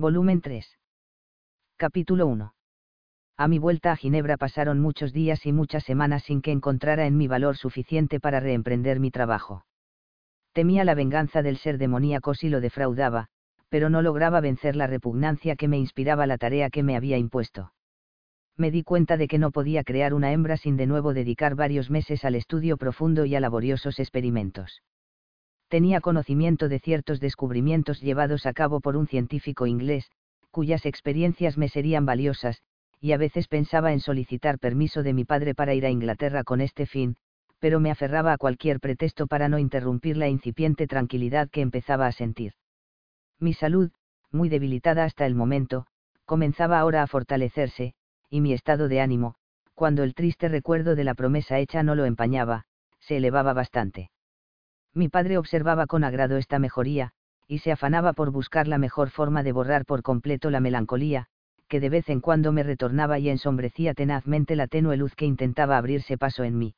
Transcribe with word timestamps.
Volumen 0.00 0.40
3. 0.40 0.66
Capítulo 1.76 2.26
1. 2.26 2.54
A 3.36 3.48
mi 3.48 3.58
vuelta 3.58 3.92
a 3.92 3.96
Ginebra 3.96 4.38
pasaron 4.38 4.80
muchos 4.80 5.12
días 5.12 5.44
y 5.44 5.52
muchas 5.52 5.84
semanas 5.84 6.22
sin 6.22 6.40
que 6.40 6.52
encontrara 6.52 7.04
en 7.04 7.18
mi 7.18 7.28
valor 7.28 7.58
suficiente 7.58 8.18
para 8.18 8.40
reemprender 8.40 8.98
mi 8.98 9.10
trabajo. 9.10 9.66
Temía 10.54 10.84
la 10.84 10.94
venganza 10.94 11.42
del 11.42 11.58
ser 11.58 11.76
demoníaco 11.76 12.32
si 12.32 12.48
lo 12.48 12.62
defraudaba, 12.62 13.26
pero 13.68 13.90
no 13.90 14.00
lograba 14.00 14.40
vencer 14.40 14.74
la 14.74 14.86
repugnancia 14.86 15.54
que 15.54 15.68
me 15.68 15.76
inspiraba 15.76 16.26
la 16.26 16.38
tarea 16.38 16.70
que 16.70 16.82
me 16.82 16.96
había 16.96 17.18
impuesto. 17.18 17.74
Me 18.56 18.70
di 18.70 18.82
cuenta 18.82 19.18
de 19.18 19.28
que 19.28 19.38
no 19.38 19.50
podía 19.50 19.84
crear 19.84 20.14
una 20.14 20.32
hembra 20.32 20.56
sin 20.56 20.78
de 20.78 20.86
nuevo 20.86 21.12
dedicar 21.12 21.56
varios 21.56 21.90
meses 21.90 22.24
al 22.24 22.36
estudio 22.36 22.78
profundo 22.78 23.26
y 23.26 23.34
a 23.34 23.40
laboriosos 23.40 23.98
experimentos. 23.98 24.80
Tenía 25.70 26.00
conocimiento 26.00 26.68
de 26.68 26.80
ciertos 26.80 27.20
descubrimientos 27.20 28.00
llevados 28.00 28.44
a 28.44 28.52
cabo 28.52 28.80
por 28.80 28.96
un 28.96 29.06
científico 29.06 29.68
inglés, 29.68 30.10
cuyas 30.50 30.84
experiencias 30.84 31.56
me 31.56 31.68
serían 31.68 32.04
valiosas, 32.04 32.60
y 33.00 33.12
a 33.12 33.16
veces 33.16 33.46
pensaba 33.46 33.92
en 33.92 34.00
solicitar 34.00 34.58
permiso 34.58 35.04
de 35.04 35.12
mi 35.12 35.24
padre 35.24 35.54
para 35.54 35.72
ir 35.72 35.86
a 35.86 35.90
Inglaterra 35.90 36.42
con 36.42 36.60
este 36.60 36.86
fin, 36.86 37.14
pero 37.60 37.78
me 37.78 37.92
aferraba 37.92 38.32
a 38.32 38.36
cualquier 38.36 38.80
pretexto 38.80 39.28
para 39.28 39.48
no 39.48 39.60
interrumpir 39.60 40.16
la 40.16 40.26
incipiente 40.26 40.88
tranquilidad 40.88 41.48
que 41.48 41.60
empezaba 41.60 42.08
a 42.08 42.12
sentir. 42.12 42.54
Mi 43.38 43.54
salud, 43.54 43.92
muy 44.32 44.48
debilitada 44.48 45.04
hasta 45.04 45.24
el 45.24 45.36
momento, 45.36 45.86
comenzaba 46.24 46.80
ahora 46.80 47.04
a 47.04 47.06
fortalecerse, 47.06 47.94
y 48.28 48.40
mi 48.40 48.54
estado 48.54 48.88
de 48.88 49.00
ánimo, 49.00 49.36
cuando 49.74 50.02
el 50.02 50.14
triste 50.14 50.48
recuerdo 50.48 50.96
de 50.96 51.04
la 51.04 51.14
promesa 51.14 51.60
hecha 51.60 51.84
no 51.84 51.94
lo 51.94 52.06
empañaba, 52.06 52.64
se 52.98 53.18
elevaba 53.18 53.52
bastante. 53.52 54.10
Mi 54.94 55.08
padre 55.08 55.38
observaba 55.38 55.86
con 55.86 56.04
agrado 56.04 56.36
esta 56.36 56.58
mejoría, 56.58 57.12
y 57.46 57.58
se 57.58 57.72
afanaba 57.72 58.12
por 58.12 58.30
buscar 58.30 58.68
la 58.68 58.78
mejor 58.78 59.10
forma 59.10 59.42
de 59.42 59.52
borrar 59.52 59.84
por 59.84 60.02
completo 60.02 60.50
la 60.50 60.60
melancolía, 60.60 61.26
que 61.68 61.80
de 61.80 61.88
vez 61.88 62.08
en 62.08 62.20
cuando 62.20 62.52
me 62.52 62.64
retornaba 62.64 63.18
y 63.18 63.28
ensombrecía 63.28 63.94
tenazmente 63.94 64.56
la 64.56 64.66
tenue 64.66 64.96
luz 64.96 65.14
que 65.14 65.26
intentaba 65.26 65.78
abrirse 65.78 66.18
paso 66.18 66.42
en 66.42 66.58
mí. 66.58 66.74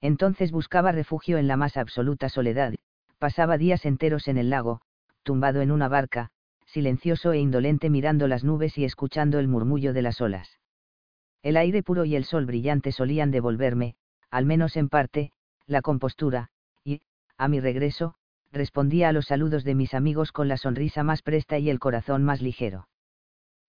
Entonces 0.00 0.52
buscaba 0.52 0.92
refugio 0.92 1.38
en 1.38 1.48
la 1.48 1.56
más 1.56 1.76
absoluta 1.76 2.28
soledad, 2.28 2.74
pasaba 3.18 3.58
días 3.58 3.84
enteros 3.84 4.28
en 4.28 4.38
el 4.38 4.50
lago, 4.50 4.80
tumbado 5.24 5.62
en 5.62 5.72
una 5.72 5.88
barca, 5.88 6.30
silencioso 6.66 7.32
e 7.32 7.38
indolente 7.38 7.90
mirando 7.90 8.28
las 8.28 8.44
nubes 8.44 8.78
y 8.78 8.84
escuchando 8.84 9.38
el 9.38 9.48
murmullo 9.48 9.92
de 9.92 10.02
las 10.02 10.20
olas. 10.20 10.58
El 11.42 11.56
aire 11.56 11.82
puro 11.82 12.04
y 12.04 12.16
el 12.16 12.24
sol 12.24 12.46
brillante 12.46 12.92
solían 12.92 13.30
devolverme, 13.30 13.96
al 14.30 14.46
menos 14.46 14.76
en 14.76 14.88
parte, 14.88 15.32
la 15.66 15.82
compostura, 15.82 16.50
a 17.36 17.48
mi 17.48 17.60
regreso, 17.60 18.14
respondía 18.52 19.08
a 19.08 19.12
los 19.12 19.26
saludos 19.26 19.64
de 19.64 19.74
mis 19.74 19.94
amigos 19.94 20.32
con 20.32 20.48
la 20.48 20.56
sonrisa 20.56 21.02
más 21.02 21.22
presta 21.22 21.58
y 21.58 21.70
el 21.70 21.78
corazón 21.78 22.24
más 22.24 22.40
ligero. 22.40 22.88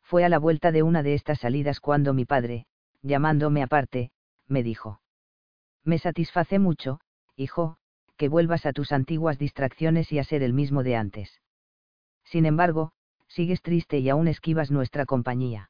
Fue 0.04 0.24
a 0.24 0.30
la 0.30 0.38
vuelta 0.38 0.72
de 0.72 0.84
una 0.84 1.02
de 1.02 1.16
estas 1.16 1.40
salidas 1.40 1.80
cuando 1.80 2.14
mi 2.14 2.26
padre, 2.26 2.68
llamándome 3.02 3.64
aparte, 3.64 4.12
me 4.48 4.62
dijo. 4.62 5.02
Me 5.84 5.98
satisface 5.98 6.60
mucho, 6.60 7.00
hijo, 7.36 7.78
que 8.18 8.30
vuelvas 8.30 8.66
a 8.66 8.74
tus 8.74 8.92
antiguas 8.92 9.40
distracciones 9.40 10.12
y 10.12 10.20
a 10.20 10.24
ser 10.24 10.44
el 10.44 10.54
mismo 10.54 10.84
de 10.84 10.96
antes. 10.96 11.42
Sin 12.24 12.46
embargo, 12.46 12.92
sigues 13.28 13.62
triste 13.62 14.00
y 14.00 14.10
aún 14.10 14.28
esquivas 14.28 14.72
nuestra 14.72 15.06
compañía. 15.06 15.70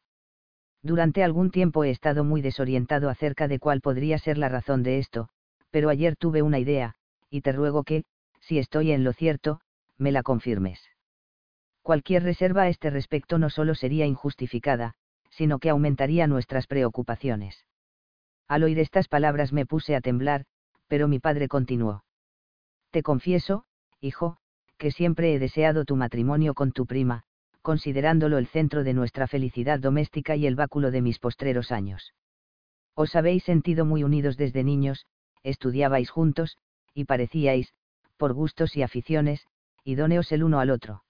Durante 0.81 1.23
algún 1.23 1.49
tiempo 1.49 1.83
he 1.83 1.89
estado 1.89 2.23
muy 2.23 2.41
desorientado 2.41 3.09
acerca 3.09 3.47
de 3.47 3.59
cuál 3.59 3.81
podría 3.81 4.19
ser 4.19 4.37
la 4.37 4.49
razón 4.49 4.83
de 4.83 4.99
esto, 4.99 5.29
pero 5.71 5.89
ayer 5.89 6.15
tuve 6.15 6.41
una 6.41 6.59
idea, 6.59 6.95
y 7.35 7.41
te 7.41 7.51
ruego 7.51 7.83
que, 7.83 8.03
si 8.39 8.59
estoy 8.59 8.91
en 8.91 9.03
lo 9.03 9.13
cierto, 9.13 9.61
me 9.97 10.11
la 10.11 10.23
confirmes 10.23 10.81
cualquier 11.85 12.23
reserva 12.23 12.63
a 12.63 12.67
este 12.67 12.89
respecto 12.89 13.37
no 13.37 13.51
solo 13.51 13.75
sería 13.75 14.07
injustificada, 14.07 14.95
sino 15.29 15.59
que 15.59 15.69
aumentaría 15.69 16.25
nuestras 16.25 16.65
preocupaciones. 16.65 17.63
Al 18.47 18.63
oír 18.63 18.79
estas 18.79 19.07
palabras 19.07 19.53
me 19.53 19.67
puse 19.67 19.95
a 19.95 20.01
temblar, 20.01 20.45
pero 20.87 21.07
mi 21.07 21.19
padre 21.19 21.47
continuó. 21.47 22.03
Te 22.89 23.03
confieso, 23.03 23.65
hijo, 24.01 24.37
que 24.79 24.89
siempre 24.89 25.35
he 25.35 25.37
deseado 25.37 25.85
tu 25.85 25.95
matrimonio 25.95 26.55
con 26.55 26.71
tu 26.71 26.87
prima, 26.87 27.21
considerándolo 27.61 28.39
el 28.39 28.47
centro 28.47 28.83
de 28.83 28.95
nuestra 28.95 29.27
felicidad 29.27 29.79
doméstica 29.79 30.35
y 30.35 30.47
el 30.47 30.55
báculo 30.55 30.89
de 30.89 31.03
mis 31.03 31.19
postreros 31.19 31.71
años. 31.71 32.15
Os 32.95 33.15
habéis 33.15 33.43
sentido 33.43 33.85
muy 33.85 34.03
unidos 34.03 34.37
desde 34.37 34.63
niños, 34.63 35.05
estudiabais 35.43 36.09
juntos, 36.09 36.57
y 36.95 37.05
parecíais, 37.05 37.71
por 38.17 38.33
gustos 38.33 38.75
y 38.75 38.81
aficiones, 38.81 39.45
idóneos 39.83 40.31
el 40.31 40.43
uno 40.43 40.59
al 40.59 40.71
otro 40.71 41.03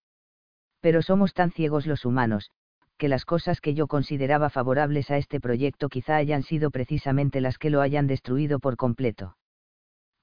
pero 0.86 1.02
somos 1.02 1.34
tan 1.34 1.50
ciegos 1.50 1.88
los 1.88 2.06
humanos, 2.06 2.52
que 3.00 3.10
las 3.10 3.26
cosas 3.26 3.60
que 3.60 3.74
yo 3.74 3.88
consideraba 3.88 4.52
favorables 4.52 5.10
a 5.10 5.18
este 5.18 5.40
proyecto 5.40 5.90
quizá 5.90 6.16
hayan 6.16 6.44
sido 6.44 6.70
precisamente 6.70 7.42
las 7.42 7.58
que 7.58 7.72
lo 7.72 7.82
hayan 7.82 8.06
destruido 8.06 8.60
por 8.60 8.78
completo. 8.78 9.36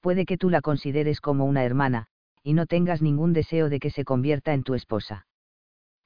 Puede 0.01 0.25
que 0.25 0.39
tú 0.39 0.51
la 0.51 0.61
consideres 0.61 1.21
como 1.21 1.47
una 1.47 1.65
hermana, 1.65 2.07
y 2.45 2.53
no 2.53 2.67
tengas 2.67 3.03
ningún 3.03 3.33
deseo 3.33 3.71
de 3.71 3.81
que 3.81 3.91
se 3.91 4.05
convierta 4.05 4.55
en 4.55 4.63
tu 4.63 4.75
esposa. 4.75 5.27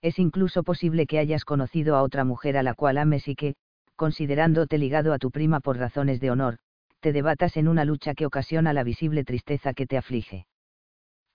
Es 0.01 0.19
incluso 0.19 0.63
posible 0.63 1.07
que 1.07 1.19
hayas 1.19 1.45
conocido 1.45 1.95
a 1.95 2.03
otra 2.03 2.25
mujer 2.25 2.57
a 2.57 2.63
la 2.63 2.73
cual 2.73 2.97
ames 2.97 3.29
y 3.29 3.35
que, 3.35 3.57
considerándote 3.95 4.79
ligado 4.79 5.13
a 5.13 5.19
tu 5.19 5.31
prima 5.31 5.61
por 5.61 5.77
razones 5.77 6.19
de 6.19 6.31
honor, 6.31 6.57
debatas 7.13 7.57
en 7.57 7.69
una 7.69 7.85
lucha 7.85 8.15
que 8.15 8.27
ocasiona 8.27 8.73
la 8.73 8.85
visible 8.85 9.25
tristeza 9.25 9.75
que 9.75 9.87
te 9.87 9.97
aflige. 9.97 10.47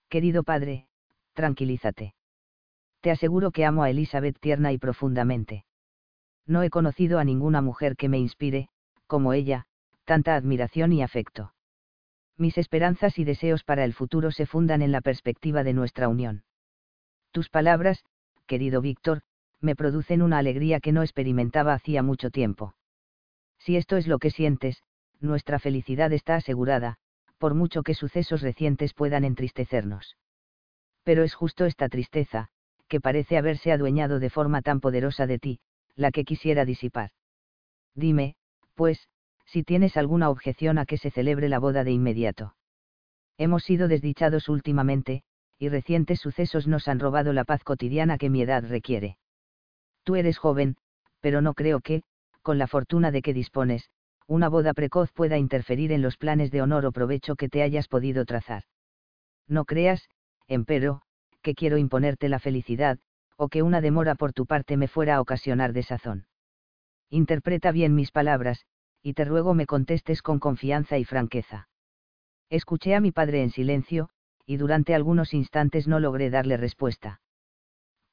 Querido 0.09 0.43
padre, 0.43 0.87
tranquilízate 1.33 2.13
te 3.01 3.11
aseguro 3.11 3.51
que 3.51 3.65
amo 3.65 3.83
a 3.83 3.89
Elizabeth 3.89 4.39
tierna 4.39 4.71
y 4.71 4.77
profundamente. 4.77 5.65
No 6.45 6.63
he 6.63 6.69
conocido 6.69 7.19
a 7.19 7.23
ninguna 7.23 7.61
mujer 7.61 7.97
que 7.97 8.09
me 8.09 8.19
inspire, 8.19 8.69
como 9.07 9.33
ella, 9.33 9.65
tanta 10.05 10.35
admiración 10.35 10.93
y 10.93 11.01
afecto. 11.01 11.53
Mis 12.37 12.57
esperanzas 12.57 13.19
y 13.19 13.23
deseos 13.23 13.63
para 13.63 13.83
el 13.83 13.93
futuro 13.93 14.31
se 14.31 14.45
fundan 14.45 14.81
en 14.81 14.91
la 14.91 15.01
perspectiva 15.01 15.63
de 15.63 15.73
nuestra 15.73 16.07
unión. 16.07 16.43
Tus 17.31 17.49
palabras, 17.49 18.03
querido 18.45 18.81
Víctor, 18.81 19.21
me 19.59 19.75
producen 19.75 20.21
una 20.21 20.37
alegría 20.37 20.79
que 20.79 20.91
no 20.91 21.01
experimentaba 21.01 21.73
hacía 21.73 22.03
mucho 22.03 22.29
tiempo. 22.29 22.75
Si 23.59 23.77
esto 23.77 23.97
es 23.97 24.07
lo 24.07 24.17
que 24.19 24.31
sientes, 24.31 24.83
nuestra 25.21 25.59
felicidad 25.59 26.11
está 26.13 26.35
asegurada, 26.35 26.97
por 27.37 27.53
mucho 27.53 27.83
que 27.83 27.93
sucesos 27.93 28.41
recientes 28.41 28.93
puedan 28.93 29.23
entristecernos. 29.23 30.17
Pero 31.03 31.23
es 31.23 31.33
justo 31.33 31.65
esta 31.65 31.89
tristeza, 31.89 32.49
que 32.87 33.01
parece 33.01 33.37
haberse 33.37 33.71
adueñado 33.71 34.19
de 34.19 34.29
forma 34.29 34.61
tan 34.61 34.79
poderosa 34.79 35.27
de 35.27 35.39
ti, 35.39 35.59
la 35.95 36.11
que 36.11 36.23
quisiera 36.23 36.65
disipar. 36.65 37.11
Dime, 37.95 38.35
pues, 38.75 39.07
si 39.45 39.63
tienes 39.63 39.97
alguna 39.97 40.29
objeción 40.29 40.77
a 40.77 40.85
que 40.85 40.97
se 40.97 41.11
celebre 41.11 41.49
la 41.49 41.59
boda 41.59 41.83
de 41.83 41.91
inmediato. 41.91 42.55
Hemos 43.37 43.63
sido 43.63 43.87
desdichados 43.87 44.49
últimamente, 44.49 45.23
y 45.57 45.69
recientes 45.69 46.19
sucesos 46.19 46.67
nos 46.67 46.87
han 46.87 46.99
robado 46.99 47.33
la 47.33 47.43
paz 47.43 47.63
cotidiana 47.63 48.17
que 48.17 48.29
mi 48.29 48.41
edad 48.41 48.63
requiere. 48.67 49.17
Tú 50.03 50.15
eres 50.15 50.37
joven, 50.37 50.77
pero 51.19 51.41
no 51.41 51.53
creo 51.53 51.81
que, 51.81 52.03
con 52.41 52.57
la 52.57 52.67
fortuna 52.67 53.11
de 53.11 53.21
que 53.21 53.33
dispones, 53.33 53.90
una 54.27 54.49
boda 54.49 54.73
precoz 54.73 55.11
pueda 55.11 55.37
interferir 55.37 55.91
en 55.91 56.01
los 56.01 56.17
planes 56.17 56.51
de 56.51 56.61
honor 56.61 56.85
o 56.85 56.91
provecho 56.91 57.35
que 57.35 57.49
te 57.49 57.63
hayas 57.63 57.87
podido 57.87 58.25
trazar. 58.25 58.63
No 59.47 59.65
creas, 59.65 60.09
empero, 60.47 61.01
que 61.41 61.55
quiero 61.55 61.77
imponerte 61.77 62.29
la 62.29 62.39
felicidad, 62.39 62.99
o 63.35 63.49
que 63.49 63.63
una 63.63 63.81
demora 63.81 64.15
por 64.15 64.33
tu 64.33 64.45
parte 64.45 64.77
me 64.77 64.87
fuera 64.87 65.15
a 65.15 65.21
ocasionar 65.21 65.73
desazón. 65.73 66.27
Interpreta 67.09 67.71
bien 67.71 67.95
mis 67.95 68.11
palabras, 68.11 68.65
y 69.01 69.13
te 69.13 69.25
ruego 69.25 69.53
me 69.53 69.65
contestes 69.65 70.21
con 70.21 70.39
confianza 70.39 70.97
y 70.97 71.05
franqueza. 71.05 71.67
Escuché 72.49 72.95
a 72.95 73.01
mi 73.01 73.11
padre 73.11 73.41
en 73.41 73.49
silencio, 73.49 74.09
y 74.45 74.57
durante 74.57 74.93
algunos 74.93 75.33
instantes 75.33 75.87
no 75.87 75.99
logré 75.99 76.29
darle 76.29 76.57
respuesta. 76.57 77.21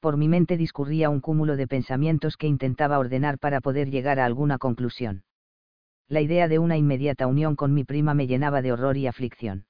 Por 0.00 0.16
mi 0.16 0.28
mente 0.28 0.56
discurría 0.56 1.10
un 1.10 1.20
cúmulo 1.20 1.56
de 1.56 1.66
pensamientos 1.66 2.36
que 2.36 2.46
intentaba 2.46 2.98
ordenar 2.98 3.38
para 3.38 3.60
poder 3.60 3.90
llegar 3.90 4.20
a 4.20 4.24
alguna 4.24 4.58
conclusión. 4.58 5.24
La 6.08 6.22
idea 6.22 6.48
de 6.48 6.58
una 6.58 6.76
inmediata 6.76 7.26
unión 7.26 7.54
con 7.54 7.74
mi 7.74 7.84
prima 7.84 8.14
me 8.14 8.26
llenaba 8.26 8.62
de 8.62 8.72
horror 8.72 8.96
y 8.96 9.06
aflicción. 9.06 9.66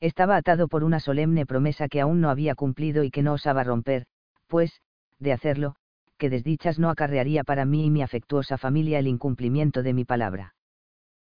Estaba 0.00 0.36
atado 0.36 0.68
por 0.68 0.84
una 0.84 1.00
solemne 1.00 1.46
promesa 1.46 1.88
que 1.88 2.00
aún 2.00 2.20
no 2.20 2.30
había 2.30 2.54
cumplido 2.54 3.02
y 3.02 3.10
que 3.10 3.22
no 3.22 3.32
osaba 3.32 3.64
romper, 3.64 4.06
pues, 4.46 4.80
de 5.18 5.32
hacerlo, 5.32 5.74
que 6.16 6.30
desdichas 6.30 6.78
no 6.78 6.90
acarrearía 6.90 7.42
para 7.42 7.64
mí 7.64 7.86
y 7.86 7.90
mi 7.90 8.02
afectuosa 8.02 8.58
familia 8.58 9.00
el 9.00 9.08
incumplimiento 9.08 9.82
de 9.82 9.94
mi 9.94 10.04
palabra. 10.04 10.54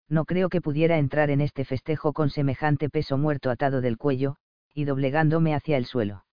No 0.08 0.26
creo 0.26 0.48
que 0.50 0.62
pudiera 0.62 0.98
entrar 0.98 1.30
en 1.30 1.42
este 1.42 1.66
festejo 1.66 2.14
con 2.14 2.30
semejante 2.30 2.90
peso 2.90 3.18
muerto 3.18 3.50
atado 3.50 3.82
del 3.82 3.98
cuello, 3.98 4.38
y 4.74 4.86
doblegándome 4.86 5.54
hacia 5.54 5.76
el 5.76 5.86
suelo. 5.86 6.26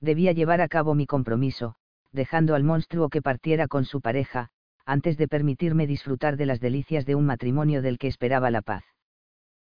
Debía 0.00 0.32
llevar 0.32 0.60
a 0.60 0.68
cabo 0.68 0.94
mi 0.94 1.06
compromiso, 1.06 1.76
dejando 2.12 2.54
al 2.54 2.64
monstruo 2.64 3.08
que 3.08 3.22
partiera 3.22 3.68
con 3.68 3.86
su 3.86 4.00
pareja, 4.00 4.50
antes 4.86 5.16
de 5.16 5.28
permitirme 5.28 5.86
disfrutar 5.86 6.36
de 6.36 6.46
las 6.46 6.60
delicias 6.60 7.06
de 7.06 7.14
un 7.14 7.26
matrimonio 7.26 7.82
del 7.82 7.98
que 7.98 8.08
esperaba 8.08 8.50
la 8.50 8.62
paz 8.62 8.84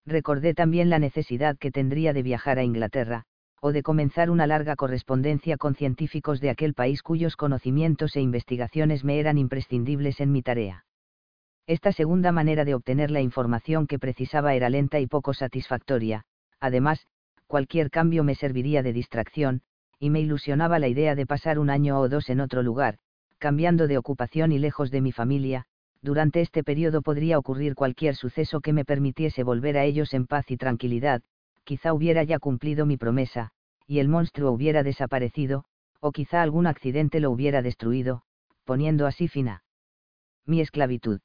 recordé 0.06 0.54
también 0.54 0.90
la 0.90 0.98
necesidad 0.98 1.56
que 1.58 1.70
tendría 1.70 2.12
de 2.12 2.22
viajar 2.22 2.58
a 2.58 2.64
Inglaterra, 2.64 3.24
o 3.60 3.72
de 3.72 3.82
comenzar 3.82 4.30
una 4.30 4.46
larga 4.46 4.76
correspondencia 4.76 5.56
con 5.56 5.74
científicos 5.74 6.40
de 6.40 6.50
aquel 6.50 6.74
país 6.74 7.02
cuyos 7.02 7.36
conocimientos 7.36 8.16
e 8.16 8.20
investigaciones 8.20 9.04
me 9.04 9.20
eran 9.20 9.38
imprescindibles 9.38 10.20
en 10.20 10.32
mi 10.32 10.42
tarea. 10.42 10.84
Esta 11.66 11.92
segunda 11.92 12.32
manera 12.32 12.64
de 12.64 12.74
obtener 12.74 13.10
la 13.10 13.20
información 13.20 13.86
que 13.86 13.98
precisaba 13.98 14.54
era 14.54 14.70
lenta 14.70 14.98
y 14.98 15.06
poco 15.06 15.34
satisfactoria, 15.34 16.24
además, 16.58 17.06
cualquier 17.46 17.90
cambio 17.90 18.24
me 18.24 18.34
serviría 18.34 18.82
de 18.82 18.92
distracción, 18.92 19.62
y 19.98 20.08
me 20.08 20.20
ilusionaba 20.20 20.78
la 20.78 20.88
idea 20.88 21.14
de 21.14 21.26
pasar 21.26 21.58
un 21.58 21.68
año 21.68 21.98
o 22.00 22.08
dos 22.08 22.30
en 22.30 22.40
otro 22.40 22.62
lugar, 22.62 22.96
cambiando 23.40 23.88
de 23.88 23.98
ocupación 23.98 24.52
y 24.52 24.58
lejos 24.58 24.90
de 24.90 25.00
mi 25.00 25.10
familia, 25.10 25.64
durante 26.02 26.42
este 26.42 26.62
periodo 26.62 27.02
podría 27.02 27.38
ocurrir 27.38 27.74
cualquier 27.74 28.14
suceso 28.14 28.60
que 28.60 28.72
me 28.72 28.84
permitiese 28.84 29.42
volver 29.42 29.76
a 29.76 29.84
ellos 29.84 30.14
en 30.14 30.26
paz 30.26 30.50
y 30.50 30.56
tranquilidad, 30.56 31.22
quizá 31.64 31.92
hubiera 31.92 32.22
ya 32.22 32.38
cumplido 32.38 32.86
mi 32.86 32.96
promesa, 32.96 33.50
y 33.86 33.98
el 33.98 34.08
monstruo 34.08 34.52
hubiera 34.52 34.82
desaparecido, 34.82 35.64
o 36.00 36.12
quizá 36.12 36.42
algún 36.42 36.66
accidente 36.66 37.18
lo 37.18 37.30
hubiera 37.30 37.62
destruido, 37.62 38.22
poniendo 38.64 39.06
así 39.06 39.26
fin 39.26 39.48
a 39.48 39.62
mi 40.46 40.60
esclavitud. 40.60 41.20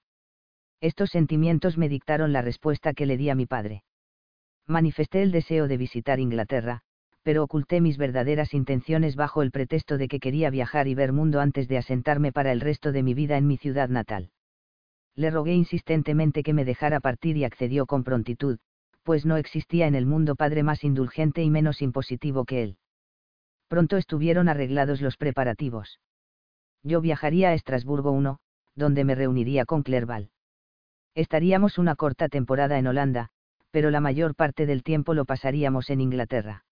Estos 0.82 1.10
sentimientos 1.10 1.78
me 1.78 1.90
dictaron 1.90 2.34
la 2.34 2.42
respuesta 2.42 2.94
que 2.94 3.06
le 3.06 3.18
di 3.18 3.30
a 3.30 3.36
mi 3.36 3.46
padre. 3.46 3.84
Manifesté 4.68 5.22
el 5.22 5.32
deseo 5.32 5.68
de 5.68 5.78
visitar 5.78 6.20
Inglaterra, 6.20 6.82
pero 7.26 7.42
oculté 7.44 7.82
mis 7.82 7.98
verdaderas 7.98 8.54
intenciones 8.54 9.16
bajo 9.16 9.42
el 9.42 9.50
pretexto 9.50 9.98
de 9.98 10.08
que 10.08 10.20
quería 10.20 10.52
viajar 10.52 10.88
y 10.88 10.94
ver 10.94 11.12
mundo 11.12 11.42
antes 11.42 11.68
de 11.68 11.80
asentarme 11.80 12.32
para 12.32 12.52
el 12.52 12.62
resto 12.62 12.92
de 12.92 13.02
mi 13.02 13.16
vida 13.16 13.36
en 13.36 13.48
mi 13.48 13.58
ciudad 13.58 13.90
natal. 13.90 14.30
Le 15.16 15.32
rogué 15.32 15.56
insistentemente 15.56 16.44
que 16.44 16.54
me 16.54 16.66
dejara 16.66 17.00
partir 17.00 17.36
y 17.36 17.44
accedió 17.44 17.88
con 17.88 18.04
prontitud, 18.04 18.60
pues 19.02 19.26
no 19.26 19.38
existía 19.38 19.88
en 19.88 19.96
el 19.96 20.06
mundo 20.06 20.36
padre 20.36 20.62
más 20.62 20.84
indulgente 20.84 21.42
y 21.42 21.50
menos 21.50 21.82
impositivo 21.82 22.46
que 22.46 22.62
él. 22.62 22.78
Pronto 23.70 23.98
estuvieron 23.98 24.48
arreglados 24.48 25.02
los 25.02 25.18
preparativos. 25.18 26.00
Yo 26.84 27.02
viajaría 27.02 27.50
a 27.50 27.54
Estrasburgo 27.56 28.12
1, 28.12 28.38
donde 28.76 29.04
me 29.04 29.16
reuniría 29.16 29.66
con 29.66 29.82
Clerval. 29.82 30.30
Estaríamos 31.16 31.80
una 31.80 31.96
corta 31.96 32.30
temporada 32.30 32.78
en 32.78 32.86
Holanda, 32.86 33.30
pero 33.72 33.90
la 33.90 34.00
mayor 34.00 34.36
parte 34.36 34.68
del 34.68 34.84
tiempo 34.84 35.16
lo 35.16 35.26
pasaríamos 35.26 35.90
en 35.90 36.02
Inglaterra. 36.02 36.66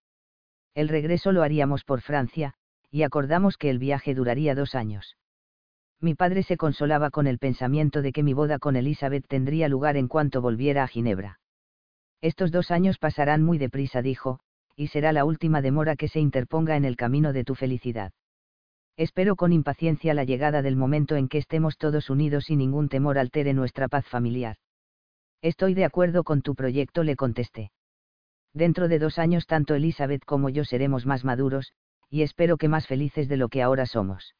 El 0.75 0.89
regreso 0.89 1.31
lo 1.31 1.43
haríamos 1.43 1.83
por 1.83 2.01
Francia, 2.01 2.55
y 2.89 3.03
acordamos 3.03 3.57
que 3.57 3.69
el 3.69 3.79
viaje 3.79 4.15
duraría 4.15 4.55
dos 4.55 4.75
años. 4.75 5.17
Mi 5.99 6.15
padre 6.15 6.43
se 6.43 6.57
consolaba 6.57 7.11
con 7.11 7.27
el 7.27 7.39
pensamiento 7.39 8.01
de 8.01 8.11
que 8.11 8.23
mi 8.23 8.33
boda 8.33 8.59
con 8.59 8.75
Elizabeth 8.75 9.25
tendría 9.27 9.69
lugar 9.69 9.97
en 9.97 10.07
cuanto 10.07 10.41
volviera 10.41 10.83
a 10.83 10.87
Ginebra. 10.87 11.39
Estos 12.21 12.51
dos 12.51 12.71
años 12.71 12.97
pasarán 12.97 13.43
muy 13.43 13.57
deprisa, 13.57 14.01
dijo, 14.01 14.39
y 14.75 14.87
será 14.87 15.13
la 15.13 15.25
última 15.25 15.61
demora 15.61 15.95
que 15.95 16.07
se 16.07 16.19
interponga 16.19 16.75
en 16.75 16.85
el 16.85 16.95
camino 16.95 17.33
de 17.33 17.43
tu 17.43 17.55
felicidad. 17.55 18.11
Espero 18.97 19.35
con 19.35 19.53
impaciencia 19.53 20.13
la 20.13 20.23
llegada 20.23 20.61
del 20.61 20.75
momento 20.75 21.15
en 21.15 21.27
que 21.27 21.37
estemos 21.37 21.77
todos 21.77 22.09
unidos 22.09 22.49
y 22.49 22.55
ningún 22.55 22.89
temor 22.89 23.17
altere 23.17 23.53
nuestra 23.53 23.87
paz 23.87 24.05
familiar. 24.05 24.57
Estoy 25.41 25.73
de 25.73 25.85
acuerdo 25.85 26.23
con 26.23 26.41
tu 26.41 26.55
proyecto, 26.55 27.03
le 27.03 27.15
contesté. 27.15 27.71
Dentro 28.53 28.87
de 28.87 28.99
dos 28.99 29.17
años 29.17 29.47
tanto 29.47 29.73
Elizabeth 29.73 30.23
como 30.25 30.49
yo 30.49 30.63
seremos 30.63 31.05
más 31.05 31.23
maduros, 31.23 31.73
y 32.09 32.21
espero 32.21 32.57
que 32.57 32.67
más 32.67 32.85
felices 32.87 33.27
de 33.27 33.37
lo 33.37 33.49
que 33.49 33.63
ahora 33.63 33.85
somos. 33.85 34.35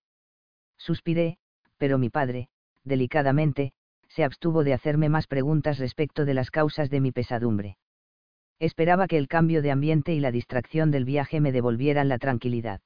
Suspiré, 0.78 1.38
pero 1.78 1.98
mi 1.98 2.10
padre, 2.10 2.50
delicadamente, 2.84 3.74
se 4.10 4.24
abstuvo 4.24 4.64
de 4.64 4.74
hacerme 4.74 5.10
más 5.10 5.26
preguntas 5.26 5.80
respecto 5.80 6.26
de 6.26 6.36
las 6.36 6.52
causas 6.52 6.92
de 6.92 7.02
mi 7.02 7.12
pesadumbre. 7.12 7.78
Esperaba 8.60 9.08
que 9.08 9.18
el 9.18 9.28
cambio 9.28 9.64
de 9.64 9.72
ambiente 9.72 10.14
y 10.14 10.20
la 10.20 10.32
distracción 10.32 10.92
del 10.92 11.06
viaje 11.06 11.42
me 11.42 11.52
devolvieran 11.52 12.10
la 12.10 12.20
tranquilidad. 12.20 12.82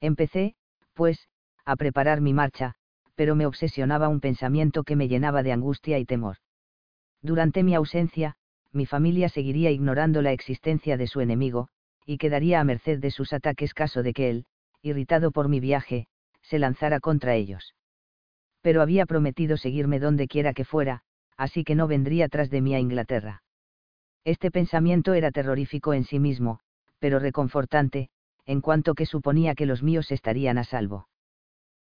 Empecé, 0.00 0.54
pues, 0.94 1.28
a 1.66 1.76
preparar 1.76 2.22
mi 2.22 2.32
marcha, 2.32 2.74
pero 3.14 3.34
me 3.34 3.44
obsesionaba 3.44 4.08
un 4.08 4.20
pensamiento 4.20 4.84
que 4.84 4.96
me 4.96 5.08
llenaba 5.08 5.42
de 5.42 5.52
angustia 5.52 5.98
y 5.98 6.06
temor. 6.06 6.38
Durante 7.20 7.62
mi 7.62 7.74
ausencia, 7.74 8.36
mi 8.72 8.86
familia 8.86 9.28
seguiría 9.28 9.70
ignorando 9.70 10.22
la 10.22 10.32
existencia 10.32 10.96
de 10.96 11.06
su 11.06 11.20
enemigo, 11.20 11.68
y 12.04 12.18
quedaría 12.18 12.60
a 12.60 12.64
merced 12.64 12.98
de 12.98 13.10
sus 13.10 13.32
ataques 13.32 13.74
caso 13.74 14.02
de 14.02 14.12
que 14.12 14.30
él, 14.30 14.46
irritado 14.82 15.30
por 15.30 15.48
mi 15.48 15.60
viaje, 15.60 16.06
se 16.42 16.58
lanzara 16.58 17.00
contra 17.00 17.34
ellos 17.34 17.74
pero 18.68 18.82
había 18.82 19.06
prometido 19.06 19.56
seguirme 19.56 19.98
donde 19.98 20.28
quiera 20.28 20.52
que 20.52 20.64
fuera, 20.64 21.00
así 21.36 21.64
que 21.64 21.74
no 21.74 21.86
vendría 21.86 22.28
tras 22.28 22.50
de 22.50 22.60
mí 22.60 22.74
a 22.74 22.80
Inglaterra. 22.80 23.42
Este 24.24 24.50
pensamiento 24.50 25.14
era 25.14 25.30
terrorífico 25.30 25.94
en 25.94 26.04
sí 26.04 26.18
mismo, 26.18 26.60
pero 26.98 27.18
reconfortante, 27.18 28.10
en 28.44 28.60
cuanto 28.60 28.94
que 28.94 29.06
suponía 29.06 29.54
que 29.54 29.66
los 29.66 29.82
míos 29.82 30.10
estarían 30.10 30.58
a 30.58 30.64
salvo. 30.64 31.08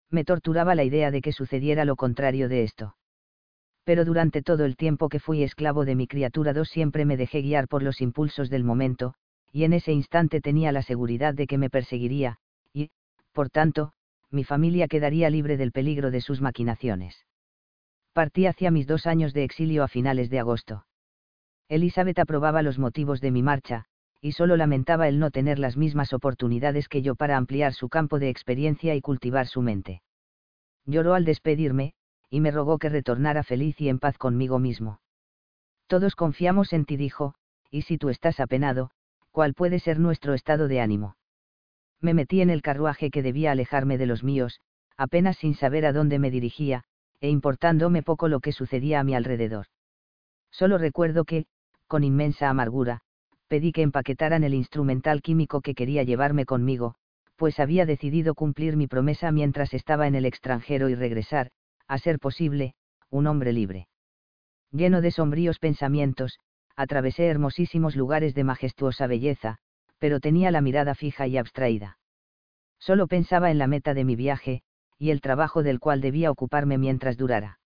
Me 0.09 0.23
torturaba 0.23 0.75
la 0.75 0.83
idea 0.83 1.11
de 1.11 1.21
que 1.21 1.33
sucediera 1.33 1.83
lo 1.83 1.95
contrario 1.95 2.47
de 2.47 2.63
esto. 2.63 2.95
Pero 3.87 4.03
durante 4.03 4.41
todo 4.41 4.65
el 4.65 4.75
tiempo 4.75 5.07
que 5.07 5.21
fui 5.21 5.43
esclavo 5.43 5.85
de 5.85 5.95
mi 5.95 6.07
criatura 6.07 6.51
dos 6.51 6.67
siempre 6.67 7.05
me 7.05 7.15
dejé 7.15 7.41
guiar 7.41 7.69
por 7.69 7.83
los 7.83 8.01
impulsos 8.01 8.49
del 8.49 8.65
momento, 8.65 9.13
y 9.53 9.63
en 9.63 9.71
ese 9.71 9.93
instante 9.93 10.41
tenía 10.41 10.73
la 10.73 10.81
seguridad 10.81 11.33
de 11.33 11.47
que 11.47 11.57
me 11.57 11.69
perseguiría, 11.69 12.35
y, 12.73 12.89
por 13.31 13.49
tanto, 13.49 13.93
mi 14.29 14.43
familia 14.43 14.89
quedaría 14.89 15.29
libre 15.29 15.55
del 15.55 15.71
peligro 15.71 16.11
de 16.11 16.19
sus 16.19 16.41
maquinaciones. 16.41 17.25
Partí 18.11 18.45
hacia 18.45 18.71
mis 18.71 18.87
dos 18.87 19.07
años 19.07 19.33
de 19.33 19.45
exilio 19.45 19.85
a 19.85 19.87
finales 19.87 20.29
de 20.29 20.39
agosto. 20.39 20.85
Elizabeth 21.69 22.19
aprobaba 22.19 22.63
los 22.63 22.79
motivos 22.79 23.21
de 23.21 23.31
mi 23.31 23.41
marcha, 23.41 23.85
y 24.19 24.33
solo 24.33 24.57
lamentaba 24.57 25.07
el 25.07 25.17
no 25.17 25.31
tener 25.31 25.59
las 25.59 25.77
mismas 25.77 26.11
oportunidades 26.11 26.89
que 26.89 27.01
yo 27.01 27.15
para 27.15 27.37
ampliar 27.37 27.71
su 27.73 27.87
campo 27.87 28.19
de 28.19 28.27
experiencia 28.27 28.95
y 28.95 28.99
cultivar 28.99 29.47
su 29.47 29.61
mente. 29.61 30.01
Lloró 30.85 31.13
al 31.13 31.23
despedirme, 31.23 31.93
y 32.29 32.41
me 32.41 32.51
rogó 32.51 32.77
que 32.77 32.89
retornara 32.89 33.43
feliz 33.43 33.79
y 33.81 33.89
en 33.89 33.99
paz 33.99 34.17
conmigo 34.17 34.59
mismo. 34.59 34.99
Todos 35.87 36.15
confiamos 36.15 36.73
en 36.73 36.85
ti, 36.85 36.97
dijo, 36.97 37.35
y 37.71 37.83
si 37.83 37.97
tú 37.97 38.09
estás 38.09 38.39
apenado, 38.39 38.91
¿cuál 39.31 39.53
puede 39.53 39.79
ser 39.79 39.99
nuestro 39.99 40.33
estado 40.33 40.67
de 40.67 40.81
ánimo? 40.81 41.15
me 42.01 42.13
metí 42.13 42.41
en 42.41 42.49
el 42.49 42.61
carruaje 42.61 43.09
que 43.09 43.23
debía 43.23 43.51
alejarme 43.51 43.97
de 43.97 44.05
los 44.05 44.23
míos, 44.23 44.59
apenas 44.97 45.37
sin 45.37 45.55
saber 45.55 45.85
a 45.85 45.93
dónde 45.93 46.19
me 46.19 46.31
dirigía, 46.31 46.83
e 47.19 47.29
importándome 47.29 48.03
poco 48.03 48.27
lo 48.27 48.39
que 48.39 48.51
sucedía 48.51 48.99
a 48.99 49.03
mi 49.03 49.15
alrededor. 49.15 49.67
Solo 50.51 50.77
recuerdo 50.77 51.25
que, 51.25 51.45
con 51.87 52.03
inmensa 52.03 52.49
amargura, 52.49 53.01
pedí 53.47 53.71
que 53.71 53.81
empaquetaran 53.81 54.43
el 54.43 54.53
instrumental 54.53 55.21
químico 55.21 55.61
que 55.61 55.73
quería 55.73 56.03
llevarme 56.03 56.45
conmigo, 56.45 56.95
pues 57.35 57.59
había 57.59 57.85
decidido 57.85 58.35
cumplir 58.35 58.75
mi 58.75 58.87
promesa 58.87 59.31
mientras 59.31 59.73
estaba 59.73 60.07
en 60.07 60.15
el 60.15 60.25
extranjero 60.25 60.89
y 60.89 60.95
regresar, 60.95 61.51
a 61.87 61.97
ser 61.97 62.19
posible, 62.19 62.73
un 63.09 63.27
hombre 63.27 63.53
libre. 63.53 63.87
Lleno 64.71 65.01
de 65.01 65.11
sombríos 65.11 65.59
pensamientos, 65.59 66.39
atravesé 66.75 67.27
hermosísimos 67.27 67.95
lugares 67.95 68.35
de 68.35 68.43
majestuosa 68.43 69.07
belleza, 69.07 69.57
pero 69.99 70.19
tenía 70.19 70.51
la 70.51 70.61
mirada 70.61 70.93
fija 70.93 71.27
y 71.27 71.37
abstraída. 71.37 71.97
Solo 72.79 73.07
pensaba 73.07 73.49
en 73.49 73.57
la 73.57 73.67
meta 73.67 73.93
de 73.93 74.03
mi 74.03 74.15
viaje, 74.15 74.61
y 74.99 75.09
el 75.09 75.21
trabajo 75.21 75.63
del 75.63 75.79
cual 75.79 76.01
debía 76.01 76.31
ocuparme 76.31 76.77
mientras 76.77 77.17
durara. 77.17 77.59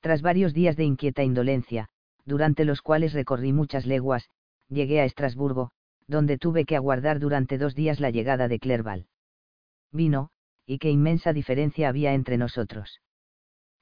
Tras 0.00 0.22
varios 0.22 0.52
días 0.54 0.76
de 0.76 0.84
inquieta 0.84 1.22
indolencia, 1.22 1.88
durante 2.24 2.64
los 2.64 2.82
cuales 2.82 3.12
recorrí 3.12 3.52
muchas 3.52 3.86
leguas, 3.86 4.28
llegué 4.68 5.00
a 5.00 5.04
Estrasburgo, 5.04 5.70
donde 6.06 6.38
tuve 6.38 6.64
que 6.64 6.76
aguardar 6.76 7.18
durante 7.18 7.58
dos 7.58 7.74
días 7.74 8.00
la 8.00 8.10
llegada 8.10 8.48
de 8.48 8.58
Clerval. 8.58 9.06
Vino, 9.92 10.30
y 10.66 10.78
qué 10.78 10.90
inmensa 10.90 11.32
diferencia 11.32 11.88
había 11.88 12.14
entre 12.14 12.36
nosotros. 12.36 13.00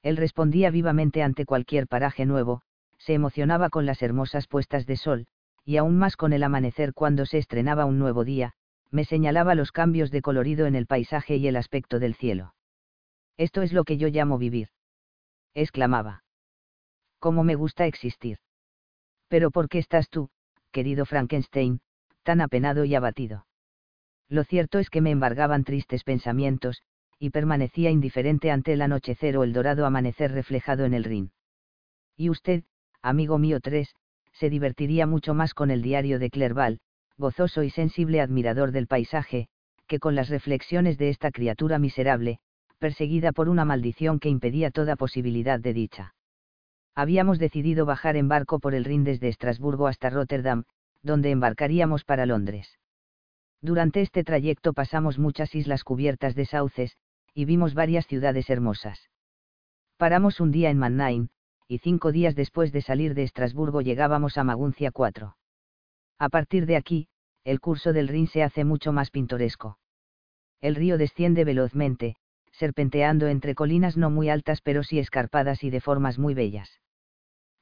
Él 0.03 0.17
respondía 0.17 0.69
vivamente 0.69 1.23
ante 1.23 1.45
cualquier 1.45 1.87
paraje 1.87 2.25
nuevo, 2.25 2.61
se 2.99 3.13
emocionaba 3.13 3.69
con 3.69 3.85
las 3.85 4.01
hermosas 4.01 4.47
puestas 4.47 4.85
de 4.85 4.97
sol, 4.97 5.27
y 5.65 5.77
aún 5.77 5.97
más 5.97 6.17
con 6.17 6.33
el 6.33 6.43
amanecer 6.43 6.93
cuando 6.93 7.25
se 7.25 7.37
estrenaba 7.37 7.85
un 7.85 7.99
nuevo 7.99 8.25
día, 8.25 8.53
me 8.91 9.05
señalaba 9.05 9.55
los 9.55 9.71
cambios 9.71 10.11
de 10.11 10.21
colorido 10.21 10.67
en 10.67 10.75
el 10.75 10.85
paisaje 10.85 11.37
y 11.37 11.47
el 11.47 11.55
aspecto 11.55 11.99
del 11.99 12.15
cielo. 12.15 12.53
Esto 13.37 13.61
es 13.61 13.73
lo 13.73 13.85
que 13.85 13.97
yo 13.97 14.09
llamo 14.09 14.37
vivir. 14.37 14.67
exclamaba. 15.55 16.23
¿Cómo 17.19 17.43
me 17.43 17.55
gusta 17.55 17.85
existir? 17.85 18.37
Pero 19.29 19.49
¿por 19.51 19.69
qué 19.69 19.79
estás 19.79 20.09
tú, 20.09 20.29
querido 20.71 21.05
Frankenstein, 21.05 21.79
tan 22.23 22.41
apenado 22.41 22.85
y 22.85 22.93
abatido? 22.93 23.47
Lo 24.29 24.43
cierto 24.43 24.79
es 24.79 24.89
que 24.89 25.01
me 25.01 25.11
embargaban 25.11 25.63
tristes 25.63 26.03
pensamientos, 26.03 26.83
y 27.23 27.29
permanecía 27.29 27.89
indiferente 27.89 28.51
ante 28.51 28.73
el 28.73 28.81
anochecer 28.81 29.37
o 29.37 29.45
el 29.45 29.53
dorado 29.53 29.85
amanecer 29.85 30.33
reflejado 30.33 30.83
en 30.83 30.93
el 30.93 31.05
Rin. 31.05 31.31
Y 32.17 32.29
usted, 32.29 32.65
amigo 33.01 33.37
mío 33.37 33.61
3, 33.61 33.95
se 34.33 34.49
divertiría 34.49 35.07
mucho 35.07 35.33
más 35.33 35.53
con 35.53 35.71
el 35.71 35.81
diario 35.81 36.19
de 36.19 36.29
Clerval, 36.29 36.81
gozoso 37.17 37.63
y 37.63 37.69
sensible 37.69 38.19
admirador 38.19 38.73
del 38.73 38.87
paisaje, 38.87 39.47
que 39.87 39.99
con 39.99 40.15
las 40.15 40.27
reflexiones 40.27 40.97
de 40.97 41.07
esta 41.07 41.31
criatura 41.31 41.79
miserable, 41.79 42.39
perseguida 42.77 43.31
por 43.31 43.47
una 43.47 43.63
maldición 43.63 44.19
que 44.19 44.27
impedía 44.27 44.69
toda 44.69 44.97
posibilidad 44.97 45.61
de 45.61 45.73
dicha. 45.73 46.15
Habíamos 46.93 47.39
decidido 47.39 47.85
bajar 47.85 48.17
en 48.17 48.27
barco 48.27 48.59
por 48.59 48.75
el 48.75 48.83
Rin 48.83 49.05
desde 49.05 49.29
Estrasburgo 49.29 49.87
hasta 49.87 50.09
Rotterdam, 50.09 50.65
donde 51.03 51.31
embarcaríamos 51.31 52.03
para 52.03 52.25
Londres. 52.25 52.77
Durante 53.61 54.01
este 54.01 54.25
trayecto 54.25 54.73
pasamos 54.73 55.17
muchas 55.17 55.55
islas 55.55 55.85
cubiertas 55.85 56.35
de 56.35 56.43
sauces, 56.43 56.97
y 57.33 57.45
vimos 57.45 57.73
varias 57.73 58.07
ciudades 58.07 58.49
hermosas. 58.49 59.09
Paramos 59.97 60.39
un 60.39 60.51
día 60.51 60.69
en 60.69 60.77
Mannheim, 60.77 61.29
y 61.67 61.79
cinco 61.79 62.11
días 62.11 62.35
después 62.35 62.71
de 62.71 62.81
salir 62.81 63.13
de 63.15 63.23
Estrasburgo 63.23 63.81
llegábamos 63.81 64.37
a 64.37 64.43
Maguncia 64.43 64.91
4. 64.91 65.35
A 66.19 66.29
partir 66.29 66.65
de 66.65 66.75
aquí, 66.75 67.07
el 67.43 67.59
curso 67.59 67.93
del 67.93 68.07
Rin 68.07 68.27
se 68.27 68.43
hace 68.43 68.63
mucho 68.63 68.91
más 68.91 69.11
pintoresco. 69.11 69.77
El 70.61 70.75
río 70.75 70.97
desciende 70.97 71.43
velozmente, 71.43 72.15
serpenteando 72.51 73.27
entre 73.27 73.55
colinas 73.55 73.97
no 73.97 74.09
muy 74.09 74.29
altas 74.29 74.61
pero 74.61 74.83
sí 74.83 74.99
escarpadas 74.99 75.63
y 75.63 75.69
de 75.69 75.81
formas 75.81 76.19
muy 76.19 76.33
bellas. 76.33 76.79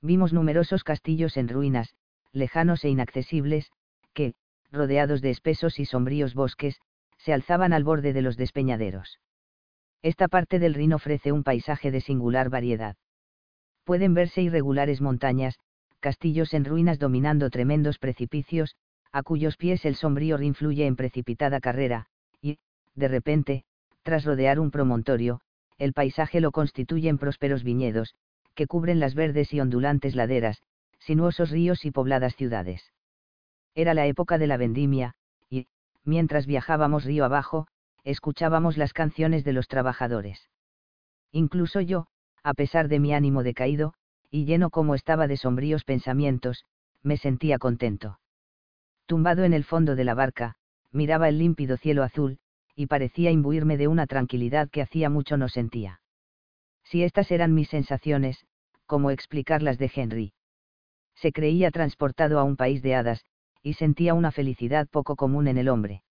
Vimos 0.02 0.34
numerosos 0.34 0.84
castillos 0.84 1.38
en 1.38 1.48
ruinas, 1.48 1.96
lejanos 2.34 2.84
e 2.84 2.90
inaccesibles, 2.90 3.72
que, 4.14 4.34
rodeados 4.72 5.22
de 5.22 5.30
espesos 5.30 5.80
y 5.80 5.86
sombríos 5.86 6.34
bosques, 6.34 6.80
se 7.18 7.34
alzaban 7.34 7.74
al 7.74 7.84
borde 7.84 8.14
de 8.14 8.22
los 8.22 8.38
despeñaderos. 8.38 9.20
Esta 10.04 10.28
parte 10.28 10.58
del 10.60 10.74
Rin 10.74 10.94
ofrece 10.94 11.32
un 11.32 11.44
paisaje 11.44 11.92
de 11.92 12.02
singular 12.02 12.50
variedad. 12.50 12.96
Pueden 13.84 14.14
verse 14.14 14.42
irregulares 14.42 15.02
montañas, 15.02 15.60
castillos 16.00 16.54
en 16.54 16.66
ruinas 16.66 16.98
dominando 16.98 17.50
tremendos 17.50 18.00
precipicios, 18.00 18.76
a 19.12 19.24
cuyos 19.24 19.58
pies 19.58 19.86
el 19.86 19.96
sombrío 19.96 20.38
Rin 20.38 20.56
fluye 20.56 20.86
en 20.88 20.96
precipitada 20.96 21.60
carrera, 21.60 22.08
y, 22.42 22.58
de 22.96 23.08
repente, 23.08 23.64
tras 24.04 24.26
rodear 24.26 24.60
un 24.60 24.72
promontorio, 24.72 25.42
el 25.78 25.94
paisaje 25.94 26.42
lo 26.42 26.52
constituyen 26.52 27.18
prósperos 27.18 27.64
viñedos, 27.64 28.16
que 28.56 28.68
cubren 28.68 29.00
las 29.00 29.16
verdes 29.16 29.54
y 29.54 29.60
ondulantes 29.60 30.16
laderas, 30.16 30.62
sinuosos 31.00 31.52
ríos 31.52 31.86
y 31.86 31.92
pobladas 31.92 32.36
ciudades. 32.36 32.92
Era 33.76 33.94
la 33.94 34.06
época 34.08 34.38
de 34.38 34.48
la 34.48 34.58
vendimia, 34.58 35.16
y, 35.50 35.68
mientras 36.04 36.46
viajábamos 36.46 37.06
río 37.06 37.26
abajo, 37.26 37.68
escuchábamos 38.04 38.78
las 38.78 38.94
canciones 38.94 39.44
de 39.44 39.54
los 39.54 39.68
trabajadores. 39.68 40.50
Incluso 41.32 41.82
yo, 41.82 42.08
a 42.44 42.54
pesar 42.54 42.88
de 42.88 43.00
mi 43.00 43.14
ánimo 43.14 43.44
decaído, 43.44 43.94
y 44.30 44.46
lleno 44.46 44.70
como 44.70 44.96
estaba 44.96 45.28
de 45.28 45.38
sombríos 45.38 45.84
pensamientos, 45.84 46.66
me 47.04 47.18
sentía 47.18 47.58
contento. 47.58 48.20
Tumbado 49.06 49.44
en 49.44 49.54
el 49.54 49.64
fondo 49.64 49.96
de 49.96 50.04
la 50.04 50.14
barca, 50.14 50.56
miraba 50.92 51.30
el 51.30 51.38
límpido 51.38 51.78
cielo 51.78 52.04
azul, 52.04 52.40
y 52.76 52.88
parecía 52.88 53.32
imbuirme 53.32 53.78
de 53.78 53.88
una 53.88 54.08
tranquilidad 54.08 54.70
que 54.70 54.82
hacía 54.82 55.10
mucho 55.10 55.38
no 55.38 55.50
sentía. 55.50 56.02
Si 56.84 57.04
estas 57.04 57.32
eran 57.32 57.54
mis 57.54 57.70
sensaciones, 57.70 58.46
¿cómo 58.86 59.12
explicarlas 59.12 59.78
de 59.78 59.92
Henry? 59.94 60.34
Se 61.16 61.32
creía 61.32 61.72
transportado 61.72 62.40
a 62.40 62.44
un 62.44 62.56
país 62.56 62.82
de 62.82 62.96
hadas, 62.96 63.26
y 63.62 63.74
sentía 63.74 64.14
una 64.14 64.32
felicidad 64.32 64.88
poco 64.90 65.16
común 65.16 65.48
en 65.48 65.58
el 65.58 65.70
hombre. 65.70 66.04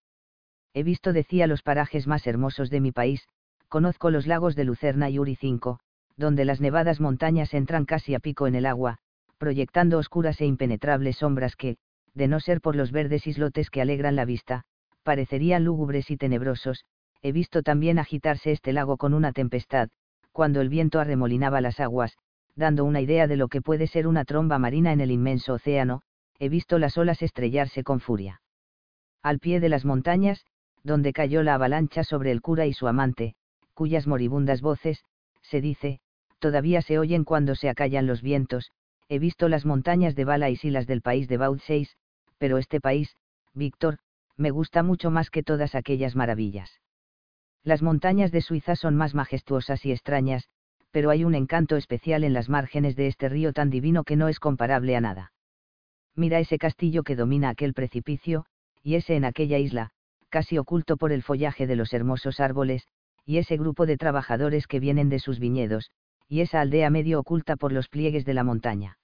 He 0.73 0.83
visto, 0.83 1.13
decía, 1.13 1.47
los 1.47 1.63
parajes 1.63 2.07
más 2.07 2.27
hermosos 2.27 2.71
de 2.71 2.81
mi 2.81 2.93
país, 2.93 3.27
conozco 3.69 4.11
los 4.11 4.27
lagos 4.27 4.55
de 4.57 4.65
Lucerna 4.65 5.11
y 5.11 5.19
Uri 5.19 5.35
5, 5.35 5.81
donde 6.17 6.45
las 6.45 6.61
nevadas 6.61 7.01
montañas 7.01 7.55
entran 7.55 7.85
casi 7.85 8.15
a 8.15 8.21
pico 8.21 8.47
en 8.47 8.55
el 8.55 8.67
agua, 8.67 8.99
proyectando 9.39 9.99
oscuras 9.99 10.41
e 10.41 10.47
impenetrables 10.47 11.17
sombras 11.17 11.57
que, 11.57 11.77
de 12.15 12.29
no 12.29 12.41
ser 12.41 12.61
por 12.61 12.77
los 12.77 12.93
verdes 12.93 13.27
islotes 13.27 13.71
que 13.71 13.81
alegran 13.81 14.17
la 14.17 14.25
vista, 14.25 14.63
parecerían 15.03 15.65
lúgubres 15.65 16.11
y 16.11 16.17
tenebrosos, 16.17 16.85
he 17.23 17.33
visto 17.33 17.63
también 17.63 17.99
agitarse 17.99 18.53
este 18.53 18.73
lago 18.73 18.97
con 18.97 19.15
una 19.15 19.33
tempestad, 19.33 19.89
cuando 20.33 20.61
el 20.61 20.69
viento 20.69 21.01
arremolinaba 21.01 21.61
las 21.61 21.81
aguas, 21.81 22.17
dando 22.55 22.85
una 22.85 23.01
idea 23.01 23.27
de 23.27 23.37
lo 23.37 23.49
que 23.49 23.63
puede 23.63 23.87
ser 23.87 24.07
una 24.07 24.25
tromba 24.25 24.59
marina 24.59 24.93
en 24.93 25.01
el 25.01 25.11
inmenso 25.11 25.55
océano, 25.55 26.03
he 26.39 26.49
visto 26.49 26.79
las 26.79 26.97
olas 26.97 27.23
estrellarse 27.23 27.83
con 27.83 28.01
furia. 28.01 28.41
Al 29.23 29.39
pie 29.39 29.61
de 29.61 29.69
las 29.69 29.85
montañas, 29.85 30.45
donde 30.83 31.13
cayó 31.13 31.43
la 31.43 31.55
avalancha 31.55 32.05
sobre 32.05 32.31
el 32.31 32.41
cura 32.41 32.67
y 32.67 32.73
su 32.73 32.89
amante, 32.89 33.35
cuyas 33.75 34.07
moribundas 34.07 34.61
voces, 34.61 35.05
se 35.43 35.61
dice, 35.61 36.01
todavía 36.39 36.83
se 36.83 36.99
oyen 36.99 37.25
cuando 37.25 37.55
se 37.55 37.69
acallan 37.69 38.07
los 38.07 38.23
vientos, 38.23 38.71
he 39.09 39.19
visto 39.19 39.49
las 39.49 39.67
montañas 39.67 40.15
de 40.15 40.25
Bala 40.25 40.51
y 40.51 40.57
Silas 40.57 40.87
del 40.87 41.03
país 41.03 41.29
de 41.29 41.37
Baudseis, 41.37 41.97
pero 42.39 42.59
este 42.59 42.81
país, 42.81 43.17
Víctor, 43.55 43.99
me 44.37 44.51
gusta 44.51 44.83
mucho 44.83 45.11
más 45.11 45.31
que 45.31 45.43
todas 45.43 45.75
aquellas 45.75 46.17
maravillas. 46.17 46.81
Las 47.63 47.83
montañas 47.83 48.33
de 48.33 48.41
Suiza 48.41 48.77
son 48.77 48.97
más 48.97 49.15
majestuosas 49.15 49.85
y 49.85 49.93
extrañas, 49.93 50.49
pero 50.91 51.11
hay 51.11 51.25
un 51.25 51.35
encanto 51.35 51.77
especial 51.77 52.25
en 52.25 52.33
las 52.33 52.49
márgenes 52.49 52.97
de 52.97 53.07
este 53.07 53.29
río 53.29 53.53
tan 53.53 53.71
divino 53.71 54.05
que 54.05 54.17
no 54.17 54.29
es 54.29 54.41
comparable 54.41 54.97
a 54.97 55.01
nada. 55.01 55.33
Mira 56.17 56.41
ese 56.41 56.59
castillo 56.59 57.03
que 57.03 57.17
domina 57.17 57.51
aquel 57.51 57.75
precipicio, 57.75 58.47
y 58.83 58.95
ese 58.95 59.15
en 59.15 59.25
aquella 59.25 59.59
isla, 59.59 59.93
casi 60.31 60.57
oculto 60.57 60.97
por 60.97 61.13
el 61.13 61.23
follaje 61.23 61.67
de 61.67 61.77
los 61.77 61.93
hermosos 61.93 62.41
árboles, 62.41 62.87
y 63.27 63.37
ese 63.37 63.59
grupo 63.59 63.85
de 63.85 63.99
trabajadores 63.99 64.67
que 64.67 64.81
vienen 64.81 65.11
de 65.11 65.19
sus 65.19 65.39
viñedos, 65.39 65.91
y 66.29 66.41
esa 66.41 66.61
aldea 66.61 66.89
medio 66.89 67.21
oculta 67.21 67.57
por 67.57 67.73
los 67.73 67.89
pliegues 67.89 68.25
de 68.25 68.35
la 68.35 68.45
montaña. 68.45 68.99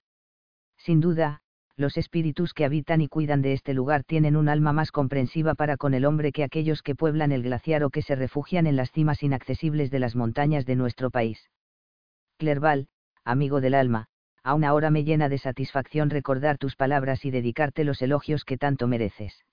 Sin 0.77 0.99
duda, 1.01 1.41
los 1.75 1.97
espíritus 1.97 2.53
que 2.55 2.65
habitan 2.65 3.01
y 3.01 3.07
cuidan 3.07 3.43
de 3.43 3.53
este 3.53 3.75
lugar 3.75 4.03
tienen 4.03 4.35
un 4.35 4.49
alma 4.49 4.73
más 4.73 4.91
comprensiva 4.91 5.53
para 5.53 5.77
con 5.77 5.93
el 5.93 6.05
hombre 6.05 6.31
que 6.31 6.43
aquellos 6.43 6.81
que 6.81 6.95
pueblan 6.95 7.31
el 7.31 7.43
glaciar 7.43 7.83
o 7.83 7.91
que 7.91 8.01
se 8.01 8.15
refugian 8.15 8.65
en 8.65 8.75
las 8.75 8.91
cimas 8.91 9.21
inaccesibles 9.21 9.91
de 9.91 9.99
las 9.99 10.15
montañas 10.15 10.65
de 10.65 10.75
nuestro 10.75 11.11
país. 11.11 11.51
Clerval, 12.37 12.87
amigo 13.23 13.61
del 13.61 13.75
alma, 13.75 14.07
aún 14.41 14.63
ahora 14.63 14.89
me 14.89 15.03
llena 15.03 15.29
de 15.29 15.37
satisfacción 15.37 16.09
recordar 16.09 16.57
tus 16.57 16.75
palabras 16.75 17.25
y 17.25 17.31
dedicarte 17.31 17.83
los 17.83 18.01
elogios 18.01 18.43
que 18.43 18.57
tanto 18.57 18.87
mereces. 18.87 19.43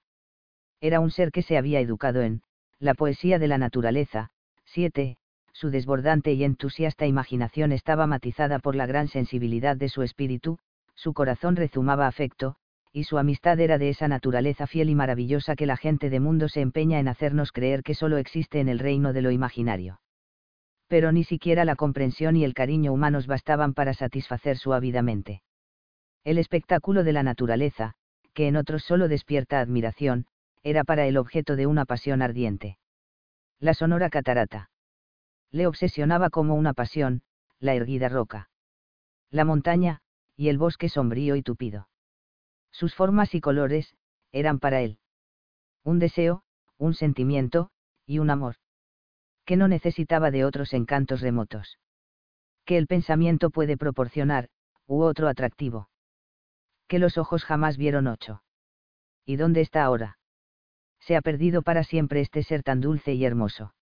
Era 0.81 1.01
un 1.01 1.11
ser 1.11 1.31
que 1.31 1.43
se 1.43 1.57
había 1.57 1.81
educado 1.81 2.23
en, 2.23 2.43
la 2.79 2.95
poesía 2.95 3.39
de 3.39 3.49
la 3.49 3.59
naturaleza, 3.59 4.31
7, 4.65 5.17
su 5.53 5.71
desbordante 5.71 6.33
y 6.33 6.45
entusiasta 6.45 7.07
imaginación 7.07 7.73
estaba 7.73 8.07
matizada 8.07 8.59
por 8.59 8.75
la 8.75 8.87
gran 8.87 9.09
sensibilidad 9.09 9.77
de 9.77 9.89
su 9.89 10.03
espíritu, 10.03 10.59
su 10.95 11.13
corazón 11.15 11.57
rezumaba 11.57 12.07
afecto, 12.07 12.57
y 12.93 13.05
su 13.05 13.19
amistad 13.19 13.59
era 13.59 13.79
de 13.79 13.89
esa 13.89 14.09
naturaleza 14.09 14.67
fiel 14.67 14.91
y 14.91 14.95
maravillosa 14.95 15.57
que 15.57 15.67
la 15.67 15.77
gente 15.77 16.11
de 16.11 16.21
mundo 16.21 16.49
se 16.49 16.61
empeña 16.61 16.99
en 16.99 17.09
hacernos 17.09 17.51
creer 17.51 17.83
que 17.83 17.95
solo 17.95 18.19
existe 18.19 18.61
en 18.61 18.69
el 18.69 18.79
reino 18.79 19.13
de 19.13 19.23
lo 19.23 19.31
imaginario. 19.31 20.01
Pero 20.87 21.11
ni 21.11 21.25
siquiera 21.25 21.65
la 21.65 21.77
comprensión 21.77 22.37
y 22.37 22.45
el 22.45 22.55
cariño 22.55 22.93
humanos 22.93 23.27
bastaban 23.27 23.75
para 23.75 23.95
satisfacer 23.95 24.59
su 24.59 24.71
mente. 25.03 25.43
El 26.25 26.39
espectáculo 26.39 27.05
de 27.05 27.13
la 27.13 27.23
naturaleza, 27.23 27.95
que 28.33 28.49
en 28.49 28.57
otros 28.57 28.85
solo 28.85 29.09
despierta 29.09 29.61
admiración, 29.61 30.27
era 30.65 30.83
para 30.83 31.07
el 31.07 31.19
objeto 31.19 31.55
de 31.55 31.67
una 31.67 31.85
pasión 31.85 32.23
ardiente. 32.23 32.79
La 33.61 33.75
sonora 33.75 34.11
catarata. 34.11 34.71
Le 35.53 35.67
obsesionaba 35.67 36.31
como 36.31 36.55
una 36.55 36.73
pasión, 36.73 37.23
la 37.61 37.75
erguida 37.75 38.09
roca. 38.09 38.51
La 39.31 39.45
montaña, 39.45 40.01
y 40.37 40.49
el 40.49 40.59
bosque 40.59 40.89
sombrío 40.89 41.37
y 41.37 41.43
tupido. 41.43 41.89
Sus 42.73 42.95
formas 42.95 43.35
y 43.35 43.41
colores, 43.41 43.95
eran 44.33 44.59
para 44.59 44.81
él. 44.81 44.99
Un 45.85 45.99
deseo, 45.99 46.43
un 46.79 46.95
sentimiento, 46.95 47.71
y 48.07 48.19
un 48.19 48.31
amor. 48.31 48.57
Que 49.45 49.57
no 49.57 49.69
necesitaba 49.69 50.31
de 50.31 50.45
otros 50.45 50.73
encantos 50.73 51.21
remotos. 51.21 51.79
Que 52.65 52.79
el 52.79 52.87
pensamiento 52.87 53.51
puede 53.51 53.77
proporcionar, 53.77 54.49
u 54.87 55.03
otro 55.03 55.29
atractivo. 55.29 55.91
Que 56.89 56.99
los 56.99 57.19
ojos 57.19 57.45
jamás 57.45 57.77
vieron 57.77 58.07
ocho. 58.07 58.43
¿Y 59.27 59.37
dónde 59.37 59.61
está 59.61 59.85
ahora? 59.85 60.19
Se 61.05 61.17
ha 61.17 61.21
perdido 61.21 61.61
para 61.61 61.85
siempre 61.85 62.23
este 62.23 62.43
ser 62.43 62.63
tan 62.63 62.81
dulce 62.81 63.13
y 63.13 63.27
hermoso. 63.27 63.75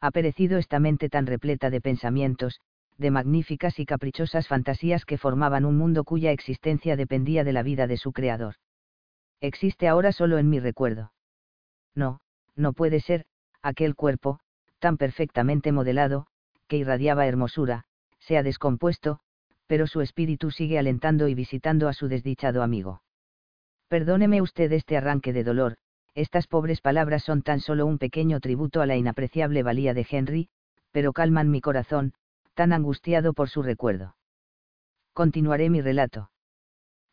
Ha 0.00 0.10
perecido 0.10 0.56
esta 0.56 0.80
mente 0.80 1.10
tan 1.10 1.26
repleta 1.26 1.68
de 1.68 1.82
pensamientos, 1.82 2.62
de 2.96 3.10
magníficas 3.10 3.78
y 3.78 3.84
caprichosas 3.84 4.48
fantasías 4.48 5.04
que 5.04 5.18
formaban 5.18 5.66
un 5.66 5.76
mundo 5.76 6.04
cuya 6.04 6.32
existencia 6.32 6.96
dependía 6.96 7.44
de 7.44 7.52
la 7.52 7.62
vida 7.62 7.86
de 7.86 7.98
su 7.98 8.12
creador. 8.12 8.54
Existe 9.42 9.88
ahora 9.88 10.10
solo 10.10 10.38
en 10.38 10.48
mi 10.48 10.58
recuerdo. 10.58 11.12
No, 11.94 12.20
no 12.56 12.72
puede 12.72 13.00
ser, 13.00 13.26
aquel 13.60 13.94
cuerpo, 13.94 14.40
tan 14.78 14.96
perfectamente 14.96 15.70
modelado, 15.70 16.28
que 16.66 16.78
irradiaba 16.78 17.26
hermosura, 17.26 17.84
se 18.20 18.38
ha 18.38 18.42
descompuesto, 18.42 19.20
pero 19.66 19.86
su 19.86 20.00
espíritu 20.00 20.50
sigue 20.50 20.78
alentando 20.78 21.28
y 21.28 21.34
visitando 21.34 21.88
a 21.88 21.92
su 21.92 22.08
desdichado 22.08 22.62
amigo. 22.62 23.02
Perdóneme 23.88 24.40
usted 24.40 24.72
este 24.72 24.96
arranque 24.96 25.34
de 25.34 25.44
dolor, 25.44 25.76
estas 26.20 26.48
pobres 26.48 26.80
palabras 26.80 27.22
son 27.22 27.42
tan 27.42 27.60
solo 27.60 27.86
un 27.86 27.98
pequeño 27.98 28.40
tributo 28.40 28.80
a 28.80 28.86
la 28.86 28.96
inapreciable 28.96 29.62
valía 29.62 29.94
de 29.94 30.06
Henry, 30.10 30.48
pero 30.90 31.12
calman 31.12 31.48
mi 31.50 31.60
corazón, 31.60 32.12
tan 32.54 32.72
angustiado 32.72 33.34
por 33.34 33.48
su 33.48 33.62
recuerdo. 33.62 34.16
Continuaré 35.12 35.70
mi 35.70 35.80
relato. 35.80 36.30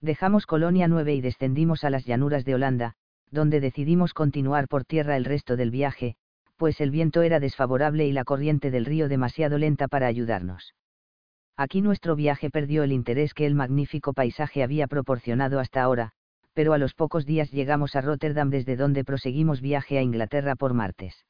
Dejamos 0.02 0.48
Colonia 0.48 0.88
9 0.88 1.14
y 1.14 1.22
descendimos 1.22 1.84
a 1.84 1.92
las 1.92 2.06
llanuras 2.06 2.46
de 2.46 2.56
Holanda, 2.56 2.94
donde 3.30 3.60
decidimos 3.60 4.14
continuar 4.14 4.68
por 4.68 4.86
tierra 4.86 5.18
el 5.18 5.26
resto 5.26 5.56
del 5.56 5.70
viaje, 5.70 6.16
pues 6.58 6.82
el 6.82 6.90
viento 6.90 7.22
era 7.22 7.40
desfavorable 7.40 8.08
y 8.08 8.12
la 8.12 8.24
corriente 8.24 8.72
del 8.72 8.86
río 8.86 9.08
demasiado 9.08 9.60
lenta 9.60 9.88
para 9.88 10.08
ayudarnos. 10.08 10.74
Aquí 11.58 11.82
nuestro 11.82 12.16
viaje 12.16 12.50
perdió 12.50 12.84
el 12.84 12.92
interés 12.92 13.34
que 13.34 13.46
el 13.46 13.54
magnífico 13.54 14.14
paisaje 14.14 14.64
había 14.64 14.88
proporcionado 14.88 15.60
hasta 15.60 15.84
ahora, 15.84 16.14
pero 16.56 16.72
a 16.72 16.78
los 16.78 16.94
pocos 16.94 17.26
días 17.26 17.52
llegamos 17.52 17.98
a 17.98 18.02
Rotterdam 18.02 18.50
desde 18.50 18.78
donde 18.78 19.04
proseguimos 19.04 19.60
viaje 19.60 19.98
a 19.98 20.02
Inglaterra 20.02 20.56
por 20.56 20.74
martes. 20.74 21.26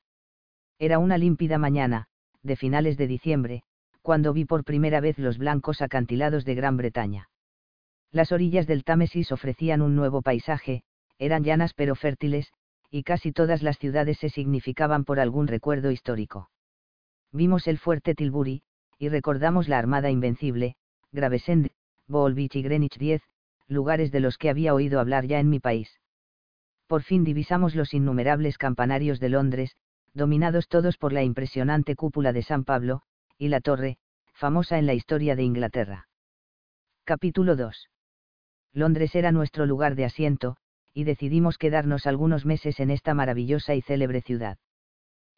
Era 0.77 0.99
una 0.99 1.17
límpida 1.17 1.57
mañana, 1.57 2.05
de 2.43 2.55
finales 2.55 2.95
de 2.95 3.07
diciembre, 3.07 3.63
cuando 4.03 4.33
vi 4.33 4.45
por 4.45 4.63
primera 4.63 5.01
vez 5.01 5.17
los 5.17 5.39
blancos 5.39 5.81
acantilados 5.81 6.45
de 6.45 6.53
Gran 6.53 6.77
Bretaña. 6.77 7.27
Las 8.11 8.31
orillas 8.31 8.67
del 8.67 8.83
Támesis 8.83 9.31
ofrecían 9.31 9.81
un 9.81 9.95
nuevo 9.95 10.21
paisaje, 10.21 10.83
eran 11.17 11.43
llanas 11.43 11.73
pero 11.73 11.95
fértiles, 11.95 12.53
y 12.91 13.01
casi 13.01 13.31
todas 13.31 13.63
las 13.63 13.79
ciudades 13.79 14.19
se 14.19 14.29
significaban 14.29 15.05
por 15.05 15.19
algún 15.19 15.47
recuerdo 15.47 15.89
histórico. 15.89 16.51
Vimos 17.31 17.67
el 17.67 17.79
fuerte 17.79 18.13
Tilbury, 18.13 18.61
y 18.99 19.09
recordamos 19.09 19.67
la 19.67 19.79
Armada 19.79 20.11
Invencible, 20.11 20.75
Gravesend, 21.11 21.71
Beach 22.07 22.55
y 22.55 22.61
Greenwich 22.61 22.99
10, 22.99 23.23
lugares 23.67 24.11
de 24.11 24.19
los 24.19 24.37
que 24.37 24.49
había 24.49 24.73
oído 24.73 24.99
hablar 24.99 25.25
ya 25.25 25.39
en 25.39 25.49
mi 25.49 25.59
país. 25.59 25.99
Por 26.87 27.01
fin 27.01 27.23
divisamos 27.23 27.75
los 27.75 27.93
innumerables 27.93 28.57
campanarios 28.57 29.19
de 29.19 29.29
Londres, 29.29 29.75
dominados 30.13 30.67
todos 30.67 30.97
por 30.97 31.13
la 31.13 31.23
impresionante 31.23 31.95
cúpula 31.95 32.31
de 32.31 32.43
San 32.43 32.63
Pablo, 32.63 33.01
y 33.37 33.49
la 33.49 33.61
torre, 33.61 33.97
famosa 34.33 34.77
en 34.77 34.85
la 34.85 34.93
historia 34.93 35.35
de 35.35 35.43
Inglaterra. 35.43 36.07
Capítulo 37.03 37.55
2. 37.55 37.89
Londres 38.73 39.15
era 39.15 39.31
nuestro 39.31 39.65
lugar 39.65 39.95
de 39.95 40.05
asiento, 40.05 40.57
y 40.93 41.03
decidimos 41.03 41.57
quedarnos 41.57 42.07
algunos 42.07 42.45
meses 42.45 42.79
en 42.79 42.91
esta 42.91 43.13
maravillosa 43.13 43.75
y 43.75 43.81
célebre 43.81 44.21
ciudad. 44.21 44.57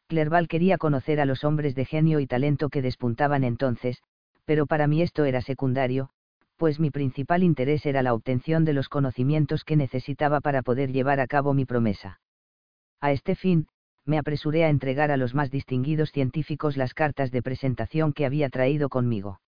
Clerval 0.06 0.48
quería 0.48 0.78
conocer 0.78 1.20
a 1.20 1.26
los 1.26 1.44
hombres 1.44 1.74
de 1.74 1.84
genio 1.84 2.20
y 2.20 2.26
talento 2.26 2.68
que 2.68 2.82
despuntaban 2.82 3.44
entonces, 3.44 4.02
pero 4.44 4.66
para 4.66 4.86
mí 4.86 5.02
esto 5.02 5.24
era 5.24 5.42
secundario, 5.42 6.10
pues 6.58 6.80
mi 6.80 6.90
principal 6.90 7.44
interés 7.44 7.86
era 7.86 8.02
la 8.02 8.12
obtención 8.12 8.64
de 8.64 8.72
los 8.72 8.88
conocimientos 8.88 9.64
que 9.64 9.76
necesitaba 9.76 10.40
para 10.40 10.62
poder 10.62 10.92
llevar 10.92 11.20
a 11.20 11.28
cabo 11.28 11.54
mi 11.54 11.64
promesa. 11.64 12.20
A 13.00 13.12
este 13.12 13.36
fin, 13.36 13.68
me 14.04 14.18
apresuré 14.18 14.64
a 14.64 14.68
entregar 14.68 15.12
a 15.12 15.16
los 15.16 15.34
más 15.34 15.50
distinguidos 15.52 16.10
científicos 16.10 16.76
las 16.76 16.94
cartas 16.94 17.30
de 17.30 17.42
presentación 17.42 18.12
que 18.12 18.26
había 18.26 18.48
traído 18.48 18.88
conmigo. 18.88 19.40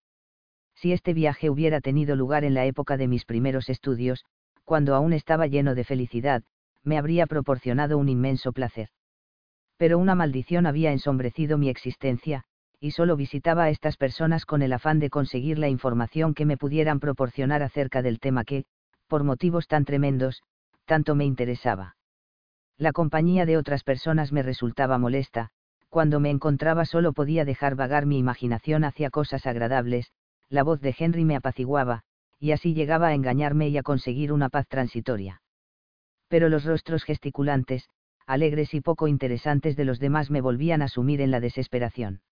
Si 0.76 0.92
este 0.92 1.12
viaje 1.12 1.50
hubiera 1.50 1.80
tenido 1.80 2.14
lugar 2.14 2.44
en 2.44 2.54
la 2.54 2.64
época 2.64 2.96
de 2.96 3.08
mis 3.08 3.24
primeros 3.24 3.68
estudios, 3.68 4.24
cuando 4.64 4.94
aún 4.94 5.12
estaba 5.12 5.48
lleno 5.48 5.74
de 5.74 5.82
felicidad, 5.82 6.44
me 6.84 6.96
habría 6.96 7.26
proporcionado 7.26 7.98
un 7.98 8.08
inmenso 8.08 8.52
placer. 8.52 8.88
Pero 9.76 9.98
una 9.98 10.14
maldición 10.14 10.64
había 10.66 10.92
ensombrecido 10.92 11.58
mi 11.58 11.70
existencia, 11.70 12.44
y 12.80 12.92
solo 12.92 13.14
visitaba 13.14 13.64
a 13.64 13.70
estas 13.70 13.98
personas 13.98 14.46
con 14.46 14.62
el 14.62 14.72
afán 14.72 15.00
de 15.00 15.10
conseguir 15.10 15.58
la 15.58 15.68
información 15.68 16.32
que 16.32 16.46
me 16.46 16.56
pudieran 16.56 16.98
proporcionar 16.98 17.62
acerca 17.62 18.00
del 18.00 18.18
tema 18.18 18.44
que, 18.44 18.64
por 19.06 19.22
motivos 19.22 19.68
tan 19.68 19.84
tremendos, 19.84 20.42
tanto 20.86 21.14
me 21.14 21.26
interesaba. 21.26 21.96
La 22.78 22.92
compañía 22.92 23.44
de 23.44 23.58
otras 23.58 23.84
personas 23.84 24.32
me 24.32 24.42
resultaba 24.42 24.96
molesta, 24.96 25.50
cuando 25.90 26.20
me 26.20 26.30
encontraba 26.30 26.86
solo 26.86 27.12
podía 27.12 27.44
dejar 27.44 27.74
vagar 27.74 28.06
mi 28.06 28.18
imaginación 28.18 28.84
hacia 28.84 29.10
cosas 29.10 29.44
agradables, 29.44 30.10
la 30.48 30.62
voz 30.62 30.80
de 30.80 30.94
Henry 30.98 31.26
me 31.26 31.36
apaciguaba, 31.36 32.02
y 32.38 32.52
así 32.52 32.72
llegaba 32.72 33.08
a 33.08 33.14
engañarme 33.14 33.68
y 33.68 33.76
a 33.76 33.82
conseguir 33.82 34.32
una 34.32 34.48
paz 34.48 34.66
transitoria. 34.68 35.42
Pero 36.28 36.48
los 36.48 36.64
rostros 36.64 37.04
gesticulantes, 37.04 37.90
alegres 38.26 38.72
y 38.72 38.80
poco 38.80 39.06
interesantes 39.06 39.76
de 39.76 39.84
los 39.84 39.98
demás 39.98 40.30
me 40.30 40.40
volvían 40.40 40.80
a 40.80 40.88
sumir 40.88 41.20
en 41.20 41.30
la 41.30 41.40
desesperación 41.40 42.22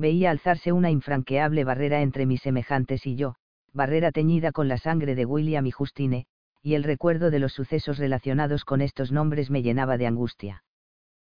veía 0.00 0.30
alzarse 0.30 0.72
una 0.72 0.90
infranqueable 0.90 1.64
barrera 1.64 2.02
entre 2.02 2.26
mis 2.26 2.42
semejantes 2.42 3.06
y 3.06 3.16
yo, 3.16 3.36
barrera 3.72 4.10
teñida 4.10 4.50
con 4.50 4.66
la 4.66 4.78
sangre 4.78 5.14
de 5.14 5.24
William 5.24 5.66
y 5.66 5.70
Justine, 5.70 6.26
y 6.62 6.74
el 6.74 6.84
recuerdo 6.84 7.30
de 7.30 7.38
los 7.38 7.52
sucesos 7.52 7.98
relacionados 7.98 8.64
con 8.64 8.80
estos 8.80 9.12
nombres 9.12 9.50
me 9.50 9.62
llenaba 9.62 9.96
de 9.96 10.06
angustia. 10.06 10.64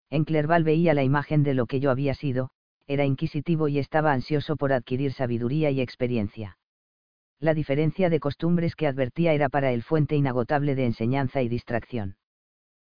En 0.10 0.24
Clerval 0.24 0.64
veía 0.64 0.94
la 0.94 1.04
imagen 1.04 1.44
de 1.44 1.54
lo 1.54 1.66
que 1.66 1.80
yo 1.80 1.90
había 1.90 2.14
sido, 2.14 2.50
era 2.88 3.06
inquisitivo 3.06 3.68
y 3.68 3.80
estaba 3.80 4.14
ansioso 4.14 4.56
por 4.58 4.72
adquirir 4.72 5.14
sabiduría 5.14 5.72
y 5.72 5.82
experiencia. 5.82 6.58
La 7.40 7.54
diferencia 7.54 8.10
de 8.10 8.20
costumbres 8.20 8.76
que 8.76 8.88
advertía 8.88 9.34
era 9.34 9.50
para 9.50 9.72
él 9.72 9.82
fuente 9.82 10.16
inagotable 10.16 10.76
de 10.76 10.86
enseñanza 10.86 11.42
y 11.42 11.50
distracción. 11.50 12.18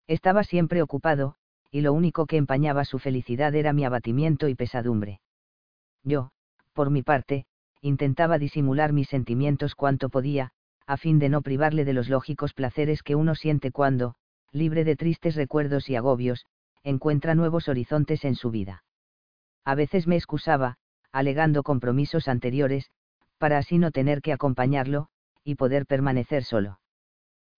Estaba 0.07 0.43
siempre 0.43 0.81
ocupado, 0.81 1.35
y 1.69 1.81
lo 1.81 1.93
único 1.93 2.25
que 2.25 2.37
empañaba 2.37 2.85
su 2.85 2.99
felicidad 2.99 3.53
era 3.55 3.73
mi 3.73 3.83
abatimiento 3.85 4.47
y 4.47 4.55
pesadumbre. 4.55 5.19
Yo, 6.03 6.31
por 6.73 6.89
mi 6.89 7.03
parte, 7.03 7.45
intentaba 7.81 8.37
disimular 8.37 8.93
mis 8.93 9.09
sentimientos 9.09 9.75
cuanto 9.75 10.09
podía, 10.09 10.51
a 10.85 10.97
fin 10.97 11.19
de 11.19 11.29
no 11.29 11.41
privarle 11.41 11.85
de 11.85 11.93
los 11.93 12.09
lógicos 12.09 12.53
placeres 12.53 13.03
que 13.03 13.15
uno 13.15 13.35
siente 13.35 13.71
cuando, 13.71 14.15
libre 14.51 14.83
de 14.83 14.95
tristes 14.95 15.35
recuerdos 15.35 15.89
y 15.89 15.95
agobios, 15.95 16.45
encuentra 16.83 17.35
nuevos 17.35 17.67
horizontes 17.67 18.25
en 18.25 18.35
su 18.35 18.51
vida. 18.51 18.83
A 19.63 19.75
veces 19.75 20.07
me 20.07 20.15
excusaba, 20.15 20.77
alegando 21.11 21.63
compromisos 21.63 22.27
anteriores, 22.27 22.89
para 23.37 23.57
así 23.57 23.77
no 23.77 23.91
tener 23.91 24.21
que 24.21 24.33
acompañarlo, 24.33 25.07
y 25.43 25.55
poder 25.55 25.85
permanecer 25.85 26.43
solo. 26.43 26.79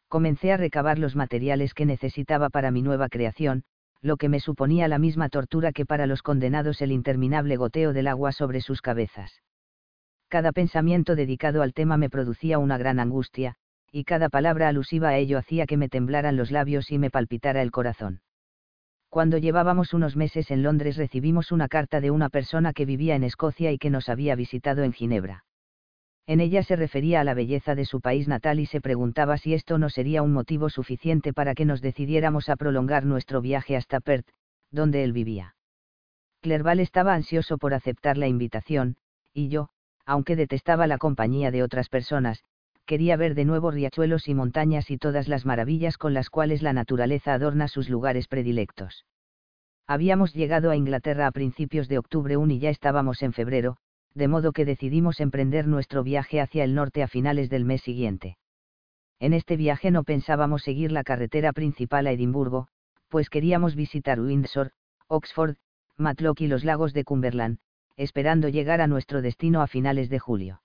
Comencé 0.08 0.52
a 0.52 0.58
recabar 0.58 1.00
los 1.00 1.16
materiales 1.16 1.74
que 1.74 1.86
necesitaba 1.86 2.50
para 2.50 2.72
mi 2.72 2.82
nueva 2.82 3.10
creación, 3.10 3.64
lo 4.04 4.18
que 4.18 4.30
me 4.30 4.42
suponía 4.42 4.88
la 4.88 5.00
misma 5.00 5.30
tortura 5.30 5.72
que 5.72 5.86
para 5.86 6.06
los 6.06 6.22
condenados 6.22 6.82
el 6.82 6.92
interminable 6.92 7.56
goteo 7.56 7.94
del 7.94 8.08
agua 8.08 8.34
sobre 8.34 8.60
sus 8.60 8.82
cabezas. 8.82 9.42
Cada 10.28 10.52
pensamiento 10.52 11.16
dedicado 11.16 11.62
al 11.62 11.74
tema 11.74 11.96
me 11.96 12.10
producía 12.10 12.60
una 12.60 12.78
gran 12.78 13.00
angustia, 13.00 13.56
y 13.92 14.04
cada 14.04 14.28
palabra 14.28 14.68
alusiva 14.68 15.10
a 15.10 15.18
ello 15.18 15.38
hacía 15.38 15.66
que 15.66 15.78
me 15.78 15.88
temblaran 15.88 16.36
los 16.36 16.52
labios 16.52 16.92
y 16.92 16.98
me 16.98 17.10
palpitara 17.10 17.62
el 17.62 17.72
corazón. 17.72 18.22
Cuando 19.10 19.38
llevábamos 19.38 19.94
unos 19.94 20.16
meses 20.16 20.52
en 20.52 20.64
Londres 20.64 20.98
recibimos 20.98 21.52
una 21.52 21.68
carta 21.68 22.02
de 22.02 22.12
una 22.12 22.30
persona 22.30 22.74
que 22.74 22.86
vivía 22.86 23.16
en 23.16 23.24
Escocia 23.24 23.72
y 23.72 23.78
que 23.78 23.92
nos 23.92 24.10
había 24.10 24.36
visitado 24.36 24.84
en 24.84 24.92
Ginebra. 24.92 25.46
En 26.26 26.40
ella 26.40 26.64
se 26.64 26.78
refería 26.78 27.20
a 27.20 27.24
la 27.26 27.34
belleza 27.34 27.76
de 27.76 27.84
su 27.84 28.00
país 28.00 28.30
natal 28.30 28.60
y 28.60 28.66
se 28.66 28.80
preguntaba 28.80 29.38
si 29.38 29.54
esto 29.54 29.78
no 29.78 29.90
sería 29.90 30.22
un 30.22 30.32
motivo 30.32 30.70
suficiente 30.70 31.34
para 31.34 31.54
que 31.54 31.66
nos 31.66 31.82
decidiéramos 31.82 32.48
a 32.48 32.56
prolongar 32.56 33.06
nuestro 33.06 33.42
viaje 33.42 33.76
hasta 33.76 34.00
Perth, 34.00 34.30
donde 34.72 35.04
él 35.04 35.12
vivía. 35.12 35.56
Clerval 36.42 36.80
estaba 36.80 37.14
ansioso 37.14 37.58
por 37.58 37.74
aceptar 37.74 38.18
la 38.18 38.28
invitación, 38.28 38.96
y 39.34 39.50
yo, 39.50 39.70
aunque 40.06 40.36
detestaba 40.36 40.88
la 40.88 40.98
compañía 40.98 41.52
de 41.52 41.64
otras 41.64 41.90
personas, 41.90 42.44
quería 42.86 43.18
ver 43.18 43.36
de 43.36 43.46
nuevo 43.46 43.72
riachuelos 43.72 44.28
y 44.28 44.34
montañas 44.34 44.92
y 44.92 44.98
todas 44.98 45.28
las 45.28 45.46
maravillas 45.46 45.98
con 45.98 46.14
las 46.14 46.30
cuales 46.30 46.62
la 46.62 46.74
naturaleza 46.74 47.34
adorna 47.34 47.68
sus 47.68 47.90
lugares 47.90 48.28
predilectos. 48.28 49.06
Habíamos 49.88 50.34
llegado 50.34 50.72
a 50.72 50.78
Inglaterra 50.78 51.28
a 51.28 51.32
principios 51.32 51.90
de 51.90 51.98
octubre 51.98 52.38
1 52.38 52.54
y 52.54 52.60
ya 52.60 52.70
estábamos 52.70 53.22
en 53.22 53.34
febrero, 53.34 53.78
de 54.16 54.28
modo 54.28 54.52
que 54.52 54.66
decidimos 54.66 55.20
emprender 55.20 55.68
nuestro 55.68 56.04
viaje 56.04 56.40
hacia 56.40 56.64
el 56.64 56.76
norte 56.76 57.04
a 57.04 57.08
finales 57.08 57.50
del 57.50 57.66
mes 57.66 57.82
siguiente. 57.82 58.38
En 59.20 59.34
este 59.34 59.58
viaje 59.58 59.92
no 59.92 60.04
pensábamos 60.04 60.64
seguir 60.64 60.92
la 60.92 61.04
carretera 61.04 61.54
principal 61.54 62.08
a 62.08 62.12
Edimburgo, 62.12 62.68
pues 63.10 63.30
queríamos 63.30 63.76
visitar 63.76 64.20
Windsor, 64.20 64.72
Oxford, 65.08 65.56
Matlock 65.98 66.42
y 66.42 66.48
los 66.48 66.64
lagos 66.64 66.94
de 66.94 67.04
Cumberland, 67.04 67.60
esperando 67.96 68.50
llegar 68.50 68.82
a 68.82 68.88
nuestro 68.88 69.22
destino 69.22 69.62
a 69.62 69.68
finales 69.68 70.10
de 70.10 70.20
julio. 70.20 70.62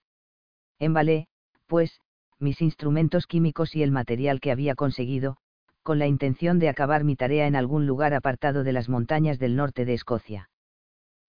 Embalé, 0.78 1.28
pues, 1.66 2.00
mis 2.38 2.62
instrumentos 2.62 3.26
químicos 3.26 3.74
y 3.74 3.82
el 3.82 3.90
material 3.90 4.40
que 4.40 4.50
había 4.52 4.74
conseguido, 4.74 5.36
con 5.82 5.98
la 5.98 6.06
intención 6.06 6.58
de 6.58 6.68
acabar 6.68 7.04
mi 7.04 7.16
tarea 7.16 7.46
en 7.46 7.56
algún 7.56 7.86
lugar 7.86 8.14
apartado 8.14 8.64
de 8.64 8.72
las 8.72 8.88
montañas 8.88 9.38
del 9.38 9.56
norte 9.56 9.84
de 9.84 9.94
Escocia. 9.94 10.50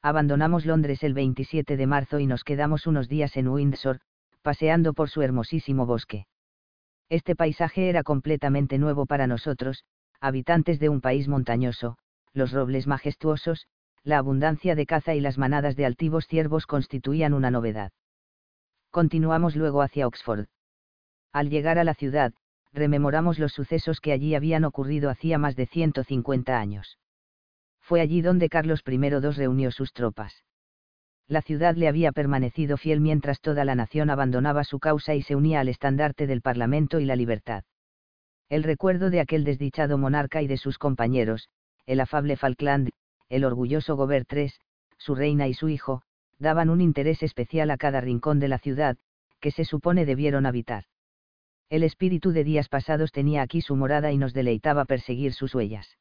Abandonamos 0.02 0.66
Londres 0.66 1.04
el 1.04 1.14
27 1.14 1.76
de 1.76 1.86
marzo 1.86 2.20
y 2.20 2.26
nos 2.26 2.46
quedamos 2.46 2.88
unos 2.88 3.10
días 3.10 3.36
en 3.36 3.50
Windsor, 3.50 4.00
paseando 4.42 4.94
por 4.94 5.10
su 5.10 5.22
hermosísimo 5.22 5.86
bosque. 5.86 6.26
Este 7.10 7.36
paisaje 7.36 7.90
era 7.90 8.04
completamente 8.04 8.78
nuevo 8.78 9.06
para 9.06 9.28
nosotros, 9.28 9.84
habitantes 10.22 10.80
de 10.80 10.88
un 10.88 11.02
país 11.02 11.28
montañoso, 11.28 11.98
los 12.32 12.54
robles 12.54 12.88
majestuosos, 12.88 13.68
la 14.04 14.20
abundancia 14.20 14.74
de 14.74 14.86
caza 14.86 15.16
y 15.16 15.20
las 15.20 15.38
manadas 15.38 15.76
de 15.76 15.86
altivos 15.86 16.28
ciervos 16.28 16.66
constituían 16.66 17.34
una 17.34 17.52
novedad. 17.52 17.92
Continuamos 18.92 19.58
luego 19.58 19.82
hacia 19.82 20.08
Oxford. 20.08 20.48
Al 21.34 21.50
llegar 21.50 21.78
a 21.78 21.84
la 21.84 21.94
ciudad, 21.94 22.34
rememoramos 22.72 23.38
los 23.38 23.52
sucesos 23.52 24.00
que 24.00 24.14
allí 24.14 24.34
habían 24.34 24.64
ocurrido 24.64 25.10
hacía 25.10 25.38
más 25.38 25.58
de 25.58 25.66
150 25.66 26.58
años 26.58 26.98
fue 27.90 28.02
allí 28.02 28.22
donde 28.22 28.50
Carlos 28.50 28.84
I 28.86 28.98
II 28.98 29.32
reunió 29.36 29.72
sus 29.72 29.94
tropas. 29.94 30.44
La 31.28 31.42
ciudad 31.42 31.76
le 31.76 31.88
había 31.88 32.12
permanecido 32.12 32.78
fiel 32.78 33.02
mientras 33.02 33.42
toda 33.42 33.66
la 33.66 33.74
nación 33.74 34.12
abandonaba 34.12 34.64
su 34.64 34.78
causa 34.78 35.16
y 35.16 35.24
se 35.24 35.36
unía 35.36 35.60
al 35.60 35.70
estandarte 35.70 36.28
del 36.28 36.44
Parlamento 36.44 37.00
y 37.00 37.06
la 37.06 37.16
libertad. 37.16 37.64
El 38.48 38.62
recuerdo 38.62 39.10
de 39.10 39.22
aquel 39.22 39.44
desdichado 39.44 39.98
monarca 39.98 40.44
y 40.44 40.48
de 40.48 40.58
sus 40.58 40.78
compañeros, 40.78 41.50
el 41.88 42.00
afable 42.00 42.36
Falkland, 42.36 42.92
el 43.28 43.44
orgulloso 43.44 43.96
Gobert 43.96 44.32
III, 44.32 44.52
su 45.00 45.16
reina 45.16 45.48
y 45.48 45.56
su 45.56 45.68
hijo, 45.68 46.04
daban 46.38 46.70
un 46.70 46.82
interés 46.82 47.24
especial 47.24 47.72
a 47.72 47.78
cada 47.78 48.02
rincón 48.02 48.40
de 48.40 48.50
la 48.50 48.60
ciudad, 48.60 48.98
que 49.40 49.50
se 49.50 49.66
supone 49.66 50.06
debieron 50.06 50.46
habitar. 50.46 50.84
El 51.72 51.82
espíritu 51.82 52.34
de 52.34 52.44
días 52.44 52.70
pasados 52.70 53.12
tenía 53.12 53.42
aquí 53.42 53.62
su 53.62 53.76
morada 53.76 54.12
y 54.12 54.20
nos 54.20 54.36
deleitaba 54.36 54.86
perseguir 54.86 55.34
sus 55.34 55.56
huellas. 55.56 55.98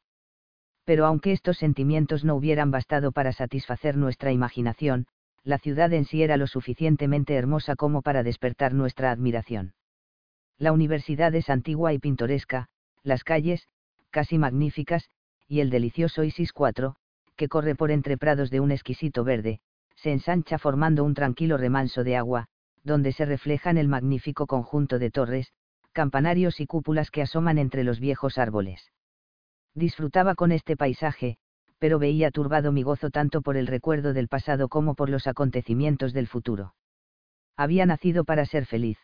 Pero 0.88 1.04
aunque 1.04 1.32
estos 1.32 1.58
sentimientos 1.58 2.24
no 2.24 2.34
hubieran 2.34 2.70
bastado 2.70 3.12
para 3.12 3.32
satisfacer 3.32 3.98
nuestra 3.98 4.32
imaginación, 4.32 5.06
la 5.44 5.58
ciudad 5.58 5.92
en 5.92 6.06
sí 6.06 6.22
era 6.22 6.38
lo 6.38 6.46
suficientemente 6.46 7.34
hermosa 7.34 7.76
como 7.76 8.00
para 8.00 8.22
despertar 8.22 8.72
nuestra 8.72 9.10
admiración. 9.10 9.74
La 10.56 10.72
universidad 10.72 11.34
es 11.34 11.50
antigua 11.50 11.92
y 11.92 11.98
pintoresca, 11.98 12.70
las 13.02 13.22
calles, 13.22 13.68
casi 14.08 14.38
magníficas, 14.38 15.10
y 15.46 15.60
el 15.60 15.68
delicioso 15.68 16.24
Isis 16.24 16.54
IV, 16.58 16.94
que 17.36 17.48
corre 17.48 17.74
por 17.74 17.90
entre 17.90 18.16
prados 18.16 18.48
de 18.48 18.60
un 18.60 18.70
exquisito 18.70 19.24
verde, 19.24 19.60
se 19.94 20.10
ensancha 20.10 20.56
formando 20.56 21.04
un 21.04 21.12
tranquilo 21.12 21.58
remanso 21.58 22.02
de 22.02 22.16
agua, 22.16 22.46
donde 22.82 23.12
se 23.12 23.26
reflejan 23.26 23.76
el 23.76 23.88
magnífico 23.88 24.46
conjunto 24.46 24.98
de 24.98 25.10
torres, 25.10 25.52
campanarios 25.92 26.60
y 26.60 26.66
cúpulas 26.66 27.10
que 27.10 27.20
asoman 27.20 27.58
entre 27.58 27.84
los 27.84 28.00
viejos 28.00 28.38
árboles. 28.38 28.90
Disfrutaba 29.78 30.34
con 30.34 30.50
este 30.50 30.76
paisaje, 30.76 31.36
pero 31.78 32.00
veía 32.00 32.32
turbado 32.32 32.72
mi 32.72 32.82
gozo 32.82 33.10
tanto 33.10 33.42
por 33.42 33.56
el 33.56 33.68
recuerdo 33.68 34.12
del 34.12 34.26
pasado 34.26 34.68
como 34.68 34.96
por 34.96 35.08
los 35.08 35.28
acontecimientos 35.28 36.12
del 36.12 36.26
futuro. 36.26 36.74
Había 37.56 37.86
nacido 37.86 38.24
para 38.24 38.44
ser 38.44 38.66
feliz. 38.66 38.98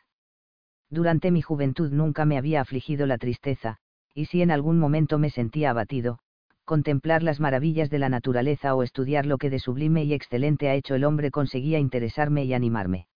Durante 0.91 1.31
mi 1.31 1.43
juventud 1.43 1.93
nunca 1.93 2.25
me 2.25 2.39
había 2.39 2.61
afligido 2.61 3.07
la 3.07 3.19
tristeza, 3.19 3.77
y 4.15 4.25
si 4.25 4.43
en 4.43 4.51
algún 4.51 4.81
momento 4.81 5.21
me 5.21 5.31
sentía 5.31 5.71
abatido, 5.71 6.19
contemplar 6.65 7.23
las 7.23 7.39
maravillas 7.39 7.89
de 7.89 8.01
la 8.01 8.09
naturaleza 8.09 8.75
o 8.75 8.83
estudiar 8.83 9.27
lo 9.27 9.39
que 9.39 9.51
de 9.51 9.61
sublime 9.61 10.03
y 10.03 10.13
excelente 10.13 10.69
ha 10.69 10.75
hecho 10.75 10.97
el 10.97 11.05
hombre 11.05 11.31
conseguía 11.31 11.79
interesarme 11.79 12.47
y 12.47 12.53
animarme. 12.53 13.07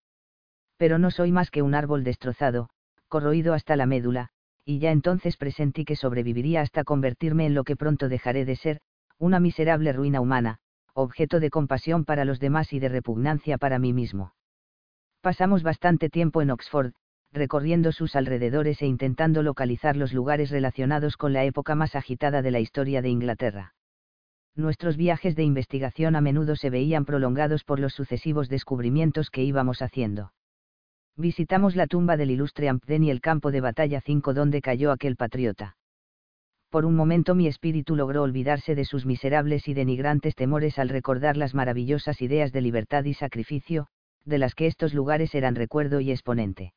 Pero 0.77 1.01
no 1.01 1.11
soy 1.11 1.33
más 1.33 1.51
que 1.51 1.63
un 1.63 1.75
árbol 1.75 2.05
destrozado, 2.05 2.71
corroído 3.09 3.53
hasta 3.53 3.75
la 3.75 3.87
médula, 3.87 4.31
y 4.69 4.81
ya 4.81 4.91
entonces 4.91 5.39
presentí 5.39 5.87
que 5.87 5.97
sobreviviría 5.97 6.61
hasta 6.61 6.85
convertirme 6.85 7.47
en 7.47 7.55
lo 7.55 7.65
que 7.65 7.75
pronto 7.75 8.11
dejaré 8.11 8.45
de 8.45 8.55
ser, 8.55 8.81
una 9.17 9.41
miserable 9.41 9.95
ruina 9.95 10.21
humana, 10.21 10.59
objeto 10.93 11.41
de 11.41 11.49
compasión 11.49 12.05
para 12.05 12.27
los 12.27 12.39
demás 12.39 12.75
y 12.75 12.79
de 12.79 12.91
repugnancia 12.91 13.57
para 13.57 13.79
mí 13.79 13.95
mismo. 13.95 14.35
Pasamos 15.23 15.63
bastante 15.63 16.11
tiempo 16.11 16.43
en 16.43 16.51
Oxford, 16.51 16.93
recorriendo 17.33 17.93
sus 17.93 18.15
alrededores 18.15 18.83
e 18.83 18.87
intentando 18.87 19.43
localizar 19.43 19.97
los 19.97 20.13
lugares 20.13 20.51
relacionados 20.51 21.17
con 21.17 21.33
la 21.33 21.45
época 21.45 21.75
más 21.75 21.95
agitada 21.95 22.43
de 22.43 22.51
la 22.51 22.61
historia 22.61 23.01
de 23.01 23.09
Inglaterra. 23.09 23.75
Nuestros 24.55 24.99
viajes 24.99 25.35
de 25.35 25.45
investigación 25.45 26.15
a 26.15 26.21
menudo 26.21 26.57
se 26.57 26.69
veían 26.69 27.07
prolongados 27.07 27.65
por 27.65 27.81
los 27.81 27.95
sucesivos 27.95 28.51
descubrimientos 28.51 29.31
que 29.31 29.45
íbamos 29.45 29.81
haciendo. 29.81 30.33
Visitamos 31.19 31.77
la 31.77 31.87
tumba 31.87 32.17
del 32.17 32.31
ilustre 32.31 32.71
Ampden 32.71 33.05
y 33.05 33.11
el 33.11 33.21
campo 33.21 33.51
de 33.51 33.61
batalla 33.61 34.01
5 34.01 34.33
donde 34.33 34.63
cayó 34.63 34.93
aquel 34.93 35.17
patriota. 35.17 35.77
Por 36.71 36.87
un 36.87 36.95
momento 36.95 37.35
mi 37.35 37.47
espíritu 37.47 37.95
logró 37.95 38.23
olvidarse 38.23 38.75
de 38.75 38.87
sus 38.87 39.05
miserables 39.05 39.69
y 39.69 39.75
denigrantes 39.75 40.35
temores 40.35 40.79
al 40.79 40.89
recordar 40.89 41.37
las 41.37 41.55
maravillosas 41.55 42.23
ideas 42.23 42.53
de 42.53 42.63
libertad 42.63 43.05
y 43.05 43.13
sacrificio, 43.13 43.89
de 44.25 44.39
las 44.39 44.55
que 44.55 44.67
estos 44.67 44.95
lugares 44.95 45.35
eran 45.35 45.55
recuerdo 45.55 46.01
y 46.01 46.11
exponente 46.11 46.73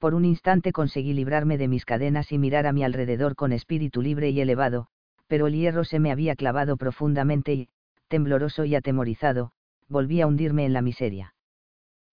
por 0.00 0.14
un 0.14 0.24
instante 0.24 0.72
conseguí 0.72 1.12
librarme 1.12 1.58
de 1.58 1.68
mis 1.68 1.84
cadenas 1.84 2.32
y 2.32 2.38
mirar 2.38 2.66
a 2.66 2.72
mi 2.72 2.82
alrededor 2.82 3.36
con 3.36 3.52
espíritu 3.52 4.00
libre 4.00 4.30
y 4.30 4.40
elevado, 4.40 4.86
pero 5.28 5.46
el 5.46 5.54
hierro 5.54 5.84
se 5.84 6.00
me 6.00 6.10
había 6.10 6.34
clavado 6.36 6.78
profundamente 6.78 7.52
y, 7.52 7.68
tembloroso 8.08 8.64
y 8.64 8.74
atemorizado, 8.74 9.52
volví 9.88 10.22
a 10.22 10.26
hundirme 10.26 10.64
en 10.64 10.72
la 10.72 10.80
miseria. 10.80 11.34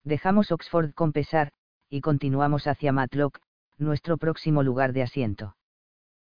Dejamos 0.04 0.52
Oxford 0.52 0.92
con 0.94 1.12
pesar, 1.12 1.50
y 1.90 2.00
continuamos 2.00 2.66
hacia 2.66 2.92
Matlock, 2.92 3.38
nuestro 3.78 4.18
próximo 4.18 4.62
lugar 4.62 4.92
de 4.92 5.02
asiento. 5.02 5.56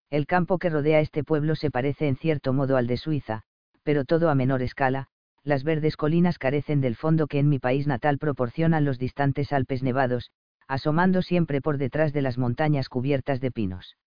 El 0.10 0.26
campo 0.26 0.58
que 0.58 0.70
rodea 0.70 1.00
este 1.02 1.24
pueblo 1.24 1.56
se 1.56 1.70
parece 1.70 2.08
en 2.08 2.16
cierto 2.16 2.54
modo 2.54 2.78
al 2.78 2.88
de 2.88 2.98
Suiza, 2.98 3.44
pero 3.84 4.06
todo 4.06 4.30
a 4.30 4.36
menor 4.36 4.62
escala, 4.62 5.08
las 5.44 5.64
verdes 5.64 5.98
colinas 5.98 6.38
carecen 6.38 6.82
del 6.82 6.96
fondo 6.96 7.28
que 7.28 7.40
en 7.40 7.50
mi 7.50 7.60
país 7.60 7.88
natal 7.88 8.18
proporcionan 8.18 8.86
los 8.86 9.00
distantes 9.00 9.54
Alpes 9.54 9.84
nevados, 9.84 10.32
asomando 10.68 11.22
siempre 11.22 11.62
por 11.62 11.78
detrás 11.78 12.14
de 12.14 12.22
las 12.22 12.38
montañas 12.38 12.90
cubiertas 12.90 13.40
de 13.40 13.52
pinos. 13.52 13.98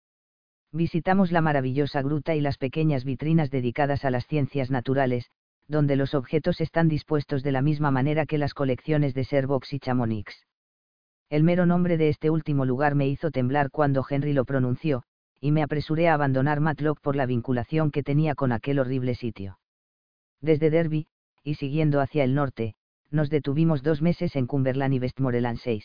Visitamos 0.72 1.33
la 1.33 1.40
maravillosa 1.40 2.03
gruta 2.03 2.35
y 2.35 2.40
las 2.40 2.59
pequeñas 2.59 3.05
vitrinas 3.05 3.51
dedicadas 3.51 4.05
a 4.05 4.11
las 4.11 4.27
ciencias 4.27 4.70
naturales, 4.70 5.31
donde 5.73 5.97
los 5.97 6.15
objetos 6.15 6.61
están 6.61 6.89
dispuestos 6.89 7.43
de 7.43 7.51
la 7.51 7.63
misma 7.63 7.91
manera 7.91 8.27
que 8.27 8.39
las 8.39 8.55
colecciones 8.55 9.15
de 9.15 9.25
Servox 9.25 9.73
y 9.73 9.81
Chamonix. 9.81 10.47
El 11.29 11.43
mero 11.43 11.67
nombre 11.67 11.97
de 11.97 12.09
este 12.11 12.31
último 12.31 12.65
lugar 12.65 12.95
me 12.95 13.09
hizo 13.09 13.33
temblar 13.33 13.71
cuando 13.71 14.05
Henry 14.09 14.33
lo 14.33 14.45
pronunció, 14.45 15.03
y 15.41 15.51
me 15.51 15.65
apresuré 15.65 16.09
a 16.09 16.15
abandonar 16.15 16.61
Matlock 16.61 17.01
por 17.01 17.17
la 17.17 17.27
vinculación 17.27 17.91
que 17.91 18.05
tenía 18.05 18.37
con 18.37 18.53
aquel 18.53 18.79
horrible 18.79 19.17
sitio. 19.17 19.59
Desde 20.41 20.71
Derby, 20.71 21.09
y 21.43 21.55
siguiendo 21.55 22.01
hacia 22.01 22.23
el 22.23 22.35
norte, 22.35 22.77
nos 23.11 23.31
detuvimos 23.31 23.83
dos 23.83 24.01
meses 24.01 24.37
en 24.37 24.47
Cumberland 24.47 24.95
y 24.95 25.01
Westmoreland 25.01 25.59
6 25.59 25.85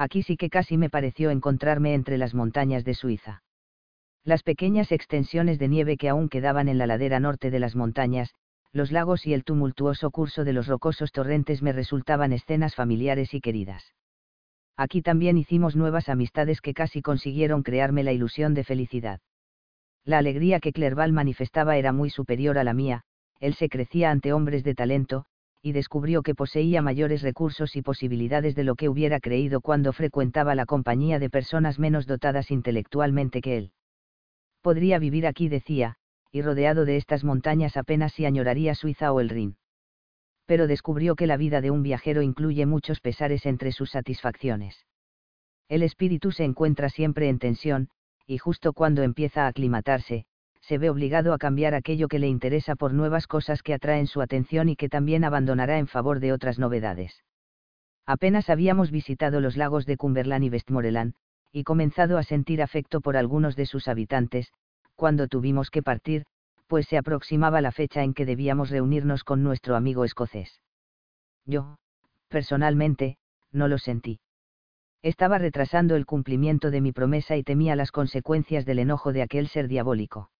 aquí 0.00 0.22
sí 0.22 0.38
que 0.38 0.48
casi 0.48 0.78
me 0.78 0.88
pareció 0.88 1.28
encontrarme 1.30 1.92
entre 1.92 2.16
las 2.16 2.32
montañas 2.32 2.86
de 2.86 2.94
Suiza. 2.94 3.42
Las 4.24 4.42
pequeñas 4.42 4.92
extensiones 4.92 5.58
de 5.58 5.68
nieve 5.68 5.98
que 5.98 6.08
aún 6.08 6.30
quedaban 6.30 6.68
en 6.68 6.78
la 6.78 6.86
ladera 6.86 7.20
norte 7.20 7.50
de 7.50 7.58
las 7.58 7.76
montañas, 7.76 8.34
los 8.72 8.92
lagos 8.92 9.26
y 9.26 9.34
el 9.34 9.44
tumultuoso 9.44 10.10
curso 10.10 10.44
de 10.44 10.52
los 10.52 10.66
rocosos 10.66 11.12
torrentes 11.12 11.62
me 11.62 11.72
resultaban 11.72 12.32
escenas 12.32 12.74
familiares 12.74 13.34
y 13.34 13.40
queridas. 13.40 13.94
Aquí 14.76 15.02
también 15.02 15.36
hicimos 15.36 15.76
nuevas 15.76 16.08
amistades 16.08 16.60
que 16.60 16.72
casi 16.72 17.02
consiguieron 17.02 17.62
crearme 17.62 18.02
la 18.02 18.12
ilusión 18.12 18.54
de 18.54 18.64
felicidad. 18.64 19.20
La 20.04 20.18
alegría 20.18 20.60
que 20.60 20.72
Clerval 20.72 21.12
manifestaba 21.12 21.76
era 21.76 21.92
muy 21.92 22.10
superior 22.10 22.58
a 22.58 22.64
la 22.64 22.72
mía, 22.72 23.02
él 23.40 23.54
se 23.54 23.68
crecía 23.68 24.10
ante 24.10 24.32
hombres 24.32 24.64
de 24.64 24.74
talento, 24.74 25.26
y 25.62 25.72
descubrió 25.72 26.22
que 26.22 26.34
poseía 26.34 26.80
mayores 26.80 27.20
recursos 27.20 27.76
y 27.76 27.82
posibilidades 27.82 28.54
de 28.54 28.64
lo 28.64 28.76
que 28.76 28.88
hubiera 28.88 29.20
creído 29.20 29.60
cuando 29.60 29.92
frecuentaba 29.92 30.54
la 30.54 30.64
compañía 30.64 31.18
de 31.18 31.28
personas 31.28 31.78
menos 31.78 32.06
dotadas 32.06 32.50
intelectualmente 32.50 33.42
que 33.42 33.58
él. 33.58 33.72
Podría 34.62 34.98
vivir 34.98 35.26
aquí, 35.26 35.48
decía, 35.48 35.96
y 36.32 36.42
rodeado 36.42 36.84
de 36.84 36.96
estas 36.96 37.24
montañas 37.24 37.76
apenas 37.76 38.12
si 38.12 38.24
añoraría 38.24 38.74
Suiza 38.74 39.12
o 39.12 39.20
el 39.20 39.28
Rin. 39.28 39.56
Pero 40.46 40.66
descubrió 40.66 41.16
que 41.16 41.26
la 41.26 41.36
vida 41.36 41.60
de 41.60 41.70
un 41.70 41.82
viajero 41.82 42.22
incluye 42.22 42.66
muchos 42.66 43.00
pesares 43.00 43.46
entre 43.46 43.72
sus 43.72 43.90
satisfacciones. 43.90 44.86
El 45.68 45.82
espíritu 45.82 46.32
se 46.32 46.44
encuentra 46.44 46.88
siempre 46.88 47.28
en 47.28 47.38
tensión, 47.38 47.88
y 48.26 48.38
justo 48.38 48.72
cuando 48.72 49.02
empieza 49.02 49.44
a 49.44 49.48
aclimatarse, 49.48 50.26
se 50.60 50.78
ve 50.78 50.90
obligado 50.90 51.32
a 51.32 51.38
cambiar 51.38 51.74
aquello 51.74 52.08
que 52.08 52.18
le 52.18 52.28
interesa 52.28 52.76
por 52.76 52.92
nuevas 52.92 53.26
cosas 53.26 53.62
que 53.62 53.74
atraen 53.74 54.06
su 54.06 54.20
atención 54.20 54.68
y 54.68 54.76
que 54.76 54.88
también 54.88 55.24
abandonará 55.24 55.78
en 55.78 55.86
favor 55.86 56.20
de 56.20 56.32
otras 56.32 56.58
novedades. 56.58 57.24
Apenas 58.06 58.50
habíamos 58.50 58.90
visitado 58.90 59.40
los 59.40 59.56
lagos 59.56 59.86
de 59.86 59.96
Cumberland 59.96 60.44
y 60.44 60.50
Westmoreland, 60.50 61.14
y 61.52 61.64
comenzado 61.64 62.18
a 62.18 62.22
sentir 62.22 62.62
afecto 62.62 63.00
por 63.00 63.16
algunos 63.16 63.56
de 63.56 63.66
sus 63.66 63.88
habitantes, 63.88 64.52
cuando 65.00 65.28
tuvimos 65.28 65.70
que 65.70 65.82
partir, 65.82 66.26
pues 66.66 66.84
se 66.86 66.98
aproximaba 66.98 67.62
la 67.62 67.72
fecha 67.72 68.02
en 68.04 68.12
que 68.12 68.26
debíamos 68.26 68.68
reunirnos 68.68 69.24
con 69.24 69.42
nuestro 69.42 69.74
amigo 69.74 70.04
escocés. 70.04 70.60
Yo, 71.46 71.78
personalmente, 72.28 73.16
no 73.50 73.66
lo 73.66 73.78
sentí. 73.78 74.20
Estaba 75.00 75.38
retrasando 75.38 75.96
el 75.96 76.04
cumplimiento 76.04 76.70
de 76.70 76.82
mi 76.82 76.92
promesa 76.92 77.38
y 77.38 77.42
temía 77.42 77.76
las 77.76 77.92
consecuencias 77.92 78.66
del 78.66 78.80
enojo 78.80 79.14
de 79.14 79.22
aquel 79.22 79.48
ser 79.48 79.68
diabólico 79.68 80.30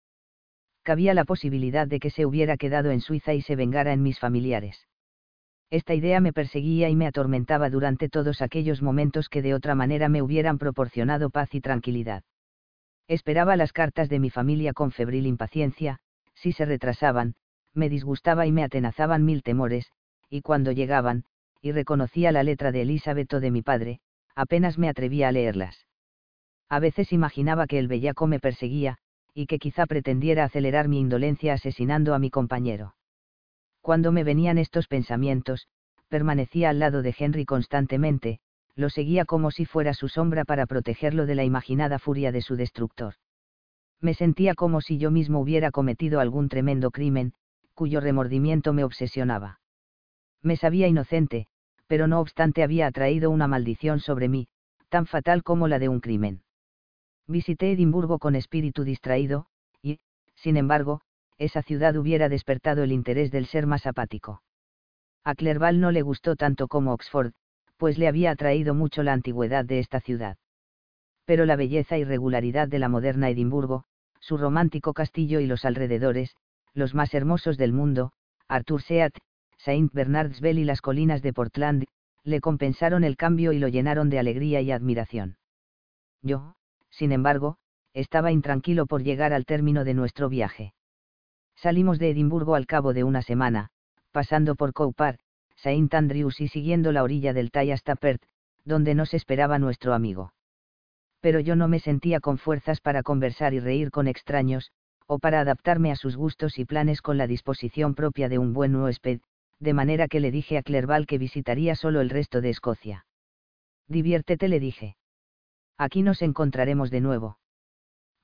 cabía 0.83 1.13
la 1.13 1.25
posibilidad 1.25 1.87
de 1.87 1.99
que 1.99 2.09
se 2.09 2.25
hubiera 2.25 2.57
quedado 2.57 2.91
en 2.91 3.01
Suiza 3.01 3.33
y 3.33 3.41
se 3.41 3.55
vengara 3.55 3.93
en 3.93 4.01
mis 4.01 4.19
familiares. 4.19 4.87
Esta 5.69 5.93
idea 5.93 6.19
me 6.19 6.33
perseguía 6.33 6.89
y 6.89 6.95
me 6.95 7.07
atormentaba 7.07 7.69
durante 7.69 8.09
todos 8.09 8.41
aquellos 8.41 8.81
momentos 8.81 9.29
que 9.29 9.41
de 9.41 9.53
otra 9.53 9.75
manera 9.75 10.09
me 10.09 10.21
hubieran 10.21 10.57
proporcionado 10.57 11.29
paz 11.29 11.53
y 11.53 11.61
tranquilidad. 11.61 12.23
Esperaba 13.11 13.57
las 13.57 13.73
cartas 13.73 14.07
de 14.07 14.19
mi 14.19 14.29
familia 14.29 14.71
con 14.71 14.91
febril 14.91 15.25
impaciencia, 15.25 15.99
si 16.33 16.53
se 16.53 16.63
retrasaban, 16.63 17.35
me 17.73 17.89
disgustaba 17.89 18.45
y 18.45 18.53
me 18.53 18.63
atenazaban 18.63 19.25
mil 19.25 19.43
temores, 19.43 19.91
y 20.29 20.39
cuando 20.39 20.71
llegaban, 20.71 21.25
y 21.61 21.73
reconocía 21.73 22.31
la 22.31 22.41
letra 22.43 22.71
de 22.71 22.83
Elizabeth 22.83 23.33
o 23.33 23.41
de 23.41 23.51
mi 23.51 23.63
padre, 23.63 23.99
apenas 24.33 24.77
me 24.77 24.87
atrevía 24.87 25.27
a 25.27 25.33
leerlas. 25.33 25.87
A 26.69 26.79
veces 26.79 27.11
imaginaba 27.11 27.67
que 27.67 27.79
el 27.79 27.89
bellaco 27.89 28.27
me 28.27 28.39
perseguía, 28.39 28.97
y 29.33 29.45
que 29.45 29.59
quizá 29.59 29.87
pretendiera 29.87 30.45
acelerar 30.45 30.87
mi 30.87 31.01
indolencia 31.01 31.51
asesinando 31.51 32.13
a 32.13 32.19
mi 32.19 32.29
compañero. 32.29 32.95
Cuando 33.81 34.13
me 34.13 34.23
venían 34.23 34.57
estos 34.57 34.87
pensamientos, 34.87 35.67
permanecía 36.07 36.69
al 36.69 36.79
lado 36.79 37.01
de 37.01 37.13
Henry 37.19 37.43
constantemente, 37.43 38.39
lo 38.75 38.89
seguía 38.89 39.25
como 39.25 39.51
si 39.51 39.65
fuera 39.65 39.93
su 39.93 40.07
sombra 40.07 40.45
para 40.45 40.65
protegerlo 40.65 41.25
de 41.25 41.35
la 41.35 41.43
imaginada 41.43 41.99
furia 41.99 42.31
de 42.31 42.41
su 42.41 42.55
destructor. 42.55 43.15
Me 43.99 44.13
sentía 44.13 44.55
como 44.55 44.81
si 44.81 44.97
yo 44.97 45.11
mismo 45.11 45.39
hubiera 45.39 45.71
cometido 45.71 46.19
algún 46.19 46.49
tremendo 46.49 46.91
crimen, 46.91 47.33
cuyo 47.73 47.99
remordimiento 47.99 48.73
me 48.73 48.83
obsesionaba. 48.83 49.59
Me 50.41 50.55
sabía 50.55 50.87
inocente, 50.87 51.47
pero 51.87 52.07
no 52.07 52.19
obstante 52.19 52.63
había 52.63 52.87
atraído 52.87 53.29
una 53.29 53.47
maldición 53.47 53.99
sobre 53.99 54.27
mí, 54.29 54.47
tan 54.89 55.05
fatal 55.05 55.43
como 55.43 55.67
la 55.67 55.77
de 55.77 55.89
un 55.89 55.99
crimen. 55.99 56.41
Visité 57.27 57.71
Edimburgo 57.71 58.17
con 58.17 58.35
espíritu 58.35 58.83
distraído, 58.83 59.45
y, 59.81 59.99
sin 60.35 60.57
embargo, 60.57 61.01
esa 61.37 61.61
ciudad 61.61 61.95
hubiera 61.95 62.29
despertado 62.29 62.83
el 62.83 62.91
interés 62.91 63.31
del 63.31 63.45
ser 63.45 63.67
más 63.67 63.85
apático. 63.85 64.41
A 65.23 65.35
Clerval 65.35 65.79
no 65.79 65.91
le 65.91 66.01
gustó 66.01 66.35
tanto 66.35 66.67
como 66.67 66.93
Oxford, 66.93 67.33
pues 67.81 67.97
le 67.97 68.07
había 68.07 68.29
atraído 68.29 68.75
mucho 68.75 69.01
la 69.01 69.11
antigüedad 69.11 69.65
de 69.65 69.79
esta 69.79 70.01
ciudad. 70.01 70.37
Pero 71.25 71.47
la 71.47 71.55
belleza 71.55 71.97
y 71.97 72.03
regularidad 72.03 72.67
de 72.67 72.77
la 72.77 72.89
moderna 72.89 73.31
Edimburgo, 73.31 73.85
su 74.19 74.37
romántico 74.37 74.93
castillo 74.93 75.39
y 75.39 75.47
los 75.47 75.65
alrededores, 75.65 76.35
los 76.75 76.93
más 76.93 77.11
hermosos 77.15 77.57
del 77.57 77.73
mundo, 77.73 78.11
Arthur 78.47 78.83
Seat, 78.83 79.17
Saint 79.57 79.91
Bernard's 79.93 80.41
Bell 80.41 80.59
y 80.59 80.63
las 80.63 80.79
colinas 80.79 81.23
de 81.23 81.33
Portland, 81.33 81.85
le 82.23 82.39
compensaron 82.39 83.03
el 83.03 83.17
cambio 83.17 83.51
y 83.51 83.57
lo 83.57 83.67
llenaron 83.67 84.11
de 84.11 84.19
alegría 84.19 84.61
y 84.61 84.71
admiración. 84.71 85.37
Yo, 86.21 86.53
sin 86.91 87.11
embargo, 87.11 87.57
estaba 87.95 88.31
intranquilo 88.31 88.85
por 88.85 89.01
llegar 89.01 89.33
al 89.33 89.45
término 89.45 89.85
de 89.85 89.95
nuestro 89.95 90.29
viaje. 90.29 90.75
Salimos 91.55 91.97
de 91.97 92.11
Edimburgo 92.11 92.53
al 92.53 92.67
cabo 92.67 92.93
de 92.93 93.03
una 93.03 93.23
semana, 93.23 93.71
pasando 94.11 94.53
por 94.53 94.71
Cowpar, 94.71 95.17
Saint 95.61 95.93
Andrews 95.93 96.41
y 96.41 96.47
siguiendo 96.47 96.91
la 96.91 97.03
orilla 97.03 97.33
del 97.33 97.51
Tay 97.51 97.71
hasta 97.71 97.95
Perth, 97.95 98.23
donde 98.65 98.95
nos 98.95 99.13
esperaba 99.13 99.59
nuestro 99.59 99.93
amigo. 99.93 100.33
Pero 101.19 101.39
yo 101.39 101.55
no 101.55 101.67
me 101.67 101.79
sentía 101.79 102.19
con 102.19 102.39
fuerzas 102.39 102.81
para 102.81 103.03
conversar 103.03 103.53
y 103.53 103.59
reír 103.59 103.91
con 103.91 104.07
extraños, 104.07 104.71
o 105.05 105.19
para 105.19 105.39
adaptarme 105.39 105.91
a 105.91 105.95
sus 105.95 106.15
gustos 106.15 106.57
y 106.57 106.65
planes 106.65 107.01
con 107.01 107.17
la 107.17 107.27
disposición 107.27 107.93
propia 107.93 108.27
de 108.27 108.39
un 108.39 108.53
buen 108.53 108.75
huésped, 108.75 109.21
de 109.59 109.73
manera 109.73 110.07
que 110.07 110.19
le 110.19 110.31
dije 110.31 110.57
a 110.57 110.63
Clerval 110.63 111.05
que 111.05 111.19
visitaría 111.19 111.75
solo 111.75 112.01
el 112.01 112.09
resto 112.09 112.41
de 112.41 112.49
Escocia. 112.49 113.05
Diviértete, 113.87 114.47
le 114.47 114.59
dije. 114.59 114.95
Aquí 115.77 116.01
nos 116.01 116.21
encontraremos 116.21 116.89
de 116.89 117.01
nuevo. 117.01 117.37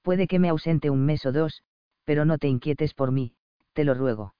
Puede 0.01 0.27
que 0.27 0.39
me 0.39 0.49
ausente 0.49 0.89
un 0.89 1.05
mes 1.05 1.25
o 1.25 1.31
dos, 1.31 1.61
pero 2.03 2.25
no 2.25 2.37
te 2.37 2.47
inquietes 2.47 2.93
por 2.93 3.11
mí, 3.11 3.33
te 3.73 3.83
lo 3.83 3.93
ruego. 3.93 4.33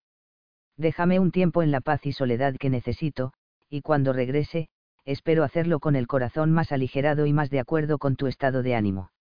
Déjame 0.78 1.20
un 1.20 1.32
tiempo 1.32 1.64
en 1.64 1.72
la 1.72 1.82
paz 1.82 2.06
y 2.06 2.12
soledad 2.14 2.56
que 2.56 2.70
necesito, 2.70 3.34
y 3.70 3.82
cuando 3.82 4.14
regrese, 4.14 4.70
espero 5.06 5.44
hacerlo 5.44 5.80
con 5.80 5.96
el 5.96 6.06
corazón 6.06 6.52
más 6.52 6.72
aligerado 6.72 7.26
y 7.26 7.34
más 7.34 7.50
de 7.50 7.60
acuerdo 7.60 7.98
con 7.98 8.16
tu 8.16 8.28
estado 8.28 8.62
de 8.62 8.76
ánimo. 8.76 9.12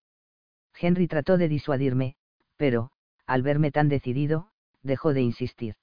Henry 0.79 1.09
trató 1.09 1.39
de 1.39 1.49
disuadirme, 1.49 2.17
pero, 2.57 2.91
al 3.27 3.43
verme 3.43 3.71
tan 3.71 3.89
decidido, 3.89 4.49
dejó 4.83 5.15
de 5.15 5.23
insistir. 5.23 5.77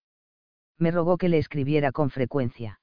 Me 0.77 0.91
rogó 0.91 1.17
que 1.17 1.29
le 1.29 1.39
escribiera 1.39 1.91
con 1.91 2.09
frecuencia. 2.09 2.79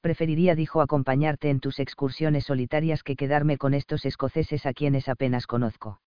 Preferiría, 0.00 0.54
dijo, 0.54 0.80
acompañarte 0.80 1.50
en 1.50 1.60
tus 1.60 1.80
excursiones 1.80 2.44
solitarias 2.44 3.02
que 3.02 3.16
quedarme 3.16 3.58
con 3.58 3.74
estos 3.74 4.04
escoceses 4.04 4.64
a 4.64 4.72
quienes 4.72 5.08
apenas 5.08 5.46
conozco. 5.46 6.00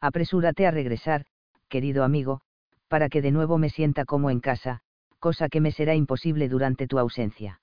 Apresúrate 0.00 0.66
a 0.66 0.70
regresar, 0.70 1.26
querido 1.68 2.04
amigo, 2.04 2.42
para 2.88 3.08
que 3.08 3.22
de 3.22 3.32
nuevo 3.32 3.58
me 3.58 3.70
sienta 3.70 4.04
como 4.04 4.30
en 4.30 4.40
casa, 4.40 4.82
cosa 5.18 5.48
que 5.48 5.60
me 5.60 5.72
será 5.72 5.94
imposible 5.94 6.48
durante 6.48 6.86
tu 6.86 6.98
ausencia. 6.98 7.60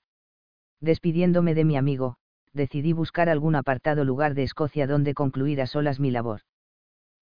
Despidiéndome 0.80 1.54
de 1.54 1.64
mi 1.64 1.76
amigo, 1.76 2.16
decidí 2.52 2.92
buscar 2.92 3.28
algún 3.28 3.56
apartado 3.56 4.04
lugar 4.04 4.34
de 4.34 4.44
Escocia 4.44 4.86
donde 4.86 5.14
concluir 5.14 5.60
a 5.60 5.66
solas 5.66 6.00
mi 6.00 6.10
labor. 6.10 6.40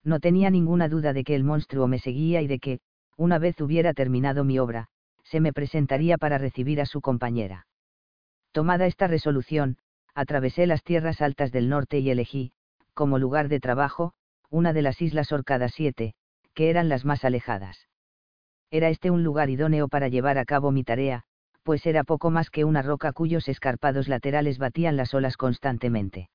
No 0.05 0.21
tenía 0.21 0.51
ninguna 0.51 0.89
duda 0.89 1.13
de 1.13 1.25
que 1.25 1.35
el 1.35 1.45
monstruo 1.45 1.87
me 1.87 1.99
seguía 1.99 2.43
y 2.43 2.47
de 2.47 2.59
que, 2.59 2.81
una 3.17 3.39
vez 3.39 3.61
hubiera 3.61 3.95
terminado 3.95 4.45
mi 4.45 4.59
obra, 4.59 4.89
se 5.23 5.41
me 5.41 5.53
presentaría 5.53 6.19
para 6.19 6.39
recibir 6.39 6.81
a 6.81 6.87
su 6.87 7.01
compañera. 7.01 7.67
Tomada 8.53 8.87
esta 8.87 9.07
resolución, 9.07 9.79
atravesé 10.15 10.67
las 10.67 10.83
tierras 10.83 11.23
altas 11.23 11.53
del 11.53 11.69
norte 11.69 12.01
y 12.01 12.11
elegí, 12.11 12.53
como 12.95 13.19
lugar 13.19 13.49
de 13.49 13.61
trabajo, 13.61 14.13
una 14.51 14.73
de 14.73 14.83
las 14.83 15.01
Islas 15.01 15.33
Orcadas 15.33 15.73
7, 15.75 16.15
que 16.53 16.71
eran 16.71 16.89
las 16.89 17.05
más 17.05 17.25
alejadas. 17.25 17.89
Era 18.73 18.89
este 18.89 19.11
un 19.11 19.23
lugar 19.23 19.51
idóneo 19.51 19.87
para 19.87 20.09
llevar 20.09 20.39
a 20.39 20.47
cabo 20.47 20.71
mi 20.71 20.83
tarea, 20.83 21.25
pues 21.63 21.85
era 21.85 22.05
poco 22.05 22.31
más 22.31 22.49
que 22.49 22.65
una 22.65 22.81
roca 22.81 23.13
cuyos 23.13 23.47
escarpados 23.51 24.09
laterales 24.09 24.57
batían 24.57 24.97
las 24.97 25.13
olas 25.13 25.37
constantemente. 25.37 26.31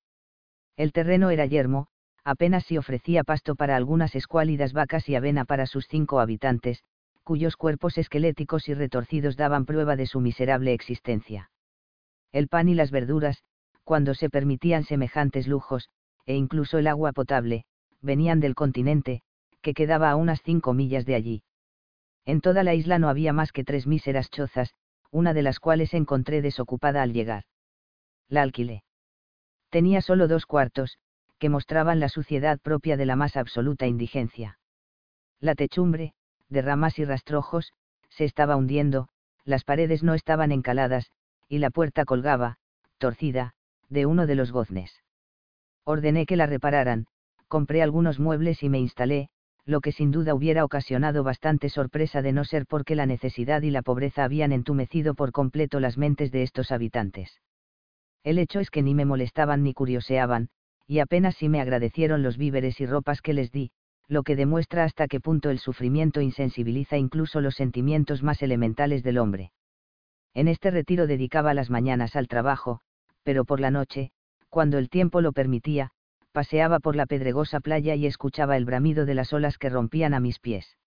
El 0.75 0.91
terreno 0.91 1.31
era 1.31 1.47
yermo, 1.47 1.87
apenas 2.23 2.63
si 2.63 2.77
ofrecía 2.77 3.23
pasto 3.23 3.55
para 3.55 3.75
algunas 3.75 4.13
escuálidas 4.13 4.71
vacas 4.71 5.09
y 5.09 5.15
avena 5.15 5.45
para 5.45 5.65
sus 5.65 5.87
cinco 5.87 6.19
habitantes, 6.19 6.83
cuyos 7.23 7.57
cuerpos 7.57 7.97
esqueléticos 7.97 8.69
y 8.69 8.75
retorcidos 8.75 9.35
daban 9.35 9.65
prueba 9.65 9.95
de 9.95 10.05
su 10.05 10.19
miserable 10.19 10.73
existencia. 10.73 11.49
El 12.31 12.49
pan 12.49 12.69
y 12.69 12.75
las 12.75 12.91
verduras, 12.91 13.41
cuando 13.83 14.13
se 14.13 14.29
permitían 14.29 14.83
semejantes 14.83 15.47
lujos, 15.47 15.89
e 16.27 16.35
incluso 16.35 16.77
el 16.77 16.85
agua 16.85 17.13
potable, 17.13 17.65
venían 17.99 18.39
del 18.39 18.53
continente, 18.53 19.23
que 19.63 19.73
quedaba 19.73 20.11
a 20.11 20.15
unas 20.15 20.43
cinco 20.43 20.75
millas 20.75 21.07
de 21.07 21.15
allí. 21.15 21.43
En 22.27 22.41
toda 22.41 22.63
la 22.63 22.73
isla 22.73 22.99
no 22.99 23.07
había 23.07 23.31
más 23.31 23.53
que 23.53 23.63
tres 23.63 23.87
míseras 23.87 24.29
chozas, 24.29 24.73
una 25.11 25.33
de 25.33 25.41
las 25.41 25.61
cuales 25.61 25.93
encontré 25.93 26.41
desocupada 26.41 27.01
al 27.01 27.13
llegar. 27.13 27.45
La 28.27 28.41
alquilé. 28.41 28.83
Tenía 29.69 30.01
solo 30.01 30.27
dos 30.27 30.45
cuartos, 30.45 30.97
que 31.39 31.47
mostraban 31.47 32.01
la 32.01 32.09
suciedad 32.09 32.59
propia 32.59 32.97
de 32.97 33.05
la 33.05 33.15
más 33.15 33.37
absoluta 33.37 33.87
indigencia. 33.87 34.59
La 35.39 35.55
techumbre, 35.55 36.13
de 36.49 36.61
ramas 36.61 36.99
y 36.99 37.05
rastrojos, 37.05 37.71
se 38.09 38.25
estaba 38.25 38.57
hundiendo, 38.57 39.07
las 39.45 39.63
paredes 39.63 40.03
no 40.03 40.13
estaban 40.13 40.51
encaladas, 40.51 41.09
y 41.47 41.59
la 41.59 41.69
puerta 41.69 42.03
colgaba, 42.03 42.57
torcida, 42.97 43.53
de 43.87 44.05
uno 44.05 44.27
de 44.27 44.35
los 44.35 44.51
goznes. 44.51 44.91
Ordené 45.85 46.25
que 46.25 46.35
la 46.35 46.45
repararan, 46.45 47.07
compré 47.47 47.81
algunos 47.81 48.19
muebles 48.19 48.63
y 48.63 48.67
me 48.67 48.79
instalé, 48.79 49.29
lo 49.67 49.81
que 49.81 49.91
sin 49.91 50.11
duda 50.11 50.33
hubiera 50.33 50.63
ocasionado 50.63 51.23
bastante 51.23 51.67
sorpresa 51.67 52.21
de 52.21 52.31
no 52.31 52.45
ser 52.45 52.65
porque 52.65 52.95
la 52.95 53.05
necesidad 53.05 53.61
y 53.63 53.69
la 53.69 53.81
pobreza 53.81 54.23
habían 54.23 54.53
entumecido 54.53 55.13
por 55.13 55.33
completo 55.33 55.81
las 55.81 55.97
mentes 55.97 56.31
de 56.31 56.43
estos 56.43 56.71
habitantes. 56.71 57.41
El 58.23 58.39
hecho 58.39 58.61
es 58.61 58.71
que 58.71 58.81
ni 58.81 58.95
me 58.95 59.03
molestaban 59.03 59.63
ni 59.63 59.73
curioseaban, 59.73 60.49
y 60.87 60.99
apenas 60.99 61.35
si 61.35 61.49
me 61.49 61.59
agradecieron 61.59 62.23
los 62.23 62.37
víveres 62.37 62.79
y 62.79 62.85
ropas 62.85 63.21
que 63.21 63.33
les 63.33 63.51
di, 63.51 63.71
lo 64.07 64.23
que 64.23 64.37
demuestra 64.37 64.85
hasta 64.85 65.07
qué 65.07 65.19
punto 65.19 65.49
el 65.49 65.59
sufrimiento 65.59 66.21
insensibiliza 66.21 66.97
incluso 66.97 67.41
los 67.41 67.55
sentimientos 67.55 68.23
más 68.23 68.41
elementales 68.41 69.03
del 69.03 69.17
hombre. 69.17 69.51
En 70.33 70.47
este 70.47 70.71
retiro 70.71 71.07
dedicaba 71.07 71.53
las 71.53 71.69
mañanas 71.69 72.15
al 72.15 72.29
trabajo, 72.29 72.79
pero 73.23 73.43
por 73.43 73.59
la 73.59 73.69
noche, 73.69 74.11
cuando 74.47 74.77
el 74.77 74.89
tiempo 74.89 75.19
lo 75.19 75.33
permitía, 75.33 75.91
paseaba 76.37 76.79
por 76.79 76.95
la 76.95 77.07
pedregosa 77.07 77.59
playa 77.61 77.95
y 77.95 78.05
escuchaba 78.05 78.57
el 78.57 78.65
bramido 78.65 79.07
de 79.07 79.15
las 79.15 79.33
olas 79.33 79.57
que 79.57 79.71
rompían 79.71 80.13
a 80.13 80.19
mis 80.19 80.37
pies. 80.37 80.77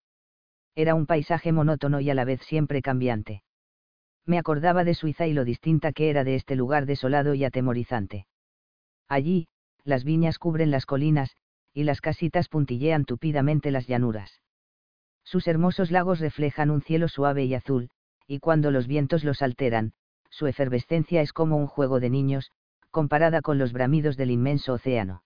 Era 0.75 0.95
un 0.95 1.05
paisaje 1.05 1.51
monótono 1.51 1.99
y 1.99 2.09
a 2.09 2.13
la 2.13 2.23
vez 2.23 2.39
siempre 2.43 2.81
cambiante. 2.81 3.43
Me 4.25 4.37
acordaba 4.37 4.85
de 4.85 4.93
Suiza 4.93 5.27
y 5.27 5.33
lo 5.33 5.43
distinta 5.43 5.91
que 5.91 6.09
era 6.09 6.23
de 6.23 6.35
este 6.35 6.55
lugar 6.55 6.85
desolado 6.85 7.33
y 7.33 7.43
atemorizante. 7.43 8.27
Allí, 9.09 9.49
las 9.83 10.05
viñas 10.05 10.39
cubren 10.39 10.71
las 10.71 10.85
colinas, 10.85 11.35
y 11.73 11.83
las 11.83 11.99
casitas 11.99 12.47
puntillean 12.47 13.03
tupidamente 13.03 13.71
las 13.71 13.87
llanuras. 13.87 14.39
Sus 15.25 15.49
hermosos 15.49 15.91
lagos 15.91 16.21
reflejan 16.21 16.71
un 16.71 16.81
cielo 16.81 17.09
suave 17.09 17.43
y 17.43 17.55
azul, 17.55 17.89
y 18.25 18.39
cuando 18.39 18.71
los 18.71 18.87
vientos 18.87 19.25
los 19.25 19.41
alteran, 19.41 19.91
su 20.29 20.47
efervescencia 20.47 21.21
es 21.21 21.33
como 21.33 21.57
un 21.57 21.67
juego 21.67 21.99
de 21.99 22.09
niños, 22.09 22.53
comparada 22.89 23.41
con 23.41 23.57
los 23.57 23.73
bramidos 23.73 24.15
del 24.15 24.31
inmenso 24.31 24.71
océano. 24.75 25.23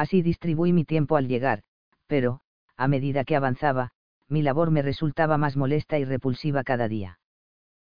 Así 0.00 0.22
distribuí 0.22 0.72
mi 0.72 0.86
tiempo 0.86 1.18
al 1.18 1.28
llegar, 1.28 1.60
pero, 2.06 2.40
a 2.74 2.88
medida 2.88 3.22
que 3.24 3.36
avanzaba, 3.36 3.90
mi 4.30 4.40
labor 4.40 4.70
me 4.70 4.80
resultaba 4.80 5.36
más 5.36 5.58
molesta 5.58 5.98
y 5.98 6.06
repulsiva 6.06 6.64
cada 6.64 6.88
día. 6.88 7.18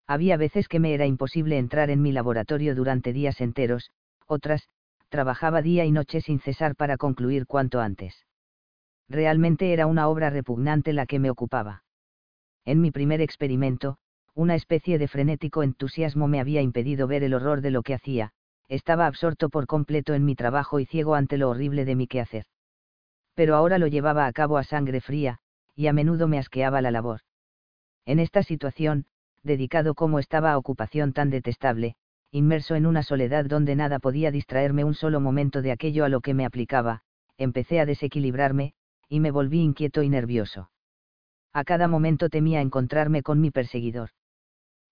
Había 0.07 0.37
veces 0.37 0.69
que 0.69 0.79
me 0.79 0.95
era 0.95 1.07
imposible 1.07 1.59
entrar 1.59 1.91
en 1.91 2.03
mi 2.03 2.13
laboratorio 2.13 2.77
durante 2.77 3.13
días 3.13 3.41
enteros, 3.41 3.91
otras, 4.29 4.69
trabajaba 5.09 5.63
día 5.63 5.85
y 5.85 5.91
noche 5.91 6.21
sin 6.21 6.39
cesar 6.39 6.77
para 6.77 6.97
concluir 6.97 7.45
cuanto 7.45 7.81
antes. 7.81 8.25
Realmente 9.09 9.73
era 9.73 9.89
una 9.89 10.07
obra 10.07 10.31
repugnante 10.31 10.93
la 10.93 11.07
que 11.07 11.19
me 11.19 11.31
ocupaba. 11.31 11.83
En 12.65 12.81
mi 12.81 12.93
primer 12.93 13.21
experimento, 13.21 13.99
una 14.33 14.55
especie 14.55 14.99
de 14.99 15.09
frenético 15.09 15.65
entusiasmo 15.65 16.29
me 16.29 16.39
había 16.39 16.63
impedido 16.63 17.09
ver 17.09 17.25
el 17.25 17.35
horror 17.35 17.63
de 17.63 17.73
lo 17.73 17.83
que 17.83 17.95
hacía, 17.95 18.31
estaba 18.69 19.07
absorto 19.07 19.49
por 19.49 19.67
completo 19.67 20.15
en 20.15 20.25
mi 20.25 20.35
trabajo 20.35 20.81
y 20.81 20.87
ciego 20.87 21.15
ante 21.15 21.39
lo 21.39 21.51
horrible 21.51 21.85
de 21.85 21.95
mi 21.95 22.07
quehacer. 22.07 22.47
Pero 23.35 23.55
ahora 23.55 23.79
lo 23.79 23.87
llevaba 23.87 24.27
a 24.27 24.33
cabo 24.33 24.59
a 24.59 24.65
sangre 24.65 25.01
fría, 25.01 25.39
y 25.75 25.87
a 25.87 25.93
menudo 25.93 26.27
me 26.27 26.39
asqueaba 26.39 26.81
la 26.81 26.91
labor. 26.91 27.21
En 28.07 28.19
esta 28.19 28.43
situación, 28.43 29.07
dedicado 29.43 29.95
como 29.95 30.19
estaba 30.19 30.53
a 30.53 30.59
ocupación 30.59 31.13
tan 31.13 31.31
detestable, 31.31 31.97
inmerso 32.31 32.75
en 32.75 32.87
una 32.87 33.03
soledad 33.03 33.45
donde 33.45 33.77
nada 33.77 33.99
podía 33.99 34.31
distraerme 34.31 34.85
un 34.85 34.95
solo 34.95 35.21
momento 35.21 35.63
de 35.63 35.73
aquello 35.73 36.05
a 36.05 36.09
lo 36.09 36.21
que 36.21 36.35
me 36.35 36.45
aplicaba, 36.45 37.03
empecé 37.39 37.81
a 37.81 37.87
desequilibrarme, 37.87 38.75
y 39.09 39.21
me 39.21 39.31
volví 39.31 39.61
inquieto 39.61 40.03
y 40.03 40.09
nervioso. 40.09 40.71
A 41.53 41.65
cada 41.65 41.89
momento 41.89 42.29
temía 42.29 42.61
encontrarme 42.61 43.23
con 43.23 43.41
mi 43.41 43.51
perseguidor. 43.51 44.11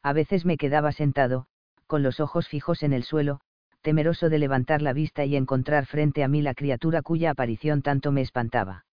A 0.03 0.13
veces 0.13 0.45
me 0.45 0.57
quedaba 0.57 0.93
sentado, 0.93 1.47
con 1.87 2.03
los 2.03 2.21
ojos 2.21 2.49
fijos 2.49 2.83
en 2.83 2.93
el 2.93 3.03
suelo, 3.03 3.41
temeroso 3.85 4.31
de 4.31 4.39
levantar 4.39 4.81
la 4.81 4.95
vista 4.95 5.27
y 5.27 5.37
encontrar 5.37 5.85
frente 5.85 6.25
a 6.25 6.29
mí 6.29 6.41
la 6.41 6.55
criatura 6.55 7.03
cuya 7.03 7.31
aparición 7.31 7.83
tanto 7.83 8.13
me 8.13 8.23
espantaba. 8.23 8.87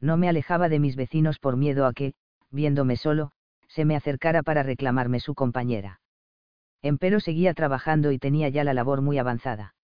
No 0.00 0.16
me 0.16 0.28
alejaba 0.28 0.68
de 0.68 0.80
mis 0.80 0.96
vecinos 0.96 1.38
por 1.38 1.56
miedo 1.56 1.86
a 1.86 1.92
que, 1.92 2.14
viéndome 2.50 2.96
solo, 2.96 3.30
se 3.68 3.84
me 3.84 3.94
acercara 3.94 4.42
para 4.42 4.64
reclamarme 4.64 5.20
su 5.20 5.36
compañera. 5.36 6.00
Empero 6.82 7.20
seguía 7.20 7.54
trabajando 7.54 8.10
y 8.10 8.18
tenía 8.18 8.48
ya 8.48 8.64
la 8.64 8.74
labor 8.74 9.02
muy 9.02 9.18
avanzada. 9.18 9.76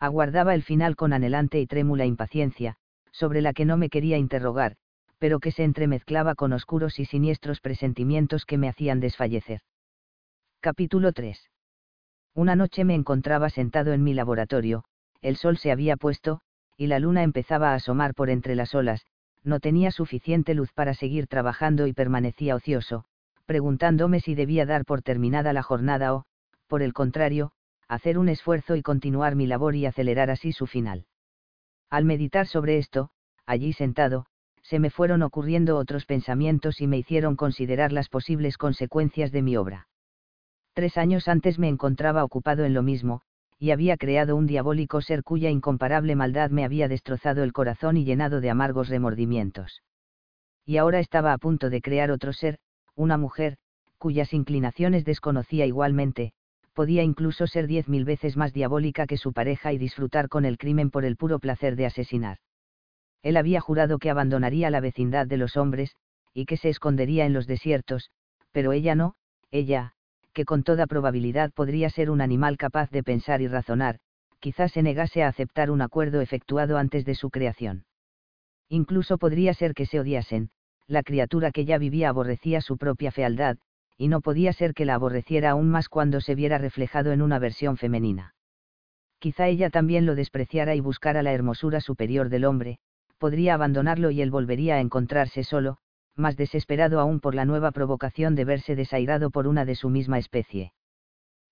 Aguardaba 0.00 0.56
el 0.56 0.64
final 0.64 0.96
con 0.96 1.12
anhelante 1.12 1.60
y 1.60 1.68
trémula 1.68 2.04
impaciencia, 2.04 2.74
sobre 3.12 3.42
la 3.42 3.52
que 3.52 3.64
no 3.64 3.76
me 3.76 3.90
quería 3.90 4.18
interrogar, 4.18 4.74
pero 5.18 5.38
que 5.38 5.52
se 5.52 5.62
entremezclaba 5.62 6.34
con 6.34 6.52
oscuros 6.52 6.98
y 6.98 7.04
siniestros 7.04 7.60
presentimientos 7.60 8.44
que 8.44 8.58
me 8.58 8.68
hacían 8.68 8.98
desfallecer. 8.98 9.60
Capítulo 10.60 11.12
3. 11.12 11.51
Una 12.34 12.56
noche 12.56 12.84
me 12.84 12.94
encontraba 12.94 13.50
sentado 13.50 13.92
en 13.92 14.02
mi 14.02 14.14
laboratorio, 14.14 14.84
el 15.20 15.36
sol 15.36 15.58
se 15.58 15.70
había 15.70 15.96
puesto, 15.96 16.40
y 16.78 16.86
la 16.86 16.98
luna 16.98 17.22
empezaba 17.22 17.72
a 17.72 17.74
asomar 17.74 18.14
por 18.14 18.30
entre 18.30 18.54
las 18.54 18.74
olas, 18.74 19.06
no 19.44 19.60
tenía 19.60 19.90
suficiente 19.90 20.54
luz 20.54 20.72
para 20.72 20.94
seguir 20.94 21.26
trabajando 21.26 21.86
y 21.86 21.92
permanecía 21.92 22.54
ocioso, 22.54 23.04
preguntándome 23.44 24.20
si 24.20 24.34
debía 24.34 24.64
dar 24.64 24.86
por 24.86 25.02
terminada 25.02 25.52
la 25.52 25.62
jornada 25.62 26.14
o, 26.14 26.24
por 26.68 26.82
el 26.82 26.94
contrario, 26.94 27.52
hacer 27.86 28.16
un 28.18 28.30
esfuerzo 28.30 28.76
y 28.76 28.82
continuar 28.82 29.34
mi 29.34 29.46
labor 29.46 29.74
y 29.76 29.84
acelerar 29.84 30.30
así 30.30 30.52
su 30.52 30.66
final. 30.66 31.04
Al 31.90 32.06
meditar 32.06 32.46
sobre 32.46 32.78
esto, 32.78 33.10
allí 33.44 33.74
sentado, 33.74 34.24
se 34.62 34.78
me 34.78 34.88
fueron 34.88 35.22
ocurriendo 35.22 35.76
otros 35.76 36.06
pensamientos 36.06 36.80
y 36.80 36.86
me 36.86 36.96
hicieron 36.96 37.36
considerar 37.36 37.92
las 37.92 38.08
posibles 38.08 38.56
consecuencias 38.56 39.32
de 39.32 39.42
mi 39.42 39.58
obra. 39.58 39.88
Tres 40.74 40.96
años 40.96 41.28
antes 41.28 41.58
me 41.58 41.68
encontraba 41.68 42.24
ocupado 42.24 42.64
en 42.64 42.72
lo 42.72 42.82
mismo, 42.82 43.20
y 43.58 43.70
había 43.70 43.96
creado 43.96 44.36
un 44.36 44.46
diabólico 44.46 45.02
ser 45.02 45.22
cuya 45.22 45.50
incomparable 45.50 46.16
maldad 46.16 46.50
me 46.50 46.64
había 46.64 46.88
destrozado 46.88 47.44
el 47.44 47.52
corazón 47.52 47.96
y 47.96 48.04
llenado 48.04 48.40
de 48.40 48.50
amargos 48.50 48.88
remordimientos. 48.88 49.82
Y 50.64 50.78
ahora 50.78 50.98
estaba 50.98 51.32
a 51.32 51.38
punto 51.38 51.70
de 51.70 51.82
crear 51.82 52.10
otro 52.10 52.32
ser, 52.32 52.58
una 52.94 53.18
mujer, 53.18 53.58
cuyas 53.98 54.32
inclinaciones 54.32 55.04
desconocía 55.04 55.66
igualmente, 55.66 56.32
podía 56.72 57.02
incluso 57.02 57.46
ser 57.46 57.66
diez 57.66 57.88
mil 57.88 58.04
veces 58.04 58.36
más 58.36 58.52
diabólica 58.52 59.06
que 59.06 59.18
su 59.18 59.32
pareja 59.32 59.72
y 59.72 59.78
disfrutar 59.78 60.28
con 60.28 60.44
el 60.44 60.58
crimen 60.58 60.90
por 60.90 61.04
el 61.04 61.16
puro 61.16 61.38
placer 61.38 61.76
de 61.76 61.86
asesinar. 61.86 62.38
Él 63.22 63.36
había 63.36 63.60
jurado 63.60 63.98
que 63.98 64.10
abandonaría 64.10 64.70
la 64.70 64.80
vecindad 64.80 65.26
de 65.26 65.36
los 65.36 65.56
hombres, 65.56 65.94
y 66.34 66.46
que 66.46 66.56
se 66.56 66.70
escondería 66.70 67.26
en 67.26 67.34
los 67.34 67.46
desiertos, 67.46 68.10
pero 68.52 68.72
ella 68.72 68.94
no, 68.94 69.14
ella, 69.50 69.94
que 70.32 70.44
con 70.44 70.62
toda 70.62 70.86
probabilidad 70.86 71.52
podría 71.52 71.90
ser 71.90 72.10
un 72.10 72.20
animal 72.20 72.56
capaz 72.56 72.90
de 72.90 73.02
pensar 73.02 73.42
y 73.42 73.48
razonar, 73.48 73.98
quizás 74.40 74.72
se 74.72 74.82
negase 74.82 75.22
a 75.22 75.28
aceptar 75.28 75.70
un 75.70 75.82
acuerdo 75.82 76.20
efectuado 76.20 76.78
antes 76.78 77.04
de 77.04 77.14
su 77.14 77.30
creación. 77.30 77.84
Incluso 78.68 79.18
podría 79.18 79.54
ser 79.54 79.74
que 79.74 79.86
se 79.86 80.00
odiasen, 80.00 80.50
la 80.86 81.02
criatura 81.02 81.52
que 81.52 81.64
ya 81.64 81.78
vivía 81.78 82.08
aborrecía 82.08 82.60
su 82.60 82.76
propia 82.76 83.12
fealdad, 83.12 83.58
y 83.96 84.08
no 84.08 84.20
podía 84.20 84.52
ser 84.52 84.74
que 84.74 84.84
la 84.84 84.94
aborreciera 84.94 85.50
aún 85.50 85.68
más 85.70 85.88
cuando 85.88 86.20
se 86.20 86.34
viera 86.34 86.58
reflejado 86.58 87.12
en 87.12 87.22
una 87.22 87.38
versión 87.38 87.76
femenina. 87.76 88.34
Quizá 89.18 89.46
ella 89.46 89.70
también 89.70 90.06
lo 90.06 90.16
despreciara 90.16 90.74
y 90.74 90.80
buscara 90.80 91.22
la 91.22 91.32
hermosura 91.32 91.80
superior 91.80 92.28
del 92.28 92.44
hombre, 92.44 92.78
podría 93.18 93.54
abandonarlo 93.54 94.10
y 94.10 94.20
él 94.20 94.32
volvería 94.32 94.74
a 94.74 94.80
encontrarse 94.80 95.44
solo, 95.44 95.78
más 96.16 96.36
desesperado 96.36 97.00
aún 97.00 97.20
por 97.20 97.34
la 97.34 97.44
nueva 97.44 97.70
provocación 97.70 98.34
de 98.34 98.44
verse 98.44 98.76
desairado 98.76 99.30
por 99.30 99.46
una 99.46 99.64
de 99.64 99.74
su 99.74 99.88
misma 99.88 100.18
especie. 100.18 100.72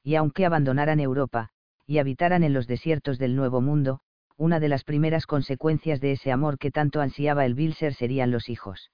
Y 0.02 0.14
aunque 0.14 0.46
abandonaran 0.46 1.00
Europa, 1.00 1.50
y 1.86 1.98
habitaran 1.98 2.44
en 2.44 2.52
los 2.52 2.66
desiertos 2.66 3.18
del 3.18 3.36
Nuevo 3.36 3.60
Mundo, 3.60 4.00
una 4.36 4.60
de 4.60 4.68
las 4.68 4.84
primeras 4.84 5.26
consecuencias 5.26 6.00
de 6.00 6.12
ese 6.12 6.32
amor 6.32 6.58
que 6.58 6.70
tanto 6.70 7.00
ansiaba 7.00 7.44
el 7.44 7.54
vil 7.54 7.74
ser 7.74 7.94
serían 7.94 8.30
los 8.30 8.48
hijos. 8.48 8.90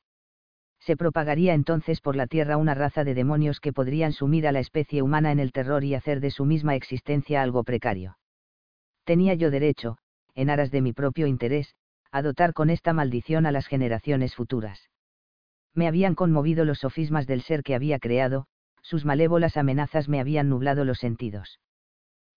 Se 0.81 0.97
propagaría 0.97 1.55
entonces 1.55 2.01
por 2.01 2.17
la 2.17 2.27
tierra 2.27 2.57
una 2.57 2.75
raza 2.75 3.05
de 3.05 3.15
demonios 3.15 3.61
que 3.61 3.73
podrían 3.73 4.13
sumir 4.13 4.47
a 4.47 4.53
la 4.53 4.61
especie 4.61 5.03
humana 5.03 5.33
en 5.33 5.41
el 5.41 5.53
terror 5.53 5.85
y 5.85 5.95
hacer 5.95 6.21
de 6.21 6.31
su 6.31 6.45
misma 6.45 6.75
existencia 6.75 7.43
algo 7.43 7.65
precario. 7.65 8.19
Tenía 9.05 9.35
yo 9.35 9.51
derecho, 9.51 9.99
en 10.35 10.51
aras 10.51 10.71
de 10.71 10.81
mi 10.81 10.93
propio 10.93 11.27
interés, 11.27 11.75
a 12.11 12.23
dotar 12.23 12.53
con 12.53 12.71
esta 12.71 12.93
maldición 12.93 13.47
a 13.47 13.53
las 13.53 13.67
generaciones 13.67 14.35
futuras 14.35 14.89
me 15.77 15.89
habían 15.89 16.15
conmovido 16.15 16.65
los 16.65 16.79
sofismas 16.79 17.27
del 17.27 17.43
ser 17.43 17.63
que 17.63 17.75
había 17.75 17.99
creado, 17.99 18.47
sus 18.83 19.05
malévolas 19.05 19.57
amenazas 19.57 20.09
me 20.09 20.21
habían 20.21 20.49
nublado 20.49 20.85
los 20.85 20.99
sentidos. 20.99 21.61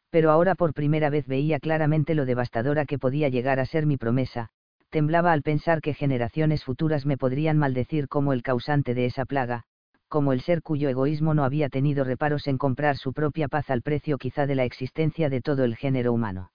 Pero 0.09 0.31
ahora 0.31 0.55
por 0.55 0.73
primera 0.73 1.09
vez 1.09 1.27
veía 1.27 1.59
claramente 1.59 2.15
lo 2.15 2.25
devastadora 2.25 2.85
que 2.85 2.97
podía 2.97 3.29
llegar 3.29 3.59
a 3.59 3.65
ser 3.65 3.85
mi 3.85 3.97
promesa, 3.97 4.49
temblaba 4.89 5.31
al 5.31 5.43
pensar 5.43 5.81
que 5.81 5.93
generaciones 5.93 6.63
futuras 6.63 7.05
me 7.05 7.17
podrían 7.17 7.57
maldecir 7.57 8.07
como 8.07 8.33
el 8.33 8.41
causante 8.41 8.95
de 8.95 9.05
esa 9.05 9.25
plaga, 9.25 9.63
como 10.07 10.33
el 10.33 10.41
ser 10.41 10.63
cuyo 10.63 10.89
egoísmo 10.89 11.35
no 11.35 11.43
había 11.43 11.69
tenido 11.69 12.03
reparos 12.03 12.47
en 12.47 12.57
comprar 12.57 12.97
su 12.97 13.13
propia 13.13 13.47
paz 13.47 13.69
al 13.69 13.83
precio 13.83 14.17
quizá 14.17 14.47
de 14.47 14.55
la 14.55 14.65
existencia 14.65 15.29
de 15.29 15.41
todo 15.41 15.63
el 15.63 15.75
género 15.75 16.11
humano. 16.11 16.51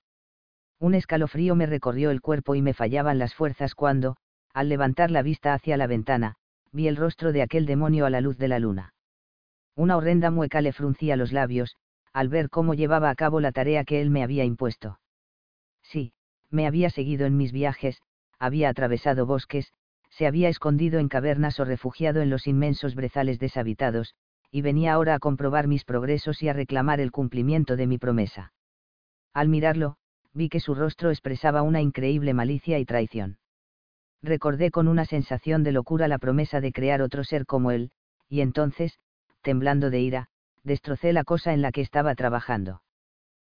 Un 0.80 0.94
escalofrío 0.94 1.54
me 1.54 1.66
recorrió 1.66 2.10
el 2.10 2.20
cuerpo 2.20 2.56
y 2.56 2.62
me 2.62 2.74
fallaban 2.74 3.18
las 3.18 3.34
fuerzas 3.34 3.76
cuando, 3.76 4.16
al 4.52 4.68
levantar 4.68 5.12
la 5.12 5.22
vista 5.22 5.54
hacia 5.54 5.76
la 5.76 5.86
ventana, 5.86 6.34
vi 6.74 6.88
el 6.88 6.96
rostro 6.96 7.32
de 7.32 7.40
aquel 7.40 7.66
demonio 7.66 8.04
a 8.04 8.10
la 8.10 8.20
luz 8.20 8.36
de 8.36 8.48
la 8.48 8.58
luna. 8.58 8.94
Una 9.76 9.96
horrenda 9.96 10.30
mueca 10.32 10.60
le 10.60 10.72
fruncía 10.72 11.14
los 11.14 11.32
labios, 11.32 11.76
al 12.12 12.28
ver 12.28 12.50
cómo 12.50 12.74
llevaba 12.74 13.10
a 13.10 13.14
cabo 13.14 13.40
la 13.40 13.52
tarea 13.52 13.84
que 13.84 14.00
él 14.00 14.10
me 14.10 14.24
había 14.24 14.44
impuesto. 14.44 14.98
Sí, 15.82 16.12
me 16.50 16.66
había 16.66 16.90
seguido 16.90 17.26
en 17.26 17.36
mis 17.36 17.52
viajes, 17.52 18.02
había 18.40 18.68
atravesado 18.68 19.24
bosques, 19.24 19.72
se 20.10 20.26
había 20.26 20.48
escondido 20.48 20.98
en 20.98 21.08
cavernas 21.08 21.60
o 21.60 21.64
refugiado 21.64 22.22
en 22.22 22.30
los 22.30 22.48
inmensos 22.48 22.96
brezales 22.96 23.38
deshabitados, 23.38 24.14
y 24.50 24.62
venía 24.62 24.94
ahora 24.94 25.14
a 25.14 25.20
comprobar 25.20 25.68
mis 25.68 25.84
progresos 25.84 26.42
y 26.42 26.48
a 26.48 26.52
reclamar 26.52 27.00
el 27.00 27.12
cumplimiento 27.12 27.76
de 27.76 27.86
mi 27.86 27.98
promesa. 27.98 28.52
Al 29.32 29.48
mirarlo, 29.48 29.96
vi 30.32 30.48
que 30.48 30.60
su 30.60 30.74
rostro 30.74 31.10
expresaba 31.10 31.62
una 31.62 31.80
increíble 31.80 32.34
malicia 32.34 32.80
y 32.80 32.84
traición 32.84 33.38
recordé 34.24 34.70
con 34.70 34.88
una 34.88 35.04
sensación 35.04 35.62
de 35.62 35.72
locura 35.72 36.08
la 36.08 36.18
promesa 36.18 36.60
de 36.60 36.72
crear 36.72 37.02
otro 37.02 37.24
ser 37.24 37.46
como 37.46 37.70
él, 37.70 37.90
y 38.28 38.40
entonces, 38.40 38.98
temblando 39.42 39.90
de 39.90 40.00
ira, 40.00 40.28
destrocé 40.62 41.12
la 41.12 41.24
cosa 41.24 41.52
en 41.52 41.60
la 41.60 41.70
que 41.70 41.82
estaba 41.82 42.14
trabajando. 42.14 42.82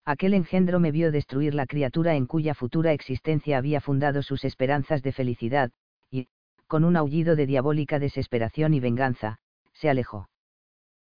Aquel 0.07 0.35
engendro 0.35 0.81
me 0.81 0.90
vio 0.90 1.12
destruir 1.12 1.55
la 1.55 1.66
criatura 1.66 2.14
en 2.14 2.27
cuya 2.27 2.55
futura 2.55 2.92
existencia 2.92 3.59
había 3.59 3.81
fundado 3.81 4.22
sus 4.22 4.44
esperanzas 4.44 5.03
de 5.03 5.12
felicidad, 5.12 5.70
y, 6.11 6.29
con 6.66 6.85
un 6.85 6.96
aullido 6.96 7.37
de 7.37 7.46
diabólica 7.46 7.98
desesperación 7.98 8.74
y 8.74 8.81
venganza, 8.81 9.38
se 9.72 9.90
alejó. 9.90 10.29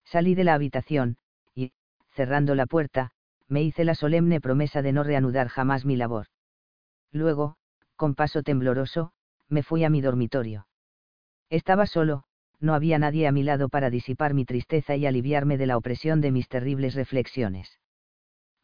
Salí 0.03 0.35
de 0.35 0.43
la 0.43 0.53
habitación, 0.53 1.17
y, 1.55 1.71
cerrando 2.11 2.55
la 2.55 2.65
puerta, 2.65 3.11
me 3.47 3.63
hice 3.63 3.85
la 3.85 3.95
solemne 3.95 4.39
promesa 4.39 4.81
de 4.81 4.91
no 4.91 5.03
reanudar 5.03 5.47
jamás 5.47 5.85
mi 5.85 5.95
labor. 5.95 6.27
Luego, 7.11 7.55
con 7.95 8.13
paso 8.13 8.43
tembloroso, 8.43 9.11
me 9.49 9.63
fui 9.63 9.83
a 9.83 9.89
mi 9.89 10.01
dormitorio. 10.01 10.67
Estaba 11.49 11.85
solo, 11.85 12.23
no 12.59 12.73
había 12.73 12.99
nadie 12.99 13.27
a 13.27 13.31
mi 13.31 13.43
lado 13.43 13.69
para 13.69 13.89
disipar 13.89 14.33
mi 14.33 14.45
tristeza 14.45 14.95
y 14.95 15.05
aliviarme 15.05 15.57
de 15.57 15.67
la 15.67 15.77
opresión 15.77 16.21
de 16.21 16.31
mis 16.31 16.49
terribles 16.49 16.95
reflexiones. 16.95 17.79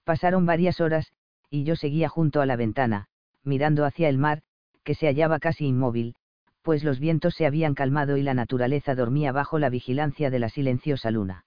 Pasaron 0.04 0.46
varias 0.46 0.82
horas, 0.82 1.14
y 1.50 1.64
yo 1.64 1.76
seguía 1.76 2.10
junto 2.10 2.42
a 2.42 2.46
la 2.46 2.56
ventana, 2.56 3.08
mirando 3.44 3.86
hacia 3.86 4.10
el 4.10 4.18
mar, 4.18 4.42
que 4.84 4.96
se 4.96 5.08
hallaba 5.08 5.40
casi 5.40 5.66
inmóvil, 5.68 6.16
pues 6.62 6.84
los 6.84 7.00
vientos 7.00 7.36
se 7.36 7.46
habían 7.46 7.76
calmado 7.76 8.18
y 8.18 8.24
la 8.24 8.34
naturaleza 8.34 8.96
dormía 8.96 9.32
bajo 9.32 9.60
la 9.60 9.70
vigilancia 9.70 10.30
de 10.30 10.40
la 10.40 10.50
silenciosa 10.50 11.12
luna. 11.12 11.46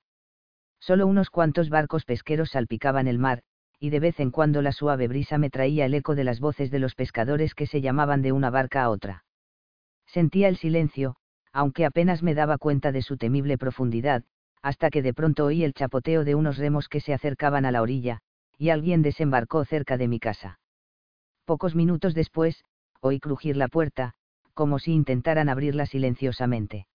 Solo 0.78 1.06
unos 1.06 1.30
cuantos 1.30 1.68
barcos 1.68 2.04
pesqueros 2.04 2.50
salpicaban 2.50 3.08
el 3.08 3.18
mar, 3.18 3.42
y 3.78 3.90
de 3.90 4.00
vez 4.00 4.20
en 4.20 4.30
cuando 4.30 4.62
la 4.62 4.72
suave 4.72 5.08
brisa 5.08 5.38
me 5.38 5.50
traía 5.50 5.86
el 5.86 5.94
eco 5.94 6.14
de 6.14 6.24
las 6.24 6.40
voces 6.40 6.70
de 6.70 6.78
los 6.78 6.94
pescadores 6.94 7.54
que 7.54 7.66
se 7.66 7.80
llamaban 7.80 8.22
de 8.22 8.32
una 8.32 8.50
barca 8.50 8.82
a 8.82 8.90
otra. 8.90 9.24
Sentía 10.06 10.48
el 10.48 10.56
silencio, 10.56 11.16
aunque 11.52 11.84
apenas 11.84 12.22
me 12.22 12.34
daba 12.34 12.58
cuenta 12.58 12.92
de 12.92 13.02
su 13.02 13.16
temible 13.16 13.58
profundidad, 13.58 14.24
hasta 14.62 14.90
que 14.90 15.02
de 15.02 15.14
pronto 15.14 15.46
oí 15.46 15.64
el 15.64 15.74
chapoteo 15.74 16.24
de 16.24 16.34
unos 16.34 16.58
remos 16.58 16.88
que 16.88 17.00
se 17.00 17.14
acercaban 17.14 17.64
a 17.64 17.70
la 17.70 17.82
orilla, 17.82 18.20
y 18.58 18.70
alguien 18.70 19.02
desembarcó 19.02 19.64
cerca 19.64 19.96
de 19.96 20.08
mi 20.08 20.18
casa. 20.18 20.58
Pocos 21.44 21.74
minutos 21.74 22.14
después, 22.14 22.64
oí 23.00 23.20
crujir 23.20 23.56
la 23.56 23.68
puerta, 23.68 24.14
como 24.54 24.78
si 24.78 24.92
intentaran 24.92 25.48
abrirla 25.48 25.86
silenciosamente. 25.86 26.86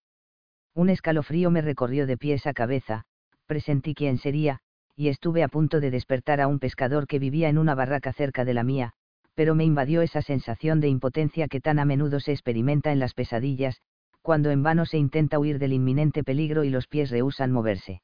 Un 0.73 0.89
escalofrío 0.89 1.51
me 1.51 1.61
recorrió 1.61 2.07
de 2.07 2.17
pies 2.17 2.47
a 2.47 2.53
cabeza, 2.53 3.05
presentí 3.45 3.93
quién 3.93 4.17
sería, 4.17 4.61
y 4.95 5.09
estuve 5.09 5.43
a 5.43 5.47
punto 5.47 5.79
de 5.79 5.91
despertar 5.91 6.41
a 6.41 6.47
un 6.47 6.59
pescador 6.59 7.07
que 7.07 7.19
vivía 7.19 7.49
en 7.49 7.57
una 7.57 7.75
barraca 7.75 8.13
cerca 8.13 8.45
de 8.45 8.53
la 8.53 8.63
mía, 8.63 8.93
pero 9.33 9.55
me 9.55 9.63
invadió 9.63 10.01
esa 10.01 10.21
sensación 10.21 10.79
de 10.79 10.89
impotencia 10.89 11.47
que 11.47 11.61
tan 11.61 11.79
a 11.79 11.85
menudo 11.85 12.19
se 12.19 12.31
experimenta 12.31 12.91
en 12.91 12.99
las 12.99 13.13
pesadillas, 13.13 13.81
cuando 14.21 14.51
en 14.51 14.63
vano 14.63 14.85
se 14.85 14.97
intenta 14.97 15.39
huir 15.39 15.57
del 15.57 15.73
inminente 15.73 16.23
peligro 16.23 16.63
y 16.63 16.69
los 16.69 16.87
pies 16.87 17.09
rehusan 17.09 17.51
moverse. 17.51 18.01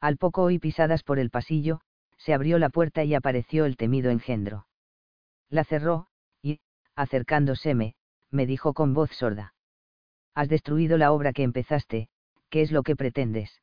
Al 0.00 0.16
poco 0.16 0.42
oí 0.42 0.58
pisadas 0.58 1.02
por 1.02 1.18
el 1.18 1.30
pasillo, 1.30 1.80
se 2.16 2.34
abrió 2.34 2.58
la 2.58 2.70
puerta 2.70 3.04
y 3.04 3.14
apareció 3.14 3.64
el 3.64 3.76
temido 3.76 4.10
engendro. 4.10 4.66
La 5.48 5.64
cerró, 5.64 6.08
y, 6.42 6.60
acercándoseme, 6.94 7.94
me 8.30 8.46
dijo 8.46 8.74
con 8.74 8.94
voz 8.94 9.10
sorda. 9.12 9.54
Has 10.34 10.48
destruido 10.48 10.98
la 10.98 11.12
obra 11.12 11.32
que 11.32 11.42
empezaste, 11.42 12.08
¿qué 12.50 12.62
es 12.62 12.72
lo 12.72 12.82
que 12.82 12.96
pretendes? 12.96 13.62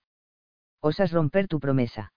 ¿Osas 0.82 1.12
romper 1.12 1.48
tu 1.48 1.60
promesa? 1.60 2.14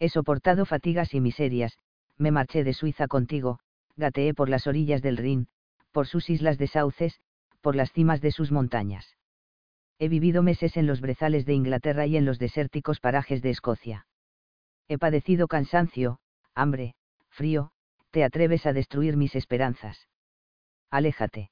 He 0.00 0.08
soportado 0.08 0.64
fatigas 0.64 1.12
y 1.12 1.20
miserias, 1.20 1.78
me 2.16 2.30
marché 2.30 2.64
de 2.64 2.72
Suiza 2.72 3.06
contigo, 3.06 3.60
gateé 3.96 4.32
por 4.32 4.48
las 4.48 4.66
orillas 4.66 5.02
del 5.02 5.18
Rin, 5.18 5.48
por 5.92 6.06
sus 6.06 6.30
islas 6.30 6.56
de 6.56 6.68
sauces, 6.68 7.20
por 7.60 7.76
las 7.76 7.92
cimas 7.92 8.22
de 8.22 8.32
sus 8.32 8.50
montañas. 8.50 9.16
He 9.98 10.08
vivido 10.08 10.42
meses 10.42 10.78
en 10.78 10.86
los 10.86 11.02
brezales 11.02 11.44
de 11.44 11.52
Inglaterra 11.52 12.06
y 12.06 12.16
en 12.16 12.24
los 12.24 12.38
desérticos 12.38 12.98
parajes 12.98 13.42
de 13.42 13.50
Escocia. 13.50 14.06
He 14.88 14.96
padecido 14.96 15.46
cansancio, 15.48 16.18
hambre, 16.54 16.94
frío, 17.28 17.70
te 18.10 18.24
atreves 18.24 18.64
a 18.64 18.72
destruir 18.72 19.18
mis 19.18 19.34
esperanzas. 19.34 20.08
Aléjate. 20.90 21.50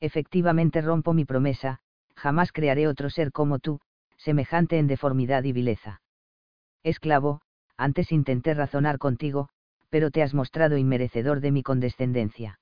Efectivamente 0.00 0.80
rompo 0.80 1.12
mi 1.12 1.26
promesa, 1.26 1.80
jamás 2.16 2.50
crearé 2.50 2.88
otro 2.88 3.10
ser 3.10 3.30
como 3.30 3.58
tú, 3.58 3.80
semejante 4.16 4.78
en 4.78 4.86
deformidad 4.86 5.44
y 5.44 5.52
vileza. 5.52 6.00
Esclavo, 6.82 7.42
antes 7.78 8.12
intenté 8.12 8.52
razonar 8.52 8.98
contigo, 8.98 9.48
pero 9.88 10.10
te 10.10 10.22
has 10.22 10.34
mostrado 10.34 10.76
inmerecedor 10.76 11.40
de 11.40 11.52
mi 11.52 11.62
condescendencia. 11.62 12.60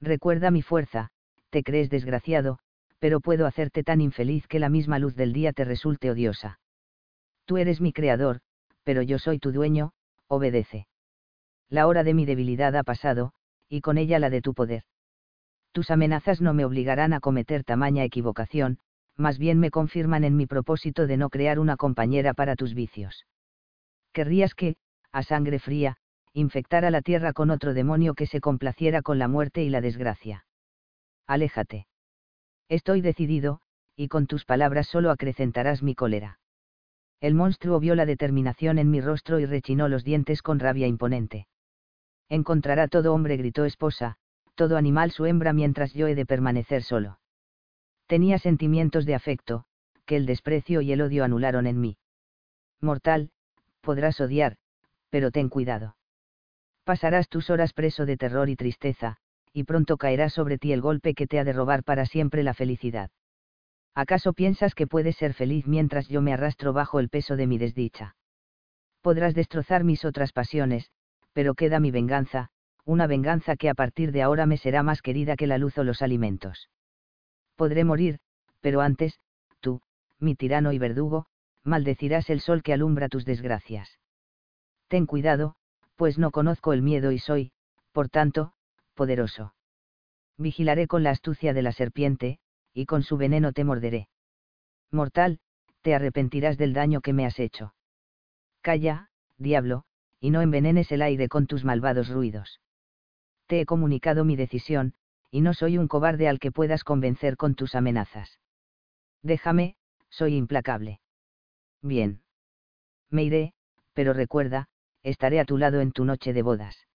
Recuerda 0.00 0.50
mi 0.50 0.62
fuerza, 0.62 1.10
te 1.50 1.62
crees 1.62 1.90
desgraciado, 1.90 2.58
pero 3.00 3.20
puedo 3.20 3.46
hacerte 3.46 3.82
tan 3.82 4.00
infeliz 4.00 4.46
que 4.46 4.58
la 4.58 4.68
misma 4.68 4.98
luz 4.98 5.14
del 5.14 5.32
día 5.32 5.52
te 5.52 5.64
resulte 5.64 6.10
odiosa. 6.10 6.60
Tú 7.44 7.58
eres 7.58 7.80
mi 7.80 7.92
creador, 7.92 8.40
pero 8.84 9.02
yo 9.02 9.18
soy 9.18 9.38
tu 9.38 9.52
dueño, 9.52 9.92
obedece. 10.28 10.86
La 11.68 11.86
hora 11.86 12.04
de 12.04 12.14
mi 12.14 12.24
debilidad 12.24 12.74
ha 12.76 12.84
pasado, 12.84 13.32
y 13.68 13.80
con 13.80 13.98
ella 13.98 14.18
la 14.18 14.30
de 14.30 14.40
tu 14.40 14.54
poder. 14.54 14.84
Tus 15.72 15.90
amenazas 15.90 16.40
no 16.40 16.54
me 16.54 16.64
obligarán 16.64 17.12
a 17.12 17.20
cometer 17.20 17.64
tamaña 17.64 18.04
equivocación, 18.04 18.78
más 19.16 19.38
bien 19.38 19.58
me 19.58 19.70
confirman 19.70 20.24
en 20.24 20.36
mi 20.36 20.46
propósito 20.46 21.06
de 21.06 21.16
no 21.16 21.28
crear 21.28 21.58
una 21.58 21.76
compañera 21.76 22.34
para 22.34 22.56
tus 22.56 22.74
vicios. 22.74 23.26
Querrías 24.18 24.56
que, 24.56 24.74
a 25.12 25.22
sangre 25.22 25.60
fría, 25.60 25.96
infectara 26.32 26.90
la 26.90 27.02
tierra 27.02 27.32
con 27.32 27.50
otro 27.50 27.72
demonio 27.72 28.14
que 28.14 28.26
se 28.26 28.40
complaciera 28.40 29.00
con 29.00 29.20
la 29.20 29.28
muerte 29.28 29.62
y 29.62 29.68
la 29.70 29.80
desgracia. 29.80 30.44
Aléjate. 31.28 31.86
Estoy 32.68 33.00
decidido, 33.00 33.60
y 33.94 34.08
con 34.08 34.26
tus 34.26 34.44
palabras 34.44 34.88
solo 34.88 35.12
acrecentarás 35.12 35.84
mi 35.84 35.94
cólera. 35.94 36.40
El 37.20 37.36
monstruo 37.36 37.78
vio 37.78 37.94
la 37.94 38.06
determinación 38.06 38.80
en 38.80 38.90
mi 38.90 39.00
rostro 39.00 39.38
y 39.38 39.46
rechinó 39.46 39.86
los 39.86 40.02
dientes 40.02 40.42
con 40.42 40.58
rabia 40.58 40.88
imponente. 40.88 41.46
Encontrará 42.28 42.88
todo 42.88 43.14
hombre, 43.14 43.36
gritó 43.36 43.66
esposa, 43.66 44.16
todo 44.56 44.76
animal 44.76 45.12
su 45.12 45.26
hembra 45.26 45.52
mientras 45.52 45.94
yo 45.94 46.08
he 46.08 46.16
de 46.16 46.26
permanecer 46.26 46.82
solo. 46.82 47.20
Tenía 48.08 48.40
sentimientos 48.40 49.06
de 49.06 49.14
afecto, 49.14 49.66
que 50.06 50.16
el 50.16 50.26
desprecio 50.26 50.80
y 50.80 50.90
el 50.90 51.02
odio 51.02 51.22
anularon 51.22 51.68
en 51.68 51.80
mí. 51.80 51.98
Mortal, 52.80 53.30
podrás 53.80 54.20
odiar, 54.20 54.56
pero 55.10 55.30
ten 55.30 55.48
cuidado. 55.48 55.96
Pasarás 56.84 57.28
tus 57.28 57.50
horas 57.50 57.72
preso 57.72 58.06
de 58.06 58.16
terror 58.16 58.48
y 58.48 58.56
tristeza, 58.56 59.16
y 59.52 59.64
pronto 59.64 59.96
caerá 59.96 60.30
sobre 60.30 60.58
ti 60.58 60.72
el 60.72 60.80
golpe 60.80 61.14
que 61.14 61.26
te 61.26 61.38
ha 61.38 61.44
de 61.44 61.52
robar 61.52 61.84
para 61.84 62.06
siempre 62.06 62.42
la 62.42 62.54
felicidad. 62.54 63.10
¿Acaso 63.94 64.32
piensas 64.32 64.74
que 64.74 64.86
puedes 64.86 65.16
ser 65.16 65.34
feliz 65.34 65.66
mientras 65.66 66.08
yo 66.08 66.22
me 66.22 66.32
arrastro 66.32 66.72
bajo 66.72 67.00
el 67.00 67.08
peso 67.08 67.36
de 67.36 67.46
mi 67.46 67.58
desdicha? 67.58 68.16
Podrás 69.00 69.34
destrozar 69.34 69.84
mis 69.84 70.04
otras 70.04 70.32
pasiones, 70.32 70.90
pero 71.32 71.54
queda 71.54 71.80
mi 71.80 71.90
venganza, 71.90 72.50
una 72.84 73.06
venganza 73.06 73.56
que 73.56 73.68
a 73.68 73.74
partir 73.74 74.12
de 74.12 74.22
ahora 74.22 74.46
me 74.46 74.56
será 74.56 74.82
más 74.82 75.02
querida 75.02 75.36
que 75.36 75.46
la 75.46 75.58
luz 75.58 75.76
o 75.78 75.84
los 75.84 76.00
alimentos. 76.00 76.70
Podré 77.56 77.84
morir, 77.84 78.20
pero 78.60 78.80
antes, 78.80 79.20
tú, 79.60 79.80
mi 80.18 80.34
tirano 80.34 80.72
y 80.72 80.78
verdugo, 80.78 81.26
maldecirás 81.68 82.30
el 82.30 82.40
sol 82.40 82.62
que 82.62 82.72
alumbra 82.72 83.08
tus 83.08 83.24
desgracias. 83.24 83.98
Ten 84.88 85.06
cuidado, 85.06 85.54
pues 85.96 86.18
no 86.18 86.30
conozco 86.30 86.72
el 86.72 86.82
miedo 86.82 87.12
y 87.12 87.18
soy, 87.18 87.52
por 87.92 88.08
tanto, 88.08 88.52
poderoso. 88.94 89.54
Vigilaré 90.36 90.86
con 90.86 91.02
la 91.02 91.10
astucia 91.10 91.52
de 91.52 91.62
la 91.62 91.72
serpiente, 91.72 92.38
y 92.72 92.86
con 92.86 93.02
su 93.02 93.16
veneno 93.16 93.52
te 93.52 93.64
morderé. 93.64 94.08
Mortal, 94.90 95.40
te 95.82 95.94
arrepentirás 95.94 96.56
del 96.58 96.72
daño 96.72 97.00
que 97.00 97.12
me 97.12 97.26
has 97.26 97.38
hecho. 97.38 97.74
Calla, 98.62 99.10
diablo, 99.36 99.84
y 100.20 100.30
no 100.30 100.40
envenenes 100.42 100.90
el 100.92 101.02
aire 101.02 101.28
con 101.28 101.46
tus 101.46 101.64
malvados 101.64 102.08
ruidos. 102.08 102.60
Te 103.46 103.60
he 103.60 103.66
comunicado 103.66 104.24
mi 104.24 104.36
decisión, 104.36 104.94
y 105.30 105.40
no 105.40 105.54
soy 105.54 105.78
un 105.78 105.88
cobarde 105.88 106.28
al 106.28 106.38
que 106.38 106.52
puedas 106.52 106.84
convencer 106.84 107.36
con 107.36 107.54
tus 107.54 107.74
amenazas. 107.74 108.38
Déjame, 109.22 109.76
soy 110.10 110.36
implacable. 110.36 111.00
Bien. 111.82 112.22
Me 113.10 113.24
iré, 113.24 113.52
pero 113.92 114.12
recuerda, 114.12 114.68
estaré 115.02 115.40
a 115.40 115.44
tu 115.44 115.58
lado 115.58 115.80
en 115.80 115.92
tu 115.92 116.04
noche 116.04 116.32
de 116.32 116.42
bodas. 116.42 116.86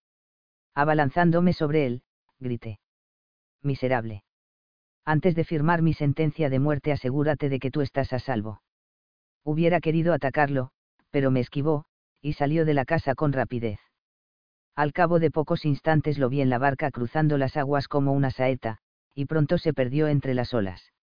Abalanzándome 0.75 1.53
sobre 1.53 1.85
él, 1.85 2.03
grité. 2.39 2.79
Miserable 3.61 4.23
antes 5.05 5.35
de 5.35 5.43
firmar 5.43 5.81
mi 5.81 5.93
sentencia 5.93 6.49
de 6.49 6.59
muerte 6.59 6.91
asegúrate 6.91 7.49
de 7.49 7.59
que 7.59 7.71
tú 7.71 7.81
estás 7.81 8.13
a 8.13 8.19
salvo. 8.19 8.61
Hubiera 9.43 9.81
querido 9.81 10.13
atacarlo, 10.13 10.71
pero 11.11 11.29
me 11.31 11.41
esquivó, 11.41 11.85
y 12.21 12.33
salió 12.33 12.65
de 12.65 12.73
la 12.73 12.85
casa 12.85 13.13
con 13.13 13.33
rapidez. 13.33 13.79
Al 14.75 14.93
cabo 14.93 15.19
de 15.19 15.29
pocos 15.29 15.65
instantes 15.65 16.17
lo 16.17 16.29
vi 16.29 16.41
en 16.41 16.49
la 16.49 16.57
barca 16.57 16.89
cruzando 16.89 17.37
las 17.37 17.57
aguas 17.57 17.87
como 17.87 18.13
una 18.13 18.31
saeta, 18.31 18.79
y 19.13 19.25
pronto 19.25 19.57
se 19.57 19.73
perdió 19.73 20.07
entre 20.07 20.33
las 20.33 20.53
olas. 20.53 20.93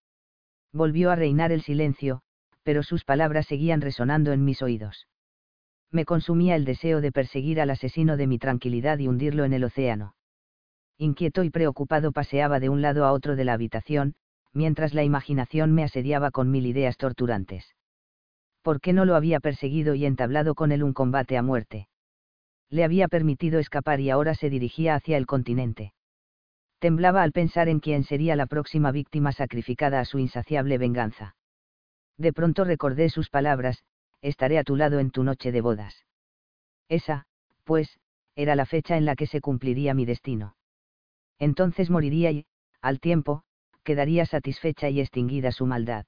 Volvió 0.72 1.11
a 1.11 1.16
reinar 1.16 1.53
el 1.53 1.62
silencio, 1.62 2.22
pero 2.62 2.82
sus 2.82 3.04
palabras 3.04 3.46
seguían 3.46 3.80
resonando 3.80 4.32
en 4.32 4.44
mis 4.44 4.62
oídos. 4.62 5.08
Me 5.90 6.04
consumía 6.04 6.56
el 6.56 6.64
deseo 6.64 7.00
de 7.00 7.12
perseguir 7.12 7.61
al 7.61 7.70
asesino 7.70 8.16
de 8.16 8.26
mi 8.26 8.38
tranquilidad 8.38 8.98
y 8.98 9.08
hundirlo 9.08 9.44
en 9.44 9.52
el 9.52 9.64
océano 9.64 10.14
inquieto 11.00 11.44
y 11.44 11.50
preocupado 11.50 12.12
paseaba 12.12 12.61
de 12.61 12.68
un 12.68 12.82
lado 12.82 13.06
a 13.06 13.12
otro 13.12 13.34
de 13.34 13.44
la 13.44 13.54
habitación, 13.54 14.14
mientras 14.52 14.92
la 14.92 15.02
imaginación 15.02 15.72
me 15.72 15.82
asediaba 15.82 16.30
con 16.30 16.50
mil 16.50 16.66
ideas 16.66 16.98
torturantes. 16.98 17.74
¿Por 18.62 18.82
qué 18.82 18.92
no 18.92 19.06
lo 19.06 19.16
había 19.16 19.40
perseguido 19.40 19.94
y 19.94 20.04
entablado 20.04 20.54
con 20.54 20.72
él 20.72 20.82
un 20.82 20.92
combate 20.92 21.38
a 21.38 21.42
muerte? 21.42 21.88
Le 22.68 22.84
había 22.84 23.08
permitido 23.08 23.58
escapar 23.58 24.00
y 24.00 24.11
ahora 24.11 24.34
se 24.34 24.50
dirigía 24.50 24.94
hacia 24.94 25.16
el 25.16 25.26
continente. 25.26 25.94
Temblaba 26.78 27.22
al 27.22 27.32
pensar 27.32 27.70
en 27.70 27.80
quién 27.80 28.04
sería 28.04 28.36
la 28.36 28.46
próxima 28.46 28.92
víctima 28.92 29.32
sacrificada 29.32 30.00
a 30.00 30.04
su 30.04 30.18
insaciable 30.18 30.76
venganza. 30.76 31.34
De 32.20 32.32
pronto 32.32 32.62
recordé 32.64 33.10
sus 33.10 33.30
palabras, 33.30 33.82
estaré 34.22 34.58
a 34.58 34.64
tu 34.64 34.76
lado 34.76 35.00
en 35.00 35.10
tu 35.10 35.24
noche 35.24 35.50
de 35.50 35.60
bodas. 35.60 36.04
Esa, 36.88 37.26
pues, 37.64 37.98
era 38.36 38.54
la 38.54 38.66
fecha 38.66 38.96
en 38.96 39.04
la 39.04 39.16
que 39.16 39.26
se 39.26 39.40
cumpliría 39.40 39.94
mi 39.94 40.04
destino 40.04 40.54
entonces 41.40 41.90
moriría 41.90 42.30
y, 42.30 42.46
al 42.80 43.00
tiempo, 43.00 43.42
quedaría 43.82 44.26
satisfecha 44.26 44.90
y 44.90 45.00
extinguida 45.00 45.50
su 45.50 45.66
maldad. 45.66 46.04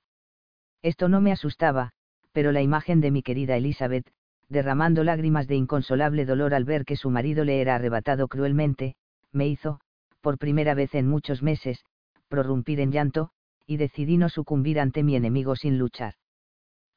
Esto 0.82 1.08
no 1.08 1.20
me 1.20 1.32
asustaba, 1.32 1.92
pero 2.32 2.52
la 2.52 2.62
imagen 2.62 3.00
de 3.00 3.10
mi 3.10 3.22
querida 3.22 3.56
Elizabeth, 3.56 4.06
derramando 4.48 5.02
lágrimas 5.04 5.48
de 5.48 5.56
inconsolable 5.56 6.26
dolor 6.26 6.54
al 6.54 6.64
ver 6.64 6.84
que 6.84 6.96
su 6.96 7.10
marido 7.10 7.44
le 7.44 7.60
era 7.60 7.74
arrebatado 7.74 8.28
cruelmente, 8.28 8.94
me 9.32 9.48
hizo, 9.48 9.80
por 10.20 10.38
primera 10.38 10.74
vez 10.74 10.94
en 10.94 11.08
muchos 11.08 11.42
meses, 11.42 11.84
prorrumpir 12.28 12.80
en 12.80 12.92
llanto, 12.92 13.30
y 13.72 13.78
decidí 13.78 14.18
no 14.18 14.28
sucumbir 14.28 14.78
ante 14.78 15.02
mi 15.02 15.16
enemigo 15.16 15.56
sin 15.56 15.78
luchar. 15.78 16.12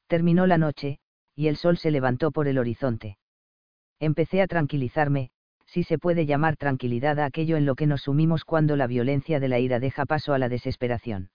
Terminó 0.08 0.46
la 0.46 0.58
noche, 0.58 0.98
y 1.34 1.48
el 1.48 1.56
sol 1.56 1.78
se 1.78 1.90
levantó 1.90 2.32
por 2.32 2.48
el 2.48 2.58
horizonte. 2.58 3.16
Empecé 3.98 4.42
a 4.42 4.46
tranquilizarme, 4.46 5.30
si 5.64 5.84
se 5.84 5.98
puede 5.98 6.26
llamar 6.26 6.58
tranquilidad 6.58 7.18
a 7.18 7.24
aquello 7.24 7.56
en 7.56 7.64
lo 7.64 7.76
que 7.76 7.86
nos 7.86 8.02
sumimos 8.02 8.44
cuando 8.44 8.76
la 8.76 8.86
violencia 8.86 9.40
de 9.40 9.48
la 9.48 9.58
ira 9.58 9.80
deja 9.80 10.04
paso 10.04 10.34
a 10.34 10.38
la 10.38 10.50
desesperación. 10.50 11.30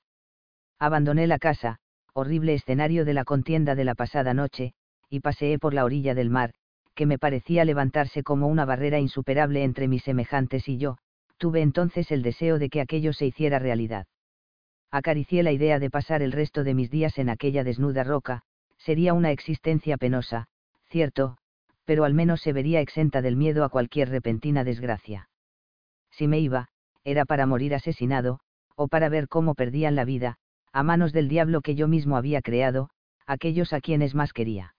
Abandoné 0.77 1.25
la 1.25 1.39
casa, 1.39 1.79
horrible 2.13 2.53
escenario 2.53 3.03
de 3.03 3.15
la 3.15 3.25
contienda 3.25 3.73
de 3.73 3.85
la 3.85 3.95
pasada 3.95 4.35
noche, 4.35 4.73
y 5.09 5.21
paseé 5.21 5.57
por 5.57 5.73
la 5.73 5.85
orilla 5.85 6.13
del 6.13 6.29
mar, 6.29 6.53
que 6.93 7.07
me 7.07 7.17
parecía 7.17 7.65
levantarse 7.65 8.21
como 8.21 8.47
una 8.47 8.65
barrera 8.65 8.99
insuperable 8.99 9.63
entre 9.63 9.87
mis 9.87 10.03
semejantes 10.03 10.69
y 10.69 10.77
yo, 10.77 10.99
tuve 11.37 11.61
entonces 11.61 12.11
el 12.11 12.21
deseo 12.21 12.59
de 12.59 12.69
que 12.69 12.79
aquello 12.79 13.11
se 13.11 13.25
hiciera 13.25 13.57
realidad. 13.57 14.05
Acaricié 14.91 15.41
la 15.41 15.53
idea 15.53 15.79
de 15.79 15.89
pasar 15.89 16.21
el 16.21 16.33
resto 16.33 16.65
de 16.65 16.73
mis 16.73 16.91
días 16.91 17.17
en 17.17 17.29
aquella 17.29 17.63
desnuda 17.63 18.03
roca, 18.03 18.41
sería 18.77 19.13
una 19.13 19.31
existencia 19.31 19.97
penosa, 19.97 20.47
cierto, 20.89 21.37
pero 21.85 22.03
al 22.03 22.13
menos 22.13 22.41
se 22.41 22.51
vería 22.51 22.81
exenta 22.81 23.21
del 23.21 23.37
miedo 23.37 23.63
a 23.63 23.69
cualquier 23.69 24.09
repentina 24.09 24.63
desgracia. 24.65 25.29
Si 26.11 26.27
me 26.27 26.39
iba, 26.39 26.67
era 27.05 27.25
para 27.25 27.45
morir 27.45 27.73
asesinado, 27.73 28.39
o 28.75 28.87
para 28.89 29.07
ver 29.07 29.29
cómo 29.29 29.55
perdían 29.55 29.95
la 29.95 30.03
vida, 30.03 30.37
a 30.73 30.83
manos 30.83 31.13
del 31.13 31.29
diablo 31.29 31.61
que 31.61 31.75
yo 31.75 31.87
mismo 31.87 32.17
había 32.17 32.41
creado, 32.41 32.89
aquellos 33.25 33.71
a 33.71 33.79
quienes 33.79 34.13
más 34.13 34.33
quería. 34.33 34.75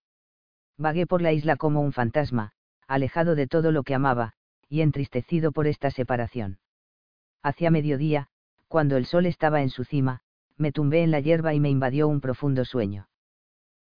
Vagué 0.76 1.06
por 1.06 1.22
la 1.22 1.32
isla 1.32 1.56
como 1.56 1.80
un 1.80 1.92
fantasma, 1.92 2.52
alejado 2.86 3.34
de 3.34 3.46
todo 3.46 3.72
lo 3.72 3.82
que 3.82 3.94
amaba, 3.94 4.34
y 4.68 4.82
entristecido 4.82 5.52
por 5.52 5.66
esta 5.66 5.90
separación. 5.90 6.58
Hacia 7.42 7.70
mediodía, 7.70 8.28
cuando 8.72 8.96
el 8.96 9.04
sol 9.04 9.26
estaba 9.26 9.60
en 9.60 9.68
su 9.68 9.84
cima, 9.84 10.20
me 10.56 10.72
tumbé 10.72 11.02
en 11.02 11.10
la 11.10 11.20
hierba 11.20 11.52
y 11.52 11.60
me 11.60 11.68
invadió 11.68 12.08
un 12.08 12.22
profundo 12.22 12.64
sueño. 12.64 13.06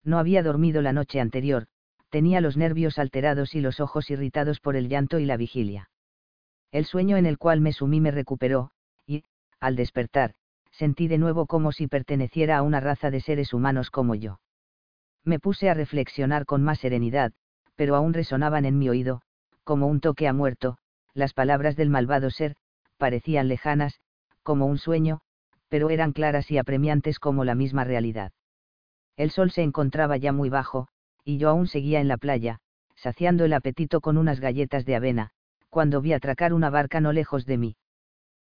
No 0.04 0.20
había 0.20 0.44
dormido 0.44 0.84
la 0.84 0.94
noche 0.94 1.20
anterior, 1.20 1.66
tenía 2.12 2.40
los 2.40 2.56
nervios 2.56 3.00
alterados 3.00 3.56
y 3.56 3.62
los 3.62 3.80
ojos 3.80 4.12
irritados 4.12 4.60
por 4.60 4.76
el 4.76 4.88
llanto 4.88 5.18
y 5.18 5.26
la 5.26 5.38
vigilia. 5.38 5.90
El 6.72 6.86
sueño 6.86 7.18
en 7.18 7.26
el 7.26 7.40
cual 7.40 7.62
me 7.62 7.74
sumí 7.74 8.00
me 8.00 8.12
recuperó, 8.12 8.70
y, 9.08 9.24
al 9.60 9.76
despertar, 9.76 10.36
sentí 10.70 11.08
de 11.08 11.18
nuevo 11.18 11.48
como 11.48 11.72
si 11.72 11.88
perteneciera 11.88 12.58
a 12.58 12.62
una 12.62 12.80
raza 12.80 13.10
de 13.10 13.22
seres 13.22 13.56
humanos 13.56 13.90
como 13.90 14.14
yo. 14.14 14.40
Me 15.24 15.40
puse 15.40 15.68
a 15.68 15.74
reflexionar 15.74 16.46
con 16.46 16.62
más 16.62 16.78
serenidad, 16.78 17.34
pero 17.76 17.96
aún 17.96 18.14
resonaban 18.14 18.66
en 18.66 18.78
mi 18.78 18.88
oído, 18.90 19.24
como 19.64 19.88
un 19.88 20.00
toque 20.00 20.28
a 20.28 20.34
muerto, 20.34 20.78
las 21.16 21.34
palabras 21.34 21.76
del 21.76 21.90
malvado 21.90 22.30
ser, 22.30 22.56
parecían 23.00 23.48
lejanas, 23.48 24.00
como 24.46 24.68
un 24.68 24.78
sueño, 24.78 25.20
pero 25.68 25.90
eran 25.90 26.14
claras 26.14 26.50
y 26.52 26.58
apremiantes 26.58 27.20
como 27.20 27.44
la 27.44 27.56
misma 27.56 27.84
realidad. 27.84 28.32
El 29.18 29.32
sol 29.32 29.52
se 29.52 29.64
encontraba 29.64 30.16
ya 30.16 30.32
muy 30.32 30.50
bajo, 30.50 30.88
y 31.26 31.38
yo 31.38 31.50
aún 31.50 31.68
seguía 31.68 32.00
en 32.00 32.08
la 32.08 32.18
playa, 32.18 32.60
saciando 32.96 33.44
el 33.44 33.54
apetito 33.54 34.00
con 34.00 34.18
unas 34.18 34.40
galletas 34.40 34.86
de 34.86 34.96
avena, 34.96 35.32
cuando 35.70 36.00
vi 36.00 36.14
atracar 36.14 36.54
una 36.54 36.70
barca 36.70 37.02
no 37.02 37.12
lejos 37.12 37.46
de 37.46 37.58
mí. 37.58 37.76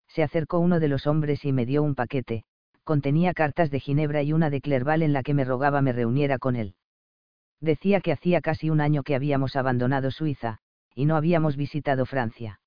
Se 0.09 0.22
acercó 0.22 0.59
uno 0.59 0.80
de 0.80 0.88
los 0.88 1.07
hombres 1.07 1.45
y 1.45 1.53
me 1.53 1.64
dio 1.64 1.82
un 1.82 1.95
paquete, 1.95 2.45
contenía 2.82 3.32
cartas 3.32 3.70
de 3.70 3.80
Ginebra 3.80 4.22
y 4.22 4.32
una 4.32 4.51
de 4.51 4.61
Clerval 4.61 5.03
en 5.03 5.12
la 5.12 5.22
que 5.22 5.32
me 5.32 5.45
rogaba 5.45 5.80
me 5.80 5.92
reuniera 5.92 6.38
con 6.38 6.57
él. 6.57 6.74
Decía 7.61 8.01
que 8.01 8.12
hacía 8.12 8.40
casi 8.40 8.68
un 8.68 8.80
año 8.80 9.05
que 9.05 9.14
habíamos 9.14 9.57
abandonado 9.57 10.11
Suiza, 10.11 10.59
y 10.95 11.07
no 11.07 11.16
habíamos 11.16 11.57
visitado 11.57 12.05
Francia. 12.05 12.61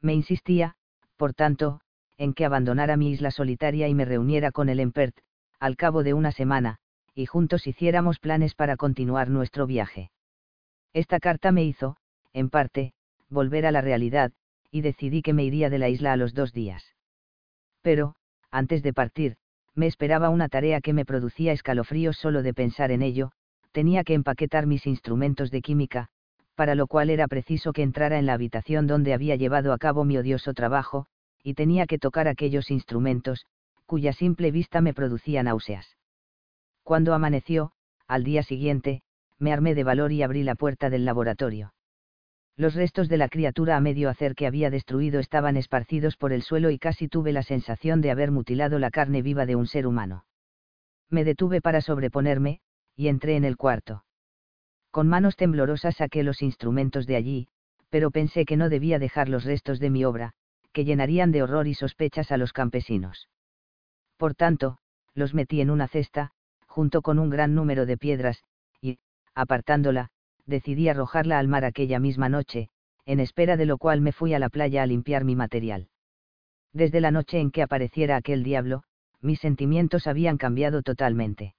Me 0.00 0.14
insistía, 0.14 0.76
por 1.16 1.34
tanto, 1.34 1.80
en 2.22 2.34
que 2.34 2.44
abandonara 2.44 2.96
mi 2.96 3.10
isla 3.10 3.32
solitaria 3.32 3.88
y 3.88 3.94
me 3.96 4.04
reuniera 4.04 4.52
con 4.52 4.68
él 4.68 4.78
en 4.78 4.92
Perth, 4.92 5.18
al 5.58 5.76
cabo 5.76 6.04
de 6.04 6.14
una 6.14 6.30
semana, 6.30 6.76
y 7.16 7.26
juntos 7.26 7.66
hiciéramos 7.66 8.20
planes 8.20 8.54
para 8.54 8.76
continuar 8.76 9.28
nuestro 9.28 9.66
viaje. 9.66 10.12
Esta 10.92 11.18
carta 11.18 11.50
me 11.50 11.64
hizo, 11.64 11.96
en 12.32 12.48
parte, 12.48 12.92
volver 13.28 13.66
a 13.66 13.72
la 13.72 13.80
realidad, 13.80 14.30
y 14.70 14.82
decidí 14.82 15.20
que 15.20 15.32
me 15.32 15.42
iría 15.42 15.68
de 15.68 15.80
la 15.80 15.88
isla 15.88 16.12
a 16.12 16.16
los 16.16 16.32
dos 16.32 16.52
días. 16.52 16.94
Pero, 17.80 18.14
antes 18.52 18.84
de 18.84 18.92
partir, 18.92 19.36
me 19.74 19.88
esperaba 19.88 20.30
una 20.30 20.48
tarea 20.48 20.80
que 20.80 20.92
me 20.92 21.04
producía 21.04 21.50
escalofríos 21.50 22.16
solo 22.18 22.44
de 22.44 22.54
pensar 22.54 22.92
en 22.92 23.02
ello, 23.02 23.32
tenía 23.72 24.04
que 24.04 24.14
empaquetar 24.14 24.68
mis 24.68 24.86
instrumentos 24.86 25.50
de 25.50 25.60
química, 25.60 26.06
para 26.54 26.76
lo 26.76 26.86
cual 26.86 27.10
era 27.10 27.26
preciso 27.26 27.72
que 27.72 27.82
entrara 27.82 28.20
en 28.20 28.26
la 28.26 28.34
habitación 28.34 28.86
donde 28.86 29.12
había 29.12 29.34
llevado 29.34 29.72
a 29.72 29.78
cabo 29.78 30.04
mi 30.04 30.18
odioso 30.18 30.54
trabajo, 30.54 31.08
y 31.42 31.54
tenía 31.54 31.86
que 31.86 31.98
tocar 31.98 32.28
aquellos 32.28 32.70
instrumentos, 32.70 33.46
cuya 33.86 34.12
simple 34.12 34.50
vista 34.50 34.80
me 34.80 34.94
producía 34.94 35.42
náuseas. 35.42 35.96
Cuando 36.82 37.14
amaneció, 37.14 37.72
al 38.06 38.24
día 38.24 38.42
siguiente, 38.42 39.02
me 39.38 39.52
armé 39.52 39.74
de 39.74 39.84
valor 39.84 40.12
y 40.12 40.22
abrí 40.22 40.42
la 40.42 40.54
puerta 40.54 40.90
del 40.90 41.04
laboratorio. 41.04 41.72
Los 42.56 42.74
restos 42.74 43.08
de 43.08 43.16
la 43.16 43.28
criatura 43.28 43.76
a 43.76 43.80
medio 43.80 44.08
hacer 44.08 44.34
que 44.34 44.46
había 44.46 44.70
destruido 44.70 45.20
estaban 45.20 45.56
esparcidos 45.56 46.16
por 46.16 46.32
el 46.32 46.42
suelo 46.42 46.70
y 46.70 46.78
casi 46.78 47.08
tuve 47.08 47.32
la 47.32 47.42
sensación 47.42 48.00
de 48.00 48.10
haber 48.10 48.30
mutilado 48.30 48.78
la 48.78 48.90
carne 48.90 49.22
viva 49.22 49.46
de 49.46 49.56
un 49.56 49.66
ser 49.66 49.86
humano. 49.86 50.26
Me 51.08 51.24
detuve 51.24 51.60
para 51.60 51.80
sobreponerme, 51.80 52.60
y 52.94 53.08
entré 53.08 53.36
en 53.36 53.44
el 53.44 53.56
cuarto. 53.56 54.04
Con 54.90 55.08
manos 55.08 55.36
temblorosas 55.36 55.96
saqué 55.96 56.22
los 56.22 56.42
instrumentos 56.42 57.06
de 57.06 57.16
allí, 57.16 57.48
pero 57.88 58.10
pensé 58.10 58.44
que 58.44 58.56
no 58.56 58.68
debía 58.68 58.98
dejar 58.98 59.28
los 59.28 59.44
restos 59.44 59.80
de 59.80 59.90
mi 59.90 60.04
obra, 60.04 60.34
que 60.72 60.84
llenarían 60.84 61.32
de 61.32 61.42
horror 61.42 61.68
y 61.68 61.74
sospechas 61.74 62.32
a 62.32 62.36
los 62.36 62.52
campesinos. 62.52 63.28
Por 64.16 64.34
tanto, 64.34 64.78
los 65.14 65.34
metí 65.34 65.60
en 65.60 65.70
una 65.70 65.88
cesta, 65.88 66.30
junto 66.66 67.02
con 67.02 67.18
un 67.18 67.30
gran 67.30 67.54
número 67.54 67.86
de 67.86 67.98
piedras, 67.98 68.42
y, 68.80 68.98
apartándola, 69.34 70.08
decidí 70.46 70.88
arrojarla 70.88 71.38
al 71.38 71.48
mar 71.48 71.64
aquella 71.64 71.98
misma 71.98 72.28
noche, 72.28 72.70
en 73.04 73.20
espera 73.20 73.56
de 73.56 73.66
lo 73.66 73.78
cual 73.78 74.00
me 74.00 74.12
fui 74.12 74.32
a 74.34 74.38
la 74.38 74.48
playa 74.48 74.82
a 74.82 74.86
limpiar 74.86 75.24
mi 75.24 75.36
material. 75.36 75.88
Desde 76.72 77.00
la 77.00 77.10
noche 77.10 77.38
en 77.38 77.50
que 77.50 77.62
apareciera 77.62 78.16
aquel 78.16 78.42
diablo, 78.42 78.84
mis 79.20 79.40
sentimientos 79.40 80.06
habían 80.06 80.38
cambiado 80.38 80.82
totalmente. 80.82 81.54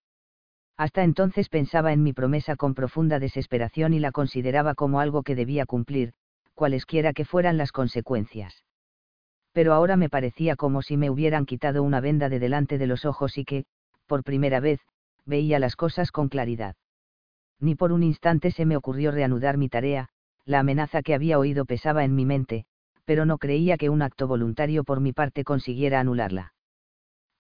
Hasta 0.76 1.04
entonces 1.04 1.50
pensaba 1.50 1.94
en 1.94 2.02
mi 2.02 2.14
promesa 2.14 2.56
con 2.56 2.74
profunda 2.74 3.20
desesperación 3.20 3.94
y 3.94 4.00
la 4.00 4.12
consideraba 4.12 4.74
como 4.74 5.00
algo 5.00 5.22
que 5.22 5.36
debía 5.36 5.68
cumplir, 5.68 6.14
cualesquiera 6.56 7.14
que 7.14 7.26
fueran 7.26 7.58
las 7.58 7.72
consecuencias 7.72 8.64
pero 9.54 9.74
ahora 9.74 9.96
me 9.96 10.10
parecía 10.10 10.56
como 10.56 10.82
si 10.82 10.98
me 10.98 11.10
hubieran 11.10 11.46
quitado 11.46 11.84
una 11.84 12.02
venda 12.02 12.28
de 12.28 12.40
delante 12.40 12.78
de 12.78 12.88
los 12.88 13.06
ojos 13.06 13.38
y 13.38 13.46
que, 13.46 13.66
por 14.08 14.24
primera 14.24 14.60
vez, 14.60 14.80
veía 15.26 15.60
las 15.60 15.76
cosas 15.76 16.12
con 16.12 16.28
claridad. 16.28 16.76
Ni 17.60 17.76
por 17.76 17.92
un 17.92 18.04
instante 18.04 18.52
se 18.52 18.66
me 18.66 18.76
ocurrió 18.76 19.12
reanudar 19.12 19.58
mi 19.58 19.70
tarea, 19.70 20.10
la 20.46 20.60
amenaza 20.60 21.02
que 21.02 21.14
había 21.14 21.40
oído 21.40 21.66
pesaba 21.66 22.04
en 22.04 22.16
mi 22.16 22.26
mente, 22.26 22.66
pero 23.06 23.26
no 23.26 23.38
creía 23.38 23.78
que 23.78 23.90
un 23.90 24.02
acto 24.02 24.28
voluntario 24.28 24.84
por 24.84 25.00
mi 25.00 25.14
parte 25.14 25.44
consiguiera 25.44 26.00
anularla. 26.00 26.54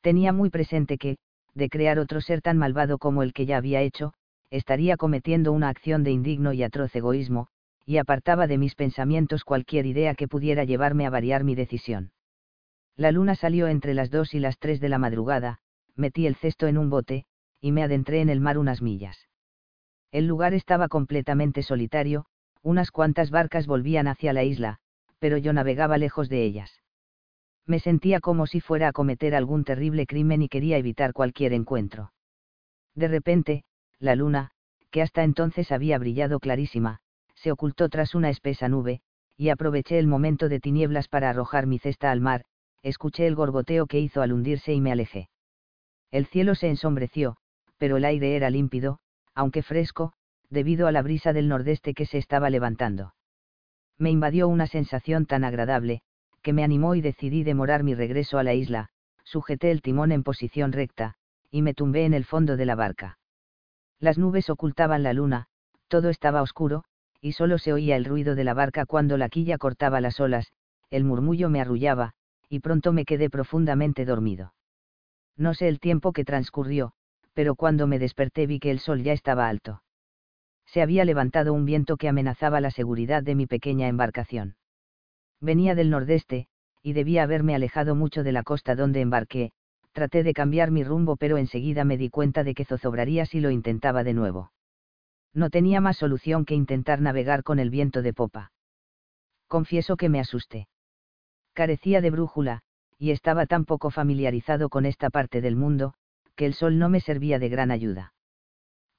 Tenía 0.01 0.31
muy 0.31 0.49
presente 0.49 0.97
que, 0.97 1.17
de 1.53 1.69
crear 1.69 1.99
otro 1.99 2.21
ser 2.21 2.41
tan 2.41 2.57
malvado 2.57 2.97
como 2.97 3.23
el 3.23 3.33
que 3.33 3.45
ya 3.45 3.57
había 3.57 3.81
hecho, 3.81 4.13
estaría 4.49 4.97
cometiendo 4.97 5.51
una 5.51 5.69
acción 5.69 6.03
de 6.03 6.11
indigno 6.11 6.53
y 6.53 6.63
atroz 6.63 6.95
egoísmo, 6.95 7.47
y 7.85 7.97
apartaba 7.97 8.47
de 8.47 8.57
mis 8.57 8.75
pensamientos 8.75 9.43
cualquier 9.43 9.85
idea 9.85 10.15
que 10.15 10.27
pudiera 10.27 10.63
llevarme 10.63 11.05
a 11.05 11.09
variar 11.09 11.43
mi 11.43 11.55
decisión. 11.55 12.11
La 12.95 13.11
luna 13.11 13.35
salió 13.35 13.67
entre 13.67 13.93
las 13.93 14.11
dos 14.11 14.33
y 14.33 14.39
las 14.39 14.59
tres 14.59 14.79
de 14.79 14.89
la 14.89 14.99
madrugada, 14.99 15.59
metí 15.95 16.27
el 16.27 16.35
cesto 16.35 16.67
en 16.67 16.77
un 16.77 16.89
bote, 16.89 17.25
y 17.59 17.71
me 17.71 17.83
adentré 17.83 18.21
en 18.21 18.29
el 18.29 18.39
mar 18.39 18.57
unas 18.57 18.81
millas. 18.81 19.27
El 20.11 20.27
lugar 20.27 20.53
estaba 20.53 20.87
completamente 20.89 21.63
solitario, 21.63 22.25
unas 22.61 22.91
cuantas 22.91 23.31
barcas 23.31 23.67
volvían 23.67 24.07
hacia 24.07 24.31
la 24.31 24.43
isla, 24.43 24.79
pero 25.19 25.37
yo 25.37 25.53
navegaba 25.53 25.97
lejos 25.97 26.29
de 26.29 26.43
ellas. 26.43 26.81
Me 27.65 27.79
sentía 27.79 28.19
como 28.19 28.45
si 28.45 28.59
fuera 28.59 28.89
a 28.89 28.91
cometer 28.91 29.35
algún 29.35 29.63
terrible 29.63 30.05
crimen 30.05 30.41
y 30.41 30.49
quería 30.49 30.77
evitar 30.77 31.13
cualquier 31.13 31.53
encuentro. 31.53 32.13
De 32.93 33.07
repente, 33.07 33.63
la 33.99 34.15
luna, 34.15 34.51
que 34.91 35.01
hasta 35.01 35.23
entonces 35.23 35.71
había 35.71 35.97
brillado 35.97 36.39
clarísima, 36.39 36.99
se 37.43 37.51
ocultó 37.51 37.89
tras 37.89 38.15
una 38.15 38.29
espesa 38.29 38.69
nube, 38.69 39.01
y 39.35 39.49
aproveché 39.49 39.99
el 39.99 40.07
momento 40.07 40.47
de 40.47 40.61
tinieblas 40.61 41.09
para 41.09 41.29
arrojar 41.29 41.67
mi 41.67 41.77
cesta 41.77 42.09
al 42.09 42.21
mar, 42.21 42.45
escuché 42.83 43.27
el 43.27 43.35
gorgoteo 43.35 43.85
que 43.85 43.99
hizo 43.99 44.21
al 44.21 44.31
hundirse 44.31 44.73
y 44.73 44.79
me 44.79 44.93
alejé. 44.93 45.27
El 46.09 46.25
cielo 46.25 46.55
se 46.55 46.69
ensombreció, 46.69 47.35
pero 47.77 47.97
el 47.97 48.05
aire 48.05 48.37
era 48.37 48.49
límpido, 48.49 48.99
aunque 49.35 49.61
fresco, 49.61 50.13
debido 50.49 50.87
a 50.87 50.93
la 50.93 51.01
brisa 51.01 51.33
del 51.33 51.49
nordeste 51.49 51.93
que 51.93 52.05
se 52.05 52.17
estaba 52.17 52.49
levantando. 52.49 53.13
Me 53.97 54.09
invadió 54.09 54.47
una 54.47 54.67
sensación 54.67 55.25
tan 55.25 55.43
agradable, 55.43 56.01
que 56.41 56.53
me 56.53 56.63
animó 56.63 56.95
y 56.95 57.01
decidí 57.01 57.43
demorar 57.43 57.83
mi 57.83 57.93
regreso 57.93 58.37
a 58.37 58.43
la 58.43 58.53
isla, 58.53 58.87
sujeté 59.25 59.69
el 59.71 59.81
timón 59.81 60.13
en 60.13 60.23
posición 60.23 60.71
recta, 60.71 61.15
y 61.51 61.61
me 61.61 61.73
tumbé 61.73 62.05
en 62.05 62.13
el 62.13 62.23
fondo 62.23 62.55
de 62.55 62.65
la 62.65 62.75
barca. 62.75 63.17
Las 63.99 64.17
nubes 64.17 64.49
ocultaban 64.49 65.03
la 65.03 65.11
luna, 65.11 65.47
todo 65.89 66.09
estaba 66.09 66.41
oscuro, 66.41 66.85
y 67.23 67.31
solo 67.31 67.57
se 67.57 67.71
oía 67.71 67.95
el 67.95 68.03
ruido 68.03 68.35
de 68.35 68.43
la 68.43 68.53
barca 68.53 68.85
cuando 68.85 69.17
la 69.17 69.29
quilla 69.29 69.57
cortaba 69.57 70.01
las 70.01 70.19
olas, 70.19 70.51
el 70.89 71.05
murmullo 71.05 71.49
me 71.49 71.61
arrullaba, 71.61 72.11
y 72.49 72.59
pronto 72.59 72.91
me 72.91 73.05
quedé 73.05 73.29
profundamente 73.29 74.03
dormido. 74.03 74.53
No 75.37 75.53
sé 75.53 75.69
el 75.69 75.79
tiempo 75.79 76.11
que 76.11 76.25
transcurrió, 76.25 76.91
pero 77.33 77.55
cuando 77.55 77.87
me 77.87 77.97
desperté 77.97 78.45
vi 78.45 78.59
que 78.59 78.71
el 78.71 78.79
sol 78.79 79.03
ya 79.03 79.13
estaba 79.13 79.47
alto. 79.47 79.81
Se 80.65 80.81
había 80.81 81.05
levantado 81.05 81.53
un 81.53 81.63
viento 81.63 81.95
que 81.95 82.09
amenazaba 82.09 82.59
la 82.59 82.71
seguridad 82.71 83.23
de 83.23 83.35
mi 83.35 83.47
pequeña 83.47 83.87
embarcación. 83.87 84.57
Venía 85.39 85.75
del 85.75 85.91
nordeste, 85.91 86.47
y 86.81 86.91
debía 86.91 87.23
haberme 87.23 87.55
alejado 87.55 87.95
mucho 87.95 88.23
de 88.23 88.33
la 88.33 88.43
costa 88.43 88.75
donde 88.75 88.99
embarqué, 88.99 89.53
traté 89.93 90.23
de 90.23 90.33
cambiar 90.33 90.71
mi 90.71 90.83
rumbo 90.83 91.15
pero 91.15 91.37
enseguida 91.37 91.85
me 91.85 91.97
di 91.97 92.09
cuenta 92.09 92.43
de 92.43 92.53
que 92.53 92.65
zozobraría 92.65 93.25
si 93.25 93.39
lo 93.39 93.49
intentaba 93.49 94.03
de 94.03 94.13
nuevo 94.13 94.51
no 95.33 95.49
tenía 95.49 95.81
más 95.81 95.97
solución 95.97 96.45
que 96.45 96.55
intentar 96.55 97.01
navegar 97.01 97.43
con 97.43 97.59
el 97.59 97.69
viento 97.69 98.01
de 98.01 98.13
popa. 98.13 98.51
Confieso 99.47 99.97
que 99.97 100.09
me 100.09 100.19
asusté. 100.19 100.67
Carecía 101.53 102.01
de 102.01 102.11
brújula, 102.11 102.61
y 102.97 103.11
estaba 103.11 103.45
tan 103.45 103.65
poco 103.65 103.89
familiarizado 103.89 104.69
con 104.69 104.85
esta 104.85 105.09
parte 105.09 105.41
del 105.41 105.55
mundo, 105.55 105.93
que 106.35 106.45
el 106.45 106.53
sol 106.53 106.79
no 106.79 106.89
me 106.89 106.99
servía 106.99 107.39
de 107.39 107.49
gran 107.49 107.71
ayuda. 107.71 108.13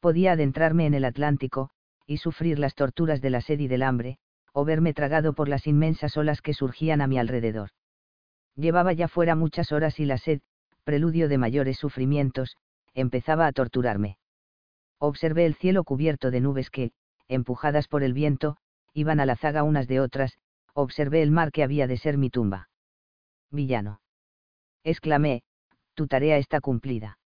Podía 0.01 0.33
adentrarme 0.33 0.87
en 0.87 0.95
el 0.95 1.05
Atlántico, 1.05 1.71
y 2.07 2.19
sufrir 2.19 2.59
las 2.59 2.75
torturas 2.75 3.21
de 3.21 3.31
la 3.31 3.41
sed 3.41 3.59
y 3.61 3.69
del 3.69 3.83
hambre, 3.83 4.19
o 4.53 4.65
verme 4.65 4.93
tragado 4.93 5.33
por 5.33 5.49
las 5.49 5.67
inmensas 5.67 6.17
olas 6.17 6.43
que 6.43 6.55
surgían 6.55 7.01
a 7.01 7.07
mi 7.07 7.19
alrededor. 7.19 7.71
Llevaba 8.55 8.93
ya 8.93 9.09
fuera 9.09 9.35
muchas 9.35 9.73
horas 9.73 9.99
y 9.99 10.05
la 10.05 10.19
sed, 10.19 10.41
preludio 10.85 11.29
de 11.29 11.39
mayores 11.39 11.79
sufrimientos, 11.79 12.57
empezaba 12.95 13.47
a 13.47 13.53
torturarme 13.53 14.19
observé 14.99 15.47
el 15.47 15.55
cielo 15.55 15.85
cubierto 15.85 16.31
de 16.31 16.41
nubes 16.41 16.71
que, 16.71 16.93
empujadas 17.29 17.89
por 17.89 18.03
el 18.03 18.13
viento, 18.13 18.57
iban 18.93 19.21
a 19.21 19.27
la 19.27 19.37
zaga 19.37 19.63
unas 19.63 19.89
de 19.89 20.01
otras, 20.01 20.39
observé 20.73 21.23
el 21.23 21.31
mar 21.31 21.53
que 21.53 21.63
había 21.63 21.87
de 21.87 21.97
ser 21.97 22.19
mi 22.19 22.31
tumba. 22.31 22.69
Villano. 23.51 24.01
Exclamé, 24.83 25.43
tu 25.95 26.07
tarea 26.07 26.39
está 26.39 26.61
cumplida. 26.61 27.19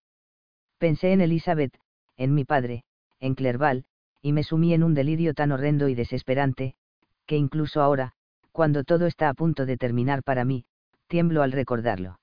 Pensé 0.78 1.12
en 1.12 1.20
Elizabeth, 1.20 1.74
en 2.16 2.34
mi 2.34 2.44
padre, 2.44 2.84
en 3.20 3.34
Clerval, 3.34 3.84
y 4.22 4.32
me 4.32 4.42
sumí 4.42 4.74
en 4.74 4.82
un 4.82 4.94
delirio 4.94 5.34
tan 5.34 5.52
horrendo 5.52 5.88
y 5.88 5.94
desesperante, 5.94 6.74
que 7.26 7.36
incluso 7.36 7.82
ahora, 7.82 8.12
cuando 8.52 8.84
todo 8.84 9.06
está 9.06 9.28
a 9.28 9.34
punto 9.34 9.66
de 9.66 9.76
terminar 9.76 10.22
para 10.22 10.44
mí, 10.44 10.64
tiemblo 11.06 11.42
al 11.42 11.52
recordarlo. 11.52 12.18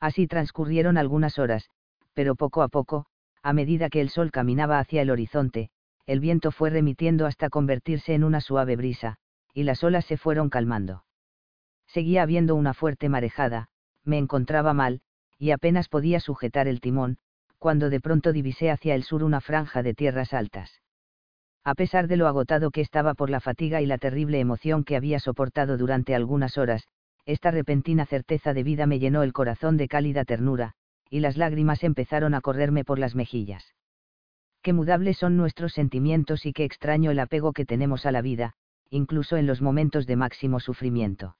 Así 0.00 0.26
transcurrieron 0.26 0.98
algunas 0.98 1.38
horas, 1.38 1.70
pero 2.12 2.34
poco 2.34 2.62
a 2.62 2.68
poco, 2.68 3.06
a 3.46 3.52
medida 3.52 3.90
que 3.90 4.00
el 4.00 4.08
sol 4.08 4.32
caminaba 4.32 4.80
hacia 4.80 5.02
el 5.02 5.10
horizonte, 5.10 5.70
el 6.04 6.18
viento 6.18 6.50
fue 6.50 6.68
remitiendo 6.68 7.26
hasta 7.26 7.48
convertirse 7.48 8.12
en 8.12 8.24
una 8.24 8.40
suave 8.40 8.74
brisa, 8.74 9.18
y 9.54 9.62
las 9.62 9.84
olas 9.84 10.04
se 10.04 10.16
fueron 10.16 10.50
calmando. 10.50 11.04
Seguía 11.86 12.24
habiendo 12.24 12.56
una 12.56 12.74
fuerte 12.74 13.08
marejada, 13.08 13.68
me 14.02 14.18
encontraba 14.18 14.74
mal, 14.74 15.00
y 15.38 15.52
apenas 15.52 15.88
podía 15.88 16.18
sujetar 16.18 16.66
el 16.66 16.80
timón, 16.80 17.18
cuando 17.60 17.88
de 17.88 18.00
pronto 18.00 18.32
divisé 18.32 18.72
hacia 18.72 18.96
el 18.96 19.04
sur 19.04 19.22
una 19.22 19.40
franja 19.40 19.84
de 19.84 19.94
tierras 19.94 20.34
altas. 20.34 20.80
A 21.62 21.76
pesar 21.76 22.08
de 22.08 22.16
lo 22.16 22.26
agotado 22.26 22.72
que 22.72 22.80
estaba 22.80 23.14
por 23.14 23.30
la 23.30 23.38
fatiga 23.38 23.80
y 23.80 23.86
la 23.86 23.98
terrible 23.98 24.40
emoción 24.40 24.82
que 24.82 24.96
había 24.96 25.20
soportado 25.20 25.76
durante 25.76 26.16
algunas 26.16 26.58
horas, 26.58 26.88
esta 27.26 27.52
repentina 27.52 28.06
certeza 28.06 28.54
de 28.54 28.64
vida 28.64 28.88
me 28.88 28.98
llenó 28.98 29.22
el 29.22 29.32
corazón 29.32 29.76
de 29.76 29.86
cálida 29.86 30.24
ternura, 30.24 30.74
y 31.10 31.20
las 31.20 31.36
lágrimas 31.36 31.84
empezaron 31.84 32.34
a 32.34 32.40
correrme 32.40 32.84
por 32.84 32.98
las 32.98 33.14
mejillas. 33.14 33.74
Qué 34.62 34.72
mudables 34.72 35.18
son 35.18 35.36
nuestros 35.36 35.72
sentimientos 35.72 36.44
y 36.46 36.52
qué 36.52 36.64
extraño 36.64 37.10
el 37.10 37.20
apego 37.20 37.52
que 37.52 37.64
tenemos 37.64 38.04
a 38.06 38.12
la 38.12 38.22
vida, 38.22 38.54
incluso 38.90 39.36
en 39.36 39.46
los 39.46 39.62
momentos 39.62 40.06
de 40.06 40.16
máximo 40.16 40.60
sufrimiento. 40.60 41.36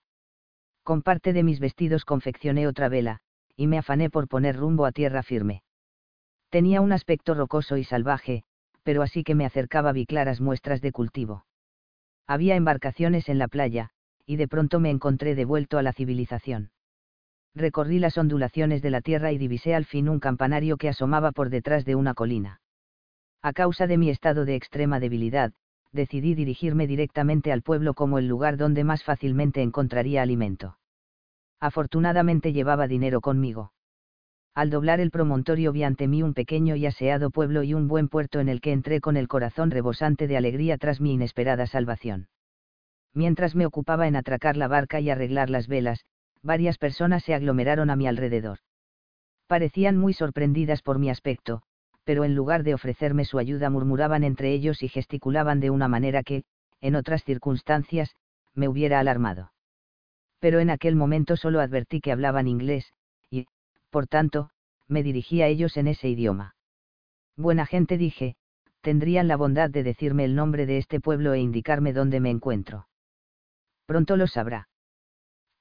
Con 0.82 1.02
parte 1.02 1.32
de 1.32 1.42
mis 1.42 1.58
vestidos 1.58 2.04
confeccioné 2.04 2.68
otra 2.68 2.88
vela, 2.88 3.18
y 3.56 3.66
me 3.66 3.78
afané 3.78 4.10
por 4.10 4.28
poner 4.28 4.56
rumbo 4.56 4.86
a 4.86 4.92
tierra 4.92 5.22
firme. 5.22 5.62
Tenía 6.50 6.80
un 6.80 6.92
aspecto 6.92 7.34
rocoso 7.34 7.76
y 7.76 7.84
salvaje, 7.84 8.44
pero 8.84 9.02
así 9.02 9.24
que 9.24 9.34
me 9.34 9.44
acercaba 9.44 9.90
vi 9.92 10.06
claras 10.06 10.40
muestras 10.40 10.80
de 10.80 10.92
cultivo. 10.92 11.44
Había 12.28 12.54
embarcaciones 12.54 13.28
en 13.28 13.38
la 13.38 13.48
playa, 13.48 13.90
y 14.26 14.36
de 14.36 14.46
pronto 14.46 14.78
me 14.78 14.90
encontré 14.90 15.34
devuelto 15.34 15.78
a 15.78 15.82
la 15.82 15.92
civilización. 15.92 16.70
Recorrí 17.56 17.98
las 17.98 18.18
ondulaciones 18.18 18.82
de 18.82 18.90
la 18.90 19.00
tierra 19.00 19.32
y 19.32 19.38
divisé 19.38 19.74
al 19.74 19.86
fin 19.86 20.10
un 20.10 20.20
campanario 20.20 20.76
que 20.76 20.90
asomaba 20.90 21.32
por 21.32 21.48
detrás 21.48 21.86
de 21.86 21.94
una 21.94 22.12
colina. 22.12 22.60
A 23.40 23.54
causa 23.54 23.86
de 23.86 23.96
mi 23.96 24.10
estado 24.10 24.44
de 24.44 24.56
extrema 24.56 25.00
debilidad, 25.00 25.54
decidí 25.90 26.34
dirigirme 26.34 26.86
directamente 26.86 27.52
al 27.52 27.62
pueblo 27.62 27.94
como 27.94 28.18
el 28.18 28.28
lugar 28.28 28.58
donde 28.58 28.84
más 28.84 29.02
fácilmente 29.04 29.62
encontraría 29.62 30.20
alimento. 30.20 30.76
Afortunadamente 31.58 32.52
llevaba 32.52 32.88
dinero 32.88 33.22
conmigo. 33.22 33.72
Al 34.54 34.68
doblar 34.68 35.00
el 35.00 35.10
promontorio 35.10 35.72
vi 35.72 35.82
ante 35.82 36.08
mí 36.08 36.22
un 36.22 36.34
pequeño 36.34 36.76
y 36.76 36.84
aseado 36.84 37.30
pueblo 37.30 37.62
y 37.62 37.72
un 37.72 37.88
buen 37.88 38.08
puerto 38.08 38.38
en 38.38 38.50
el 38.50 38.60
que 38.60 38.72
entré 38.72 39.00
con 39.00 39.16
el 39.16 39.28
corazón 39.28 39.70
rebosante 39.70 40.26
de 40.26 40.36
alegría 40.36 40.76
tras 40.76 41.00
mi 41.00 41.14
inesperada 41.14 41.66
salvación. 41.66 42.28
Mientras 43.14 43.54
me 43.54 43.64
ocupaba 43.64 44.08
en 44.08 44.16
atracar 44.16 44.58
la 44.58 44.68
barca 44.68 45.00
y 45.00 45.08
arreglar 45.08 45.48
las 45.48 45.68
velas, 45.68 46.04
varias 46.46 46.78
personas 46.78 47.24
se 47.24 47.34
aglomeraron 47.34 47.90
a 47.90 47.96
mi 47.96 48.06
alrededor. 48.06 48.58
Parecían 49.46 49.96
muy 49.96 50.12
sorprendidas 50.12 50.80
por 50.80 50.98
mi 50.98 51.10
aspecto, 51.10 51.62
pero 52.04 52.24
en 52.24 52.34
lugar 52.34 52.62
de 52.62 52.72
ofrecerme 52.72 53.24
su 53.24 53.38
ayuda 53.38 53.68
murmuraban 53.68 54.24
entre 54.24 54.52
ellos 54.52 54.82
y 54.82 54.88
gesticulaban 54.88 55.60
de 55.60 55.70
una 55.70 55.88
manera 55.88 56.22
que, 56.22 56.44
en 56.80 56.94
otras 56.94 57.24
circunstancias, 57.24 58.14
me 58.54 58.68
hubiera 58.68 59.00
alarmado. 59.00 59.52
Pero 60.38 60.60
en 60.60 60.70
aquel 60.70 60.94
momento 60.94 61.36
solo 61.36 61.60
advertí 61.60 62.00
que 62.00 62.12
hablaban 62.12 62.46
inglés, 62.46 62.92
y, 63.30 63.46
por 63.90 64.06
tanto, 64.06 64.50
me 64.86 65.02
dirigí 65.02 65.42
a 65.42 65.48
ellos 65.48 65.76
en 65.76 65.88
ese 65.88 66.08
idioma. 66.08 66.54
Buena 67.36 67.66
gente 67.66 67.98
dije, 67.98 68.36
tendrían 68.82 69.26
la 69.26 69.36
bondad 69.36 69.68
de 69.68 69.82
decirme 69.82 70.24
el 70.24 70.36
nombre 70.36 70.64
de 70.64 70.78
este 70.78 71.00
pueblo 71.00 71.34
e 71.34 71.40
indicarme 71.40 71.92
dónde 71.92 72.20
me 72.20 72.30
encuentro. 72.30 72.86
Pronto 73.86 74.16
lo 74.16 74.28
sabrá. 74.28 74.68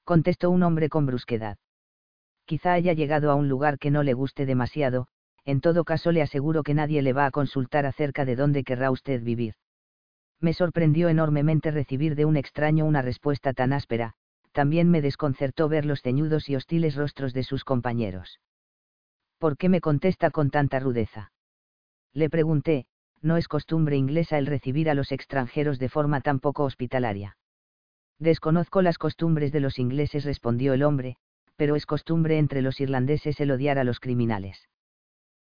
Contestó 0.06 0.50
un 0.50 0.62
hombre 0.62 0.88
con 0.88 1.04
brusquedad. 1.04 1.58
Quizá 2.44 2.74
haya 2.74 2.92
llegado 2.92 3.32
a 3.32 3.34
un 3.34 3.48
lugar 3.48 3.76
que 3.76 3.90
no 3.90 4.04
le 4.04 4.14
guste 4.14 4.46
demasiado, 4.46 5.08
en 5.44 5.60
todo 5.60 5.82
caso 5.82 6.12
le 6.12 6.22
aseguro 6.22 6.62
que 6.62 6.74
nadie 6.74 7.02
le 7.02 7.12
va 7.12 7.26
a 7.26 7.32
consultar 7.32 7.86
acerca 7.86 8.24
de 8.24 8.36
dónde 8.36 8.62
querrá 8.62 8.92
usted 8.92 9.20
vivir. 9.24 9.54
Me 10.38 10.52
sorprendió 10.52 11.08
enormemente 11.08 11.72
recibir 11.72 12.14
de 12.14 12.24
un 12.24 12.36
extraño 12.36 12.84
una 12.84 13.02
respuesta 13.02 13.52
tan 13.52 13.72
áspera, 13.72 14.12
también 14.52 14.88
me 14.92 15.02
desconcertó 15.02 15.68
ver 15.68 15.84
los 15.84 16.02
ceñudos 16.02 16.48
y 16.48 16.54
hostiles 16.54 16.94
rostros 16.94 17.34
de 17.34 17.42
sus 17.42 17.64
compañeros. 17.64 18.38
¿Por 19.38 19.56
qué 19.56 19.68
me 19.68 19.80
contesta 19.80 20.30
con 20.30 20.50
tanta 20.50 20.78
rudeza? 20.78 21.32
Le 22.12 22.30
pregunté, 22.30 22.86
no 23.22 23.38
es 23.38 23.48
costumbre 23.48 23.96
inglesa 23.96 24.38
el 24.38 24.46
recibir 24.46 24.88
a 24.88 24.94
los 24.94 25.10
extranjeros 25.10 25.80
de 25.80 25.88
forma 25.88 26.20
tan 26.20 26.38
poco 26.38 26.62
hospitalaria. 26.62 27.36
Desconozco 28.18 28.82
las 28.82 28.98
costumbres 28.98 29.52
de 29.52 29.60
los 29.60 29.78
ingleses, 29.78 30.24
respondió 30.24 30.72
el 30.72 30.82
hombre, 30.82 31.16
pero 31.56 31.76
es 31.76 31.86
costumbre 31.86 32.38
entre 32.38 32.62
los 32.62 32.80
irlandeses 32.80 33.40
el 33.40 33.50
odiar 33.50 33.78
a 33.78 33.84
los 33.84 34.00
criminales. 34.00 34.68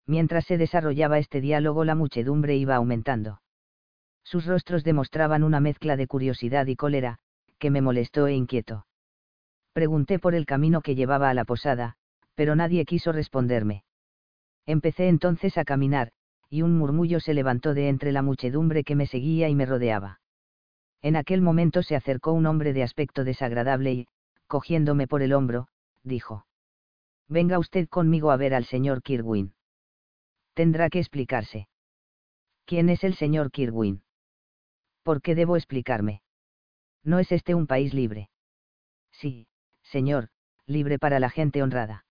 Mientras 0.06 0.44
se 0.44 0.58
desarrollaba 0.58 1.18
este 1.18 1.40
diálogo 1.40 1.84
la 1.84 1.94
muchedumbre 1.94 2.56
iba 2.56 2.76
aumentando. 2.76 3.40
Sus 4.24 4.46
rostros 4.46 4.84
demostraban 4.84 5.42
una 5.42 5.60
mezcla 5.60 5.96
de 5.96 6.06
curiosidad 6.06 6.66
y 6.66 6.76
cólera, 6.76 7.18
que 7.58 7.70
me 7.70 7.80
molestó 7.80 8.26
e 8.26 8.34
inquietó. 8.34 8.86
Pregunté 9.72 10.18
por 10.18 10.34
el 10.34 10.46
camino 10.46 10.80
que 10.80 10.94
llevaba 10.94 11.30
a 11.30 11.34
la 11.34 11.44
posada, 11.44 11.96
pero 12.34 12.56
nadie 12.56 12.84
quiso 12.84 13.12
responderme. 13.12 13.84
Empecé 14.66 15.08
entonces 15.08 15.58
a 15.58 15.64
caminar, 15.64 16.12
y 16.48 16.62
un 16.62 16.76
murmullo 16.76 17.20
se 17.20 17.34
levantó 17.34 17.74
de 17.74 17.88
entre 17.88 18.12
la 18.12 18.22
muchedumbre 18.22 18.82
que 18.82 18.96
me 18.96 19.06
seguía 19.06 19.48
y 19.48 19.54
me 19.54 19.66
rodeaba. 19.66 20.20
En 21.02 21.16
aquel 21.16 21.40
momento 21.40 21.82
se 21.82 21.96
acercó 21.96 22.32
un 22.32 22.46
hombre 22.46 22.72
de 22.72 22.82
aspecto 22.82 23.24
desagradable 23.24 23.92
y, 23.92 24.08
cogiéndome 24.46 25.06
por 25.06 25.22
el 25.22 25.32
hombro, 25.32 25.68
dijo. 26.02 26.46
Venga 27.28 27.58
usted 27.58 27.88
conmigo 27.88 28.30
a 28.30 28.36
ver 28.36 28.54
al 28.54 28.64
señor 28.64 29.02
Kirwin 29.02 29.54
tendrá 30.60 30.90
que 30.90 30.98
explicarse. 30.98 31.68
¿Quién 32.66 32.90
es 32.90 33.02
el 33.02 33.14
señor 33.14 33.50
Kirwin? 33.50 34.02
¿Por 35.02 35.22
qué 35.22 35.34
debo 35.34 35.56
explicarme? 35.56 36.20
¿No 37.02 37.18
es 37.18 37.32
este 37.32 37.54
un 37.54 37.66
país 37.66 37.94
libre? 37.94 38.28
Sí, 39.10 39.46
señor, 39.82 40.28
libre 40.66 40.98
para 40.98 41.18
la 41.18 41.30
gente 41.30 41.62
honrada. 41.62 42.04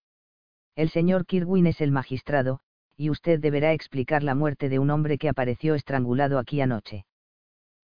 El 0.76 0.90
señor 0.90 1.28
Kirwin 1.28 1.68
es 1.68 1.80
el 1.80 1.92
magistrado, 1.92 2.62
y 2.98 3.12
usted 3.12 3.40
deberá 3.40 3.74
explicar 3.74 4.24
la 4.24 4.34
muerte 4.34 4.68
de 4.68 4.80
un 4.80 4.90
hombre 4.90 5.20
que 5.20 5.30
apareció 5.30 5.76
estrangulado 5.76 6.40
aquí 6.40 6.60
anoche. 6.60 7.06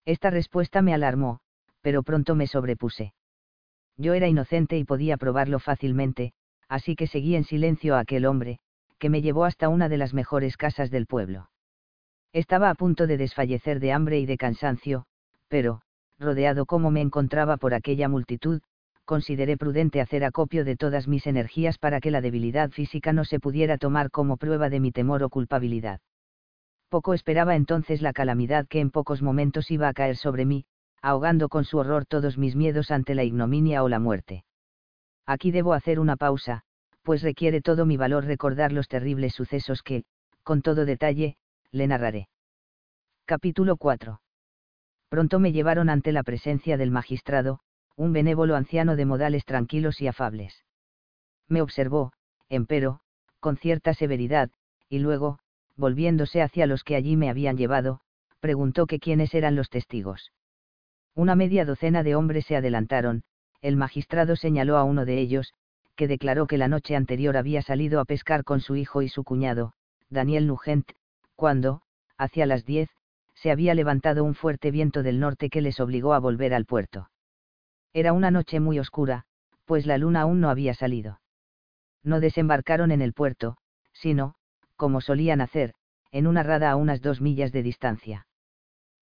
Esta 0.06 0.30
respuesta 0.30 0.82
me 0.82 0.94
alarmó, 0.94 1.40
pero 1.82 2.02
pronto 2.02 2.34
me 2.34 2.46
sobrepuse. 2.46 3.12
Yo 3.96 4.14
era 4.14 4.28
inocente 4.28 4.78
y 4.78 4.84
podía 4.84 5.16
probarlo 5.16 5.58
fácilmente, 5.58 6.32
así 6.68 6.94
que 6.94 7.06
seguí 7.06 7.34
en 7.34 7.44
silencio 7.44 7.96
a 7.96 8.00
aquel 8.00 8.24
hombre, 8.24 8.60
que 8.98 9.10
me 9.10 9.20
llevó 9.20 9.44
hasta 9.44 9.68
una 9.68 9.88
de 9.88 9.98
las 9.98 10.14
mejores 10.14 10.56
casas 10.56 10.90
del 10.90 11.06
pueblo. 11.06 11.50
Estaba 12.32 12.70
a 12.70 12.74
punto 12.74 13.06
de 13.06 13.16
desfallecer 13.16 13.80
de 13.80 13.92
hambre 13.92 14.20
y 14.20 14.26
de 14.26 14.36
cansancio, 14.36 15.06
pero, 15.48 15.82
rodeado 16.18 16.66
como 16.66 16.90
me 16.90 17.00
encontraba 17.00 17.56
por 17.56 17.74
aquella 17.74 18.08
multitud, 18.08 18.60
consideré 19.04 19.56
prudente 19.56 20.00
hacer 20.00 20.24
acopio 20.24 20.64
de 20.64 20.76
todas 20.76 21.08
mis 21.08 21.26
energías 21.26 21.78
para 21.78 22.00
que 22.00 22.10
la 22.10 22.20
debilidad 22.20 22.70
física 22.70 23.12
no 23.12 23.24
se 23.24 23.40
pudiera 23.40 23.78
tomar 23.78 24.10
como 24.10 24.36
prueba 24.36 24.68
de 24.68 24.80
mi 24.80 24.92
temor 24.92 25.22
o 25.22 25.30
culpabilidad. 25.30 26.00
Poco 26.88 27.14
esperaba 27.14 27.56
entonces 27.56 28.00
la 28.02 28.12
calamidad 28.12 28.66
que 28.68 28.80
en 28.80 28.90
pocos 28.90 29.22
momentos 29.22 29.70
iba 29.70 29.88
a 29.88 29.92
caer 29.92 30.16
sobre 30.16 30.44
mí, 30.44 30.64
ahogando 31.02 31.48
con 31.48 31.64
su 31.64 31.78
horror 31.78 32.06
todos 32.06 32.38
mis 32.38 32.54
miedos 32.54 32.90
ante 32.90 33.14
la 33.14 33.24
ignominia 33.24 33.82
o 33.82 33.88
la 33.88 33.98
muerte. 33.98 34.44
Aquí 35.26 35.50
debo 35.50 35.72
hacer 35.74 35.98
una 35.98 36.16
pausa, 36.16 36.62
pues 37.02 37.22
requiere 37.22 37.60
todo 37.60 37.86
mi 37.86 37.96
valor 37.96 38.24
recordar 38.24 38.72
los 38.72 38.88
terribles 38.88 39.34
sucesos 39.34 39.82
que, 39.82 40.04
con 40.42 40.62
todo 40.62 40.84
detalle, 40.84 41.36
le 41.72 41.86
narraré. 41.86 42.28
Capítulo 43.24 43.76
4. 43.76 44.20
Pronto 45.08 45.38
me 45.40 45.52
llevaron 45.52 45.88
ante 45.88 46.12
la 46.12 46.22
presencia 46.22 46.76
del 46.76 46.90
magistrado, 46.90 47.60
un 47.96 48.12
benévolo 48.12 48.54
anciano 48.54 48.94
de 48.94 49.06
modales 49.06 49.44
tranquilos 49.44 50.00
y 50.00 50.06
afables. 50.06 50.64
Me 51.48 51.62
observó, 51.62 52.12
empero, 52.48 53.00
con 53.40 53.56
cierta 53.56 53.94
severidad, 53.94 54.50
y 54.88 54.98
luego, 54.98 55.38
volviéndose 55.76 56.42
hacia 56.42 56.66
los 56.66 56.84
que 56.84 56.96
allí 56.96 57.16
me 57.16 57.30
habían 57.30 57.56
llevado, 57.56 58.00
preguntó 58.40 58.86
quiénes 58.86 59.34
eran 59.34 59.56
los 59.56 59.70
testigos. 59.70 60.32
Una 61.14 61.34
media 61.34 61.64
docena 61.64 62.02
de 62.02 62.14
hombres 62.14 62.46
se 62.46 62.56
adelantaron, 62.56 63.22
el 63.62 63.76
magistrado 63.76 64.36
señaló 64.36 64.76
a 64.76 64.84
uno 64.84 65.04
de 65.04 65.18
ellos, 65.18 65.54
que 65.96 66.08
declaró 66.08 66.46
que 66.46 66.58
la 66.58 66.68
noche 66.68 66.94
anterior 66.94 67.36
había 67.36 67.62
salido 67.62 68.00
a 68.00 68.04
pescar 68.04 68.44
con 68.44 68.60
su 68.60 68.76
hijo 68.76 69.02
y 69.02 69.08
su 69.08 69.24
cuñado, 69.24 69.72
Daniel 70.10 70.46
Nugent, 70.46 70.92
cuando, 71.34 71.82
hacia 72.18 72.46
las 72.46 72.64
diez, 72.64 72.90
se 73.34 73.50
había 73.50 73.74
levantado 73.74 74.24
un 74.24 74.34
fuerte 74.34 74.70
viento 74.70 75.02
del 75.02 75.20
norte 75.20 75.50
que 75.50 75.60
les 75.60 75.80
obligó 75.80 76.14
a 76.14 76.18
volver 76.18 76.54
al 76.54 76.64
puerto. 76.64 77.10
Era 77.92 78.12
una 78.12 78.30
noche 78.30 78.60
muy 78.60 78.78
oscura, 78.78 79.24
pues 79.64 79.86
la 79.86 79.98
luna 79.98 80.22
aún 80.22 80.40
no 80.40 80.50
había 80.50 80.74
salido. 80.74 81.20
No 82.02 82.20
desembarcaron 82.20 82.92
en 82.92 83.02
el 83.02 83.12
puerto, 83.12 83.56
sino, 83.92 84.36
como 84.76 85.00
solían 85.00 85.40
hacer, 85.40 85.74
en 86.12 86.26
una 86.26 86.42
rada 86.42 86.70
a 86.70 86.76
unas 86.76 87.02
dos 87.02 87.20
millas 87.20 87.52
de 87.52 87.62
distancia. 87.62 88.26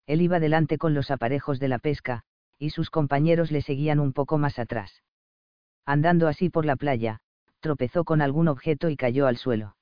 Él 0.06 0.20
iba 0.20 0.40
delante 0.40 0.78
con 0.78 0.94
los 0.94 1.10
aparejos 1.10 1.60
de 1.60 1.68
la 1.68 1.78
pesca, 1.78 2.22
y 2.58 2.70
sus 2.70 2.90
compañeros 2.90 3.50
le 3.50 3.62
seguían 3.62 4.00
un 4.00 4.12
poco 4.12 4.38
más 4.38 4.58
atrás. 4.58 5.02
Andando 5.84 6.28
así 6.28 6.48
por 6.50 6.64
la 6.64 6.76
playa, 6.76 7.20
tropezó 7.60 8.04
con 8.04 8.20
algún 8.22 8.48
objeto 8.48 8.88
y 8.90 8.96
cayó 8.96 9.26
al 9.26 9.36
suelo. 9.36 9.76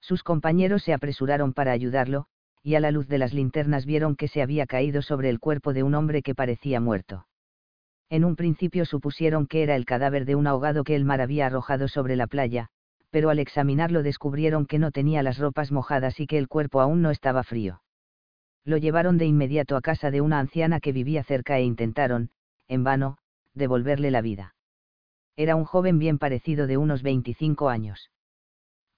Sus 0.00 0.22
compañeros 0.22 0.82
se 0.82 0.92
apresuraron 0.92 1.52
para 1.52 1.72
ayudarlo, 1.72 2.26
y 2.62 2.74
a 2.74 2.80
la 2.80 2.90
luz 2.90 3.08
de 3.08 3.18
las 3.18 3.32
linternas 3.32 3.86
vieron 3.86 4.16
que 4.16 4.28
se 4.28 4.42
había 4.42 4.66
caído 4.66 5.02
sobre 5.02 5.30
el 5.30 5.40
cuerpo 5.40 5.72
de 5.72 5.82
un 5.82 5.94
hombre 5.94 6.22
que 6.22 6.34
parecía 6.34 6.80
muerto. 6.80 7.26
En 8.08 8.24
un 8.24 8.36
principio 8.36 8.84
supusieron 8.84 9.46
que 9.46 9.62
era 9.62 9.74
el 9.74 9.84
cadáver 9.84 10.24
de 10.24 10.36
un 10.36 10.46
ahogado 10.46 10.84
que 10.84 10.94
el 10.94 11.04
mar 11.04 11.20
había 11.20 11.46
arrojado 11.46 11.88
sobre 11.88 12.16
la 12.16 12.26
playa, 12.26 12.68
pero 13.16 13.30
al 13.30 13.38
examinarlo 13.38 14.02
descubrieron 14.02 14.66
que 14.66 14.78
no 14.78 14.90
tenía 14.90 15.22
las 15.22 15.38
ropas 15.38 15.72
mojadas 15.72 16.20
y 16.20 16.26
que 16.26 16.36
el 16.36 16.48
cuerpo 16.48 16.82
aún 16.82 17.00
no 17.00 17.10
estaba 17.10 17.44
frío. 17.44 17.80
Lo 18.62 18.76
llevaron 18.76 19.16
de 19.16 19.24
inmediato 19.24 19.74
a 19.78 19.80
casa 19.80 20.10
de 20.10 20.20
una 20.20 20.38
anciana 20.38 20.80
que 20.80 20.92
vivía 20.92 21.24
cerca 21.24 21.56
e 21.56 21.62
intentaron, 21.62 22.28
en 22.68 22.84
vano, 22.84 23.16
devolverle 23.54 24.10
la 24.10 24.20
vida. 24.20 24.54
Era 25.34 25.56
un 25.56 25.64
joven 25.64 25.98
bien 25.98 26.18
parecido 26.18 26.66
de 26.66 26.76
unos 26.76 27.02
25 27.02 27.70
años. 27.70 28.10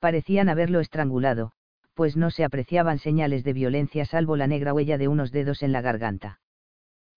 Parecían 0.00 0.48
haberlo 0.48 0.80
estrangulado, 0.80 1.52
pues 1.94 2.16
no 2.16 2.32
se 2.32 2.42
apreciaban 2.42 2.98
señales 2.98 3.44
de 3.44 3.52
violencia 3.52 4.04
salvo 4.04 4.34
la 4.34 4.48
negra 4.48 4.74
huella 4.74 4.98
de 4.98 5.06
unos 5.06 5.30
dedos 5.30 5.62
en 5.62 5.70
la 5.70 5.80
garganta. 5.80 6.40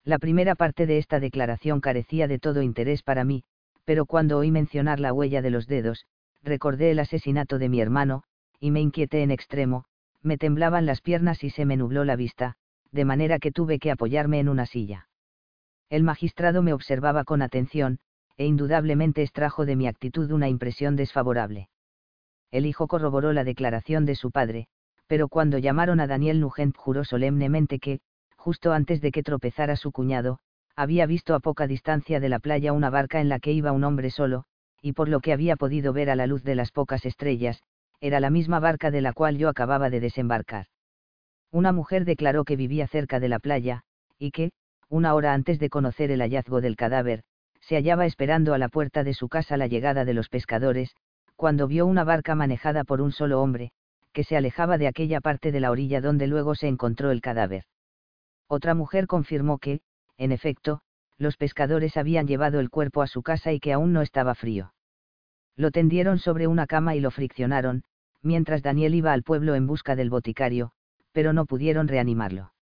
La 0.03 0.19
primera 0.19 0.53
parte 0.53 0.85
de 0.85 0.99
esta 0.99 1.19
declaración 1.19 1.81
carecía 1.81 2.27
de 2.27 2.37
todo 2.37 2.61
interés 2.61 3.01
para 3.01 3.23
mí, 3.23 3.43
pero 3.85 4.05
cuando 4.05 4.37
oí 4.37 4.51
mencionar 4.51 4.99
la 4.99 5.13
huella 5.13 5.41
de 5.41 5.49
los 5.49 5.65
dedos, 5.65 6.05
recordé 6.43 6.91
el 6.91 6.99
asesinato 6.99 7.59
de 7.59 7.69
mi 7.69 7.81
hermano, 7.81 8.23
y 8.59 8.71
me 8.71 8.81
inquieté 8.81 9.23
en 9.23 9.31
extremo, 9.31 9.85
me 10.21 10.37
temblaban 10.37 10.85
las 10.85 11.01
piernas 11.01 11.43
y 11.43 11.49
se 11.49 11.65
me 11.65 11.77
nubló 11.77 12.05
la 12.05 12.15
vista, 12.15 12.55
de 12.91 13.05
manera 13.05 13.39
que 13.39 13.51
tuve 13.51 13.79
que 13.79 13.91
apoyarme 13.91 14.39
en 14.39 14.49
una 14.49 14.65
silla. 14.65 15.07
El 15.89 16.03
magistrado 16.03 16.61
me 16.61 16.73
observaba 16.73 17.23
con 17.23 17.41
atención, 17.41 17.99
e 18.37 18.45
indudablemente 18.45 19.21
extrajo 19.23 19.65
de 19.65 19.75
mi 19.75 19.87
actitud 19.87 20.31
una 20.31 20.49
impresión 20.49 20.95
desfavorable. 20.95 21.69
El 22.49 22.65
hijo 22.65 22.87
corroboró 22.87 23.33
la 23.33 23.43
declaración 23.43 24.05
de 24.05 24.15
su 24.15 24.31
padre, 24.31 24.67
pero 25.07 25.27
cuando 25.27 25.57
llamaron 25.57 25.99
a 25.99 26.07
Daniel 26.07 26.39
Nugent 26.39 26.75
juró 26.75 27.03
solemnemente 27.03 27.79
que, 27.79 27.99
justo 28.35 28.73
antes 28.73 29.01
de 29.01 29.11
que 29.11 29.23
tropezara 29.23 29.75
su 29.75 29.91
cuñado, 29.91 30.39
había 30.75 31.05
visto 31.05 31.35
a 31.35 31.39
poca 31.39 31.67
distancia 31.67 32.19
de 32.19 32.29
la 32.29 32.39
playa 32.39 32.73
una 32.73 32.89
barca 32.89 33.21
en 33.21 33.29
la 33.29 33.39
que 33.39 33.51
iba 33.51 33.71
un 33.71 33.83
hombre 33.83 34.09
solo, 34.09 34.45
y 34.81 34.93
por 34.93 35.07
lo 35.07 35.19
que 35.19 35.33
había 35.33 35.55
podido 35.55 35.93
ver 35.93 36.09
a 36.09 36.15
la 36.15 36.27
luz 36.27 36.43
de 36.43 36.55
las 36.55 36.71
pocas 36.71 37.05
estrellas, 37.05 37.61
era 37.99 38.19
la 38.19 38.31
misma 38.31 38.59
barca 38.59 38.89
de 38.89 39.01
la 39.01 39.13
cual 39.13 39.37
yo 39.37 39.47
acababa 39.47 39.89
de 39.89 39.99
desembarcar. 39.99 40.65
Una 41.51 41.71
mujer 41.71 42.03
declaró 42.05 42.43
que 42.45 42.55
vivía 42.55 42.87
cerca 42.87 43.19
de 43.19 43.29
la 43.29 43.39
playa, 43.39 43.83
y 44.17 44.31
que, 44.31 44.51
una 44.89 45.13
hora 45.13 45.33
antes 45.33 45.59
de 45.59 45.69
conocer 45.69 46.11
el 46.11 46.21
hallazgo 46.21 46.61
del 46.61 46.75
cadáver, 46.75 47.23
se 47.61 47.75
hallaba 47.75 48.05
esperando 48.05 48.53
a 48.53 48.57
la 48.57 48.69
puerta 48.69 49.03
de 49.03 49.13
su 49.13 49.29
casa 49.29 49.55
la 49.55 49.67
llegada 49.67 50.03
de 50.03 50.13
los 50.13 50.29
pescadores, 50.29 50.95
cuando 51.35 51.67
vio 51.67 51.85
una 51.85 52.03
barca 52.03 52.35
manejada 52.35 52.83
por 52.83 53.01
un 53.01 53.11
solo 53.11 53.41
hombre, 53.41 53.71
que 54.13 54.23
se 54.23 54.35
alejaba 54.35 54.77
de 54.77 54.87
aquella 54.87 55.21
parte 55.21 55.51
de 55.51 55.59
la 55.59 55.71
orilla 55.71 56.01
donde 56.01 56.27
luego 56.27 56.55
se 56.55 56.67
encontró 56.67 57.11
el 57.11 57.21
cadáver. 57.21 57.63
Otra 58.47 58.73
mujer 58.73 59.07
confirmó 59.07 59.57
que, 59.57 59.81
en 60.17 60.31
efecto, 60.31 60.81
los 61.21 61.37
pescadores 61.37 61.97
habían 61.97 62.27
llevado 62.27 62.59
el 62.59 62.69
cuerpo 62.69 63.01
a 63.01 63.07
su 63.07 63.21
casa 63.21 63.53
y 63.53 63.59
que 63.59 63.73
aún 63.73 63.93
no 63.93 64.01
estaba 64.01 64.33
frío. 64.33 64.73
Lo 65.55 65.69
tendieron 65.69 66.17
sobre 66.17 66.47
una 66.47 66.65
cama 66.65 66.95
y 66.95 66.99
lo 66.99 67.11
friccionaron, 67.11 67.83
mientras 68.23 68.63
Daniel 68.63 68.95
iba 68.95 69.13
al 69.13 69.21
pueblo 69.21 69.53
en 69.53 69.67
busca 69.67 69.95
del 69.95 70.09
boticario, 70.09 70.71
pero 71.11 71.31
no 71.31 71.45
pudieron 71.45 71.87
reanimarlo. 71.87 72.53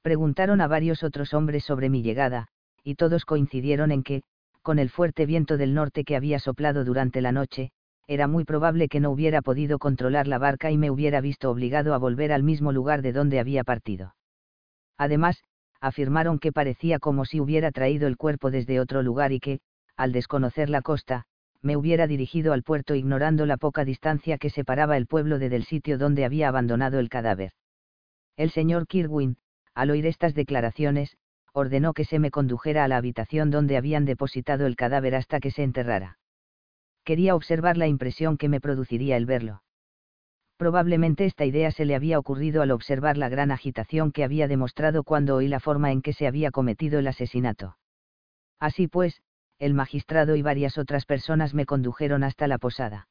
Preguntaron 0.00 0.62
a 0.62 0.66
varios 0.66 1.02
otros 1.02 1.34
hombres 1.34 1.64
sobre 1.64 1.90
mi 1.90 2.02
llegada, 2.02 2.48
y 2.82 2.94
todos 2.94 3.26
coincidieron 3.26 3.90
en 3.90 4.02
que, 4.02 4.22
con 4.62 4.78
el 4.78 4.88
fuerte 4.88 5.26
viento 5.26 5.58
del 5.58 5.74
norte 5.74 6.04
que 6.04 6.16
había 6.16 6.38
soplado 6.38 6.84
durante 6.84 7.20
la 7.20 7.32
noche, 7.32 7.70
era 8.06 8.28
muy 8.28 8.44
probable 8.44 8.88
que 8.88 9.00
no 9.00 9.10
hubiera 9.10 9.42
podido 9.42 9.78
controlar 9.78 10.26
la 10.26 10.38
barca 10.38 10.70
y 10.70 10.78
me 10.78 10.90
hubiera 10.90 11.20
visto 11.20 11.50
obligado 11.50 11.92
a 11.92 11.98
volver 11.98 12.32
al 12.32 12.42
mismo 12.42 12.72
lugar 12.72 13.02
de 13.02 13.12
donde 13.12 13.40
había 13.40 13.64
partido. 13.64 14.14
Además, 14.96 15.42
afirmaron 15.84 16.38
que 16.38 16.50
parecía 16.50 16.98
como 16.98 17.26
si 17.26 17.40
hubiera 17.40 17.70
traído 17.70 18.06
el 18.06 18.16
cuerpo 18.16 18.50
desde 18.50 18.80
otro 18.80 19.02
lugar 19.02 19.32
y 19.32 19.40
que, 19.40 19.60
al 19.96 20.12
desconocer 20.12 20.70
la 20.70 20.80
costa, 20.80 21.26
me 21.60 21.76
hubiera 21.76 22.06
dirigido 22.06 22.54
al 22.54 22.62
puerto 22.62 22.94
ignorando 22.94 23.44
la 23.44 23.58
poca 23.58 23.84
distancia 23.84 24.38
que 24.38 24.48
separaba 24.48 24.96
el 24.96 25.06
pueblo 25.06 25.38
de 25.38 25.50
del 25.50 25.64
sitio 25.64 25.98
donde 25.98 26.24
había 26.24 26.48
abandonado 26.48 26.98
el 26.98 27.10
cadáver. 27.10 27.52
El 28.36 28.50
señor 28.50 28.86
Kirwin, 28.86 29.36
al 29.74 29.90
oír 29.90 30.06
estas 30.06 30.34
declaraciones, 30.34 31.18
ordenó 31.52 31.92
que 31.92 32.06
se 32.06 32.18
me 32.18 32.30
condujera 32.30 32.84
a 32.84 32.88
la 32.88 32.96
habitación 32.96 33.50
donde 33.50 33.76
habían 33.76 34.06
depositado 34.06 34.66
el 34.66 34.76
cadáver 34.76 35.14
hasta 35.14 35.38
que 35.38 35.50
se 35.50 35.62
enterrara. 35.62 36.18
Quería 37.04 37.34
observar 37.34 37.76
la 37.76 37.88
impresión 37.88 38.38
que 38.38 38.48
me 38.48 38.60
produciría 38.60 39.18
el 39.18 39.26
verlo. 39.26 39.62
Probablemente 40.64 41.26
esta 41.26 41.44
idea 41.44 41.70
se 41.70 41.84
le 41.84 41.94
había 41.94 42.18
ocurrido 42.18 42.62
al 42.62 42.70
observar 42.70 43.18
la 43.18 43.28
gran 43.28 43.50
agitación 43.50 44.12
que 44.12 44.24
había 44.24 44.48
demostrado 44.48 45.04
cuando 45.04 45.36
oí 45.36 45.46
la 45.46 45.60
forma 45.60 45.92
en 45.92 46.00
que 46.00 46.14
se 46.14 46.26
había 46.26 46.50
cometido 46.50 46.98
el 46.98 47.06
asesinato. 47.06 47.76
Así 48.58 48.88
pues, 48.88 49.20
el 49.58 49.74
magistrado 49.74 50.36
y 50.36 50.40
varias 50.40 50.78
otras 50.78 51.04
personas 51.04 51.52
me 51.52 51.66
condujeron 51.66 52.24
hasta 52.24 52.48
la 52.48 52.56
posada. 52.56 53.08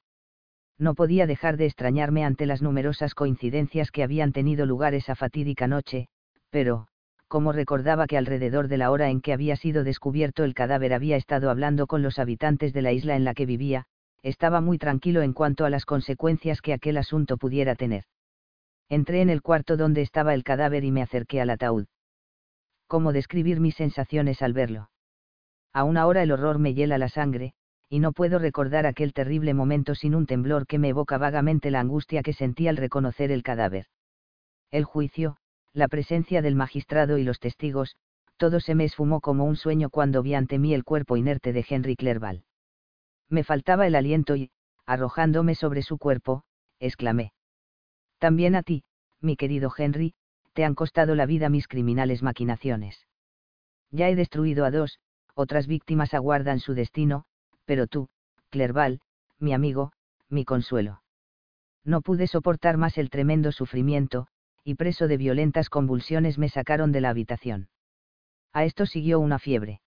No 0.79 0.95
podía 0.95 1.27
dejar 1.27 1.57
de 1.57 1.67
extrañarme 1.67 2.25
ante 2.25 2.47
las 2.47 2.63
numerosas 2.63 3.13
coincidencias 3.13 3.91
que 3.91 4.01
habían 4.01 4.31
tenido 4.31 4.65
lugar 4.65 4.95
esa 4.95 5.13
fatídica 5.13 5.67
noche, 5.67 6.07
pero, 6.49 6.87
como 7.27 7.51
recordaba 7.51 8.07
que 8.07 8.17
alrededor 8.17 8.67
de 8.67 8.77
la 8.77 8.89
hora 8.89 9.11
en 9.11 9.21
que 9.21 9.31
había 9.31 9.57
sido 9.57 9.83
descubierto 9.83 10.43
el 10.43 10.55
cadáver 10.55 10.91
había 10.91 11.17
estado 11.17 11.51
hablando 11.51 11.85
con 11.85 12.01
los 12.01 12.17
habitantes 12.17 12.73
de 12.73 12.81
la 12.81 12.93
isla 12.93 13.15
en 13.15 13.23
la 13.25 13.35
que 13.35 13.45
vivía, 13.45 13.85
estaba 14.23 14.61
muy 14.61 14.77
tranquilo 14.77 15.21
en 15.21 15.33
cuanto 15.33 15.65
a 15.65 15.69
las 15.69 15.85
consecuencias 15.85 16.61
que 16.61 16.73
aquel 16.73 16.97
asunto 16.97 17.37
pudiera 17.37 17.75
tener. 17.75 18.05
Entré 18.89 19.21
en 19.21 19.29
el 19.29 19.41
cuarto 19.41 19.75
donde 19.75 20.01
estaba 20.01 20.33
el 20.33 20.43
cadáver 20.43 20.85
y 20.85 20.91
me 20.91 21.01
acerqué 21.01 21.41
al 21.41 21.49
ataúd. 21.49 21.87
¿Cómo 22.87 23.11
describir 23.11 23.59
mis 23.59 23.75
sensaciones 23.75 24.41
al 24.41 24.53
verlo? 24.53 24.89
Aún 25.73 25.97
ahora 25.97 26.23
el 26.23 26.31
horror 26.31 26.57
me 26.57 26.73
hiela 26.73 26.97
la 26.97 27.09
sangre, 27.09 27.53
y 27.89 27.99
no 27.99 28.13
puedo 28.13 28.39
recordar 28.39 28.85
aquel 28.85 29.13
terrible 29.13 29.53
momento 29.53 29.93
sin 29.93 30.15
un 30.15 30.25
temblor 30.25 30.67
que 30.67 30.79
me 30.79 30.89
evoca 30.89 31.17
vagamente 31.17 31.69
la 31.69 31.81
angustia 31.81 32.23
que 32.23 32.33
sentí 32.33 32.67
al 32.67 32.77
reconocer 32.77 33.31
el 33.31 33.43
cadáver. 33.43 33.87
El 34.71 34.85
juicio, 34.85 35.37
la 35.73 35.87
presencia 35.87 36.41
del 36.41 36.55
magistrado 36.55 37.17
y 37.17 37.23
los 37.23 37.39
testigos, 37.39 37.97
todo 38.37 38.59
se 38.59 38.73
me 38.73 38.85
esfumó 38.85 39.19
como 39.19 39.45
un 39.45 39.57
sueño 39.57 39.89
cuando 39.89 40.23
vi 40.23 40.33
ante 40.33 40.59
mí 40.59 40.73
el 40.73 40.83
cuerpo 40.83 41.17
inerte 41.17 41.51
de 41.51 41.65
Henry 41.67 41.95
Clerval 41.95 42.45
me 43.33 43.43
faltaba 43.43 43.87
el 43.87 43.95
aliento 43.95 44.35
y, 44.35 44.51
arrojándome 44.85 45.55
sobre 45.55 45.81
su 45.81 45.97
cuerpo, 45.97 46.43
exclamé. 46.79 47.33
También 48.19 48.55
a 48.55 48.63
ti, 48.63 48.83
mi 49.19 49.35
querido 49.35 49.73
Henry, 49.75 50.13
te 50.53 50.63
han 50.63 50.75
costado 50.75 51.15
la 51.15 51.25
vida 51.25 51.49
mis 51.49 51.67
criminales 51.67 52.21
maquinaciones. 52.21 53.07
Ya 53.89 54.09
he 54.09 54.15
destruido 54.15 54.65
a 54.65 54.71
dos, 54.71 54.99
otras 55.33 55.65
víctimas 55.67 56.13
aguardan 56.13 56.59
su 56.59 56.75
destino, 56.75 57.25
pero 57.65 57.87
tú, 57.87 58.07
Clerval, 58.49 59.01
mi 59.39 59.53
amigo, 59.53 59.91
mi 60.29 60.45
consuelo. 60.45 61.01
No 61.83 62.01
pude 62.01 62.27
soportar 62.27 62.77
más 62.77 62.97
el 62.97 63.09
tremendo 63.09 63.51
sufrimiento, 63.51 64.27
y 64.63 64.75
preso 64.75 65.07
de 65.07 65.17
violentas 65.17 65.69
convulsiones 65.69 66.37
me 66.37 66.49
sacaron 66.49 66.91
de 66.91 67.01
la 67.01 67.09
habitación. 67.09 67.69
A 68.53 68.63
esto 68.63 68.85
siguió 68.85 69.19
una 69.19 69.39
fiebre. 69.39 69.81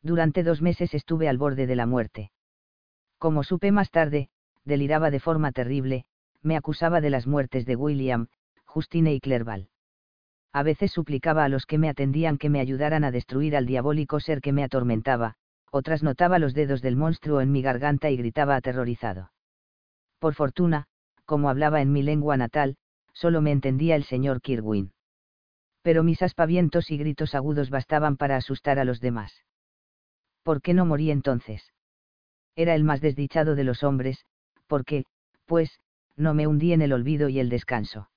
Durante 0.00 0.42
dos 0.42 0.62
meses 0.62 0.94
estuve 0.94 1.28
al 1.28 1.36
borde 1.36 1.66
de 1.66 1.76
la 1.76 1.86
muerte. 1.86 2.32
Como 3.22 3.44
supe 3.44 3.70
más 3.70 3.92
tarde, 3.92 4.30
deliraba 4.64 5.12
de 5.12 5.20
forma 5.20 5.52
terrible, 5.52 6.06
me 6.42 6.56
acusaba 6.56 7.00
de 7.00 7.08
las 7.08 7.28
muertes 7.28 7.64
de 7.66 7.76
William, 7.76 8.26
Justine 8.64 9.14
y 9.14 9.20
Clerval. 9.20 9.68
A 10.52 10.64
veces 10.64 10.90
suplicaba 10.90 11.44
a 11.44 11.48
los 11.48 11.64
que 11.64 11.78
me 11.78 11.88
atendían 11.88 12.36
que 12.36 12.50
me 12.50 12.58
ayudaran 12.58 13.04
a 13.04 13.12
destruir 13.12 13.54
al 13.54 13.64
diabólico 13.64 14.18
ser 14.18 14.40
que 14.40 14.52
me 14.52 14.64
atormentaba, 14.64 15.36
otras 15.70 16.02
notaba 16.02 16.40
los 16.40 16.52
dedos 16.52 16.82
del 16.82 16.96
monstruo 16.96 17.40
en 17.40 17.52
mi 17.52 17.62
garganta 17.62 18.10
y 18.10 18.16
gritaba 18.16 18.56
aterrorizado. 18.56 19.30
Por 20.18 20.34
fortuna, 20.34 20.88
como 21.24 21.48
hablaba 21.48 21.80
en 21.80 21.92
mi 21.92 22.02
lengua 22.02 22.36
natal, 22.36 22.76
solo 23.12 23.40
me 23.40 23.52
entendía 23.52 23.94
el 23.94 24.02
señor 24.02 24.40
Kirwin. 24.40 24.94
Pero 25.82 26.02
mis 26.02 26.22
aspavientos 26.22 26.90
y 26.90 26.98
gritos 26.98 27.36
agudos 27.36 27.70
bastaban 27.70 28.16
para 28.16 28.34
asustar 28.34 28.80
a 28.80 28.84
los 28.84 29.00
demás. 29.00 29.44
¿Por 30.42 30.60
qué 30.60 30.74
no 30.74 30.86
morí 30.86 31.12
entonces? 31.12 31.72
Era 32.56 32.74
el 32.74 32.84
más 32.84 33.00
desdichado 33.00 33.54
de 33.54 33.64
los 33.64 33.82
hombres, 33.82 34.24
porque, 34.66 35.04
pues, 35.46 35.80
no 36.16 36.34
me 36.34 36.46
hundí 36.46 36.72
en 36.72 36.82
el 36.82 36.92
olvido 36.92 37.28
y 37.28 37.38
el 37.40 37.48
descanso. 37.48 38.10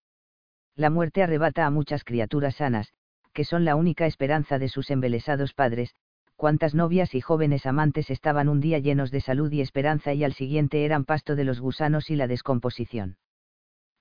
La 0.75 0.89
muerte 0.89 1.23
arrebata 1.23 1.65
a 1.65 1.71
muchas 1.71 2.03
criaturas 2.03 2.55
sanas, 2.55 2.93
que 3.33 3.45
son 3.45 3.65
la 3.65 3.75
única 3.75 4.05
esperanza 4.05 4.59
de 4.59 4.69
sus 4.69 4.89
embelesados 4.91 5.53
padres, 5.53 5.95
cuántas 6.35 6.75
novias 6.75 7.15
y 7.15 7.21
jóvenes 7.21 7.65
amantes 7.65 8.09
estaban 8.09 8.49
un 8.49 8.59
día 8.59 8.79
llenos 8.79 9.11
de 9.11 9.21
salud 9.21 9.51
y 9.51 9.61
esperanza 9.61 10.13
y 10.13 10.23
al 10.23 10.33
siguiente 10.33 10.83
eran 10.85 11.05
pasto 11.05 11.35
de 11.35 11.45
los 11.45 11.59
gusanos 11.59 12.09
y 12.09 12.15
la 12.15 12.27
descomposición. 12.27 13.17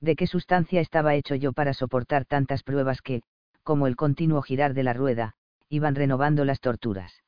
¿De 0.01 0.16
qué 0.16 0.26
sustancia 0.26 0.80
estaba 0.80 1.14
hecho 1.14 1.35
yo 1.35 1.53
para 1.53 1.74
soportar 1.74 2.24
tantas 2.24 2.62
pruebas 2.62 3.01
que, 3.03 3.22
como 3.62 3.87
el 3.87 3.97
continuo 3.97 4.43
girar 4.43 4.74
de 4.74 4.82
la 4.82 4.93
rueda, 4.93 5.35
iban 5.68 5.95
renovando 5.95 6.45
las 6.45 6.61
torturas? 6.61 7.22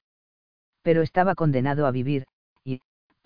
Pero 0.82 1.02
estaba 1.02 1.34
condenado 1.34 1.86
a 1.86 1.90
vivir, 1.90 2.26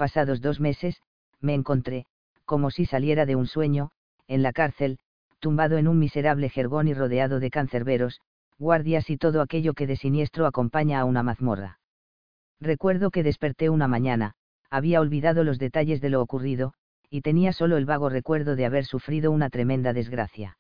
pasados 0.01 0.41
dos 0.41 0.61
meses, 0.61 1.03
me 1.43 1.53
encontré, 1.53 2.07
como 2.47 2.71
si 2.71 2.87
saliera 2.87 3.27
de 3.27 3.37
un 3.37 3.47
sueño, 3.47 3.91
en 4.29 4.43
la 4.43 4.51
cárcel, 4.51 4.99
tumbado 5.41 5.77
en 5.77 5.87
un 5.87 5.99
miserable 5.99 6.49
jergón 6.49 6.89
y 6.89 6.95
rodeado 6.95 7.39
de 7.39 7.51
cancerberos, 7.51 8.23
guardias 8.59 9.11
y 9.11 9.19
todo 9.19 9.43
aquello 9.43 9.75
que 9.75 9.87
de 9.87 9.97
siniestro 9.97 10.47
acompaña 10.47 11.01
a 11.01 11.05
una 11.05 11.23
mazmorra. 11.23 11.81
Recuerdo 12.63 13.11
que 13.11 13.23
desperté 13.23 13.69
una 13.69 13.89
mañana, 13.89 14.33
había 14.71 15.03
olvidado 15.03 15.45
los 15.45 15.59
detalles 15.59 16.01
de 16.01 16.09
lo 16.09 16.23
ocurrido, 16.23 16.73
y 17.11 17.21
tenía 17.21 17.53
solo 17.53 17.77
el 17.77 17.85
vago 17.85 18.09
recuerdo 18.09 18.57
de 18.57 18.65
haber 18.65 18.87
sufrido 18.87 19.31
una 19.31 19.51
tremenda 19.51 19.93
desgracia. 19.93 20.57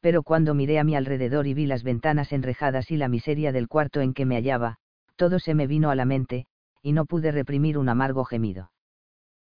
Pero 0.00 0.22
cuando 0.22 0.54
miré 0.54 0.78
a 0.78 0.84
mi 0.84 0.96
alrededor 0.96 1.46
y 1.46 1.52
vi 1.52 1.66
las 1.66 1.82
ventanas 1.82 2.32
enrejadas 2.32 2.90
y 2.90 2.96
la 2.96 3.08
miseria 3.08 3.52
del 3.52 3.68
cuarto 3.68 4.00
en 4.00 4.14
que 4.14 4.24
me 4.24 4.36
hallaba, 4.36 4.78
todo 5.14 5.40
se 5.40 5.52
me 5.52 5.66
vino 5.66 5.90
a 5.90 5.94
la 5.94 6.06
mente, 6.06 6.46
y 6.86 6.92
no 6.92 7.04
pude 7.04 7.32
reprimir 7.32 7.78
un 7.78 7.88
amargo 7.88 8.24
gemido. 8.24 8.70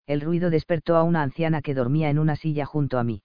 El 0.09 0.23
ruido 0.23 0.51
despertó 0.51 0.97
a 0.97 1.05
una 1.05 1.23
anciana 1.23 1.63
que 1.63 1.73
dormía 1.73 2.11
en 2.11 2.19
una 2.19 2.35
silla 2.35 2.67
junto 2.67 2.99
a 2.99 3.05
mí. 3.05 3.23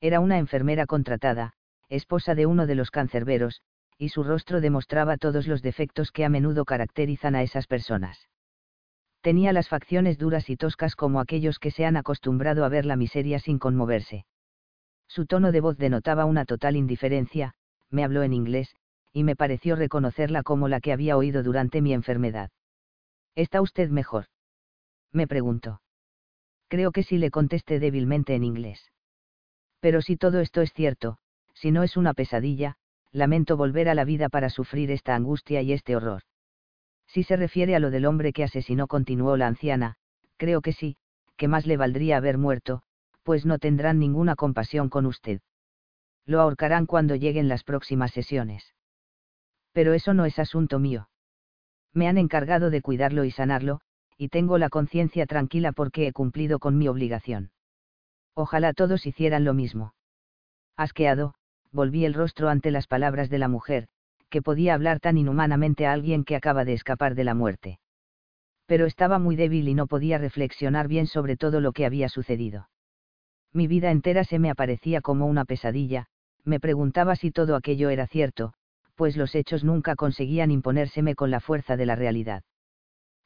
Era 0.00 0.20
una 0.20 0.38
enfermera 0.38 0.86
contratada, 0.86 1.54
esposa 1.88 2.36
de 2.36 2.46
uno 2.46 2.68
de 2.68 2.76
los 2.76 2.92
cancerberos, 2.92 3.60
y 3.98 4.10
su 4.10 4.22
rostro 4.22 4.60
demostraba 4.60 5.16
todos 5.16 5.48
los 5.48 5.62
defectos 5.62 6.12
que 6.12 6.24
a 6.24 6.28
menudo 6.28 6.64
caracterizan 6.64 7.34
a 7.34 7.42
esas 7.42 7.66
personas. 7.66 8.28
Tenía 9.20 9.52
las 9.52 9.68
facciones 9.68 10.16
duras 10.16 10.48
y 10.48 10.56
toscas 10.56 10.94
como 10.94 11.18
aquellos 11.18 11.58
que 11.58 11.72
se 11.72 11.84
han 11.86 11.96
acostumbrado 11.96 12.64
a 12.64 12.68
ver 12.68 12.86
la 12.86 12.94
miseria 12.94 13.40
sin 13.40 13.58
conmoverse. 13.58 14.26
Su 15.08 15.26
tono 15.26 15.50
de 15.50 15.60
voz 15.60 15.76
denotaba 15.76 16.24
una 16.24 16.44
total 16.44 16.76
indiferencia, 16.76 17.54
me 17.90 18.04
habló 18.04 18.22
en 18.22 18.32
inglés, 18.32 18.76
y 19.12 19.24
me 19.24 19.34
pareció 19.34 19.74
reconocerla 19.74 20.44
como 20.44 20.68
la 20.68 20.78
que 20.78 20.92
había 20.92 21.16
oído 21.16 21.42
durante 21.42 21.82
mi 21.82 21.92
enfermedad. 21.92 22.50
¿Está 23.34 23.60
usted 23.60 23.90
mejor? 23.90 24.26
Me 25.12 25.26
preguntó. 25.26 25.80
Creo 26.68 26.92
que 26.92 27.02
sí 27.02 27.18
le 27.18 27.30
contesté 27.30 27.80
débilmente 27.80 28.34
en 28.34 28.44
inglés. 28.44 28.92
Pero 29.80 30.02
si 30.02 30.16
todo 30.16 30.40
esto 30.40 30.60
es 30.60 30.72
cierto, 30.72 31.18
si 31.52 31.70
no 31.70 31.82
es 31.82 31.96
una 31.96 32.14
pesadilla, 32.14 32.76
lamento 33.12 33.56
volver 33.56 33.88
a 33.88 33.94
la 33.94 34.04
vida 34.04 34.28
para 34.28 34.50
sufrir 34.50 34.90
esta 34.90 35.14
angustia 35.14 35.62
y 35.62 35.72
este 35.72 35.94
horror. 35.96 36.22
Si 37.06 37.22
se 37.22 37.36
refiere 37.36 37.76
a 37.76 37.80
lo 37.80 37.90
del 37.90 38.06
hombre 38.06 38.32
que 38.32 38.44
asesinó, 38.44 38.86
continuó 38.86 39.36
la 39.36 39.46
anciana, 39.46 39.96
creo 40.36 40.62
que 40.62 40.72
sí, 40.72 40.96
que 41.36 41.48
más 41.48 41.66
le 41.66 41.76
valdría 41.76 42.16
haber 42.16 42.38
muerto, 42.38 42.82
pues 43.22 43.46
no 43.46 43.58
tendrán 43.58 43.98
ninguna 43.98 44.36
compasión 44.36 44.88
con 44.88 45.06
usted. 45.06 45.40
Lo 46.26 46.40
ahorcarán 46.40 46.86
cuando 46.86 47.14
lleguen 47.14 47.48
las 47.48 47.64
próximas 47.64 48.12
sesiones. 48.12 48.74
Pero 49.72 49.92
eso 49.92 50.14
no 50.14 50.24
es 50.24 50.38
asunto 50.38 50.78
mío. 50.78 51.08
Me 51.94 52.08
han 52.08 52.18
encargado 52.18 52.70
de 52.70 52.82
cuidarlo 52.82 53.24
y 53.24 53.30
sanarlo, 53.30 53.80
y 54.18 54.28
tengo 54.28 54.58
la 54.58 54.68
conciencia 54.68 55.26
tranquila 55.26 55.72
porque 55.72 56.06
he 56.06 56.12
cumplido 56.12 56.58
con 56.58 56.76
mi 56.76 56.88
obligación. 56.88 57.52
Ojalá 58.34 58.72
todos 58.72 59.06
hicieran 59.06 59.44
lo 59.44 59.54
mismo. 59.54 59.94
Asqueado, 60.76 61.34
volví 61.70 62.04
el 62.04 62.14
rostro 62.14 62.48
ante 62.48 62.72
las 62.72 62.88
palabras 62.88 63.30
de 63.30 63.38
la 63.38 63.48
mujer, 63.48 63.86
que 64.28 64.42
podía 64.42 64.74
hablar 64.74 64.98
tan 64.98 65.16
inhumanamente 65.16 65.86
a 65.86 65.92
alguien 65.92 66.24
que 66.24 66.34
acaba 66.34 66.64
de 66.64 66.72
escapar 66.72 67.14
de 67.14 67.24
la 67.24 67.34
muerte. 67.34 67.78
Pero 68.66 68.86
estaba 68.86 69.18
muy 69.20 69.36
débil 69.36 69.68
y 69.68 69.74
no 69.74 69.86
podía 69.86 70.18
reflexionar 70.18 70.88
bien 70.88 71.06
sobre 71.06 71.36
todo 71.36 71.60
lo 71.60 71.72
que 71.72 71.86
había 71.86 72.08
sucedido. 72.08 72.68
Mi 73.52 73.68
vida 73.68 73.92
entera 73.92 74.24
se 74.24 74.40
me 74.40 74.50
aparecía 74.50 75.00
como 75.00 75.26
una 75.26 75.44
pesadilla, 75.44 76.06
me 76.42 76.58
preguntaba 76.58 77.14
si 77.14 77.30
todo 77.30 77.54
aquello 77.54 77.90
era 77.90 78.08
cierto, 78.08 78.54
pues 78.94 79.16
los 79.16 79.34
hechos 79.34 79.64
nunca 79.64 79.96
conseguían 79.96 80.50
imponérseme 80.50 81.14
con 81.14 81.30
la 81.30 81.40
fuerza 81.40 81.76
de 81.76 81.86
la 81.86 81.96
realidad. 81.96 82.42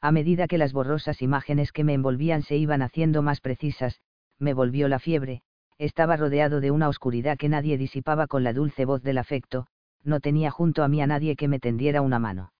A 0.00 0.12
medida 0.12 0.46
que 0.46 0.58
las 0.58 0.72
borrosas 0.72 1.22
imágenes 1.22 1.72
que 1.72 1.84
me 1.84 1.94
envolvían 1.94 2.42
se 2.42 2.56
iban 2.56 2.82
haciendo 2.82 3.22
más 3.22 3.40
precisas, 3.40 4.00
me 4.38 4.54
volvió 4.54 4.88
la 4.88 4.98
fiebre, 4.98 5.42
estaba 5.78 6.16
rodeado 6.16 6.60
de 6.60 6.70
una 6.70 6.88
oscuridad 6.88 7.36
que 7.36 7.48
nadie 7.48 7.78
disipaba 7.78 8.26
con 8.26 8.44
la 8.44 8.52
dulce 8.52 8.84
voz 8.84 9.02
del 9.02 9.18
afecto, 9.18 9.66
no 10.04 10.20
tenía 10.20 10.50
junto 10.50 10.82
a 10.82 10.88
mí 10.88 11.00
a 11.02 11.06
nadie 11.06 11.36
que 11.36 11.48
me 11.48 11.60
tendiera 11.60 12.02
una 12.02 12.18
mano. 12.18 12.52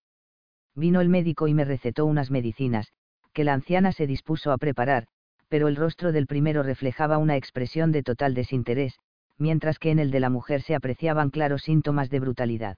Vino 0.74 1.00
el 1.00 1.08
médico 1.08 1.48
y 1.48 1.54
me 1.54 1.64
recetó 1.64 2.06
unas 2.06 2.30
medicinas, 2.30 2.92
que 3.32 3.44
la 3.44 3.54
anciana 3.54 3.92
se 3.92 4.06
dispuso 4.06 4.52
a 4.52 4.58
preparar, 4.58 5.06
pero 5.48 5.68
el 5.68 5.76
rostro 5.76 6.12
del 6.12 6.26
primero 6.26 6.62
reflejaba 6.62 7.18
una 7.18 7.36
expresión 7.36 7.90
de 7.90 8.02
total 8.02 8.34
desinterés, 8.34 8.98
mientras 9.38 9.78
que 9.78 9.90
en 9.90 9.98
el 9.98 10.10
de 10.10 10.20
la 10.20 10.30
mujer 10.30 10.62
se 10.62 10.74
apreciaban 10.74 11.30
claros 11.30 11.62
síntomas 11.62 12.10
de 12.10 12.20
brutalidad. 12.20 12.76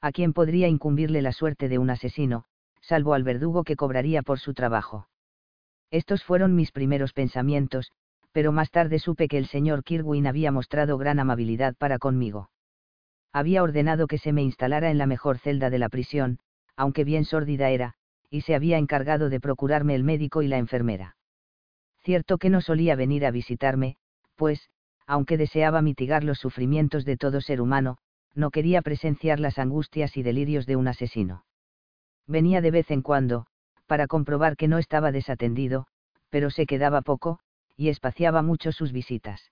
¿A 0.00 0.12
quién 0.12 0.32
podría 0.32 0.68
incumbirle 0.68 1.22
la 1.22 1.32
suerte 1.32 1.68
de 1.68 1.78
un 1.78 1.90
asesino, 1.90 2.44
salvo 2.80 3.14
al 3.14 3.24
verdugo 3.24 3.64
que 3.64 3.76
cobraría 3.76 4.22
por 4.22 4.38
su 4.38 4.54
trabajo? 4.54 5.08
Estos 5.90 6.22
fueron 6.22 6.54
mis 6.54 6.70
primeros 6.70 7.12
pensamientos, 7.12 7.90
pero 8.32 8.52
más 8.52 8.70
tarde 8.70 8.98
supe 8.98 9.26
que 9.26 9.38
el 9.38 9.46
señor 9.46 9.82
Kirwin 9.82 10.26
había 10.26 10.52
mostrado 10.52 10.98
gran 10.98 11.18
amabilidad 11.18 11.74
para 11.76 11.98
conmigo. 11.98 12.50
Había 13.32 13.62
ordenado 13.62 14.06
que 14.06 14.18
se 14.18 14.32
me 14.32 14.42
instalara 14.42 14.90
en 14.90 14.98
la 14.98 15.06
mejor 15.06 15.38
celda 15.38 15.70
de 15.70 15.78
la 15.78 15.88
prisión, 15.88 16.38
aunque 16.76 17.04
bien 17.04 17.24
sórdida 17.24 17.70
era, 17.70 17.94
y 18.30 18.42
se 18.42 18.54
había 18.54 18.78
encargado 18.78 19.30
de 19.30 19.40
procurarme 19.40 19.94
el 19.94 20.04
médico 20.04 20.42
y 20.42 20.48
la 20.48 20.58
enfermera. 20.58 21.16
Cierto 22.02 22.38
que 22.38 22.50
no 22.50 22.60
solía 22.60 22.94
venir 22.94 23.26
a 23.26 23.30
visitarme, 23.30 23.96
pues, 24.36 24.70
aunque 25.06 25.36
deseaba 25.36 25.82
mitigar 25.82 26.22
los 26.22 26.38
sufrimientos 26.38 27.04
de 27.04 27.16
todo 27.16 27.40
ser 27.40 27.60
humano, 27.60 27.98
no 28.34 28.50
quería 28.50 28.82
presenciar 28.82 29.40
las 29.40 29.58
angustias 29.58 30.16
y 30.16 30.22
delirios 30.22 30.66
de 30.66 30.76
un 30.76 30.88
asesino. 30.88 31.44
Venía 32.26 32.60
de 32.60 32.70
vez 32.70 32.90
en 32.90 33.02
cuando, 33.02 33.46
para 33.86 34.06
comprobar 34.06 34.56
que 34.56 34.68
no 34.68 34.78
estaba 34.78 35.12
desatendido, 35.12 35.86
pero 36.30 36.50
se 36.50 36.66
quedaba 36.66 37.02
poco, 37.02 37.40
y 37.76 37.88
espaciaba 37.88 38.42
mucho 38.42 38.72
sus 38.72 38.92
visitas. 38.92 39.50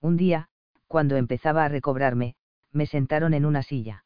Un 0.00 0.16
día, 0.16 0.48
cuando 0.88 1.16
empezaba 1.16 1.64
a 1.64 1.68
recobrarme, 1.68 2.34
me 2.72 2.86
sentaron 2.86 3.34
en 3.34 3.44
una 3.44 3.62
silla. 3.62 4.04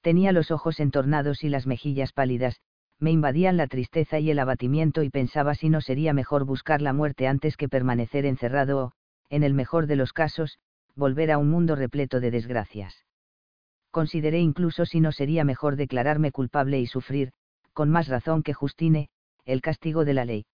Tenía 0.00 0.32
los 0.32 0.50
ojos 0.50 0.80
entornados 0.80 1.44
y 1.44 1.48
las 1.48 1.66
mejillas 1.66 2.12
pálidas, 2.12 2.60
me 2.98 3.10
invadían 3.10 3.56
la 3.56 3.66
tristeza 3.66 4.18
y 4.18 4.30
el 4.30 4.38
abatimiento 4.38 5.02
y 5.02 5.10
pensaba 5.10 5.54
si 5.54 5.68
no 5.68 5.80
sería 5.80 6.12
mejor 6.12 6.44
buscar 6.44 6.80
la 6.80 6.92
muerte 6.92 7.26
antes 7.26 7.56
que 7.56 7.68
permanecer 7.68 8.24
encerrado 8.24 8.78
o, 8.78 8.92
en 9.28 9.42
el 9.42 9.54
mejor 9.54 9.86
de 9.86 9.96
los 9.96 10.12
casos, 10.12 10.58
volver 10.96 11.30
a 11.30 11.38
un 11.38 11.50
mundo 11.50 11.76
repleto 11.76 12.20
de 12.20 12.30
desgracias. 12.30 13.04
Consideré 13.90 14.40
incluso 14.40 14.84
si 14.86 15.00
no 15.00 15.12
sería 15.12 15.44
mejor 15.44 15.76
declararme 15.76 16.32
culpable 16.32 16.80
y 16.80 16.86
sufrir, 16.86 17.32
con 17.72 17.90
más 17.90 18.08
razón 18.08 18.42
que 18.42 18.54
Justine, 18.54 19.10
el 19.44 19.60
castigo 19.60 20.04
de 20.04 20.14
la 20.14 20.24
ley. 20.24 20.46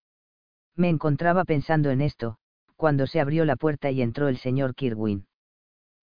Me 0.75 0.89
encontraba 0.89 1.45
pensando 1.45 1.89
en 1.89 2.01
esto, 2.01 2.37
cuando 2.75 3.07
se 3.07 3.19
abrió 3.19 3.45
la 3.45 3.55
puerta 3.55 3.91
y 3.91 4.01
entró 4.01 4.27
el 4.27 4.37
señor 4.37 4.75
Kirwin. 4.75 5.27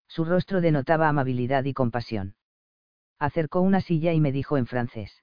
Su 0.08 0.24
rostro 0.24 0.60
denotaba 0.60 1.08
amabilidad 1.08 1.64
y 1.64 1.72
compasión. 1.72 2.34
Acercó 3.18 3.60
una 3.60 3.80
silla 3.80 4.12
y 4.12 4.20
me 4.20 4.32
dijo 4.32 4.56
en 4.56 4.66
francés. 4.66 5.22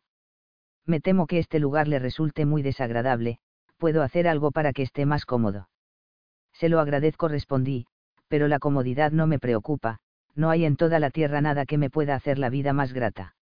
Me 0.86 1.02
temo 1.02 1.28
que 1.28 1.40
este 1.40 1.60
lugar 1.60 1.88
le 1.88 2.00
resulte 2.00 2.46
muy 2.46 2.62
desagradable, 2.62 3.40
puedo 3.78 4.04
hacer 4.04 4.28
algo 4.28 4.52
para 4.52 4.72
que 4.74 4.84
esté 4.84 5.06
más 5.06 5.26
cómodo. 5.26 5.70
Se 6.54 6.70
lo 6.70 6.80
agradezco, 6.80 7.28
respondí, 7.28 7.88
pero 8.28 8.48
la 8.48 8.60
comodidad 8.60 9.12
no 9.12 9.28
me 9.28 9.40
preocupa, 9.40 10.00
no 10.36 10.50
hay 10.50 10.66
en 10.66 10.76
toda 10.76 11.00
la 11.00 11.10
tierra 11.10 11.42
nada 11.42 11.66
que 11.66 11.78
me 11.78 11.90
pueda 11.90 12.16
hacer 12.16 12.40
la 12.40 12.50
vida 12.50 12.74
más 12.74 12.94
grata. 12.94 13.36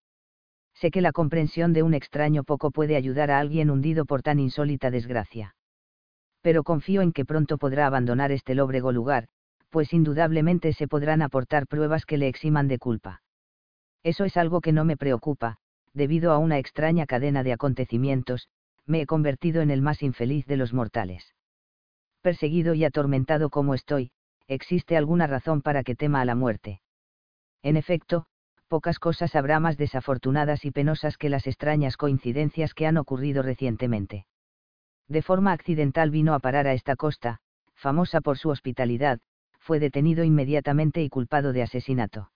Sé 0.74 0.92
que 0.92 1.02
la 1.02 1.12
comprensión 1.12 1.74
de 1.74 1.84
un 1.84 1.94
extraño 1.94 2.44
poco 2.44 2.72
puede 2.72 2.96
ayudar 2.96 3.32
a 3.32 3.40
alguien 3.40 3.70
hundido 3.70 4.06
por 4.06 4.22
tan 4.22 4.40
insólita 4.40 4.92
desgracia 4.92 5.56
pero 6.46 6.64
confío 6.64 7.02
en 7.02 7.12
que 7.12 7.26
pronto 7.26 7.58
podrá 7.58 7.88
abandonar 7.88 8.32
este 8.32 8.54
lóbrego 8.54 8.92
lugar, 8.92 9.30
pues 9.72 9.92
indudablemente 9.94 10.74
se 10.74 10.88
podrán 10.88 11.24
aportar 11.24 11.66
pruebas 11.66 12.06
que 12.06 12.20
le 12.20 12.28
eximan 12.28 12.68
de 12.68 12.78
culpa. 12.78 13.24
Eso 14.04 14.26
es 14.26 14.38
algo 14.38 14.62
que 14.62 14.72
no 14.72 14.86
me 14.86 14.96
preocupa, 14.96 15.58
debido 15.96 16.32
a 16.32 16.38
una 16.38 16.60
extraña 16.60 17.08
cadena 17.08 17.42
de 17.42 17.52
acontecimientos, 17.52 18.48
me 18.86 19.02
he 19.02 19.08
convertido 19.08 19.64
en 19.64 19.72
el 19.72 19.82
más 19.82 20.04
infeliz 20.04 20.46
de 20.46 20.58
los 20.58 20.72
mortales. 20.72 21.34
Perseguido 22.22 22.76
y 22.76 22.86
atormentado 22.86 23.50
como 23.50 23.74
estoy, 23.74 24.12
existe 24.48 24.98
alguna 24.98 25.28
razón 25.28 25.62
para 25.62 25.84
que 25.84 25.96
tema 25.96 26.22
a 26.22 26.26
la 26.26 26.36
muerte. 26.36 26.82
En 27.64 27.78
efecto, 27.78 28.26
pocas 28.68 29.00
cosas 29.00 29.36
habrá 29.36 29.60
más 29.60 29.78
desafortunadas 29.78 30.66
y 30.66 30.72
penosas 30.72 31.18
que 31.18 31.30
las 31.30 31.48
extrañas 31.48 31.98
coincidencias 31.98 32.74
que 32.74 32.88
han 32.88 32.98
ocurrido 32.98 33.41
recientemente 33.41 34.26
de 35.08 35.22
forma 35.22 35.52
accidental 35.52 36.10
vino 36.10 36.34
a 36.34 36.39
parar 36.39 36.68
a 36.68 36.74
esta 36.74 36.96
costa, 36.96 37.39
famosa 37.76 38.22
por 38.22 38.38
su 38.38 38.50
hospitalidad, 38.50 39.20
fue 39.60 39.80
detenido 39.80 40.24
inmediatamente 40.24 41.02
y 41.02 41.10
culpado 41.10 41.54
de 41.54 41.64
asesinato. 41.64 42.32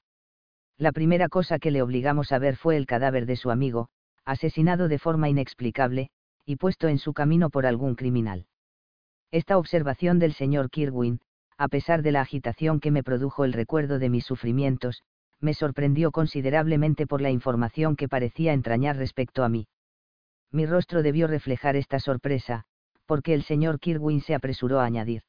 La 0.77 0.91
primera 0.91 1.29
cosa 1.29 1.59
que 1.59 1.71
le 1.71 1.81
obligamos 1.81 2.31
a 2.31 2.39
ver 2.39 2.55
fue 2.55 2.77
el 2.77 2.85
cadáver 2.85 3.25
de 3.25 3.35
su 3.35 3.51
amigo, 3.51 3.89
asesinado 4.25 4.87
de 4.87 4.99
forma 4.99 5.29
inexplicable, 5.29 6.09
y 6.45 6.55
puesto 6.55 6.87
en 6.87 6.97
su 6.97 7.13
camino 7.13 7.49
por 7.49 7.65
algún 7.65 7.95
criminal. 7.95 8.45
Esta 9.31 9.57
observación 9.57 10.19
del 10.19 10.33
señor 10.33 10.69
Kirwin, 10.69 11.21
a 11.59 11.67
pesar 11.67 12.03
de 12.03 12.13
la 12.13 12.21
agitación 12.21 12.79
que 12.79 12.89
me 12.89 13.03
produjo 13.03 13.43
el 13.43 13.51
recuerdo 13.51 13.99
de 13.99 14.07
mis 14.07 14.23
sufrimientos, 14.23 15.03
me 15.41 15.53
sorprendió 15.53 16.09
considerablemente 16.11 17.05
por 17.05 17.19
la 17.19 17.31
información 17.31 17.97
que 17.97 18.07
parecía 18.07 18.53
entrañar 18.53 18.95
respecto 18.95 19.43
a 19.43 19.49
mí. 19.49 19.67
Mi 20.51 20.65
rostro 20.65 21.03
debió 21.03 21.27
reflejar 21.27 21.75
esta 21.75 21.99
sorpresa, 21.99 22.63
porque 23.05 23.33
el 23.33 23.43
señor 23.43 23.81
Kirwin 23.81 24.21
se 24.21 24.35
apresuró 24.35 24.79
a 24.79 24.85
añadir. 24.85 25.23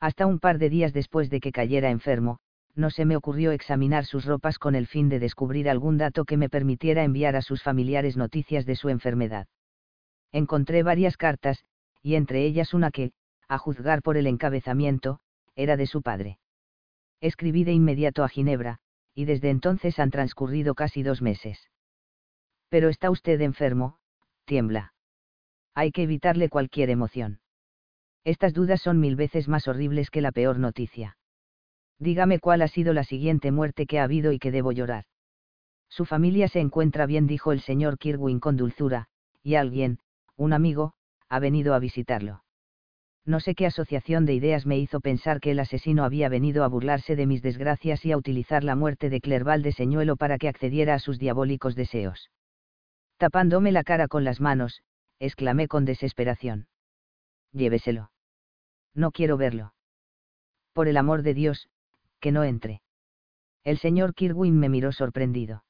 Hasta 0.00 0.24
un 0.24 0.38
par 0.38 0.56
de 0.56 0.70
días 0.70 0.94
después 0.94 1.28
de 1.28 1.40
que 1.40 1.52
cayera 1.52 1.90
enfermo, 1.90 2.38
no 2.74 2.88
se 2.88 3.04
me 3.04 3.16
ocurrió 3.16 3.52
examinar 3.52 4.06
sus 4.06 4.24
ropas 4.24 4.58
con 4.58 4.74
el 4.74 4.86
fin 4.86 5.10
de 5.10 5.18
descubrir 5.18 5.68
algún 5.68 5.98
dato 5.98 6.24
que 6.24 6.38
me 6.38 6.48
permitiera 6.48 7.04
enviar 7.04 7.36
a 7.36 7.42
sus 7.42 7.62
familiares 7.62 8.16
noticias 8.16 8.64
de 8.64 8.74
su 8.74 8.88
enfermedad. 8.88 9.48
Encontré 10.32 10.82
varias 10.82 11.18
cartas, 11.18 11.62
y 12.02 12.14
entre 12.14 12.46
ellas 12.46 12.72
una 12.72 12.90
que, 12.90 13.12
a 13.48 13.58
juzgar 13.58 14.00
por 14.00 14.16
el 14.16 14.26
encabezamiento, 14.26 15.20
era 15.56 15.76
de 15.76 15.86
su 15.86 16.02
padre. 16.02 16.38
Escribí 17.20 17.64
de 17.64 17.72
inmediato 17.72 18.24
a 18.24 18.28
Ginebra, 18.28 18.78
y 19.14 19.26
desde 19.26 19.50
entonces 19.50 19.98
han 19.98 20.10
transcurrido 20.10 20.74
casi 20.74 21.02
dos 21.02 21.22
meses. 21.22 21.70
Pero 22.68 22.88
está 22.88 23.10
usted 23.10 23.40
enfermo, 23.40 23.98
tiembla. 24.44 24.94
Hay 25.74 25.92
que 25.92 26.02
evitarle 26.02 26.48
cualquier 26.48 26.90
emoción. 26.90 27.40
Estas 28.24 28.54
dudas 28.54 28.80
son 28.80 29.00
mil 29.00 29.16
veces 29.16 29.48
más 29.48 29.68
horribles 29.68 30.10
que 30.10 30.20
la 30.20 30.32
peor 30.32 30.58
noticia. 30.58 31.16
Dígame 31.98 32.38
cuál 32.38 32.62
ha 32.62 32.68
sido 32.68 32.92
la 32.92 33.04
siguiente 33.04 33.50
muerte 33.50 33.86
que 33.86 33.98
ha 33.98 34.04
habido 34.04 34.32
y 34.32 34.38
que 34.38 34.50
debo 34.50 34.72
llorar. 34.72 35.04
Su 35.88 36.04
familia 36.04 36.48
se 36.48 36.60
encuentra 36.60 37.06
bien, 37.06 37.26
dijo 37.26 37.52
el 37.52 37.60
señor 37.60 37.98
Kirwin 37.98 38.40
con 38.40 38.56
dulzura, 38.56 39.08
y 39.42 39.56
alguien, 39.56 39.98
un 40.36 40.52
amigo, 40.52 40.94
ha 41.28 41.38
venido 41.38 41.74
a 41.74 41.78
visitarlo. 41.78 42.42
No 43.24 43.38
sé 43.38 43.54
qué 43.54 43.66
asociación 43.66 44.26
de 44.26 44.34
ideas 44.34 44.66
me 44.66 44.78
hizo 44.78 45.00
pensar 45.00 45.40
que 45.40 45.52
el 45.52 45.60
asesino 45.60 46.04
había 46.04 46.28
venido 46.28 46.64
a 46.64 46.68
burlarse 46.68 47.14
de 47.14 47.26
mis 47.26 47.40
desgracias 47.40 48.04
y 48.04 48.10
a 48.10 48.16
utilizar 48.16 48.64
la 48.64 48.74
muerte 48.74 49.10
de 49.10 49.20
Clerval 49.20 49.62
de 49.62 49.72
señuelo 49.72 50.16
para 50.16 50.38
que 50.38 50.48
accediera 50.48 50.94
a 50.94 50.98
sus 50.98 51.18
diabólicos 51.20 51.76
deseos. 51.76 52.30
Tapándome 53.18 53.70
la 53.70 53.84
cara 53.84 54.08
con 54.08 54.24
las 54.24 54.40
manos, 54.40 54.82
exclamé 55.20 55.68
con 55.68 55.84
desesperación. 55.84 56.66
Lléveselo. 57.52 58.10
No 58.94 59.12
quiero 59.12 59.36
verlo. 59.36 59.72
Por 60.72 60.88
el 60.88 60.96
amor 60.96 61.22
de 61.22 61.34
Dios, 61.34 61.68
que 62.18 62.32
no 62.32 62.42
entre. 62.42 62.82
El 63.62 63.78
señor 63.78 64.14
Kirwin 64.14 64.58
me 64.58 64.68
miró 64.68 64.90
sorprendido. 64.90 65.64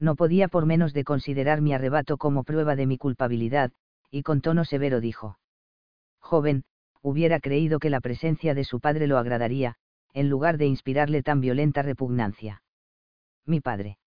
No 0.00 0.16
podía 0.16 0.48
por 0.48 0.66
menos 0.66 0.92
de 0.92 1.04
considerar 1.04 1.60
mi 1.60 1.72
arrebato 1.72 2.18
como 2.18 2.42
prueba 2.42 2.74
de 2.74 2.86
mi 2.86 2.98
culpabilidad, 2.98 3.70
y 4.10 4.22
con 4.22 4.40
tono 4.40 4.64
severo 4.64 5.00
dijo. 5.00 5.38
Joven, 6.24 6.64
hubiera 7.02 7.38
creído 7.38 7.78
que 7.78 7.90
la 7.90 8.00
presencia 8.00 8.54
de 8.54 8.64
su 8.64 8.80
padre 8.80 9.06
lo 9.06 9.18
agradaría, 9.18 9.76
en 10.14 10.30
lugar 10.30 10.56
de 10.56 10.64
inspirarle 10.64 11.22
tan 11.22 11.42
violenta 11.42 11.82
repugnancia. 11.82 12.62
Mi 13.44 13.60
padre. 13.60 13.98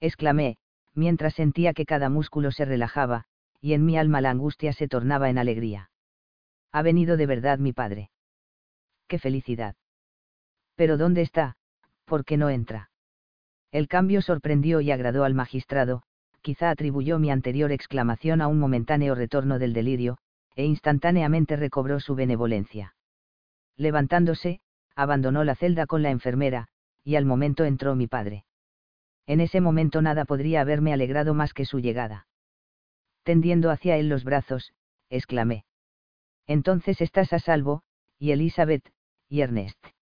exclamé, 0.00 0.56
mientras 0.94 1.34
sentía 1.34 1.74
que 1.74 1.84
cada 1.84 2.08
músculo 2.08 2.50
se 2.50 2.64
relajaba, 2.64 3.26
y 3.60 3.74
en 3.74 3.84
mi 3.84 3.98
alma 3.98 4.22
la 4.22 4.30
angustia 4.30 4.72
se 4.72 4.88
tornaba 4.88 5.28
en 5.28 5.36
alegría. 5.36 5.90
Ha 6.72 6.80
venido 6.80 7.18
de 7.18 7.26
verdad 7.26 7.58
mi 7.58 7.74
padre. 7.74 8.10
¡Qué 9.06 9.18
felicidad! 9.18 9.76
Pero 10.76 10.96
¿dónde 10.96 11.20
está? 11.20 11.58
¿Por 12.06 12.24
qué 12.24 12.38
no 12.38 12.48
entra? 12.48 12.90
El 13.70 13.86
cambio 13.86 14.22
sorprendió 14.22 14.80
y 14.80 14.90
agradó 14.90 15.24
al 15.24 15.34
magistrado, 15.34 16.04
quizá 16.40 16.70
atribuyó 16.70 17.18
mi 17.18 17.30
anterior 17.30 17.70
exclamación 17.70 18.40
a 18.40 18.48
un 18.48 18.58
momentáneo 18.58 19.14
retorno 19.14 19.58
del 19.58 19.74
delirio, 19.74 20.16
e 20.54 20.64
instantáneamente 20.64 21.56
recobró 21.56 22.00
su 22.00 22.14
benevolencia. 22.14 22.94
Levantándose, 23.76 24.60
abandonó 24.94 25.44
la 25.44 25.54
celda 25.54 25.86
con 25.86 26.02
la 26.02 26.10
enfermera, 26.10 26.68
y 27.02 27.16
al 27.16 27.24
momento 27.24 27.64
entró 27.64 27.94
mi 27.94 28.06
padre. 28.06 28.44
En 29.26 29.40
ese 29.40 29.60
momento 29.60 30.02
nada 30.02 30.24
podría 30.24 30.60
haberme 30.60 30.92
alegrado 30.92 31.34
más 31.34 31.52
que 31.52 31.64
su 31.64 31.80
llegada. 31.80 32.26
Tendiendo 33.22 33.70
hacia 33.70 33.96
él 33.96 34.08
los 34.08 34.24
brazos, 34.24 34.72
exclamé. 35.10 35.64
Entonces 36.46 37.00
estás 37.00 37.32
a 37.32 37.38
salvo, 37.38 37.82
y 38.18 38.32
Elizabeth, 38.32 38.92
y 39.28 39.40
Ernest 39.40 39.94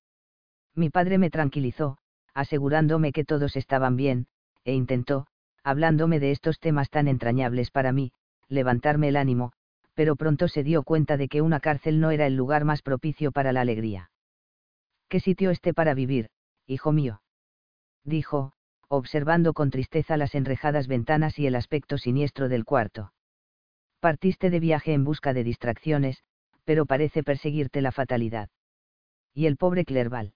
mi 0.74 0.90
padre 0.90 1.18
me 1.18 1.30
tranquilizó, 1.30 1.98
asegurándome 2.34 3.12
que 3.12 3.24
todos 3.24 3.56
estaban 3.56 3.96
bien, 3.96 4.26
e 4.64 4.74
intentó, 4.74 5.26
hablándome 5.62 6.18
de 6.18 6.30
estos 6.30 6.58
temas 6.60 6.88
tan 6.88 7.08
entrañables 7.08 7.70
para 7.70 7.92
mí, 7.92 8.12
levantarme 8.48 9.08
el 9.08 9.16
ánimo, 9.16 9.52
pero 9.94 10.16
pronto 10.16 10.48
se 10.48 10.62
dio 10.62 10.82
cuenta 10.82 11.16
de 11.16 11.28
que 11.28 11.42
una 11.42 11.60
cárcel 11.60 12.00
no 12.00 12.10
era 12.10 12.26
el 12.26 12.36
lugar 12.36 12.64
más 12.64 12.82
propicio 12.82 13.32
para 13.32 13.52
la 13.52 13.60
alegría. 13.60 14.10
¿Qué 15.08 15.20
sitio 15.20 15.50
esté 15.50 15.74
para 15.74 15.94
vivir, 15.94 16.30
hijo 16.66 16.92
mío? 16.92 17.22
dijo, 18.04 18.52
observando 18.88 19.52
con 19.52 19.70
tristeza 19.70 20.16
las 20.16 20.34
enrejadas 20.34 20.88
ventanas 20.88 21.38
y 21.38 21.46
el 21.46 21.54
aspecto 21.54 21.98
siniestro 21.98 22.48
del 22.48 22.64
cuarto. 22.64 23.12
Partiste 24.00 24.50
de 24.50 24.60
viaje 24.60 24.92
en 24.92 25.04
busca 25.04 25.32
de 25.32 25.44
distracciones, 25.44 26.24
pero 26.64 26.86
parece 26.86 27.22
perseguirte 27.22 27.80
la 27.80 27.92
fatalidad. 27.92 28.48
Y 29.34 29.46
el 29.46 29.56
pobre 29.56 29.84
Clerval 29.84 30.34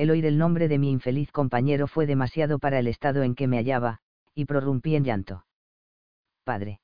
el 0.00 0.10
oír 0.10 0.24
el 0.24 0.38
nombre 0.38 0.66
de 0.66 0.78
mi 0.78 0.90
infeliz 0.90 1.30
compañero 1.30 1.86
fue 1.86 2.06
demasiado 2.06 2.58
para 2.58 2.78
el 2.78 2.86
estado 2.86 3.22
en 3.22 3.34
que 3.34 3.46
me 3.46 3.58
hallaba, 3.58 4.00
y 4.34 4.46
prorrumpí 4.46 4.96
en 4.96 5.04
llanto. 5.04 5.44
Padre. 6.42 6.80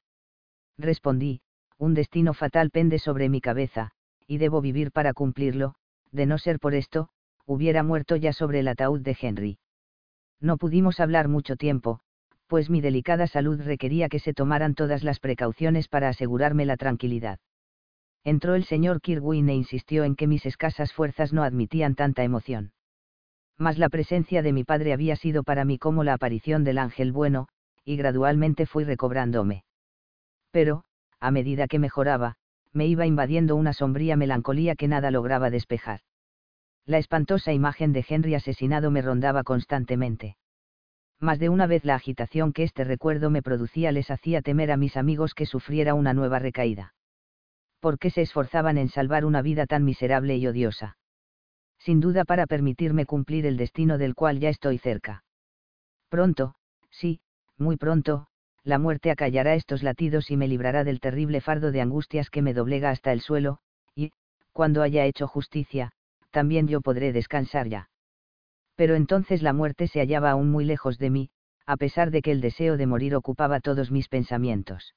Respondí, 0.76 1.40
un 1.78 1.94
destino 1.94 2.34
fatal 2.34 2.70
pende 2.70 2.98
sobre 2.98 3.28
mi 3.28 3.40
cabeza, 3.40 3.90
y 4.26 4.38
debo 4.38 4.60
vivir 4.60 4.92
para 4.92 5.12
cumplirlo, 5.12 5.74
de 6.10 6.26
no 6.26 6.38
ser 6.38 6.58
por 6.58 6.74
esto, 6.74 7.08
hubiera 7.44 7.82
muerto 7.82 8.16
ya 8.16 8.32
sobre 8.32 8.60
el 8.60 8.68
ataúd 8.68 9.00
de 9.00 9.16
Henry. 9.20 9.58
No 10.40 10.56
pudimos 10.56 11.00
hablar 11.00 11.28
mucho 11.28 11.56
tiempo, 11.56 12.00
pues 12.46 12.70
mi 12.70 12.80
delicada 12.80 13.26
salud 13.26 13.60
requería 13.60 14.08
que 14.08 14.18
se 14.18 14.34
tomaran 14.34 14.74
todas 14.74 15.04
las 15.04 15.20
precauciones 15.20 15.88
para 15.88 16.08
asegurarme 16.08 16.66
la 16.66 16.76
tranquilidad. 16.76 17.38
Entró 18.24 18.54
el 18.54 18.64
señor 18.64 19.00
Kirwin 19.00 19.48
e 19.48 19.54
insistió 19.54 20.04
en 20.04 20.16
que 20.16 20.26
mis 20.26 20.46
escasas 20.46 20.92
fuerzas 20.92 21.32
no 21.32 21.42
admitían 21.42 21.94
tanta 21.94 22.24
emoción 22.24 22.72
mas 23.58 23.78
la 23.78 23.88
presencia 23.88 24.42
de 24.42 24.52
mi 24.52 24.64
padre 24.64 24.92
había 24.92 25.16
sido 25.16 25.42
para 25.42 25.64
mí 25.64 25.78
como 25.78 26.04
la 26.04 26.14
aparición 26.14 26.64
del 26.64 26.78
ángel 26.78 27.12
bueno, 27.12 27.48
y 27.84 27.96
gradualmente 27.96 28.66
fui 28.66 28.84
recobrándome. 28.84 29.64
Pero, 30.50 30.84
a 31.20 31.30
medida 31.30 31.66
que 31.66 31.78
mejoraba, 31.78 32.36
me 32.72 32.86
iba 32.86 33.06
invadiendo 33.06 33.56
una 33.56 33.72
sombría 33.72 34.16
melancolía 34.16 34.76
que 34.76 34.88
nada 34.88 35.10
lograba 35.10 35.50
despejar. 35.50 36.00
La 36.84 36.98
espantosa 36.98 37.52
imagen 37.52 37.92
de 37.92 38.04
Henry 38.08 38.34
asesinado 38.34 38.90
me 38.90 39.02
rondaba 39.02 39.42
constantemente. 39.42 40.36
Más 41.18 41.38
de 41.38 41.48
una 41.48 41.66
vez 41.66 41.84
la 41.84 41.94
agitación 41.94 42.52
que 42.52 42.62
este 42.62 42.84
recuerdo 42.84 43.30
me 43.30 43.42
producía 43.42 43.90
les 43.92 44.10
hacía 44.10 44.42
temer 44.42 44.70
a 44.70 44.76
mis 44.76 44.96
amigos 44.96 45.34
que 45.34 45.46
sufriera 45.46 45.94
una 45.94 46.12
nueva 46.12 46.38
recaída. 46.38 46.94
¿Por 47.80 47.98
qué 47.98 48.10
se 48.10 48.22
esforzaban 48.22 48.78
en 48.78 48.88
salvar 48.88 49.24
una 49.24 49.42
vida 49.42 49.66
tan 49.66 49.84
miserable 49.84 50.36
y 50.36 50.46
odiosa? 50.46 50.96
sin 51.78 52.00
duda 52.00 52.24
para 52.24 52.46
permitirme 52.46 53.06
cumplir 53.06 53.46
el 53.46 53.56
destino 53.56 53.96
del 53.96 54.16
cual 54.16 54.40
ya 54.40 54.48
estoy 54.48 54.78
cerca. 54.78 55.22
Pronto, 56.08 56.54
sí, 56.90 57.20
muy 57.56 57.76
pronto, 57.76 58.26
la 58.66 58.80
muerte 58.80 59.12
acallará 59.12 59.54
estos 59.54 59.84
latidos 59.84 60.32
y 60.32 60.36
me 60.36 60.48
librará 60.48 60.82
del 60.82 60.98
terrible 60.98 61.40
fardo 61.40 61.70
de 61.70 61.80
angustias 61.80 62.30
que 62.30 62.42
me 62.42 62.52
doblega 62.52 62.90
hasta 62.90 63.12
el 63.12 63.20
suelo, 63.20 63.58
y, 63.94 64.10
cuando 64.52 64.82
haya 64.82 65.04
hecho 65.04 65.28
justicia, 65.28 65.92
también 66.32 66.66
yo 66.66 66.80
podré 66.80 67.12
descansar 67.12 67.68
ya. 67.68 67.90
Pero 68.74 68.96
entonces 68.96 69.40
la 69.40 69.52
muerte 69.52 69.86
se 69.86 70.00
hallaba 70.00 70.32
aún 70.32 70.50
muy 70.50 70.64
lejos 70.64 70.98
de 70.98 71.10
mí, 71.10 71.30
a 71.64 71.76
pesar 71.76 72.10
de 72.10 72.22
que 72.22 72.32
el 72.32 72.40
deseo 72.40 72.76
de 72.76 72.88
morir 72.88 73.14
ocupaba 73.14 73.60
todos 73.60 73.92
mis 73.92 74.08
pensamientos. 74.08 74.96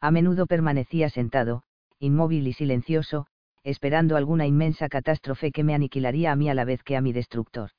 A 0.00 0.10
menudo 0.10 0.46
permanecía 0.46 1.10
sentado, 1.10 1.62
inmóvil 2.00 2.48
y 2.48 2.54
silencioso, 2.54 3.28
esperando 3.62 4.16
alguna 4.16 4.48
inmensa 4.48 4.88
catástrofe 4.88 5.52
que 5.52 5.62
me 5.62 5.74
aniquilaría 5.74 6.32
a 6.32 6.36
mí 6.36 6.50
a 6.50 6.54
la 6.54 6.64
vez 6.64 6.82
que 6.82 6.96
a 6.96 7.00
mi 7.00 7.12
destructor. 7.12 7.70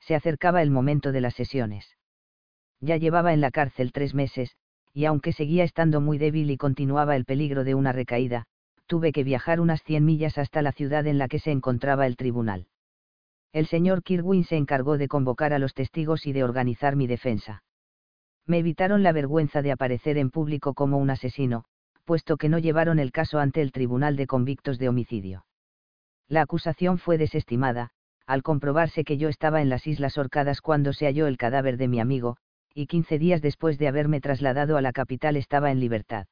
Se 0.00 0.16
acercaba 0.16 0.60
el 0.60 0.72
momento 0.72 1.12
de 1.12 1.20
las 1.20 1.34
sesiones. 1.34 1.96
Ya 2.84 2.98
llevaba 2.98 3.32
en 3.32 3.40
la 3.40 3.50
cárcel 3.50 3.92
tres 3.92 4.12
meses, 4.14 4.56
y 4.92 5.06
aunque 5.06 5.32
seguía 5.32 5.64
estando 5.64 6.02
muy 6.02 6.18
débil 6.18 6.50
y 6.50 6.58
continuaba 6.58 7.16
el 7.16 7.24
peligro 7.24 7.64
de 7.64 7.74
una 7.74 7.92
recaída, 7.92 8.44
tuve 8.86 9.10
que 9.10 9.24
viajar 9.24 9.58
unas 9.58 9.82
cien 9.82 10.04
millas 10.04 10.36
hasta 10.36 10.60
la 10.60 10.70
ciudad 10.70 11.06
en 11.06 11.16
la 11.16 11.26
que 11.26 11.38
se 11.38 11.50
encontraba 11.50 12.06
el 12.06 12.16
tribunal. 12.16 12.66
El 13.54 13.66
señor 13.68 14.02
Kirwin 14.02 14.44
se 14.44 14.56
encargó 14.56 14.98
de 14.98 15.08
convocar 15.08 15.54
a 15.54 15.58
los 15.58 15.72
testigos 15.72 16.26
y 16.26 16.34
de 16.34 16.44
organizar 16.44 16.94
mi 16.94 17.06
defensa. 17.06 17.62
Me 18.44 18.58
evitaron 18.58 19.02
la 19.02 19.12
vergüenza 19.12 19.62
de 19.62 19.72
aparecer 19.72 20.18
en 20.18 20.30
público 20.30 20.74
como 20.74 20.98
un 20.98 21.08
asesino, 21.08 21.64
puesto 22.04 22.36
que 22.36 22.50
no 22.50 22.58
llevaron 22.58 22.98
el 22.98 23.12
caso 23.12 23.38
ante 23.38 23.62
el 23.62 23.72
Tribunal 23.72 24.14
de 24.16 24.26
Convictos 24.26 24.78
de 24.78 24.90
Homicidio. 24.90 25.46
La 26.28 26.42
acusación 26.42 26.98
fue 26.98 27.16
desestimada, 27.16 27.92
al 28.26 28.42
comprobarse 28.42 29.04
que 29.04 29.16
yo 29.16 29.30
estaba 29.30 29.62
en 29.62 29.70
las 29.70 29.86
Islas 29.86 30.18
Orcadas 30.18 30.60
cuando 30.60 30.92
se 30.92 31.06
halló 31.06 31.26
el 31.26 31.38
cadáver 31.38 31.78
de 31.78 31.88
mi 31.88 31.98
amigo, 32.00 32.36
y 32.74 32.86
quince 32.86 33.18
días 33.18 33.40
después 33.40 33.78
de 33.78 33.88
haberme 33.88 34.20
trasladado 34.20 34.76
a 34.76 34.82
la 34.82 34.92
capital 34.92 35.36
estaba 35.36 35.70
en 35.70 35.80
libertad. 35.80 36.26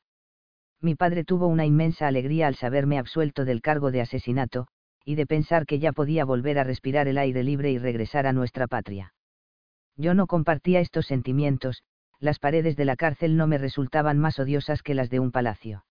Mi 0.81 0.97
padre 0.97 1.25
tuvo 1.25 1.47
una 1.47 1.65
inmensa 1.65 2.09
alegría 2.09 2.49
al 2.49 2.57
saberme 2.57 2.99
absuelto 2.99 3.45
del 3.45 3.63
cargo 3.63 3.93
de 3.93 4.01
asesinato, 4.01 4.67
y 5.05 5.15
de 5.15 5.27
pensar 5.27 5.67
que 5.67 5.79
ya 5.79 5.93
podía 5.93 6.25
volver 6.25 6.59
a 6.59 6.65
respirar 6.65 7.07
el 7.07 7.19
aire 7.19 7.45
libre 7.45 7.71
y 7.71 7.79
regresar 7.79 8.27
a 8.27 8.33
nuestra 8.33 8.67
patria. 8.67 9.15
Yo 9.97 10.15
no 10.15 10.27
compartía 10.27 10.81
estos 10.81 11.07
sentimientos, 11.07 11.83
las 12.19 12.39
paredes 12.39 12.77
de 12.77 12.85
la 12.85 12.97
cárcel 12.97 13.37
no 13.37 13.47
me 13.47 13.59
resultaban 13.59 14.19
más 14.19 14.39
odiosas 14.39 14.83
que 14.83 14.95
las 14.95 15.11
de 15.11 15.21
un 15.21 15.33
palacio. 15.33 15.85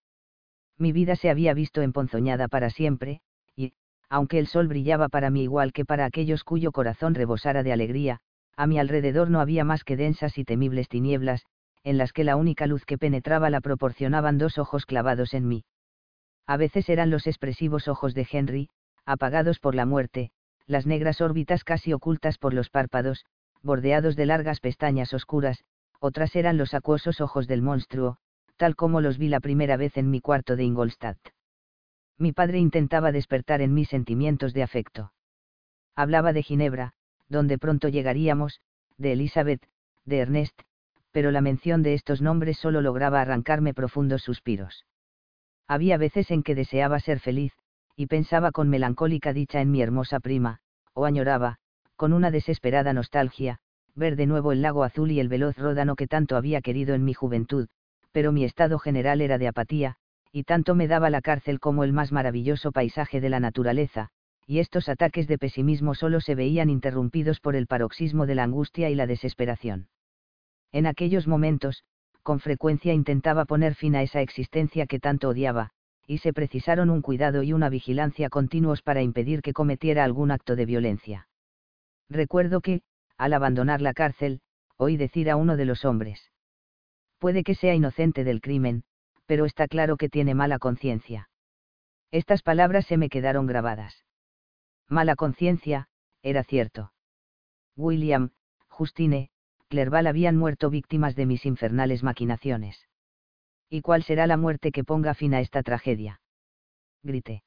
Mi 0.77 0.91
vida 0.91 1.15
se 1.15 1.29
había 1.29 1.53
visto 1.53 1.81
emponzoñada 1.81 2.47
para 2.47 2.69
siempre, 2.69 3.21
y, 3.55 3.73
aunque 4.09 4.39
el 4.39 4.47
sol 4.47 4.67
brillaba 4.67 5.09
para 5.09 5.29
mí 5.29 5.43
igual 5.43 5.71
que 5.73 5.85
para 5.85 6.05
aquellos 6.05 6.43
cuyo 6.43 6.71
corazón 6.71 7.15
rebosara 7.15 7.63
de 7.63 7.73
alegría, 7.73 8.19
a 8.61 8.67
mi 8.67 8.77
alrededor 8.77 9.31
no 9.31 9.39
había 9.39 9.63
más 9.63 9.83
que 9.83 9.97
densas 9.97 10.37
y 10.37 10.45
temibles 10.45 10.87
tinieblas, 10.87 11.47
en 11.83 11.97
las 11.97 12.13
que 12.13 12.23
la 12.23 12.35
única 12.35 12.67
luz 12.67 12.85
que 12.85 12.99
penetraba 12.99 13.49
la 13.49 13.59
proporcionaban 13.59 14.37
dos 14.37 14.59
ojos 14.59 14.85
clavados 14.85 15.33
en 15.33 15.47
mí. 15.47 15.63
A 16.45 16.57
veces 16.57 16.87
eran 16.87 17.09
los 17.09 17.25
expresivos 17.25 17.87
ojos 17.87 18.13
de 18.13 18.27
Henry, 18.31 18.69
apagados 19.03 19.57
por 19.57 19.73
la 19.73 19.87
muerte, 19.87 20.29
las 20.67 20.85
negras 20.85 21.21
órbitas 21.21 21.63
casi 21.63 21.91
ocultas 21.91 22.37
por 22.37 22.53
los 22.53 22.69
párpados, 22.69 23.25
bordeados 23.63 24.15
de 24.15 24.27
largas 24.27 24.59
pestañas 24.59 25.11
oscuras, 25.15 25.63
otras 25.99 26.35
eran 26.35 26.57
los 26.57 26.75
acuosos 26.75 27.19
ojos 27.19 27.47
del 27.47 27.63
monstruo, 27.63 28.17
tal 28.57 28.75
como 28.75 29.01
los 29.01 29.17
vi 29.17 29.27
la 29.27 29.39
primera 29.39 29.75
vez 29.75 29.97
en 29.97 30.11
mi 30.11 30.21
cuarto 30.21 30.55
de 30.55 30.65
Ingolstadt. 30.65 31.17
Mi 32.19 32.31
padre 32.31 32.59
intentaba 32.59 33.11
despertar 33.11 33.63
en 33.63 33.73
mí 33.73 33.85
sentimientos 33.85 34.53
de 34.53 34.61
afecto. 34.61 35.13
Hablaba 35.95 36.31
de 36.31 36.43
Ginebra, 36.43 36.93
donde 37.31 37.57
pronto 37.57 37.87
llegaríamos, 37.87 38.59
de 38.97 39.13
Elizabeth, 39.13 39.63
de 40.05 40.19
Ernest, 40.19 40.61
pero 41.11 41.31
la 41.31 41.41
mención 41.41 41.81
de 41.81 41.93
estos 41.93 42.21
nombres 42.21 42.57
solo 42.57 42.81
lograba 42.81 43.21
arrancarme 43.21 43.73
profundos 43.73 44.21
suspiros. 44.21 44.85
Había 45.67 45.97
veces 45.97 46.29
en 46.31 46.43
que 46.43 46.55
deseaba 46.55 46.99
ser 46.99 47.19
feliz, 47.19 47.53
y 47.95 48.07
pensaba 48.07 48.51
con 48.51 48.69
melancólica 48.69 49.33
dicha 49.33 49.61
en 49.61 49.71
mi 49.71 49.81
hermosa 49.81 50.19
prima, 50.19 50.59
o 50.93 51.05
añoraba, 51.05 51.57
con 51.95 52.13
una 52.13 52.31
desesperada 52.31 52.93
nostalgia, 52.93 53.59
ver 53.95 54.15
de 54.15 54.25
nuevo 54.25 54.51
el 54.51 54.61
lago 54.61 54.83
azul 54.83 55.11
y 55.11 55.19
el 55.19 55.29
veloz 55.29 55.57
ródano 55.57 55.95
que 55.95 56.07
tanto 56.07 56.35
había 56.35 56.61
querido 56.61 56.95
en 56.95 57.03
mi 57.03 57.13
juventud, 57.13 57.67
pero 58.11 58.31
mi 58.31 58.43
estado 58.43 58.79
general 58.79 59.21
era 59.21 59.37
de 59.37 59.47
apatía, 59.47 59.95
y 60.31 60.43
tanto 60.43 60.75
me 60.75 60.87
daba 60.87 61.09
la 61.09 61.21
cárcel 61.21 61.59
como 61.59 61.83
el 61.83 61.93
más 61.93 62.11
maravilloso 62.11 62.71
paisaje 62.71 63.21
de 63.21 63.29
la 63.29 63.39
naturaleza, 63.39 64.09
y 64.51 64.59
estos 64.59 64.89
ataques 64.89 65.29
de 65.29 65.37
pesimismo 65.37 65.95
solo 65.95 66.19
se 66.19 66.35
veían 66.35 66.69
interrumpidos 66.69 67.39
por 67.39 67.55
el 67.55 67.67
paroxismo 67.67 68.25
de 68.25 68.35
la 68.35 68.43
angustia 68.43 68.89
y 68.89 68.95
la 68.95 69.07
desesperación. 69.07 69.87
En 70.73 70.87
aquellos 70.87 71.25
momentos, 71.25 71.85
con 72.21 72.41
frecuencia 72.41 72.91
intentaba 72.91 73.45
poner 73.45 73.75
fin 73.75 73.95
a 73.95 74.01
esa 74.01 74.19
existencia 74.19 74.87
que 74.87 74.99
tanto 74.99 75.29
odiaba, 75.29 75.69
y 76.05 76.17
se 76.17 76.33
precisaron 76.33 76.89
un 76.89 77.01
cuidado 77.01 77.43
y 77.43 77.53
una 77.53 77.69
vigilancia 77.69 78.27
continuos 78.27 78.81
para 78.81 79.01
impedir 79.01 79.41
que 79.41 79.53
cometiera 79.53 80.03
algún 80.03 80.31
acto 80.31 80.57
de 80.57 80.65
violencia. 80.65 81.29
Recuerdo 82.09 82.59
que, 82.59 82.81
al 83.17 83.31
abandonar 83.31 83.79
la 83.79 83.93
cárcel, 83.93 84.41
oí 84.75 84.97
decir 84.97 85.29
a 85.29 85.37
uno 85.37 85.55
de 85.55 85.63
los 85.63 85.85
hombres. 85.85 86.29
Puede 87.19 87.45
que 87.45 87.55
sea 87.55 87.73
inocente 87.73 88.25
del 88.25 88.41
crimen, 88.41 88.83
pero 89.27 89.45
está 89.45 89.69
claro 89.69 89.95
que 89.95 90.09
tiene 90.09 90.35
mala 90.35 90.59
conciencia. 90.59 91.29
Estas 92.11 92.41
palabras 92.43 92.85
se 92.85 92.97
me 92.97 93.07
quedaron 93.07 93.47
grabadas. 93.47 94.03
Mala 94.91 95.15
conciencia, 95.15 95.87
era 96.21 96.43
cierto. 96.43 96.91
William, 97.77 98.31
Justine, 98.67 99.29
Clerval 99.69 100.05
habían 100.05 100.35
muerto 100.35 100.69
víctimas 100.69 101.15
de 101.15 101.25
mis 101.25 101.45
infernales 101.45 102.03
maquinaciones. 102.03 102.89
¿Y 103.69 103.83
cuál 103.83 104.03
será 104.03 104.27
la 104.27 104.35
muerte 104.35 104.73
que 104.73 104.83
ponga 104.83 105.13
fin 105.13 105.33
a 105.33 105.39
esta 105.39 105.63
tragedia? 105.63 106.19
Grité. 107.03 107.41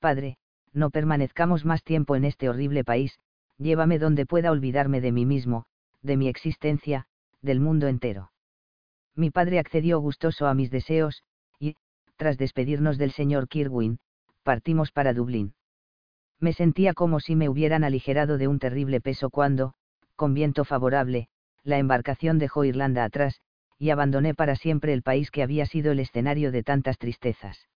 Padre, 0.00 0.36
no 0.74 0.90
permanezcamos 0.90 1.64
más 1.64 1.82
tiempo 1.82 2.14
en 2.14 2.26
este 2.26 2.50
horrible 2.50 2.84
país, 2.84 3.18
llévame 3.56 3.98
donde 3.98 4.26
pueda 4.26 4.50
olvidarme 4.50 5.00
de 5.00 5.12
mí 5.12 5.24
mismo, 5.24 5.64
de 6.02 6.18
mi 6.18 6.28
existencia, 6.28 7.06
del 7.40 7.58
mundo 7.58 7.88
entero. 7.88 8.32
Mi 9.14 9.30
padre 9.30 9.60
accedió 9.60 9.98
gustoso 9.98 10.46
a 10.46 10.52
mis 10.52 10.70
deseos, 10.70 11.24
y, 11.58 11.76
tras 12.16 12.36
despedirnos 12.36 12.98
del 12.98 13.12
señor 13.12 13.48
Kirwin, 13.48 13.98
partimos 14.42 14.92
para 14.92 15.14
Dublín. 15.14 15.54
Me 16.40 16.54
sentía 16.54 16.94
como 16.94 17.20
si 17.20 17.36
me 17.36 17.48
hubieran 17.48 17.84
aligerado 17.84 18.38
de 18.38 18.48
un 18.48 18.58
terrible 18.58 19.00
peso 19.00 19.28
cuando, 19.28 19.74
con 20.16 20.32
viento 20.32 20.64
favorable, 20.64 21.28
la 21.62 21.78
embarcación 21.78 22.38
dejó 22.38 22.64
Irlanda 22.64 23.04
atrás, 23.04 23.40
y 23.78 23.90
abandoné 23.90 24.34
para 24.34 24.56
siempre 24.56 24.92
el 24.94 25.02
país 25.02 25.30
que 25.30 25.42
había 25.42 25.66
sido 25.66 25.92
el 25.92 26.00
escenario 26.00 26.50
de 26.50 26.62
tantas 26.62 26.98
tristezas. 26.98 27.68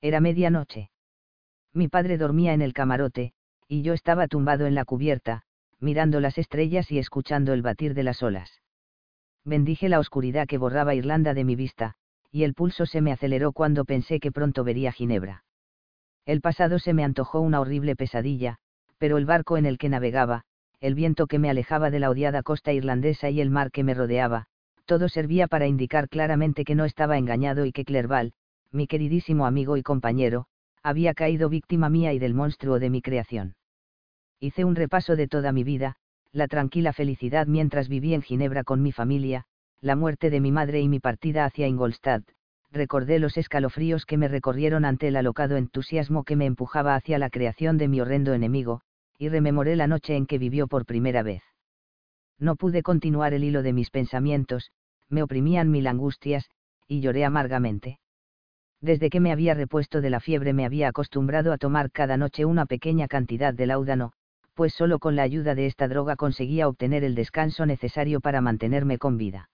Era 0.00 0.20
medianoche. 0.20 0.90
Mi 1.72 1.88
padre 1.88 2.16
dormía 2.16 2.52
en 2.52 2.62
el 2.62 2.72
camarote, 2.72 3.32
y 3.68 3.82
yo 3.82 3.92
estaba 3.92 4.28
tumbado 4.28 4.66
en 4.66 4.74
la 4.74 4.84
cubierta, 4.84 5.42
mirando 5.80 6.20
las 6.20 6.38
estrellas 6.38 6.90
y 6.90 6.98
escuchando 6.98 7.52
el 7.52 7.62
batir 7.62 7.94
de 7.94 8.02
las 8.02 8.22
olas. 8.22 8.60
Bendije 9.44 9.88
la 9.88 9.98
oscuridad 9.98 10.46
que 10.46 10.58
borraba 10.58 10.94
Irlanda 10.94 11.34
de 11.34 11.44
mi 11.44 11.56
vista, 11.56 11.94
y 12.30 12.44
el 12.44 12.54
pulso 12.54 12.86
se 12.86 13.00
me 13.00 13.12
aceleró 13.12 13.52
cuando 13.52 13.84
pensé 13.84 14.20
que 14.20 14.30
pronto 14.30 14.62
vería 14.64 14.92
Ginebra. 14.92 15.44
El 16.26 16.40
pasado 16.40 16.78
se 16.78 16.92
me 16.92 17.04
antojó 17.04 17.40
una 17.40 17.60
horrible 17.60 17.96
pesadilla, 17.96 18.56
pero 18.98 19.18
el 19.18 19.26
barco 19.26 19.56
en 19.56 19.66
el 19.66 19.78
que 19.78 19.88
navegaba, 19.88 20.44
el 20.80 20.94
viento 20.94 21.26
que 21.26 21.38
me 21.38 21.50
alejaba 21.50 21.90
de 21.90 22.00
la 22.00 22.10
odiada 22.10 22.42
costa 22.42 22.72
irlandesa 22.72 23.30
y 23.30 23.40
el 23.40 23.50
mar 23.50 23.70
que 23.70 23.84
me 23.84 23.94
rodeaba, 23.94 24.46
todo 24.84 25.08
servía 25.08 25.46
para 25.46 25.66
indicar 25.66 26.08
claramente 26.08 26.64
que 26.64 26.74
no 26.74 26.84
estaba 26.84 27.18
engañado 27.18 27.64
y 27.64 27.72
que 27.72 27.84
Clerval, 27.84 28.32
mi 28.72 28.86
queridísimo 28.86 29.46
amigo 29.46 29.76
y 29.76 29.82
compañero, 29.82 30.46
había 30.82 31.14
caído 31.14 31.48
víctima 31.48 31.88
mía 31.88 32.12
y 32.12 32.18
del 32.18 32.34
monstruo 32.34 32.78
de 32.78 32.90
mi 32.90 33.02
creación. 33.02 33.54
Hice 34.38 34.64
un 34.64 34.74
repaso 34.74 35.16
de 35.16 35.28
toda 35.28 35.52
mi 35.52 35.64
vida, 35.64 35.96
la 36.32 36.48
tranquila 36.48 36.92
felicidad 36.92 37.46
mientras 37.46 37.88
viví 37.88 38.14
en 38.14 38.22
Ginebra 38.22 38.64
con 38.64 38.82
mi 38.82 38.92
familia, 38.92 39.44
la 39.80 39.96
muerte 39.96 40.30
de 40.30 40.40
mi 40.40 40.52
madre 40.52 40.80
y 40.80 40.88
mi 40.88 41.00
partida 41.00 41.44
hacia 41.44 41.66
Ingolstadt, 41.66 42.24
recordé 42.72 43.18
los 43.18 43.36
escalofríos 43.36 44.06
que 44.06 44.16
me 44.16 44.28
recorrieron 44.28 44.84
ante 44.84 45.08
el 45.08 45.16
alocado 45.16 45.56
entusiasmo 45.56 46.24
que 46.24 46.36
me 46.36 46.46
empujaba 46.46 46.94
hacia 46.94 47.18
la 47.18 47.30
creación 47.30 47.78
de 47.78 47.88
mi 47.88 48.00
horrendo 48.00 48.32
enemigo, 48.32 48.82
y 49.18 49.28
rememoré 49.28 49.76
la 49.76 49.86
noche 49.86 50.16
en 50.16 50.26
que 50.26 50.38
vivió 50.38 50.66
por 50.68 50.86
primera 50.86 51.22
vez. 51.22 51.42
No 52.38 52.56
pude 52.56 52.82
continuar 52.82 53.34
el 53.34 53.44
hilo 53.44 53.62
de 53.62 53.72
mis 53.72 53.90
pensamientos, 53.90 54.70
me 55.08 55.22
oprimían 55.22 55.70
mil 55.70 55.86
angustias, 55.86 56.48
y 56.86 57.00
lloré 57.00 57.24
amargamente. 57.24 57.98
Desde 58.80 59.10
que 59.10 59.20
me 59.20 59.32
había 59.32 59.54
repuesto 59.54 60.00
de 60.00 60.10
la 60.10 60.20
fiebre 60.20 60.52
me 60.54 60.64
había 60.64 60.88
acostumbrado 60.88 61.52
a 61.52 61.58
tomar 61.58 61.90
cada 61.90 62.16
noche 62.16 62.46
una 62.46 62.64
pequeña 62.64 63.08
cantidad 63.08 63.52
de 63.52 63.66
láudano, 63.66 64.12
pues 64.54 64.72
solo 64.72 64.98
con 64.98 65.16
la 65.16 65.22
ayuda 65.22 65.54
de 65.54 65.66
esta 65.66 65.86
droga 65.86 66.16
conseguía 66.16 66.68
obtener 66.68 67.04
el 67.04 67.14
descanso 67.14 67.66
necesario 67.66 68.20
para 68.20 68.40
mantenerme 68.40 68.96
con 68.96 69.18
vida. 69.18 69.50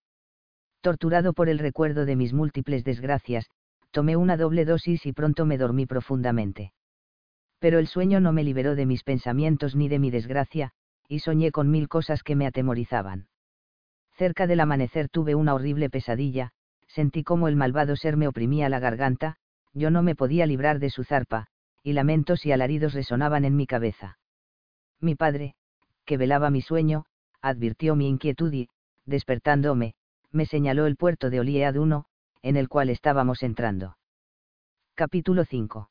Torturado 0.80 1.32
por 1.32 1.48
el 1.48 1.58
recuerdo 1.58 2.04
de 2.04 2.16
mis 2.16 2.32
múltiples 2.32 2.84
desgracias, 2.84 3.50
tomé 3.90 4.16
una 4.16 4.36
doble 4.36 4.64
dosis 4.64 5.06
y 5.06 5.12
pronto 5.12 5.46
me 5.46 5.58
dormí 5.58 5.86
profundamente 5.86 6.72
pero 7.58 7.78
el 7.78 7.86
sueño 7.86 8.20
no 8.20 8.32
me 8.32 8.44
liberó 8.44 8.74
de 8.74 8.86
mis 8.86 9.02
pensamientos 9.02 9.74
ni 9.74 9.88
de 9.88 9.98
mi 9.98 10.10
desgracia, 10.10 10.72
y 11.08 11.20
soñé 11.20 11.50
con 11.50 11.70
mil 11.70 11.88
cosas 11.88 12.22
que 12.22 12.36
me 12.36 12.46
atemorizaban. 12.46 13.28
Cerca 14.16 14.46
del 14.46 14.60
amanecer 14.60 15.08
tuve 15.08 15.34
una 15.34 15.54
horrible 15.54 15.90
pesadilla, 15.90 16.52
sentí 16.86 17.22
como 17.22 17.48
el 17.48 17.56
malvado 17.56 17.96
ser 17.96 18.16
me 18.16 18.28
oprimía 18.28 18.68
la 18.68 18.78
garganta, 18.78 19.36
yo 19.72 19.90
no 19.90 20.02
me 20.02 20.14
podía 20.14 20.46
librar 20.46 20.78
de 20.78 20.90
su 20.90 21.04
zarpa, 21.04 21.48
y 21.82 21.92
lamentos 21.92 22.46
y 22.46 22.52
alaridos 22.52 22.94
resonaban 22.94 23.44
en 23.44 23.56
mi 23.56 23.66
cabeza. 23.66 24.18
Mi 25.00 25.14
padre, 25.14 25.54
que 26.04 26.16
velaba 26.16 26.50
mi 26.50 26.62
sueño, 26.62 27.04
advirtió 27.42 27.94
mi 27.94 28.08
inquietud 28.08 28.52
y, 28.52 28.68
despertándome, 29.04 29.94
me 30.36 30.46
señaló 30.46 30.86
el 30.86 30.96
puerto 30.96 31.30
de 31.30 31.40
Oliead 31.40 31.74
en 32.42 32.56
el 32.56 32.68
cual 32.68 32.90
estábamos 32.90 33.42
entrando. 33.42 33.96
Capítulo 34.94 35.44
5 35.44 35.90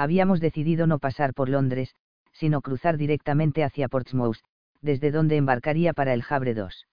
habíamos 0.00 0.40
decidido 0.40 0.86
no 0.86 0.98
pasar 0.98 1.34
por 1.34 1.50
Londres, 1.50 1.94
sino 2.32 2.62
cruzar 2.62 2.96
directamente 2.96 3.64
hacia 3.64 3.86
Portsmouth, 3.86 4.38
desde 4.80 5.10
donde 5.10 5.36
embarcaría 5.36 5.92
para 5.92 6.14
el 6.14 6.24
Havre 6.26 6.54
2. 6.54 6.86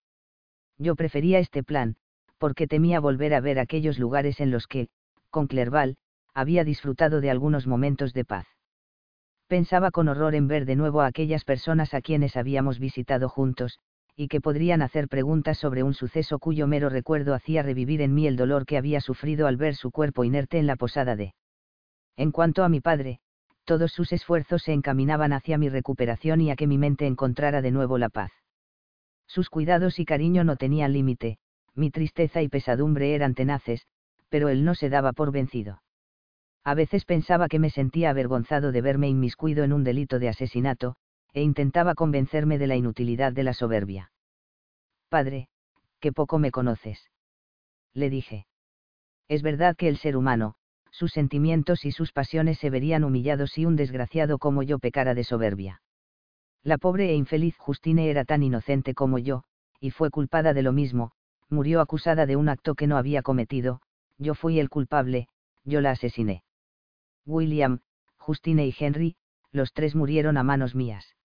Yo 0.78 0.94
prefería 0.98 1.40
este 1.40 1.64
plan, 1.64 1.96
porque 2.38 2.68
temía 2.68 3.00
volver 3.00 3.34
a 3.34 3.40
ver 3.40 3.60
aquellos 3.60 3.98
lugares 3.98 4.42
en 4.42 4.52
los 4.52 4.68
que, 4.68 4.90
con 5.30 5.48
Clerval, 5.48 5.96
había 6.34 6.66
disfrutado 6.66 7.22
de 7.22 7.32
algunos 7.32 7.66
momentos 7.66 8.14
de 8.14 8.26
paz. 8.26 8.46
Pensaba 9.48 9.90
con 9.92 10.10
horror 10.10 10.36
en 10.36 10.50
ver 10.50 10.66
de 10.66 10.76
nuevo 10.76 11.00
a 11.00 11.06
aquellas 11.06 11.46
personas 11.46 11.94
a 11.94 12.02
quienes 12.02 12.36
habíamos 12.36 12.78
visitado 12.78 13.30
juntos, 13.30 13.80
y 14.18 14.28
que 14.28 14.42
podrían 14.42 14.82
hacer 14.82 15.08
preguntas 15.08 15.60
sobre 15.60 15.84
un 15.84 15.94
suceso 15.94 16.40
cuyo 16.40 16.66
mero 16.66 16.90
recuerdo 16.90 17.36
hacía 17.36 17.62
revivir 17.62 18.02
en 18.02 18.16
mí 18.16 18.26
el 18.26 18.36
dolor 18.36 18.66
que 18.66 18.78
había 18.78 19.00
sufrido 19.00 19.46
al 19.46 19.58
ver 19.58 19.76
su 19.76 19.92
cuerpo 19.92 20.24
inerte 20.24 20.58
en 20.58 20.66
la 20.66 20.76
posada 20.76 21.16
de 21.16 21.36
en 22.18 22.32
cuanto 22.32 22.64
a 22.64 22.70
mi 22.70 22.82
padre, 22.82 23.20
todos 23.64 23.92
sus 23.92 24.12
esfuerzos 24.12 24.64
se 24.64 24.74
encaminaban 24.74 25.34
hacia 25.34 25.60
mi 25.60 25.70
recuperación 25.70 26.42
y 26.42 26.50
a 26.50 26.56
que 26.56 26.66
mi 26.66 26.80
mente 26.80 27.06
encontrara 27.06 27.62
de 27.62 27.70
nuevo 27.70 28.00
la 28.00 28.10
paz. 28.10 28.32
Sus 29.28 29.52
cuidados 29.52 30.00
y 30.00 30.06
cariño 30.06 30.44
no 30.44 30.56
tenían 30.56 30.94
límite, 30.94 31.38
mi 31.76 31.92
tristeza 31.92 32.42
y 32.42 32.50
pesadumbre 32.50 33.14
eran 33.14 33.36
tenaces, 33.36 33.86
pero 34.30 34.50
él 34.50 34.66
no 34.66 34.74
se 34.74 34.90
daba 34.90 35.14
por 35.14 35.32
vencido. 35.32 35.84
A 36.64 36.74
veces 36.74 37.06
pensaba 37.06 37.48
que 37.50 37.60
me 37.60 37.70
sentía 37.70 38.10
avergonzado 38.10 38.72
de 38.72 38.82
verme 38.82 39.10
inmiscuido 39.10 39.64
en 39.64 39.74
un 39.74 39.84
delito 39.84 40.18
de 40.18 40.30
asesinato, 40.30 40.96
e 41.34 41.42
intentaba 41.42 41.96
convencerme 41.96 42.58
de 42.58 42.68
la 42.68 42.76
inutilidad 42.76 43.34
de 43.34 43.44
la 43.44 43.54
soberbia. 43.54 44.12
Padre, 45.10 45.50
que 46.00 46.12
poco 46.12 46.40
me 46.40 46.52
conoces. 46.52 47.10
Le 47.94 48.10
dije. 48.10 48.48
Es 49.28 49.42
verdad 49.42 49.76
que 49.76 49.88
el 49.88 49.98
ser 49.98 50.16
humano, 50.16 50.56
sus 50.92 51.12
sentimientos 51.12 51.86
y 51.86 51.92
sus 51.92 52.12
pasiones 52.12 52.60
se 52.60 52.70
verían 52.70 53.04
humillados 53.04 53.52
si 53.52 53.66
un 53.66 53.76
desgraciado 53.76 54.40
como 54.40 54.64
yo 54.64 54.80
pecara 54.80 55.14
de 55.14 55.24
soberbia. 55.24 55.82
La 56.64 56.78
pobre 56.78 57.10
e 57.12 57.16
infeliz 57.16 57.58
Justine 57.58 58.10
era 58.10 58.26
tan 58.26 58.44
inocente 58.44 58.94
como 58.94 59.20
yo, 59.20 59.44
y 59.80 59.92
fue 59.92 60.10
culpada 60.10 60.54
de 60.54 60.64
lo 60.64 60.74
mismo, 60.74 61.12
murió 61.50 61.82
acusada 61.82 62.26
de 62.26 62.36
un 62.36 62.50
acto 62.50 62.76
que 62.76 62.88
no 62.88 62.98
había 62.98 63.22
cometido, 63.22 63.82
yo 64.18 64.34
fui 64.34 64.60
el 64.60 64.70
culpable, 64.70 65.28
yo 65.64 65.82
la 65.82 65.92
asesiné. 65.92 66.44
William, 67.26 67.82
Justine 68.18 68.66
y 68.66 68.76
Henry, 68.78 69.16
los 69.52 69.74
tres 69.74 69.96
murieron 69.96 70.38
a 70.38 70.44
manos 70.44 70.76
mías. 70.76 71.17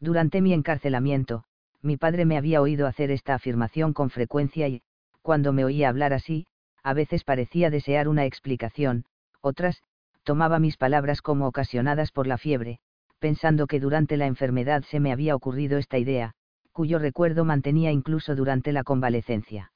Durante 0.00 0.40
mi 0.40 0.52
encarcelamiento, 0.52 1.44
mi 1.82 1.96
padre 1.96 2.24
me 2.24 2.36
había 2.36 2.60
oído 2.60 2.86
hacer 2.86 3.10
esta 3.10 3.34
afirmación 3.34 3.92
con 3.92 4.10
frecuencia 4.10 4.68
y, 4.68 4.82
cuando 5.22 5.52
me 5.52 5.64
oía 5.64 5.88
hablar 5.88 6.12
así, 6.12 6.46
a 6.82 6.94
veces 6.94 7.24
parecía 7.24 7.70
desear 7.70 8.08
una 8.08 8.24
explicación, 8.24 9.04
otras, 9.40 9.82
tomaba 10.22 10.58
mis 10.58 10.76
palabras 10.76 11.22
como 11.22 11.46
ocasionadas 11.46 12.12
por 12.12 12.26
la 12.26 12.38
fiebre, 12.38 12.78
pensando 13.18 13.66
que 13.66 13.80
durante 13.80 14.16
la 14.16 14.26
enfermedad 14.26 14.84
se 14.84 15.00
me 15.00 15.12
había 15.12 15.34
ocurrido 15.34 15.78
esta 15.78 15.98
idea, 15.98 16.34
cuyo 16.72 16.98
recuerdo 16.98 17.44
mantenía 17.44 17.90
incluso 17.90 18.36
durante 18.36 18.72
la 18.72 18.84
convalecencia. 18.84 19.72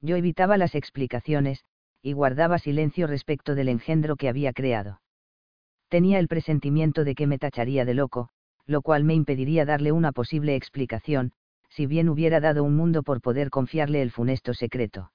Yo 0.00 0.16
evitaba 0.16 0.56
las 0.56 0.74
explicaciones, 0.74 1.64
y 2.02 2.12
guardaba 2.12 2.58
silencio 2.58 3.06
respecto 3.06 3.54
del 3.54 3.68
engendro 3.68 4.16
que 4.16 4.28
había 4.28 4.52
creado. 4.52 5.00
Tenía 5.88 6.18
el 6.18 6.28
presentimiento 6.28 7.04
de 7.04 7.14
que 7.14 7.26
me 7.26 7.38
tacharía 7.38 7.84
de 7.84 7.94
loco, 7.94 8.30
lo 8.66 8.82
cual 8.82 9.04
me 9.04 9.14
impediría 9.14 9.64
darle 9.64 9.92
una 9.92 10.12
posible 10.12 10.56
explicación, 10.56 11.32
si 11.68 11.86
bien 11.86 12.08
hubiera 12.08 12.40
dado 12.40 12.64
un 12.64 12.76
mundo 12.76 13.02
por 13.02 13.20
poder 13.20 13.50
confiarle 13.50 14.00
el 14.00 14.10
funesto 14.10 14.54
secreto. 14.54 15.12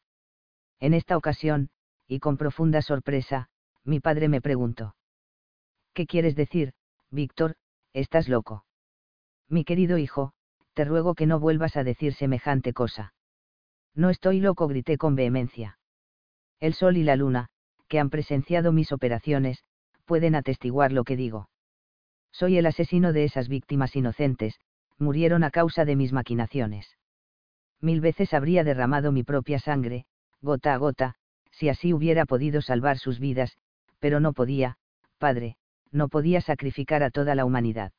En 0.79 0.93
esta 0.93 1.17
ocasión, 1.17 1.69
y 2.07 2.19
con 2.19 2.37
profunda 2.37 2.81
sorpresa, 2.81 3.49
mi 3.83 3.99
padre 3.99 4.27
me 4.29 4.41
preguntó. 4.41 4.95
¿Qué 5.93 6.05
quieres 6.05 6.35
decir, 6.35 6.73
Víctor, 7.09 7.55
estás 7.93 8.29
loco? 8.29 8.65
Mi 9.47 9.63
querido 9.63 9.97
hijo, 9.97 10.33
te 10.73 10.85
ruego 10.85 11.15
que 11.15 11.25
no 11.25 11.39
vuelvas 11.39 11.75
a 11.75 11.83
decir 11.83 12.13
semejante 12.13 12.73
cosa. 12.73 13.13
No 13.95 14.09
estoy 14.09 14.39
loco, 14.39 14.67
grité 14.67 14.97
con 14.97 15.15
vehemencia. 15.15 15.79
El 16.59 16.73
sol 16.73 16.97
y 16.97 17.03
la 17.03 17.15
luna, 17.15 17.49
que 17.87 17.99
han 17.99 18.09
presenciado 18.09 18.71
mis 18.71 18.91
operaciones, 18.91 19.63
pueden 20.05 20.35
atestiguar 20.35 20.91
lo 20.91 21.03
que 21.03 21.15
digo. 21.15 21.49
Soy 22.31 22.57
el 22.57 22.65
asesino 22.65 23.13
de 23.13 23.23
esas 23.25 23.47
víctimas 23.47 23.95
inocentes, 23.95 24.59
murieron 24.97 25.43
a 25.43 25.51
causa 25.51 25.85
de 25.85 25.95
mis 25.95 26.11
maquinaciones. 26.11 26.97
Mil 27.81 28.01
veces 28.01 28.33
habría 28.33 28.63
derramado 28.63 29.11
mi 29.11 29.23
propia 29.23 29.59
sangre, 29.59 30.05
gota 30.41 30.73
a 30.73 30.77
gota, 30.77 31.15
si 31.51 31.69
así 31.69 31.93
hubiera 31.93 32.25
podido 32.25 32.61
salvar 32.61 32.97
sus 32.97 33.19
vidas, 33.19 33.57
pero 33.99 34.19
no 34.19 34.33
podía, 34.33 34.77
padre, 35.17 35.57
no 35.91 36.07
podía 36.07 36.41
sacrificar 36.41 37.03
a 37.03 37.09
toda 37.09 37.35
la 37.35 37.45
humanidad. 37.45 37.91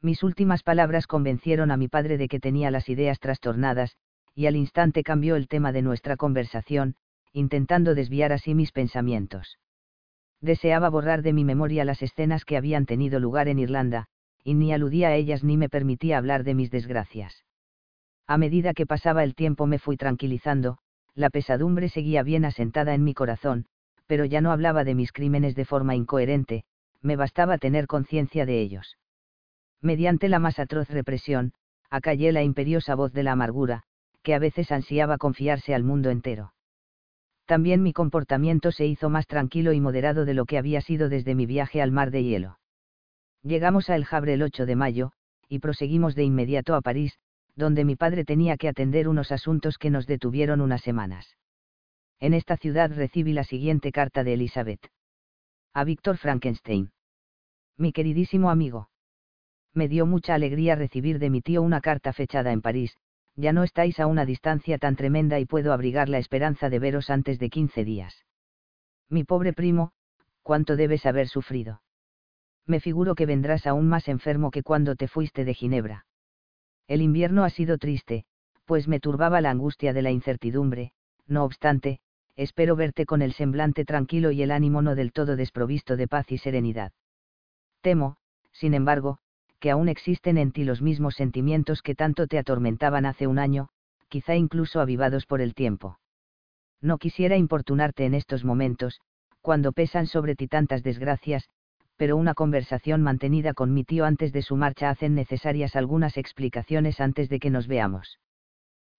Mis 0.00 0.22
últimas 0.22 0.62
palabras 0.62 1.06
convencieron 1.06 1.70
a 1.70 1.76
mi 1.76 1.88
padre 1.88 2.18
de 2.18 2.28
que 2.28 2.40
tenía 2.40 2.70
las 2.70 2.88
ideas 2.88 3.20
trastornadas, 3.20 3.96
y 4.34 4.46
al 4.46 4.56
instante 4.56 5.02
cambió 5.02 5.36
el 5.36 5.46
tema 5.46 5.72
de 5.72 5.82
nuestra 5.82 6.16
conversación, 6.16 6.96
intentando 7.32 7.94
desviar 7.94 8.32
así 8.32 8.54
mis 8.54 8.72
pensamientos. 8.72 9.58
Deseaba 10.42 10.90
borrar 10.90 11.22
de 11.22 11.32
mi 11.32 11.44
memoria 11.44 11.84
las 11.84 12.02
escenas 12.02 12.44
que 12.44 12.56
habían 12.56 12.84
tenido 12.84 13.20
lugar 13.20 13.48
en 13.48 13.60
Irlanda, 13.60 14.08
y 14.42 14.54
ni 14.54 14.72
aludía 14.72 15.08
a 15.08 15.14
ellas 15.14 15.44
ni 15.44 15.56
me 15.56 15.68
permitía 15.68 16.18
hablar 16.18 16.42
de 16.42 16.54
mis 16.54 16.70
desgracias. 16.70 17.44
A 18.26 18.38
medida 18.38 18.74
que 18.74 18.84
pasaba 18.84 19.22
el 19.22 19.36
tiempo 19.36 19.66
me 19.66 19.78
fui 19.78 19.96
tranquilizando, 19.96 20.78
la 21.14 21.30
pesadumbre 21.30 21.88
seguía 21.88 22.24
bien 22.24 22.44
asentada 22.44 22.92
en 22.92 23.04
mi 23.04 23.14
corazón, 23.14 23.66
pero 24.06 24.24
ya 24.24 24.40
no 24.40 24.50
hablaba 24.50 24.82
de 24.82 24.96
mis 24.96 25.12
crímenes 25.12 25.54
de 25.54 25.64
forma 25.64 25.94
incoherente, 25.94 26.64
me 27.02 27.14
bastaba 27.14 27.58
tener 27.58 27.86
conciencia 27.86 28.44
de 28.44 28.60
ellos. 28.60 28.98
Mediante 29.80 30.28
la 30.28 30.40
más 30.40 30.58
atroz 30.58 30.90
represión, 30.90 31.52
acallé 31.88 32.32
la 32.32 32.42
imperiosa 32.42 32.96
voz 32.96 33.12
de 33.12 33.22
la 33.22 33.32
amargura, 33.32 33.84
que 34.22 34.34
a 34.34 34.40
veces 34.40 34.72
ansiaba 34.72 35.18
confiarse 35.18 35.74
al 35.74 35.84
mundo 35.84 36.10
entero. 36.10 36.52
También 37.52 37.82
mi 37.82 37.92
comportamiento 37.92 38.72
se 38.72 38.86
hizo 38.86 39.10
más 39.10 39.26
tranquilo 39.26 39.74
y 39.74 39.80
moderado 39.82 40.24
de 40.24 40.32
lo 40.32 40.46
que 40.46 40.56
había 40.56 40.80
sido 40.80 41.10
desde 41.10 41.34
mi 41.34 41.44
viaje 41.44 41.82
al 41.82 41.92
mar 41.92 42.10
de 42.10 42.24
hielo. 42.24 42.58
Llegamos 43.42 43.90
a 43.90 43.96
El 43.96 44.06
Havre 44.10 44.32
el 44.32 44.42
8 44.42 44.64
de 44.64 44.74
mayo, 44.74 45.12
y 45.50 45.58
proseguimos 45.58 46.14
de 46.14 46.24
inmediato 46.24 46.74
a 46.74 46.80
París, 46.80 47.18
donde 47.54 47.84
mi 47.84 47.94
padre 47.94 48.24
tenía 48.24 48.56
que 48.56 48.68
atender 48.68 49.06
unos 49.06 49.32
asuntos 49.32 49.76
que 49.76 49.90
nos 49.90 50.06
detuvieron 50.06 50.62
unas 50.62 50.80
semanas. 50.80 51.36
En 52.20 52.32
esta 52.32 52.56
ciudad 52.56 52.90
recibí 52.90 53.34
la 53.34 53.44
siguiente 53.44 53.92
carta 53.92 54.24
de 54.24 54.32
Elizabeth. 54.32 54.90
A 55.74 55.84
Víctor 55.84 56.16
Frankenstein. 56.16 56.90
Mi 57.76 57.92
queridísimo 57.92 58.48
amigo. 58.48 58.88
Me 59.74 59.88
dio 59.88 60.06
mucha 60.06 60.32
alegría 60.32 60.74
recibir 60.74 61.18
de 61.18 61.28
mi 61.28 61.42
tío 61.42 61.60
una 61.60 61.82
carta 61.82 62.14
fechada 62.14 62.50
en 62.50 62.62
París, 62.62 62.96
ya 63.36 63.52
no 63.52 63.62
estáis 63.62 63.98
a 64.00 64.06
una 64.06 64.26
distancia 64.26 64.78
tan 64.78 64.96
tremenda 64.96 65.38
y 65.38 65.46
puedo 65.46 65.72
abrigar 65.72 66.08
la 66.08 66.18
esperanza 66.18 66.68
de 66.70 66.78
veros 66.78 67.10
antes 67.10 67.38
de 67.38 67.50
quince 67.50 67.84
días. 67.84 68.24
Mi 69.08 69.24
pobre 69.24 69.52
primo, 69.52 69.92
cuánto 70.42 70.76
debes 70.76 71.06
haber 71.06 71.28
sufrido. 71.28 71.82
Me 72.66 72.80
figuro 72.80 73.14
que 73.14 73.26
vendrás 73.26 73.66
aún 73.66 73.88
más 73.88 74.08
enfermo 74.08 74.50
que 74.50 74.62
cuando 74.62 74.94
te 74.96 75.08
fuiste 75.08 75.44
de 75.44 75.54
Ginebra. 75.54 76.06
El 76.86 77.02
invierno 77.02 77.44
ha 77.44 77.50
sido 77.50 77.78
triste, 77.78 78.24
pues 78.64 78.88
me 78.88 79.00
turbaba 79.00 79.40
la 79.40 79.50
angustia 79.50 79.92
de 79.92 80.02
la 80.02 80.10
incertidumbre, 80.10 80.92
no 81.26 81.44
obstante, 81.44 82.00
espero 82.36 82.76
verte 82.76 83.06
con 83.06 83.22
el 83.22 83.32
semblante 83.32 83.84
tranquilo 83.84 84.30
y 84.30 84.42
el 84.42 84.50
ánimo 84.50 84.82
no 84.82 84.94
del 84.94 85.12
todo 85.12 85.36
desprovisto 85.36 85.96
de 85.96 86.08
paz 86.08 86.30
y 86.32 86.38
serenidad. 86.38 86.92
Temo, 87.80 88.16
sin 88.52 88.74
embargo, 88.74 89.18
que 89.62 89.70
aún 89.70 89.88
existen 89.88 90.38
en 90.38 90.50
ti 90.50 90.64
los 90.64 90.82
mismos 90.82 91.14
sentimientos 91.14 91.82
que 91.82 91.94
tanto 91.94 92.26
te 92.26 92.36
atormentaban 92.36 93.06
hace 93.06 93.28
un 93.28 93.38
año, 93.38 93.68
quizá 94.08 94.34
incluso 94.34 94.80
avivados 94.80 95.24
por 95.24 95.40
el 95.40 95.54
tiempo. 95.54 96.00
No 96.80 96.98
quisiera 96.98 97.36
importunarte 97.36 98.04
en 98.04 98.14
estos 98.14 98.44
momentos, 98.44 99.00
cuando 99.40 99.70
pesan 99.70 100.08
sobre 100.08 100.34
ti 100.34 100.48
tantas 100.48 100.82
desgracias, 100.82 101.48
pero 101.96 102.16
una 102.16 102.34
conversación 102.34 103.02
mantenida 103.02 103.54
con 103.54 103.72
mi 103.72 103.84
tío 103.84 104.04
antes 104.04 104.32
de 104.32 104.42
su 104.42 104.56
marcha 104.56 104.90
hacen 104.90 105.14
necesarias 105.14 105.76
algunas 105.76 106.16
explicaciones 106.16 107.00
antes 107.00 107.28
de 107.28 107.38
que 107.38 107.50
nos 107.50 107.68
veamos. 107.68 108.18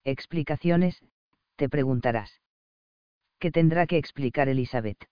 ¿Explicaciones? 0.02 1.04
te 1.56 1.68
preguntarás. 1.68 2.40
¿Qué 3.38 3.50
tendrá 3.50 3.86
que 3.86 3.98
explicar 3.98 4.48
Elizabeth? 4.48 5.04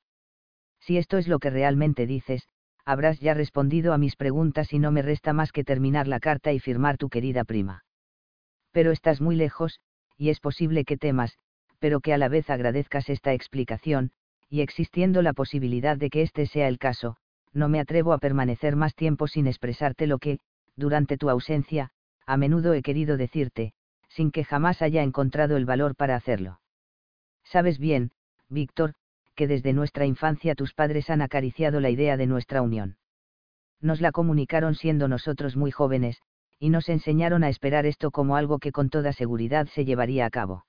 Si 0.81 0.97
esto 0.97 1.19
es 1.19 1.29
lo 1.29 1.41
que 1.41 1.51
realmente 1.51 2.07
dices, 2.07 2.49
habrás 2.85 3.21
ya 3.21 3.35
respondido 3.35 3.93
a 3.93 3.99
mis 3.99 4.17
preguntas 4.17 4.73
y 4.73 4.79
no 4.79 4.91
me 4.91 5.03
resta 5.03 5.33
más 5.33 5.53
que 5.53 5.65
terminar 5.65 6.09
la 6.09 6.21
carta 6.21 6.53
y 6.53 6.61
firmar 6.61 6.97
tu 6.97 7.09
querida 7.09 7.45
prima. 7.45 7.85
Pero 8.73 8.91
estás 8.91 9.21
muy 9.21 9.37
lejos, 9.37 9.81
y 10.17 10.31
es 10.31 10.41
posible 10.41 10.85
que 10.85 10.97
temas, 10.97 11.39
pero 11.79 12.01
que 12.01 12.13
a 12.13 12.19
la 12.19 12.29
vez 12.29 12.49
agradezcas 12.51 13.09
esta 13.09 13.33
explicación, 13.33 14.13
y 14.49 14.61
existiendo 14.61 15.23
la 15.23 15.33
posibilidad 15.33 15.97
de 15.97 16.11
que 16.11 16.23
este 16.23 16.47
sea 16.47 16.69
el 16.69 16.79
caso, 16.79 17.17
no 17.53 17.69
me 17.69 17.81
atrevo 17.81 18.13
a 18.13 18.19
permanecer 18.19 18.77
más 18.77 18.95
tiempo 18.95 19.27
sin 19.27 19.47
expresarte 19.47 20.07
lo 20.07 20.19
que, 20.19 20.39
durante 20.77 21.17
tu 21.17 21.29
ausencia, 21.29 21.91
a 22.27 22.37
menudo 22.37 22.75
he 22.75 22.83
querido 22.83 23.17
decirte, 23.17 23.73
sin 24.09 24.31
que 24.31 24.45
jamás 24.45 24.83
haya 24.83 25.03
encontrado 25.03 25.57
el 25.57 25.65
valor 25.65 25.97
para 25.97 26.17
hacerlo. 26.17 26.61
Sabes 27.45 27.79
bien, 27.79 28.13
Víctor, 28.49 28.95
que 29.35 29.47
desde 29.47 29.73
nuestra 29.73 30.07
infancia 30.07 30.55
tus 30.55 30.75
padres 30.75 31.11
han 31.11 31.23
acariciado 31.23 31.81
la 31.81 31.91
idea 31.91 32.17
de 32.17 32.27
nuestra 32.27 32.63
unión. 32.63 32.97
Nos 33.81 34.01
la 34.01 34.13
comunicaron 34.13 34.75
siendo 34.75 35.09
nosotros 35.09 35.57
muy 35.57 35.71
jóvenes, 35.71 36.23
y 36.59 36.69
nos 36.69 36.89
enseñaron 36.89 37.43
a 37.43 37.49
esperar 37.49 37.87
esto 37.87 38.11
como 38.11 38.37
algo 38.37 38.59
que 38.59 38.71
con 38.71 38.89
toda 38.89 39.13
seguridad 39.13 39.67
se 39.67 39.85
llevaría 39.85 40.27
a 40.27 40.31
cabo. 40.31 40.65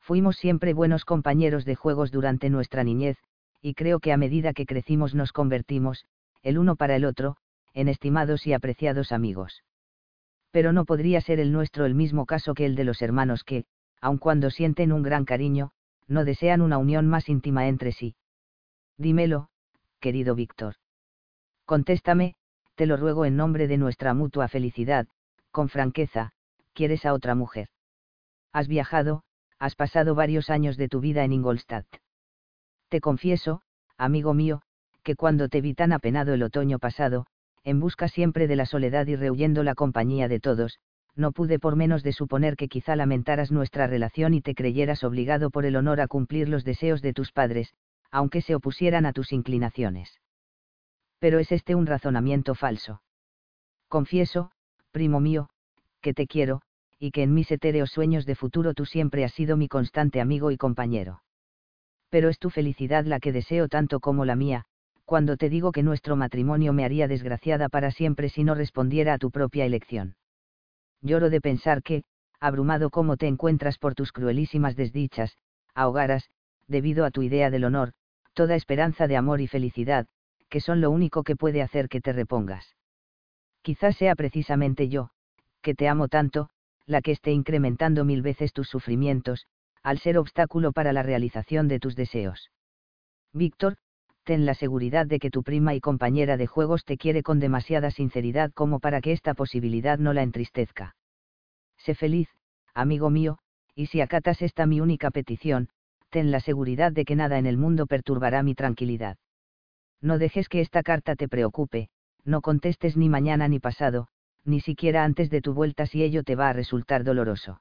Fuimos 0.00 0.36
siempre 0.36 0.74
buenos 0.74 1.04
compañeros 1.04 1.64
de 1.64 1.76
juegos 1.76 2.10
durante 2.10 2.50
nuestra 2.50 2.84
niñez, 2.84 3.16
y 3.62 3.74
creo 3.74 4.00
que 4.00 4.12
a 4.12 4.16
medida 4.16 4.52
que 4.52 4.66
crecimos 4.66 5.14
nos 5.14 5.32
convertimos, 5.32 6.04
el 6.42 6.58
uno 6.58 6.76
para 6.76 6.96
el 6.96 7.04
otro, 7.04 7.36
en 7.72 7.88
estimados 7.88 8.46
y 8.46 8.52
apreciados 8.52 9.12
amigos. 9.12 9.62
Pero 10.50 10.72
no 10.72 10.84
podría 10.84 11.20
ser 11.20 11.40
el 11.40 11.52
nuestro 11.52 11.86
el 11.86 11.94
mismo 11.94 12.26
caso 12.26 12.54
que 12.54 12.66
el 12.66 12.74
de 12.74 12.84
los 12.84 13.00
hermanos 13.00 13.44
que, 13.44 13.64
aun 14.00 14.18
cuando 14.18 14.50
sienten 14.50 14.92
un 14.92 15.02
gran 15.02 15.24
cariño, 15.24 15.70
no 16.06 16.24
desean 16.24 16.60
una 16.60 16.78
unión 16.78 17.08
más 17.08 17.28
íntima 17.28 17.68
entre 17.68 17.92
sí. 17.92 18.16
Dímelo, 18.96 19.48
querido 20.00 20.34
Víctor. 20.34 20.76
Contéstame, 21.64 22.34
te 22.74 22.86
lo 22.86 22.96
ruego 22.96 23.24
en 23.24 23.36
nombre 23.36 23.68
de 23.68 23.78
nuestra 23.78 24.14
mutua 24.14 24.48
felicidad, 24.48 25.06
con 25.50 25.68
franqueza, 25.68 26.32
¿quieres 26.72 27.06
a 27.06 27.14
otra 27.14 27.34
mujer? 27.34 27.68
Has 28.52 28.68
viajado, 28.68 29.22
has 29.58 29.76
pasado 29.76 30.14
varios 30.14 30.50
años 30.50 30.76
de 30.76 30.88
tu 30.88 31.00
vida 31.00 31.24
en 31.24 31.32
Ingolstadt. 31.32 31.86
Te 32.88 33.00
confieso, 33.00 33.62
amigo 33.96 34.34
mío, 34.34 34.62
que 35.02 35.16
cuando 35.16 35.48
te 35.48 35.60
vi 35.60 35.74
tan 35.74 35.92
apenado 35.92 36.34
el 36.34 36.42
otoño 36.42 36.78
pasado, 36.78 37.26
en 37.62 37.80
busca 37.80 38.08
siempre 38.08 38.46
de 38.46 38.56
la 38.56 38.66
soledad 38.66 39.06
y 39.06 39.16
rehuyendo 39.16 39.62
la 39.62 39.74
compañía 39.74 40.28
de 40.28 40.40
todos, 40.40 40.78
no 41.16 41.32
pude 41.32 41.58
por 41.58 41.76
menos 41.76 42.02
de 42.02 42.12
suponer 42.12 42.56
que 42.56 42.68
quizá 42.68 42.96
lamentaras 42.96 43.52
nuestra 43.52 43.86
relación 43.86 44.34
y 44.34 44.40
te 44.40 44.54
creyeras 44.54 45.04
obligado 45.04 45.50
por 45.50 45.64
el 45.64 45.76
honor 45.76 46.00
a 46.00 46.08
cumplir 46.08 46.48
los 46.48 46.64
deseos 46.64 47.02
de 47.02 47.12
tus 47.12 47.32
padres, 47.32 47.74
aunque 48.10 48.40
se 48.40 48.54
opusieran 48.54 49.06
a 49.06 49.12
tus 49.12 49.32
inclinaciones. 49.32 50.20
Pero 51.18 51.38
es 51.38 51.52
este 51.52 51.74
un 51.74 51.86
razonamiento 51.86 52.54
falso. 52.54 53.02
Confieso, 53.88 54.50
primo 54.90 55.20
mío, 55.20 55.48
que 56.00 56.14
te 56.14 56.26
quiero, 56.26 56.62
y 56.98 57.10
que 57.10 57.22
en 57.22 57.34
mis 57.34 57.50
etéreos 57.50 57.90
sueños 57.90 58.26
de 58.26 58.34
futuro 58.34 58.74
tú 58.74 58.84
siempre 58.84 59.24
has 59.24 59.32
sido 59.32 59.56
mi 59.56 59.68
constante 59.68 60.20
amigo 60.20 60.50
y 60.50 60.56
compañero. 60.56 61.22
Pero 62.08 62.28
es 62.28 62.38
tu 62.38 62.50
felicidad 62.50 63.04
la 63.04 63.20
que 63.20 63.32
deseo 63.32 63.68
tanto 63.68 64.00
como 64.00 64.24
la 64.24 64.36
mía, 64.36 64.66
cuando 65.04 65.36
te 65.36 65.48
digo 65.48 65.72
que 65.72 65.82
nuestro 65.82 66.16
matrimonio 66.16 66.72
me 66.72 66.84
haría 66.84 67.08
desgraciada 67.08 67.68
para 67.68 67.90
siempre 67.90 68.28
si 68.28 68.44
no 68.44 68.54
respondiera 68.54 69.14
a 69.14 69.18
tu 69.18 69.30
propia 69.30 69.64
elección. 69.64 70.16
Lloro 71.02 71.30
de 71.30 71.40
pensar 71.40 71.82
que, 71.82 72.04
abrumado 72.40 72.90
como 72.90 73.16
te 73.16 73.26
encuentras 73.26 73.78
por 73.78 73.94
tus 73.94 74.12
cruelísimas 74.12 74.76
desdichas, 74.76 75.36
ahogaras, 75.74 76.30
debido 76.66 77.04
a 77.04 77.10
tu 77.10 77.22
idea 77.22 77.50
del 77.50 77.64
honor, 77.64 77.92
toda 78.32 78.54
esperanza 78.54 79.06
de 79.06 79.16
amor 79.16 79.40
y 79.40 79.46
felicidad, 79.46 80.06
que 80.48 80.60
son 80.60 80.80
lo 80.80 80.90
único 80.90 81.22
que 81.22 81.36
puede 81.36 81.62
hacer 81.62 81.88
que 81.88 82.00
te 82.00 82.12
repongas. 82.12 82.76
Quizás 83.62 83.96
sea 83.96 84.14
precisamente 84.14 84.88
yo, 84.88 85.10
que 85.62 85.74
te 85.74 85.88
amo 85.88 86.08
tanto, 86.08 86.50
la 86.86 87.00
que 87.00 87.12
esté 87.12 87.32
incrementando 87.32 88.04
mil 88.04 88.22
veces 88.22 88.52
tus 88.52 88.68
sufrimientos, 88.68 89.46
al 89.82 89.98
ser 89.98 90.18
obstáculo 90.18 90.72
para 90.72 90.92
la 90.92 91.02
realización 91.02 91.68
de 91.68 91.80
tus 91.80 91.96
deseos. 91.96 92.50
Víctor, 93.32 93.76
ten 94.24 94.46
la 94.46 94.54
seguridad 94.54 95.06
de 95.06 95.18
que 95.18 95.30
tu 95.30 95.42
prima 95.42 95.74
y 95.74 95.80
compañera 95.80 96.36
de 96.36 96.46
juegos 96.46 96.84
te 96.84 96.96
quiere 96.96 97.22
con 97.22 97.38
demasiada 97.38 97.90
sinceridad 97.90 98.52
como 98.52 98.80
para 98.80 99.00
que 99.00 99.12
esta 99.12 99.34
posibilidad 99.34 99.98
no 99.98 100.12
la 100.12 100.22
entristezca. 100.22 100.96
Sé 101.76 101.94
feliz, 101.94 102.28
amigo 102.74 103.10
mío, 103.10 103.38
y 103.74 103.86
si 103.86 104.00
acatas 104.00 104.40
esta 104.42 104.66
mi 104.66 104.80
única 104.80 105.10
petición, 105.10 105.68
ten 106.10 106.30
la 106.30 106.40
seguridad 106.40 106.92
de 106.92 107.04
que 107.04 107.16
nada 107.16 107.38
en 107.38 107.46
el 107.46 107.58
mundo 107.58 107.86
perturbará 107.86 108.42
mi 108.42 108.54
tranquilidad. 108.54 109.18
No 110.00 110.18
dejes 110.18 110.48
que 110.48 110.60
esta 110.60 110.82
carta 110.82 111.16
te 111.16 111.28
preocupe, 111.28 111.88
no 112.24 112.40
contestes 112.40 112.96
ni 112.96 113.08
mañana 113.08 113.48
ni 113.48 113.58
pasado, 113.58 114.08
ni 114.44 114.60
siquiera 114.60 115.04
antes 115.04 115.30
de 115.30 115.40
tu 115.40 115.54
vuelta 115.54 115.86
si 115.86 116.02
ello 116.02 116.22
te 116.22 116.36
va 116.36 116.48
a 116.48 116.52
resultar 116.52 117.04
doloroso. 117.04 117.60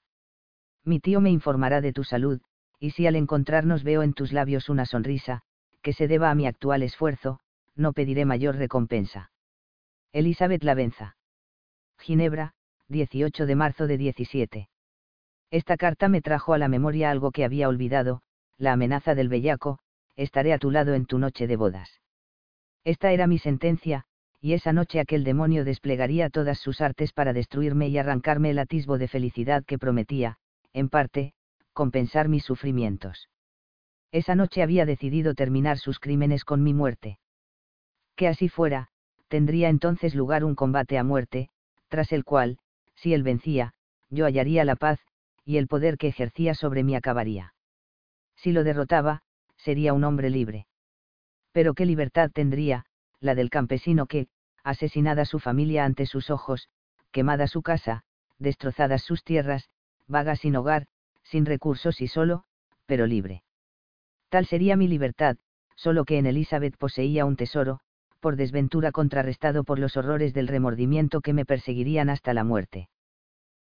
Mi 0.85 0.99
tío 0.99 1.21
me 1.21 1.31
informará 1.31 1.81
de 1.81 1.93
tu 1.93 2.03
salud, 2.03 2.41
y 2.79 2.91
si 2.91 3.07
al 3.07 3.15
encontrarnos 3.15 3.83
veo 3.83 4.03
en 4.03 4.13
tus 4.13 4.33
labios 4.33 4.69
una 4.69 4.85
sonrisa, 4.85 5.43
que 5.83 5.93
se 5.93 6.07
deba 6.07 6.31
a 6.31 6.35
mi 6.35 6.47
actual 6.47 6.81
esfuerzo, 6.81 7.39
no 7.75 7.93
pediré 7.93 8.25
mayor 8.25 8.55
recompensa. 8.55 9.31
Elizabeth 10.13 10.63
Lavenza. 10.63 11.17
Ginebra, 11.99 12.53
18 12.87 13.45
de 13.45 13.55
marzo 13.55 13.85
de 13.85 13.97
17. 13.97 14.69
Esta 15.51 15.77
carta 15.77 16.07
me 16.07 16.21
trajo 16.21 16.53
a 16.53 16.57
la 16.57 16.69
memoria 16.69 17.11
algo 17.11 17.31
que 17.31 17.43
había 17.43 17.67
olvidado, 17.67 18.21
la 18.57 18.73
amenaza 18.73 19.13
del 19.13 19.29
bellaco, 19.29 19.79
estaré 20.15 20.53
a 20.53 20.57
tu 20.57 20.71
lado 20.71 20.93
en 20.93 21.05
tu 21.05 21.19
noche 21.19 21.47
de 21.47 21.57
bodas. 21.57 22.01
Esta 22.85 23.11
era 23.11 23.27
mi 23.27 23.37
sentencia, 23.37 24.05
y 24.39 24.53
esa 24.53 24.73
noche 24.73 24.99
aquel 24.99 25.23
demonio 25.23 25.65
desplegaría 25.65 26.29
todas 26.29 26.59
sus 26.59 26.81
artes 26.81 27.11
para 27.11 27.33
destruirme 27.33 27.89
y 27.89 27.97
arrancarme 27.97 28.51
el 28.51 28.59
atisbo 28.59 28.97
de 28.97 29.07
felicidad 29.07 29.65
que 29.65 29.77
prometía, 29.77 30.37
en 30.71 30.89
parte, 30.89 31.33
compensar 31.73 32.29
mis 32.29 32.43
sufrimientos 32.43 33.27
esa 34.13 34.35
noche 34.35 34.61
había 34.61 34.85
decidido 34.85 35.33
terminar 35.33 35.79
sus 35.79 35.99
crímenes 35.99 36.45
con 36.45 36.61
mi 36.61 36.71
muerte. 36.71 37.17
Que 38.15 38.27
así 38.27 38.47
fuera, 38.47 38.89
tendría 39.27 39.69
entonces 39.69 40.13
lugar 40.13 40.43
un 40.43 40.53
combate 40.53 40.99
a 40.99 41.03
muerte, 41.03 41.49
tras 41.87 42.11
el 42.11 42.23
cual, 42.23 42.59
si 42.93 43.15
él 43.15 43.23
vencía, 43.23 43.73
yo 44.11 44.25
hallaría 44.25 44.65
la 44.65 44.75
paz, 44.75 44.99
y 45.43 45.57
el 45.57 45.67
poder 45.67 45.97
que 45.97 46.09
ejercía 46.09 46.53
sobre 46.53 46.83
mí 46.83 46.95
acabaría. 46.95 47.55
Si 48.35 48.51
lo 48.51 48.63
derrotaba, 48.63 49.23
sería 49.57 49.93
un 49.93 50.03
hombre 50.03 50.29
libre. 50.29 50.67
Pero 51.51 51.73
qué 51.73 51.87
libertad 51.87 52.29
tendría, 52.31 52.85
la 53.19 53.33
del 53.33 53.49
campesino 53.49 54.05
que, 54.05 54.27
asesinada 54.63 55.25
su 55.25 55.39
familia 55.39 55.85
ante 55.85 56.05
sus 56.05 56.29
ojos, 56.29 56.69
quemada 57.11 57.47
su 57.47 57.63
casa, 57.63 58.03
destrozadas 58.37 59.01
sus 59.01 59.23
tierras, 59.23 59.71
vaga 60.07 60.35
sin 60.35 60.55
hogar, 60.55 60.85
sin 61.23 61.47
recursos 61.47 61.99
y 61.99 62.07
solo, 62.07 62.43
pero 62.85 63.07
libre. 63.07 63.43
Tal 64.33 64.47
sería 64.47 64.75
mi 64.75 64.87
libertad, 64.87 65.37
solo 65.75 66.05
que 66.05 66.17
en 66.17 66.25
Elizabeth 66.25 66.75
poseía 66.75 67.23
un 67.23 67.35
tesoro, 67.35 67.81
por 68.19 68.35
desventura 68.35 68.91
contrarrestado 68.91 69.63
por 69.63 69.77
los 69.77 69.95
horrores 69.95 70.33
del 70.33 70.47
remordimiento 70.47 71.21
que 71.21 71.33
me 71.33 71.45
perseguirían 71.45 72.09
hasta 72.09 72.33
la 72.33 72.43
muerte. 72.43 72.89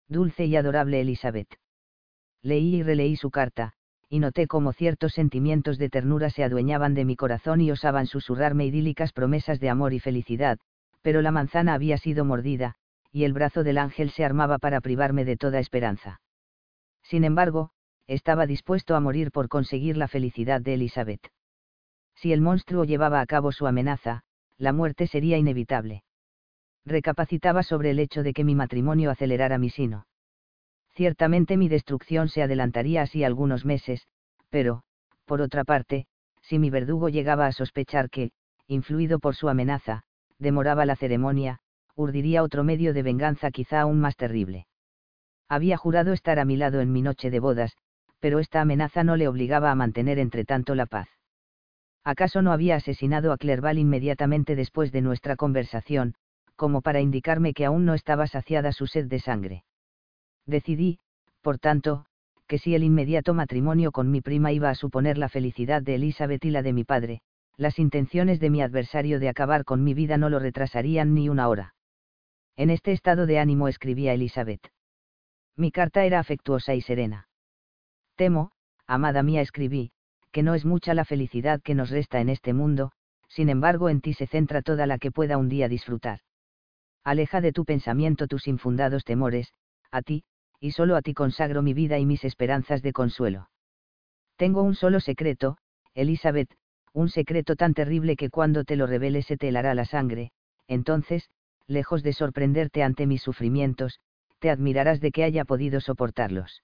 Dulce 0.06 0.44
y 0.44 0.54
adorable 0.54 1.00
Elizabeth. 1.00 1.48
Leí 2.40 2.76
y 2.76 2.82
releí 2.84 3.16
su 3.16 3.32
carta, 3.32 3.72
y 4.08 4.20
noté 4.20 4.46
cómo 4.46 4.72
ciertos 4.72 5.12
sentimientos 5.12 5.76
de 5.76 5.88
ternura 5.88 6.30
se 6.30 6.44
adueñaban 6.44 6.94
de 6.94 7.04
mi 7.04 7.16
corazón 7.16 7.60
y 7.60 7.72
osaban 7.72 8.06
susurrarme 8.06 8.66
idílicas 8.66 9.12
promesas 9.12 9.58
de 9.58 9.70
amor 9.70 9.92
y 9.92 9.98
felicidad, 9.98 10.60
pero 11.02 11.20
la 11.20 11.32
manzana 11.32 11.74
había 11.74 11.98
sido 11.98 12.24
mordida, 12.24 12.76
y 13.10 13.24
el 13.24 13.32
brazo 13.32 13.64
del 13.64 13.78
ángel 13.78 14.10
se 14.10 14.24
armaba 14.24 14.58
para 14.58 14.80
privarme 14.80 15.24
de 15.24 15.36
toda 15.36 15.58
esperanza. 15.58 16.20
Sin 17.02 17.24
embargo, 17.24 17.72
estaba 18.10 18.44
dispuesto 18.46 18.96
a 18.96 19.00
morir 19.00 19.30
por 19.30 19.48
conseguir 19.48 19.96
la 19.96 20.08
felicidad 20.08 20.60
de 20.60 20.74
Elizabeth. 20.74 21.30
Si 22.16 22.32
el 22.32 22.40
monstruo 22.40 22.82
llevaba 22.84 23.20
a 23.20 23.26
cabo 23.26 23.52
su 23.52 23.68
amenaza, 23.68 24.22
la 24.58 24.72
muerte 24.72 25.06
sería 25.06 25.38
inevitable. 25.38 26.02
Recapacitaba 26.84 27.62
sobre 27.62 27.90
el 27.90 28.00
hecho 28.00 28.24
de 28.24 28.32
que 28.32 28.42
mi 28.42 28.56
matrimonio 28.56 29.12
acelerara 29.12 29.58
mi 29.58 29.70
sino. 29.70 30.06
Ciertamente 30.92 31.56
mi 31.56 31.68
destrucción 31.68 32.28
se 32.28 32.42
adelantaría 32.42 33.02
así 33.02 33.22
algunos 33.22 33.64
meses, 33.64 34.08
pero, 34.48 34.82
por 35.24 35.40
otra 35.40 35.62
parte, 35.62 36.06
si 36.42 36.58
mi 36.58 36.68
verdugo 36.68 37.10
llegaba 37.10 37.46
a 37.46 37.52
sospechar 37.52 38.10
que, 38.10 38.32
influido 38.66 39.20
por 39.20 39.36
su 39.36 39.48
amenaza, 39.48 40.02
demoraba 40.40 40.84
la 40.84 40.96
ceremonia, 40.96 41.60
urdiría 41.94 42.42
otro 42.42 42.64
medio 42.64 42.92
de 42.92 43.04
venganza 43.04 43.52
quizá 43.52 43.82
aún 43.82 44.00
más 44.00 44.16
terrible. 44.16 44.66
Había 45.48 45.76
jurado 45.76 46.12
estar 46.12 46.40
a 46.40 46.44
mi 46.44 46.56
lado 46.56 46.80
en 46.80 46.92
mi 46.92 47.02
noche 47.02 47.30
de 47.30 47.38
bodas, 47.38 47.76
pero 48.20 48.38
esta 48.38 48.60
amenaza 48.60 49.02
no 49.02 49.16
le 49.16 49.28
obligaba 49.28 49.70
a 49.70 49.74
mantener 49.74 50.18
entre 50.18 50.44
tanto 50.44 50.74
la 50.74 50.86
paz. 50.86 51.08
¿Acaso 52.04 52.42
no 52.42 52.52
había 52.52 52.76
asesinado 52.76 53.32
a 53.32 53.36
Clerval 53.36 53.78
inmediatamente 53.78 54.56
después 54.56 54.92
de 54.92 55.02
nuestra 55.02 55.36
conversación, 55.36 56.14
como 56.56 56.82
para 56.82 57.00
indicarme 57.00 57.54
que 57.54 57.64
aún 57.64 57.84
no 57.84 57.94
estaba 57.94 58.26
saciada 58.26 58.72
su 58.72 58.86
sed 58.86 59.06
de 59.06 59.18
sangre? 59.18 59.64
Decidí, 60.46 60.98
por 61.40 61.58
tanto, 61.58 62.04
que 62.46 62.58
si 62.58 62.74
el 62.74 62.84
inmediato 62.84 63.32
matrimonio 63.32 63.92
con 63.92 64.10
mi 64.10 64.20
prima 64.20 64.52
iba 64.52 64.70
a 64.70 64.74
suponer 64.74 65.18
la 65.18 65.28
felicidad 65.28 65.82
de 65.82 65.94
Elizabeth 65.94 66.44
y 66.44 66.50
la 66.50 66.62
de 66.62 66.72
mi 66.72 66.84
padre, 66.84 67.22
las 67.56 67.78
intenciones 67.78 68.40
de 68.40 68.50
mi 68.50 68.60
adversario 68.60 69.20
de 69.20 69.28
acabar 69.28 69.64
con 69.64 69.84
mi 69.84 69.94
vida 69.94 70.16
no 70.18 70.28
lo 70.30 70.38
retrasarían 70.38 71.14
ni 71.14 71.28
una 71.28 71.48
hora. 71.48 71.74
En 72.56 72.70
este 72.70 72.92
estado 72.92 73.26
de 73.26 73.38
ánimo 73.38 73.68
escribía 73.68 74.12
Elizabeth. 74.12 74.66
Mi 75.56 75.70
carta 75.70 76.04
era 76.04 76.18
afectuosa 76.18 76.74
y 76.74 76.80
serena. 76.80 77.29
Temo, 78.20 78.50
amada 78.86 79.22
mía 79.22 79.40
escribí, 79.40 79.92
que 80.30 80.42
no 80.42 80.52
es 80.52 80.66
mucha 80.66 80.92
la 80.92 81.06
felicidad 81.06 81.62
que 81.62 81.74
nos 81.74 81.88
resta 81.88 82.20
en 82.20 82.28
este 82.28 82.52
mundo, 82.52 82.92
sin 83.28 83.48
embargo 83.48 83.88
en 83.88 84.02
ti 84.02 84.12
se 84.12 84.26
centra 84.26 84.60
toda 84.60 84.86
la 84.86 84.98
que 84.98 85.10
pueda 85.10 85.38
un 85.38 85.48
día 85.48 85.70
disfrutar. 85.70 86.20
Aleja 87.02 87.40
de 87.40 87.52
tu 87.52 87.64
pensamiento 87.64 88.26
tus 88.26 88.46
infundados 88.46 89.04
temores, 89.04 89.54
a 89.90 90.02
ti, 90.02 90.24
y 90.60 90.72
solo 90.72 90.96
a 90.96 91.00
ti 91.00 91.14
consagro 91.14 91.62
mi 91.62 91.72
vida 91.72 91.98
y 91.98 92.04
mis 92.04 92.22
esperanzas 92.24 92.82
de 92.82 92.92
consuelo. 92.92 93.48
Tengo 94.36 94.62
un 94.64 94.74
solo 94.74 95.00
secreto, 95.00 95.56
Elizabeth, 95.94 96.54
un 96.92 97.08
secreto 97.08 97.56
tan 97.56 97.72
terrible 97.72 98.16
que 98.16 98.28
cuando 98.28 98.64
te 98.64 98.76
lo 98.76 98.86
revele 98.86 99.22
se 99.22 99.38
te 99.38 99.48
helará 99.48 99.74
la 99.74 99.86
sangre, 99.86 100.30
entonces, 100.66 101.30
lejos 101.66 102.02
de 102.02 102.12
sorprenderte 102.12 102.82
ante 102.82 103.06
mis 103.06 103.22
sufrimientos, 103.22 103.98
te 104.40 104.50
admirarás 104.50 105.00
de 105.00 105.10
que 105.10 105.24
haya 105.24 105.46
podido 105.46 105.80
soportarlos 105.80 106.60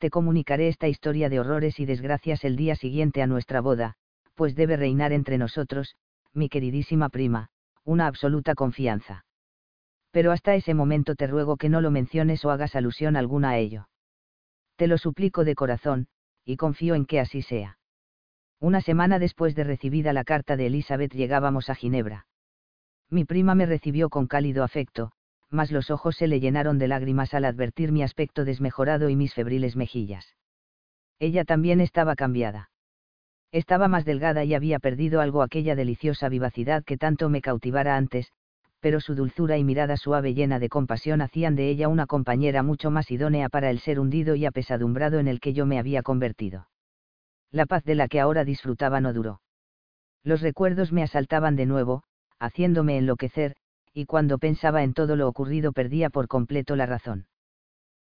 te 0.00 0.10
comunicaré 0.10 0.68
esta 0.68 0.88
historia 0.88 1.28
de 1.28 1.38
horrores 1.38 1.78
y 1.78 1.84
desgracias 1.84 2.42
el 2.44 2.56
día 2.56 2.74
siguiente 2.74 3.20
a 3.22 3.26
nuestra 3.26 3.60
boda, 3.60 3.94
pues 4.34 4.56
debe 4.56 4.76
reinar 4.76 5.12
entre 5.12 5.36
nosotros, 5.36 5.94
mi 6.32 6.48
queridísima 6.48 7.10
prima, 7.10 7.50
una 7.84 8.06
absoluta 8.06 8.54
confianza. 8.54 9.26
Pero 10.10 10.32
hasta 10.32 10.54
ese 10.54 10.72
momento 10.72 11.14
te 11.14 11.26
ruego 11.26 11.58
que 11.58 11.68
no 11.68 11.82
lo 11.82 11.90
menciones 11.90 12.44
o 12.46 12.50
hagas 12.50 12.74
alusión 12.74 13.14
alguna 13.14 13.50
a 13.50 13.58
ello. 13.58 13.88
Te 14.76 14.86
lo 14.86 14.96
suplico 14.96 15.44
de 15.44 15.54
corazón, 15.54 16.08
y 16.46 16.56
confío 16.56 16.94
en 16.94 17.04
que 17.04 17.20
así 17.20 17.42
sea. 17.42 17.78
Una 18.58 18.80
semana 18.80 19.18
después 19.18 19.54
de 19.54 19.64
recibida 19.64 20.14
la 20.14 20.24
carta 20.24 20.56
de 20.56 20.66
Elizabeth 20.66 21.12
llegábamos 21.12 21.68
a 21.68 21.74
Ginebra. 21.74 22.26
Mi 23.10 23.26
prima 23.26 23.54
me 23.54 23.66
recibió 23.66 24.08
con 24.08 24.26
cálido 24.26 24.64
afecto, 24.64 25.12
mas 25.50 25.70
los 25.72 25.90
ojos 25.90 26.16
se 26.16 26.26
le 26.26 26.40
llenaron 26.40 26.78
de 26.78 26.88
lágrimas 26.88 27.34
al 27.34 27.44
advertir 27.44 27.92
mi 27.92 28.02
aspecto 28.02 28.44
desmejorado 28.44 29.08
y 29.08 29.16
mis 29.16 29.34
febriles 29.34 29.76
mejillas. 29.76 30.36
Ella 31.18 31.44
también 31.44 31.80
estaba 31.80 32.14
cambiada. 32.14 32.70
Estaba 33.52 33.88
más 33.88 34.04
delgada 34.04 34.44
y 34.44 34.54
había 34.54 34.78
perdido 34.78 35.20
algo 35.20 35.42
aquella 35.42 35.74
deliciosa 35.74 36.28
vivacidad 36.28 36.84
que 36.84 36.96
tanto 36.96 37.28
me 37.28 37.40
cautivara 37.40 37.96
antes, 37.96 38.32
pero 38.80 39.00
su 39.00 39.14
dulzura 39.14 39.58
y 39.58 39.64
mirada 39.64 39.96
suave 39.96 40.34
llena 40.34 40.58
de 40.58 40.68
compasión 40.68 41.20
hacían 41.20 41.56
de 41.56 41.68
ella 41.68 41.88
una 41.88 42.06
compañera 42.06 42.62
mucho 42.62 42.90
más 42.90 43.10
idónea 43.10 43.48
para 43.48 43.70
el 43.70 43.80
ser 43.80 44.00
hundido 44.00 44.34
y 44.34 44.46
apesadumbrado 44.46 45.18
en 45.18 45.28
el 45.28 45.40
que 45.40 45.52
yo 45.52 45.66
me 45.66 45.78
había 45.78 46.02
convertido. 46.02 46.68
La 47.50 47.66
paz 47.66 47.84
de 47.84 47.96
la 47.96 48.08
que 48.08 48.20
ahora 48.20 48.44
disfrutaba 48.44 49.00
no 49.00 49.12
duró. 49.12 49.40
Los 50.22 50.40
recuerdos 50.40 50.92
me 50.92 51.02
asaltaban 51.02 51.56
de 51.56 51.66
nuevo, 51.66 52.04
haciéndome 52.38 52.96
enloquecer, 52.96 53.56
y 53.92 54.06
cuando 54.06 54.38
pensaba 54.38 54.82
en 54.82 54.94
todo 54.94 55.16
lo 55.16 55.28
ocurrido 55.28 55.72
perdía 55.72 56.10
por 56.10 56.28
completo 56.28 56.76
la 56.76 56.86
razón. 56.86 57.26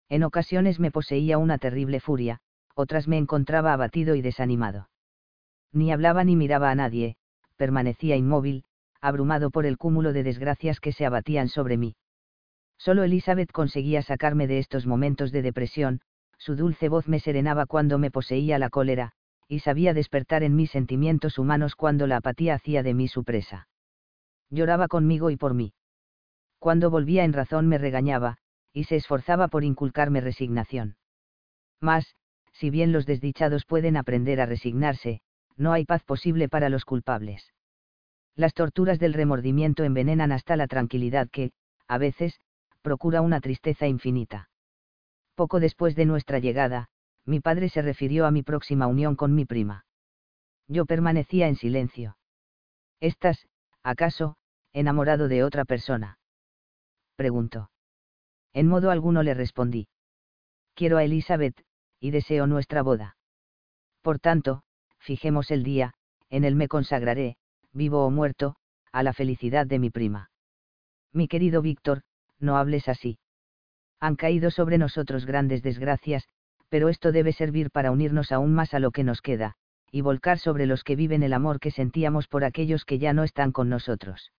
En 0.09 0.23
ocasiones 0.23 0.81
me 0.81 0.91
poseía 0.91 1.39
una 1.39 1.59
terrible 1.59 2.01
furia, 2.01 2.41
otras 2.75 3.09
me 3.09 3.19
encontraba 3.19 3.73
abatido 3.73 4.15
y 4.15 4.23
desanimado. 4.23 4.89
Ni 5.73 5.93
hablaba 5.93 6.25
ni 6.25 6.37
miraba 6.37 6.71
a 6.71 6.75
nadie, 6.75 7.17
permanecía 7.57 8.17
inmóvil, 8.17 8.65
abrumado 9.01 9.51
por 9.51 9.67
el 9.67 9.79
cúmulo 9.79 10.13
de 10.13 10.23
desgracias 10.23 10.81
que 10.81 10.93
se 10.93 11.05
abatían 11.05 11.49
sobre 11.49 11.77
mí. 11.77 11.97
Solo 12.79 13.03
Elizabeth 13.03 13.51
conseguía 13.53 14.03
sacarme 14.03 14.47
de 14.47 14.59
estos 14.59 14.87
momentos 14.87 15.33
de 15.33 15.43
depresión, 15.43 16.01
su 16.39 16.55
dulce 16.55 16.89
voz 16.89 17.09
me 17.09 17.21
serenaba 17.21 17.67
cuando 17.67 17.99
me 17.99 18.11
poseía 18.11 18.59
la 18.59 18.71
cólera, 18.71 19.13
y 19.49 19.61
sabía 19.61 19.95
despertar 19.95 20.43
en 20.43 20.55
mis 20.55 20.71
sentimientos 20.71 21.39
humanos 21.39 21.75
cuando 21.75 22.07
la 22.07 22.19
apatía 22.19 22.55
hacía 22.55 22.83
de 22.83 22.95
mí 22.95 23.09
su 23.09 23.25
presa. 23.25 23.69
Lloraba 24.51 24.89
conmigo 24.89 25.31
y 25.31 25.37
por 25.37 25.55
mí. 25.55 25.73
Cuando 26.59 26.91
volvía 26.91 27.25
en 27.25 27.33
razón 27.33 27.69
me 27.69 27.79
regañaba, 27.79 28.39
y 28.73 28.85
se 28.85 28.97
esforzaba 28.97 29.49
por 29.49 29.65
inculcarme 29.65 30.21
resignación. 30.21 30.97
Mas, 31.81 32.15
si 32.53 32.71
bien 32.71 32.93
los 32.93 33.07
desdichados 33.07 33.65
pueden 33.65 33.97
aprender 33.97 34.41
a 34.41 34.47
resignarse, 34.47 35.21
no 35.57 35.73
hay 35.73 35.85
paz 35.85 36.03
posible 36.05 36.49
para 36.49 36.69
los 36.69 36.85
culpables. 36.85 37.53
Las 38.35 38.55
torturas 38.55 38.99
del 38.99 39.15
remordimiento 39.15 39.85
envenenan 39.85 40.33
hasta 40.33 40.57
la 40.57 40.67
tranquilidad 40.67 41.29
que, 41.29 41.53
a 41.89 41.99
veces, 41.99 42.41
procura 42.83 43.21
una 43.21 43.41
tristeza 43.41 43.87
infinita. 43.87 44.51
Poco 45.35 45.61
después 45.61 45.95
de 45.95 46.05
nuestra 46.05 46.39
llegada, 46.39 46.89
mi 47.25 47.41
padre 47.41 47.69
se 47.69 47.83
refirió 47.83 48.27
a 48.27 48.31
mi 48.31 48.43
próxima 48.43 48.87
unión 48.87 49.17
con 49.17 49.35
mi 49.35 49.45
prima. 49.45 49.85
Yo 50.69 50.87
permanecía 50.87 51.49
en 51.49 51.57
silencio. 51.57 52.17
¿Estás, 53.01 53.47
acaso, 53.83 54.37
enamorado 54.73 55.29
de 55.29 55.45
otra 55.45 55.65
persona? 55.65 56.19
Preguntó. 57.19 57.73
En 58.53 58.69
modo 58.69 58.93
alguno 58.93 59.25
le 59.25 59.35
respondí. 59.35 59.89
Quiero 60.75 60.99
a 60.99 61.03
Elizabeth, 61.03 61.65
y 61.99 62.13
deseo 62.13 62.47
nuestra 62.47 62.81
boda. 62.81 63.17
Por 64.03 64.21
tanto, 64.21 64.63
fijemos 65.01 65.51
el 65.51 65.65
día, 65.65 65.95
en 66.31 66.45
él 66.45 66.55
me 66.55 66.69
consagraré, 66.69 67.37
vivo 67.73 68.07
o 68.07 68.11
muerto, 68.11 68.55
a 68.93 69.03
la 69.03 69.13
felicidad 69.13 69.67
de 69.67 69.81
mi 69.81 69.91
prima. 69.91 70.31
Mi 71.13 71.27
querido 71.27 71.61
Víctor, 71.61 72.03
no 72.39 72.57
hables 72.57 72.89
así. 72.89 73.19
Han 73.99 74.15
caído 74.15 74.53
sobre 74.53 74.79
nosotros 74.79 75.27
grandes 75.27 75.65
desgracias, 75.65 76.29
pero 76.69 76.89
esto 76.89 77.11
debe 77.11 77.33
servir 77.33 77.73
para 77.73 77.91
unirnos 77.91 78.31
aún 78.31 78.55
más 78.55 78.75
a 78.75 78.79
lo 78.79 78.93
que 78.93 79.03
nos 79.03 79.23
queda, 79.23 79.57
y 79.91 80.03
volcar 80.03 80.39
sobre 80.39 80.67
los 80.67 80.85
que 80.85 80.95
viven 80.95 81.25
el 81.25 81.33
amor 81.33 81.59
que 81.59 81.73
sentíamos 81.73 82.29
por 82.29 82.45
aquellos 82.45 82.85
que 82.85 83.01
ya 83.01 83.13
no 83.13 83.25
están 83.25 83.51
con 83.51 83.69
nosotros. 83.69 84.31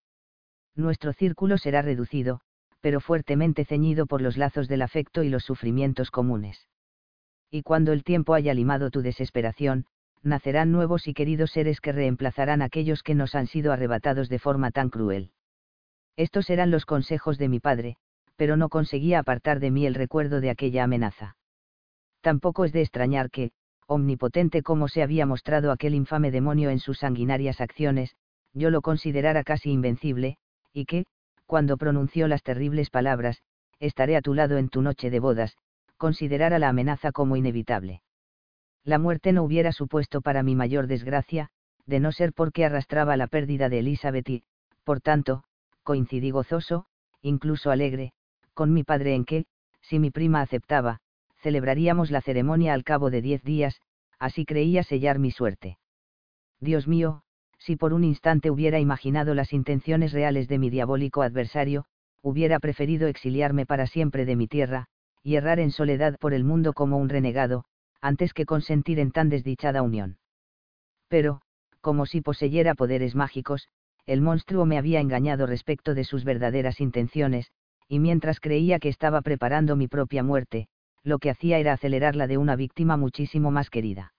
Nuestro 0.75 1.11
círculo 1.11 1.57
será 1.57 1.81
reducido, 1.81 2.39
pero 2.81 2.99
fuertemente 2.99 3.65
ceñido 3.65 4.05
por 4.05 4.21
los 4.21 4.37
lazos 4.37 4.67
del 4.67 4.81
afecto 4.81 5.23
y 5.23 5.29
los 5.29 5.43
sufrimientos 5.43 6.11
comunes. 6.11 6.67
Y 7.49 7.63
cuando 7.63 7.91
el 7.91 8.03
tiempo 8.03 8.33
haya 8.33 8.53
limado 8.53 8.91
tu 8.91 9.01
desesperación, 9.01 9.85
nacerán 10.21 10.71
nuevos 10.71 11.07
y 11.07 11.13
queridos 11.13 11.51
seres 11.51 11.81
que 11.81 11.91
reemplazarán 11.91 12.61
aquellos 12.61 13.03
que 13.03 13.15
nos 13.15 13.35
han 13.35 13.47
sido 13.47 13.71
arrebatados 13.71 14.29
de 14.29 14.39
forma 14.39 14.71
tan 14.71 14.89
cruel. 14.89 15.31
Estos 16.15 16.49
eran 16.49 16.71
los 16.71 16.85
consejos 16.85 17.37
de 17.37 17.49
mi 17.49 17.59
padre, 17.59 17.95
pero 18.35 18.57
no 18.57 18.69
conseguía 18.69 19.19
apartar 19.19 19.59
de 19.59 19.71
mí 19.71 19.85
el 19.85 19.95
recuerdo 19.95 20.41
de 20.41 20.49
aquella 20.49 20.83
amenaza 20.83 21.35
tampoco 22.21 22.65
es 22.65 22.71
de 22.71 22.81
extrañar 22.81 23.29
que, 23.29 23.51
omnipotente 23.87 24.61
como 24.61 24.87
se 24.87 25.01
había 25.01 25.25
mostrado 25.25 25.71
aquel 25.71 25.95
infame 25.95 26.31
demonio 26.31 26.69
en 26.69 26.79
sus 26.79 26.99
sanguinarias 26.99 27.61
acciones, 27.61 28.15
yo 28.53 28.69
lo 28.69 28.81
considerara 28.81 29.43
casi 29.43 29.71
invencible, 29.71 30.37
y 30.73 30.85
que, 30.85 31.05
cuando 31.49 31.77
pronunció 31.77 32.27
las 32.27 32.43
terribles 32.43 32.91
palabras, 32.91 33.41
estaré 33.79 34.15
a 34.15 34.21
tu 34.21 34.35
lado 34.35 34.59
en 34.59 34.69
tu 34.69 34.83
noche 34.83 35.09
de 35.09 35.19
bodas, 35.19 35.57
considerara 35.97 36.59
la 36.59 36.69
amenaza 36.69 37.11
como 37.11 37.37
inevitable. 37.37 38.03
La 38.83 38.99
muerte 38.99 39.33
no 39.33 39.41
hubiera 39.41 39.71
supuesto 39.71 40.21
para 40.21 40.43
mi 40.43 40.53
mayor 40.53 40.85
desgracia, 40.85 41.49
de 41.87 41.99
no 41.99 42.11
ser 42.11 42.33
porque 42.33 42.65
arrastraba 42.65 43.17
la 43.17 43.25
pérdida 43.25 43.67
de 43.67 43.79
Elizabeth 43.79 44.29
y, 44.29 44.43
por 44.83 45.01
tanto, 45.01 45.43
coincidí 45.81 46.29
gozoso, 46.29 46.85
incluso 47.23 47.71
alegre, 47.71 48.13
con 48.53 48.71
mi 48.71 48.83
padre 48.83 49.15
en 49.15 49.25
que, 49.25 49.47
si 49.81 49.97
mi 49.97 50.11
prima 50.11 50.41
aceptaba, 50.41 50.99
celebraríamos 51.41 52.11
la 52.11 52.21
ceremonia 52.21 52.75
al 52.75 52.83
cabo 52.83 53.09
de 53.09 53.23
diez 53.23 53.41
días, 53.41 53.81
así 54.19 54.45
creía 54.45 54.83
sellar 54.83 55.17
mi 55.17 55.31
suerte. 55.31 55.79
Dios 56.59 56.87
mío, 56.87 57.23
si 57.59 57.75
por 57.75 57.93
un 57.93 58.03
instante 58.03 58.49
hubiera 58.49 58.79
imaginado 58.79 59.35
las 59.35 59.53
intenciones 59.53 60.11
reales 60.11 60.47
de 60.47 60.57
mi 60.57 60.69
diabólico 60.69 61.21
adversario, 61.21 61.85
hubiera 62.21 62.59
preferido 62.59 63.07
exiliarme 63.07 63.65
para 63.65 63.85
siempre 63.85 64.25
de 64.25 64.35
mi 64.35 64.47
tierra, 64.47 64.87
y 65.23 65.35
errar 65.35 65.59
en 65.59 65.71
soledad 65.71 66.17
por 66.19 66.33
el 66.33 66.43
mundo 66.43 66.73
como 66.73 66.97
un 66.97 67.09
renegado, 67.09 67.65
antes 68.01 68.33
que 68.33 68.45
consentir 68.45 68.99
en 68.99 69.11
tan 69.11 69.29
desdichada 69.29 69.81
unión. 69.81 70.17
Pero, 71.09 71.41
como 71.81 72.05
si 72.05 72.21
poseyera 72.21 72.75
poderes 72.75 73.15
mágicos, 73.15 73.67
el 74.05 74.21
monstruo 74.21 74.65
me 74.65 74.77
había 74.77 75.01
engañado 75.01 75.45
respecto 75.45 75.93
de 75.93 76.03
sus 76.03 76.23
verdaderas 76.23 76.79
intenciones, 76.79 77.51
y 77.87 77.99
mientras 77.99 78.39
creía 78.39 78.79
que 78.79 78.89
estaba 78.89 79.21
preparando 79.21 79.75
mi 79.75 79.87
propia 79.87 80.23
muerte, 80.23 80.67
lo 81.03 81.19
que 81.19 81.29
hacía 81.29 81.59
era 81.59 81.73
acelerar 81.73 82.15
la 82.15 82.27
de 82.27 82.37
una 82.37 82.55
víctima 82.55 82.97
muchísimo 82.97 83.51
más 83.51 83.69
querida. 83.69 84.13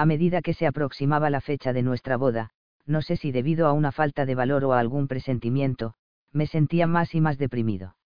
A 0.00 0.06
medida 0.06 0.40
que 0.40 0.54
se 0.54 0.66
aproximaba 0.66 1.28
la 1.28 1.42
fecha 1.42 1.74
de 1.74 1.82
nuestra 1.82 2.16
boda, 2.16 2.52
no 2.86 3.02
sé 3.02 3.18
si 3.18 3.32
debido 3.32 3.66
a 3.66 3.74
una 3.74 3.92
falta 3.92 4.24
de 4.24 4.34
valor 4.34 4.64
o 4.64 4.72
a 4.72 4.78
algún 4.80 5.08
presentimiento, 5.08 5.92
me 6.32 6.46
sentía 6.46 6.86
más 6.86 7.14
y 7.14 7.20
más 7.20 7.36
deprimido. 7.36 7.96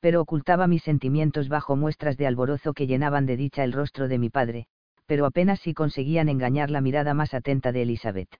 Pero 0.00 0.20
ocultaba 0.20 0.66
mis 0.66 0.82
sentimientos 0.82 1.48
bajo 1.48 1.74
muestras 1.74 2.18
de 2.18 2.26
alborozo 2.26 2.74
que 2.74 2.86
llenaban 2.86 3.24
de 3.24 3.38
dicha 3.38 3.64
el 3.64 3.72
rostro 3.72 4.08
de 4.08 4.18
mi 4.18 4.28
padre, 4.28 4.66
pero 5.06 5.24
apenas 5.24 5.60
si 5.60 5.72
conseguían 5.72 6.28
engañar 6.28 6.70
la 6.70 6.82
mirada 6.82 7.14
más 7.14 7.32
atenta 7.32 7.72
de 7.72 7.80
Elizabeth. 7.80 8.38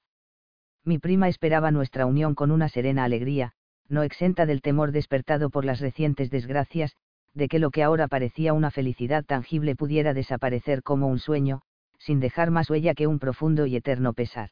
Mi 0.84 0.98
prima 0.98 1.30
esperaba 1.30 1.70
nuestra 1.70 2.04
unión 2.04 2.34
con 2.34 2.50
una 2.50 2.68
serena 2.68 3.04
alegría, 3.04 3.52
no 3.88 4.02
exenta 4.02 4.44
del 4.44 4.60
temor 4.60 4.92
despertado 4.92 5.48
por 5.48 5.64
las 5.64 5.80
recientes 5.80 6.30
desgracias, 6.30 6.94
de 7.32 7.48
que 7.48 7.58
lo 7.58 7.70
que 7.70 7.82
ahora 7.82 8.06
parecía 8.06 8.52
una 8.52 8.70
felicidad 8.70 9.24
tangible 9.24 9.76
pudiera 9.76 10.12
desaparecer 10.12 10.82
como 10.82 11.06
un 11.06 11.18
sueño, 11.18 11.62
sin 11.98 12.20
dejar 12.20 12.50
más 12.50 12.70
huella 12.70 12.94
que 12.94 13.06
un 13.06 13.18
profundo 13.18 13.66
y 13.66 13.76
eterno 13.76 14.12
pesar. 14.12 14.50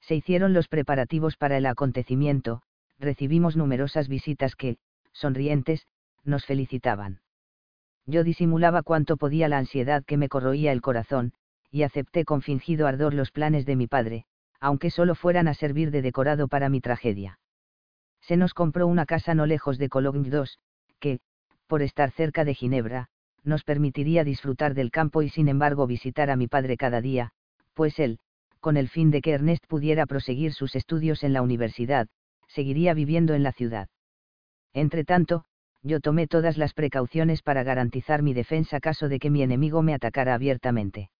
Se 0.00 0.14
hicieron 0.14 0.52
los 0.52 0.68
preparativos 0.68 1.36
para 1.36 1.56
el 1.56 1.66
acontecimiento, 1.66 2.62
recibimos 2.98 3.56
numerosas 3.56 4.08
visitas 4.08 4.56
que, 4.56 4.78
sonrientes, 5.12 5.86
nos 6.24 6.44
felicitaban. 6.44 7.20
Yo 8.06 8.24
disimulaba 8.24 8.82
cuanto 8.82 9.16
podía 9.16 9.48
la 9.48 9.58
ansiedad 9.58 10.04
que 10.04 10.16
me 10.16 10.28
corroía 10.28 10.72
el 10.72 10.80
corazón, 10.80 11.32
y 11.70 11.84
acepté 11.84 12.24
con 12.24 12.42
fingido 12.42 12.86
ardor 12.86 13.14
los 13.14 13.30
planes 13.30 13.64
de 13.64 13.76
mi 13.76 13.86
padre, 13.86 14.26
aunque 14.60 14.90
solo 14.90 15.14
fueran 15.14 15.48
a 15.48 15.54
servir 15.54 15.90
de 15.90 16.02
decorado 16.02 16.48
para 16.48 16.68
mi 16.68 16.80
tragedia. 16.80 17.38
Se 18.20 18.36
nos 18.36 18.54
compró 18.54 18.86
una 18.86 19.06
casa 19.06 19.34
no 19.34 19.46
lejos 19.46 19.78
de 19.78 19.88
Cologne 19.88 20.28
II, 20.28 20.44
que, 21.00 21.20
por 21.66 21.82
estar 21.82 22.10
cerca 22.10 22.44
de 22.44 22.54
Ginebra, 22.54 23.08
nos 23.44 23.64
permitiría 23.64 24.24
disfrutar 24.24 24.74
del 24.74 24.90
campo 24.90 25.22
y 25.22 25.28
sin 25.28 25.48
embargo 25.48 25.86
visitar 25.86 26.30
a 26.30 26.36
mi 26.36 26.48
padre 26.48 26.76
cada 26.76 27.00
día, 27.00 27.32
pues 27.74 27.98
él, 27.98 28.18
con 28.60 28.76
el 28.76 28.88
fin 28.88 29.10
de 29.10 29.20
que 29.20 29.32
Ernest 29.32 29.66
pudiera 29.66 30.06
proseguir 30.06 30.52
sus 30.52 30.76
estudios 30.76 31.24
en 31.24 31.32
la 31.32 31.42
universidad, 31.42 32.08
seguiría 32.48 32.94
viviendo 32.94 33.34
en 33.34 33.42
la 33.42 33.52
ciudad. 33.52 33.88
Entretanto, 34.72 35.44
yo 35.82 36.00
tomé 36.00 36.28
todas 36.28 36.56
las 36.56 36.74
precauciones 36.74 37.42
para 37.42 37.64
garantizar 37.64 38.22
mi 38.22 38.34
defensa 38.34 38.78
caso 38.78 39.08
de 39.08 39.18
que 39.18 39.30
mi 39.30 39.42
enemigo 39.42 39.82
me 39.82 39.94
atacara 39.94 40.34
abiertamente. 40.34 41.10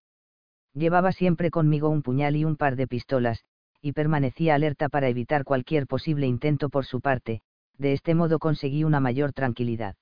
Llevaba 0.73 1.13
siempre 1.13 1.51
conmigo 1.51 1.89
un 1.89 2.03
puñal 2.03 2.37
y 2.37 2.45
un 2.45 2.57
par 2.57 2.77
de 2.77 2.87
pistolas, 2.87 3.45
y 3.81 3.93
permanecía 3.93 4.55
alerta 4.55 4.89
para 4.89 5.09
evitar 5.09 5.45
cualquier 5.45 5.87
posible 5.87 6.27
intento 6.27 6.69
por 6.69 6.87
su 6.87 7.01
parte, 7.01 7.43
de 7.77 7.93
este 7.93 8.15
modo 8.15 8.39
conseguí 8.39 8.85
una 8.85 9.01
mayor 9.01 9.33
tranquilidad. 9.33 9.97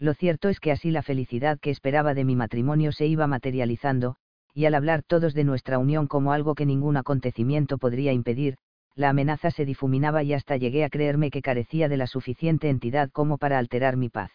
Lo 0.00 0.14
cierto 0.14 0.48
es 0.48 0.60
que 0.60 0.72
así 0.72 0.90
la 0.90 1.02
felicidad 1.02 1.60
que 1.60 1.70
esperaba 1.70 2.14
de 2.14 2.24
mi 2.24 2.34
matrimonio 2.34 2.90
se 2.90 3.06
iba 3.06 3.26
materializando, 3.26 4.16
y 4.54 4.64
al 4.64 4.74
hablar 4.74 5.02
todos 5.02 5.34
de 5.34 5.44
nuestra 5.44 5.78
unión 5.78 6.06
como 6.06 6.32
algo 6.32 6.54
que 6.54 6.64
ningún 6.64 6.96
acontecimiento 6.96 7.76
podría 7.76 8.12
impedir, 8.12 8.56
la 8.94 9.10
amenaza 9.10 9.50
se 9.50 9.66
difuminaba 9.66 10.22
y 10.22 10.32
hasta 10.32 10.56
llegué 10.56 10.84
a 10.84 10.88
creerme 10.88 11.30
que 11.30 11.42
carecía 11.42 11.88
de 11.90 11.98
la 11.98 12.06
suficiente 12.06 12.70
entidad 12.70 13.10
como 13.10 13.36
para 13.36 13.58
alterar 13.58 13.98
mi 13.98 14.08
paz. 14.08 14.32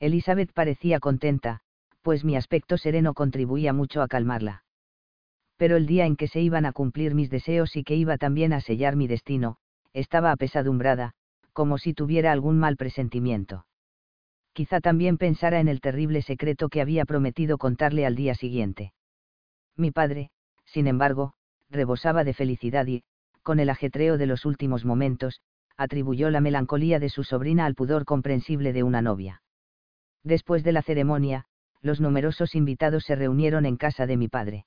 Elizabeth 0.00 0.52
parecía 0.54 1.00
contenta, 1.00 1.60
pues 2.00 2.24
mi 2.24 2.34
aspecto 2.34 2.78
sereno 2.78 3.12
contribuía 3.12 3.74
mucho 3.74 4.00
a 4.00 4.08
calmarla. 4.08 4.64
Pero 5.58 5.76
el 5.76 5.86
día 5.86 6.06
en 6.06 6.16
que 6.16 6.28
se 6.28 6.40
iban 6.40 6.64
a 6.64 6.72
cumplir 6.72 7.14
mis 7.14 7.28
deseos 7.28 7.76
y 7.76 7.84
que 7.84 7.94
iba 7.94 8.16
también 8.16 8.54
a 8.54 8.62
sellar 8.62 8.96
mi 8.96 9.06
destino, 9.06 9.58
estaba 9.92 10.32
apesadumbrada, 10.32 11.12
como 11.52 11.76
si 11.76 11.92
tuviera 11.92 12.32
algún 12.32 12.58
mal 12.58 12.76
presentimiento. 12.76 13.66
Quizá 14.52 14.80
también 14.80 15.16
pensara 15.16 15.60
en 15.60 15.68
el 15.68 15.80
terrible 15.80 16.20
secreto 16.22 16.68
que 16.68 16.80
había 16.80 17.04
prometido 17.04 17.56
contarle 17.56 18.04
al 18.04 18.16
día 18.16 18.34
siguiente. 18.34 18.92
Mi 19.76 19.90
padre, 19.90 20.30
sin 20.66 20.86
embargo, 20.86 21.32
rebosaba 21.70 22.22
de 22.24 22.34
felicidad 22.34 22.86
y, 22.86 23.02
con 23.42 23.60
el 23.60 23.70
ajetreo 23.70 24.18
de 24.18 24.26
los 24.26 24.44
últimos 24.44 24.84
momentos, 24.84 25.40
atribuyó 25.76 26.30
la 26.30 26.40
melancolía 26.40 26.98
de 26.98 27.08
su 27.08 27.24
sobrina 27.24 27.64
al 27.64 27.74
pudor 27.74 28.04
comprensible 28.04 28.72
de 28.72 28.82
una 28.82 29.00
novia. 29.00 29.42
Después 30.22 30.62
de 30.64 30.72
la 30.72 30.82
ceremonia, 30.82 31.46
los 31.80 32.00
numerosos 32.00 32.54
invitados 32.54 33.04
se 33.04 33.16
reunieron 33.16 33.66
en 33.66 33.76
casa 33.76 34.06
de 34.06 34.16
mi 34.16 34.28
padre. 34.28 34.66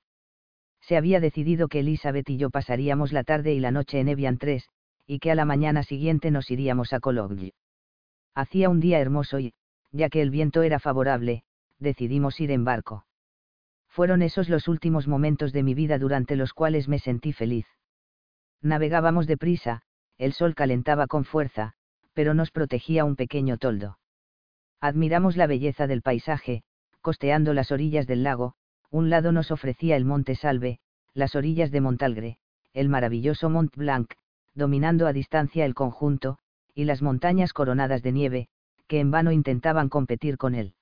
Se 0.82 0.98
había 0.98 1.20
decidido 1.20 1.68
que 1.68 1.80
Elizabeth 1.80 2.30
y 2.30 2.38
yo 2.38 2.50
pasaríamos 2.50 3.14
la 3.14 3.24
tarde 3.24 3.54
y 3.54 3.60
la 3.60 3.72
noche 3.72 4.00
en 4.00 4.10
Evian 4.10 4.38
3, 4.38 4.68
y 5.08 5.20
que 5.20 5.32
a 5.32 5.36
la 5.36 5.46
mañana 5.46 5.84
siguiente 5.84 6.32
nos 6.32 6.52
iríamos 6.52 6.92
a 6.92 7.00
Cologne. 7.00 7.54
Hacía 8.34 8.70
un 8.70 8.82
día 8.82 9.00
hermoso 9.00 9.40
y, 9.40 9.54
ya 9.96 10.10
que 10.10 10.22
el 10.22 10.30
viento 10.30 10.62
era 10.62 10.80
favorable, 10.80 11.44
decidimos 11.80 12.40
ir 12.42 12.52
en 12.52 12.66
barco. 12.66 13.06
Fueron 13.88 14.22
esos 14.22 14.50
los 14.50 14.68
últimos 14.68 15.08
momentos 15.08 15.54
de 15.54 15.64
mi 15.64 15.74
vida 15.74 15.98
durante 15.98 16.36
los 16.36 16.54
cuales 16.54 16.90
me 16.90 17.00
sentí 17.00 17.32
feliz. 17.32 17.66
Navegábamos 18.62 19.26
deprisa, 19.26 19.84
el 20.18 20.34
sol 20.34 20.54
calentaba 20.54 21.08
con 21.08 21.24
fuerza, 21.24 21.74
pero 22.14 22.34
nos 22.34 22.52
protegía 22.52 23.06
un 23.06 23.16
pequeño 23.16 23.58
toldo. 23.58 23.98
Admiramos 24.82 25.38
la 25.38 25.48
belleza 25.48 25.88
del 25.88 26.02
paisaje, 26.02 26.64
costeando 27.02 27.54
las 27.54 27.72
orillas 27.72 28.06
del 28.06 28.24
lago, 28.24 28.54
un 28.92 29.10
lado 29.10 29.32
nos 29.32 29.50
ofrecía 29.52 29.96
el 29.96 30.04
Monte 30.04 30.36
Salve, 30.36 30.80
las 31.14 31.36
orillas 31.36 31.72
de 31.72 31.82
Montalgre, 31.82 32.38
el 32.74 32.90
maravilloso 32.90 33.50
Mont 33.50 33.74
Blanc, 33.76 34.12
dominando 34.54 35.08
a 35.08 35.14
distancia 35.14 35.66
el 35.66 35.74
conjunto, 35.74 36.38
y 36.74 36.84
las 36.84 37.02
montañas 37.02 37.54
coronadas 37.54 38.04
de 38.04 38.12
nieve, 38.12 38.50
que 38.88 39.00
en 39.00 39.12
vano 39.12 39.32
intentaban 39.32 39.90
competir 39.90 40.38
con 40.38 40.56
él. 40.56 40.76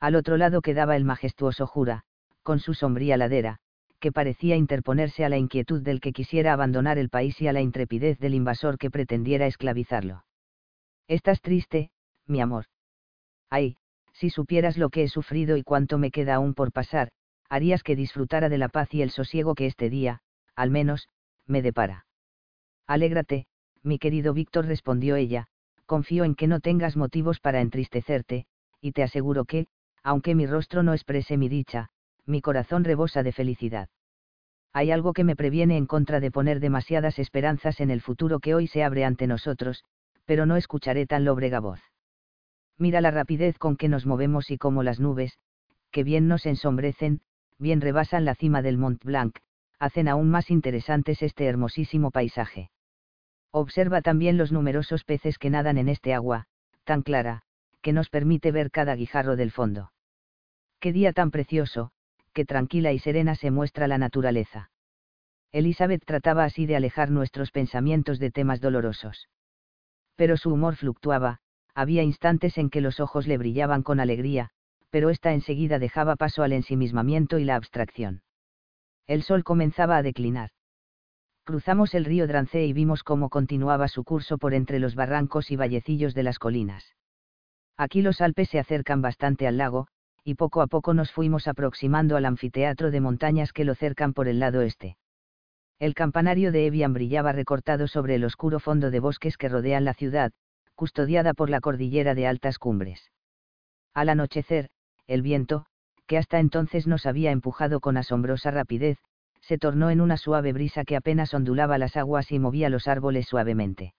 Al 0.00 0.14
otro 0.14 0.36
lado 0.36 0.60
quedaba 0.60 0.96
el 0.96 1.04
majestuoso 1.04 1.66
Jura, 1.66 2.04
con 2.42 2.60
su 2.60 2.74
sombría 2.74 3.16
ladera, 3.16 3.58
que 3.98 4.12
parecía 4.12 4.56
interponerse 4.56 5.24
a 5.24 5.28
la 5.28 5.38
inquietud 5.38 5.82
del 5.82 6.00
que 6.00 6.12
quisiera 6.12 6.52
abandonar 6.52 6.98
el 6.98 7.08
país 7.08 7.40
y 7.40 7.48
a 7.48 7.52
la 7.52 7.60
intrepidez 7.60 8.18
del 8.18 8.34
invasor 8.34 8.78
que 8.78 8.90
pretendiera 8.90 9.46
esclavizarlo. 9.46 10.24
Estás 11.08 11.40
triste, 11.40 11.90
mi 12.26 12.40
amor. 12.40 12.66
Ay, 13.50 13.76
si 14.12 14.30
supieras 14.30 14.76
lo 14.76 14.90
que 14.90 15.02
he 15.02 15.08
sufrido 15.08 15.56
y 15.56 15.62
cuánto 15.62 15.98
me 15.98 16.10
queda 16.10 16.36
aún 16.36 16.54
por 16.54 16.72
pasar, 16.72 17.10
harías 17.48 17.82
que 17.82 17.96
disfrutara 17.96 18.48
de 18.48 18.58
la 18.58 18.68
paz 18.68 18.92
y 18.94 19.02
el 19.02 19.10
sosiego 19.10 19.54
que 19.54 19.66
este 19.66 19.88
día, 19.90 20.20
al 20.54 20.70
menos, 20.70 21.08
me 21.46 21.62
depara. 21.62 22.06
Alégrate, 22.86 23.46
mi 23.82 23.98
querido 23.98 24.32
Víctor, 24.32 24.66
respondió 24.66 25.16
ella, 25.16 25.48
confío 25.86 26.24
en 26.24 26.34
que 26.34 26.46
no 26.46 26.60
tengas 26.60 26.96
motivos 26.96 27.40
para 27.40 27.60
entristecerte, 27.60 28.46
y 28.80 28.92
te 28.92 29.02
aseguro 29.02 29.44
que, 29.44 29.66
aunque 30.02 30.34
mi 30.34 30.46
rostro 30.46 30.82
no 30.82 30.92
exprese 30.92 31.36
mi 31.36 31.48
dicha, 31.48 31.88
mi 32.26 32.40
corazón 32.40 32.84
rebosa 32.84 33.22
de 33.22 33.32
felicidad. 33.32 33.88
Hay 34.72 34.90
algo 34.90 35.12
que 35.12 35.24
me 35.24 35.36
previene 35.36 35.76
en 35.76 35.86
contra 35.86 36.20
de 36.20 36.30
poner 36.30 36.60
demasiadas 36.60 37.18
esperanzas 37.18 37.80
en 37.80 37.90
el 37.90 38.02
futuro 38.02 38.40
que 38.40 38.54
hoy 38.54 38.66
se 38.66 38.84
abre 38.84 39.04
ante 39.04 39.26
nosotros, 39.26 39.84
pero 40.26 40.44
no 40.44 40.56
escucharé 40.56 41.06
tan 41.06 41.24
lóbrega 41.24 41.60
voz 41.60 41.80
mira 42.78 43.00
la 43.00 43.10
rapidez 43.10 43.58
con 43.58 43.76
que 43.76 43.88
nos 43.88 44.06
movemos 44.06 44.50
y 44.50 44.58
cómo 44.58 44.82
las 44.82 45.00
nubes, 45.00 45.38
que 45.90 46.04
bien 46.04 46.28
nos 46.28 46.46
ensombrecen, 46.46 47.20
bien 47.58 47.80
rebasan 47.80 48.24
la 48.24 48.34
cima 48.34 48.62
del 48.62 48.78
Mont 48.78 49.02
Blanc, 49.02 49.36
hacen 49.78 50.08
aún 50.08 50.30
más 50.30 50.50
interesantes 50.50 51.22
este 51.22 51.46
hermosísimo 51.46 52.10
paisaje. 52.10 52.70
Observa 53.50 54.02
también 54.02 54.36
los 54.36 54.52
numerosos 54.52 55.04
peces 55.04 55.38
que 55.38 55.50
nadan 55.50 55.78
en 55.78 55.88
este 55.88 56.14
agua, 56.14 56.46
tan 56.84 57.02
clara, 57.02 57.42
que 57.80 57.92
nos 57.92 58.10
permite 58.10 58.52
ver 58.52 58.70
cada 58.70 58.94
guijarro 58.94 59.36
del 59.36 59.50
fondo. 59.50 59.92
Qué 60.80 60.92
día 60.92 61.12
tan 61.12 61.30
precioso, 61.30 61.90
qué 62.32 62.44
tranquila 62.44 62.92
y 62.92 62.98
serena 62.98 63.34
se 63.34 63.50
muestra 63.50 63.88
la 63.88 63.98
naturaleza. 63.98 64.70
Elizabeth 65.52 66.04
trataba 66.04 66.44
así 66.44 66.66
de 66.66 66.76
alejar 66.76 67.10
nuestros 67.10 67.50
pensamientos 67.50 68.18
de 68.18 68.30
temas 68.30 68.60
dolorosos. 68.60 69.28
Pero 70.16 70.36
su 70.36 70.52
humor 70.52 70.76
fluctuaba, 70.76 71.38
había 71.74 72.02
instantes 72.02 72.58
en 72.58 72.70
que 72.70 72.80
los 72.80 73.00
ojos 73.00 73.26
le 73.26 73.38
brillaban 73.38 73.82
con 73.82 74.00
alegría, 74.00 74.50
pero 74.90 75.10
ésta 75.10 75.32
enseguida 75.32 75.78
dejaba 75.78 76.16
paso 76.16 76.42
al 76.42 76.52
ensimismamiento 76.52 77.38
y 77.38 77.44
la 77.44 77.56
abstracción. 77.56 78.22
El 79.06 79.22
sol 79.22 79.44
comenzaba 79.44 79.96
a 79.96 80.02
declinar. 80.02 80.50
Cruzamos 81.46 81.94
el 81.94 82.04
río 82.04 82.26
Drance 82.26 82.66
y 82.66 82.72
vimos 82.72 83.04
cómo 83.04 83.28
continuaba 83.28 83.86
su 83.86 84.02
curso 84.02 84.36
por 84.36 84.52
entre 84.52 84.80
los 84.80 84.96
barrancos 84.96 85.52
y 85.52 85.56
vallecillos 85.56 86.12
de 86.12 86.24
las 86.24 86.40
colinas. 86.40 86.96
Aquí 87.76 88.02
los 88.02 88.20
Alpes 88.20 88.48
se 88.48 88.58
acercan 88.58 89.00
bastante 89.00 89.46
al 89.46 89.56
lago, 89.56 89.86
y 90.24 90.34
poco 90.34 90.60
a 90.60 90.66
poco 90.66 90.92
nos 90.92 91.12
fuimos 91.12 91.46
aproximando 91.46 92.16
al 92.16 92.24
anfiteatro 92.24 92.90
de 92.90 93.00
montañas 93.00 93.52
que 93.52 93.64
lo 93.64 93.76
cercan 93.76 94.12
por 94.12 94.26
el 94.26 94.40
lado 94.40 94.60
este. 94.62 94.96
El 95.78 95.94
campanario 95.94 96.50
de 96.50 96.66
Evian 96.66 96.92
brillaba 96.92 97.30
recortado 97.30 97.86
sobre 97.86 98.16
el 98.16 98.24
oscuro 98.24 98.58
fondo 98.58 98.90
de 98.90 98.98
bosques 98.98 99.36
que 99.36 99.48
rodean 99.48 99.84
la 99.84 99.94
ciudad, 99.94 100.32
custodiada 100.74 101.32
por 101.32 101.48
la 101.48 101.60
cordillera 101.60 102.16
de 102.16 102.26
altas 102.26 102.58
cumbres. 102.58 103.12
Al 103.94 104.08
anochecer, 104.08 104.68
el 105.06 105.22
viento, 105.22 105.66
que 106.08 106.18
hasta 106.18 106.40
entonces 106.40 106.88
nos 106.88 107.06
había 107.06 107.30
empujado 107.30 107.78
con 107.78 107.96
asombrosa 107.96 108.50
rapidez, 108.50 108.98
se 109.46 109.58
tornó 109.58 109.90
en 109.90 110.00
una 110.00 110.16
suave 110.16 110.52
brisa 110.52 110.84
que 110.84 110.96
apenas 110.96 111.32
ondulaba 111.32 111.78
las 111.78 111.96
aguas 111.96 112.32
y 112.32 112.40
movía 112.40 112.68
los 112.68 112.88
árboles 112.88 113.28
suavemente. 113.28 113.94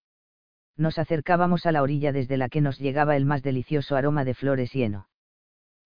Nos 0.75 0.99
acercábamos 0.99 1.65
a 1.65 1.71
la 1.71 1.81
orilla 1.81 2.11
desde 2.11 2.35
la 2.35 2.49
que 2.49 2.59
nos 2.59 2.79
llegaba 2.79 3.15
el 3.15 3.23
más 3.23 3.43
delicioso 3.43 3.95
aroma 3.95 4.25
de 4.25 4.33
flores 4.33 4.75
y 4.75 4.83
heno. 4.83 5.07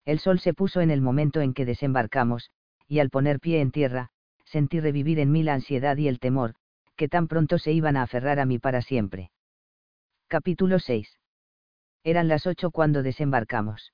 El 0.04 0.18
sol 0.18 0.40
se 0.40 0.56
puso 0.56 0.82
en 0.82 0.90
el 0.90 1.00
momento 1.00 1.42
en 1.42 1.54
que 1.54 1.66
desembarcamos, 1.66 2.50
y 2.88 3.00
al 3.00 3.12
poner 3.12 3.40
pie 3.40 3.62
en 3.62 3.70
tierra, 3.70 4.10
sentí 4.46 4.80
revivir 4.80 5.20
en 5.20 5.32
mí 5.32 5.44
la 5.44 5.54
ansiedad 5.54 5.96
y 5.96 6.08
el 6.08 6.20
temor, 6.20 6.56
que 6.96 7.08
tan 7.08 7.28
pronto 7.28 7.60
se 7.60 7.72
iban 7.72 7.98
a 7.98 8.02
aferrar 8.02 8.40
a 8.40 8.46
mí 8.48 8.58
para 8.58 8.82
siempre. 8.82 9.30
Capítulo 10.28 10.80
6. 10.80 11.20
Eran 12.04 12.28
las 12.28 12.48
ocho 12.48 12.72
cuando 12.72 13.04
desembarcamos. 13.04 13.94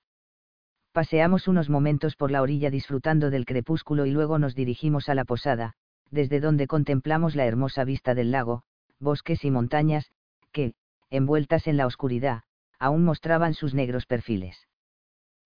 Paseamos 0.97 1.47
unos 1.47 1.69
momentos 1.69 2.15
por 2.15 2.31
la 2.31 2.41
orilla 2.41 2.71
disfrutando 2.71 3.29
del 3.29 3.45
crepúsculo 3.45 4.07
y 4.07 4.09
luego 4.09 4.39
nos 4.39 4.55
dirigimos 4.55 5.09
a 5.09 5.13
la 5.13 5.25
posada, 5.25 5.73
desde 6.09 6.39
donde 6.39 6.65
contemplamos 6.65 7.35
la 7.35 7.45
hermosa 7.45 7.83
vista 7.83 8.15
del 8.15 8.31
lago, 8.31 8.63
bosques 8.99 9.45
y 9.45 9.51
montañas, 9.51 10.11
que, 10.51 10.73
envueltas 11.11 11.67
en 11.67 11.77
la 11.77 11.85
oscuridad, 11.85 12.41
aún 12.79 13.03
mostraban 13.05 13.53
sus 13.53 13.75
negros 13.75 14.07
perfiles. 14.07 14.67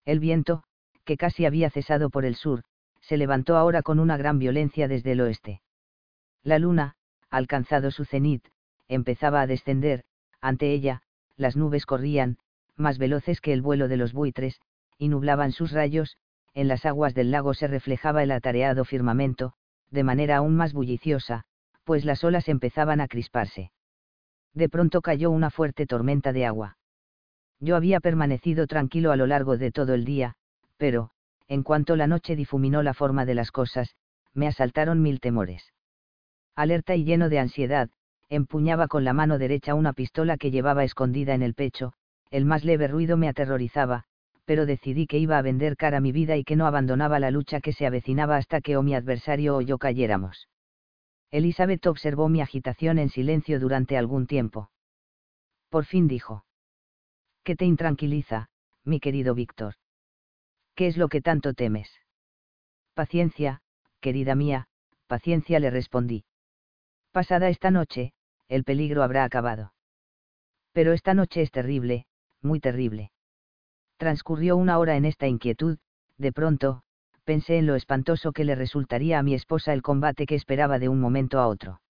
El 0.06 0.22
viento, 0.22 0.64
que 1.04 1.18
casi 1.18 1.46
había 1.46 1.70
cesado 1.70 2.10
por 2.10 2.24
el 2.24 2.36
sur, 2.36 2.64
se 3.02 3.18
levantó 3.18 3.58
ahora 3.58 3.82
con 3.82 4.00
una 4.00 4.16
gran 4.16 4.40
violencia 4.40 4.88
desde 4.88 5.12
el 5.12 5.20
oeste. 5.20 5.62
La 6.44 6.60
luna, 6.60 6.96
alcanzado 7.30 7.92
su 7.92 8.06
cenit, 8.06 8.48
empezaba 8.88 9.42
a 9.42 9.48
descender, 9.48 10.06
ante 10.40 10.72
ella, 10.72 11.02
las 11.36 11.58
nubes 11.58 11.86
corrían, 11.86 12.38
más 12.78 12.98
veloces 12.98 13.42
que 13.42 13.52
el 13.52 13.62
vuelo 13.62 13.90
de 13.90 13.98
los 13.98 14.14
buitres, 14.14 14.62
y 15.02 15.08
nublaban 15.10 15.52
sus 15.52 15.72
rayos, 15.72 16.16
en 16.54 16.68
las 16.68 16.86
aguas 16.86 17.16
del 17.16 17.32
lago 17.32 17.56
se 17.56 17.66
reflejaba 17.66 18.22
el 18.22 18.30
atareado 18.30 18.86
firmamento, 18.86 19.54
de 19.90 20.04
manera 20.04 20.38
aún 20.38 20.56
más 20.56 20.74
bulliciosa, 20.74 21.46
pues 21.86 22.06
las 22.06 22.24
olas 22.24 22.48
empezaban 22.48 23.02
a 23.02 23.08
crisparse. 23.08 23.72
De 24.54 24.70
pronto 24.70 25.02
cayó 25.02 25.32
una 25.32 25.50
fuerte 25.50 25.88
tormenta 25.88 26.34
de 26.34 26.46
agua. 26.46 26.78
Yo 27.60 27.76
había 27.76 28.00
permanecido 28.00 28.68
tranquilo 28.68 29.12
a 29.12 29.16
lo 29.16 29.26
largo 29.26 29.58
de 29.58 29.72
todo 29.72 29.96
el 29.96 30.06
día, 30.06 30.36
pero, 30.78 31.10
en 31.48 31.64
cuanto 31.64 31.96
la 31.96 32.06
noche 32.06 32.36
difuminó 32.36 32.84
la 32.84 32.94
forma 32.94 33.26
de 33.26 33.34
las 33.34 33.52
cosas, 33.52 33.96
me 34.36 34.46
asaltaron 34.46 35.02
mil 35.02 35.20
temores. 35.20 35.74
Alerta 36.56 36.96
y 36.96 37.06
lleno 37.06 37.28
de 37.30 37.40
ansiedad, 37.40 37.90
empuñaba 38.30 38.88
con 38.88 39.04
la 39.04 39.14
mano 39.14 39.40
derecha 39.40 39.74
una 39.74 39.94
pistola 39.94 40.38
que 40.38 40.52
llevaba 40.52 40.84
escondida 40.84 41.34
en 41.34 41.42
el 41.42 41.56
pecho, 41.56 41.94
el 42.30 42.46
más 42.46 42.64
leve 42.64 42.88
ruido 42.88 43.18
me 43.18 43.28
aterrorizaba, 43.28 44.06
pero 44.46 44.66
decidí 44.66 45.08
que 45.08 45.18
iba 45.18 45.38
a 45.38 45.42
vender 45.42 45.78
cara 45.78 46.00
mi 46.00 46.12
vida 46.12 46.38
y 46.38 46.44
que 46.44 46.56
no 46.56 46.66
abandonaba 46.66 47.20
la 47.20 47.32
lucha 47.32 47.62
que 47.62 47.74
se 47.74 47.86
avecinaba 47.86 48.38
hasta 48.38 48.62
que 48.62 48.78
o 48.78 48.84
mi 48.84 48.96
adversario 48.96 49.56
o 49.56 49.62
yo 49.62 49.78
cayéramos. 49.78 50.50
Elizabeth 51.30 51.88
observó 51.88 52.28
mi 52.28 52.42
agitación 52.42 53.00
en 53.00 53.10
silencio 53.10 53.60
durante 53.60 53.98
algún 53.98 54.28
tiempo. 54.28 54.70
Por 55.70 55.86
fin 55.86 56.08
dijo. 56.08 56.46
¿Qué 57.44 57.56
te 57.56 57.66
intranquiliza, 57.66 58.50
mi 58.84 59.00
querido 59.00 59.34
Víctor? 59.34 59.76
¿Qué 60.76 60.88
es 60.88 60.98
lo 60.98 61.08
que 61.08 61.22
tanto 61.22 61.54
temes? 61.54 61.90
Paciencia, 62.94 63.62
querida 64.02 64.36
mía, 64.36 64.68
paciencia 65.08 65.60
le 65.60 65.70
respondí 65.70 66.26
Pasada 67.12 67.50
esta 67.50 67.72
noche, 67.72 68.14
el 68.48 68.64
peligro 68.64 69.04
habrá 69.04 69.26
acabado. 69.26 69.74
Pero 70.72 70.94
esta 70.94 71.14
noche 71.14 71.42
es 71.42 71.52
terrible, 71.52 72.06
muy 72.42 72.62
terrible. 72.62 73.12
Transcurrió 74.02 74.58
una 74.58 74.80
hora 74.80 74.96
en 74.96 75.06
esta 75.06 75.28
inquietud, 75.28 75.78
de 76.18 76.32
pronto, 76.32 76.82
pensé 77.24 77.60
en 77.60 77.68
lo 77.68 77.76
espantoso 77.76 78.32
que 78.32 78.46
le 78.46 78.56
resultaría 78.56 79.20
a 79.20 79.22
mi 79.22 79.36
esposa 79.36 79.74
el 79.74 79.84
combate 79.84 80.26
que 80.26 80.34
esperaba 80.34 80.80
de 80.80 80.90
un 80.90 81.00
momento 81.00 81.40
a 81.40 81.46
otro. 81.46 81.82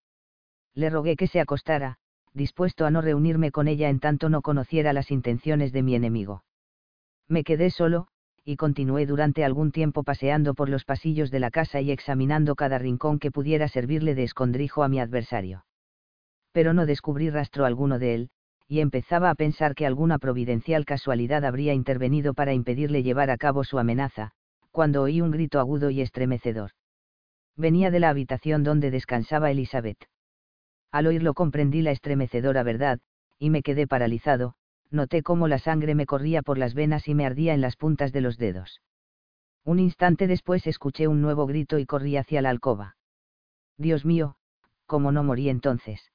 Le 0.74 0.90
rogué 0.90 1.16
que 1.16 1.28
se 1.28 1.40
acostara, 1.40 2.00
dispuesto 2.34 2.86
a 2.86 2.92
no 2.92 3.00
reunirme 3.00 3.52
con 3.52 3.70
ella 3.70 3.88
en 3.88 4.02
tanto 4.02 4.28
no 4.28 4.42
conociera 4.42 4.92
las 4.92 5.10
intenciones 5.10 5.72
de 5.72 5.84
mi 5.84 5.96
enemigo. 5.96 6.44
Me 7.30 7.46
quedé 7.46 7.70
solo, 7.70 8.10
y 8.44 8.58
continué 8.58 9.06
durante 9.06 9.46
algún 9.46 9.72
tiempo 9.72 10.04
paseando 10.04 10.54
por 10.54 10.68
los 10.68 10.84
pasillos 10.84 11.32
de 11.32 11.40
la 11.40 11.50
casa 11.50 11.80
y 11.80 11.92
examinando 11.92 12.56
cada 12.56 12.78
rincón 12.78 13.20
que 13.20 13.32
pudiera 13.32 13.70
servirle 13.70 14.16
de 14.16 14.24
escondrijo 14.24 14.84
a 14.84 14.90
mi 14.90 15.00
adversario. 15.00 15.64
Pero 16.52 16.74
no 16.74 16.86
descubrí 16.86 17.30
rastro 17.30 17.64
alguno 17.64 18.00
de 18.00 18.16
él, 18.16 18.30
y 18.72 18.80
empezaba 18.80 19.30
a 19.30 19.36
pensar 19.36 19.76
que 19.76 19.86
alguna 19.86 20.18
providencial 20.18 20.86
casualidad 20.86 21.44
habría 21.44 21.74
intervenido 21.74 22.34
para 22.34 22.54
impedirle 22.54 23.04
llevar 23.04 23.30
a 23.30 23.36
cabo 23.36 23.66
su 23.66 23.78
amenaza, 23.80 24.32
cuando 24.72 25.02
oí 25.02 25.20
un 25.20 25.30
grito 25.30 25.60
agudo 25.60 25.90
y 25.90 26.00
estremecedor. 26.00 26.72
Venía 27.58 27.92
de 27.92 28.00
la 28.00 28.08
habitación 28.08 28.64
donde 28.64 28.90
descansaba 28.90 29.52
Elizabeth. 29.52 29.98
Al 30.90 31.08
oírlo 31.08 31.34
comprendí 31.34 31.82
la 31.82 31.92
estremecedora 31.92 32.64
verdad, 32.64 33.02
y 33.38 33.50
me 33.50 33.62
quedé 33.62 33.88
paralizado, 33.88 34.54
noté 34.90 35.22
cómo 35.22 35.50
la 35.50 35.60
sangre 35.60 35.94
me 35.94 36.06
corría 36.06 36.42
por 36.42 36.58
las 36.58 36.74
venas 36.74 37.10
y 37.10 37.14
me 37.14 37.26
ardía 37.26 37.54
en 37.54 37.60
las 37.60 37.76
puntas 37.76 38.14
de 38.14 38.22
los 38.22 38.38
dedos. 38.38 38.80
Un 39.66 39.80
instante 39.80 40.28
después 40.28 40.66
escuché 40.66 41.10
un 41.10 41.22
nuevo 41.22 41.46
grito 41.46 41.78
y 41.78 41.86
corrí 41.86 42.16
hacia 42.16 42.42
la 42.42 42.52
alcoba. 42.52 42.96
Dios 43.78 44.06
mío, 44.06 44.38
¿cómo 44.86 45.12
no 45.12 45.26
morí 45.26 45.50
entonces? 45.50 46.10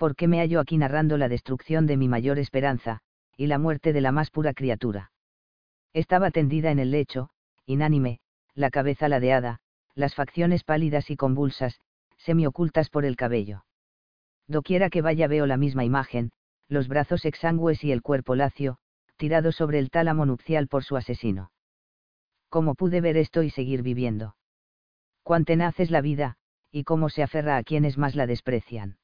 ¿Por 0.00 0.16
qué 0.16 0.28
me 0.28 0.38
hallo 0.38 0.60
aquí 0.60 0.78
narrando 0.78 1.18
la 1.18 1.28
destrucción 1.28 1.86
de 1.86 1.98
mi 1.98 2.08
mayor 2.08 2.38
esperanza, 2.38 3.00
y 3.36 3.48
la 3.48 3.58
muerte 3.58 3.92
de 3.92 4.00
la 4.00 4.12
más 4.12 4.30
pura 4.30 4.54
criatura? 4.54 5.12
Estaba 5.92 6.30
tendida 6.30 6.70
en 6.70 6.78
el 6.78 6.90
lecho, 6.90 7.28
inánime, 7.66 8.20
la 8.54 8.70
cabeza 8.70 9.10
ladeada, 9.10 9.60
las 9.94 10.14
facciones 10.14 10.64
pálidas 10.64 11.10
y 11.10 11.16
convulsas, 11.16 11.82
semiocultas 12.16 12.88
por 12.88 13.04
el 13.04 13.14
cabello. 13.14 13.66
Doquiera 14.48 14.88
que 14.88 15.02
vaya 15.02 15.28
veo 15.28 15.44
la 15.44 15.58
misma 15.58 15.84
imagen, 15.84 16.32
los 16.66 16.88
brazos 16.88 17.26
exangües 17.26 17.84
y 17.84 17.92
el 17.92 18.00
cuerpo 18.00 18.34
lacio, 18.34 18.78
tirado 19.18 19.52
sobre 19.52 19.78
el 19.78 19.90
tálamo 19.90 20.24
nupcial 20.24 20.66
por 20.66 20.82
su 20.82 20.96
asesino. 20.96 21.52
¿Cómo 22.48 22.74
pude 22.74 23.02
ver 23.02 23.18
esto 23.18 23.42
y 23.42 23.50
seguir 23.50 23.82
viviendo? 23.82 24.34
Cuán 25.24 25.44
tenaz 25.44 25.78
es 25.78 25.90
la 25.90 26.00
vida, 26.00 26.38
y 26.72 26.84
cómo 26.84 27.10
se 27.10 27.22
aferra 27.22 27.58
a 27.58 27.64
quienes 27.64 27.98
más 27.98 28.14
la 28.14 28.26
desprecian. 28.26 28.96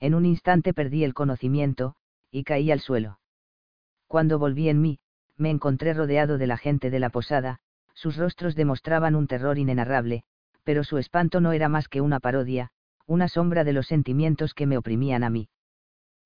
En 0.00 0.14
un 0.14 0.26
instante 0.26 0.72
perdí 0.72 1.04
el 1.04 1.14
conocimiento, 1.14 1.94
y 2.30 2.44
caí 2.44 2.70
al 2.70 2.80
suelo. 2.80 3.18
Cuando 4.06 4.38
volví 4.38 4.68
en 4.68 4.80
mí, 4.80 5.00
me 5.36 5.50
encontré 5.50 5.94
rodeado 5.94 6.38
de 6.38 6.46
la 6.46 6.56
gente 6.56 6.90
de 6.90 6.98
la 6.98 7.10
posada, 7.10 7.60
sus 7.94 8.16
rostros 8.16 8.54
demostraban 8.54 9.14
un 9.14 9.26
terror 9.26 9.58
inenarrable, 9.58 10.22
pero 10.64 10.84
su 10.84 10.98
espanto 10.98 11.40
no 11.40 11.52
era 11.52 11.68
más 11.68 11.88
que 11.88 12.00
una 12.00 12.20
parodia, 12.20 12.70
una 13.06 13.28
sombra 13.28 13.64
de 13.64 13.72
los 13.72 13.86
sentimientos 13.86 14.54
que 14.54 14.66
me 14.66 14.76
oprimían 14.76 15.24
a 15.24 15.30
mí. 15.30 15.48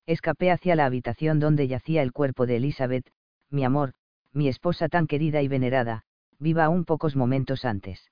Escapé 0.05 0.51
hacia 0.51 0.75
la 0.75 0.85
habitación 0.85 1.39
donde 1.39 1.67
yacía 1.67 2.01
el 2.01 2.11
cuerpo 2.11 2.45
de 2.45 2.57
Elizabeth, 2.57 3.09
mi 3.49 3.63
amor, 3.63 3.93
mi 4.33 4.49
esposa 4.49 4.89
tan 4.89 5.07
querida 5.07 5.41
y 5.41 5.47
venerada, 5.47 6.03
viva 6.39 6.65
aún 6.65 6.83
pocos 6.83 7.15
momentos 7.15 7.65
antes. 7.65 8.11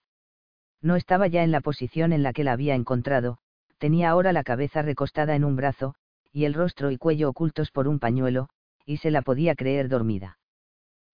No 0.82 0.96
estaba 0.96 1.28
ya 1.28 1.44
en 1.44 1.52
la 1.52 1.62
posición 1.62 2.14
en 2.14 2.24
la 2.24 2.34
que 2.34 2.44
la 2.44 2.54
había 2.54 2.76
encontrado, 2.76 3.40
tenía 3.82 4.12
ahora 4.12 4.32
la 4.32 4.44
cabeza 4.44 4.84
recostada 4.84 5.36
en 5.36 5.44
un 5.44 5.56
brazo, 5.56 5.96
y 6.32 6.46
el 6.46 6.54
rostro 6.54 6.92
y 6.92 6.98
cuello 6.98 7.30
ocultos 7.30 7.72
por 7.72 7.88
un 7.88 7.98
pañuelo, 7.98 8.48
y 8.86 8.98
se 8.98 9.10
la 9.10 9.24
podía 9.24 9.56
creer 9.56 9.90
dormida. 9.90 10.38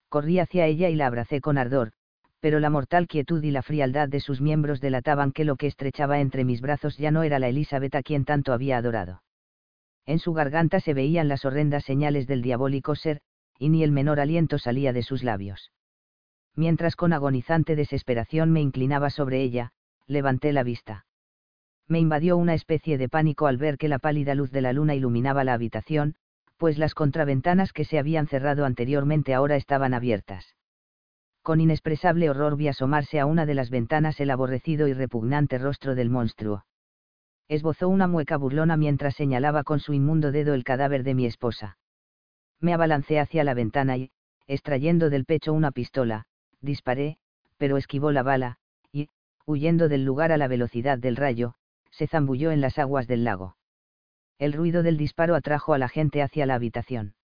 Corrí 0.10 0.40
hacia 0.40 0.66
ella 0.66 0.90
y 0.90 0.96
la 0.96 1.08
abracé 1.08 1.40
con 1.40 1.58
ardor, 1.58 1.94
pero 2.42 2.60
la 2.60 2.70
mortal 2.70 3.08
quietud 3.08 3.42
y 3.42 3.52
la 3.52 3.62
frialdad 3.62 4.10
de 4.10 4.20
sus 4.20 4.42
miembros 4.42 4.82
delataban 4.82 5.32
que 5.32 5.46
lo 5.46 5.56
que 5.56 5.68
estrechaba 5.68 6.20
entre 6.20 6.44
mis 6.44 6.60
brazos 6.60 6.98
ya 6.98 7.10
no 7.10 7.24
era 7.24 7.40
la 7.40 7.48
Elizabeth 7.48 7.96
a 7.96 8.04
quien 8.04 8.26
tanto 8.26 8.52
había 8.52 8.78
adorado. 8.78 9.24
En 10.06 10.20
su 10.20 10.34
garganta 10.34 10.82
se 10.82 10.94
veían 10.94 11.30
las 11.30 11.46
horrendas 11.46 11.86
señales 11.86 12.28
del 12.28 12.42
diabólico 12.42 12.96
ser, 12.96 13.22
y 13.58 13.70
ni 13.70 13.82
el 13.82 13.94
menor 13.94 14.20
aliento 14.20 14.60
salía 14.60 14.92
de 14.92 15.04
sus 15.04 15.24
labios. 15.24 15.72
Mientras 16.54 16.98
con 16.98 17.14
agonizante 17.14 17.78
desesperación 17.78 18.52
me 18.52 18.60
inclinaba 18.60 19.10
sobre 19.10 19.42
ella, 19.42 19.72
levanté 20.06 20.52
la 20.52 20.64
vista. 20.64 21.06
Me 21.88 22.00
invadió 22.00 22.38
una 22.38 22.54
especie 22.54 22.98
de 22.98 23.10
pánico 23.10 23.48
al 23.48 23.58
ver 23.58 23.78
que 23.78 23.88
la 23.88 24.00
pálida 24.00 24.36
luz 24.36 24.52
de 24.52 24.62
la 24.62 24.74
luna 24.74 24.96
iluminaba 24.96 25.44
la 25.44 25.54
habitación, 25.54 26.16
pues 26.58 26.78
las 26.78 26.94
contraventanas 26.94 27.72
que 27.74 27.86
se 27.86 28.00
habían 28.00 28.28
cerrado 28.28 28.66
anteriormente 28.66 29.34
ahora 29.34 29.56
estaban 29.56 29.94
abiertas 29.94 30.58
con 31.48 31.62
inexpresable 31.62 32.30
horror 32.30 32.58
vi 32.58 32.68
asomarse 32.68 33.22
a 33.22 33.26
una 33.26 33.46
de 33.46 33.54
las 33.54 33.70
ventanas 33.70 34.20
el 34.20 34.32
aborrecido 34.32 34.90
y 34.90 34.94
repugnante 34.94 35.58
rostro 35.58 35.96
del 35.96 36.10
monstruo. 36.10 36.66
Esbozó 37.48 37.88
una 37.88 38.06
mueca 38.06 38.36
burlona 38.36 38.76
mientras 38.76 39.16
señalaba 39.16 39.64
con 39.64 39.80
su 39.80 39.94
inmundo 39.94 40.34
dedo 40.34 40.54
el 40.54 40.66
cadáver 40.66 41.06
de 41.06 41.14
mi 41.14 41.26
esposa. 41.26 41.78
Me 42.60 42.74
abalancé 42.74 43.22
hacia 43.22 43.46
la 43.46 43.54
ventana 43.54 43.96
y, 43.96 44.12
extrayendo 44.46 45.10
del 45.10 45.24
pecho 45.24 45.54
una 45.54 45.72
pistola, 45.72 46.26
disparé, 46.60 47.18
pero 47.56 47.78
esquivó 47.78 48.12
la 48.12 48.24
bala, 48.24 48.58
y, 48.92 49.08
huyendo 49.46 49.88
del 49.88 50.04
lugar 50.04 50.34
a 50.34 50.38
la 50.38 50.50
velocidad 50.50 50.98
del 50.98 51.16
rayo, 51.16 51.54
se 51.98 52.06
zambulló 52.06 52.52
en 52.52 52.62
las 52.62 52.78
aguas 52.78 53.08
del 53.08 53.24
lago. 53.24 53.58
El 54.38 54.54
ruido 54.54 54.84
del 54.84 54.98
disparo 54.98 55.34
atrajo 55.34 55.74
a 55.74 55.80
la 55.80 55.90
gente 55.90 56.22
hacia 56.22 56.46
la 56.46 56.54
habitación. 56.54 57.16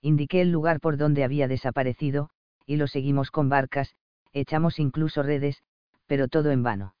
Indiqué 0.00 0.40
el 0.40 0.50
lugar 0.50 0.80
por 0.80 0.96
donde 0.96 1.22
había 1.22 1.48
desaparecido, 1.48 2.30
y 2.64 2.76
lo 2.76 2.86
seguimos 2.86 3.30
con 3.30 3.50
barcas, 3.50 3.94
echamos 4.32 4.78
incluso 4.78 5.22
redes, 5.22 5.62
pero 6.06 6.28
todo 6.28 6.50
en 6.50 6.62
vano. 6.62 6.94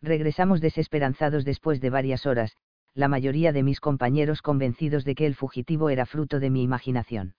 Regresamos 0.00 0.62
desesperanzados 0.62 1.44
después 1.44 1.82
de 1.82 1.90
varias 1.90 2.24
horas, 2.24 2.56
la 2.94 3.08
mayoría 3.08 3.52
de 3.52 3.62
mis 3.62 3.80
compañeros 3.80 4.40
convencidos 4.40 5.04
de 5.04 5.14
que 5.14 5.26
el 5.26 5.34
fugitivo 5.34 5.90
era 5.90 6.06
fruto 6.06 6.40
de 6.40 6.48
mi 6.48 6.62
imaginación. 6.62 7.34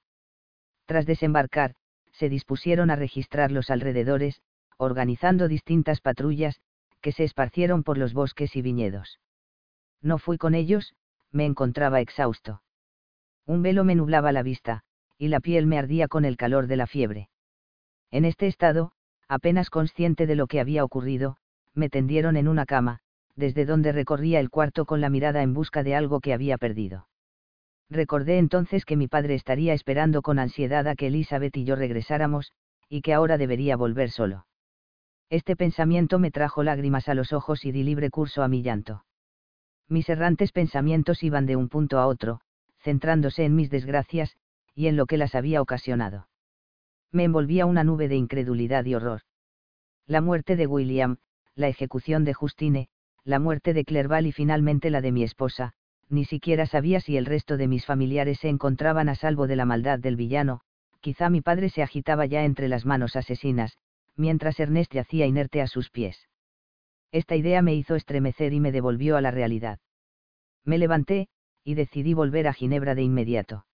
Tras 0.85 1.07
desembarcar, 1.07 1.73
se 2.11 2.29
dispusieron 2.29 2.91
a 2.91 2.95
registrar 2.95 3.51
los 3.51 3.71
alrededores, 3.71 4.41
organizando 4.77 5.47
distintas 5.47 6.01
patrullas, 6.01 6.61
que 7.05 7.11
se 7.11 7.23
esparcieron 7.23 7.83
por 7.83 7.99
los 7.99 8.15
bosques 8.15 8.55
y 8.55 8.63
viñedos. 8.63 9.19
No 10.01 10.17
fui 10.17 10.39
con 10.39 10.55
ellos, 10.55 10.95
me 11.31 11.45
encontraba 11.45 12.01
exhausto. 12.01 12.63
Un 13.45 13.61
velo 13.61 13.83
me 13.83 13.93
nublaba 13.93 14.31
la 14.31 14.41
vista, 14.41 14.81
y 15.19 15.27
la 15.27 15.39
piel 15.39 15.67
me 15.67 15.77
ardía 15.77 16.07
con 16.07 16.25
el 16.25 16.35
calor 16.35 16.65
de 16.65 16.77
la 16.77 16.87
fiebre. 16.87 17.29
En 18.09 18.25
este 18.25 18.47
estado, 18.47 18.91
apenas 19.27 19.69
consciente 19.69 20.25
de 20.25 20.33
lo 20.33 20.47
que 20.47 20.59
había 20.59 20.83
ocurrido, 20.83 21.37
me 21.75 21.91
tendieron 21.91 22.37
en 22.37 22.47
una 22.47 22.65
cama, 22.65 23.01
desde 23.35 23.65
donde 23.65 23.91
recorría 23.91 24.39
el 24.39 24.49
cuarto 24.49 24.85
con 24.85 24.99
la 24.99 25.11
mirada 25.11 25.43
en 25.43 25.53
busca 25.53 25.83
de 25.83 25.93
algo 25.93 26.21
que 26.21 26.33
había 26.33 26.57
perdido. 26.57 27.07
Recordé 27.87 28.39
entonces 28.39 28.83
que 28.83 28.95
mi 28.95 29.07
padre 29.07 29.35
estaría 29.35 29.75
esperando 29.75 30.23
con 30.23 30.39
ansiedad 30.39 30.87
a 30.87 30.95
que 30.95 31.05
Elizabeth 31.05 31.55
y 31.55 31.65
yo 31.65 31.75
regresáramos, 31.75 32.51
y 32.89 33.03
que 33.03 33.13
ahora 33.13 33.37
debería 33.37 33.77
volver 33.77 34.09
solo. 34.09 34.47
Este 35.29 35.55
pensamiento 35.55 36.19
me 36.19 36.31
trajo 36.31 36.63
lágrimas 36.63 37.09
a 37.09 37.15
los 37.15 37.33
ojos 37.33 37.65
y 37.65 37.71
di 37.71 37.83
libre 37.83 38.09
curso 38.09 38.43
a 38.43 38.47
mi 38.47 38.61
llanto. 38.61 39.05
Mis 39.87 40.09
errantes 40.09 40.51
pensamientos 40.51 41.23
iban 41.23 41.45
de 41.45 41.55
un 41.55 41.69
punto 41.69 41.99
a 41.99 42.07
otro, 42.07 42.41
centrándose 42.79 43.45
en 43.45 43.55
mis 43.55 43.69
desgracias, 43.69 44.35
y 44.73 44.87
en 44.87 44.97
lo 44.97 45.05
que 45.05 45.17
las 45.17 45.35
había 45.35 45.61
ocasionado 45.61 46.27
me 47.15 47.23
envolvía 47.23 47.65
una 47.65 47.85
nube 47.85 48.09
de 48.09 48.17
incredulidad 48.17 48.83
y 48.85 48.93
horror. 48.93 49.21
La 50.05 50.19
muerte 50.19 50.57
de 50.57 50.67
William, 50.67 51.17
la 51.55 51.69
ejecución 51.69 52.25
de 52.25 52.33
Justine, 52.33 52.89
la 53.23 53.39
muerte 53.39 53.73
de 53.73 53.85
Clerval 53.85 54.27
y 54.27 54.33
finalmente 54.33 54.89
la 54.89 54.99
de 54.99 55.13
mi 55.13 55.23
esposa, 55.23 55.71
ni 56.09 56.25
siquiera 56.25 56.65
sabía 56.65 56.99
si 56.99 57.15
el 57.15 57.25
resto 57.25 57.55
de 57.55 57.69
mis 57.69 57.85
familiares 57.85 58.39
se 58.39 58.49
encontraban 58.49 59.07
a 59.07 59.15
salvo 59.15 59.47
de 59.47 59.55
la 59.55 59.65
maldad 59.65 59.97
del 59.97 60.17
villano, 60.17 60.59
quizá 60.99 61.29
mi 61.29 61.39
padre 61.39 61.69
se 61.69 61.81
agitaba 61.81 62.25
ya 62.25 62.43
entre 62.43 62.67
las 62.67 62.85
manos 62.85 63.15
asesinas, 63.15 63.77
mientras 64.15 64.59
Ernest 64.59 64.93
yacía 64.93 65.25
inerte 65.25 65.61
a 65.61 65.67
sus 65.67 65.89
pies. 65.89 66.27
Esta 67.11 67.35
idea 67.35 67.61
me 67.61 67.75
hizo 67.75 67.95
estremecer 67.95 68.53
y 68.53 68.59
me 68.59 68.71
devolvió 68.71 69.17
a 69.17 69.21
la 69.21 69.31
realidad. 69.31 69.79
Me 70.63 70.77
levanté, 70.77 71.27
y 71.63 71.75
decidí 71.75 72.13
volver 72.13 72.47
a 72.47 72.53
Ginebra 72.53 72.95
de 72.95 73.03
inmediato. 73.03 73.65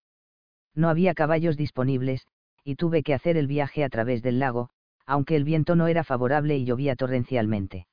No 0.73 0.89
había 0.89 1.13
caballos 1.13 1.57
disponibles, 1.57 2.25
y 2.63 2.75
tuve 2.75 3.03
que 3.03 3.13
hacer 3.13 3.37
el 3.37 3.47
viaje 3.47 3.83
a 3.83 3.89
través 3.89 4.21
del 4.21 4.39
lago, 4.39 4.69
aunque 5.05 5.35
el 5.35 5.43
viento 5.43 5.75
no 5.75 5.87
era 5.87 6.03
favorable 6.03 6.57
y 6.57 6.65
llovía 6.65 6.95
torrencialmente. 6.95 7.87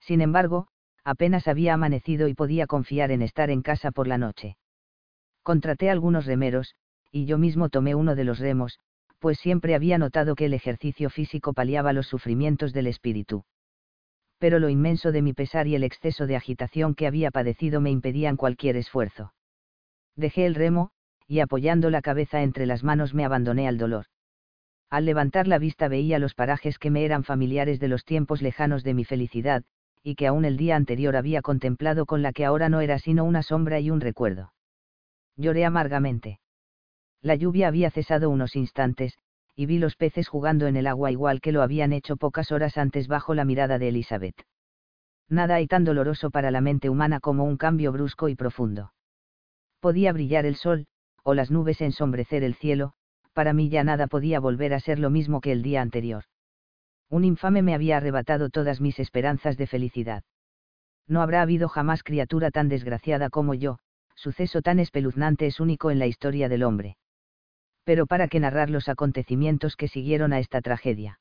Sin 0.00 0.20
embargo, 0.20 0.68
apenas 1.04 1.46
había 1.46 1.74
amanecido 1.74 2.28
y 2.28 2.34
podía 2.34 2.66
confiar 2.66 3.10
en 3.10 3.22
estar 3.22 3.50
en 3.50 3.62
casa 3.62 3.92
por 3.92 4.08
la 4.08 4.18
noche. 4.18 4.56
Contraté 5.42 5.90
algunos 5.90 6.26
remeros, 6.26 6.74
y 7.10 7.26
yo 7.26 7.38
mismo 7.38 7.68
tomé 7.68 7.94
uno 7.94 8.14
de 8.14 8.24
los 8.24 8.38
remos, 8.38 8.78
pues 9.22 9.38
siempre 9.38 9.76
había 9.76 9.98
notado 9.98 10.34
que 10.34 10.46
el 10.46 10.52
ejercicio 10.52 11.08
físico 11.08 11.52
paliaba 11.54 11.92
los 11.92 12.08
sufrimientos 12.08 12.72
del 12.72 12.88
espíritu. 12.88 13.44
pero 14.42 14.58
lo 14.58 14.68
inmenso 14.68 15.12
de 15.12 15.22
mi 15.22 15.34
pesar 15.34 15.68
y 15.68 15.76
el 15.76 15.84
exceso 15.84 16.26
de 16.26 16.34
agitación 16.34 16.96
que 16.96 17.06
había 17.06 17.30
padecido 17.30 17.80
me 17.80 17.92
impedían 17.92 18.36
cualquier 18.36 18.76
esfuerzo. 18.76 19.32
Dejé 20.16 20.46
el 20.46 20.56
remo, 20.56 20.90
y 21.28 21.38
apoyando 21.38 21.90
la 21.90 22.02
cabeza 22.02 22.42
entre 22.42 22.66
las 22.66 22.82
manos 22.82 23.14
me 23.14 23.24
abandoné 23.24 23.68
al 23.68 23.78
dolor. 23.78 24.06
Al 24.90 25.04
levantar 25.04 25.46
la 25.46 25.58
vista 25.58 25.86
veía 25.86 26.18
los 26.18 26.34
parajes 26.34 26.80
que 26.80 26.90
me 26.90 27.04
eran 27.04 27.22
familiares 27.22 27.78
de 27.78 27.86
los 27.86 28.04
tiempos 28.04 28.42
lejanos 28.42 28.82
de 28.82 28.94
mi 28.94 29.04
felicidad, 29.04 29.62
y 30.02 30.16
que 30.16 30.26
aún 30.26 30.44
el 30.44 30.56
día 30.56 30.74
anterior 30.74 31.14
había 31.14 31.40
contemplado 31.40 32.04
con 32.04 32.20
la 32.20 32.32
que 32.32 32.44
ahora 32.44 32.68
no 32.68 32.80
era 32.80 32.98
sino 32.98 33.22
una 33.22 33.44
sombra 33.44 33.78
y 33.78 33.90
un 33.90 34.00
recuerdo. 34.00 34.52
Lloré 35.36 35.64
amargamente. 35.64 36.40
La 37.22 37.36
lluvia 37.36 37.68
había 37.68 37.92
cesado 37.92 38.30
unos 38.30 38.56
instantes, 38.56 39.16
y 39.54 39.66
vi 39.66 39.78
los 39.78 39.94
peces 39.94 40.26
jugando 40.26 40.66
en 40.66 40.76
el 40.76 40.88
agua 40.88 41.12
igual 41.12 41.40
que 41.40 41.52
lo 41.52 41.62
habían 41.62 41.92
hecho 41.92 42.16
pocas 42.16 42.50
horas 42.50 42.76
antes 42.76 43.06
bajo 43.06 43.32
la 43.34 43.44
mirada 43.44 43.78
de 43.78 43.88
Elizabeth. 43.88 44.34
Nada 45.28 45.54
hay 45.54 45.68
tan 45.68 45.84
doloroso 45.84 46.32
para 46.32 46.50
la 46.50 46.60
mente 46.60 46.90
humana 46.90 47.20
como 47.20 47.44
un 47.44 47.56
cambio 47.56 47.92
brusco 47.92 48.28
y 48.28 48.34
profundo. 48.34 48.92
Podía 49.78 50.12
brillar 50.12 50.46
el 50.46 50.56
sol, 50.56 50.86
o 51.22 51.34
las 51.34 51.52
nubes 51.52 51.80
ensombrecer 51.80 52.42
el 52.42 52.54
cielo, 52.54 52.92
para 53.34 53.52
mí 53.52 53.68
ya 53.68 53.84
nada 53.84 54.08
podía 54.08 54.40
volver 54.40 54.74
a 54.74 54.80
ser 54.80 54.98
lo 54.98 55.08
mismo 55.08 55.40
que 55.40 55.52
el 55.52 55.62
día 55.62 55.80
anterior. 55.80 56.24
Un 57.08 57.24
infame 57.24 57.62
me 57.62 57.74
había 57.74 57.98
arrebatado 57.98 58.50
todas 58.50 58.80
mis 58.80 58.98
esperanzas 58.98 59.56
de 59.56 59.68
felicidad. 59.68 60.24
No 61.06 61.22
habrá 61.22 61.42
habido 61.42 61.68
jamás 61.68 62.02
criatura 62.02 62.50
tan 62.50 62.68
desgraciada 62.68 63.30
como 63.30 63.54
yo, 63.54 63.78
suceso 64.16 64.60
tan 64.60 64.80
espeluznante 64.80 65.46
es 65.46 65.60
único 65.60 65.92
en 65.92 66.00
la 66.00 66.06
historia 66.06 66.48
del 66.48 66.64
hombre 66.64 66.96
pero 67.84 68.06
para 68.06 68.28
qué 68.28 68.40
narrar 68.40 68.70
los 68.70 68.88
acontecimientos 68.88 69.76
que 69.76 69.88
siguieron 69.88 70.32
a 70.32 70.38
esta 70.38 70.60
tragedia. 70.60 71.20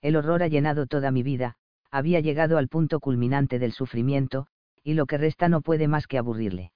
El 0.00 0.16
horror 0.16 0.42
ha 0.42 0.48
llenado 0.48 0.86
toda 0.86 1.10
mi 1.10 1.22
vida, 1.22 1.56
había 1.90 2.20
llegado 2.20 2.58
al 2.58 2.68
punto 2.68 3.00
culminante 3.00 3.58
del 3.58 3.72
sufrimiento, 3.72 4.46
y 4.82 4.94
lo 4.94 5.06
que 5.06 5.18
resta 5.18 5.48
no 5.48 5.60
puede 5.60 5.88
más 5.88 6.06
que 6.06 6.18
aburrirle. 6.18 6.72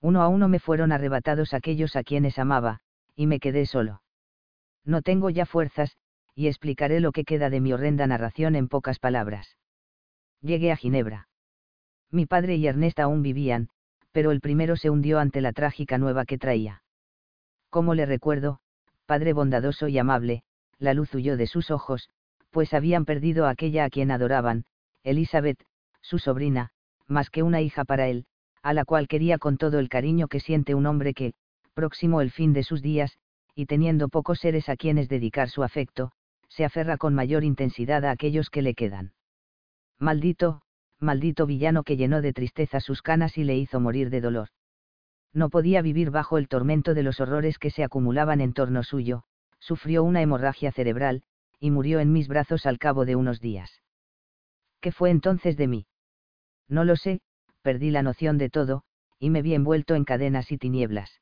Uno 0.00 0.22
a 0.22 0.28
uno 0.28 0.48
me 0.48 0.60
fueron 0.60 0.92
arrebatados 0.92 1.54
aquellos 1.54 1.96
a 1.96 2.04
quienes 2.04 2.38
amaba, 2.38 2.80
y 3.16 3.26
me 3.26 3.40
quedé 3.40 3.66
solo. 3.66 4.02
No 4.84 5.02
tengo 5.02 5.28
ya 5.28 5.44
fuerzas, 5.44 5.96
y 6.34 6.46
explicaré 6.46 7.00
lo 7.00 7.12
que 7.12 7.24
queda 7.24 7.50
de 7.50 7.60
mi 7.60 7.72
horrenda 7.72 8.06
narración 8.06 8.54
en 8.54 8.68
pocas 8.68 9.00
palabras. 9.00 9.56
Llegué 10.40 10.70
a 10.70 10.76
Ginebra. 10.76 11.28
Mi 12.10 12.26
padre 12.26 12.54
y 12.56 12.66
Ernest 12.66 13.00
aún 13.00 13.22
vivían, 13.22 13.70
pero 14.12 14.30
el 14.30 14.40
primero 14.40 14.76
se 14.76 14.88
hundió 14.88 15.18
ante 15.18 15.40
la 15.40 15.52
trágica 15.52 15.98
nueva 15.98 16.24
que 16.24 16.38
traía. 16.38 16.82
Como 17.70 17.94
le 17.94 18.06
recuerdo, 18.06 18.60
padre 19.04 19.32
bondadoso 19.32 19.88
y 19.88 19.98
amable, 19.98 20.42
la 20.78 20.94
luz 20.94 21.14
huyó 21.14 21.36
de 21.36 21.46
sus 21.46 21.70
ojos, 21.70 22.08
pues 22.50 22.72
habían 22.72 23.04
perdido 23.04 23.46
a 23.46 23.50
aquella 23.50 23.84
a 23.84 23.90
quien 23.90 24.10
adoraban, 24.10 24.64
Elizabeth, 25.04 25.62
su 26.00 26.18
sobrina, 26.18 26.70
más 27.06 27.28
que 27.28 27.42
una 27.42 27.60
hija 27.60 27.84
para 27.84 28.08
él, 28.08 28.26
a 28.62 28.72
la 28.72 28.84
cual 28.84 29.06
quería 29.06 29.38
con 29.38 29.58
todo 29.58 29.78
el 29.78 29.88
cariño 29.88 30.28
que 30.28 30.40
siente 30.40 30.74
un 30.74 30.86
hombre 30.86 31.12
que, 31.12 31.34
próximo 31.74 32.20
el 32.20 32.30
fin 32.30 32.52
de 32.52 32.62
sus 32.62 32.80
días, 32.80 33.18
y 33.54 33.66
teniendo 33.66 34.08
pocos 34.08 34.38
seres 34.40 34.68
a 34.68 34.76
quienes 34.76 35.08
dedicar 35.08 35.50
su 35.50 35.62
afecto, 35.62 36.12
se 36.48 36.64
aferra 36.64 36.96
con 36.96 37.14
mayor 37.14 37.44
intensidad 37.44 38.04
a 38.04 38.10
aquellos 38.10 38.48
que 38.48 38.62
le 38.62 38.74
quedan. 38.74 39.12
Maldito, 39.98 40.62
maldito 41.00 41.44
villano 41.44 41.82
que 41.82 41.96
llenó 41.96 42.22
de 42.22 42.32
tristeza 42.32 42.80
sus 42.80 43.02
canas 43.02 43.36
y 43.36 43.44
le 43.44 43.56
hizo 43.56 43.78
morir 43.78 44.10
de 44.10 44.20
dolor 44.20 44.48
no 45.32 45.50
podía 45.50 45.82
vivir 45.82 46.10
bajo 46.10 46.38
el 46.38 46.48
tormento 46.48 46.94
de 46.94 47.02
los 47.02 47.20
horrores 47.20 47.58
que 47.58 47.70
se 47.70 47.84
acumulaban 47.84 48.40
en 48.40 48.52
torno 48.52 48.82
suyo, 48.82 49.24
sufrió 49.58 50.02
una 50.04 50.22
hemorragia 50.22 50.72
cerebral, 50.72 51.22
y 51.60 51.70
murió 51.70 52.00
en 52.00 52.12
mis 52.12 52.28
brazos 52.28 52.66
al 52.66 52.78
cabo 52.78 53.04
de 53.04 53.16
unos 53.16 53.40
días. 53.40 53.82
¿Qué 54.80 54.92
fue 54.92 55.10
entonces 55.10 55.56
de 55.56 55.66
mí? 55.66 55.86
No 56.68 56.84
lo 56.84 56.96
sé, 56.96 57.20
perdí 57.62 57.90
la 57.90 58.02
noción 58.02 58.38
de 58.38 58.50
todo, 58.50 58.84
y 59.18 59.30
me 59.30 59.42
vi 59.42 59.54
envuelto 59.54 59.94
en 59.94 60.04
cadenas 60.04 60.52
y 60.52 60.58
tinieblas. 60.58 61.20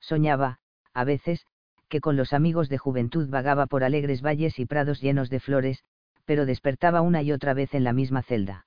Soñaba, 0.00 0.58
a 0.92 1.04
veces, 1.04 1.46
que 1.88 2.00
con 2.00 2.16
los 2.16 2.32
amigos 2.32 2.68
de 2.68 2.78
juventud 2.78 3.28
vagaba 3.28 3.66
por 3.66 3.84
alegres 3.84 4.20
valles 4.20 4.58
y 4.58 4.66
prados 4.66 5.00
llenos 5.00 5.30
de 5.30 5.40
flores, 5.40 5.84
pero 6.24 6.46
despertaba 6.46 7.02
una 7.02 7.22
y 7.22 7.32
otra 7.32 7.54
vez 7.54 7.74
en 7.74 7.84
la 7.84 7.92
misma 7.92 8.22
celda. 8.22 8.66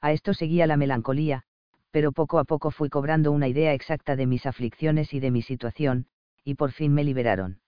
A 0.00 0.12
esto 0.12 0.32
seguía 0.32 0.66
la 0.66 0.76
melancolía, 0.76 1.44
pero 1.90 2.12
poco 2.12 2.38
a 2.38 2.44
poco 2.44 2.70
fui 2.70 2.88
cobrando 2.88 3.32
una 3.32 3.48
idea 3.48 3.72
exacta 3.72 4.16
de 4.16 4.26
mis 4.26 4.46
aflicciones 4.46 5.14
y 5.14 5.20
de 5.20 5.30
mi 5.30 5.42
situación, 5.42 6.06
y 6.44 6.54
por 6.54 6.72
fin 6.72 6.92
me 6.92 7.04
liberaron. 7.04 7.60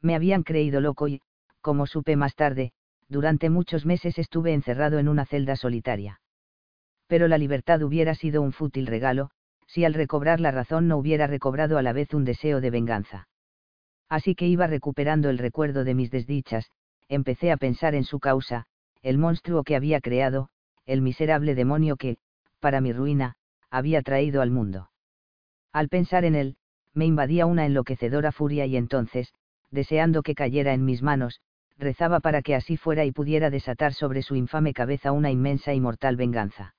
Me 0.00 0.14
habían 0.14 0.42
creído 0.42 0.80
loco 0.80 1.08
y, 1.08 1.20
como 1.60 1.86
supe 1.86 2.16
más 2.16 2.34
tarde, 2.34 2.72
durante 3.08 3.50
muchos 3.50 3.86
meses 3.86 4.18
estuve 4.18 4.52
encerrado 4.52 4.98
en 4.98 5.08
una 5.08 5.26
celda 5.26 5.56
solitaria. 5.56 6.20
Pero 7.06 7.28
la 7.28 7.38
libertad 7.38 7.82
hubiera 7.82 8.14
sido 8.14 8.42
un 8.42 8.52
fútil 8.52 8.86
regalo, 8.86 9.30
si 9.66 9.84
al 9.84 9.94
recobrar 9.94 10.40
la 10.40 10.50
razón 10.50 10.88
no 10.88 10.96
hubiera 10.96 11.26
recobrado 11.26 11.78
a 11.78 11.82
la 11.82 11.92
vez 11.92 12.14
un 12.14 12.24
deseo 12.24 12.60
de 12.60 12.70
venganza. 12.70 13.28
Así 14.08 14.34
que 14.34 14.46
iba 14.46 14.66
recuperando 14.66 15.30
el 15.30 15.38
recuerdo 15.38 15.84
de 15.84 15.94
mis 15.94 16.10
desdichas, 16.10 16.70
empecé 17.08 17.50
a 17.52 17.56
pensar 17.56 17.94
en 17.94 18.04
su 18.04 18.20
causa, 18.20 18.66
el 19.02 19.18
monstruo 19.18 19.64
que 19.64 19.76
había 19.76 20.00
creado, 20.00 20.48
el 20.86 21.02
miserable 21.02 21.54
demonio 21.54 21.96
que, 21.96 22.18
para 22.64 22.80
mi 22.80 22.94
ruina, 22.94 23.34
había 23.68 24.00
traído 24.00 24.40
al 24.40 24.50
mundo. 24.50 24.90
Al 25.70 25.90
pensar 25.90 26.24
en 26.24 26.34
él, 26.34 26.56
me 26.94 27.04
invadía 27.04 27.44
una 27.44 27.66
enloquecedora 27.66 28.32
furia 28.32 28.64
y 28.64 28.78
entonces, 28.78 29.34
deseando 29.70 30.22
que 30.22 30.34
cayera 30.34 30.72
en 30.72 30.82
mis 30.82 31.02
manos, 31.02 31.42
rezaba 31.76 32.20
para 32.20 32.40
que 32.40 32.54
así 32.54 32.78
fuera 32.78 33.04
y 33.04 33.12
pudiera 33.12 33.50
desatar 33.50 33.92
sobre 33.92 34.22
su 34.22 34.34
infame 34.34 34.72
cabeza 34.72 35.12
una 35.12 35.30
inmensa 35.30 35.74
y 35.74 35.80
mortal 35.82 36.16
venganza. 36.16 36.74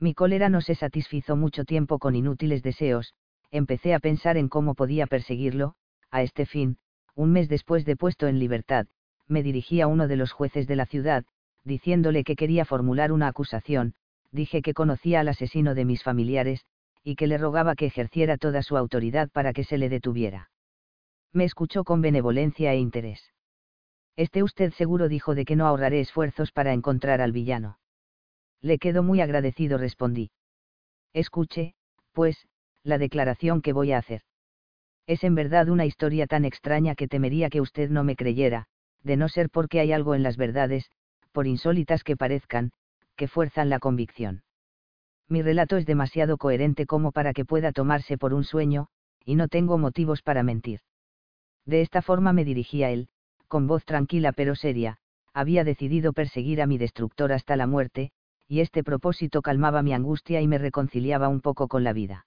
Mi 0.00 0.12
cólera 0.12 0.48
no 0.48 0.60
se 0.60 0.74
satisfizo 0.74 1.36
mucho 1.36 1.64
tiempo 1.64 2.00
con 2.00 2.16
inútiles 2.16 2.64
deseos, 2.64 3.14
empecé 3.52 3.94
a 3.94 4.00
pensar 4.00 4.36
en 4.36 4.48
cómo 4.48 4.74
podía 4.74 5.06
perseguirlo, 5.06 5.76
a 6.10 6.22
este 6.22 6.46
fin, 6.46 6.78
un 7.14 7.30
mes 7.30 7.48
después 7.48 7.84
de 7.84 7.94
puesto 7.94 8.26
en 8.26 8.40
libertad, 8.40 8.88
me 9.28 9.44
dirigí 9.44 9.80
a 9.80 9.86
uno 9.86 10.08
de 10.08 10.16
los 10.16 10.32
jueces 10.32 10.66
de 10.66 10.74
la 10.74 10.86
ciudad, 10.86 11.24
diciéndole 11.62 12.24
que 12.24 12.34
quería 12.34 12.64
formular 12.64 13.12
una 13.12 13.28
acusación, 13.28 13.94
dije 14.32 14.62
que 14.62 14.74
conocía 14.74 15.20
al 15.20 15.28
asesino 15.28 15.74
de 15.74 15.84
mis 15.84 16.02
familiares, 16.02 16.64
y 17.02 17.14
que 17.16 17.26
le 17.26 17.38
rogaba 17.38 17.76
que 17.76 17.86
ejerciera 17.86 18.36
toda 18.36 18.62
su 18.62 18.76
autoridad 18.76 19.30
para 19.30 19.52
que 19.52 19.64
se 19.64 19.78
le 19.78 19.88
detuviera. 19.88 20.50
Me 21.32 21.44
escuchó 21.44 21.84
con 21.84 22.00
benevolencia 22.00 22.72
e 22.72 22.78
interés. 22.78 23.32
Esté 24.16 24.42
usted 24.42 24.72
seguro 24.72 25.08
dijo 25.08 25.34
de 25.34 25.44
que 25.44 25.56
no 25.56 25.66
ahorraré 25.66 26.00
esfuerzos 26.00 26.50
para 26.50 26.72
encontrar 26.72 27.20
al 27.20 27.32
villano. 27.32 27.78
Le 28.60 28.78
quedo 28.78 29.02
muy 29.02 29.20
agradecido 29.20 29.78
respondí. 29.78 30.30
Escuche, 31.12 31.74
pues, 32.12 32.48
la 32.82 32.98
declaración 32.98 33.62
que 33.62 33.72
voy 33.72 33.92
a 33.92 33.98
hacer. 33.98 34.22
Es 35.06 35.22
en 35.22 35.34
verdad 35.34 35.68
una 35.68 35.86
historia 35.86 36.26
tan 36.26 36.44
extraña 36.44 36.94
que 36.94 37.08
temería 37.08 37.50
que 37.50 37.60
usted 37.60 37.90
no 37.90 38.02
me 38.02 38.16
creyera, 38.16 38.66
de 39.02 39.16
no 39.16 39.28
ser 39.28 39.50
porque 39.50 39.80
hay 39.80 39.92
algo 39.92 40.14
en 40.14 40.22
las 40.22 40.36
verdades, 40.36 40.90
por 41.30 41.46
insólitas 41.46 42.02
que 42.02 42.16
parezcan, 42.16 42.72
que 43.16 43.28
fuerzan 43.28 43.68
la 43.68 43.78
convicción. 43.78 44.42
Mi 45.28 45.42
relato 45.42 45.76
es 45.76 45.86
demasiado 45.86 46.38
coherente 46.38 46.86
como 46.86 47.10
para 47.10 47.32
que 47.32 47.44
pueda 47.44 47.72
tomarse 47.72 48.16
por 48.16 48.32
un 48.32 48.44
sueño, 48.44 48.88
y 49.24 49.34
no 49.34 49.48
tengo 49.48 49.76
motivos 49.76 50.22
para 50.22 50.42
mentir. 50.42 50.80
De 51.64 51.80
esta 51.80 52.00
forma 52.00 52.32
me 52.32 52.44
dirigí 52.44 52.84
a 52.84 52.90
él, 52.90 53.08
con 53.48 53.66
voz 53.66 53.84
tranquila 53.84 54.32
pero 54.32 54.54
seria, 54.54 54.98
había 55.32 55.64
decidido 55.64 56.12
perseguir 56.12 56.62
a 56.62 56.66
mi 56.66 56.78
destructor 56.78 57.32
hasta 57.32 57.56
la 57.56 57.66
muerte, 57.66 58.12
y 58.48 58.60
este 58.60 58.84
propósito 58.84 59.42
calmaba 59.42 59.82
mi 59.82 59.92
angustia 59.92 60.40
y 60.40 60.46
me 60.46 60.58
reconciliaba 60.58 61.28
un 61.28 61.40
poco 61.40 61.66
con 61.66 61.82
la 61.82 61.92
vida. 61.92 62.26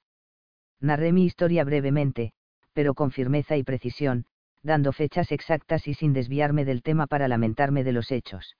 Narré 0.81 1.13
mi 1.13 1.25
historia 1.25 1.63
brevemente, 1.63 2.33
pero 2.73 2.93
con 2.93 3.11
firmeza 3.11 3.57
y 3.57 3.63
precisión, 3.63 4.25
dando 4.61 4.91
fechas 4.91 5.31
exactas 5.31 5.87
y 5.87 5.93
sin 5.93 6.13
desviarme 6.13 6.65
del 6.65 6.83
tema 6.83 7.07
para 7.07 7.27
lamentarme 7.27 7.83
de 7.83 7.93
los 7.93 8.11
hechos. 8.11 8.57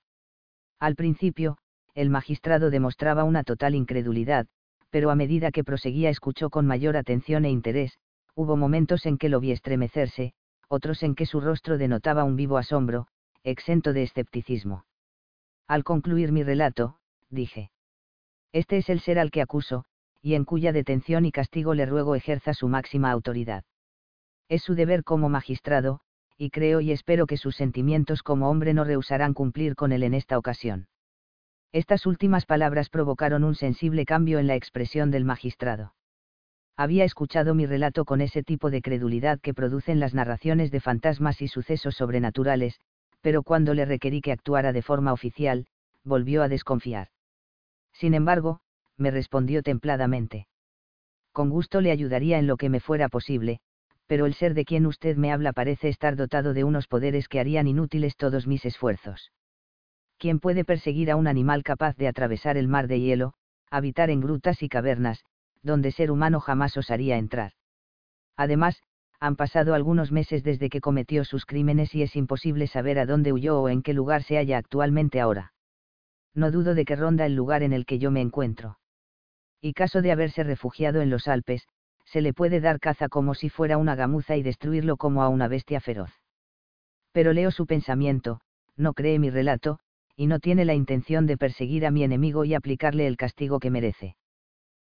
Al 0.78 0.96
principio, 0.96 1.58
el 1.94 2.10
magistrado 2.10 2.70
demostraba 2.70 3.24
una 3.24 3.44
total 3.44 3.74
incredulidad, 3.74 4.46
pero 4.90 5.10
a 5.10 5.14
medida 5.14 5.50
que 5.50 5.64
proseguía 5.64 6.10
escuchó 6.10 6.50
con 6.50 6.66
mayor 6.66 6.96
atención 6.96 7.44
e 7.44 7.50
interés, 7.50 7.98
hubo 8.34 8.56
momentos 8.56 9.06
en 9.06 9.18
que 9.18 9.28
lo 9.28 9.40
vi 9.40 9.52
estremecerse, 9.52 10.32
otros 10.68 11.02
en 11.02 11.14
que 11.14 11.26
su 11.26 11.40
rostro 11.40 11.78
denotaba 11.78 12.24
un 12.24 12.36
vivo 12.36 12.58
asombro, 12.58 13.06
exento 13.42 13.92
de 13.92 14.02
escepticismo. 14.02 14.84
Al 15.66 15.84
concluir 15.84 16.32
mi 16.32 16.42
relato, 16.42 16.96
dije. 17.28 17.70
Este 18.52 18.78
es 18.78 18.88
el 18.88 19.00
ser 19.00 19.18
al 19.18 19.30
que 19.30 19.42
acuso, 19.42 19.84
y 20.20 20.34
en 20.34 20.44
cuya 20.44 20.72
detención 20.72 21.24
y 21.24 21.32
castigo 21.32 21.74
le 21.74 21.86
ruego 21.86 22.14
ejerza 22.14 22.54
su 22.54 22.68
máxima 22.68 23.10
autoridad. 23.10 23.64
Es 24.48 24.62
su 24.62 24.74
deber 24.74 25.04
como 25.04 25.28
magistrado, 25.28 26.00
y 26.36 26.50
creo 26.50 26.80
y 26.80 26.90
espero 26.90 27.26
que 27.26 27.36
sus 27.36 27.56
sentimientos 27.56 28.22
como 28.22 28.50
hombre 28.50 28.74
no 28.74 28.84
rehusarán 28.84 29.34
cumplir 29.34 29.76
con 29.76 29.92
él 29.92 30.02
en 30.02 30.14
esta 30.14 30.38
ocasión. 30.38 30.88
Estas 31.72 32.04
últimas 32.04 32.46
palabras 32.46 32.88
provocaron 32.88 33.44
un 33.44 33.54
sensible 33.54 34.04
cambio 34.04 34.40
en 34.40 34.48
la 34.48 34.56
expresión 34.56 35.12
del 35.12 35.24
magistrado. 35.24 35.94
Había 36.76 37.04
escuchado 37.04 37.54
mi 37.54 37.64
relato 37.64 38.04
con 38.04 38.20
ese 38.20 38.42
tipo 38.42 38.70
de 38.70 38.82
credulidad 38.82 39.38
que 39.38 39.54
producen 39.54 40.00
las 40.00 40.12
narraciones 40.12 40.72
de 40.72 40.80
fantasmas 40.80 41.40
y 41.42 41.46
sucesos 41.46 41.94
sobrenaturales, 41.94 42.80
pero 43.20 43.44
cuando 43.44 43.74
le 43.74 43.84
requerí 43.84 44.20
que 44.20 44.32
actuara 44.32 44.72
de 44.72 44.82
forma 44.82 45.12
oficial, 45.12 45.66
volvió 46.02 46.42
a 46.42 46.48
desconfiar. 46.48 47.08
Sin 47.92 48.14
embargo, 48.14 48.60
me 48.96 49.12
respondió 49.12 49.62
templadamente. 49.62 50.48
Con 51.32 51.50
gusto 51.50 51.80
le 51.80 51.92
ayudaría 51.92 52.38
en 52.38 52.48
lo 52.48 52.56
que 52.56 52.68
me 52.68 52.80
fuera 52.80 53.08
posible, 53.08 53.60
pero 54.08 54.26
el 54.26 54.34
ser 54.34 54.54
de 54.54 54.64
quien 54.64 54.86
usted 54.86 55.16
me 55.16 55.32
habla 55.32 55.52
parece 55.52 55.88
estar 55.88 56.16
dotado 56.16 56.52
de 56.52 56.64
unos 56.64 56.88
poderes 56.88 57.28
que 57.28 57.38
harían 57.38 57.68
inútiles 57.68 58.16
todos 58.16 58.48
mis 58.48 58.64
esfuerzos. 58.64 59.30
¿Quién 60.20 60.38
puede 60.38 60.66
perseguir 60.66 61.10
a 61.10 61.16
un 61.16 61.26
animal 61.26 61.62
capaz 61.62 61.96
de 61.96 62.06
atravesar 62.06 62.58
el 62.58 62.68
mar 62.68 62.88
de 62.88 63.00
hielo, 63.00 63.32
habitar 63.70 64.10
en 64.10 64.20
grutas 64.20 64.62
y 64.62 64.68
cavernas, 64.68 65.24
donde 65.62 65.92
ser 65.92 66.10
humano 66.10 66.40
jamás 66.40 66.76
osaría 66.76 67.16
entrar? 67.16 67.52
Además, 68.36 68.82
han 69.18 69.34
pasado 69.36 69.72
algunos 69.72 70.12
meses 70.12 70.42
desde 70.42 70.68
que 70.68 70.82
cometió 70.82 71.24
sus 71.24 71.46
crímenes 71.46 71.94
y 71.94 72.02
es 72.02 72.16
imposible 72.16 72.66
saber 72.66 72.98
a 72.98 73.06
dónde 73.06 73.32
huyó 73.32 73.62
o 73.62 73.70
en 73.70 73.80
qué 73.80 73.94
lugar 73.94 74.22
se 74.22 74.36
halla 74.36 74.58
actualmente 74.58 75.22
ahora. 75.22 75.54
No 76.34 76.50
dudo 76.50 76.74
de 76.74 76.84
que 76.84 76.96
ronda 76.96 77.24
el 77.24 77.34
lugar 77.34 77.62
en 77.62 77.72
el 77.72 77.86
que 77.86 77.98
yo 77.98 78.10
me 78.10 78.20
encuentro. 78.20 78.78
Y 79.62 79.72
caso 79.72 80.02
de 80.02 80.12
haberse 80.12 80.44
refugiado 80.44 81.00
en 81.00 81.08
los 81.08 81.28
Alpes, 81.28 81.66
se 82.04 82.20
le 82.20 82.34
puede 82.34 82.60
dar 82.60 82.78
caza 82.78 83.08
como 83.08 83.32
si 83.32 83.48
fuera 83.48 83.78
una 83.78 83.94
gamuza 83.94 84.36
y 84.36 84.42
destruirlo 84.42 84.98
como 84.98 85.22
a 85.22 85.30
una 85.30 85.48
bestia 85.48 85.80
feroz. 85.80 86.12
Pero 87.10 87.32
leo 87.32 87.50
su 87.50 87.64
pensamiento, 87.64 88.42
no 88.76 88.92
cree 88.92 89.18
mi 89.18 89.30
relato, 89.30 89.80
y 90.20 90.26
no 90.26 90.38
tiene 90.38 90.66
la 90.66 90.74
intención 90.74 91.24
de 91.24 91.38
perseguir 91.38 91.86
a 91.86 91.90
mi 91.90 92.04
enemigo 92.04 92.44
y 92.44 92.52
aplicarle 92.52 93.06
el 93.06 93.16
castigo 93.16 93.58
que 93.58 93.70
merece. 93.70 94.16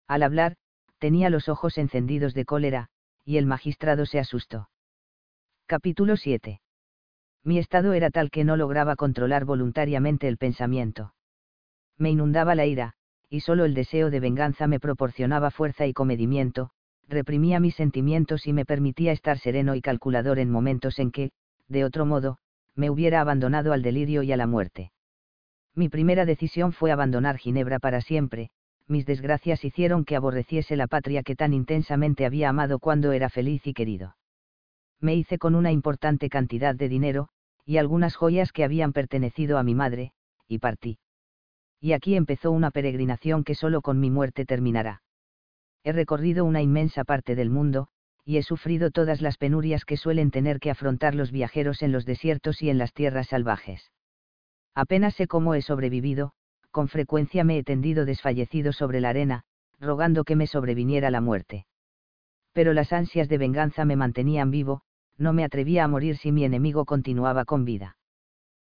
Al 0.08 0.24
hablar, 0.24 0.56
tenía 0.98 1.30
los 1.30 1.48
ojos 1.48 1.78
encendidos 1.78 2.34
de 2.34 2.44
cólera, 2.44 2.88
y 3.24 3.36
el 3.36 3.46
magistrado 3.46 4.06
se 4.06 4.18
asustó. 4.18 4.70
Capítulo 5.66 6.16
7. 6.16 6.60
Mi 7.44 7.58
estado 7.58 7.92
era 7.92 8.10
tal 8.10 8.32
que 8.32 8.42
no 8.42 8.56
lograba 8.56 8.96
controlar 8.96 9.44
voluntariamente 9.44 10.26
el 10.26 10.36
pensamiento. 10.36 11.14
Me 11.96 12.10
inundaba 12.10 12.56
la 12.56 12.66
ira, 12.66 12.94
y 13.28 13.38
solo 13.38 13.64
el 13.64 13.74
deseo 13.74 14.10
de 14.10 14.18
venganza 14.18 14.66
me 14.66 14.80
proporcionaba 14.80 15.52
fuerza 15.52 15.86
y 15.86 15.92
comedimiento, 15.92 16.70
reprimía 17.06 17.60
mis 17.60 17.76
sentimientos 17.76 18.48
y 18.48 18.52
me 18.52 18.64
permitía 18.64 19.12
estar 19.12 19.38
sereno 19.38 19.76
y 19.76 19.80
calculador 19.80 20.40
en 20.40 20.50
momentos 20.50 20.98
en 20.98 21.12
que, 21.12 21.30
de 21.68 21.84
otro 21.84 22.04
modo, 22.04 22.38
me 22.74 22.90
hubiera 22.90 23.20
abandonado 23.20 23.72
al 23.72 23.82
delirio 23.82 24.24
y 24.24 24.32
a 24.32 24.36
la 24.36 24.48
muerte. 24.48 24.90
Mi 25.74 25.88
primera 25.88 26.24
decisión 26.24 26.72
fue 26.72 26.92
abandonar 26.92 27.38
Ginebra 27.38 27.78
para 27.78 28.00
siempre, 28.00 28.50
mis 28.86 29.06
desgracias 29.06 29.64
hicieron 29.64 30.04
que 30.04 30.16
aborreciese 30.16 30.76
la 30.76 30.88
patria 30.88 31.22
que 31.22 31.36
tan 31.36 31.54
intensamente 31.54 32.26
había 32.26 32.48
amado 32.48 32.80
cuando 32.80 33.12
era 33.12 33.28
feliz 33.28 33.66
y 33.66 33.72
querido. 33.72 34.16
Me 35.00 35.14
hice 35.14 35.38
con 35.38 35.54
una 35.54 35.70
importante 35.70 36.28
cantidad 36.28 36.74
de 36.74 36.88
dinero, 36.88 37.28
y 37.64 37.76
algunas 37.76 38.16
joyas 38.16 38.52
que 38.52 38.64
habían 38.64 38.92
pertenecido 38.92 39.58
a 39.58 39.62
mi 39.62 39.74
madre, 39.74 40.12
y 40.48 40.58
partí. 40.58 40.98
Y 41.80 41.92
aquí 41.92 42.16
empezó 42.16 42.50
una 42.50 42.70
peregrinación 42.70 43.44
que 43.44 43.54
solo 43.54 43.80
con 43.80 44.00
mi 44.00 44.10
muerte 44.10 44.44
terminará. 44.44 45.02
He 45.84 45.92
recorrido 45.92 46.44
una 46.44 46.60
inmensa 46.60 47.04
parte 47.04 47.36
del 47.36 47.48
mundo, 47.48 47.88
y 48.24 48.36
he 48.36 48.42
sufrido 48.42 48.90
todas 48.90 49.22
las 49.22 49.38
penurias 49.38 49.84
que 49.84 49.96
suelen 49.96 50.30
tener 50.30 50.58
que 50.58 50.70
afrontar 50.70 51.14
los 51.14 51.30
viajeros 51.30 51.82
en 51.82 51.92
los 51.92 52.04
desiertos 52.04 52.60
y 52.60 52.68
en 52.70 52.76
las 52.76 52.92
tierras 52.92 53.28
salvajes. 53.28 53.90
Apenas 54.80 55.14
sé 55.14 55.26
cómo 55.26 55.54
he 55.54 55.60
sobrevivido, 55.60 56.32
con 56.70 56.88
frecuencia 56.88 57.44
me 57.44 57.58
he 57.58 57.62
tendido 57.62 58.06
desfallecido 58.06 58.72
sobre 58.72 59.02
la 59.02 59.10
arena, 59.10 59.42
rogando 59.78 60.24
que 60.24 60.36
me 60.36 60.46
sobreviniera 60.46 61.10
la 61.10 61.20
muerte. 61.20 61.66
Pero 62.54 62.72
las 62.72 62.90
ansias 62.94 63.28
de 63.28 63.36
venganza 63.36 63.84
me 63.84 63.96
mantenían 63.96 64.50
vivo, 64.50 64.80
no 65.18 65.34
me 65.34 65.44
atrevía 65.44 65.84
a 65.84 65.88
morir 65.88 66.16
si 66.16 66.32
mi 66.32 66.46
enemigo 66.46 66.86
continuaba 66.86 67.44
con 67.44 67.66
vida. 67.66 67.98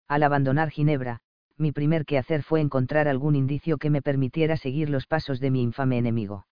Al 0.09 0.25
abandonar 0.25 0.71
Ginebra, 0.71 1.21
mi 1.57 1.71
primer 1.71 2.05
quehacer 2.05 2.43
fue 2.43 2.61
encontrar 2.61 3.07
algún 3.07 3.37
indicio 3.37 3.79
que 3.79 3.91
me 3.91 4.03
permitiera 4.03 4.57
seguir 4.57 4.91
los 4.91 5.07
pasos 5.07 5.39
de 5.39 5.53
mi 5.53 5.63
infame 5.63 5.97
enemigo. 5.97 6.45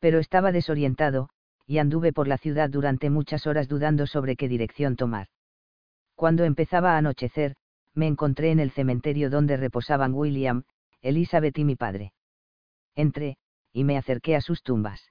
Pero 0.00 0.18
estaba 0.18 0.52
desorientado, 0.52 1.30
y 1.66 1.78
anduve 1.78 2.12
por 2.12 2.28
la 2.28 2.36
ciudad 2.36 2.68
durante 2.68 3.08
muchas 3.08 3.46
horas 3.46 3.68
dudando 3.68 4.06
sobre 4.06 4.36
qué 4.36 4.48
dirección 4.48 4.96
tomar. 4.96 5.28
Cuando 6.14 6.44
empezaba 6.44 6.92
a 6.92 6.98
anochecer, 6.98 7.56
me 7.96 8.06
encontré 8.06 8.50
en 8.50 8.60
el 8.60 8.70
cementerio 8.70 9.30
donde 9.30 9.56
reposaban 9.56 10.12
William, 10.14 10.64
Elizabeth 11.00 11.58
y 11.58 11.64
mi 11.64 11.76
padre. 11.76 12.12
Entré, 12.94 13.38
y 13.72 13.84
me 13.84 13.96
acerqué 13.96 14.36
a 14.36 14.40
sus 14.40 14.62
tumbas. 14.62 15.10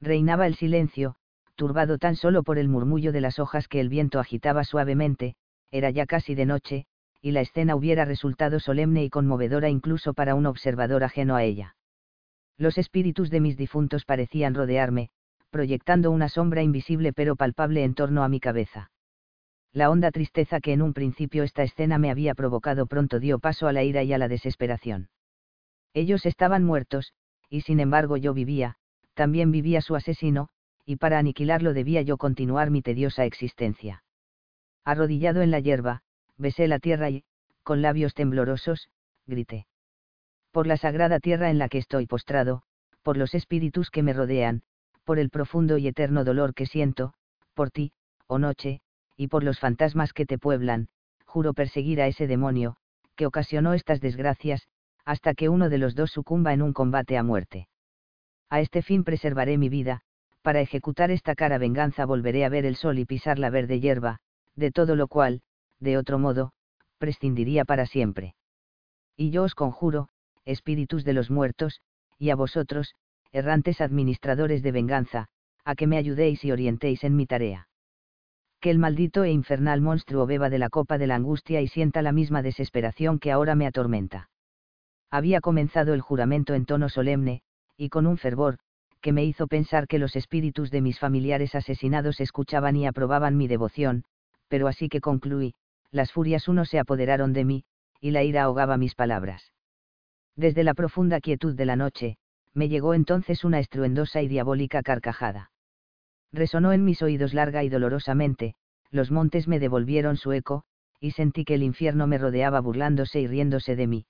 Reinaba 0.00 0.46
el 0.46 0.56
silencio, 0.56 1.14
turbado 1.54 1.98
tan 1.98 2.16
solo 2.16 2.42
por 2.42 2.58
el 2.58 2.68
murmullo 2.68 3.12
de 3.12 3.20
las 3.20 3.38
hojas 3.38 3.68
que 3.68 3.80
el 3.80 3.88
viento 3.88 4.18
agitaba 4.18 4.64
suavemente, 4.64 5.36
era 5.70 5.90
ya 5.90 6.06
casi 6.06 6.34
de 6.34 6.46
noche, 6.46 6.86
y 7.20 7.30
la 7.30 7.40
escena 7.40 7.76
hubiera 7.76 8.04
resultado 8.04 8.58
solemne 8.58 9.04
y 9.04 9.10
conmovedora 9.10 9.68
incluso 9.68 10.12
para 10.12 10.34
un 10.34 10.46
observador 10.46 11.04
ajeno 11.04 11.36
a 11.36 11.44
ella. 11.44 11.76
Los 12.58 12.78
espíritus 12.78 13.30
de 13.30 13.40
mis 13.40 13.56
difuntos 13.56 14.04
parecían 14.04 14.54
rodearme, 14.54 15.10
proyectando 15.50 16.10
una 16.10 16.28
sombra 16.28 16.62
invisible 16.62 17.12
pero 17.12 17.36
palpable 17.36 17.84
en 17.84 17.94
torno 17.94 18.24
a 18.24 18.28
mi 18.28 18.40
cabeza 18.40 18.91
la 19.72 19.90
honda 19.90 20.10
tristeza 20.10 20.60
que 20.60 20.72
en 20.72 20.82
un 20.82 20.92
principio 20.92 21.42
esta 21.42 21.62
escena 21.62 21.98
me 21.98 22.10
había 22.10 22.34
provocado 22.34 22.86
pronto 22.86 23.20
dio 23.20 23.38
paso 23.38 23.68
a 23.68 23.72
la 23.72 23.82
ira 23.82 24.02
y 24.02 24.12
a 24.12 24.18
la 24.18 24.28
desesperación. 24.28 25.08
Ellos 25.94 26.26
estaban 26.26 26.64
muertos, 26.64 27.12
y 27.48 27.62
sin 27.62 27.80
embargo 27.80 28.16
yo 28.16 28.34
vivía, 28.34 28.76
también 29.14 29.50
vivía 29.50 29.80
su 29.80 29.94
asesino, 29.94 30.48
y 30.84 30.96
para 30.96 31.18
aniquilarlo 31.18 31.72
debía 31.72 32.02
yo 32.02 32.16
continuar 32.18 32.70
mi 32.70 32.82
tediosa 32.82 33.24
existencia. 33.24 34.02
Arrodillado 34.84 35.42
en 35.42 35.50
la 35.50 35.60
hierba, 35.60 36.02
besé 36.36 36.66
la 36.66 36.78
tierra 36.78 37.10
y, 37.10 37.24
con 37.62 37.82
labios 37.82 38.14
temblorosos, 38.14 38.88
grité. 39.26 39.66
Por 40.50 40.66
la 40.66 40.76
sagrada 40.76 41.20
tierra 41.20 41.50
en 41.50 41.58
la 41.58 41.68
que 41.68 41.78
estoy 41.78 42.06
postrado, 42.06 42.62
por 43.02 43.16
los 43.16 43.34
espíritus 43.34 43.90
que 43.90 44.02
me 44.02 44.12
rodean, 44.12 44.62
por 45.04 45.18
el 45.18 45.30
profundo 45.30 45.78
y 45.78 45.88
eterno 45.88 46.24
dolor 46.24 46.54
que 46.54 46.66
siento, 46.66 47.14
por 47.54 47.70
ti, 47.70 47.92
oh 48.26 48.38
noche, 48.38 48.80
y 49.22 49.28
por 49.28 49.44
los 49.44 49.60
fantasmas 49.60 50.12
que 50.12 50.26
te 50.26 50.36
pueblan, 50.36 50.88
juro 51.26 51.54
perseguir 51.54 52.00
a 52.00 52.08
ese 52.08 52.26
demonio, 52.26 52.74
que 53.14 53.24
ocasionó 53.26 53.72
estas 53.72 54.00
desgracias, 54.00 54.66
hasta 55.04 55.34
que 55.34 55.48
uno 55.48 55.68
de 55.68 55.78
los 55.78 55.94
dos 55.94 56.10
sucumba 56.10 56.52
en 56.52 56.60
un 56.60 56.72
combate 56.72 57.16
a 57.16 57.22
muerte. 57.22 57.68
A 58.50 58.60
este 58.60 58.82
fin 58.82 59.04
preservaré 59.04 59.58
mi 59.58 59.68
vida, 59.68 60.00
para 60.42 60.60
ejecutar 60.60 61.12
esta 61.12 61.36
cara 61.36 61.58
venganza 61.58 62.04
volveré 62.04 62.44
a 62.44 62.48
ver 62.48 62.66
el 62.66 62.74
sol 62.74 62.98
y 62.98 63.04
pisar 63.04 63.38
la 63.38 63.48
verde 63.48 63.78
hierba, 63.78 64.18
de 64.56 64.72
todo 64.72 64.96
lo 64.96 65.06
cual, 65.06 65.42
de 65.78 65.98
otro 65.98 66.18
modo, 66.18 66.52
prescindiría 66.98 67.64
para 67.64 67.86
siempre. 67.86 68.34
Y 69.16 69.30
yo 69.30 69.44
os 69.44 69.54
conjuro, 69.54 70.08
espíritus 70.44 71.04
de 71.04 71.12
los 71.12 71.30
muertos, 71.30 71.80
y 72.18 72.30
a 72.30 72.34
vosotros, 72.34 72.96
errantes 73.30 73.80
administradores 73.80 74.64
de 74.64 74.72
venganza, 74.72 75.28
a 75.64 75.76
que 75.76 75.86
me 75.86 75.96
ayudéis 75.96 76.44
y 76.44 76.50
orientéis 76.50 77.04
en 77.04 77.14
mi 77.14 77.26
tarea 77.26 77.68
que 78.62 78.70
el 78.70 78.78
maldito 78.78 79.24
e 79.24 79.30
infernal 79.32 79.80
monstruo 79.80 80.24
beba 80.24 80.48
de 80.48 80.60
la 80.60 80.70
copa 80.70 80.96
de 80.96 81.08
la 81.08 81.16
angustia 81.16 81.60
y 81.60 81.66
sienta 81.66 82.00
la 82.00 82.12
misma 82.12 82.42
desesperación 82.42 83.18
que 83.18 83.32
ahora 83.32 83.56
me 83.56 83.66
atormenta. 83.66 84.30
Había 85.10 85.40
comenzado 85.40 85.94
el 85.94 86.00
juramento 86.00 86.54
en 86.54 86.64
tono 86.64 86.88
solemne, 86.88 87.42
y 87.76 87.88
con 87.88 88.06
un 88.06 88.18
fervor, 88.18 88.58
que 89.00 89.12
me 89.12 89.24
hizo 89.24 89.48
pensar 89.48 89.88
que 89.88 89.98
los 89.98 90.14
espíritus 90.14 90.70
de 90.70 90.80
mis 90.80 91.00
familiares 91.00 91.56
asesinados 91.56 92.20
escuchaban 92.20 92.76
y 92.76 92.86
aprobaban 92.86 93.36
mi 93.36 93.48
devoción, 93.48 94.04
pero 94.46 94.68
así 94.68 94.88
que 94.88 95.00
concluí, 95.00 95.54
las 95.90 96.12
furias 96.12 96.46
uno 96.46 96.64
se 96.64 96.78
apoderaron 96.78 97.32
de 97.32 97.44
mí, 97.44 97.64
y 98.00 98.12
la 98.12 98.22
ira 98.22 98.44
ahogaba 98.44 98.76
mis 98.76 98.94
palabras. 98.94 99.52
Desde 100.36 100.62
la 100.62 100.74
profunda 100.74 101.18
quietud 101.18 101.56
de 101.56 101.66
la 101.66 101.74
noche, 101.74 102.16
me 102.54 102.68
llegó 102.68 102.94
entonces 102.94 103.42
una 103.42 103.58
estruendosa 103.58 104.22
y 104.22 104.28
diabólica 104.28 104.82
carcajada 104.82 105.51
resonó 106.32 106.72
en 106.72 106.84
mis 106.84 107.02
oídos 107.02 107.34
larga 107.34 107.62
y 107.64 107.68
dolorosamente, 107.68 108.54
los 108.90 109.10
montes 109.10 109.48
me 109.48 109.58
devolvieron 109.58 110.16
su 110.16 110.32
eco, 110.32 110.64
y 111.00 111.12
sentí 111.12 111.44
que 111.44 111.54
el 111.54 111.62
infierno 111.62 112.06
me 112.06 112.18
rodeaba 112.18 112.60
burlándose 112.60 113.20
y 113.20 113.26
riéndose 113.26 113.76
de 113.76 113.86
mí. 113.86 114.06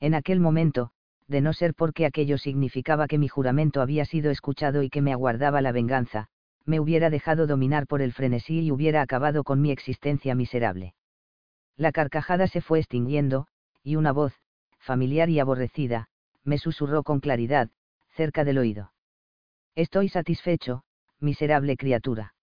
En 0.00 0.14
aquel 0.14 0.40
momento, 0.40 0.90
de 1.26 1.40
no 1.40 1.52
ser 1.52 1.74
porque 1.74 2.06
aquello 2.06 2.38
significaba 2.38 3.06
que 3.06 3.18
mi 3.18 3.28
juramento 3.28 3.80
había 3.80 4.04
sido 4.04 4.30
escuchado 4.30 4.82
y 4.82 4.90
que 4.90 5.02
me 5.02 5.12
aguardaba 5.12 5.60
la 5.60 5.72
venganza, 5.72 6.28
me 6.66 6.80
hubiera 6.80 7.10
dejado 7.10 7.46
dominar 7.46 7.86
por 7.86 8.02
el 8.02 8.12
frenesí 8.12 8.60
y 8.60 8.70
hubiera 8.70 9.02
acabado 9.02 9.44
con 9.44 9.60
mi 9.60 9.70
existencia 9.70 10.34
miserable. 10.34 10.94
La 11.76 11.92
carcajada 11.92 12.46
se 12.46 12.60
fue 12.60 12.78
extinguiendo, 12.78 13.46
y 13.82 13.96
una 13.96 14.12
voz, 14.12 14.34
familiar 14.78 15.28
y 15.28 15.40
aborrecida, 15.40 16.08
me 16.44 16.58
susurró 16.58 17.02
con 17.02 17.20
claridad, 17.20 17.70
cerca 18.10 18.44
del 18.44 18.58
oído. 18.58 18.92
Estoy 19.74 20.08
satisfecho, 20.08 20.84
miserable 21.24 21.76
criatura. 21.76 22.34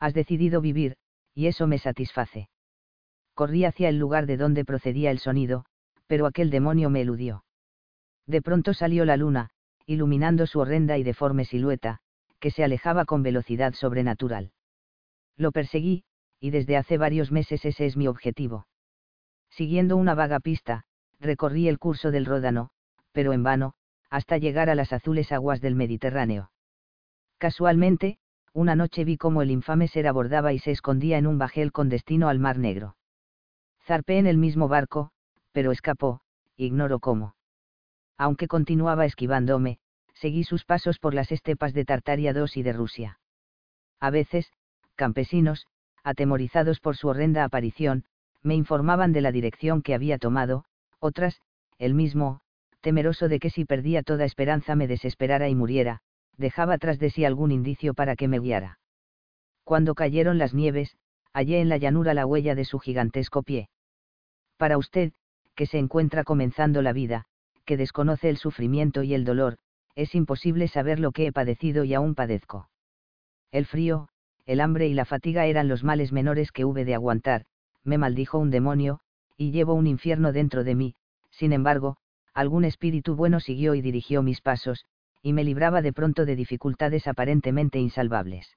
Has 0.00 0.14
decidido 0.14 0.60
vivir, 0.60 0.96
y 1.34 1.46
eso 1.46 1.66
me 1.66 1.78
satisface. 1.78 2.48
Corrí 3.34 3.64
hacia 3.64 3.88
el 3.88 3.98
lugar 3.98 4.26
de 4.26 4.36
donde 4.36 4.64
procedía 4.64 5.12
el 5.12 5.20
sonido, 5.20 5.64
pero 6.08 6.26
aquel 6.26 6.50
demonio 6.50 6.90
me 6.90 7.02
eludió. 7.02 7.44
De 8.26 8.42
pronto 8.42 8.74
salió 8.74 9.04
la 9.04 9.16
luna, 9.16 9.50
iluminando 9.86 10.46
su 10.46 10.58
horrenda 10.58 10.98
y 10.98 11.04
deforme 11.04 11.44
silueta, 11.44 12.00
que 12.40 12.50
se 12.50 12.64
alejaba 12.64 13.04
con 13.04 13.22
velocidad 13.22 13.74
sobrenatural. 13.74 14.52
Lo 15.36 15.52
perseguí, 15.52 16.04
y 16.40 16.50
desde 16.50 16.76
hace 16.76 16.98
varios 16.98 17.30
meses 17.30 17.64
ese 17.64 17.86
es 17.86 17.96
mi 17.96 18.08
objetivo. 18.08 18.66
Siguiendo 19.50 19.96
una 19.96 20.14
vaga 20.14 20.40
pista, 20.40 20.84
recorrí 21.20 21.68
el 21.68 21.78
curso 21.78 22.10
del 22.10 22.26
Ródano, 22.26 22.70
pero 23.12 23.32
en 23.32 23.42
vano, 23.42 23.74
hasta 24.10 24.38
llegar 24.38 24.70
a 24.70 24.74
las 24.74 24.92
azules 24.92 25.32
aguas 25.32 25.60
del 25.60 25.74
Mediterráneo. 25.74 26.50
Casualmente, 27.38 28.18
una 28.52 28.74
noche 28.74 29.04
vi 29.04 29.16
cómo 29.16 29.42
el 29.42 29.52
infame 29.52 29.86
ser 29.86 30.08
abordaba 30.08 30.52
y 30.52 30.58
se 30.58 30.72
escondía 30.72 31.18
en 31.18 31.26
un 31.28 31.38
bajel 31.38 31.70
con 31.70 31.88
destino 31.88 32.28
al 32.28 32.40
Mar 32.40 32.58
Negro. 32.58 32.96
Zarpé 33.86 34.18
en 34.18 34.26
el 34.26 34.36
mismo 34.36 34.66
barco, 34.66 35.12
pero 35.52 35.70
escapó, 35.70 36.20
ignoro 36.56 36.98
cómo. 36.98 37.36
Aunque 38.16 38.48
continuaba 38.48 39.06
esquivándome, 39.06 39.78
seguí 40.14 40.42
sus 40.42 40.64
pasos 40.64 40.98
por 40.98 41.14
las 41.14 41.30
estepas 41.30 41.72
de 41.74 41.84
Tartaria 41.84 42.32
II 42.32 42.50
y 42.56 42.62
de 42.64 42.72
Rusia. 42.72 43.20
A 44.00 44.10
veces, 44.10 44.52
campesinos, 44.96 45.68
atemorizados 46.02 46.80
por 46.80 46.96
su 46.96 47.06
horrenda 47.06 47.44
aparición, 47.44 48.04
me 48.42 48.56
informaban 48.56 49.12
de 49.12 49.20
la 49.20 49.30
dirección 49.30 49.82
que 49.82 49.94
había 49.94 50.18
tomado, 50.18 50.64
otras, 50.98 51.40
el 51.78 51.94
mismo, 51.94 52.40
temeroso 52.80 53.28
de 53.28 53.38
que 53.38 53.50
si 53.50 53.64
perdía 53.64 54.02
toda 54.02 54.24
esperanza 54.24 54.74
me 54.74 54.88
desesperara 54.88 55.48
y 55.48 55.54
muriera, 55.54 56.02
dejaba 56.38 56.78
tras 56.78 56.98
de 56.98 57.10
sí 57.10 57.24
algún 57.24 57.52
indicio 57.52 57.92
para 57.92 58.16
que 58.16 58.28
me 58.28 58.38
guiara. 58.38 58.78
Cuando 59.64 59.94
cayeron 59.94 60.38
las 60.38 60.54
nieves, 60.54 60.96
hallé 61.32 61.60
en 61.60 61.68
la 61.68 61.76
llanura 61.76 62.14
la 62.14 62.24
huella 62.24 62.54
de 62.54 62.64
su 62.64 62.78
gigantesco 62.78 63.42
pie. 63.42 63.68
Para 64.56 64.78
usted, 64.78 65.12
que 65.54 65.66
se 65.66 65.78
encuentra 65.78 66.24
comenzando 66.24 66.80
la 66.80 66.92
vida, 66.92 67.26
que 67.64 67.76
desconoce 67.76 68.30
el 68.30 68.38
sufrimiento 68.38 69.02
y 69.02 69.12
el 69.12 69.24
dolor, 69.24 69.58
es 69.94 70.14
imposible 70.14 70.68
saber 70.68 71.00
lo 71.00 71.12
que 71.12 71.26
he 71.26 71.32
padecido 71.32 71.84
y 71.84 71.92
aún 71.92 72.14
padezco. 72.14 72.70
El 73.50 73.66
frío, 73.66 74.08
el 74.46 74.60
hambre 74.60 74.86
y 74.86 74.94
la 74.94 75.04
fatiga 75.04 75.46
eran 75.46 75.68
los 75.68 75.84
males 75.84 76.12
menores 76.12 76.52
que 76.52 76.64
hube 76.64 76.84
de 76.84 76.94
aguantar, 76.94 77.44
me 77.84 77.98
maldijo 77.98 78.38
un 78.38 78.50
demonio, 78.50 79.00
y 79.36 79.50
llevo 79.50 79.74
un 79.74 79.86
infierno 79.86 80.32
dentro 80.32 80.64
de 80.64 80.74
mí, 80.74 80.94
sin 81.30 81.52
embargo, 81.52 81.96
algún 82.32 82.64
espíritu 82.64 83.16
bueno 83.16 83.40
siguió 83.40 83.74
y 83.74 83.82
dirigió 83.82 84.22
mis 84.22 84.40
pasos, 84.40 84.86
y 85.22 85.32
me 85.32 85.44
libraba 85.44 85.82
de 85.82 85.92
pronto 85.92 86.24
de 86.24 86.36
dificultades 86.36 87.06
aparentemente 87.06 87.78
insalvables. 87.78 88.56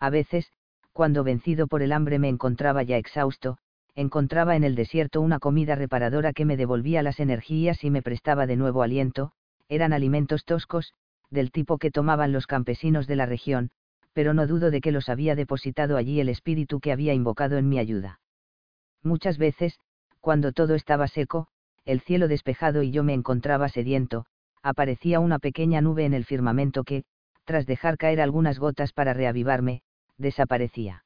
A 0.00 0.10
veces, 0.10 0.52
cuando 0.92 1.24
vencido 1.24 1.66
por 1.66 1.82
el 1.82 1.92
hambre 1.92 2.18
me 2.18 2.28
encontraba 2.28 2.82
ya 2.82 2.96
exhausto, 2.96 3.58
encontraba 3.94 4.56
en 4.56 4.64
el 4.64 4.74
desierto 4.74 5.20
una 5.20 5.38
comida 5.38 5.74
reparadora 5.74 6.32
que 6.32 6.44
me 6.44 6.56
devolvía 6.56 7.02
las 7.02 7.20
energías 7.20 7.82
y 7.84 7.90
me 7.90 8.02
prestaba 8.02 8.46
de 8.46 8.56
nuevo 8.56 8.82
aliento, 8.82 9.32
eran 9.68 9.92
alimentos 9.92 10.44
toscos, 10.44 10.92
del 11.30 11.50
tipo 11.50 11.78
que 11.78 11.90
tomaban 11.90 12.32
los 12.32 12.46
campesinos 12.46 13.06
de 13.06 13.16
la 13.16 13.26
región, 13.26 13.70
pero 14.12 14.34
no 14.34 14.46
dudo 14.46 14.70
de 14.70 14.80
que 14.80 14.92
los 14.92 15.08
había 15.08 15.34
depositado 15.34 15.96
allí 15.96 16.20
el 16.20 16.28
espíritu 16.28 16.80
que 16.80 16.92
había 16.92 17.14
invocado 17.14 17.58
en 17.58 17.68
mi 17.68 17.78
ayuda. 17.78 18.20
Muchas 19.02 19.38
veces, 19.38 19.78
cuando 20.20 20.52
todo 20.52 20.74
estaba 20.74 21.06
seco, 21.08 21.48
el 21.84 22.00
cielo 22.00 22.28
despejado 22.28 22.82
y 22.82 22.90
yo 22.90 23.04
me 23.04 23.14
encontraba 23.14 23.68
sediento, 23.68 24.26
aparecía 24.62 25.20
una 25.20 25.38
pequeña 25.38 25.80
nube 25.80 26.04
en 26.04 26.14
el 26.14 26.24
firmamento 26.24 26.84
que, 26.84 27.04
tras 27.44 27.66
dejar 27.66 27.96
caer 27.96 28.20
algunas 28.20 28.58
gotas 28.58 28.92
para 28.92 29.14
reavivarme, 29.14 29.82
desaparecía. 30.16 31.04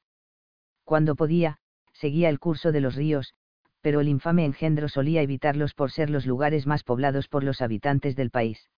Cuando 0.83 1.15
podía, 1.15 1.57
seguía 1.93 2.29
el 2.29 2.39
curso 2.39 2.71
de 2.71 2.81
los 2.81 2.95
ríos, 2.95 3.33
pero 3.81 4.01
el 4.01 4.07
infame 4.07 4.45
engendro 4.45 4.89
solía 4.89 5.21
evitarlos 5.21 5.73
por 5.73 5.91
ser 5.91 6.09
los 6.09 6.25
lugares 6.25 6.67
más 6.67 6.83
poblados 6.83 7.27
por 7.27 7.43
los 7.43 7.61
habitantes 7.61 8.15
del 8.15 8.29
país. 8.29 8.69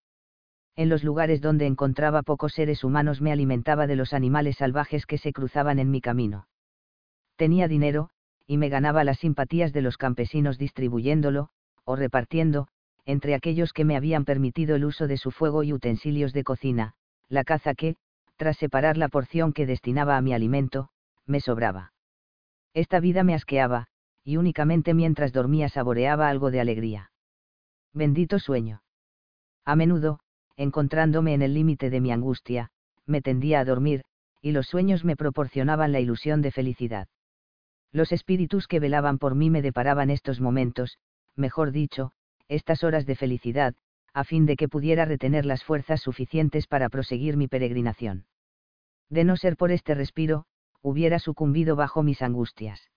En 0.75 0.89
los 0.89 1.03
lugares 1.03 1.41
donde 1.41 1.67
encontraba 1.67 2.21
pocos 2.21 2.53
seres 2.53 2.83
humanos 2.83 3.21
me 3.21 3.31
alimentaba 3.31 3.87
de 3.87 3.95
los 3.95 4.13
animales 4.13 4.57
salvajes 4.57 5.05
que 5.05 5.17
se 5.17 5.31
cruzaban 5.31 5.79
en 5.79 5.89
mi 5.89 6.01
camino. 6.01 6.47
Tenía 7.37 7.67
dinero, 7.67 8.09
y 8.45 8.57
me 8.57 8.69
ganaba 8.69 9.03
las 9.03 9.19
simpatías 9.19 9.73
de 9.73 9.81
los 9.81 9.97
campesinos 9.97 10.57
distribuyéndolo, 10.57 11.49
o 11.83 11.95
repartiendo, 11.95 12.67
entre 13.05 13.35
aquellos 13.35 13.73
que 13.73 13.85
me 13.85 13.95
habían 13.95 14.25
permitido 14.25 14.75
el 14.75 14.85
uso 14.85 15.07
de 15.07 15.17
su 15.17 15.31
fuego 15.31 15.63
y 15.63 15.73
utensilios 15.73 16.33
de 16.33 16.43
cocina, 16.43 16.93
la 17.29 17.43
caza 17.43 17.75
que, 17.75 17.95
tras 18.35 18.57
separar 18.57 18.97
la 18.97 19.09
porción 19.09 19.53
que 19.53 19.65
destinaba 19.65 20.17
a 20.17 20.21
mi 20.21 20.33
alimento, 20.33 20.89
me 21.25 21.39
sobraba. 21.39 21.93
Esta 22.73 22.99
vida 22.99 23.23
me 23.23 23.33
asqueaba, 23.33 23.87
y 24.23 24.37
únicamente 24.37 24.93
mientras 24.93 25.31
dormía 25.31 25.69
saboreaba 25.69 26.29
algo 26.29 26.51
de 26.51 26.59
alegría. 26.59 27.11
Bendito 27.93 28.39
sueño. 28.39 28.81
A 29.63 29.75
menudo, 29.75 30.19
encontrándome 30.57 31.33
en 31.33 31.41
el 31.41 31.53
límite 31.53 31.89
de 31.89 32.01
mi 32.01 32.11
angustia, 32.11 32.71
me 33.05 33.21
tendía 33.21 33.59
a 33.59 33.65
dormir, 33.65 34.03
y 34.41 34.51
los 34.51 34.67
sueños 34.67 35.05
me 35.05 35.15
proporcionaban 35.15 35.91
la 35.91 35.99
ilusión 35.99 36.41
de 36.41 36.51
felicidad. 36.51 37.07
Los 37.91 38.11
espíritus 38.11 38.67
que 38.67 38.79
velaban 38.79 39.17
por 39.19 39.35
mí 39.35 39.49
me 39.49 39.61
deparaban 39.61 40.09
estos 40.09 40.41
momentos, 40.41 40.97
mejor 41.35 41.71
dicho, 41.71 42.11
estas 42.47 42.83
horas 42.83 43.05
de 43.05 43.15
felicidad, 43.15 43.75
a 44.13 44.23
fin 44.23 44.45
de 44.45 44.55
que 44.55 44.69
pudiera 44.69 45.05
retener 45.05 45.45
las 45.45 45.63
fuerzas 45.63 46.01
suficientes 46.01 46.67
para 46.67 46.89
proseguir 46.89 47.37
mi 47.37 47.47
peregrinación. 47.47 48.25
De 49.09 49.23
no 49.23 49.35
ser 49.35 49.57
por 49.57 49.71
este 49.71 49.93
respiro, 49.93 50.45
hubiera 50.81 51.19
sucumbido 51.19 51.75
bajo 51.75 52.03
mis 52.03 52.21
angustias. 52.21 52.89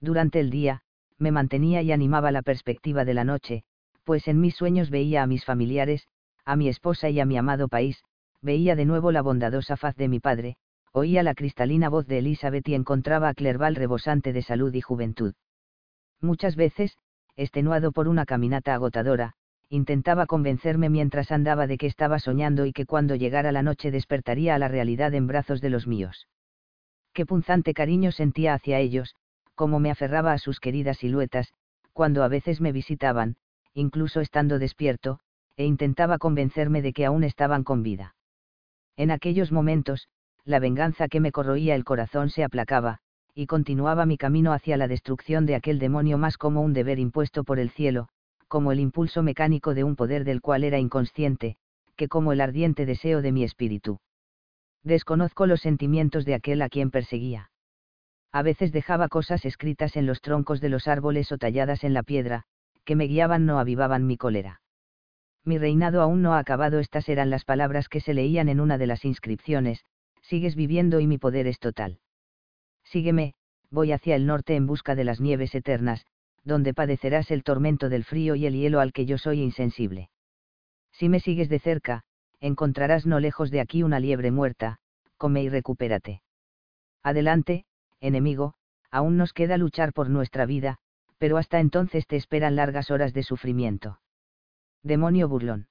Durante 0.00 0.40
el 0.40 0.50
día, 0.50 0.82
me 1.18 1.30
mantenía 1.30 1.82
y 1.82 1.92
animaba 1.92 2.32
la 2.32 2.42
perspectiva 2.42 3.04
de 3.04 3.14
la 3.14 3.24
noche, 3.24 3.64
pues 4.04 4.26
en 4.26 4.40
mis 4.40 4.56
sueños 4.56 4.90
veía 4.90 5.22
a 5.22 5.26
mis 5.26 5.44
familiares, 5.44 6.08
a 6.44 6.56
mi 6.56 6.68
esposa 6.68 7.08
y 7.08 7.20
a 7.20 7.24
mi 7.24 7.36
amado 7.36 7.68
país, 7.68 8.02
veía 8.40 8.74
de 8.74 8.84
nuevo 8.84 9.12
la 9.12 9.22
bondadosa 9.22 9.76
faz 9.76 9.94
de 9.96 10.08
mi 10.08 10.18
padre, 10.18 10.56
oía 10.92 11.22
la 11.22 11.34
cristalina 11.34 11.88
voz 11.88 12.06
de 12.06 12.18
Elizabeth 12.18 12.68
y 12.68 12.74
encontraba 12.74 13.28
a 13.28 13.34
Clerval 13.34 13.76
rebosante 13.76 14.32
de 14.32 14.42
salud 14.42 14.74
y 14.74 14.80
juventud. 14.80 15.34
Muchas 16.20 16.56
veces, 16.56 16.96
extenuado 17.36 17.92
por 17.92 18.08
una 18.08 18.26
caminata 18.26 18.74
agotadora, 18.74 19.34
intentaba 19.68 20.26
convencerme 20.26 20.90
mientras 20.90 21.32
andaba 21.32 21.66
de 21.66 21.78
que 21.78 21.86
estaba 21.86 22.18
soñando 22.18 22.66
y 22.66 22.72
que 22.72 22.86
cuando 22.86 23.14
llegara 23.14 23.52
la 23.52 23.62
noche 23.62 23.90
despertaría 23.90 24.54
a 24.54 24.58
la 24.58 24.68
realidad 24.68 25.14
en 25.14 25.26
brazos 25.26 25.60
de 25.60 25.70
los 25.70 25.86
míos. 25.86 26.28
Qué 27.12 27.24
punzante 27.26 27.74
cariño 27.74 28.12
sentía 28.12 28.54
hacia 28.54 28.78
ellos, 28.78 29.16
cómo 29.54 29.80
me 29.80 29.90
aferraba 29.90 30.32
a 30.32 30.38
sus 30.38 30.60
queridas 30.60 30.98
siluetas, 30.98 31.52
cuando 31.92 32.22
a 32.22 32.28
veces 32.28 32.60
me 32.60 32.72
visitaban, 32.72 33.36
incluso 33.74 34.20
estando 34.20 34.58
despierto, 34.58 35.18
e 35.56 35.64
intentaba 35.64 36.18
convencerme 36.18 36.82
de 36.82 36.92
que 36.92 37.04
aún 37.04 37.24
estaban 37.24 37.64
con 37.64 37.82
vida. 37.82 38.14
En 38.96 39.10
aquellos 39.10 39.52
momentos, 39.52 40.08
la 40.44 40.58
venganza 40.58 41.08
que 41.08 41.20
me 41.20 41.32
corroía 41.32 41.74
el 41.74 41.84
corazón 41.84 42.30
se 42.30 42.44
aplacaba, 42.44 43.00
y 43.34 43.46
continuaba 43.46 44.06
mi 44.06 44.18
camino 44.18 44.52
hacia 44.52 44.76
la 44.76 44.88
destrucción 44.88 45.46
de 45.46 45.54
aquel 45.54 45.78
demonio 45.78 46.18
más 46.18 46.36
como 46.36 46.60
un 46.60 46.72
deber 46.72 46.98
impuesto 46.98 47.44
por 47.44 47.58
el 47.58 47.70
cielo, 47.70 48.08
como 48.48 48.72
el 48.72 48.80
impulso 48.80 49.22
mecánico 49.22 49.74
de 49.74 49.84
un 49.84 49.96
poder 49.96 50.24
del 50.24 50.42
cual 50.42 50.64
era 50.64 50.78
inconsciente, 50.78 51.56
que 51.96 52.08
como 52.08 52.32
el 52.32 52.40
ardiente 52.40 52.84
deseo 52.84 53.22
de 53.22 53.32
mi 53.32 53.44
espíritu. 53.44 54.00
Desconozco 54.82 55.46
los 55.46 55.60
sentimientos 55.60 56.24
de 56.24 56.34
aquel 56.34 56.60
a 56.60 56.68
quien 56.68 56.90
perseguía. 56.90 57.50
A 58.32 58.42
veces 58.42 58.72
dejaba 58.72 59.08
cosas 59.08 59.44
escritas 59.44 59.96
en 59.96 60.06
los 60.06 60.20
troncos 60.20 60.60
de 60.60 60.68
los 60.68 60.88
árboles 60.88 61.32
o 61.32 61.38
talladas 61.38 61.84
en 61.84 61.94
la 61.94 62.02
piedra, 62.02 62.44
que 62.84 62.96
me 62.96 63.06
guiaban 63.06 63.46
no 63.46 63.58
avivaban 63.58 64.06
mi 64.06 64.16
cólera. 64.16 64.60
Mi 65.44 65.58
reinado 65.58 66.02
aún 66.02 66.22
no 66.22 66.34
ha 66.34 66.38
acabado, 66.38 66.78
estas 66.78 67.08
eran 67.08 67.30
las 67.30 67.44
palabras 67.44 67.88
que 67.88 68.00
se 68.00 68.14
leían 68.14 68.48
en 68.48 68.60
una 68.60 68.78
de 68.78 68.86
las 68.86 69.04
inscripciones, 69.04 69.84
sigues 70.22 70.54
viviendo 70.54 71.00
y 71.00 71.06
mi 71.06 71.18
poder 71.18 71.46
es 71.46 71.58
total. 71.58 71.98
Sígueme, 72.92 73.32
voy 73.70 73.90
hacia 73.90 74.16
el 74.16 74.26
norte 74.26 74.54
en 74.54 74.66
busca 74.66 74.94
de 74.94 75.04
las 75.04 75.18
nieves 75.18 75.54
eternas, 75.54 76.04
donde 76.44 76.74
padecerás 76.74 77.30
el 77.30 77.42
tormento 77.42 77.88
del 77.88 78.04
frío 78.04 78.34
y 78.34 78.44
el 78.44 78.52
hielo 78.52 78.80
al 78.80 78.92
que 78.92 79.06
yo 79.06 79.16
soy 79.16 79.40
insensible. 79.40 80.10
Si 80.92 81.08
me 81.08 81.18
sigues 81.18 81.48
de 81.48 81.58
cerca, 81.58 82.02
encontrarás 82.38 83.06
no 83.06 83.18
lejos 83.18 83.50
de 83.50 83.60
aquí 83.62 83.82
una 83.82 83.98
liebre 83.98 84.30
muerta, 84.30 84.76
come 85.16 85.42
y 85.42 85.48
recupérate. 85.48 86.20
Adelante, 87.02 87.64
enemigo, 88.00 88.56
aún 88.90 89.16
nos 89.16 89.32
queda 89.32 89.56
luchar 89.56 89.94
por 89.94 90.10
nuestra 90.10 90.44
vida, 90.44 90.76
pero 91.16 91.38
hasta 91.38 91.60
entonces 91.60 92.06
te 92.06 92.16
esperan 92.16 92.56
largas 92.56 92.90
horas 92.90 93.14
de 93.14 93.22
sufrimiento. 93.22 94.00
Demonio 94.82 95.30
burlón. 95.30 95.66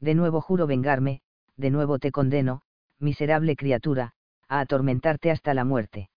De 0.00 0.14
nuevo 0.14 0.40
juro 0.40 0.66
vengarme, 0.66 1.20
de 1.58 1.68
nuevo 1.68 1.98
te 1.98 2.10
condeno, 2.10 2.62
miserable 2.98 3.56
criatura, 3.56 4.14
a 4.48 4.60
atormentarte 4.60 5.30
hasta 5.30 5.52
la 5.52 5.64
muerte 5.64 6.09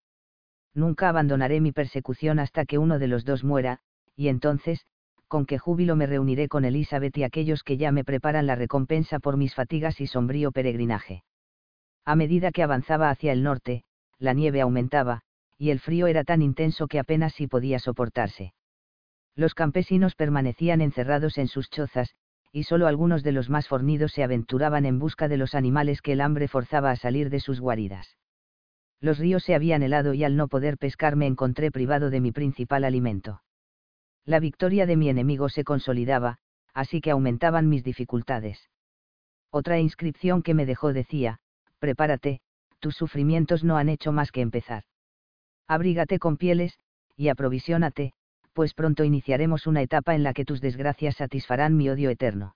nunca 0.74 1.10
abandonaré 1.10 1.62
mi 1.62 1.72
persecución 1.72 2.40
hasta 2.40 2.66
que 2.66 2.78
uno 2.78 3.00
de 3.00 3.08
los 3.08 3.26
dos 3.26 3.44
muera, 3.44 3.80
y 4.16 4.28
entonces, 4.28 4.86
con 5.28 5.46
qué 5.46 5.58
júbilo 5.58 5.96
me 5.96 6.06
reuniré 6.06 6.48
con 6.48 6.66
Elizabeth 6.66 7.18
y 7.18 7.24
aquellos 7.24 7.64
que 7.64 7.78
ya 7.78 7.92
me 7.92 8.04
preparan 8.04 8.46
la 8.46 8.56
recompensa 8.56 9.20
por 9.20 9.38
mis 9.38 9.56
fatigas 9.56 10.00
y 10.02 10.08
sombrío 10.08 10.52
peregrinaje. 10.52 11.24
A 12.06 12.16
medida 12.16 12.52
que 12.52 12.64
avanzaba 12.64 13.10
hacia 13.10 13.32
el 13.32 13.44
norte, 13.44 13.84
la 14.20 14.34
nieve 14.34 14.62
aumentaba, 14.62 15.22
y 15.58 15.70
el 15.70 15.80
frío 15.80 16.08
era 16.08 16.24
tan 16.24 16.42
intenso 16.42 16.88
que 16.88 17.00
apenas 17.00 17.34
si 17.34 17.48
podía 17.48 17.80
soportarse. 17.80 18.54
Los 19.36 19.56
campesinos 19.56 20.16
permanecían 20.16 20.82
encerrados 20.82 21.38
en 21.38 21.48
sus 21.48 21.70
chozas, 21.70 22.14
y 22.52 22.64
solo 22.64 22.86
algunos 22.86 23.24
de 23.24 23.32
los 23.32 23.50
más 23.50 23.68
fornidos 23.68 24.12
se 24.12 24.24
aventuraban 24.24 24.86
en 24.86 25.00
busca 25.00 25.28
de 25.28 25.38
los 25.38 25.56
animales 25.56 26.02
que 26.02 26.12
el 26.12 26.22
hambre 26.22 26.48
forzaba 26.48 26.92
a 26.92 26.96
salir 26.96 27.32
de 27.32 27.40
sus 27.40 27.60
guaridas 27.60 28.16
los 29.04 29.20
ríos 29.20 29.44
se 29.44 29.54
habían 29.54 29.84
helado 29.84 30.14
y 30.14 30.24
al 30.24 30.38
no 30.38 30.48
poder 30.48 30.78
pescar 30.78 31.18
me 31.18 31.28
encontré 31.28 31.72
privado 31.72 32.10
de 32.10 32.22
mi 32.22 32.32
principal 32.32 32.86
alimento. 32.86 33.44
La 34.24 34.40
victoria 34.40 34.86
de 34.86 34.96
mi 34.96 35.10
enemigo 35.10 35.50
se 35.50 35.66
consolidaba, 35.66 36.38
así 36.74 37.02
que 37.02 37.12
aumentaban 37.12 37.68
mis 37.68 37.84
dificultades. 37.84 38.70
Otra 39.52 39.78
inscripción 39.78 40.42
que 40.42 40.54
me 40.54 40.66
dejó 40.66 40.94
decía, 40.94 41.40
prepárate, 41.80 42.40
tus 42.80 42.96
sufrimientos 42.96 43.66
no 43.66 43.76
han 43.76 43.90
hecho 43.90 44.14
más 44.14 44.32
que 44.32 44.40
empezar. 44.40 44.84
Abrígate 45.68 46.18
con 46.18 46.38
pieles, 46.38 46.80
y 47.18 47.28
aprovisionate, 47.28 48.14
pues 48.54 48.74
pronto 48.74 49.04
iniciaremos 49.04 49.68
una 49.68 49.82
etapa 49.82 50.16
en 50.16 50.24
la 50.24 50.34
que 50.34 50.46
tus 50.46 50.62
desgracias 50.62 51.18
satisfarán 51.18 51.76
mi 51.76 51.90
odio 51.90 52.10
eterno. 52.10 52.56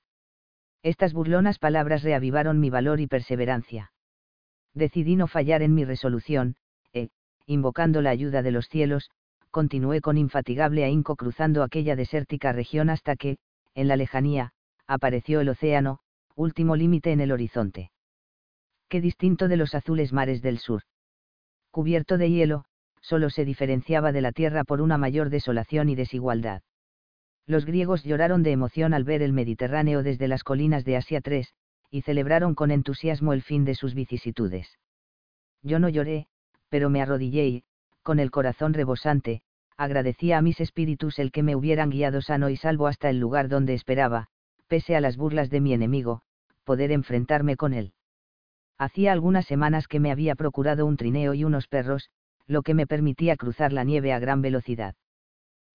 Estas 0.81 1.11
burlonas 1.11 1.59
palabras 1.59 2.03
reavivaron 2.03 2.61
mi 2.61 2.69
valor 2.69 3.01
y 3.01 3.07
perseverancia. 3.07 3.91
Decidí 4.77 5.15
no 5.15 5.25
fallar 5.25 5.63
en 5.63 5.73
mi 5.73 5.85
resolución, 5.85 6.55
e, 6.93 7.09
invocando 7.47 8.03
la 8.03 8.11
ayuda 8.11 8.43
de 8.43 8.51
los 8.51 8.69
cielos, 8.69 9.09
continué 9.49 10.01
con 10.01 10.19
infatigable 10.19 10.83
ahínco 10.83 11.15
cruzando 11.15 11.63
aquella 11.63 11.95
desértica 11.95 12.51
región 12.51 12.91
hasta 12.91 13.15
que, 13.15 13.39
en 13.73 13.87
la 13.87 13.95
lejanía, 13.95 14.51
apareció 14.85 15.41
el 15.41 15.49
océano, 15.49 15.97
último 16.35 16.75
límite 16.75 17.11
en 17.11 17.21
el 17.21 17.31
horizonte. 17.31 17.89
Qué 18.87 19.01
distinto 19.01 19.47
de 19.47 19.57
los 19.57 19.73
azules 19.73 20.13
mares 20.13 20.43
del 20.43 20.59
sur. 20.59 20.83
Cubierto 21.71 22.19
de 22.19 22.29
hielo, 22.29 22.65
solo 23.01 23.31
se 23.31 23.45
diferenciaba 23.45 24.11
de 24.11 24.21
la 24.21 24.31
tierra 24.31 24.63
por 24.63 24.81
una 24.81 24.99
mayor 24.99 25.31
desolación 25.31 25.89
y 25.89 25.95
desigualdad. 25.95 26.61
Los 27.47 27.65
griegos 27.65 28.03
lloraron 28.03 28.43
de 28.43 28.51
emoción 28.51 28.93
al 28.93 29.05
ver 29.05 29.23
el 29.23 29.33
Mediterráneo 29.33 30.03
desde 30.03 30.27
las 30.27 30.43
colinas 30.43 30.85
de 30.85 30.97
Asia 30.97 31.19
III, 31.25 31.47
y 31.89 32.01
celebraron 32.01 32.55
con 32.55 32.71
entusiasmo 32.71 33.33
el 33.33 33.41
fin 33.41 33.65
de 33.65 33.75
sus 33.75 33.93
vicisitudes. 33.93 34.77
Yo 35.63 35.79
no 35.79 35.89
lloré, 35.89 36.27
pero 36.69 36.89
me 36.89 37.01
arrodillé 37.01 37.47
y, 37.47 37.63
con 38.03 38.19
el 38.19 38.31
corazón 38.31 38.73
rebosante, 38.73 39.41
agradecía 39.77 40.37
a 40.37 40.41
mis 40.41 40.59
espíritus 40.59 41.19
el 41.19 41.31
que 41.31 41.43
me 41.43 41.55
hubieran 41.55 41.89
guiado 41.89 42.21
sano 42.21 42.49
y 42.49 42.57
salvo 42.57 42.87
hasta 42.87 43.09
el 43.09 43.19
lugar 43.19 43.47
donde 43.47 43.73
esperaba, 43.73 44.27
pese 44.67 44.95
a 44.95 45.01
las 45.01 45.17
burlas 45.17 45.49
de 45.49 45.61
mi 45.61 45.73
enemigo, 45.73 46.21
poder 46.63 46.91
enfrentarme 46.91 47.55
con 47.55 47.73
él. 47.73 47.93
Hacía 48.77 49.11
algunas 49.11 49.45
semanas 49.45 49.87
que 49.87 49.99
me 49.99 50.11
había 50.11 50.35
procurado 50.35 50.85
un 50.85 50.97
trineo 50.97 51.33
y 51.33 51.43
unos 51.43 51.67
perros, 51.67 52.09
lo 52.45 52.61
que 52.61 52.73
me 52.73 52.87
permitía 52.87 53.35
cruzar 53.35 53.73
la 53.73 53.83
nieve 53.83 54.13
a 54.13 54.19
gran 54.19 54.41
velocidad. 54.41 54.95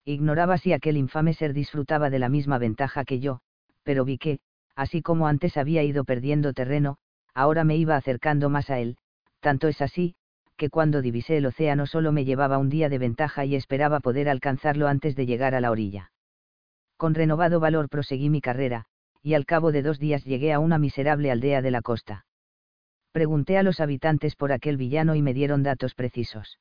Ignoraba 0.04 0.58
si 0.58 0.72
aquel 0.72 0.96
infame 0.96 1.34
ser 1.34 1.52
disfrutaba 1.52 2.10
de 2.10 2.18
la 2.18 2.28
misma 2.28 2.58
ventaja 2.58 3.04
que 3.04 3.20
yo, 3.20 3.40
pero 3.84 4.04
vi 4.04 4.18
que, 4.18 4.40
así 4.76 5.02
como 5.02 5.26
antes 5.26 5.56
había 5.56 5.82
ido 5.82 6.04
perdiendo 6.04 6.52
terreno, 6.52 6.96
ahora 7.34 7.64
me 7.64 7.76
iba 7.76 7.96
acercando 7.96 8.48
más 8.48 8.70
a 8.70 8.78
él, 8.78 8.96
tanto 9.40 9.68
es 9.68 9.80
así, 9.80 10.14
que 10.56 10.70
cuando 10.70 11.02
divisé 11.02 11.38
el 11.38 11.46
océano 11.46 11.86
solo 11.86 12.12
me 12.12 12.24
llevaba 12.24 12.58
un 12.58 12.68
día 12.68 12.88
de 12.88 12.98
ventaja 12.98 13.44
y 13.44 13.54
esperaba 13.54 14.00
poder 14.00 14.28
alcanzarlo 14.28 14.86
antes 14.86 15.16
de 15.16 15.26
llegar 15.26 15.54
a 15.54 15.60
la 15.60 15.70
orilla. 15.70 16.12
Con 16.96 17.14
renovado 17.14 17.58
valor 17.58 17.88
proseguí 17.88 18.30
mi 18.30 18.40
carrera, 18.40 18.84
y 19.22 19.34
al 19.34 19.46
cabo 19.46 19.72
de 19.72 19.82
dos 19.82 19.98
días 19.98 20.24
llegué 20.24 20.52
a 20.52 20.60
una 20.60 20.78
miserable 20.78 21.30
aldea 21.30 21.62
de 21.62 21.70
la 21.70 21.82
costa. 21.82 22.26
Pregunté 23.12 23.58
a 23.58 23.62
los 23.62 23.80
habitantes 23.80 24.36
por 24.36 24.52
aquel 24.52 24.76
villano 24.76 25.14
y 25.14 25.22
me 25.22 25.34
dieron 25.34 25.62
datos 25.62 25.94
precisos. 25.94 26.58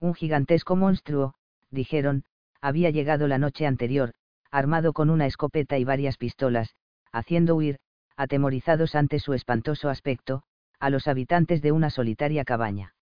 Un 0.00 0.14
gigantesco 0.14 0.76
monstruo, 0.76 1.34
dijeron, 1.70 2.24
había 2.60 2.90
llegado 2.90 3.28
la 3.28 3.38
noche 3.38 3.66
anterior, 3.66 4.12
armado 4.50 4.92
con 4.92 5.10
una 5.10 5.26
escopeta 5.26 5.78
y 5.78 5.84
varias 5.84 6.16
pistolas, 6.16 6.74
haciendo 7.12 7.56
huir, 7.56 7.78
atemorizados 8.16 8.94
ante 8.94 9.18
su 9.18 9.32
espantoso 9.32 9.88
aspecto, 9.88 10.42
a 10.78 10.90
los 10.90 11.08
habitantes 11.08 11.62
de 11.62 11.72
una 11.72 11.90
solitaria 11.90 12.44
cabaña. 12.44 12.94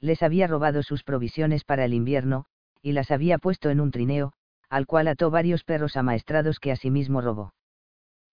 Les 0.00 0.22
había 0.22 0.46
robado 0.46 0.82
sus 0.82 1.02
provisiones 1.02 1.64
para 1.64 1.84
el 1.84 1.94
invierno, 1.94 2.46
y 2.82 2.92
las 2.92 3.10
había 3.10 3.38
puesto 3.38 3.70
en 3.70 3.80
un 3.80 3.90
trineo, 3.90 4.32
al 4.68 4.86
cual 4.86 5.08
ató 5.08 5.30
varios 5.30 5.64
perros 5.64 5.96
amaestrados 5.96 6.60
que 6.60 6.72
asimismo 6.72 7.20
robó. 7.20 7.54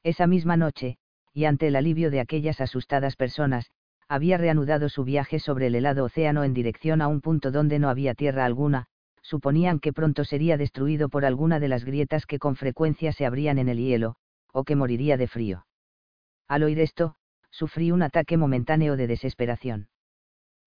Esa 0.04 0.28
misma 0.28 0.58
noche, 0.58 0.98
y 1.34 1.46
ante 1.46 1.68
el 1.68 1.76
alivio 1.76 2.12
de 2.12 2.20
aquellas 2.20 2.60
asustadas 2.60 3.16
personas, 3.16 3.72
había 4.08 4.38
reanudado 4.38 4.90
su 4.90 5.06
viaje 5.06 5.40
sobre 5.40 5.68
el 5.68 5.76
helado 5.76 6.04
océano 6.04 6.44
en 6.44 6.54
dirección 6.54 7.02
a 7.02 7.08
un 7.08 7.22
punto 7.22 7.52
donde 7.52 7.80
no 7.80 7.88
había 7.88 8.14
tierra 8.14 8.44
alguna, 8.44 8.88
suponían 9.22 9.80
que 9.80 9.94
pronto 9.94 10.26
sería 10.26 10.58
destruido 10.58 11.08
por 11.08 11.24
alguna 11.24 11.60
de 11.60 11.70
las 11.70 11.86
grietas 11.86 12.26
que 12.26 12.40
con 12.40 12.56
frecuencia 12.56 13.14
se 13.14 13.26
abrían 13.26 13.58
en 13.60 13.70
el 13.70 13.78
hielo, 13.78 14.18
o 14.52 14.64
que 14.64 14.76
moriría 14.76 15.18
de 15.18 15.28
frío. 15.28 15.66
Al 16.48 16.64
oír 16.64 16.80
esto, 16.80 17.16
sufrí 17.50 17.92
un 17.92 18.02
ataque 18.02 18.38
momentáneo 18.38 18.98
de 18.98 19.08
desesperación. 19.08 19.90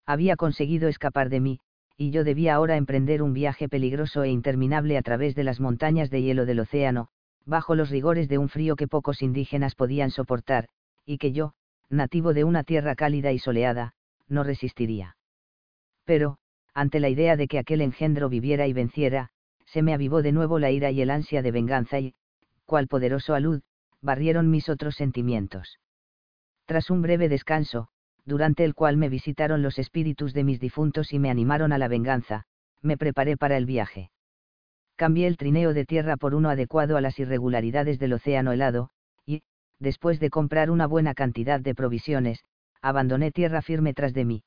Había 0.05 0.35
conseguido 0.35 0.87
escapar 0.87 1.29
de 1.29 1.39
mí, 1.39 1.59
y 1.97 2.11
yo 2.11 2.23
debía 2.23 2.55
ahora 2.55 2.77
emprender 2.77 3.21
un 3.21 3.33
viaje 3.33 3.69
peligroso 3.69 4.23
e 4.23 4.29
interminable 4.29 4.97
a 4.97 5.01
través 5.01 5.35
de 5.35 5.43
las 5.43 5.59
montañas 5.59 6.09
de 6.09 6.21
hielo 6.21 6.45
del 6.45 6.59
océano, 6.59 7.07
bajo 7.45 7.75
los 7.75 7.89
rigores 7.89 8.27
de 8.27 8.37
un 8.37 8.49
frío 8.49 8.75
que 8.75 8.87
pocos 8.87 9.21
indígenas 9.21 9.75
podían 9.75 10.11
soportar, 10.11 10.67
y 11.05 11.17
que 11.17 11.31
yo, 11.31 11.53
nativo 11.89 12.33
de 12.33 12.43
una 12.43 12.63
tierra 12.63 12.95
cálida 12.95 13.31
y 13.31 13.39
soleada, 13.39 13.93
no 14.27 14.43
resistiría. 14.43 15.15
Pero, 16.03 16.37
ante 16.73 16.99
la 16.99 17.09
idea 17.09 17.37
de 17.37 17.47
que 17.47 17.59
aquel 17.59 17.81
engendro 17.81 18.29
viviera 18.29 18.67
y 18.67 18.73
venciera, 18.73 19.29
se 19.65 19.81
me 19.81 19.93
avivó 19.93 20.21
de 20.21 20.31
nuevo 20.31 20.59
la 20.59 20.71
ira 20.71 20.91
y 20.91 21.01
el 21.01 21.09
ansia 21.09 21.41
de 21.41 21.51
venganza 21.51 21.99
y, 21.99 22.13
cual 22.65 22.87
poderoso 22.87 23.33
alud, 23.33 23.61
barrieron 24.01 24.49
mis 24.49 24.69
otros 24.69 24.95
sentimientos. 24.95 25.79
Tras 26.65 26.89
un 26.89 27.01
breve 27.01 27.29
descanso, 27.29 27.87
durante 28.25 28.63
el 28.63 28.73
cual 28.73 28.97
me 28.97 29.09
visitaron 29.09 29.61
los 29.61 29.79
espíritus 29.79 30.33
de 30.33 30.43
mis 30.43 30.59
difuntos 30.59 31.13
y 31.13 31.19
me 31.19 31.29
animaron 31.29 31.71
a 31.73 31.77
la 31.77 31.87
venganza, 31.87 32.45
me 32.81 32.97
preparé 32.97 33.37
para 33.37 33.57
el 33.57 33.65
viaje 33.65 34.11
cambié 34.95 35.27
el 35.27 35.37
trineo 35.37 35.73
de 35.73 35.85
tierra 35.85 36.17
por 36.17 36.33
uno 36.33 36.49
adecuado 36.49 36.97
a 36.97 37.01
las 37.01 37.19
irregularidades 37.19 37.99
del 37.99 38.13
océano 38.13 38.51
helado, 38.51 38.89
y, 39.25 39.43
después 39.79 40.19
de 40.19 40.29
comprar 40.29 40.71
una 40.71 40.87
buena 40.87 41.13
cantidad 41.13 41.59
de 41.59 41.75
provisiones, 41.75 42.43
abandoné 42.81 43.31
tierra 43.31 43.61
firme 43.61 43.93
tras 43.93 44.13
de 44.13 44.25
mí. 44.25 44.43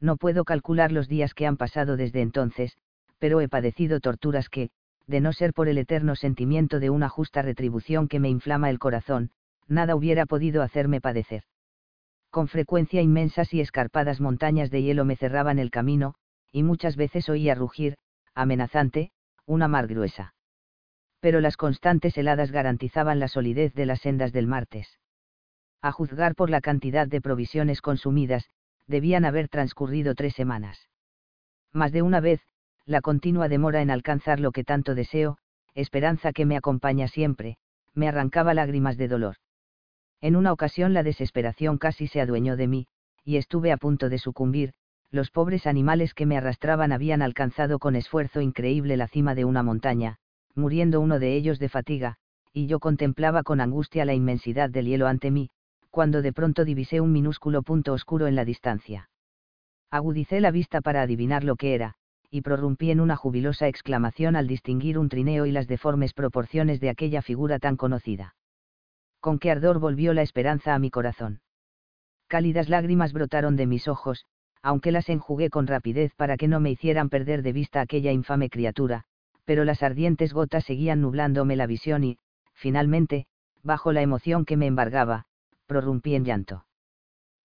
No 0.00 0.16
puedo 0.16 0.44
calcular 0.44 0.92
los 0.92 1.08
días 1.08 1.34
que 1.34 1.46
han 1.46 1.56
pasado 1.56 1.96
desde 1.96 2.22
entonces, 2.22 2.76
pero 3.18 3.40
he 3.40 3.48
padecido 3.48 4.00
torturas 4.00 4.48
que, 4.48 4.70
de 5.10 5.20
no 5.20 5.32
ser 5.32 5.52
por 5.52 5.68
el 5.68 5.76
eterno 5.76 6.14
sentimiento 6.14 6.78
de 6.78 6.88
una 6.88 7.08
justa 7.08 7.42
retribución 7.42 8.06
que 8.06 8.20
me 8.20 8.28
inflama 8.28 8.70
el 8.70 8.78
corazón, 8.78 9.32
nada 9.66 9.96
hubiera 9.96 10.24
podido 10.24 10.62
hacerme 10.62 11.00
padecer. 11.00 11.42
Con 12.30 12.46
frecuencia 12.46 13.02
inmensas 13.02 13.52
y 13.52 13.60
escarpadas 13.60 14.20
montañas 14.20 14.70
de 14.70 14.82
hielo 14.82 15.04
me 15.04 15.16
cerraban 15.16 15.58
el 15.58 15.72
camino, 15.72 16.14
y 16.52 16.62
muchas 16.62 16.94
veces 16.94 17.28
oía 17.28 17.56
rugir, 17.56 17.96
amenazante, 18.34 19.10
una 19.46 19.66
mar 19.66 19.88
gruesa. 19.88 20.32
Pero 21.18 21.40
las 21.40 21.56
constantes 21.56 22.16
heladas 22.16 22.52
garantizaban 22.52 23.18
la 23.18 23.26
solidez 23.26 23.74
de 23.74 23.86
las 23.86 24.00
sendas 24.02 24.32
del 24.32 24.46
martes. 24.46 25.00
A 25.82 25.90
juzgar 25.90 26.36
por 26.36 26.50
la 26.50 26.60
cantidad 26.60 27.08
de 27.08 27.20
provisiones 27.20 27.80
consumidas, 27.80 28.48
debían 28.86 29.24
haber 29.24 29.48
transcurrido 29.48 30.14
tres 30.14 30.34
semanas. 30.34 30.88
Más 31.72 31.90
de 31.90 32.02
una 32.02 32.20
vez, 32.20 32.40
la 32.90 33.02
continua 33.02 33.48
demora 33.48 33.82
en 33.82 33.90
alcanzar 33.90 34.40
lo 34.40 34.50
que 34.50 34.64
tanto 34.64 34.96
deseo, 34.96 35.38
esperanza 35.76 36.32
que 36.32 36.44
me 36.44 36.56
acompaña 36.56 37.06
siempre, 37.06 37.56
me 37.94 38.08
arrancaba 38.08 38.52
lágrimas 38.52 38.96
de 38.96 39.06
dolor. 39.06 39.36
En 40.20 40.34
una 40.34 40.52
ocasión 40.52 40.92
la 40.92 41.04
desesperación 41.04 41.78
casi 41.78 42.08
se 42.08 42.20
adueñó 42.20 42.56
de 42.56 42.66
mí, 42.66 42.86
y 43.24 43.36
estuve 43.36 43.70
a 43.70 43.76
punto 43.76 44.08
de 44.08 44.18
sucumbir, 44.18 44.72
los 45.12 45.30
pobres 45.30 45.68
animales 45.68 46.14
que 46.14 46.26
me 46.26 46.36
arrastraban 46.36 46.90
habían 46.90 47.22
alcanzado 47.22 47.78
con 47.78 47.94
esfuerzo 47.94 48.40
increíble 48.40 48.96
la 48.96 49.06
cima 49.06 49.36
de 49.36 49.44
una 49.44 49.62
montaña, 49.62 50.16
muriendo 50.56 51.00
uno 51.00 51.20
de 51.20 51.36
ellos 51.36 51.60
de 51.60 51.68
fatiga, 51.68 52.16
y 52.52 52.66
yo 52.66 52.80
contemplaba 52.80 53.44
con 53.44 53.60
angustia 53.60 54.04
la 54.04 54.14
inmensidad 54.14 54.68
del 54.68 54.86
hielo 54.86 55.06
ante 55.06 55.30
mí, 55.30 55.50
cuando 55.90 56.22
de 56.22 56.32
pronto 56.32 56.64
divisé 56.64 57.00
un 57.00 57.12
minúsculo 57.12 57.62
punto 57.62 57.92
oscuro 57.92 58.26
en 58.26 58.34
la 58.34 58.44
distancia. 58.44 59.10
Agudicé 59.92 60.40
la 60.40 60.50
vista 60.50 60.80
para 60.80 61.02
adivinar 61.02 61.44
lo 61.44 61.54
que 61.54 61.74
era, 61.74 61.96
y 62.30 62.42
prorrumpí 62.42 62.90
en 62.90 63.00
una 63.00 63.16
jubilosa 63.16 63.66
exclamación 63.66 64.36
al 64.36 64.46
distinguir 64.46 64.98
un 64.98 65.08
trineo 65.08 65.46
y 65.46 65.52
las 65.52 65.66
deformes 65.66 66.14
proporciones 66.14 66.80
de 66.80 66.90
aquella 66.90 67.22
figura 67.22 67.58
tan 67.58 67.76
conocida. 67.76 68.36
Con 69.18 69.38
qué 69.38 69.50
ardor 69.50 69.80
volvió 69.80 70.14
la 70.14 70.22
esperanza 70.22 70.74
a 70.74 70.78
mi 70.78 70.90
corazón. 70.90 71.40
Cálidas 72.28 72.68
lágrimas 72.68 73.12
brotaron 73.12 73.56
de 73.56 73.66
mis 73.66 73.88
ojos, 73.88 74.24
aunque 74.62 74.92
las 74.92 75.08
enjugué 75.08 75.50
con 75.50 75.66
rapidez 75.66 76.14
para 76.14 76.36
que 76.36 76.46
no 76.46 76.60
me 76.60 76.70
hicieran 76.70 77.08
perder 77.08 77.42
de 77.42 77.52
vista 77.52 77.80
aquella 77.80 78.12
infame 78.12 78.48
criatura, 78.48 79.04
pero 79.44 79.64
las 79.64 79.82
ardientes 79.82 80.32
gotas 80.32 80.64
seguían 80.64 81.00
nublándome 81.00 81.56
la 81.56 81.66
visión 81.66 82.04
y, 82.04 82.18
finalmente, 82.54 83.26
bajo 83.62 83.92
la 83.92 84.02
emoción 84.02 84.44
que 84.44 84.56
me 84.56 84.66
embargaba, 84.66 85.26
prorrumpí 85.66 86.14
en 86.14 86.24
llanto. 86.24 86.66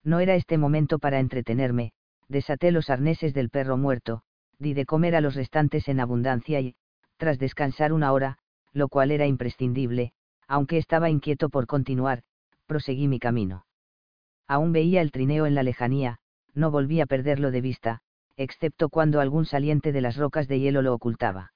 No 0.03 0.19
era 0.19 0.35
este 0.35 0.57
momento 0.57 0.99
para 0.99 1.19
entretenerme, 1.19 1.93
desaté 2.27 2.71
los 2.71 2.89
arneses 2.89 3.33
del 3.33 3.49
perro 3.49 3.77
muerto, 3.77 4.21
di 4.59 4.73
de 4.73 4.85
comer 4.85 5.15
a 5.15 5.21
los 5.21 5.35
restantes 5.35 5.87
en 5.87 5.99
abundancia 5.99 6.59
y, 6.59 6.75
tras 7.17 7.39
descansar 7.39 7.93
una 7.93 8.11
hora, 8.11 8.37
lo 8.73 8.87
cual 8.89 9.11
era 9.11 9.25
imprescindible, 9.25 10.13
aunque 10.47 10.77
estaba 10.77 11.09
inquieto 11.09 11.49
por 11.49 11.65
continuar, 11.65 12.23
proseguí 12.65 13.07
mi 13.07 13.19
camino. 13.19 13.65
Aún 14.47 14.71
veía 14.71 15.01
el 15.01 15.11
trineo 15.11 15.45
en 15.45 15.55
la 15.55 15.63
lejanía, 15.63 16.19
no 16.53 16.71
volví 16.71 17.01
a 17.01 17.05
perderlo 17.05 17.51
de 17.51 17.61
vista, 17.61 18.01
excepto 18.37 18.89
cuando 18.89 19.21
algún 19.21 19.45
saliente 19.45 19.91
de 19.91 20.01
las 20.01 20.17
rocas 20.17 20.47
de 20.47 20.59
hielo 20.59 20.81
lo 20.81 20.93
ocultaba. 20.93 21.53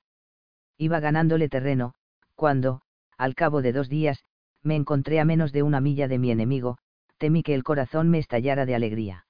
Iba 0.77 0.99
ganándole 0.99 1.49
terreno, 1.49 1.93
cuando, 2.35 2.81
al 3.17 3.35
cabo 3.35 3.61
de 3.61 3.73
dos 3.73 3.89
días, 3.89 4.23
me 4.63 4.75
encontré 4.75 5.19
a 5.19 5.25
menos 5.25 5.51
de 5.51 5.63
una 5.63 5.81
milla 5.81 6.07
de 6.07 6.19
mi 6.19 6.31
enemigo, 6.31 6.77
temí 7.17 7.43
que 7.43 7.53
el 7.53 7.63
corazón 7.63 8.09
me 8.09 8.19
estallara 8.19 8.65
de 8.65 8.75
alegría. 8.75 9.25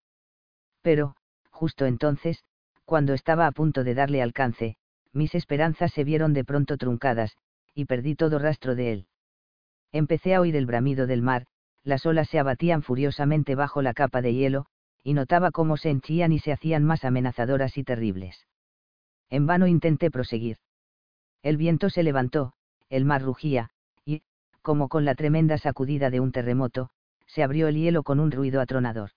Pero, 0.82 1.16
justo 1.50 1.86
entonces, 1.86 2.44
cuando 2.90 3.14
estaba 3.14 3.46
a 3.46 3.52
punto 3.52 3.84
de 3.84 3.94
darle 3.94 4.20
alcance, 4.20 4.76
mis 5.14 5.36
esperanzas 5.36 5.94
se 5.94 6.04
vieron 6.04 6.34
de 6.34 6.44
pronto 6.44 6.76
truncadas, 6.76 7.38
y 7.76 7.86
perdí 7.86 8.16
todo 8.16 8.40
rastro 8.40 8.74
de 8.74 8.92
él. 8.92 9.08
Empecé 9.92 10.34
a 10.34 10.42
oír 10.42 10.56
el 10.56 10.66
bramido 10.66 11.06
del 11.06 11.22
mar, 11.22 11.46
las 11.84 12.08
olas 12.08 12.30
se 12.30 12.40
abatían 12.40 12.82
furiosamente 12.82 13.54
bajo 13.54 13.84
la 13.84 13.94
capa 13.94 14.24
de 14.24 14.34
hielo, 14.34 14.66
y 15.04 15.14
notaba 15.14 15.52
cómo 15.52 15.78
se 15.78 15.92
henchían 15.92 16.32
y 16.32 16.40
se 16.40 16.52
hacían 16.52 16.84
más 16.84 17.06
amenazadoras 17.06 17.78
y 17.78 17.84
terribles. 17.84 18.48
En 19.30 19.46
vano 19.46 19.68
intenté 19.68 20.10
proseguir. 20.10 20.58
El 21.44 21.58
viento 21.58 21.92
se 21.92 22.02
levantó, 22.02 22.54
el 22.90 23.06
mar 23.06 23.22
rugía, 23.22 23.70
y, 24.04 24.24
como 24.64 24.90
con 24.90 25.06
la 25.06 25.14
tremenda 25.14 25.60
sacudida 25.60 26.10
de 26.10 26.22
un 26.22 26.32
terremoto, 26.32 26.90
se 27.28 27.44
abrió 27.44 27.68
el 27.68 27.76
hielo 27.76 28.02
con 28.02 28.20
un 28.20 28.32
ruido 28.32 28.62
atronador. 28.62 29.12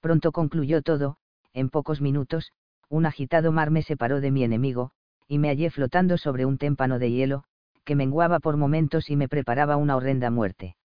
Pronto 0.00 0.32
concluyó 0.32 0.82
todo, 0.82 1.18
en 1.52 1.70
pocos 1.70 2.00
minutos, 2.00 2.50
un 2.90 3.06
agitado 3.06 3.52
mar 3.52 3.70
me 3.70 3.82
separó 3.82 4.20
de 4.20 4.32
mi 4.32 4.42
enemigo, 4.42 4.90
y 5.28 5.38
me 5.38 5.48
hallé 5.48 5.70
flotando 5.70 6.18
sobre 6.18 6.44
un 6.44 6.58
témpano 6.58 6.98
de 6.98 7.12
hielo, 7.12 7.44
que 7.84 7.94
menguaba 7.94 8.40
por 8.40 8.56
momentos 8.56 9.08
y 9.10 9.16
me 9.16 9.28
preparaba 9.28 9.76
una 9.76 9.96
horrenda 9.96 10.30
muerte. 10.30 10.76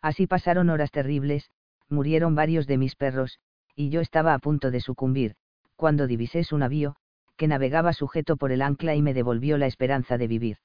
Así 0.00 0.26
pasaron 0.26 0.70
horas 0.70 0.92
terribles, 0.92 1.50
murieron 1.88 2.36
varios 2.36 2.66
de 2.68 2.78
mis 2.78 2.94
perros, 2.94 3.40
y 3.74 3.90
yo 3.90 4.00
estaba 4.00 4.32
a 4.32 4.38
punto 4.38 4.70
de 4.70 4.80
sucumbir, 4.80 5.34
cuando 5.74 6.06
divisé 6.06 6.44
su 6.44 6.56
navío, 6.56 6.94
que 7.36 7.48
navegaba 7.48 7.92
sujeto 7.92 8.36
por 8.36 8.52
el 8.52 8.62
ancla 8.62 8.94
y 8.94 9.02
me 9.02 9.12
devolvió 9.12 9.58
la 9.58 9.66
esperanza 9.66 10.18
de 10.18 10.28
vivir. 10.28 10.58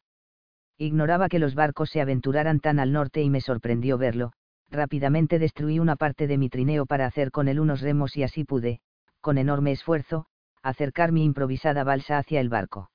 Ignoraba 0.78 1.30
que 1.30 1.40
los 1.40 1.56
barcos 1.56 1.90
se 1.90 2.00
aventuraran 2.00 2.60
tan 2.60 2.80
al 2.80 2.92
norte 2.92 3.24
y 3.24 3.30
me 3.30 3.42
sorprendió 3.42 3.98
verlo, 3.98 4.34
rápidamente 4.70 5.40
destruí 5.40 5.80
una 5.80 5.96
parte 5.96 6.28
de 6.28 6.38
mi 6.38 6.48
trineo 6.50 6.86
para 6.86 7.08
hacer 7.08 7.32
con 7.32 7.48
él 7.48 7.60
unos 7.60 7.82
remos 7.82 8.16
y 8.16 8.24
así 8.24 8.44
pude, 8.44 8.82
con 9.20 9.40
enorme 9.40 9.72
esfuerzo, 9.72 10.28
acercar 10.64 11.12
mi 11.12 11.24
improvisada 11.24 11.84
balsa 11.84 12.18
hacia 12.18 12.40
el 12.42 12.50
barco. 12.50 12.92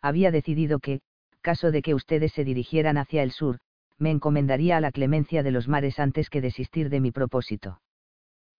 Había 0.00 0.30
decidido 0.30 0.78
que, 0.78 1.00
caso 1.40 1.70
de 1.70 1.82
que 1.82 1.94
ustedes 1.94 2.32
se 2.32 2.44
dirigieran 2.44 2.98
hacia 2.98 3.22
el 3.22 3.30
sur, 3.30 3.58
me 3.98 4.10
encomendaría 4.10 4.76
a 4.76 4.80
la 4.80 4.92
clemencia 4.92 5.42
de 5.42 5.50
los 5.50 5.68
mares 5.68 5.98
antes 5.98 6.30
que 6.30 6.40
desistir 6.40 6.88
de 6.88 7.00
mi 7.00 7.10
propósito. 7.10 7.80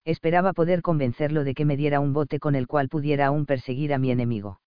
Esperaba 0.05 0.53
poder 0.53 0.81
convencerlo 0.81 1.43
de 1.43 1.53
que 1.53 1.65
me 1.65 1.77
diera 1.77 1.99
un 1.99 2.13
bote 2.13 2.39
con 2.39 2.55
el 2.55 2.67
cual 2.67 2.89
pudiera 2.89 3.27
aún 3.27 3.45
perseguir 3.45 3.93
a 3.93 3.99
mi 3.99 4.11
enemigo. 4.11 4.59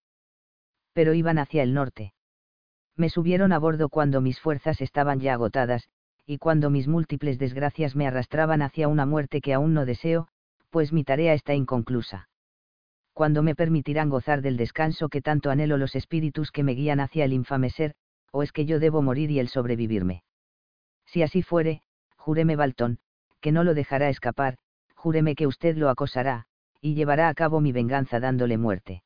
Pero 0.93 1.13
iban 1.13 1.37
hacia 1.37 1.63
el 1.63 1.73
norte. 1.73 2.13
Me 2.95 3.09
subieron 3.09 3.51
a 3.51 3.59
bordo 3.59 3.89
cuando 3.89 4.21
mis 4.21 4.39
fuerzas 4.39 4.81
estaban 4.81 5.19
ya 5.19 5.33
agotadas, 5.33 5.89
y 6.25 6.37
cuando 6.37 6.69
mis 6.69 6.87
múltiples 6.87 7.39
desgracias 7.39 7.95
me 7.95 8.07
arrastraban 8.07 8.61
hacia 8.61 8.87
una 8.87 9.05
muerte 9.05 9.41
que 9.41 9.53
aún 9.53 9.73
no 9.73 9.85
deseo, 9.85 10.27
pues 10.69 10.93
mi 10.93 11.03
tarea 11.03 11.33
está 11.33 11.53
inconclusa. 11.53 12.29
Cuando 13.13 13.43
me 13.43 13.55
permitirán 13.55 14.09
gozar 14.09 14.41
del 14.41 14.57
descanso 14.57 15.07
que 15.07 15.21
tanto 15.21 15.51
anhelo 15.51 15.77
los 15.77 15.95
espíritus 15.95 16.51
que 16.51 16.63
me 16.63 16.73
guían 16.73 16.99
hacia 16.99 17.25
el 17.25 17.33
infame 17.33 17.69
ser, 17.69 17.93
o 18.31 18.41
es 18.41 18.51
que 18.51 18.65
yo 18.65 18.79
debo 18.79 19.01
morir 19.01 19.29
y 19.29 19.39
él 19.39 19.47
sobrevivirme. 19.47 20.23
Si 21.05 21.21
así 21.21 21.43
fuere, 21.43 21.81
júreme 22.17 22.55
Baltón, 22.55 22.97
que 23.39 23.51
no 23.51 23.63
lo 23.63 23.75
dejará 23.75 24.09
escapar, 24.09 24.57
júreme 24.95 25.35
que 25.35 25.45
usted 25.45 25.77
lo 25.77 25.89
acosará, 25.89 26.45
y 26.81 26.95
llevará 26.95 27.29
a 27.29 27.33
cabo 27.33 27.61
mi 27.61 27.71
venganza 27.71 28.19
dándole 28.19 28.57
muerte. 28.57 29.03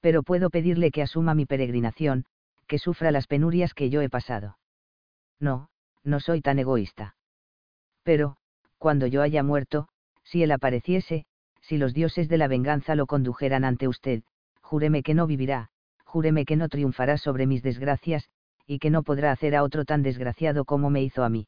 Pero 0.00 0.22
puedo 0.22 0.50
pedirle 0.50 0.90
que 0.90 1.02
asuma 1.02 1.34
mi 1.34 1.46
peregrinación, 1.46 2.26
que 2.66 2.78
sufra 2.78 3.10
las 3.10 3.26
penurias 3.26 3.72
que 3.72 3.88
yo 3.88 4.02
he 4.02 4.10
pasado. 4.10 4.58
No, 5.40 5.70
no 6.02 6.20
soy 6.20 6.42
tan 6.42 6.58
egoísta. 6.58 7.16
Pero, 8.02 8.36
cuando 8.76 9.06
yo 9.06 9.22
haya 9.22 9.42
muerto, 9.42 9.88
si 10.24 10.42
él 10.42 10.52
apareciese, 10.52 11.24
si 11.66 11.78
los 11.78 11.94
dioses 11.94 12.28
de 12.28 12.38
la 12.38 12.48
venganza 12.48 12.94
lo 12.94 13.06
condujeran 13.06 13.64
ante 13.64 13.88
usted, 13.88 14.22
júreme 14.60 15.02
que 15.02 15.14
no 15.14 15.26
vivirá, 15.26 15.70
júreme 16.04 16.44
que 16.44 16.56
no 16.56 16.68
triunfará 16.68 17.16
sobre 17.16 17.46
mis 17.46 17.62
desgracias, 17.62 18.28
y 18.66 18.78
que 18.78 18.90
no 18.90 19.02
podrá 19.02 19.32
hacer 19.32 19.54
a 19.56 19.62
otro 19.62 19.84
tan 19.84 20.02
desgraciado 20.02 20.64
como 20.64 20.90
me 20.90 21.02
hizo 21.02 21.24
a 21.24 21.28
mí. 21.28 21.46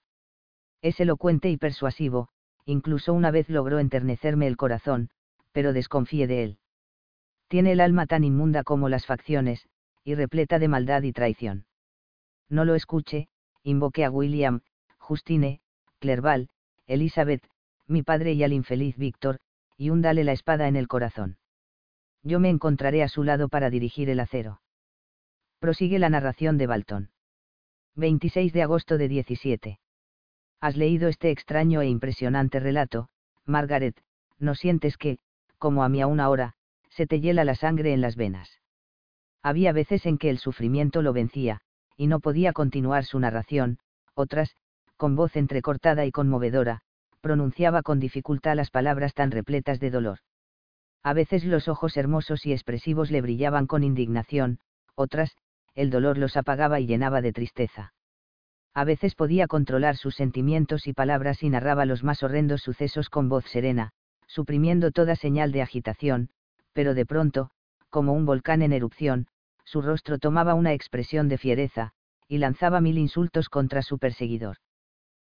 Es 0.82 1.01
elocuente 1.01 1.51
y 1.51 1.56
persuasivo, 1.56 2.28
incluso 2.64 3.12
una 3.12 3.30
vez 3.30 3.48
logró 3.48 3.78
enternecerme 3.78 4.47
el 4.47 4.56
corazón, 4.56 5.10
pero 5.52 5.72
desconfíe 5.72 6.26
de 6.26 6.43
él. 6.43 6.59
Tiene 7.48 7.72
el 7.72 7.80
alma 7.80 8.06
tan 8.06 8.24
inmunda 8.24 8.64
como 8.64 8.88
las 8.88 9.06
facciones, 9.06 9.68
y 10.02 10.14
repleta 10.14 10.59
de 10.59 10.68
maldad 10.68 11.02
y 11.02 11.12
traición. 11.12 11.66
No 12.48 12.64
lo 12.64 12.74
escuche, 12.74 13.28
invoque 13.62 14.05
a 14.05 14.10
William, 14.10 14.60
Justine, 14.98 15.60
Clerval, 15.98 16.48
Elizabeth, 16.86 17.43
mi 17.86 18.02
padre 18.02 18.32
y 18.32 18.43
al 18.43 18.52
infeliz 18.52 18.97
Víctor, 18.97 19.38
y 19.77 19.90
húndale 19.90 20.24
la 20.24 20.32
espada 20.32 20.69
en 20.69 20.77
el 20.77 20.89
corazón. 20.89 21.39
Yo 22.23 22.40
me 22.40 22.48
encontraré 22.48 23.03
a 23.03 23.09
su 23.09 23.23
lado 23.23 23.48
para 23.48 23.70
dirigir 23.70 24.11
el 24.11 24.20
acero. 24.20 24.61
Prosigue 25.59 25.98
la 25.98 26.11
narración 26.11 26.59
de 26.59 26.66
Balton. 26.66 27.11
26 27.94 28.53
de 28.53 28.62
agosto 28.62 28.98
de 28.98 29.09
17. 29.09 29.81
Has 30.61 30.77
leído 30.77 31.09
este 31.09 31.31
extraño 31.31 31.81
e 31.82 31.89
impresionante 31.89 32.61
relato, 32.61 33.09
Margaret, 33.44 34.03
no 34.39 34.55
sientes 34.55 34.97
que, 34.97 35.19
como 35.59 35.85
a 35.85 35.89
mí 35.89 36.01
aún 36.01 36.20
ahora, 36.20 36.55
se 36.90 37.07
te 37.07 37.20
hiela 37.20 37.44
la 37.44 37.55
sangre 37.55 37.93
en 37.93 38.01
las 38.01 38.16
venas. 38.16 38.61
Había 39.43 39.73
veces 39.73 40.07
en 40.07 40.19
que 40.19 40.31
el 40.31 40.39
sufrimiento 40.39 41.03
lo 41.03 41.12
vencía, 41.12 41.61
y 41.97 42.07
no 42.07 42.20
podía 42.20 42.53
continuar 42.53 43.05
su 43.05 43.19
narración, 43.19 43.78
otras, 44.15 44.57
con 44.97 45.15
voz 45.15 45.36
entrecortada 45.36 46.05
y 46.07 46.11
conmovedora, 46.11 46.82
pronunciaba 47.27 47.82
con 47.82 47.98
dificultad 47.98 48.55
las 48.55 48.70
palabras 48.70 49.12
tan 49.12 49.32
repletas 49.32 49.81
de 49.81 49.90
dolor. 49.90 50.20
A 51.03 51.12
veces 51.12 51.44
los 51.44 51.66
ojos 51.66 51.97
hermosos 51.97 52.47
y 52.47 52.53
expresivos 52.53 53.11
le 53.11 53.20
brillaban 53.20 53.66
con 53.66 53.82
indignación, 53.82 54.61
otras, 54.94 55.36
el 55.74 55.90
dolor 55.90 56.19
los 56.19 56.36
apagaba 56.36 56.78
y 56.78 56.86
llenaba 56.86 57.20
de 57.20 57.32
tristeza 57.32 57.93
a 58.77 58.85
veces 58.85 59.15
podía 59.15 59.47
controlar 59.47 59.97
sus 59.97 60.16
sentimientos 60.16 60.86
y 60.86 60.93
palabras 60.93 61.43
y 61.43 61.48
narraba 61.48 61.86
los 61.86 62.05
más 62.05 62.23
horrendos 62.23 62.61
sucesos 62.61 63.09
con 63.09 63.31
voz 63.31 63.47
serena, 63.47 63.93
suprimiendo 64.27 64.90
toda 64.90 65.16
señal 65.16 65.51
de 65.51 65.62
agitación, 65.62 66.28
pero 66.74 66.93
de 66.93 67.07
pronto, 67.07 67.48
como 67.89 68.12
un 68.12 68.27
volcán 68.27 68.61
en 68.61 68.74
erupción, 68.74 69.28
su 69.65 69.81
rostro 69.81 70.19
tomaba 70.19 70.53
una 70.53 70.74
expresión 70.74 71.31
de 71.31 71.39
fiereza, 71.39 71.93
y 72.28 72.36
lanzaba 72.36 72.82
mil 72.82 72.98
insultos 72.98 73.48
contra 73.48 73.81
su 73.81 73.98
perseguidor. 73.98 74.59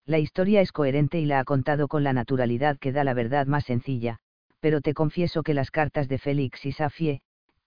La 0.06 0.18
historia 0.18 0.60
es 0.60 0.72
coherente 0.72 1.20
y 1.20 1.26
la 1.26 1.40
ha 1.40 1.44
contado 1.44 1.88
con 1.88 2.02
la 2.02 2.12
naturalidad 2.12 2.78
que 2.78 2.92
da 2.92 3.04
la 3.04 3.14
verdad 3.14 3.46
más 3.46 3.64
sencilla, 3.64 4.18
pero 4.60 4.80
te 4.80 4.94
confieso 4.94 5.42
que 5.42 5.54
las 5.54 5.70
cartas 5.70 6.08
de 6.08 6.18
Félix 6.18 6.66
y 6.66 6.72
Safie, 6.72 7.22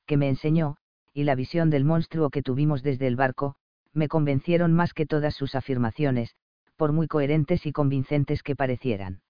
que 0.05 0.17
me 0.17 0.29
enseñó, 0.29 0.77
y 1.13 1.23
la 1.23 1.35
visión 1.35 1.69
del 1.69 1.85
monstruo 1.85 2.29
que 2.29 2.41
tuvimos 2.41 2.83
desde 2.83 3.07
el 3.07 3.15
barco, 3.15 3.55
me 3.93 4.07
convencieron 4.07 4.73
más 4.73 4.93
que 4.93 5.05
todas 5.05 5.35
sus 5.35 5.55
afirmaciones, 5.55 6.35
por 6.75 6.91
muy 6.91 7.07
coherentes 7.07 7.65
y 7.65 7.71
convincentes 7.71 8.43
que 8.43 8.55
parecieran. 8.55 9.21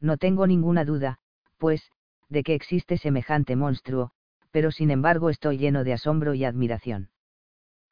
No 0.00 0.16
tengo 0.16 0.46
ninguna 0.46 0.84
duda, 0.84 1.18
pues, 1.56 1.90
de 2.28 2.42
que 2.42 2.54
existe 2.54 2.98
semejante 2.98 3.56
monstruo, 3.56 4.12
pero 4.50 4.70
sin 4.70 4.90
embargo 4.90 5.30
estoy 5.30 5.58
lleno 5.58 5.82
de 5.84 5.94
asombro 5.94 6.34
y 6.34 6.44
admiración. 6.44 7.10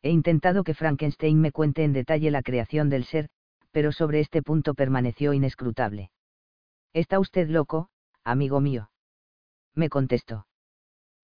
He 0.03 0.11
intentado 0.11 0.63
que 0.63 0.75
Frankenstein 0.75 1.41
me 1.41 1.53
cuente 1.53 1.85
en 1.85 1.93
detalle 1.93 2.31
la 2.31 2.43
creación 2.43 2.91
del 2.91 3.05
ser, 3.05 3.29
pero 3.77 3.93
sobre 3.93 4.21
este 4.21 4.43
punto 4.43 4.73
permaneció 4.73 5.35
inescrutable. 5.35 6.11
¿Está 6.95 7.21
usted 7.21 7.51
loco, 7.51 7.91
amigo 8.25 8.59
mío? 8.59 8.91
Me 9.75 9.91
contestó. 9.91 10.47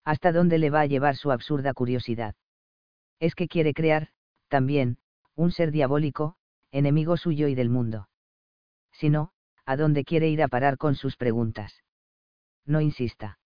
¿Hasta 0.05 0.33
dónde 0.33 0.59
le 0.59 0.69
va 0.69 0.83
a 0.83 0.87
llevar 0.87 1.17
su 1.17 1.33
absurda 1.33 1.73
curiosidad? 1.73 2.35
Es 3.21 3.35
que 3.35 3.49
quiere 3.49 3.73
crear, 3.73 4.09
también, 4.49 4.99
un 5.35 5.51
ser 5.51 5.71
diabólico, 5.71 6.37
enemigo 6.73 7.17
suyo 7.17 7.49
y 7.49 7.55
del 7.55 7.71
mundo. 7.71 8.11
Si 8.91 9.09
no, 9.09 9.33
¿a 9.65 9.79
dónde 9.79 10.05
quiere 10.05 10.29
ir 10.29 10.43
a 10.43 10.49
parar 10.49 10.77
con 10.77 10.95
sus 10.95 11.17
preguntas? 11.17 11.83
No 12.67 12.83
insista. 12.83 13.39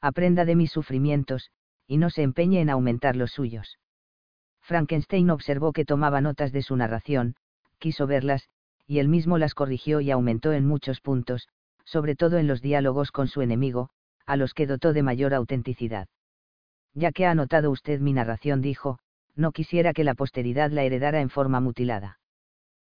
Aprenda 0.00 0.44
de 0.44 0.56
mis 0.56 0.72
sufrimientos, 0.72 1.52
y 1.86 1.98
no 1.98 2.10
se 2.10 2.22
empeñe 2.22 2.60
en 2.60 2.70
aumentar 2.70 3.14
los 3.14 3.30
suyos. 3.30 3.78
Frankenstein 4.60 5.30
observó 5.30 5.72
que 5.72 5.84
tomaba 5.84 6.20
notas 6.20 6.50
de 6.50 6.62
su 6.62 6.74
narración, 6.74 7.36
quiso 7.84 8.06
verlas, 8.06 8.48
y 8.86 8.98
él 8.98 9.08
mismo 9.08 9.36
las 9.36 9.52
corrigió 9.52 10.00
y 10.00 10.10
aumentó 10.10 10.54
en 10.54 10.64
muchos 10.64 11.02
puntos, 11.02 11.48
sobre 11.84 12.16
todo 12.16 12.38
en 12.38 12.46
los 12.46 12.62
diálogos 12.62 13.12
con 13.12 13.28
su 13.28 13.42
enemigo, 13.42 13.90
a 14.24 14.36
los 14.36 14.54
que 14.54 14.66
dotó 14.66 14.94
de 14.94 15.02
mayor 15.02 15.34
autenticidad. 15.34 16.08
Ya 16.94 17.12
que 17.12 17.26
ha 17.26 17.30
anotado 17.30 17.70
usted 17.70 18.00
mi 18.00 18.14
narración, 18.14 18.62
dijo, 18.62 19.00
no 19.36 19.52
quisiera 19.52 19.92
que 19.92 20.02
la 20.02 20.14
posteridad 20.14 20.70
la 20.70 20.82
heredara 20.82 21.20
en 21.20 21.28
forma 21.28 21.60
mutilada. 21.60 22.20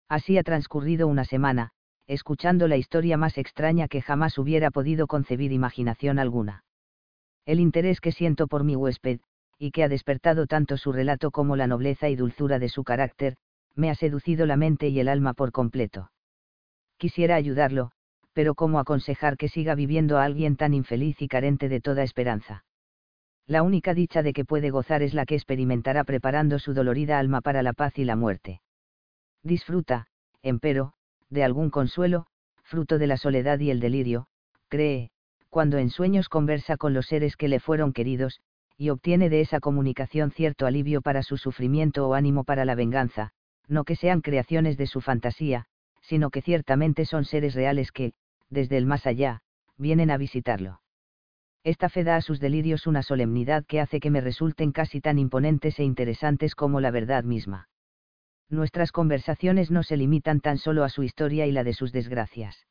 Así 0.10 0.38
ha 0.38 0.44
transcurrido 0.44 1.08
una 1.08 1.26
semana, 1.26 1.72
escuchando 2.06 2.68
la 2.68 2.78
historia 2.78 3.18
más 3.18 3.40
extraña 3.40 3.88
que 3.88 4.04
jamás 4.04 4.38
hubiera 4.38 4.70
podido 4.70 5.08
concebir 5.08 5.52
imaginación 5.52 6.20
alguna. 6.20 6.66
El 7.48 7.60
interés 7.60 8.00
que 8.00 8.12
siento 8.12 8.46
por 8.46 8.64
mi 8.64 8.76
huésped, 8.76 9.22
y 9.58 9.72
que 9.72 9.84
ha 9.84 9.90
despertado 9.90 10.46
tanto 10.46 10.78
su 10.78 10.92
relato 10.92 11.32
como 11.32 11.56
la 11.56 11.66
nobleza 11.66 12.10
y 12.10 12.16
dulzura 12.16 12.60
de 12.60 12.70
su 12.70 12.84
carácter, 12.84 13.38
me 13.76 13.90
ha 13.90 13.96
seducido 13.96 14.46
la 14.46 14.58
mente 14.58 14.90
y 14.90 15.00
el 15.00 15.08
alma 15.08 15.34
por 15.34 15.52
completo. 15.52 16.12
Quisiera 16.98 17.36
ayudarlo, 17.36 17.92
pero 18.34 18.56
¿cómo 18.56 18.80
aconsejar 18.80 19.38
que 19.38 19.48
siga 19.48 19.76
viviendo 19.76 20.18
a 20.18 20.26
alguien 20.26 20.56
tan 20.56 20.74
infeliz 20.74 21.22
y 21.22 21.28
carente 21.28 21.70
de 21.70 21.82
toda 21.82 22.04
esperanza? 22.04 22.66
La 23.46 23.62
única 23.62 23.94
dicha 23.94 24.24
de 24.24 24.34
que 24.34 24.46
puede 24.46 24.70
gozar 24.70 25.04
es 25.04 25.14
la 25.14 25.26
que 25.26 25.36
experimentará 25.36 26.04
preparando 26.04 26.60
su 26.60 26.74
dolorida 26.74 27.20
alma 27.20 27.42
para 27.42 27.62
la 27.62 27.74
paz 27.74 27.98
y 28.00 28.06
la 28.06 28.16
muerte. 28.16 28.62
Disfruta, 29.44 30.08
empero, 30.42 30.94
de 31.30 31.44
algún 31.44 31.70
consuelo, 31.70 32.26
fruto 32.64 32.98
de 32.98 33.08
la 33.08 33.18
soledad 33.18 33.60
y 33.60 33.70
el 33.70 33.80
delirio, 33.80 34.28
cree, 34.70 35.12
cuando 35.50 35.78
en 35.78 35.90
sueños 35.90 36.30
conversa 36.30 36.78
con 36.78 36.94
los 36.94 37.08
seres 37.08 37.36
que 37.36 37.50
le 37.50 37.60
fueron 37.60 37.92
queridos, 37.92 38.40
y 38.78 38.90
obtiene 38.90 39.30
de 39.30 39.42
esa 39.42 39.60
comunicación 39.60 40.32
cierto 40.32 40.66
alivio 40.66 41.02
para 41.02 41.22
su 41.22 41.38
sufrimiento 41.38 42.08
o 42.08 42.14
ánimo 42.14 42.44
para 42.44 42.66
la 42.66 42.76
venganza, 42.76 43.34
no 43.68 43.84
que 43.84 43.96
sean 43.96 44.22
creaciones 44.22 44.78
de 44.78 44.88
su 44.88 45.02
fantasía, 45.02 45.66
sino 46.02 46.30
que 46.30 46.42
ciertamente 46.42 47.06
son 47.06 47.26
seres 47.26 47.56
reales 47.56 47.92
que, 47.92 48.14
desde 48.50 48.78
el 48.78 48.86
más 48.86 49.08
allá, 49.08 49.42
vienen 49.78 50.12
a 50.12 50.18
visitarlo. 50.18 50.82
Esta 51.64 51.88
fe 51.88 52.04
da 52.04 52.18
a 52.18 52.22
sus 52.22 52.40
delirios 52.40 52.88
una 52.88 53.04
solemnidad 53.04 53.66
que 53.66 53.80
hace 53.80 54.00
que 54.02 54.12
me 54.12 54.20
resulten 54.20 54.74
casi 54.74 55.00
tan 55.00 55.18
imponentes 55.18 55.80
e 55.80 55.84
interesantes 55.84 56.56
como 56.56 56.82
la 56.82 56.92
verdad 56.92 57.24
misma. 57.24 57.70
Nuestras 58.50 58.92
conversaciones 58.92 59.72
no 59.72 59.82
se 59.82 59.96
limitan 59.96 60.42
tan 60.42 60.58
solo 60.58 60.84
a 60.84 60.90
su 60.90 61.04
historia 61.04 61.48
y 61.48 61.52
la 61.54 61.64
de 61.64 61.74
sus 61.74 61.94
desgracias. 61.94 62.68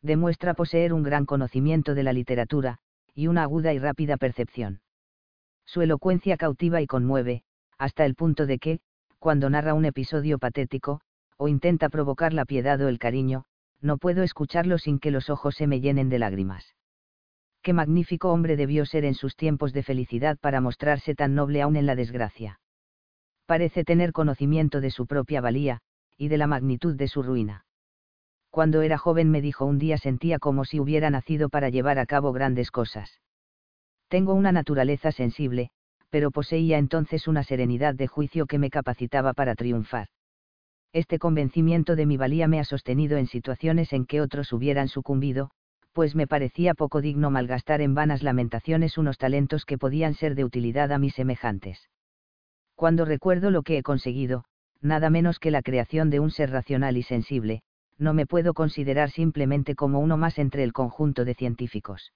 Demuestra 0.00 0.54
poseer 0.54 0.92
un 0.94 1.02
gran 1.02 1.26
conocimiento 1.26 1.94
de 1.94 2.02
la 2.02 2.12
literatura, 2.14 2.78
y 3.14 3.26
una 3.26 3.42
aguda 3.42 3.72
y 3.72 3.78
rápida 3.78 4.16
percepción. 4.16 4.80
Su 5.66 5.82
elocuencia 5.82 6.36
cautiva 6.36 6.80
y 6.80 6.86
conmueve, 6.86 7.42
hasta 7.76 8.06
el 8.06 8.14
punto 8.14 8.46
de 8.46 8.58
que, 8.58 8.80
cuando 9.18 9.50
narra 9.50 9.74
un 9.74 9.84
episodio 9.84 10.38
patético, 10.38 11.00
o 11.36 11.48
intenta 11.48 11.88
provocar 11.88 12.32
la 12.32 12.44
piedad 12.44 12.80
o 12.80 12.88
el 12.88 12.98
cariño, 12.98 13.44
no 13.80 13.98
puedo 13.98 14.22
escucharlo 14.22 14.78
sin 14.78 14.98
que 14.98 15.10
los 15.10 15.30
ojos 15.30 15.54
se 15.54 15.66
me 15.66 15.80
llenen 15.80 16.08
de 16.08 16.18
lágrimas. 16.18 16.74
Qué 17.62 17.72
magnífico 17.72 18.32
hombre 18.32 18.56
debió 18.56 18.86
ser 18.86 19.04
en 19.04 19.14
sus 19.14 19.36
tiempos 19.36 19.72
de 19.72 19.82
felicidad 19.82 20.38
para 20.38 20.60
mostrarse 20.60 21.14
tan 21.14 21.34
noble 21.34 21.62
aún 21.62 21.76
en 21.76 21.86
la 21.86 21.96
desgracia. 21.96 22.60
Parece 23.44 23.84
tener 23.84 24.12
conocimiento 24.12 24.80
de 24.80 24.90
su 24.90 25.06
propia 25.06 25.40
valía, 25.40 25.80
y 26.16 26.28
de 26.28 26.38
la 26.38 26.46
magnitud 26.46 26.94
de 26.96 27.08
su 27.08 27.22
ruina. 27.22 27.64
Cuando 28.50 28.82
era 28.82 28.98
joven 28.98 29.30
me 29.30 29.42
dijo 29.42 29.66
un 29.66 29.78
día 29.78 29.98
sentía 29.98 30.38
como 30.38 30.64
si 30.64 30.80
hubiera 30.80 31.10
nacido 31.10 31.48
para 31.48 31.68
llevar 31.68 31.98
a 31.98 32.06
cabo 32.06 32.32
grandes 32.32 32.70
cosas. 32.70 33.20
Tengo 34.08 34.34
una 34.34 34.52
naturaleza 34.52 35.12
sensible, 35.12 35.70
pero 36.16 36.30
poseía 36.30 36.78
entonces 36.78 37.28
una 37.28 37.42
serenidad 37.42 37.94
de 37.94 38.06
juicio 38.06 38.46
que 38.46 38.58
me 38.58 38.70
capacitaba 38.70 39.34
para 39.34 39.54
triunfar 39.54 40.08
este 40.94 41.18
convencimiento 41.18 41.94
de 41.94 42.06
mi 42.06 42.16
valía 42.16 42.48
me 42.48 42.58
ha 42.58 42.64
sostenido 42.64 43.18
en 43.18 43.26
situaciones 43.26 43.92
en 43.92 44.06
que 44.06 44.22
otros 44.22 44.50
hubieran 44.54 44.88
sucumbido, 44.88 45.50
pues 45.92 46.14
me 46.14 46.26
parecía 46.26 46.72
poco 46.72 47.02
digno 47.02 47.30
malgastar 47.30 47.82
en 47.82 47.94
vanas 47.94 48.22
lamentaciones 48.22 48.96
unos 48.96 49.18
talentos 49.18 49.66
que 49.66 49.76
podían 49.76 50.14
ser 50.14 50.34
de 50.34 50.44
utilidad 50.44 50.90
a 50.92 50.98
mis 50.98 51.12
semejantes. 51.12 51.90
Cuando 52.76 53.04
recuerdo 53.04 53.50
lo 53.50 53.62
que 53.62 53.76
he 53.76 53.82
conseguido, 53.82 54.46
nada 54.80 55.10
menos 55.10 55.38
que 55.38 55.50
la 55.50 55.60
creación 55.60 56.08
de 56.08 56.20
un 56.20 56.30
ser 56.30 56.48
racional 56.48 56.96
y 56.96 57.02
sensible, 57.02 57.60
no 57.98 58.14
me 58.14 58.24
puedo 58.24 58.54
considerar 58.54 59.10
simplemente 59.10 59.74
como 59.74 60.00
uno 60.00 60.16
más 60.16 60.38
entre 60.38 60.64
el 60.64 60.72
conjunto 60.72 61.26
de 61.26 61.34
científicos. 61.34 62.14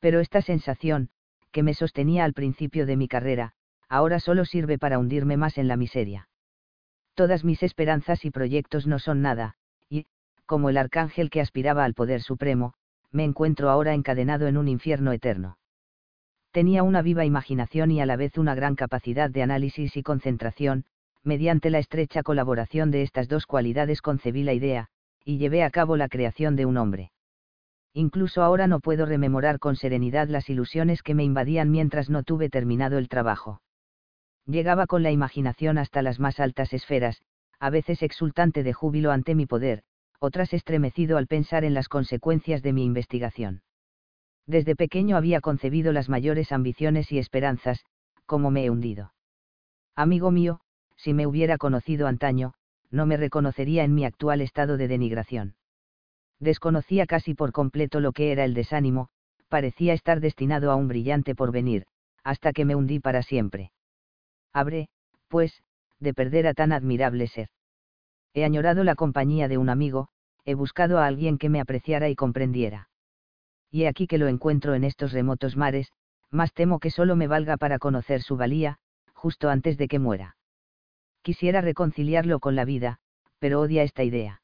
Pero 0.00 0.20
esta 0.20 0.42
sensación, 0.42 1.08
que 1.56 1.64
me 1.64 1.74
sostenía 1.74 2.24
al 2.24 2.34
principio 2.34 2.86
de 2.86 2.96
mi 2.96 3.08
carrera, 3.08 3.54
ahora 3.88 4.20
solo 4.20 4.44
sirve 4.44 4.78
para 4.78 5.00
hundirme 5.00 5.36
más 5.36 5.58
en 5.58 5.66
la 5.66 5.76
miseria 5.76 6.28
todas 7.16 7.44
mis 7.44 7.62
esperanzas 7.64 8.24
y 8.24 8.30
proyectos 8.30 8.86
no 8.86 9.00
son 9.00 9.22
nada, 9.22 9.54
y, 9.88 10.06
como 10.44 10.68
el 10.68 10.76
arcángel 10.76 11.30
que 11.30 11.40
aspiraba 11.40 11.84
al 11.84 11.94
poder 11.94 12.20
supremo, 12.20 12.74
me 13.10 13.24
encuentro 13.24 13.70
ahora 13.70 13.94
encadenado 13.94 14.46
en 14.46 14.58
un 14.58 14.68
infierno 14.68 15.12
eterno. 15.12 15.58
Tenía 16.52 16.82
una 16.82 17.02
viva 17.02 17.24
imaginación 17.24 17.90
y 17.90 18.00
a 18.00 18.06
la 18.06 18.16
vez 18.16 18.38
una 18.38 18.54
gran 18.54 18.76
capacidad 18.76 19.30
de 19.30 19.42
análisis 19.42 19.96
y 19.96 20.02
concentración, 20.02 20.84
mediante 21.24 21.70
la 21.70 21.78
estrecha 21.78 22.22
colaboración 22.22 22.90
de 22.90 23.02
estas 23.02 23.28
dos 23.28 23.46
cualidades 23.46 24.02
concebí 24.02 24.42
la 24.42 24.52
idea, 24.52 24.88
y 25.24 25.38
llevé 25.38 25.64
a 25.64 25.70
cabo 25.70 25.96
la 25.96 26.08
creación 26.08 26.54
de 26.54 26.66
un 26.66 26.76
hombre. 26.76 27.10
Incluso 27.96 28.42
ahora 28.42 28.66
no 28.66 28.80
puedo 28.80 29.06
rememorar 29.06 29.58
con 29.58 29.74
serenidad 29.74 30.28
las 30.28 30.50
ilusiones 30.50 31.02
que 31.02 31.14
me 31.14 31.24
invadían 31.24 31.70
mientras 31.70 32.10
no 32.10 32.22
tuve 32.22 32.50
terminado 32.50 32.98
el 32.98 33.08
trabajo 33.08 33.60
llegaba 34.46 34.86
con 34.86 35.02
la 35.02 35.10
imaginación 35.10 35.76
hasta 35.76 36.02
las 36.02 36.20
más 36.20 36.40
altas 36.40 36.72
esferas, 36.72 37.20
a 37.58 37.70
veces 37.70 38.02
exultante 38.02 38.62
de 38.62 38.72
júbilo 38.72 39.10
ante 39.10 39.34
mi 39.34 39.46
poder, 39.46 39.82
otras 40.20 40.52
estremecido 40.52 41.18
al 41.18 41.26
pensar 41.26 41.64
en 41.64 41.74
las 41.74 41.88
consecuencias 41.88 42.62
de 42.62 42.72
mi 42.72 42.84
investigación. 42.84 43.62
Desde 44.46 44.76
pequeño 44.76 45.16
había 45.16 45.40
concebido 45.40 45.92
las 45.92 46.08
mayores 46.08 46.52
ambiciones 46.52 47.10
y 47.10 47.18
esperanzas, 47.18 47.84
como 48.24 48.50
me 48.50 48.64
he 48.64 48.70
hundido. 48.70 49.12
Amigo 49.96 50.30
mío, 50.30 50.60
si 50.96 51.12
me 51.12 51.26
hubiera 51.26 51.58
conocido 51.58 52.06
antaño, 52.06 52.54
no 52.90 53.06
me 53.06 53.16
reconocería 53.16 53.82
en 53.82 53.94
mi 53.94 54.04
actual 54.04 54.40
estado 54.40 54.76
de 54.76 54.86
denigración. 54.86 55.55
Desconocía 56.40 57.06
casi 57.06 57.34
por 57.34 57.52
completo 57.52 58.00
lo 58.00 58.12
que 58.12 58.32
era 58.32 58.44
el 58.44 58.54
desánimo, 58.54 59.08
parecía 59.48 59.94
estar 59.94 60.20
destinado 60.20 60.70
a 60.70 60.76
un 60.76 60.88
brillante 60.88 61.34
porvenir, 61.34 61.86
hasta 62.22 62.52
que 62.52 62.64
me 62.64 62.74
hundí 62.74 63.00
para 63.00 63.22
siempre 63.22 63.72
habré, 64.56 64.88
pues, 65.28 65.62
de 66.00 66.14
perder 66.14 66.46
a 66.46 66.54
tan 66.54 66.72
admirable 66.72 67.26
ser. 67.26 67.48
He 68.32 68.42
añorado 68.42 68.84
la 68.84 68.94
compañía 68.94 69.48
de 69.48 69.58
un 69.58 69.68
amigo, 69.68 70.08
he 70.46 70.54
buscado 70.54 70.98
a 70.98 71.06
alguien 71.06 71.36
que 71.36 71.50
me 71.50 71.60
apreciara 71.60 72.08
y 72.08 72.16
comprendiera. 72.16 72.88
Y 73.70 73.82
he 73.82 73.88
aquí 73.88 74.06
que 74.06 74.16
lo 74.16 74.28
encuentro 74.28 74.74
en 74.74 74.84
estos 74.84 75.12
remotos 75.12 75.56
mares, 75.56 75.92
más 76.30 76.54
temo 76.54 76.78
que 76.80 76.90
solo 76.90 77.16
me 77.16 77.26
valga 77.26 77.58
para 77.58 77.78
conocer 77.78 78.22
su 78.22 78.38
valía, 78.38 78.78
justo 79.12 79.50
antes 79.50 79.76
de 79.76 79.88
que 79.88 79.98
muera. 79.98 80.36
Quisiera 81.20 81.60
reconciliarlo 81.60 82.40
con 82.40 82.56
la 82.56 82.64
vida, 82.64 82.98
pero 83.38 83.60
odia 83.60 83.82
esta 83.82 84.04
idea. 84.04 84.40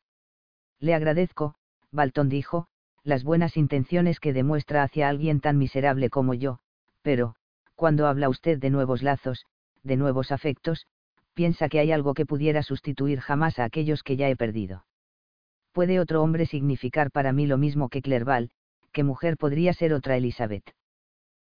Le 0.79 0.93
agradezco, 0.93 1.55
Balton 1.93 2.29
dijo, 2.29 2.67
las 3.05 3.23
buenas 3.23 3.57
intenciones 3.57 4.19
que 4.19 4.33
demuestra 4.33 4.83
hacia 4.83 5.09
alguien 5.09 5.41
tan 5.41 5.59
miserable 5.59 6.09
como 6.09 6.35
yo, 6.35 6.59
pero, 7.03 7.35
cuando 7.75 8.07
habla 8.07 8.29
usted 8.29 8.59
de 8.59 8.71
nuevos 8.71 9.03
lazos, 9.03 9.45
de 9.83 9.97
nuevos 9.97 10.33
afectos, 10.33 10.87
piensa 11.35 11.69
que 11.69 11.81
hay 11.81 11.93
algo 11.93 12.15
que 12.15 12.27
pudiera 12.27 12.63
sustituir 12.63 13.21
jamás 13.21 13.59
a 13.59 13.65
aquellos 13.65 14.03
que 14.03 14.17
ya 14.17 14.29
he 14.29 14.37
perdido. 14.37 14.87
¿Puede 15.73 16.01
otro 16.01 16.23
hombre 16.23 16.47
significar 16.47 17.11
para 17.11 17.33
mí 17.33 17.47
lo 17.47 17.59
mismo 17.59 17.89
que 17.89 18.03
Clerval, 18.03 18.51
que 18.93 19.05
mujer 19.05 19.37
podría 19.37 19.73
ser 19.73 19.93
otra 19.95 20.17
Elizabeth? 20.17 20.75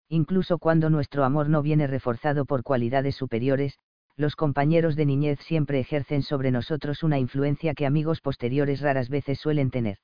Incluso 0.10 0.58
cuando 0.58 0.90
nuestro 0.90 1.24
amor 1.24 1.50
no 1.50 1.62
viene 1.62 1.88
reforzado 1.88 2.46
por 2.46 2.64
cualidades 2.64 3.16
superiores, 3.16 3.78
los 4.16 4.36
compañeros 4.36 4.96
de 4.96 5.06
niñez 5.06 5.40
siempre 5.40 5.80
ejercen 5.80 6.22
sobre 6.22 6.52
nosotros 6.52 7.04
una 7.04 7.20
influencia 7.20 7.74
que 7.74 7.86
amigos 7.86 8.22
posteriores 8.22 8.82
raras 8.82 9.10
veces 9.10 9.40
suelen 9.40 9.72
tener. 9.72 9.98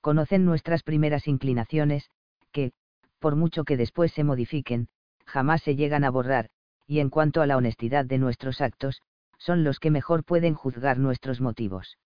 Conocen 0.00 0.44
nuestras 0.44 0.82
primeras 0.82 1.26
inclinaciones, 1.26 2.10
que, 2.52 2.72
por 3.18 3.36
mucho 3.36 3.64
que 3.64 3.76
después 3.76 4.12
se 4.12 4.24
modifiquen, 4.24 4.88
jamás 5.26 5.62
se 5.62 5.76
llegan 5.76 6.04
a 6.04 6.10
borrar, 6.10 6.50
y 6.86 7.00
en 7.00 7.10
cuanto 7.10 7.42
a 7.42 7.46
la 7.46 7.56
honestidad 7.56 8.04
de 8.04 8.18
nuestros 8.18 8.60
actos, 8.60 9.02
son 9.38 9.64
los 9.64 9.78
que 9.78 9.90
mejor 9.90 10.24
pueden 10.24 10.54
juzgar 10.54 10.98
nuestros 10.98 11.40
motivos. 11.40 11.98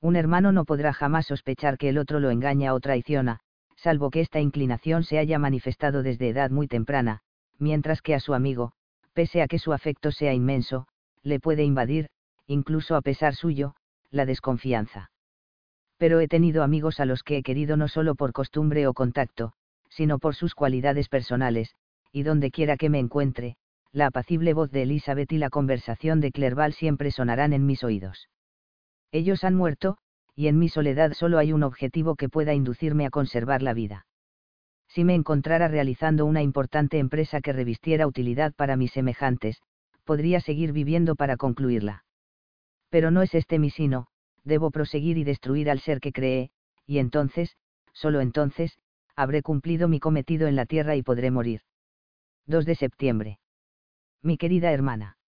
Un 0.00 0.16
hermano 0.16 0.52
no 0.52 0.64
podrá 0.64 0.92
jamás 0.92 1.26
sospechar 1.26 1.76
que 1.76 1.88
el 1.88 1.98
otro 1.98 2.20
lo 2.20 2.30
engaña 2.30 2.72
o 2.72 2.80
traiciona, 2.80 3.40
salvo 3.76 4.10
que 4.10 4.20
esta 4.20 4.40
inclinación 4.40 5.04
se 5.04 5.18
haya 5.18 5.38
manifestado 5.38 6.02
desde 6.02 6.28
edad 6.28 6.50
muy 6.50 6.68
temprana, 6.68 7.20
mientras 7.58 8.00
que 8.00 8.14
a 8.14 8.20
su 8.20 8.34
amigo, 8.34 8.72
pese 9.12 9.42
a 9.42 9.48
que 9.48 9.58
su 9.58 9.72
afecto 9.72 10.12
sea 10.12 10.32
inmenso, 10.34 10.86
le 11.22 11.40
puede 11.40 11.64
invadir, 11.64 12.10
incluso 12.46 12.96
a 12.96 13.02
pesar 13.02 13.34
suyo, 13.34 13.74
la 14.10 14.24
desconfianza. 14.24 15.10
Pero 15.98 16.20
he 16.20 16.28
tenido 16.28 16.62
amigos 16.62 17.00
a 17.00 17.04
los 17.04 17.22
que 17.22 17.36
he 17.36 17.42
querido 17.42 17.76
no 17.76 17.88
solo 17.88 18.14
por 18.14 18.32
costumbre 18.32 18.86
o 18.86 18.94
contacto, 18.94 19.52
sino 19.90 20.18
por 20.18 20.34
sus 20.34 20.54
cualidades 20.54 21.08
personales, 21.08 21.74
y 22.12 22.22
donde 22.22 22.50
quiera 22.50 22.76
que 22.76 22.88
me 22.88 22.98
encuentre, 22.98 23.56
la 23.92 24.06
apacible 24.06 24.54
voz 24.54 24.70
de 24.70 24.82
Elizabeth 24.82 25.32
y 25.32 25.38
la 25.38 25.50
conversación 25.50 26.20
de 26.20 26.30
Clerval 26.30 26.72
siempre 26.72 27.10
sonarán 27.10 27.52
en 27.52 27.66
mis 27.66 27.82
oídos. 27.82 28.28
Ellos 29.10 29.44
han 29.44 29.54
muerto, 29.54 29.98
y 30.34 30.46
en 30.46 30.58
mi 30.58 30.68
soledad 30.68 31.12
solo 31.14 31.38
hay 31.38 31.52
un 31.52 31.64
objetivo 31.64 32.14
que 32.14 32.28
pueda 32.28 32.54
inducirme 32.54 33.06
a 33.06 33.10
conservar 33.10 33.62
la 33.62 33.74
vida. 33.74 34.06
Si 34.86 35.04
me 35.04 35.14
encontrara 35.14 35.68
realizando 35.68 36.26
una 36.26 36.42
importante 36.42 36.98
empresa 36.98 37.40
que 37.40 37.52
revistiera 37.52 38.06
utilidad 38.06 38.54
para 38.54 38.76
mis 38.76 38.92
semejantes, 38.92 39.60
podría 40.04 40.40
seguir 40.40 40.72
viviendo 40.72 41.16
para 41.16 41.36
concluirla. 41.36 42.04
Pero 42.88 43.10
no 43.10 43.22
es 43.22 43.34
este 43.34 43.58
mi 43.58 43.70
sino, 43.70 44.06
debo 44.44 44.70
proseguir 44.70 45.18
y 45.18 45.24
destruir 45.24 45.70
al 45.70 45.80
ser 45.80 46.00
que 46.00 46.12
cree, 46.12 46.50
y 46.86 46.98
entonces, 46.98 47.56
solo 47.92 48.20
entonces, 48.20 48.78
habré 49.16 49.42
cumplido 49.42 49.88
mi 49.88 50.00
cometido 50.00 50.46
en 50.46 50.56
la 50.56 50.66
tierra 50.66 50.96
y 50.96 51.02
podré 51.02 51.30
morir 51.30 51.62
2 52.46 52.64
de 52.64 52.74
septiembre. 52.76 53.38
Mi 54.22 54.38
querida 54.38 54.72
hermana. 54.72 55.18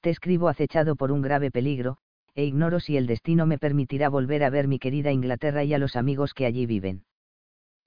Te 0.00 0.10
escribo 0.10 0.48
acechado 0.48 0.94
por 0.94 1.10
un 1.10 1.20
grave 1.20 1.50
peligro, 1.50 1.98
e 2.34 2.44
ignoro 2.44 2.78
si 2.78 2.96
el 2.96 3.06
destino 3.06 3.46
me 3.46 3.58
permitirá 3.58 4.08
volver 4.08 4.44
a 4.44 4.50
ver 4.50 4.68
mi 4.68 4.78
querida 4.78 5.10
Inglaterra 5.10 5.64
y 5.64 5.74
a 5.74 5.78
los 5.78 5.96
amigos 5.96 6.34
que 6.34 6.46
allí 6.46 6.66
viven. 6.66 7.04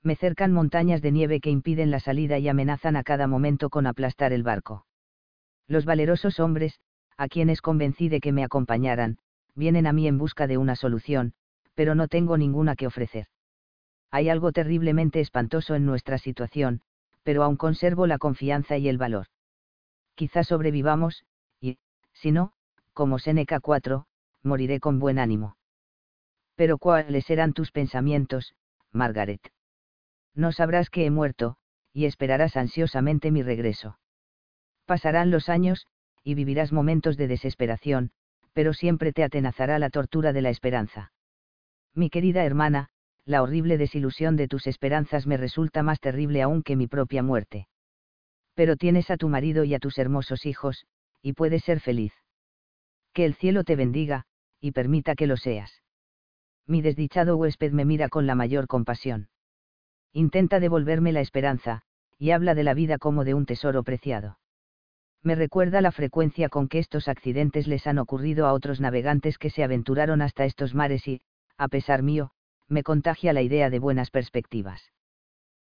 Me 0.04 0.16
cercan 0.16 0.52
montañas 0.52 1.02
de 1.02 1.12
nieve 1.12 1.40
que 1.40 1.52
impiden 1.52 1.92
la 1.92 2.00
salida 2.00 2.40
y 2.40 2.48
amenazan 2.48 2.96
a 2.96 3.04
cada 3.04 3.28
momento 3.28 3.70
con 3.70 3.86
aplastar 3.86 4.34
el 4.34 4.44
barco. 4.44 4.86
Los 5.68 5.86
valerosos 5.86 6.40
hombres, 6.40 6.80
a 7.16 7.28
quienes 7.28 7.62
convencí 7.62 8.10
de 8.10 8.20
que 8.20 8.32
me 8.32 8.44
acompañaran, 8.44 9.20
vienen 9.56 9.88
a 9.88 9.94
mí 9.94 10.08
en 10.08 10.18
busca 10.18 10.48
de 10.48 10.58
una 10.58 10.76
solución, 10.76 11.34
pero 11.76 11.96
no 11.96 12.08
tengo 12.08 12.38
ninguna 12.38 12.76
que 12.76 12.88
ofrecer. 12.88 13.28
Hay 14.12 14.30
algo 14.30 14.52
terriblemente 14.52 15.20
espantoso 15.20 15.76
en 15.76 15.86
nuestra 15.86 16.18
situación, 16.18 16.82
pero 17.24 17.44
aún 17.44 17.58
conservo 17.58 18.08
la 18.08 18.18
confianza 18.18 18.78
y 18.78 18.90
el 18.90 18.98
valor. 18.98 19.28
Quizá 20.16 20.44
sobrevivamos, 20.44 21.24
y, 21.62 21.78
si 22.14 22.32
no, 22.32 22.54
como 22.94 23.20
Seneca 23.20 23.60
4, 23.60 24.06
moriré 24.44 24.80
con 24.80 25.00
buen 25.00 25.20
ánimo. 25.20 25.58
Pero 26.56 26.78
¿cuáles 26.78 27.26
serán 27.26 27.54
tus 27.54 27.72
pensamientos, 27.72 28.56
Margaret? 28.92 29.52
No 30.36 30.52
sabrás 30.52 30.90
que 30.90 31.06
he 31.06 31.12
muerto, 31.12 31.58
y 31.94 32.06
esperarás 32.06 32.58
ansiosamente 32.58 33.32
mi 33.32 33.44
regreso. 33.44 34.00
Pasarán 34.86 35.32
los 35.32 35.50
años, 35.50 35.88
y 36.24 36.34
vivirás 36.34 36.72
momentos 36.72 37.16
de 37.16 37.28
desesperación, 37.28 38.12
pero 38.54 38.74
siempre 38.74 39.14
te 39.14 39.24
atenazará 39.24 39.80
la 39.80 39.90
tortura 39.90 40.34
de 40.34 40.42
la 40.42 40.50
esperanza. 40.50 41.12
Mi 41.94 42.10
querida 42.10 42.44
hermana, 42.44 42.90
la 43.26 43.44
horrible 43.44 43.78
desilusión 43.78 44.36
de 44.36 44.48
tus 44.48 44.68
esperanzas 44.68 45.28
me 45.28 45.38
resulta 45.38 45.84
más 45.84 46.00
terrible 46.00 46.42
aún 46.42 46.64
que 46.64 46.76
mi 46.76 46.88
propia 46.88 47.24
muerte. 47.24 47.68
Pero 48.56 48.76
tienes 48.76 49.12
a 49.12 49.18
tu 49.18 49.30
marido 49.30 49.64
y 49.64 49.74
a 49.74 49.80
tus 49.80 49.98
hermosos 49.98 50.46
hijos, 50.46 50.86
y 51.22 51.34
puedes 51.34 51.64
ser 51.64 51.80
feliz. 51.80 52.14
Que 53.14 53.26
el 53.26 53.36
cielo 53.36 53.64
te 53.64 53.76
bendiga, 53.76 54.26
y 54.60 54.72
permita 54.72 55.16
que 55.16 55.28
lo 55.28 55.38
seas. 55.38 55.82
Mi 56.66 56.82
desdichado 56.82 57.38
huésped 57.38 57.72
me 57.72 57.86
mira 57.86 58.10
con 58.10 58.28
la 58.28 58.36
mayor 58.36 58.68
compasión. 58.68 59.30
Intenta 60.14 60.60
devolverme 60.60 61.12
la 61.12 61.22
esperanza, 61.22 61.82
y 62.18 62.32
habla 62.32 62.56
de 62.56 62.64
la 62.64 62.74
vida 62.74 62.98
como 62.98 63.24
de 63.24 63.34
un 63.34 63.46
tesoro 63.46 63.84
preciado. 63.84 64.38
Me 65.22 65.36
recuerda 65.36 65.82
la 65.82 65.92
frecuencia 65.92 66.50
con 66.50 66.68
que 66.68 66.80
estos 66.80 67.08
accidentes 67.08 67.68
les 67.68 67.88
han 67.88 68.00
ocurrido 68.00 68.48
a 68.48 68.54
otros 68.54 68.80
navegantes 68.80 69.38
que 69.38 69.50
se 69.50 69.64
aventuraron 69.64 70.22
hasta 70.22 70.46
estos 70.46 70.74
mares 70.74 71.08
y, 71.08 71.22
a 71.58 71.68
pesar 71.68 72.04
mío, 72.04 72.32
me 72.68 72.84
contagia 72.84 73.34
la 73.34 73.42
idea 73.42 73.70
de 73.70 73.80
buenas 73.80 74.12
perspectivas. 74.12 74.92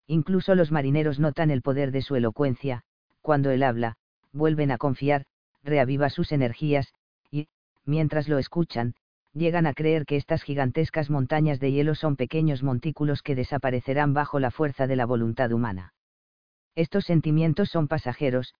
Incluso 0.07 0.55
los 0.55 0.71
marineros 0.71 1.19
notan 1.19 1.51
el 1.51 1.61
poder 1.61 1.91
de 1.91 2.01
su 2.01 2.15
elocuencia, 2.15 2.83
cuando 3.21 3.51
él 3.51 3.63
habla, 3.63 3.97
vuelven 4.31 4.71
a 4.71 4.77
confiar, 4.77 5.25
reaviva 5.63 6.09
sus 6.09 6.31
energías, 6.31 6.93
mientras 7.85 8.27
lo 8.27 8.37
escuchan, 8.37 8.95
llegan 9.33 9.65
a 9.65 9.73
creer 9.73 10.05
que 10.05 10.15
estas 10.15 10.43
gigantescas 10.43 11.09
montañas 11.09 11.59
de 11.59 11.71
hielo 11.71 11.95
son 11.95 12.15
pequeños 12.15 12.63
montículos 12.63 13.21
que 13.21 13.35
desaparecerán 13.35 14.13
bajo 14.13 14.39
la 14.39 14.51
fuerza 14.51 14.87
de 14.87 14.95
la 14.95 15.05
voluntad 15.05 15.51
humana. 15.51 15.93
Estos 16.75 17.05
sentimientos 17.05 17.69
son 17.69 17.87
pasajeros, 17.87 18.53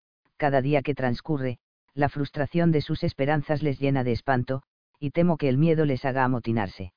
cada 0.43 0.61
día 0.61 0.81
que 0.81 0.95
transcurre, 0.95 1.53
la 1.93 2.09
frustración 2.09 2.71
de 2.71 2.81
sus 2.81 3.03
esperanzas 3.03 3.61
les 3.61 3.79
llena 3.79 4.03
de 4.03 4.13
espanto, 4.13 4.63
y 4.99 5.11
temo 5.11 5.37
que 5.37 5.49
el 5.49 5.57
miedo 5.57 5.85
les 5.85 6.03
haga 6.05 6.23
amotinarse. 6.23 6.93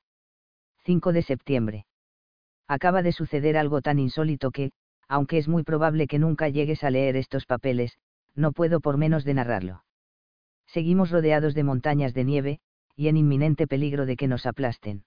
5 0.84 1.12
de 1.12 1.22
septiembre. 1.22 1.86
Acaba 2.66 3.02
de 3.02 3.12
suceder 3.12 3.56
algo 3.56 3.82
tan 3.82 3.98
insólito 3.98 4.50
que, 4.50 4.72
aunque 5.08 5.38
es 5.38 5.48
muy 5.48 5.62
probable 5.62 6.06
que 6.06 6.18
nunca 6.18 6.48
llegues 6.48 6.84
a 6.84 6.90
leer 6.90 7.16
estos 7.16 7.44
papeles, 7.46 7.98
no 8.34 8.52
puedo 8.52 8.80
por 8.80 8.96
menos 8.96 9.24
de 9.24 9.34
narrarlo 9.34 9.84
seguimos 10.74 11.10
rodeados 11.10 11.54
de 11.54 11.62
montañas 11.62 12.14
de 12.14 12.24
nieve, 12.24 12.58
y 12.96 13.08
en 13.08 13.16
inminente 13.16 13.66
peligro 13.66 14.06
de 14.06 14.16
que 14.16 14.28
nos 14.28 14.44
aplasten. 14.44 15.04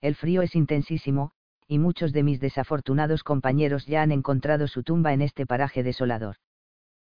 El 0.00 0.14
frío 0.14 0.42
es 0.42 0.54
intensísimo, 0.54 1.32
y 1.66 1.78
muchos 1.78 2.12
de 2.12 2.22
mis 2.22 2.38
desafortunados 2.38 3.24
compañeros 3.24 3.86
ya 3.86 4.02
han 4.02 4.12
encontrado 4.12 4.68
su 4.68 4.84
tumba 4.84 5.12
en 5.12 5.22
este 5.22 5.44
paraje 5.44 5.82
desolador. 5.82 6.36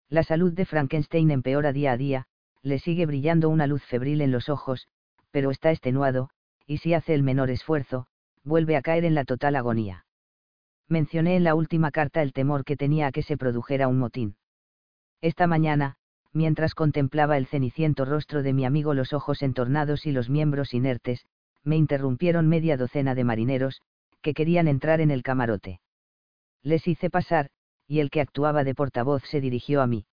La 0.08 0.22
salud 0.22 0.52
de 0.52 0.64
Frankenstein 0.64 1.30
empeora 1.30 1.72
día 1.72 1.92
a 1.92 1.96
día, 1.96 2.26
le 2.62 2.78
sigue 2.78 3.06
brillando 3.06 3.48
una 3.48 3.66
luz 3.66 3.82
febril 3.84 4.20
en 4.20 4.30
los 4.30 4.48
ojos, 4.48 4.88
pero 5.30 5.50
está 5.50 5.70
extenuado, 5.70 6.30
y 6.66 6.78
si 6.78 6.94
hace 6.94 7.14
el 7.14 7.22
menor 7.22 7.50
esfuerzo, 7.50 8.06
vuelve 8.42 8.76
a 8.76 8.82
caer 8.82 9.04
en 9.04 9.14
la 9.14 9.24
total 9.24 9.56
agonía. 9.56 10.06
Mencioné 10.88 11.36
en 11.36 11.44
la 11.44 11.54
última 11.54 11.90
carta 11.90 12.22
el 12.22 12.32
temor 12.32 12.64
que 12.64 12.76
tenía 12.76 13.06
a 13.08 13.12
que 13.12 13.22
se 13.22 13.36
produjera 13.36 13.88
un 13.88 13.98
motín. 13.98 14.36
Esta 15.20 15.46
mañana, 15.46 15.96
mientras 16.32 16.74
contemplaba 16.74 17.38
el 17.38 17.46
ceniciento 17.46 18.04
rostro 18.04 18.42
de 18.42 18.52
mi 18.52 18.64
amigo 18.64 18.92
los 18.92 19.12
ojos 19.12 19.42
entornados 19.42 20.04
y 20.06 20.12
los 20.12 20.28
miembros 20.28 20.74
inertes, 20.74 21.26
me 21.62 21.76
interrumpieron 21.76 22.48
media 22.48 22.76
docena 22.76 23.14
de 23.14 23.24
marineros, 23.24 23.80
que 24.20 24.34
querían 24.34 24.68
entrar 24.68 25.00
en 25.00 25.10
el 25.10 25.22
camarote. 25.22 25.80
Les 26.62 26.86
hice 26.86 27.10
pasar, 27.10 27.50
y 27.86 28.00
el 28.00 28.10
que 28.10 28.20
actuaba 28.20 28.64
de 28.64 28.74
portavoz 28.74 29.22
se 29.24 29.40
dirigió 29.40 29.82
a 29.82 29.86
mí. 29.86 30.06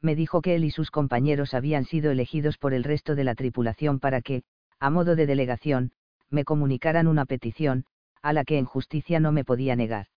Me 0.00 0.14
dijo 0.14 0.42
que 0.42 0.54
él 0.54 0.64
y 0.64 0.70
sus 0.70 0.90
compañeros 0.90 1.54
habían 1.54 1.84
sido 1.84 2.10
elegidos 2.10 2.58
por 2.58 2.74
el 2.74 2.84
resto 2.84 3.14
de 3.14 3.24
la 3.24 3.34
tripulación 3.34 3.98
para 3.98 4.20
que, 4.20 4.42
a 4.78 4.90
modo 4.90 5.16
de 5.16 5.26
delegación, 5.26 5.92
me 6.30 6.44
comunicaran 6.44 7.06
una 7.06 7.24
petición, 7.24 7.86
a 8.22 8.32
la 8.32 8.44
que 8.44 8.58
en 8.58 8.64
justicia 8.64 9.20
no 9.20 9.32
me 9.32 9.44
podía 9.44 9.76
negar. 9.76 10.08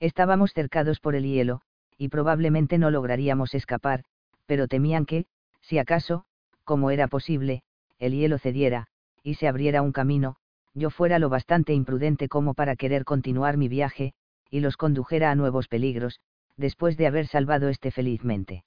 Estábamos 0.00 0.52
cercados 0.52 1.00
por 1.00 1.14
el 1.14 1.24
hielo, 1.24 1.60
y 1.98 2.08
probablemente 2.08 2.78
no 2.78 2.90
lograríamos 2.90 3.54
escapar, 3.54 4.04
pero 4.46 4.68
temían 4.68 5.06
que, 5.06 5.26
si 5.60 5.78
acaso, 5.78 6.24
como 6.64 6.90
era 6.90 7.08
posible, 7.08 7.62
el 7.98 8.12
hielo 8.12 8.38
cediera, 8.38 8.88
y 9.22 9.34
se 9.34 9.48
abriera 9.48 9.82
un 9.82 9.92
camino, 9.92 10.36
yo 10.74 10.90
fuera 10.90 11.18
lo 11.18 11.28
bastante 11.28 11.72
imprudente 11.72 12.28
como 12.28 12.54
para 12.54 12.76
querer 12.76 13.04
continuar 13.04 13.56
mi 13.56 13.68
viaje, 13.68 14.12
y 14.50 14.60
los 14.60 14.76
condujera 14.76 15.30
a 15.30 15.34
nuevos 15.34 15.68
peligros, 15.68 16.20
después 16.56 16.96
de 16.96 17.06
haber 17.06 17.26
salvado 17.26 17.68
este 17.68 17.90
felizmente. 17.90 18.64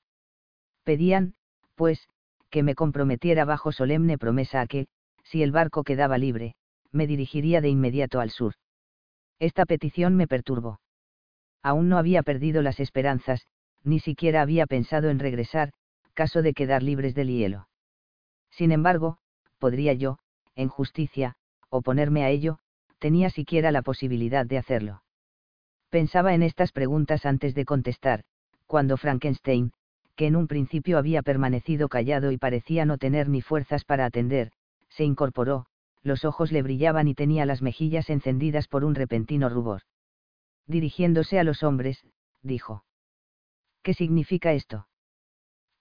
Pedían, 0.83 1.35
pues, 1.75 2.07
que 2.49 2.63
me 2.63 2.75
comprometiera 2.75 3.45
bajo 3.45 3.71
solemne 3.71 4.17
promesa 4.17 4.61
a 4.61 4.67
que, 4.67 4.87
si 5.23 5.43
el 5.43 5.51
barco 5.51 5.83
quedaba 5.83 6.17
libre, 6.17 6.55
me 6.91 7.07
dirigiría 7.07 7.61
de 7.61 7.69
inmediato 7.69 8.19
al 8.19 8.29
sur. 8.29 8.53
Esta 9.39 9.65
petición 9.65 10.15
me 10.15 10.27
perturbó. 10.27 10.79
Aún 11.61 11.89
no 11.89 11.97
había 11.97 12.23
perdido 12.23 12.61
las 12.61 12.79
esperanzas, 12.79 13.45
ni 13.83 13.99
siquiera 13.99 14.41
había 14.41 14.65
pensado 14.65 15.09
en 15.09 15.19
regresar, 15.19 15.73
caso 16.13 16.41
de 16.41 16.53
quedar 16.53 16.83
libres 16.83 17.13
del 17.13 17.27
hielo. 17.27 17.67
Sin 18.49 18.71
embargo, 18.71 19.17
podría 19.59 19.93
yo, 19.93 20.17
en 20.55 20.69
justicia, 20.69 21.35
oponerme 21.69 22.23
a 22.23 22.29
ello, 22.29 22.59
tenía 22.99 23.29
siquiera 23.29 23.71
la 23.71 23.81
posibilidad 23.81 24.45
de 24.45 24.57
hacerlo. 24.57 25.03
Pensaba 25.89 26.33
en 26.33 26.43
estas 26.43 26.71
preguntas 26.71 27.25
antes 27.25 27.55
de 27.55 27.65
contestar, 27.65 28.23
cuando 28.65 28.97
Frankenstein, 28.97 29.71
que 30.15 30.27
en 30.27 30.35
un 30.35 30.47
principio 30.47 30.97
había 30.97 31.21
permanecido 31.21 31.87
callado 31.87 32.31
y 32.31 32.37
parecía 32.37 32.85
no 32.85 32.97
tener 32.97 33.29
ni 33.29 33.41
fuerzas 33.41 33.85
para 33.85 34.05
atender, 34.05 34.51
se 34.89 35.03
incorporó, 35.03 35.67
los 36.03 36.25
ojos 36.25 36.51
le 36.51 36.61
brillaban 36.61 37.07
y 37.07 37.15
tenía 37.15 37.45
las 37.45 37.61
mejillas 37.61 38.09
encendidas 38.09 38.67
por 38.67 38.83
un 38.83 38.95
repentino 38.95 39.49
rubor. 39.49 39.83
Dirigiéndose 40.65 41.39
a 41.39 41.43
los 41.43 41.63
hombres, 41.63 42.05
dijo. 42.41 42.83
¿Qué 43.83 43.93
significa 43.93 44.53
esto? 44.53 44.87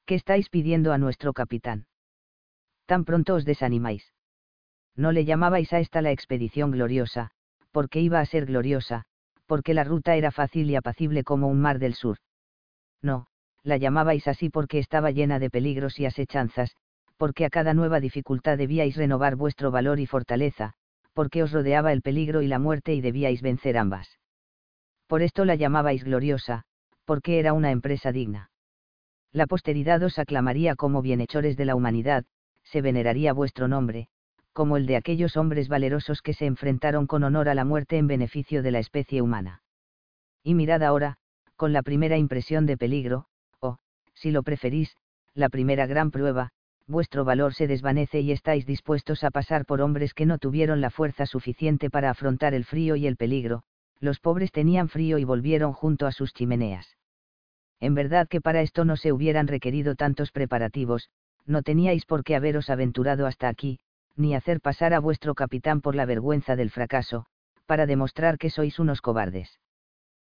¿Qué 0.04 0.14
estáis 0.14 0.48
pidiendo 0.48 0.92
a 0.92 0.98
nuestro 0.98 1.32
capitán? 1.32 1.86
Tan 2.84 3.04
pronto 3.04 3.34
os 3.34 3.44
desanimáis. 3.44 4.12
No 4.94 5.10
le 5.10 5.24
llamabais 5.24 5.72
a 5.72 5.80
esta 5.80 6.02
la 6.02 6.12
expedición 6.12 6.70
gloriosa, 6.70 7.32
porque 7.72 8.00
iba 8.00 8.20
a 8.20 8.26
ser 8.26 8.46
gloriosa, 8.46 9.06
porque 9.46 9.74
la 9.74 9.84
ruta 9.84 10.16
era 10.16 10.30
fácil 10.30 10.70
y 10.70 10.76
apacible 10.76 11.24
como 11.24 11.48
un 11.48 11.60
mar 11.60 11.78
del 11.78 11.94
sur. 11.94 12.18
No, 13.02 13.26
la 13.62 13.76
llamabais 13.76 14.28
así 14.28 14.50
porque 14.50 14.78
estaba 14.78 15.10
llena 15.10 15.38
de 15.38 15.50
peligros 15.50 15.98
y 15.98 16.06
asechanzas, 16.06 16.76
porque 17.16 17.44
a 17.44 17.50
cada 17.50 17.74
nueva 17.74 18.00
dificultad 18.00 18.58
debíais 18.58 18.96
renovar 18.96 19.36
vuestro 19.36 19.70
valor 19.70 20.00
y 20.00 20.06
fortaleza, 20.06 20.74
porque 21.12 21.42
os 21.42 21.52
rodeaba 21.52 21.92
el 21.92 22.02
peligro 22.02 22.42
y 22.42 22.46
la 22.46 22.58
muerte 22.58 22.94
y 22.94 23.00
debíais 23.00 23.42
vencer 23.42 23.78
ambas. 23.78 24.18
Por 25.06 25.22
esto 25.22 25.44
la 25.44 25.54
llamabais 25.54 26.04
gloriosa, 26.04 26.64
porque 27.04 27.38
era 27.38 27.52
una 27.52 27.70
empresa 27.70 28.12
digna. 28.12 28.50
La 29.32 29.46
posteridad 29.46 30.02
os 30.02 30.18
aclamaría 30.18 30.76
como 30.76 31.02
bienhechores 31.02 31.56
de 31.56 31.64
la 31.64 31.76
humanidad, 31.76 32.24
se 32.64 32.82
veneraría 32.82 33.32
vuestro 33.32 33.68
nombre, 33.68 34.08
como 34.56 34.78
el 34.78 34.86
de 34.86 34.96
aquellos 34.96 35.36
hombres 35.36 35.68
valerosos 35.68 36.22
que 36.22 36.32
se 36.32 36.46
enfrentaron 36.46 37.06
con 37.06 37.24
honor 37.24 37.50
a 37.50 37.54
la 37.54 37.66
muerte 37.66 37.98
en 37.98 38.06
beneficio 38.06 38.62
de 38.62 38.70
la 38.70 38.78
especie 38.78 39.20
humana. 39.20 39.60
Y 40.42 40.54
mirad 40.54 40.82
ahora, 40.82 41.18
con 41.56 41.74
la 41.74 41.82
primera 41.82 42.16
impresión 42.16 42.64
de 42.64 42.78
peligro, 42.78 43.26
o, 43.60 43.76
si 44.14 44.30
lo 44.30 44.42
preferís, 44.42 44.96
la 45.34 45.50
primera 45.50 45.84
gran 45.84 46.10
prueba, 46.10 46.52
vuestro 46.86 47.22
valor 47.22 47.52
se 47.52 47.66
desvanece 47.66 48.20
y 48.20 48.32
estáis 48.32 48.64
dispuestos 48.64 49.24
a 49.24 49.30
pasar 49.30 49.66
por 49.66 49.82
hombres 49.82 50.14
que 50.14 50.24
no 50.24 50.38
tuvieron 50.38 50.80
la 50.80 50.88
fuerza 50.88 51.26
suficiente 51.26 51.90
para 51.90 52.08
afrontar 52.08 52.54
el 52.54 52.64
frío 52.64 52.96
y 52.96 53.06
el 53.06 53.18
peligro, 53.18 53.62
los 54.00 54.20
pobres 54.20 54.52
tenían 54.52 54.88
frío 54.88 55.18
y 55.18 55.24
volvieron 55.24 55.74
junto 55.74 56.06
a 56.06 56.12
sus 56.12 56.32
chimeneas 56.32 56.96
En 57.78 57.94
verdad 57.94 58.26
que 58.26 58.40
para 58.40 58.62
esto 58.62 58.86
no 58.86 58.96
se 58.96 59.12
hubieran 59.12 59.48
requerido 59.48 59.96
tantos 59.96 60.32
preparativos, 60.32 61.10
no 61.44 61.60
teníais 61.60 62.06
por 62.06 62.24
qué 62.24 62.36
haberos 62.36 62.70
aventurado 62.70 63.26
hasta 63.26 63.48
aquí, 63.48 63.80
ni 64.16 64.34
hacer 64.34 64.60
pasar 64.60 64.94
a 64.94 65.00
vuestro 65.00 65.34
capitán 65.34 65.80
por 65.80 65.94
la 65.94 66.06
vergüenza 66.06 66.56
del 66.56 66.70
fracaso, 66.70 67.26
para 67.66 67.86
demostrar 67.86 68.38
que 68.38 68.50
sois 68.50 68.78
unos 68.78 69.00
cobardes. 69.00 69.60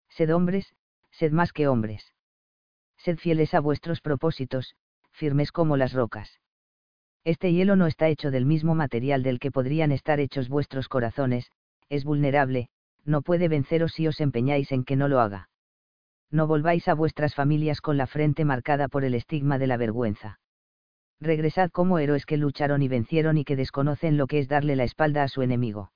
Sed 0.08 0.34
hombres, 0.34 0.74
sed 1.10 1.32
más 1.32 1.52
que 1.52 1.68
hombres. 1.68 2.12
Sed 2.96 3.18
fieles 3.18 3.54
a 3.54 3.60
vuestros 3.60 4.00
propósitos, 4.00 4.74
firmes 5.10 5.52
como 5.52 5.76
las 5.76 5.92
rocas. 5.92 6.40
Este 7.24 7.52
hielo 7.52 7.76
no 7.76 7.86
está 7.86 8.08
hecho 8.08 8.30
del 8.30 8.46
mismo 8.46 8.74
material 8.74 9.22
del 9.22 9.38
que 9.38 9.50
podrían 9.50 9.92
estar 9.92 10.20
hechos 10.20 10.48
vuestros 10.48 10.88
corazones, 10.88 11.50
es 11.88 12.04
vulnerable, 12.04 12.68
no 13.04 13.22
puede 13.22 13.48
venceros 13.48 13.92
si 13.92 14.06
os 14.08 14.20
empeñáis 14.20 14.72
en 14.72 14.84
que 14.84 14.96
no 14.96 15.08
lo 15.08 15.20
haga 15.20 15.48
no 16.32 16.46
volváis 16.46 16.88
a 16.88 16.94
vuestras 16.94 17.34
familias 17.34 17.80
con 17.80 17.96
la 17.98 18.06
frente 18.06 18.44
marcada 18.44 18.88
por 18.88 19.04
el 19.04 19.14
estigma 19.14 19.58
de 19.58 19.66
la 19.66 19.76
vergüenza. 19.76 20.40
Regresad 21.22 21.70
como 21.70 22.00
héroes 22.00 22.26
que 22.26 22.36
lucharon 22.36 22.82
y 22.82 22.88
vencieron 22.88 23.38
y 23.38 23.44
que 23.44 23.54
desconocen 23.54 24.16
lo 24.16 24.26
que 24.26 24.40
es 24.40 24.48
darle 24.48 24.74
la 24.74 24.82
espalda 24.82 25.22
a 25.22 25.28
su 25.28 25.42
enemigo. 25.42 25.92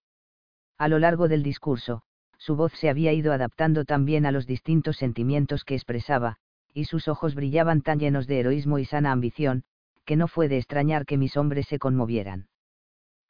A 0.78 0.86
lo 0.86 1.00
largo 1.00 1.26
del 1.26 1.42
discurso, 1.42 2.02
su 2.38 2.54
voz 2.54 2.72
se 2.74 2.88
había 2.88 3.12
ido 3.12 3.32
adaptando 3.32 3.84
también 3.84 4.24
a 4.24 4.30
los 4.30 4.46
distintos 4.46 4.98
sentimientos 4.98 5.64
que 5.64 5.74
expresaba, 5.74 6.36
y 6.72 6.84
sus 6.84 7.08
ojos 7.08 7.34
brillaban 7.34 7.82
tan 7.82 7.98
llenos 7.98 8.28
de 8.28 8.38
heroísmo 8.38 8.78
y 8.78 8.84
sana 8.84 9.10
ambición, 9.10 9.64
que 10.04 10.14
no 10.14 10.28
fue 10.28 10.46
de 10.46 10.58
extrañar 10.58 11.06
que 11.06 11.16
mis 11.16 11.36
hombres 11.36 11.66
se 11.66 11.80
conmovieran. 11.80 12.46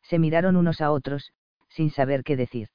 Se 0.02 0.18
miraron 0.18 0.56
unos 0.56 0.82
a 0.82 0.90
otros, 0.90 1.32
sin 1.70 1.90
saber 1.90 2.24
qué 2.24 2.36
decir. 2.36 2.68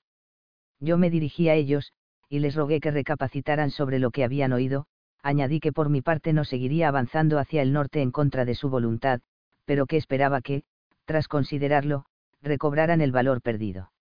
Yo 0.79 0.97
me 0.97 1.11
dirigí 1.11 1.47
a 1.47 1.53
ellos, 1.53 1.93
y 2.27 2.39
les 2.39 2.55
rogué 2.55 2.79
que 2.79 2.89
recapacitaran 2.89 3.69
sobre 3.69 3.99
lo 3.99 4.09
que 4.09 4.23
habían 4.23 4.51
oído, 4.51 4.87
añadí 5.23 5.59
que 5.59 5.71
por 5.71 5.89
mi 5.89 6.01
parte 6.01 6.33
no 6.33 6.43
seguiría 6.43 6.87
avanzando 6.87 7.39
hacia 7.39 7.61
el 7.61 7.73
norte 7.73 8.01
en 8.01 8.11
contra 8.11 8.45
de 8.45 8.55
su 8.55 8.69
voluntad, 8.69 9.21
pero 9.65 9.85
que 9.85 9.97
esperaba 9.97 10.41
que, 10.41 10.63
tras 11.05 11.27
considerarlo, 11.27 12.05
recobraran 12.41 13.01
el 13.01 13.11
valor 13.11 13.41
perdido. 13.41 13.91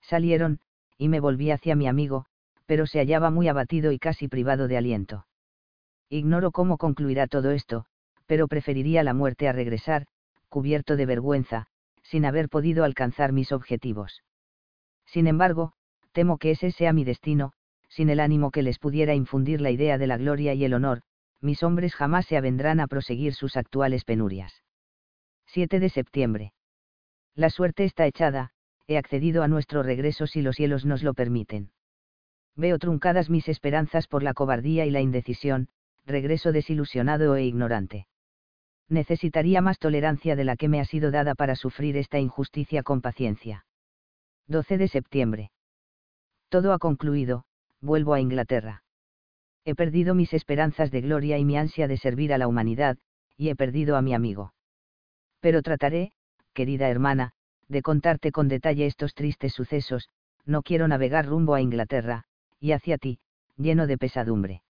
Salieron, 0.00 0.60
y 0.96 1.08
me 1.08 1.20
volví 1.20 1.50
hacia 1.50 1.76
mi 1.76 1.86
amigo, 1.86 2.26
pero 2.66 2.86
se 2.86 2.98
hallaba 2.98 3.30
muy 3.30 3.48
abatido 3.48 3.92
y 3.92 3.98
casi 3.98 4.28
privado 4.28 4.68
de 4.68 4.76
aliento. 4.76 5.26
Ignoro 6.10 6.50
cómo 6.50 6.78
concluirá 6.78 7.26
todo 7.26 7.50
esto, 7.50 7.84
pero 8.26 8.48
preferiría 8.48 9.02
la 9.02 9.14
muerte 9.14 9.48
a 9.48 9.52
regresar, 9.52 10.06
cubierto 10.48 10.96
de 10.96 11.06
vergüenza, 11.06 11.66
sin 12.02 12.24
haber 12.24 12.48
podido 12.48 12.84
alcanzar 12.84 13.32
mis 13.32 13.52
objetivos. 13.52 14.22
Sin 15.06 15.26
embargo, 15.26 15.72
temo 16.12 16.38
que 16.38 16.52
ese 16.52 16.70
sea 16.70 16.92
mi 16.92 17.04
destino, 17.04 17.52
sin 17.98 18.10
el 18.10 18.20
ánimo 18.20 18.52
que 18.52 18.62
les 18.62 18.78
pudiera 18.78 19.16
infundir 19.16 19.60
la 19.60 19.72
idea 19.72 19.98
de 19.98 20.06
la 20.06 20.16
gloria 20.16 20.54
y 20.54 20.64
el 20.64 20.72
honor, 20.72 21.02
mis 21.40 21.64
hombres 21.64 21.96
jamás 21.96 22.26
se 22.26 22.36
avendrán 22.36 22.78
a 22.78 22.86
proseguir 22.86 23.34
sus 23.34 23.56
actuales 23.56 24.04
penurias. 24.04 24.62
7 25.46 25.80
de 25.80 25.88
septiembre. 25.88 26.52
La 27.34 27.50
suerte 27.50 27.82
está 27.82 28.06
echada, 28.06 28.52
he 28.86 28.98
accedido 28.98 29.42
a 29.42 29.48
nuestro 29.48 29.82
regreso 29.82 30.28
si 30.28 30.42
los 30.42 30.54
cielos 30.54 30.84
nos 30.84 31.02
lo 31.02 31.12
permiten. 31.12 31.72
Veo 32.54 32.78
truncadas 32.78 33.30
mis 33.30 33.48
esperanzas 33.48 34.06
por 34.06 34.22
la 34.22 34.32
cobardía 34.32 34.86
y 34.86 34.92
la 34.92 35.00
indecisión, 35.00 35.66
regreso 36.06 36.52
desilusionado 36.52 37.34
e 37.34 37.46
ignorante. 37.46 38.06
Necesitaría 38.88 39.60
más 39.60 39.80
tolerancia 39.80 40.36
de 40.36 40.44
la 40.44 40.54
que 40.54 40.68
me 40.68 40.78
ha 40.78 40.84
sido 40.84 41.10
dada 41.10 41.34
para 41.34 41.56
sufrir 41.56 41.96
esta 41.96 42.20
injusticia 42.20 42.84
con 42.84 43.00
paciencia. 43.00 43.66
12 44.46 44.78
de 44.78 44.86
septiembre. 44.86 45.50
Todo 46.48 46.72
ha 46.72 46.78
concluido, 46.78 47.44
vuelvo 47.80 48.14
a 48.14 48.20
Inglaterra. 48.20 48.82
He 49.64 49.74
perdido 49.74 50.14
mis 50.14 50.32
esperanzas 50.32 50.90
de 50.90 51.00
gloria 51.00 51.38
y 51.38 51.44
mi 51.44 51.56
ansia 51.56 51.88
de 51.88 51.96
servir 51.96 52.32
a 52.32 52.38
la 52.38 52.48
humanidad, 52.48 52.96
y 53.36 53.50
he 53.50 53.56
perdido 53.56 53.96
a 53.96 54.02
mi 54.02 54.14
amigo. 54.14 54.52
Pero 55.40 55.62
trataré, 55.62 56.12
querida 56.54 56.88
hermana, 56.88 57.32
de 57.68 57.82
contarte 57.82 58.32
con 58.32 58.48
detalle 58.48 58.86
estos 58.86 59.14
tristes 59.14 59.52
sucesos, 59.52 60.08
no 60.44 60.62
quiero 60.62 60.88
navegar 60.88 61.26
rumbo 61.26 61.54
a 61.54 61.60
Inglaterra, 61.60 62.24
y 62.58 62.72
hacia 62.72 62.98
ti, 62.98 63.20
lleno 63.56 63.86
de 63.86 63.98
pesadumbre. 63.98 64.62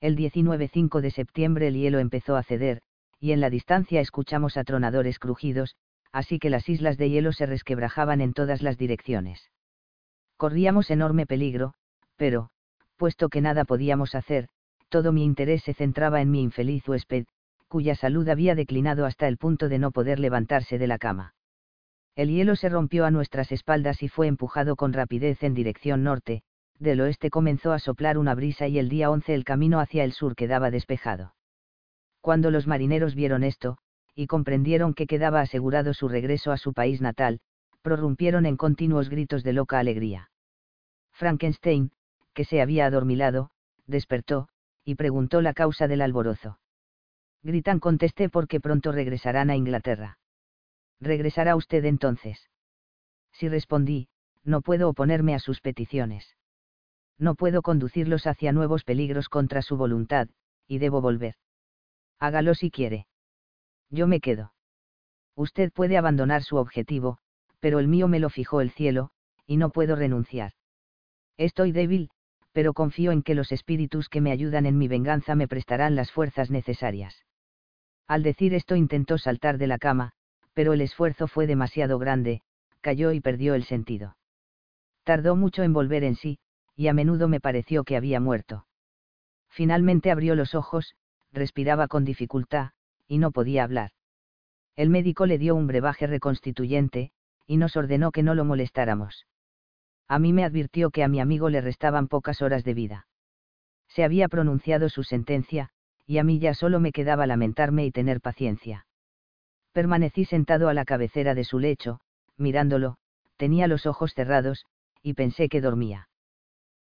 El 0.00 0.16
19-5 0.16 1.00
de 1.00 1.10
septiembre 1.10 1.68
el 1.68 1.74
hielo 1.74 1.98
empezó 1.98 2.36
a 2.36 2.42
ceder, 2.42 2.80
y 3.20 3.32
en 3.32 3.40
la 3.40 3.50
distancia 3.50 4.00
escuchamos 4.00 4.56
atronadores 4.56 5.18
crujidos, 5.18 5.76
así 6.12 6.38
que 6.38 6.50
las 6.50 6.68
islas 6.68 6.96
de 6.96 7.10
hielo 7.10 7.32
se 7.32 7.46
resquebrajaban 7.46 8.20
en 8.20 8.32
todas 8.32 8.62
las 8.62 8.78
direcciones 8.78 9.50
corríamos 10.36 10.90
enorme 10.90 11.26
peligro, 11.26 11.74
pero, 12.16 12.50
puesto 12.96 13.28
que 13.28 13.40
nada 13.40 13.64
podíamos 13.64 14.14
hacer, 14.14 14.48
todo 14.88 15.12
mi 15.12 15.24
interés 15.24 15.62
se 15.62 15.74
centraba 15.74 16.20
en 16.20 16.30
mi 16.30 16.42
infeliz 16.42 16.86
huésped, 16.88 17.26
cuya 17.68 17.94
salud 17.94 18.28
había 18.28 18.54
declinado 18.54 19.06
hasta 19.06 19.26
el 19.26 19.36
punto 19.36 19.68
de 19.68 19.78
no 19.78 19.90
poder 19.90 20.20
levantarse 20.20 20.78
de 20.78 20.86
la 20.86 20.98
cama. 20.98 21.34
El 22.14 22.30
hielo 22.30 22.54
se 22.54 22.68
rompió 22.68 23.04
a 23.04 23.10
nuestras 23.10 23.50
espaldas 23.50 24.02
y 24.02 24.08
fue 24.08 24.28
empujado 24.28 24.76
con 24.76 24.92
rapidez 24.92 25.42
en 25.42 25.54
dirección 25.54 26.04
norte, 26.04 26.42
del 26.78 27.00
oeste 27.00 27.30
comenzó 27.30 27.72
a 27.72 27.78
soplar 27.78 28.18
una 28.18 28.34
brisa 28.34 28.68
y 28.68 28.78
el 28.78 28.88
día 28.88 29.10
11 29.10 29.34
el 29.34 29.44
camino 29.44 29.80
hacia 29.80 30.04
el 30.04 30.12
sur 30.12 30.36
quedaba 30.36 30.70
despejado. 30.70 31.34
Cuando 32.20 32.50
los 32.50 32.66
marineros 32.66 33.14
vieron 33.14 33.42
esto, 33.42 33.78
y 34.14 34.28
comprendieron 34.28 34.94
que 34.94 35.06
quedaba 35.06 35.40
asegurado 35.40 35.92
su 35.92 36.08
regreso 36.08 36.52
a 36.52 36.56
su 36.56 36.72
país 36.72 37.00
natal, 37.00 37.40
prorrumpieron 37.82 38.46
en 38.46 38.56
continuos 38.56 39.10
gritos 39.10 39.42
de 39.42 39.52
loca 39.52 39.78
alegría. 39.78 40.30
Frankenstein, 41.12 41.90
que 42.34 42.44
se 42.44 42.60
había 42.60 42.86
adormilado, 42.86 43.50
despertó, 43.86 44.48
y 44.84 44.96
preguntó 44.96 45.40
la 45.40 45.54
causa 45.54 45.88
del 45.88 46.02
alborozo. 46.02 46.58
Gritan 47.42 47.80
contesté 47.80 48.28
porque 48.28 48.60
pronto 48.60 48.92
regresarán 48.92 49.50
a 49.50 49.56
Inglaterra. 49.56 50.18
¿Regresará 51.00 51.56
usted 51.56 51.84
entonces? 51.84 52.50
Si 53.32 53.48
respondí, 53.48 54.08
no 54.44 54.60
puedo 54.60 54.88
oponerme 54.88 55.34
a 55.34 55.38
sus 55.38 55.60
peticiones. 55.60 56.36
No 57.18 57.34
puedo 57.34 57.62
conducirlos 57.62 58.26
hacia 58.26 58.52
nuevos 58.52 58.84
peligros 58.84 59.28
contra 59.28 59.62
su 59.62 59.76
voluntad, 59.76 60.28
y 60.66 60.78
debo 60.78 61.00
volver. 61.00 61.36
Hágalo 62.18 62.54
si 62.54 62.70
quiere. 62.70 63.06
Yo 63.90 64.06
me 64.06 64.20
quedo. 64.20 64.52
Usted 65.36 65.72
puede 65.72 65.96
abandonar 65.96 66.42
su 66.42 66.56
objetivo, 66.56 67.18
pero 67.60 67.78
el 67.78 67.88
mío 67.88 68.08
me 68.08 68.20
lo 68.20 68.30
fijó 68.30 68.60
el 68.60 68.70
cielo, 68.70 69.10
y 69.46 69.56
no 69.56 69.70
puedo 69.70 69.96
renunciar. 69.96 70.52
Estoy 71.36 71.72
débil, 71.72 72.10
pero 72.54 72.72
confío 72.72 73.10
en 73.10 73.22
que 73.22 73.34
los 73.34 73.50
espíritus 73.50 74.08
que 74.08 74.20
me 74.20 74.30
ayudan 74.30 74.64
en 74.64 74.78
mi 74.78 74.86
venganza 74.86 75.34
me 75.34 75.48
prestarán 75.48 75.96
las 75.96 76.12
fuerzas 76.12 76.52
necesarias. 76.52 77.24
Al 78.06 78.22
decir 78.22 78.54
esto 78.54 78.76
intentó 78.76 79.18
saltar 79.18 79.58
de 79.58 79.66
la 79.66 79.78
cama, 79.78 80.12
pero 80.52 80.72
el 80.72 80.80
esfuerzo 80.80 81.26
fue 81.26 81.48
demasiado 81.48 81.98
grande, 81.98 82.42
cayó 82.80 83.10
y 83.10 83.20
perdió 83.20 83.54
el 83.54 83.64
sentido. 83.64 84.16
Tardó 85.02 85.34
mucho 85.34 85.64
en 85.64 85.72
volver 85.72 86.04
en 86.04 86.14
sí, 86.14 86.38
y 86.76 86.86
a 86.86 86.94
menudo 86.94 87.26
me 87.26 87.40
pareció 87.40 87.82
que 87.82 87.96
había 87.96 88.20
muerto. 88.20 88.66
Finalmente 89.50 90.12
abrió 90.12 90.36
los 90.36 90.54
ojos, 90.54 90.94
respiraba 91.32 91.88
con 91.88 92.04
dificultad, 92.04 92.70
y 93.08 93.18
no 93.18 93.32
podía 93.32 93.64
hablar. 93.64 93.90
El 94.76 94.90
médico 94.90 95.26
le 95.26 95.38
dio 95.38 95.56
un 95.56 95.66
brebaje 95.66 96.06
reconstituyente, 96.06 97.10
y 97.48 97.56
nos 97.56 97.76
ordenó 97.76 98.12
que 98.12 98.22
no 98.22 98.36
lo 98.36 98.44
molestáramos. 98.44 99.26
A 100.08 100.18
mí 100.18 100.32
me 100.32 100.44
advirtió 100.44 100.90
que 100.90 101.02
a 101.02 101.08
mi 101.08 101.20
amigo 101.20 101.48
le 101.48 101.60
restaban 101.60 102.08
pocas 102.08 102.42
horas 102.42 102.64
de 102.64 102.74
vida. 102.74 103.06
Se 103.88 104.04
había 104.04 104.28
pronunciado 104.28 104.88
su 104.88 105.02
sentencia, 105.02 105.70
y 106.06 106.18
a 106.18 106.24
mí 106.24 106.38
ya 106.38 106.54
solo 106.54 106.80
me 106.80 106.92
quedaba 106.92 107.26
lamentarme 107.26 107.86
y 107.86 107.90
tener 107.90 108.20
paciencia. 108.20 108.86
Permanecí 109.72 110.24
sentado 110.24 110.68
a 110.68 110.74
la 110.74 110.84
cabecera 110.84 111.34
de 111.34 111.44
su 111.44 111.58
lecho, 111.58 112.00
mirándolo, 112.36 112.96
tenía 113.36 113.66
los 113.66 113.86
ojos 113.86 114.12
cerrados, 114.14 114.66
y 115.02 115.14
pensé 115.14 115.48
que 115.48 115.60
dormía. 115.60 116.08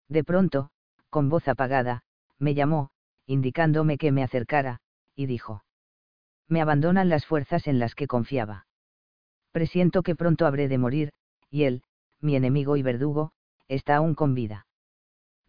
De 0.09 0.25
pronto, 0.25 0.71
con 1.11 1.29
voz 1.29 1.49
apagada, 1.49 2.03
me 2.39 2.55
llamó, 2.55 2.91
indicándome 3.27 3.99
que 3.99 4.13
me 4.13 4.23
acercara, 4.23 4.81
y 5.15 5.27
dijo. 5.27 5.65
Me 6.49 6.61
abandonan 6.61 7.09
las 7.09 7.25
fuerzas 7.25 7.67
en 7.67 7.79
las 7.79 7.95
que 7.95 8.07
confiaba 8.07 8.67
presiento 9.53 10.03
que 10.03 10.17
pronto 10.17 10.47
habré 10.47 10.67
de 10.67 10.79
morir, 10.79 11.13
y 11.51 11.65
él, 11.65 11.83
mi 12.23 12.37
enemigo 12.37 12.77
y 12.77 12.83
verdugo, 12.83 13.33
está 13.69 13.97
aún 13.97 14.15
con 14.15 14.35
vida. 14.35 14.67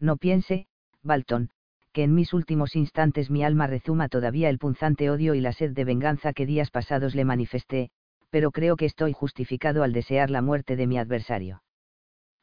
No 0.00 0.16
piense, 0.16 0.66
Balton, 1.02 1.50
que 1.92 2.02
en 2.02 2.14
mis 2.14 2.32
últimos 2.32 2.74
instantes 2.74 3.30
mi 3.30 3.44
alma 3.44 3.66
rezuma 3.66 4.08
todavía 4.08 4.48
el 4.48 4.58
punzante 4.58 5.10
odio 5.10 5.34
y 5.34 5.40
la 5.40 5.52
sed 5.52 5.72
de 5.72 5.84
venganza 5.84 6.32
que 6.32 6.46
días 6.46 6.70
pasados 6.70 7.14
le 7.14 7.24
manifesté, 7.24 7.90
pero 8.30 8.50
creo 8.50 8.76
que 8.76 8.86
estoy 8.86 9.12
justificado 9.12 9.84
al 9.84 9.92
desear 9.92 10.28
la 10.28 10.42
muerte 10.42 10.74
de 10.74 10.88
mi 10.88 10.98
adversario. 10.98 11.62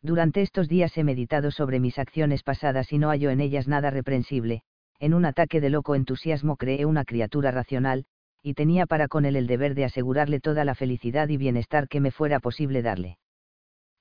Durante 0.02 0.42
estos 0.42 0.70
días 0.70 0.98
he 0.98 1.04
meditado 1.04 1.52
sobre 1.52 1.80
mis 1.80 2.00
acciones 2.00 2.44
pasadas 2.44 2.92
y 2.94 2.98
no 2.98 3.10
hallo 3.10 3.30
en 3.30 3.42
ellas 3.42 3.68
nada 3.68 3.90
reprensible, 3.90 4.64
en 5.00 5.14
un 5.14 5.26
ataque 5.26 5.60
de 5.60 5.70
loco 5.70 5.96
entusiasmo 5.96 6.56
creé 6.56 6.86
una 6.86 7.04
criatura 7.04 7.52
racional, 7.52 8.06
y 8.42 8.54
tenía 8.54 8.86
para 8.86 9.08
con 9.08 9.26
él 9.26 9.36
el 9.36 9.48
deber 9.48 9.76
de 9.76 9.86
asegurarle 9.86 10.40
toda 10.40 10.64
la 10.64 10.76
felicidad 10.76 11.28
y 11.28 11.38
bienestar 11.38 11.88
que 11.88 12.00
me 12.00 12.12
fuera 12.12 12.40
posible 12.40 12.82
darle. 12.82 13.18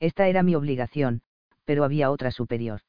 Esta 0.01 0.27
era 0.29 0.43
mi 0.43 0.55
obligación, 0.55 1.23
pero 1.65 1.85
había 1.85 2.11
otra 2.11 2.31
superior. 2.31 2.81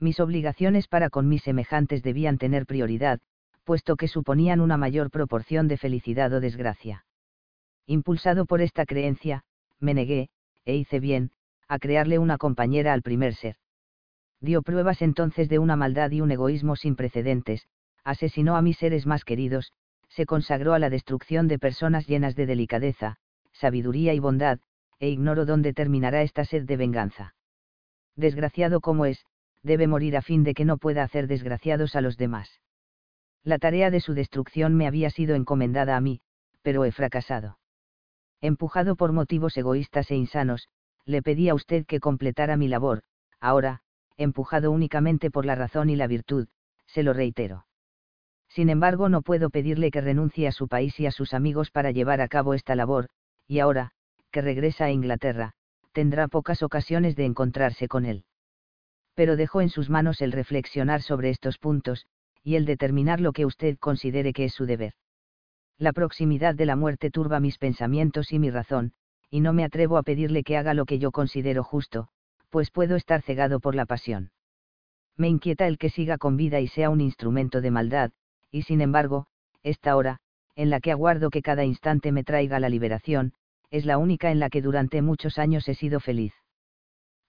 Mis 0.00 0.18
obligaciones 0.18 0.88
para 0.88 1.10
con 1.10 1.28
mis 1.28 1.42
semejantes 1.42 2.02
debían 2.02 2.38
tener 2.38 2.66
prioridad, 2.66 3.20
puesto 3.64 3.96
que 3.96 4.08
suponían 4.08 4.60
una 4.60 4.76
mayor 4.76 5.10
proporción 5.10 5.68
de 5.68 5.76
felicidad 5.76 6.32
o 6.32 6.40
desgracia. 6.40 7.04
Impulsado 7.86 8.46
por 8.46 8.62
esta 8.62 8.86
creencia, 8.86 9.44
me 9.78 9.94
negué, 9.94 10.30
e 10.64 10.74
hice 10.74 10.98
bien, 10.98 11.30
a 11.68 11.78
crearle 11.78 12.18
una 12.18 12.38
compañera 12.38 12.92
al 12.92 13.02
primer 13.02 13.34
ser. 13.34 13.56
Dio 14.40 14.62
pruebas 14.62 15.02
entonces 15.02 15.48
de 15.48 15.58
una 15.58 15.76
maldad 15.76 16.10
y 16.10 16.20
un 16.20 16.30
egoísmo 16.32 16.74
sin 16.74 16.96
precedentes, 16.96 17.68
asesinó 18.02 18.56
a 18.56 18.62
mis 18.62 18.78
seres 18.78 19.06
más 19.06 19.24
queridos, 19.24 19.72
se 20.08 20.26
consagró 20.26 20.74
a 20.74 20.78
la 20.78 20.90
destrucción 20.90 21.46
de 21.46 21.58
personas 21.58 22.06
llenas 22.06 22.34
de 22.34 22.46
delicadeza, 22.46 23.18
sabiduría 23.52 24.14
y 24.14 24.18
bondad, 24.18 24.58
e 25.02 25.08
ignoro 25.08 25.44
dónde 25.46 25.74
terminará 25.74 26.22
esta 26.22 26.44
sed 26.44 26.62
de 26.64 26.76
venganza. 26.76 27.34
Desgraciado 28.14 28.80
como 28.80 29.04
es, 29.04 29.26
debe 29.64 29.88
morir 29.88 30.16
a 30.16 30.22
fin 30.22 30.44
de 30.44 30.54
que 30.54 30.64
no 30.64 30.78
pueda 30.78 31.02
hacer 31.02 31.26
desgraciados 31.26 31.96
a 31.96 32.00
los 32.00 32.16
demás. 32.16 32.60
La 33.42 33.58
tarea 33.58 33.90
de 33.90 33.98
su 33.98 34.14
destrucción 34.14 34.76
me 34.76 34.86
había 34.86 35.10
sido 35.10 35.34
encomendada 35.34 35.96
a 35.96 36.00
mí, 36.00 36.20
pero 36.62 36.84
he 36.84 36.92
fracasado. 36.92 37.58
Empujado 38.40 38.94
por 38.94 39.12
motivos 39.12 39.56
egoístas 39.56 40.08
e 40.12 40.14
insanos, 40.14 40.68
le 41.04 41.20
pedí 41.20 41.48
a 41.48 41.54
usted 41.54 41.84
que 41.84 41.98
completara 41.98 42.56
mi 42.56 42.68
labor, 42.68 43.02
ahora, 43.40 43.80
empujado 44.16 44.70
únicamente 44.70 45.32
por 45.32 45.46
la 45.46 45.56
razón 45.56 45.90
y 45.90 45.96
la 45.96 46.06
virtud, 46.06 46.46
se 46.86 47.02
lo 47.02 47.12
reitero. 47.12 47.66
Sin 48.48 48.68
embargo, 48.68 49.08
no 49.08 49.22
puedo 49.22 49.50
pedirle 49.50 49.90
que 49.90 50.00
renuncie 50.00 50.46
a 50.46 50.52
su 50.52 50.68
país 50.68 51.00
y 51.00 51.06
a 51.06 51.10
sus 51.10 51.34
amigos 51.34 51.72
para 51.72 51.90
llevar 51.90 52.20
a 52.20 52.28
cabo 52.28 52.54
esta 52.54 52.76
labor, 52.76 53.08
y 53.48 53.58
ahora, 53.58 53.92
que 54.32 54.42
regresa 54.42 54.86
a 54.86 54.90
Inglaterra, 54.90 55.52
tendrá 55.92 56.26
pocas 56.26 56.64
ocasiones 56.64 57.14
de 57.14 57.26
encontrarse 57.26 57.86
con 57.86 58.04
él. 58.06 58.24
Pero 59.14 59.36
dejo 59.36 59.60
en 59.60 59.68
sus 59.68 59.90
manos 59.90 60.20
el 60.22 60.32
reflexionar 60.32 61.02
sobre 61.02 61.30
estos 61.30 61.58
puntos, 61.58 62.06
y 62.42 62.56
el 62.56 62.64
determinar 62.64 63.20
lo 63.20 63.32
que 63.32 63.46
usted 63.46 63.78
considere 63.78 64.32
que 64.32 64.46
es 64.46 64.54
su 64.54 64.66
deber. 64.66 64.94
La 65.78 65.92
proximidad 65.92 66.54
de 66.54 66.66
la 66.66 66.76
muerte 66.76 67.10
turba 67.10 67.38
mis 67.38 67.58
pensamientos 67.58 68.32
y 68.32 68.38
mi 68.38 68.50
razón, 68.50 68.92
y 69.30 69.40
no 69.40 69.52
me 69.52 69.64
atrevo 69.64 69.96
a 69.96 70.02
pedirle 70.02 70.42
que 70.42 70.56
haga 70.56 70.74
lo 70.74 70.86
que 70.86 70.98
yo 70.98 71.12
considero 71.12 71.62
justo, 71.62 72.08
pues 72.50 72.70
puedo 72.70 72.96
estar 72.96 73.22
cegado 73.22 73.60
por 73.60 73.74
la 73.74 73.86
pasión. 73.86 74.30
Me 75.16 75.28
inquieta 75.28 75.66
el 75.66 75.78
que 75.78 75.90
siga 75.90 76.18
con 76.18 76.36
vida 76.36 76.60
y 76.60 76.68
sea 76.68 76.90
un 76.90 77.00
instrumento 77.00 77.60
de 77.60 77.70
maldad, 77.70 78.10
y 78.50 78.62
sin 78.62 78.80
embargo, 78.80 79.26
esta 79.62 79.96
hora, 79.96 80.18
en 80.56 80.70
la 80.70 80.80
que 80.80 80.90
aguardo 80.90 81.30
que 81.30 81.42
cada 81.42 81.64
instante 81.64 82.12
me 82.12 82.24
traiga 82.24 82.60
la 82.60 82.68
liberación, 82.68 83.32
es 83.72 83.86
la 83.86 83.96
única 83.96 84.30
en 84.30 84.38
la 84.38 84.50
que 84.50 84.60
durante 84.60 85.00
muchos 85.00 85.38
años 85.38 85.66
he 85.66 85.74
sido 85.74 85.98
feliz. 85.98 86.34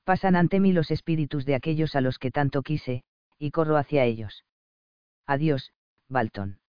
Pasan 0.03 0.35
ante 0.35 0.59
mí 0.59 0.73
los 0.73 0.91
espíritus 0.91 1.45
de 1.45 1.55
aquellos 1.55 1.95
a 1.95 2.01
los 2.01 2.19
que 2.19 2.31
tanto 2.31 2.61
quise, 2.61 3.03
y 3.39 3.51
corro 3.51 3.77
hacia 3.77 4.03
ellos. 4.03 4.43
Adiós, 5.25 5.71
Balton. 6.09 6.59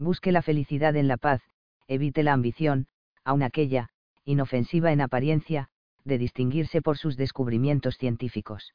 Busque 0.00 0.32
la 0.32 0.42
felicidad 0.42 0.96
en 0.96 1.06
la 1.06 1.16
paz, 1.16 1.40
evite 1.86 2.24
la 2.24 2.32
ambición, 2.32 2.88
aun 3.22 3.44
aquella, 3.44 3.90
inofensiva 4.24 4.90
en 4.90 5.00
apariencia, 5.00 5.68
de 6.04 6.18
distinguirse 6.18 6.82
por 6.82 6.98
sus 6.98 7.16
descubrimientos 7.16 7.98
científicos. 7.98 8.74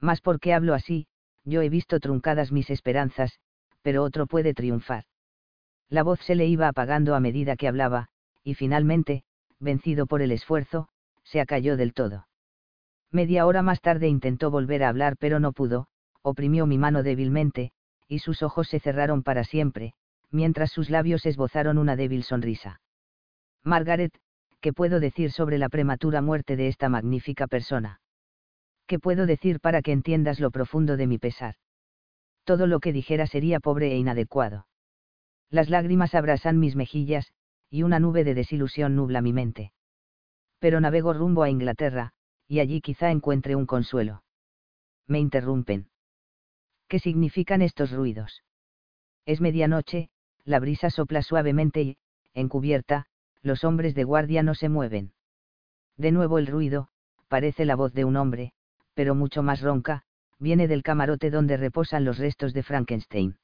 Mas 0.00 0.20
porque 0.20 0.52
hablo 0.52 0.74
así, 0.74 1.06
yo 1.44 1.62
he 1.62 1.70
visto 1.70 1.98
truncadas 1.98 2.52
mis 2.52 2.68
esperanzas, 2.68 3.40
pero 3.80 4.02
otro 4.02 4.26
puede 4.26 4.52
triunfar. 4.52 5.04
La 5.88 6.02
voz 6.02 6.20
se 6.20 6.34
le 6.34 6.46
iba 6.46 6.68
apagando 6.68 7.14
a 7.14 7.20
medida 7.20 7.56
que 7.56 7.68
hablaba, 7.68 8.08
y 8.44 8.54
finalmente, 8.54 9.24
vencido 9.60 10.06
por 10.06 10.22
el 10.22 10.32
esfuerzo, 10.32 10.88
se 11.22 11.40
acalló 11.40 11.76
del 11.76 11.92
todo. 11.92 12.26
Media 13.12 13.46
hora 13.46 13.62
más 13.62 13.80
tarde 13.80 14.08
intentó 14.08 14.50
volver 14.50 14.82
a 14.82 14.88
hablar 14.88 15.16
pero 15.18 15.40
no 15.40 15.52
pudo, 15.52 15.86
oprimió 16.22 16.66
mi 16.66 16.78
mano 16.78 17.02
débilmente, 17.02 17.72
y 18.08 18.20
sus 18.20 18.42
ojos 18.42 18.68
se 18.68 18.80
cerraron 18.80 19.22
para 19.22 19.44
siempre, 19.44 19.94
mientras 20.30 20.70
sus 20.70 20.90
labios 20.90 21.26
esbozaron 21.26 21.78
una 21.78 21.96
débil 21.96 22.22
sonrisa. 22.22 22.80
Margaret, 23.62 24.12
¿qué 24.60 24.72
puedo 24.72 25.00
decir 25.00 25.32
sobre 25.32 25.58
la 25.58 25.68
prematura 25.68 26.22
muerte 26.22 26.56
de 26.56 26.68
esta 26.68 26.88
magnífica 26.88 27.46
persona? 27.46 28.00
¿Qué 28.86 28.98
puedo 28.98 29.26
decir 29.26 29.60
para 29.60 29.82
que 29.82 29.92
entiendas 29.92 30.40
lo 30.40 30.50
profundo 30.50 30.96
de 30.96 31.06
mi 31.06 31.18
pesar? 31.18 31.54
Todo 32.44 32.66
lo 32.66 32.80
que 32.80 32.92
dijera 32.92 33.26
sería 33.26 33.60
pobre 33.60 33.92
e 33.92 33.96
inadecuado. 33.96 34.66
Las 35.50 35.68
lágrimas 35.68 36.14
abrasan 36.14 36.58
mis 36.58 36.76
mejillas, 36.76 37.32
y 37.70 37.84
una 37.84 38.00
nube 38.00 38.24
de 38.24 38.34
desilusión 38.34 38.96
nubla 38.96 39.22
mi 39.22 39.32
mente. 39.32 39.72
Pero 40.58 40.80
navego 40.80 41.12
rumbo 41.12 41.42
a 41.42 41.50
Inglaterra, 41.50 42.12
y 42.46 42.58
allí 42.60 42.80
quizá 42.80 43.10
encuentre 43.10 43.54
un 43.54 43.64
consuelo. 43.64 44.24
Me 45.06 45.20
interrumpen. 45.20 45.88
¿Qué 46.88 46.98
significan 46.98 47.62
estos 47.62 47.92
ruidos? 47.92 48.42
Es 49.24 49.40
medianoche, 49.40 50.10
la 50.44 50.58
brisa 50.58 50.90
sopla 50.90 51.22
suavemente 51.22 51.82
y, 51.82 51.98
encubierta, 52.34 53.06
los 53.42 53.64
hombres 53.64 53.94
de 53.94 54.04
guardia 54.04 54.42
no 54.42 54.54
se 54.54 54.68
mueven. 54.68 55.12
De 55.96 56.10
nuevo 56.10 56.38
el 56.38 56.48
ruido, 56.48 56.88
parece 57.28 57.64
la 57.64 57.76
voz 57.76 57.92
de 57.92 58.04
un 58.04 58.16
hombre, 58.16 58.52
pero 58.94 59.14
mucho 59.14 59.42
más 59.42 59.60
ronca, 59.60 60.02
viene 60.38 60.66
del 60.66 60.82
camarote 60.82 61.30
donde 61.30 61.56
reposan 61.56 62.04
los 62.04 62.18
restos 62.18 62.52
de 62.52 62.62
Frankenstein. 62.62 63.38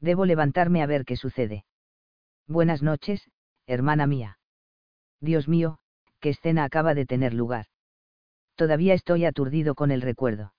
Debo 0.00 0.26
levantarme 0.26 0.82
a 0.82 0.86
ver 0.86 1.04
qué 1.04 1.16
sucede. 1.16 1.64
Buenas 2.46 2.82
noches, 2.82 3.30
hermana 3.68 4.06
mía. 4.06 4.38
Dios 5.20 5.46
mío, 5.46 5.78
qué 6.20 6.30
escena 6.30 6.64
acaba 6.64 6.94
de 6.94 7.04
tener 7.04 7.34
lugar. 7.34 7.66
Todavía 8.56 8.94
estoy 8.94 9.26
aturdido 9.26 9.74
con 9.74 9.90
el 9.90 10.00
recuerdo. 10.00 10.54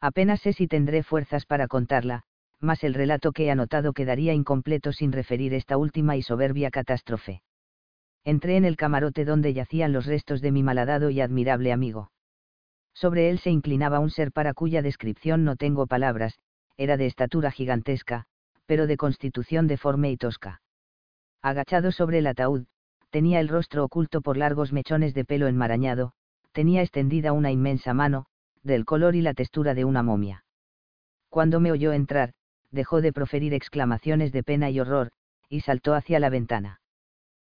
Apenas 0.00 0.40
sé 0.40 0.54
si 0.54 0.66
tendré 0.66 1.02
fuerzas 1.02 1.44
para 1.44 1.68
contarla, 1.68 2.22
mas 2.58 2.82
el 2.84 2.94
relato 2.94 3.32
que 3.32 3.44
he 3.44 3.50
anotado 3.50 3.92
quedaría 3.92 4.32
incompleto 4.32 4.92
sin 4.92 5.12
referir 5.12 5.52
esta 5.52 5.76
última 5.76 6.16
y 6.16 6.22
soberbia 6.22 6.70
catástrofe. 6.70 7.42
Entré 8.24 8.56
en 8.56 8.64
el 8.64 8.76
camarote 8.76 9.24
donde 9.24 9.52
yacían 9.52 9.92
los 9.92 10.06
restos 10.06 10.40
de 10.40 10.52
mi 10.52 10.62
malhadado 10.62 11.10
y 11.10 11.20
admirable 11.20 11.70
amigo. 11.70 12.12
Sobre 12.94 13.28
él 13.28 13.40
se 13.40 13.50
inclinaba 13.50 14.00
un 14.00 14.10
ser 14.10 14.32
para 14.32 14.54
cuya 14.54 14.80
descripción 14.80 15.44
no 15.44 15.56
tengo 15.56 15.86
palabras, 15.86 16.38
era 16.78 16.96
de 16.96 17.06
estatura 17.06 17.50
gigantesca, 17.50 18.24
pero 18.64 18.86
de 18.86 18.96
constitución 18.96 19.66
deforme 19.66 20.10
y 20.10 20.16
tosca 20.16 20.61
agachado 21.42 21.90
sobre 21.90 22.18
el 22.18 22.28
ataúd, 22.28 22.66
tenía 23.10 23.40
el 23.40 23.48
rostro 23.48 23.84
oculto 23.84 24.22
por 24.22 24.36
largos 24.36 24.72
mechones 24.72 25.12
de 25.12 25.24
pelo 25.24 25.48
enmarañado, 25.48 26.12
tenía 26.52 26.82
extendida 26.82 27.32
una 27.32 27.50
inmensa 27.50 27.92
mano, 27.92 28.26
del 28.62 28.84
color 28.84 29.16
y 29.16 29.22
la 29.22 29.34
textura 29.34 29.74
de 29.74 29.84
una 29.84 30.02
momia. 30.02 30.44
Cuando 31.28 31.60
me 31.60 31.72
oyó 31.72 31.92
entrar, 31.92 32.32
dejó 32.70 33.00
de 33.00 33.12
proferir 33.12 33.54
exclamaciones 33.54 34.32
de 34.32 34.42
pena 34.44 34.70
y 34.70 34.78
horror, 34.78 35.10
y 35.48 35.60
saltó 35.60 35.94
hacia 35.94 36.20
la 36.20 36.30
ventana. 36.30 36.80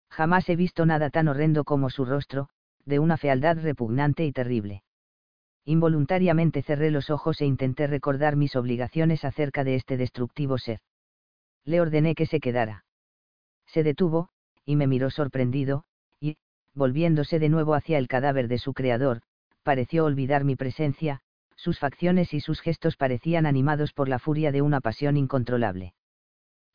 Jamás 0.09 0.49
he 0.49 0.57
visto 0.57 0.86
nada 0.86 1.10
tan 1.10 1.28
horrendo 1.28 1.65
como 1.65 1.91
su 1.91 2.05
rostro, 2.05 2.49
de 2.85 3.01
una 3.01 3.17
fealdad 3.17 3.59
repugnante 3.60 4.25
y 4.25 4.33
terrible. 4.33 4.83
Involuntariamente 5.65 6.62
cerré 6.62 6.91
los 6.91 7.10
ojos 7.10 7.41
e 7.41 7.47
intenté 7.47 7.86
recordar 7.86 8.36
mis 8.36 8.57
obligaciones 8.57 9.25
acerca 9.25 9.65
de 9.65 9.75
este 9.75 9.97
destructivo 9.97 10.59
ser. 10.59 10.81
Le 11.65 11.81
ordené 11.81 12.15
que 12.15 12.27
se 12.27 12.41
quedara 12.41 12.85
se 13.73 13.83
detuvo, 13.83 14.29
y 14.65 14.77
me 14.77 14.87
miró 14.87 15.11
sorprendido, 15.11 15.85
y, 16.21 16.37
volviéndose 16.75 17.39
de 17.39 17.49
nuevo 17.49 17.75
hacia 17.75 17.99
el 17.99 18.09
cadáver 18.09 18.49
de 18.49 18.59
su 18.59 18.75
creador, 18.75 19.23
pareció 19.63 20.05
olvidar 20.05 20.45
mi 20.45 20.57
presencia, 20.57 21.21
sus 21.57 21.79
facciones 21.79 22.33
y 22.33 22.41
sus 22.41 22.61
gestos 22.61 22.97
parecían 22.97 23.47
animados 23.47 23.93
por 23.93 24.09
la 24.09 24.19
furia 24.19 24.51
de 24.51 24.63
una 24.63 24.81
pasión 24.81 25.17
incontrolable. 25.17 25.95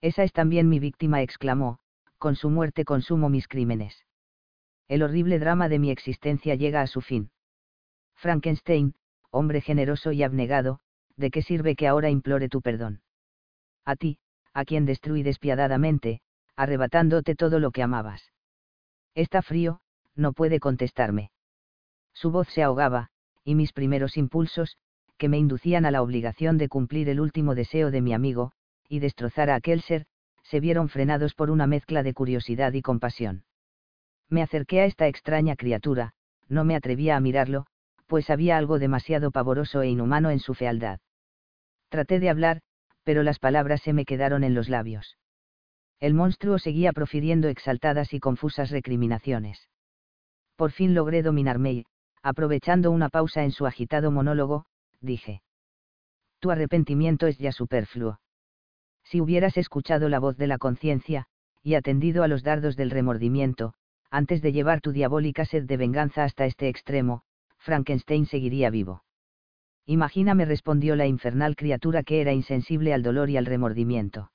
Esa 0.01 0.23
es 0.23 0.31
también 0.31 0.69
mi 0.69 0.79
víctima, 0.79 1.21
exclamó, 1.21 1.79
con 2.17 2.35
su 2.35 2.49
muerte 2.49 2.85
consumo 2.85 3.29
mis 3.29 3.47
crímenes. 3.47 4.05
El 4.87 5.01
horrible 5.01 5.39
drama 5.39 5.67
de 5.69 5.79
mi 5.79 5.89
existencia 5.89 6.55
llega 6.55 6.81
a 6.81 6.87
su 6.87 7.01
fin. 7.01 7.31
Frankenstein, 8.15 8.93
hombre 9.31 9.61
generoso 9.61 10.11
y 10.11 10.23
abnegado, 10.23 10.79
¿de 11.17 11.31
qué 11.31 11.41
sirve 11.41 11.75
que 11.75 11.87
ahora 11.87 12.09
implore 12.09 12.49
tu 12.49 12.61
perdón? 12.61 13.01
A 13.83 13.95
ti, 13.95 14.19
a 14.53 14.63
quien 14.65 14.85
destruí 14.85 15.23
despiadadamente, 15.23 16.21
arrebatándote 16.55 17.35
todo 17.35 17.59
lo 17.59 17.71
que 17.71 17.83
amabas. 17.83 18.31
Está 19.13 19.41
frío, 19.41 19.81
no 20.15 20.33
puede 20.33 20.59
contestarme. 20.59 21.31
Su 22.13 22.31
voz 22.31 22.47
se 22.49 22.63
ahogaba, 22.63 23.09
y 23.43 23.55
mis 23.55 23.73
primeros 23.73 24.17
impulsos, 24.17 24.77
que 25.17 25.29
me 25.29 25.37
inducían 25.37 25.85
a 25.85 25.91
la 25.91 26.01
obligación 26.01 26.57
de 26.57 26.69
cumplir 26.69 27.09
el 27.09 27.19
último 27.19 27.55
deseo 27.55 27.91
de 27.91 28.01
mi 28.01 28.13
amigo, 28.13 28.51
y 28.87 28.99
destrozar 28.99 29.49
a 29.49 29.55
aquel 29.55 29.81
ser, 29.81 30.05
se 30.43 30.59
vieron 30.59 30.89
frenados 30.89 31.33
por 31.33 31.49
una 31.49 31.67
mezcla 31.67 32.03
de 32.03 32.13
curiosidad 32.13 32.73
y 32.73 32.81
compasión. 32.81 33.43
Me 34.29 34.41
acerqué 34.41 34.81
a 34.81 34.85
esta 34.85 35.07
extraña 35.07 35.55
criatura, 35.55 36.13
no 36.47 36.63
me 36.63 36.75
atrevía 36.75 37.15
a 37.15 37.19
mirarlo, 37.19 37.65
pues 38.07 38.29
había 38.29 38.57
algo 38.57 38.79
demasiado 38.79 39.31
pavoroso 39.31 39.81
e 39.81 39.89
inhumano 39.89 40.29
en 40.29 40.39
su 40.39 40.53
fealdad. 40.53 40.99
Traté 41.89 42.19
de 42.19 42.29
hablar, 42.29 42.61
pero 43.03 43.23
las 43.23 43.39
palabras 43.39 43.81
se 43.81 43.93
me 43.93 44.05
quedaron 44.05 44.43
en 44.43 44.53
los 44.53 44.69
labios 44.69 45.17
el 46.05 46.13
monstruo 46.13 46.59
seguía 46.59 46.93
profiriendo 46.93 47.47
exaltadas 47.47 48.13
y 48.13 48.19
confusas 48.19 48.69
recriminaciones. 48.69 49.69
Por 50.55 50.69
fin 50.69 50.93
logré 50.93 51.23
dominarme 51.23 51.73
y, 51.73 51.85
aprovechando 52.21 52.91
una 52.91 53.09
pausa 53.09 53.43
en 53.43 53.49
su 53.49 53.65
agitado 53.65 54.11
monólogo, 54.11 54.67
dije. 55.01 55.41
Tu 56.39 56.51
arrepentimiento 56.51 57.25
es 57.25 57.39
ya 57.39 57.51
superfluo. 57.51 58.19
Si 59.03 59.19
hubieras 59.19 59.57
escuchado 59.57 60.07
la 60.07 60.19
voz 60.19 60.37
de 60.37 60.45
la 60.45 60.59
conciencia, 60.59 61.25
y 61.63 61.73
atendido 61.73 62.21
a 62.21 62.27
los 62.27 62.43
dardos 62.43 62.75
del 62.75 62.91
remordimiento, 62.91 63.73
antes 64.11 64.43
de 64.43 64.51
llevar 64.51 64.81
tu 64.81 64.91
diabólica 64.91 65.43
sed 65.43 65.63
de 65.63 65.77
venganza 65.77 66.23
hasta 66.23 66.45
este 66.45 66.69
extremo, 66.69 67.23
Frankenstein 67.57 68.27
seguiría 68.27 68.69
vivo. 68.69 69.03
Imagíname 69.87 70.45
respondió 70.45 70.95
la 70.95 71.07
infernal 71.07 71.55
criatura 71.55 72.03
que 72.03 72.21
era 72.21 72.31
insensible 72.31 72.93
al 72.93 73.01
dolor 73.01 73.31
y 73.31 73.37
al 73.37 73.47
remordimiento. 73.47 74.29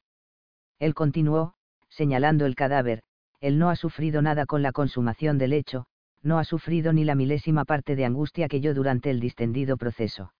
Él 0.81 0.94
continuó, 0.94 1.55
señalando 1.91 2.47
el 2.47 2.55
cadáver, 2.55 3.02
él 3.41 3.59
no 3.59 3.70
ha 3.70 3.77
sufrido 3.77 4.23
nada 4.23 4.47
con 4.47 4.62
la 4.62 4.73
consumación 4.73 5.39
del 5.39 5.52
hecho, 5.52 5.86
no 6.23 6.39
ha 6.39 6.44
sufrido 6.44 6.93
ni 6.93 7.05
la 7.05 7.15
milésima 7.15 7.65
parte 7.65 7.97
de 7.97 8.05
angustia 8.05 8.49
que 8.49 8.60
yo 8.60 8.75
durante 8.75 9.10
el 9.10 9.20
distendido 9.20 9.77
proceso. 9.77 10.33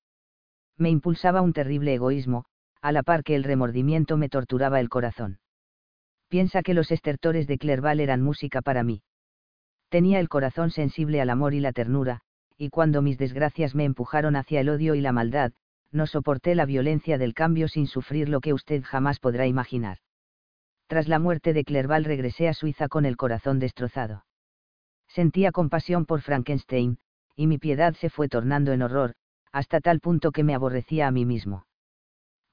Me 0.77 0.91
impulsaba 0.91 1.43
un 1.43 1.53
terrible 1.53 1.95
egoísmo, 1.95 2.45
a 2.81 2.93
la 2.93 3.03
par 3.03 3.23
que 3.23 3.35
el 3.35 3.45
remordimiento 3.45 4.17
me 4.17 4.29
torturaba 4.29 4.81
el 4.81 4.89
corazón. 4.89 5.39
Piensa 6.29 6.63
que 6.63 6.75
los 6.75 6.91
estertores 6.91 7.47
de 7.47 7.59
Clerval 7.59 8.01
eran 8.01 8.23
música 8.23 8.63
para 8.63 8.83
mí. 8.83 9.03
Tenía 9.89 10.21
el 10.21 10.29
corazón 10.29 10.71
sensible 10.71 11.21
al 11.21 11.31
amor 11.31 11.53
y 11.55 11.61
la 11.61 11.73
ternura, 11.73 12.21
y 12.57 12.71
cuando 12.71 13.03
mis 13.03 13.19
desgracias 13.19 13.75
me 13.75 13.85
empujaron 13.85 14.37
hacia 14.37 14.61
el 14.61 14.69
odio 14.69 14.95
y 14.95 15.01
la 15.01 15.13
maldad, 15.13 15.53
no 15.91 16.07
soporté 16.07 16.55
la 16.55 16.67
violencia 16.67 17.19
del 17.19 17.35
cambio 17.35 17.69
sin 17.69 17.87
sufrir 17.87 18.29
lo 18.29 18.41
que 18.41 18.53
usted 18.55 18.83
jamás 18.85 19.19
podrá 19.19 19.47
imaginar. 19.47 19.99
Tras 20.91 21.07
la 21.07 21.21
muerte 21.21 21.53
de 21.53 21.63
Clerval 21.63 22.05
regresé 22.05 22.49
a 22.49 22.53
Suiza 22.53 22.89
con 22.89 23.05
el 23.05 23.17
corazón 23.17 23.61
destrozado. 23.61 24.25
Sentía 25.07 25.53
compasión 25.53 26.05
por 26.05 26.21
Frankenstein, 26.21 26.99
y 27.37 27.47
mi 27.47 27.59
piedad 27.59 27.95
se 27.95 28.11
fue 28.11 28.29
tornando 28.29 28.73
en 28.73 28.83
horror, 28.83 29.15
hasta 29.53 29.79
tal 29.79 30.01
punto 30.01 30.33
que 30.33 30.43
me 30.43 30.53
aborrecía 30.53 31.07
a 31.07 31.13
mí 31.13 31.25
mismo. 31.25 31.65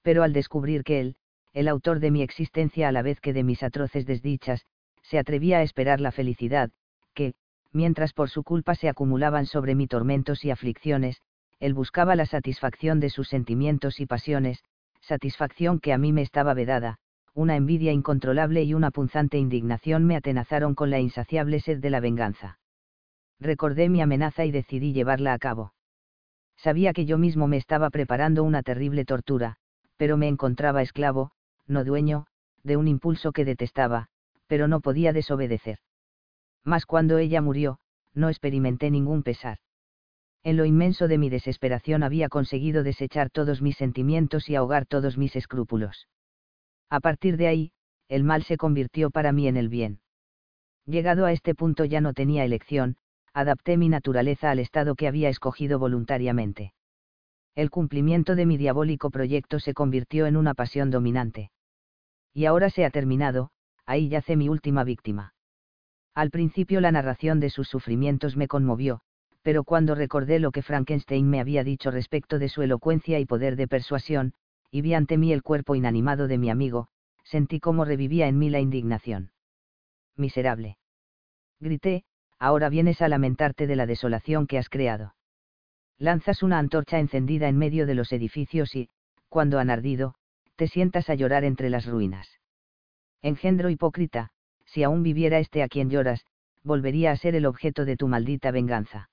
Pero 0.04 0.22
al 0.22 0.34
descubrir 0.34 0.84
que 0.84 1.00
él, 1.00 1.16
el 1.52 1.68
autor 1.68 2.00
de 2.00 2.12
mi 2.12 2.22
existencia 2.22 2.88
a 2.88 2.92
la 2.92 3.02
vez 3.02 3.20
que 3.22 3.34
de 3.34 3.44
mis 3.44 3.64
atroces 3.64 4.06
desdichas, 4.06 4.68
se 5.02 5.18
atrevía 5.18 5.58
a 5.58 5.64
esperar 5.64 6.00
la 6.00 6.12
felicidad, 6.12 6.70
que, 7.16 7.34
mientras 7.72 8.14
por 8.14 8.30
su 8.30 8.44
culpa 8.44 8.76
se 8.76 8.88
acumulaban 8.88 9.48
sobre 9.48 9.74
mí 9.74 9.88
tormentos 9.88 10.46
y 10.46 10.52
aflicciones, 10.52 11.24
él 11.60 11.74
buscaba 11.74 12.16
la 12.16 12.28
satisfacción 12.28 13.00
de 13.00 13.10
sus 13.10 13.30
sentimientos 13.30 14.00
y 14.00 14.06
pasiones, 14.06 14.64
satisfacción 15.02 15.80
que 15.80 15.92
a 15.92 15.98
mí 15.98 16.14
me 16.14 16.22
estaba 16.22 16.54
vedada, 16.54 17.00
una 17.38 17.56
envidia 17.56 17.92
incontrolable 17.92 18.64
y 18.64 18.74
una 18.74 18.92
punzante 18.92 19.38
indignación 19.38 20.06
me 20.06 20.16
atenazaron 20.16 20.76
con 20.76 20.90
la 20.90 21.00
insaciable 21.00 21.60
sed 21.60 21.80
de 21.80 21.90
la 21.90 22.00
venganza. 22.00 22.60
Recordé 23.40 23.90
mi 23.90 24.02
amenaza 24.02 24.46
y 24.46 24.52
decidí 24.52 24.92
llevarla 24.92 25.34
a 25.34 25.40
cabo. 25.40 25.74
Sabía 26.58 26.94
que 26.94 27.06
yo 27.06 27.18
mismo 27.18 27.48
me 27.48 27.58
estaba 27.58 27.90
preparando 27.92 28.44
una 28.44 28.64
terrible 28.64 29.06
tortura, 29.06 29.58
pero 29.98 30.18
me 30.18 30.28
encontraba 30.28 30.82
esclavo, 30.82 31.32
no 31.68 31.84
dueño, 31.84 32.26
de 32.64 32.78
un 32.78 32.88
impulso 32.88 33.32
que 33.32 33.46
detestaba, 33.46 34.08
pero 34.48 34.68
no 34.68 34.82
podía 34.82 35.14
desobedecer 35.14 35.80
mas 36.68 36.86
cuando 36.86 37.18
ella 37.18 37.42
murió, 37.42 37.80
no 38.14 38.28
experimenté 38.28 38.92
ningún 38.92 39.24
pesar. 39.24 39.60
En 40.44 40.58
lo 40.58 40.66
inmenso 40.66 41.08
de 41.08 41.18
mi 41.18 41.30
desesperación 41.30 42.04
había 42.04 42.28
conseguido 42.28 42.84
desechar 42.84 43.30
todos 43.30 43.62
mis 43.62 43.78
sentimientos 43.78 44.50
y 44.50 44.56
ahogar 44.56 44.86
todos 44.86 45.18
mis 45.18 45.38
escrúpulos. 45.38 46.08
A 46.90 47.00
partir 47.00 47.38
de 47.38 47.48
ahí, 47.48 47.72
el 48.08 48.24
mal 48.24 48.44
se 48.44 48.58
convirtió 48.58 49.10
para 49.10 49.32
mí 49.32 49.48
en 49.48 49.58
el 49.58 49.70
bien. 49.70 50.00
Llegado 50.86 51.26
a 51.26 51.34
este 51.34 51.54
punto 51.54 51.84
ya 51.84 52.00
no 52.00 52.14
tenía 52.14 52.46
elección, 52.46 52.96
adapté 53.34 53.78
mi 53.78 53.90
naturaleza 53.90 54.50
al 54.52 54.60
estado 54.60 54.96
que 54.96 55.08
había 55.08 55.30
escogido 55.30 55.80
voluntariamente. 55.80 56.74
El 57.56 57.70
cumplimiento 57.70 58.36
de 58.36 58.46
mi 58.46 58.58
diabólico 58.58 59.10
proyecto 59.10 59.60
se 59.60 59.74
convirtió 59.74 60.28
en 60.28 60.38
una 60.38 60.54
pasión 60.54 60.90
dominante. 60.90 61.52
Y 62.34 62.46
ahora 62.46 62.70
se 62.70 62.86
ha 62.86 62.90
terminado, 62.90 63.50
ahí 63.86 64.10
yace 64.10 64.36
mi 64.36 64.48
última 64.48 64.84
víctima. 64.84 65.34
Al 66.14 66.30
principio 66.32 66.82
la 66.82 66.92
narración 66.92 67.40
de 67.40 67.50
sus 67.50 67.68
sufrimientos 67.68 68.38
me 68.38 68.48
conmovió, 68.48 69.02
pero 69.42 69.64
cuando 69.64 69.94
recordé 69.94 70.40
lo 70.40 70.52
que 70.52 70.62
Frankenstein 70.62 71.30
me 71.30 71.40
había 71.40 71.64
dicho 71.64 71.92
respecto 71.92 72.40
de 72.40 72.50
su 72.50 72.62
elocuencia 72.62 73.20
y 73.20 73.26
poder 73.26 73.56
de 73.56 73.68
persuasión, 73.68 74.34
y 74.72 74.82
vi 74.82 74.94
ante 74.94 75.18
mí 75.18 75.32
el 75.32 75.44
cuerpo 75.44 75.76
inanimado 75.76 76.28
de 76.28 76.38
mi 76.38 76.50
amigo, 76.50 76.88
sentí 77.24 77.60
cómo 77.60 77.86
revivía 77.86 78.28
en 78.28 78.38
mí 78.38 78.50
la 78.50 78.60
indignación. 78.60 79.32
Miserable. 80.16 80.78
Grité, 81.60 82.04
ahora 82.40 82.70
vienes 82.70 83.02
a 83.02 83.08
lamentarte 83.08 83.68
de 83.68 83.76
la 83.76 83.86
desolación 83.86 84.48
que 84.48 84.58
has 84.58 84.70
creado. 84.70 85.16
Lanzas 85.98 86.44
una 86.44 86.60
antorcha 86.60 87.00
encendida 87.00 87.48
en 87.48 87.58
medio 87.58 87.86
de 87.86 87.96
los 87.96 88.12
edificios 88.12 88.76
y, 88.76 88.90
cuando 89.30 89.60
han 89.60 89.70
ardido, 89.70 90.16
te 90.56 90.68
sientas 90.68 91.10
a 91.10 91.16
llorar 91.16 91.44
entre 91.44 91.70
las 91.70 91.86
ruinas. 91.86 92.40
Engendro 93.22 93.70
hipócrita, 93.70 94.30
si 94.66 94.84
aún 94.84 95.04
viviera 95.04 95.40
este 95.40 95.64
a 95.64 95.68
quien 95.68 95.90
lloras, 95.90 96.26
volvería 96.64 97.12
a 97.12 97.18
ser 97.18 97.36
el 97.36 97.46
objeto 97.46 97.86
de 97.86 97.98
tu 97.98 98.08
maldita 98.08 98.52
venganza. 98.52 99.10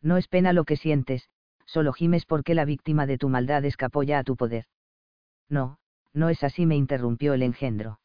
No 0.00 0.16
es 0.16 0.28
pena 0.28 0.52
lo 0.52 0.64
que 0.64 0.76
sientes, 0.76 1.28
solo 1.68 1.92
gimes 1.92 2.26
porque 2.26 2.54
la 2.54 2.64
víctima 2.64 3.06
de 3.06 3.16
tu 3.16 3.28
maldad 3.28 3.64
escapó 3.64 4.02
ya 4.02 4.18
a 4.18 4.24
tu 4.24 4.34
poder. 4.36 4.64
No, 5.48 5.78
no 6.12 6.28
es 6.28 6.42
así, 6.42 6.66
me 6.66 6.74
interrumpió 6.74 7.34
el 7.34 7.42
engendro. 7.42 8.00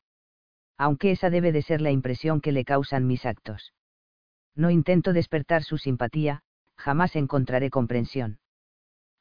Aunque 0.77 1.11
esa 1.11 1.29
debe 1.29 1.51
de 1.51 1.63
ser 1.63 1.81
la 1.81 1.89
impresión 1.89 2.41
que 2.41 2.51
le 2.51 2.65
causan 2.65 3.07
mis 3.07 3.25
actos. 3.25 3.73
No 4.55 4.69
intento 4.69 5.13
despertar 5.13 5.63
su 5.63 5.77
simpatía, 5.77 6.43
jamás 6.75 7.15
encontraré 7.15 7.69
comprensión. 7.69 8.37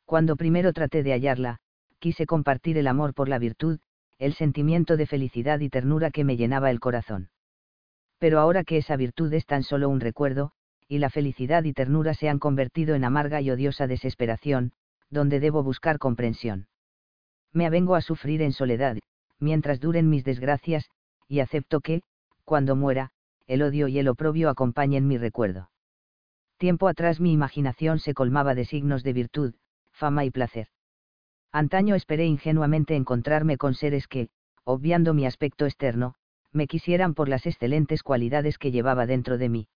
Cuando 0.04 0.36
primero 0.36 0.74
traté 0.74 1.02
de 1.02 1.12
hallarla, 1.12 1.60
quise 1.98 2.26
compartir 2.26 2.76
el 2.76 2.86
amor 2.86 3.14
por 3.14 3.28
la 3.28 3.38
virtud, 3.38 3.78
el 4.18 4.34
sentimiento 4.34 4.96
de 4.96 5.06
felicidad 5.06 5.60
y 5.60 5.70
ternura 5.70 6.10
que 6.10 6.24
me 6.24 6.36
llenaba 6.36 6.70
el 6.70 6.80
corazón 6.80 7.30
pero 8.22 8.38
ahora 8.38 8.62
que 8.62 8.76
esa 8.76 8.94
virtud 8.94 9.32
es 9.32 9.46
tan 9.46 9.64
solo 9.64 9.88
un 9.88 9.98
recuerdo, 9.98 10.52
y 10.88 10.98
la 10.98 11.10
felicidad 11.10 11.64
y 11.64 11.72
ternura 11.72 12.14
se 12.14 12.28
han 12.28 12.38
convertido 12.38 12.94
en 12.94 13.04
amarga 13.04 13.40
y 13.40 13.50
odiosa 13.50 13.86
desesperación, 13.86 14.72
donde 15.10 15.40
debo 15.40 15.62
buscar 15.62 15.98
comprensión. 15.98 16.66
Me 17.52 17.66
avengo 17.66 17.94
a 17.94 18.00
sufrir 18.00 18.42
en 18.42 18.52
soledad, 18.52 18.96
mientras 19.38 19.80
duren 19.80 20.08
mis 20.08 20.24
desgracias, 20.24 20.88
y 21.28 21.40
acepto 21.40 21.80
que, 21.80 22.02
cuando 22.44 22.76
muera, 22.76 23.10
el 23.46 23.62
odio 23.62 23.88
y 23.88 23.98
el 23.98 24.08
oprobio 24.08 24.48
acompañen 24.48 25.06
mi 25.06 25.18
recuerdo. 25.18 25.70
Tiempo 26.56 26.88
atrás 26.88 27.20
mi 27.20 27.32
imaginación 27.32 27.98
se 27.98 28.14
colmaba 28.14 28.54
de 28.54 28.64
signos 28.64 29.02
de 29.02 29.12
virtud, 29.12 29.54
fama 29.90 30.24
y 30.24 30.30
placer. 30.30 30.68
Antaño 31.50 31.94
esperé 31.94 32.26
ingenuamente 32.26 32.96
encontrarme 32.96 33.58
con 33.58 33.74
seres 33.74 34.08
que, 34.08 34.30
obviando 34.64 35.12
mi 35.12 35.26
aspecto 35.26 35.66
externo, 35.66 36.14
me 36.52 36.66
quisieran 36.66 37.14
por 37.14 37.28
las 37.28 37.46
excelentes 37.46 38.02
cualidades 38.02 38.58
que 38.58 38.70
llevaba 38.70 39.06
dentro 39.06 39.38
de 39.38 39.48
mí. 39.48 39.68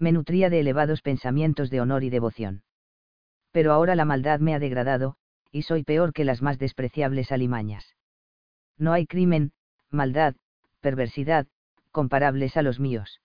Me 0.00 0.10
nutría 0.10 0.50
de 0.50 0.58
elevados 0.58 1.00
pensamientos 1.00 1.70
de 1.70 1.80
honor 1.80 2.02
y 2.02 2.10
devoción. 2.10 2.64
Pero 3.52 3.72
ahora 3.72 3.94
la 3.94 4.04
maldad 4.04 4.40
me 4.40 4.54
ha 4.54 4.58
degradado, 4.58 5.14
y 5.52 5.62
soy 5.62 5.84
peor 5.84 6.12
que 6.12 6.24
las 6.24 6.42
más 6.42 6.58
despreciables 6.58 7.30
alimañas. 7.30 7.94
No 8.78 8.92
hay 8.92 9.06
crimen, 9.06 9.52
maldad, 9.90 10.34
perversidad, 10.80 11.46
comparables 11.92 12.56
a 12.56 12.62
los 12.62 12.80
míos. 12.80 13.20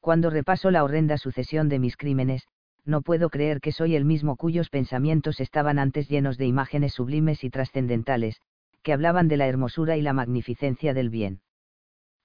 Cuando 0.00 0.28
repaso 0.28 0.70
la 0.70 0.84
horrenda 0.84 1.16
sucesión 1.16 1.70
de 1.70 1.78
mis 1.78 1.96
crímenes, 1.96 2.46
no 2.84 3.00
puedo 3.00 3.30
creer 3.30 3.62
que 3.62 3.72
soy 3.72 3.96
el 3.96 4.04
mismo 4.04 4.36
cuyos 4.36 4.68
pensamientos 4.68 5.40
estaban 5.40 5.78
antes 5.78 6.10
llenos 6.10 6.36
de 6.36 6.44
imágenes 6.44 6.92
sublimes 6.92 7.42
y 7.42 7.48
trascendentales, 7.48 8.42
que 8.82 8.92
hablaban 8.92 9.28
de 9.28 9.38
la 9.38 9.46
hermosura 9.46 9.96
y 9.96 10.02
la 10.02 10.12
magnificencia 10.12 10.92
del 10.92 11.08
bien 11.08 11.40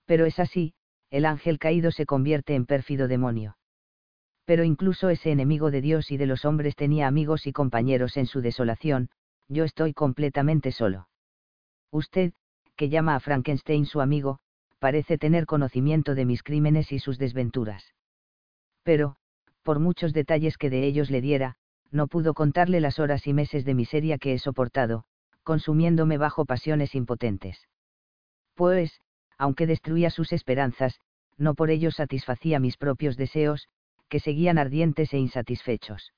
pero 0.10 0.26
es 0.26 0.40
así, 0.40 0.74
el 1.12 1.24
ángel 1.24 1.60
caído 1.60 1.92
se 1.92 2.08
convierte 2.08 2.56
en 2.56 2.66
pérfido 2.66 3.08
demonio. 3.08 3.59
Pero 4.50 4.64
incluso 4.64 5.10
ese 5.10 5.30
enemigo 5.30 5.69
de 5.69 5.80
Dios 5.80 6.10
y 6.10 6.18
de 6.18 6.26
los 6.26 6.44
hombres 6.44 6.76
tenía 6.76 7.06
amigos 7.06 7.45
y 7.45 7.52
compañeros 7.53 8.18
en 8.18 8.26
su 8.26 8.42
desolación, 8.42 9.11
yo 9.48 9.64
estoy 9.64 9.94
completamente 9.94 10.72
solo. 10.72 11.08
Usted, 11.92 12.34
que 12.76 12.90
llama 12.90 13.14
a 13.14 13.19
Frankenstein 13.19 13.86
su 13.86 14.02
amigo, 14.02 14.40
parece 14.80 15.19
tener 15.19 15.45
conocimiento 15.45 16.16
de 16.16 16.26
mis 16.26 16.42
crímenes 16.42 16.92
y 16.92 16.98
sus 16.98 17.19
desventuras. 17.19 17.94
Pero, 18.82 19.18
por 19.61 19.78
muchos 19.78 20.14
detalles 20.14 20.58
que 20.58 20.72
de 20.72 20.84
ellos 20.84 21.11
le 21.11 21.22
diera, 21.22 21.58
no 21.92 22.08
pudo 22.08 22.34
contarle 22.34 22.80
las 22.80 22.98
horas 22.98 23.28
y 23.28 23.34
meses 23.34 23.66
de 23.66 23.76
miseria 23.76 24.18
que 24.18 24.34
he 24.34 24.40
soportado, 24.40 25.03
consumiéndome 25.44 26.18
bajo 26.18 26.45
pasiones 26.45 26.95
impotentes. 26.95 27.68
Pues, 28.56 29.00
aunque 29.38 29.68
destruía 29.68 30.10
sus 30.10 30.34
esperanzas, 30.34 31.00
no 31.38 31.53
por 31.53 31.69
ello 31.69 31.92
satisfacía 31.92 32.60
mis 32.60 32.78
propios 32.78 33.16
deseos, 33.16 33.69
que 34.10 34.20
seguían 34.20 34.58
ardientes 34.58 35.14
e 35.14 35.18
insatisfechos. 35.18 36.14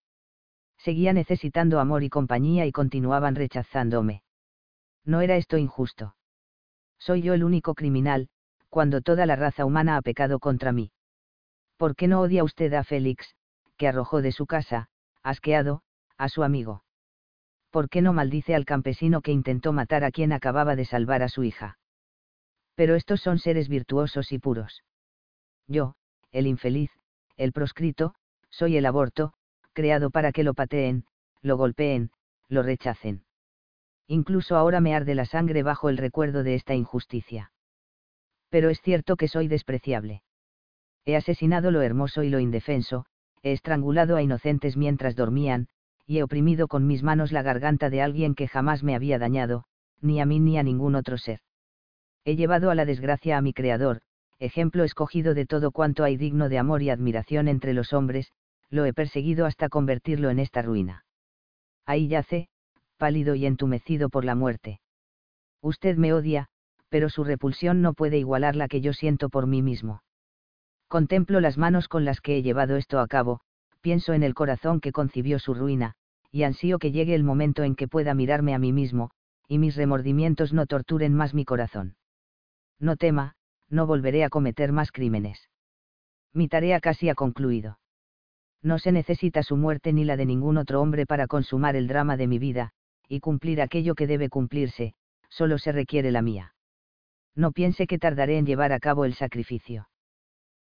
Seguía 0.77 1.13
necesitando 1.13 1.79
amor 1.79 2.03
y 2.03 2.09
compañía 2.09 2.65
y 2.65 2.71
continuaban 2.71 3.35
rechazándome. 3.35 4.23
No 5.05 5.21
era 5.21 5.35
esto 5.35 5.57
injusto. 5.57 6.15
Soy 6.97 7.21
yo 7.21 7.33
el 7.33 7.43
único 7.43 7.75
criminal, 7.75 8.29
cuando 8.69 9.01
toda 9.01 9.25
la 9.25 9.35
raza 9.35 9.65
humana 9.65 9.97
ha 9.97 10.01
pecado 10.01 10.39
contra 10.39 10.71
mí. 10.71 10.91
¿Por 11.77 11.95
qué 11.95 12.07
no 12.07 12.21
odia 12.21 12.43
usted 12.43 12.73
a 12.73 12.83
Félix, 12.83 13.35
que 13.77 13.87
arrojó 13.87 14.21
de 14.21 14.31
su 14.31 14.45
casa, 14.45 14.89
asqueado, 15.23 15.83
a 16.17 16.29
su 16.29 16.43
amigo? 16.43 16.83
¿Por 17.71 17.89
qué 17.89 18.01
no 18.01 18.13
maldice 18.13 18.53
al 18.55 18.65
campesino 18.65 19.21
que 19.21 19.31
intentó 19.31 19.73
matar 19.73 20.03
a 20.03 20.11
quien 20.11 20.33
acababa 20.33 20.75
de 20.75 20.85
salvar 20.85 21.23
a 21.23 21.29
su 21.29 21.43
hija? 21.43 21.79
Pero 22.75 22.95
estos 22.95 23.21
son 23.21 23.39
seres 23.39 23.67
virtuosos 23.67 24.31
y 24.31 24.39
puros. 24.39 24.83
Yo, 25.67 25.95
el 26.31 26.47
infeliz, 26.47 26.91
el 27.37 27.51
proscrito, 27.51 28.15
soy 28.49 28.77
el 28.77 28.85
aborto, 28.85 29.33
creado 29.73 30.09
para 30.09 30.31
que 30.31 30.43
lo 30.43 30.53
pateen, 30.53 31.05
lo 31.41 31.57
golpeen, 31.57 32.11
lo 32.47 32.63
rechacen. 32.63 33.23
Incluso 34.07 34.57
ahora 34.57 34.81
me 34.81 34.93
arde 34.93 35.15
la 35.15 35.25
sangre 35.25 35.63
bajo 35.63 35.89
el 35.89 35.97
recuerdo 35.97 36.43
de 36.43 36.55
esta 36.55 36.75
injusticia. 36.75 37.51
Pero 38.49 38.69
es 38.69 38.81
cierto 38.81 39.15
que 39.15 39.29
soy 39.29 39.47
despreciable. 39.47 40.21
He 41.05 41.15
asesinado 41.15 41.71
lo 41.71 41.81
hermoso 41.81 42.21
y 42.23 42.29
lo 42.29 42.39
indefenso, 42.39 43.05
he 43.41 43.53
estrangulado 43.53 44.17
a 44.17 44.21
inocentes 44.21 44.77
mientras 44.77 45.15
dormían, 45.15 45.67
y 46.05 46.17
he 46.17 46.23
oprimido 46.23 46.67
con 46.67 46.85
mis 46.85 47.03
manos 47.03 47.31
la 47.31 47.41
garganta 47.41 47.89
de 47.89 48.01
alguien 48.01 48.35
que 48.35 48.47
jamás 48.47 48.83
me 48.83 48.95
había 48.95 49.17
dañado, 49.17 49.63
ni 50.01 50.19
a 50.19 50.25
mí 50.25 50.39
ni 50.39 50.57
a 50.57 50.63
ningún 50.63 50.95
otro 50.95 51.17
ser. 51.17 51.39
He 52.25 52.35
llevado 52.35 52.69
a 52.69 52.75
la 52.75 52.85
desgracia 52.85 53.37
a 53.37 53.41
mi 53.41 53.53
Creador, 53.53 54.01
ejemplo 54.41 54.83
escogido 54.83 55.35
de 55.35 55.45
todo 55.45 55.71
cuanto 55.71 56.03
hay 56.03 56.17
digno 56.17 56.49
de 56.49 56.57
amor 56.57 56.81
y 56.81 56.89
admiración 56.89 57.47
entre 57.47 57.73
los 57.73 57.93
hombres, 57.93 58.31
lo 58.71 58.85
he 58.85 58.93
perseguido 58.93 59.45
hasta 59.45 59.69
convertirlo 59.69 60.31
en 60.31 60.39
esta 60.39 60.63
ruina. 60.63 61.05
Ahí 61.85 62.07
yace, 62.07 62.49
pálido 62.97 63.35
y 63.35 63.45
entumecido 63.45 64.09
por 64.09 64.25
la 64.25 64.33
muerte. 64.33 64.81
Usted 65.61 65.95
me 65.95 66.11
odia, 66.11 66.47
pero 66.89 67.09
su 67.09 67.23
repulsión 67.23 67.83
no 67.83 67.93
puede 67.93 68.17
igualar 68.17 68.55
la 68.55 68.67
que 68.67 68.81
yo 68.81 68.93
siento 68.93 69.29
por 69.29 69.45
mí 69.45 69.61
mismo. 69.61 70.01
Contemplo 70.87 71.39
las 71.39 71.57
manos 71.57 71.87
con 71.87 72.03
las 72.03 72.19
que 72.19 72.37
he 72.37 72.41
llevado 72.41 72.77
esto 72.77 72.99
a 72.99 73.07
cabo, 73.07 73.41
pienso 73.81 74.13
en 74.13 74.23
el 74.23 74.33
corazón 74.33 74.81
que 74.81 74.91
concibió 74.91 75.37
su 75.37 75.53
ruina, 75.53 75.93
y 76.31 76.43
ansío 76.43 76.79
que 76.79 76.91
llegue 76.91 77.13
el 77.13 77.23
momento 77.23 77.63
en 77.63 77.75
que 77.75 77.87
pueda 77.87 78.15
mirarme 78.15 78.55
a 78.55 78.59
mí 78.59 78.73
mismo, 78.73 79.11
y 79.47 79.59
mis 79.59 79.75
remordimientos 79.75 80.51
no 80.51 80.65
torturen 80.65 81.13
más 81.13 81.33
mi 81.33 81.45
corazón. 81.45 81.95
No 82.79 82.95
tema, 82.95 83.35
no 83.71 83.87
volveré 83.87 84.23
a 84.23 84.29
cometer 84.29 84.71
más 84.71 84.91
crímenes. 84.91 85.49
Mi 86.33 86.47
tarea 86.47 86.79
casi 86.79 87.09
ha 87.09 87.15
concluido. 87.15 87.79
No 88.61 88.77
se 88.77 88.91
necesita 88.91 89.41
su 89.41 89.57
muerte 89.57 89.91
ni 89.91 90.05
la 90.05 90.15
de 90.15 90.27
ningún 90.27 90.57
otro 90.57 90.79
hombre 90.79 91.07
para 91.07 91.25
consumar 91.25 91.75
el 91.75 91.87
drama 91.87 92.15
de 92.17 92.27
mi 92.27 92.37
vida, 92.37 92.73
y 93.07 93.19
cumplir 93.19 93.59
aquello 93.59 93.95
que 93.95 94.05
debe 94.05 94.29
cumplirse, 94.29 94.93
solo 95.29 95.57
se 95.57 95.71
requiere 95.71 96.11
la 96.11 96.21
mía. 96.21 96.53
No 97.33 97.51
piense 97.51 97.87
que 97.87 97.97
tardaré 97.97 98.37
en 98.37 98.45
llevar 98.45 98.71
a 98.71 98.79
cabo 98.79 99.05
el 99.05 99.15
sacrificio 99.15 99.87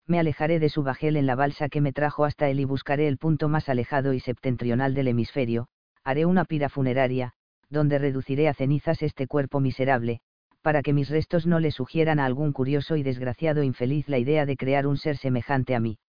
me 0.08 0.19
alejaré 0.19 0.59
de 0.59 0.69
su 0.69 0.84
bajel 0.84 1.17
en 1.17 1.25
la 1.25 1.35
balsa 1.35 1.69
que 1.69 1.82
me 1.82 1.93
trajo 1.93 2.25
hasta 2.25 2.50
él 2.50 2.59
y 2.59 2.66
buscaré 2.66 3.08
el 3.08 3.17
punto 3.17 3.50
más 3.50 3.69
alejado 3.69 4.14
y 4.14 4.19
septentrional 4.19 4.93
del 4.93 5.08
hemisferio, 5.08 5.67
haré 6.03 6.25
una 6.25 6.45
pira 6.45 6.69
funeraria, 6.69 7.34
donde 7.69 7.98
reduciré 7.98 8.48
a 8.48 8.53
cenizas 8.53 9.01
este 9.01 9.27
cuerpo 9.27 9.59
miserable, 9.59 10.22
para 10.66 10.82
que 10.82 10.94
mis 10.94 11.11
restos 11.11 11.45
no 11.45 11.60
le 11.60 11.69
sugieran 11.69 12.19
a 12.19 12.26
algún 12.26 12.52
curioso 12.52 12.95
y 12.95 13.03
desgraciado 13.03 13.61
infeliz 13.61 14.10
la 14.10 14.18
idea 14.18 14.48
de 14.48 14.58
crear 14.58 14.88
un 14.88 14.98
ser 14.98 15.16
semejante 15.16 15.76
a 15.76 15.80
mí. 15.80 16.00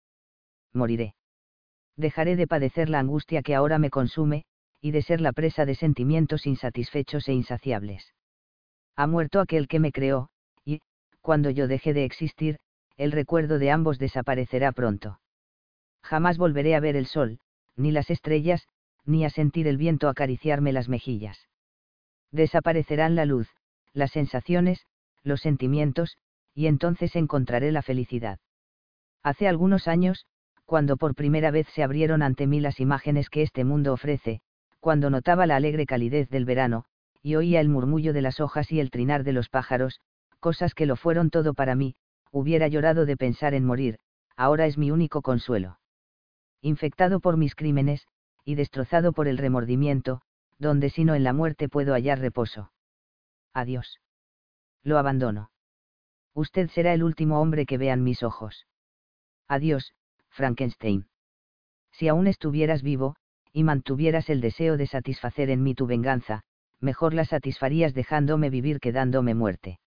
Moriré. 0.72 1.14
Dejaré 1.94 2.36
de 2.36 2.46
padecer 2.46 2.88
la 2.88 2.98
angustia 2.98 3.42
que 3.42 3.54
ahora 3.54 3.78
me 3.78 3.90
consume, 3.90 4.46
y 4.80 4.92
de 4.92 5.02
ser 5.02 5.20
la 5.20 5.32
presa 5.32 5.66
de 5.66 5.74
sentimientos 5.74 6.46
insatisfechos 6.46 7.28
e 7.28 7.34
insaciables. 7.34 8.14
Ha 8.96 9.06
muerto 9.06 9.40
aquel 9.40 9.68
que 9.68 9.78
me 9.78 9.92
creó, 9.92 10.30
y, 10.64 10.80
cuando 11.20 11.50
yo 11.50 11.68
deje 11.68 11.92
de 11.92 12.06
existir, 12.06 12.56
el 12.96 13.12
recuerdo 13.12 13.58
de 13.58 13.70
ambos 13.70 13.98
desaparecerá 13.98 14.72
pronto. 14.72 15.20
Jamás 16.02 16.38
volveré 16.38 16.74
a 16.76 16.80
ver 16.80 16.96
el 16.96 17.04
sol, 17.04 17.40
ni 17.76 17.90
las 17.90 18.08
estrellas, 18.08 18.66
ni 19.04 19.26
a 19.26 19.28
sentir 19.28 19.68
el 19.68 19.76
viento 19.76 20.08
acariciarme 20.08 20.72
las 20.72 20.88
mejillas. 20.88 21.46
Desaparecerán 22.32 23.16
la 23.16 23.26
luz, 23.26 23.50
las 23.96 24.12
sensaciones, 24.12 24.84
los 25.22 25.40
sentimientos, 25.40 26.18
y 26.54 26.66
entonces 26.66 27.16
encontraré 27.16 27.72
la 27.72 27.80
felicidad. 27.80 28.38
Hace 29.22 29.48
algunos 29.48 29.88
años, 29.88 30.26
cuando 30.66 30.98
por 30.98 31.14
primera 31.14 31.50
vez 31.50 31.66
se 31.74 31.82
abrieron 31.82 32.22
ante 32.22 32.46
mí 32.46 32.60
las 32.60 32.78
imágenes 32.78 33.30
que 33.30 33.42
este 33.42 33.64
mundo 33.64 33.94
ofrece, 33.94 34.42
cuando 34.80 35.08
notaba 35.08 35.46
la 35.46 35.56
alegre 35.56 35.86
calidez 35.86 36.28
del 36.28 36.44
verano, 36.44 36.84
y 37.22 37.36
oía 37.36 37.60
el 37.60 37.70
murmullo 37.70 38.12
de 38.12 38.20
las 38.20 38.38
hojas 38.38 38.70
y 38.70 38.80
el 38.80 38.90
trinar 38.90 39.24
de 39.24 39.32
los 39.32 39.48
pájaros, 39.48 40.00
cosas 40.40 40.74
que 40.74 40.86
lo 40.86 40.96
fueron 40.96 41.30
todo 41.30 41.54
para 41.54 41.74
mí, 41.74 41.96
hubiera 42.30 42.68
llorado 42.68 43.06
de 43.06 43.16
pensar 43.16 43.54
en 43.54 43.64
morir, 43.64 43.98
ahora 44.36 44.66
es 44.66 44.76
mi 44.76 44.90
único 44.90 45.22
consuelo. 45.22 45.78
Infectado 46.60 47.20
por 47.20 47.38
mis 47.38 47.54
crímenes, 47.54 48.06
y 48.44 48.56
destrozado 48.56 49.12
por 49.12 49.26
el 49.26 49.38
remordimiento, 49.38 50.20
donde 50.58 50.90
sino 50.90 51.14
en 51.14 51.24
la 51.24 51.32
muerte 51.32 51.70
puedo 51.70 51.94
hallar 51.94 52.18
reposo. 52.18 52.70
Adiós. 53.56 54.00
Lo 54.84 54.98
abandono. 54.98 55.50
Usted 56.34 56.68
será 56.68 56.92
el 56.92 57.02
último 57.02 57.40
hombre 57.40 57.64
que 57.64 57.78
vean 57.78 58.02
mis 58.02 58.22
ojos. 58.22 58.66
Adiós, 59.48 59.94
Frankenstein. 60.28 61.06
Si 61.90 62.06
aún 62.06 62.26
estuvieras 62.26 62.82
vivo, 62.82 63.16
y 63.54 63.64
mantuvieras 63.64 64.28
el 64.28 64.42
deseo 64.42 64.76
de 64.76 64.86
satisfacer 64.86 65.48
en 65.48 65.62
mí 65.62 65.74
tu 65.74 65.86
venganza, 65.86 66.42
mejor 66.80 67.14
la 67.14 67.24
satisfarías 67.24 67.94
dejándome 67.94 68.50
vivir 68.50 68.78
que 68.78 68.92
dándome 68.92 69.34
muerte. 69.34 69.80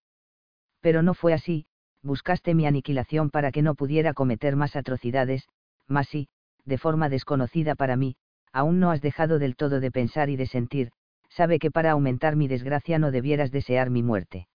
Pero 0.82 1.04
no 1.04 1.14
fue 1.14 1.34
así, 1.34 1.68
buscaste 2.02 2.56
mi 2.56 2.66
aniquilación 2.66 3.30
para 3.30 3.52
que 3.52 3.62
no 3.62 3.76
pudiera 3.76 4.16
cometer 4.16 4.56
más 4.56 4.76
atrocidades, 4.76 5.48
mas 5.86 6.08
sí, 6.08 6.28
de 6.66 6.80
forma 6.80 7.08
desconocida 7.08 7.76
para 7.76 7.96
mí, 7.98 8.16
aún 8.52 8.80
no 8.80 8.90
has 8.90 9.02
dejado 9.02 9.38
del 9.38 9.56
todo 9.56 9.80
de 9.80 9.92
pensar 9.92 10.32
y 10.32 10.38
de 10.38 10.48
sentir, 10.48 10.92
sabe 11.30 11.60
que 11.60 11.72
para 11.72 11.92
aumentar 11.92 12.36
mi 12.36 12.48
desgracia 12.48 13.00
no 13.00 13.12
debieras 13.12 13.52
desear 13.52 13.90
mi 13.90 14.04
muerte. 14.04 14.48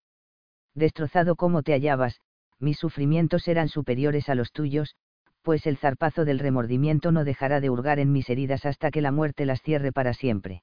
Destrozado 0.74 1.36
como 1.36 1.62
te 1.62 1.72
hallabas, 1.72 2.20
mis 2.58 2.78
sufrimientos 2.78 3.48
eran 3.48 3.68
superiores 3.68 4.28
a 4.28 4.34
los 4.34 4.52
tuyos, 4.52 4.96
pues 5.42 5.66
el 5.66 5.76
zarpazo 5.76 6.24
del 6.24 6.38
remordimiento 6.38 7.12
no 7.12 7.24
dejará 7.24 7.60
de 7.60 7.70
hurgar 7.70 7.98
en 7.98 8.12
mis 8.12 8.28
heridas 8.30 8.64
hasta 8.64 8.90
que 8.90 9.02
la 9.02 9.12
muerte 9.12 9.44
las 9.44 9.62
cierre 9.62 9.92
para 9.92 10.14
siempre. 10.14 10.62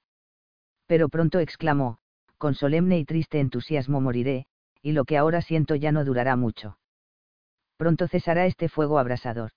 Pero 0.88 1.07
pronto 1.07 1.40
exclamó, 1.40 1.99
con 2.38 2.56
solemne 2.56 2.98
y 2.98 3.06
triste 3.06 3.40
entusiasmo 3.40 4.01
moriré, 4.01 4.48
y 4.81 4.93
lo 4.93 5.06
que 5.06 5.17
ahora 5.17 5.41
siento 5.41 5.75
ya 5.75 5.91
no 5.91 6.03
durará 6.03 6.35
mucho. 6.35 6.77
Pronto 7.77 8.07
cesará 8.07 8.48
este 8.48 8.69
fuego 8.69 8.98
abrasador. 8.98 9.51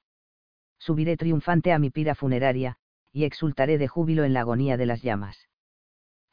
Subiré 0.78 1.16
triunfante 1.16 1.73
a 1.73 1.78
mi 1.78 1.91
pira 1.91 2.15
funeraria, 2.15 2.76
y 3.10 3.24
exultaré 3.24 3.78
de 3.78 3.89
júbilo 3.89 4.24
en 4.24 4.34
la 4.34 4.41
agonía 4.41 4.76
de 4.76 4.86
las 4.86 5.02
llamas. 5.02 5.49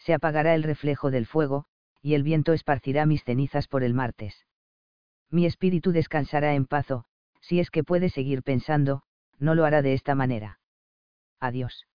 Se 0.06 0.14
apagará 0.14 0.54
el 0.56 0.64
reflejo 0.64 1.12
del 1.12 1.26
fuego, 1.26 1.66
y 2.02 2.14
el 2.14 2.24
viento 2.24 2.54
esparcirá 2.54 3.06
mis 3.06 3.24
cenizas 3.24 3.68
por 3.68 3.84
el 3.84 3.94
martes. 3.94 4.46
Mi 5.30 5.46
espíritu 5.46 5.92
descansará 5.92 6.54
en 6.56 6.66
paz, 6.66 6.88
si 7.40 7.60
es 7.60 7.72
que 7.72 7.84
puede 7.84 8.10
seguir 8.10 8.44
pensando, 8.44 9.04
no 9.40 9.56
lo 9.56 9.66
hará 9.66 9.82
de 9.82 9.94
esta 9.94 10.16
manera. 10.16 10.60
Adiós. 11.40 11.88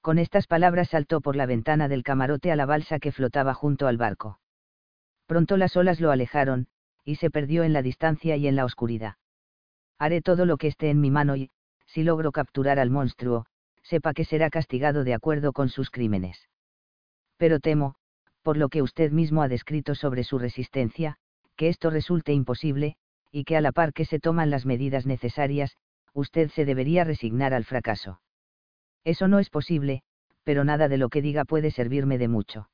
Con 0.00 0.18
estas 0.18 0.46
palabras 0.46 0.90
saltó 0.90 1.20
por 1.20 1.36
la 1.36 1.46
ventana 1.46 1.88
del 1.88 2.02
camarote 2.02 2.52
a 2.52 2.56
la 2.56 2.66
balsa 2.66 2.98
que 2.98 3.12
flotaba 3.12 3.54
junto 3.54 3.86
al 3.86 3.96
barco 3.96 4.38
pronto 5.26 5.56
las 5.56 5.76
olas 5.76 6.00
lo 6.00 6.10
alejaron, 6.10 6.66
y 7.04 7.16
se 7.16 7.30
perdió 7.30 7.64
en 7.64 7.72
la 7.72 7.82
distancia 7.82 8.36
y 8.36 8.46
en 8.46 8.56
la 8.56 8.64
oscuridad. 8.64 9.16
Haré 9.98 10.22
todo 10.22 10.46
lo 10.46 10.56
que 10.56 10.68
esté 10.68 10.90
en 10.90 11.00
mi 11.00 11.10
mano 11.10 11.36
y, 11.36 11.50
si 11.86 12.02
logro 12.02 12.32
capturar 12.32 12.78
al 12.78 12.90
monstruo, 12.90 13.46
sepa 13.82 14.14
que 14.14 14.24
será 14.24 14.50
castigado 14.50 15.04
de 15.04 15.14
acuerdo 15.14 15.52
con 15.52 15.68
sus 15.68 15.90
crímenes. 15.90 16.48
Pero 17.36 17.60
temo, 17.60 17.94
por 18.42 18.56
lo 18.56 18.68
que 18.68 18.82
usted 18.82 19.10
mismo 19.10 19.42
ha 19.42 19.48
descrito 19.48 19.94
sobre 19.94 20.24
su 20.24 20.38
resistencia, 20.38 21.16
que 21.56 21.68
esto 21.68 21.90
resulte 21.90 22.32
imposible, 22.32 22.96
y 23.30 23.44
que 23.44 23.56
a 23.56 23.60
la 23.60 23.72
par 23.72 23.92
que 23.92 24.04
se 24.04 24.20
toman 24.20 24.50
las 24.50 24.66
medidas 24.66 25.06
necesarias, 25.06 25.76
usted 26.12 26.50
se 26.50 26.64
debería 26.64 27.04
resignar 27.04 27.54
al 27.54 27.64
fracaso. 27.64 28.20
Eso 29.04 29.28
no 29.28 29.38
es 29.38 29.50
posible, 29.50 30.02
pero 30.42 30.64
nada 30.64 30.88
de 30.88 30.98
lo 30.98 31.08
que 31.08 31.22
diga 31.22 31.44
puede 31.44 31.70
servirme 31.70 32.18
de 32.18 32.28
mucho 32.28 32.68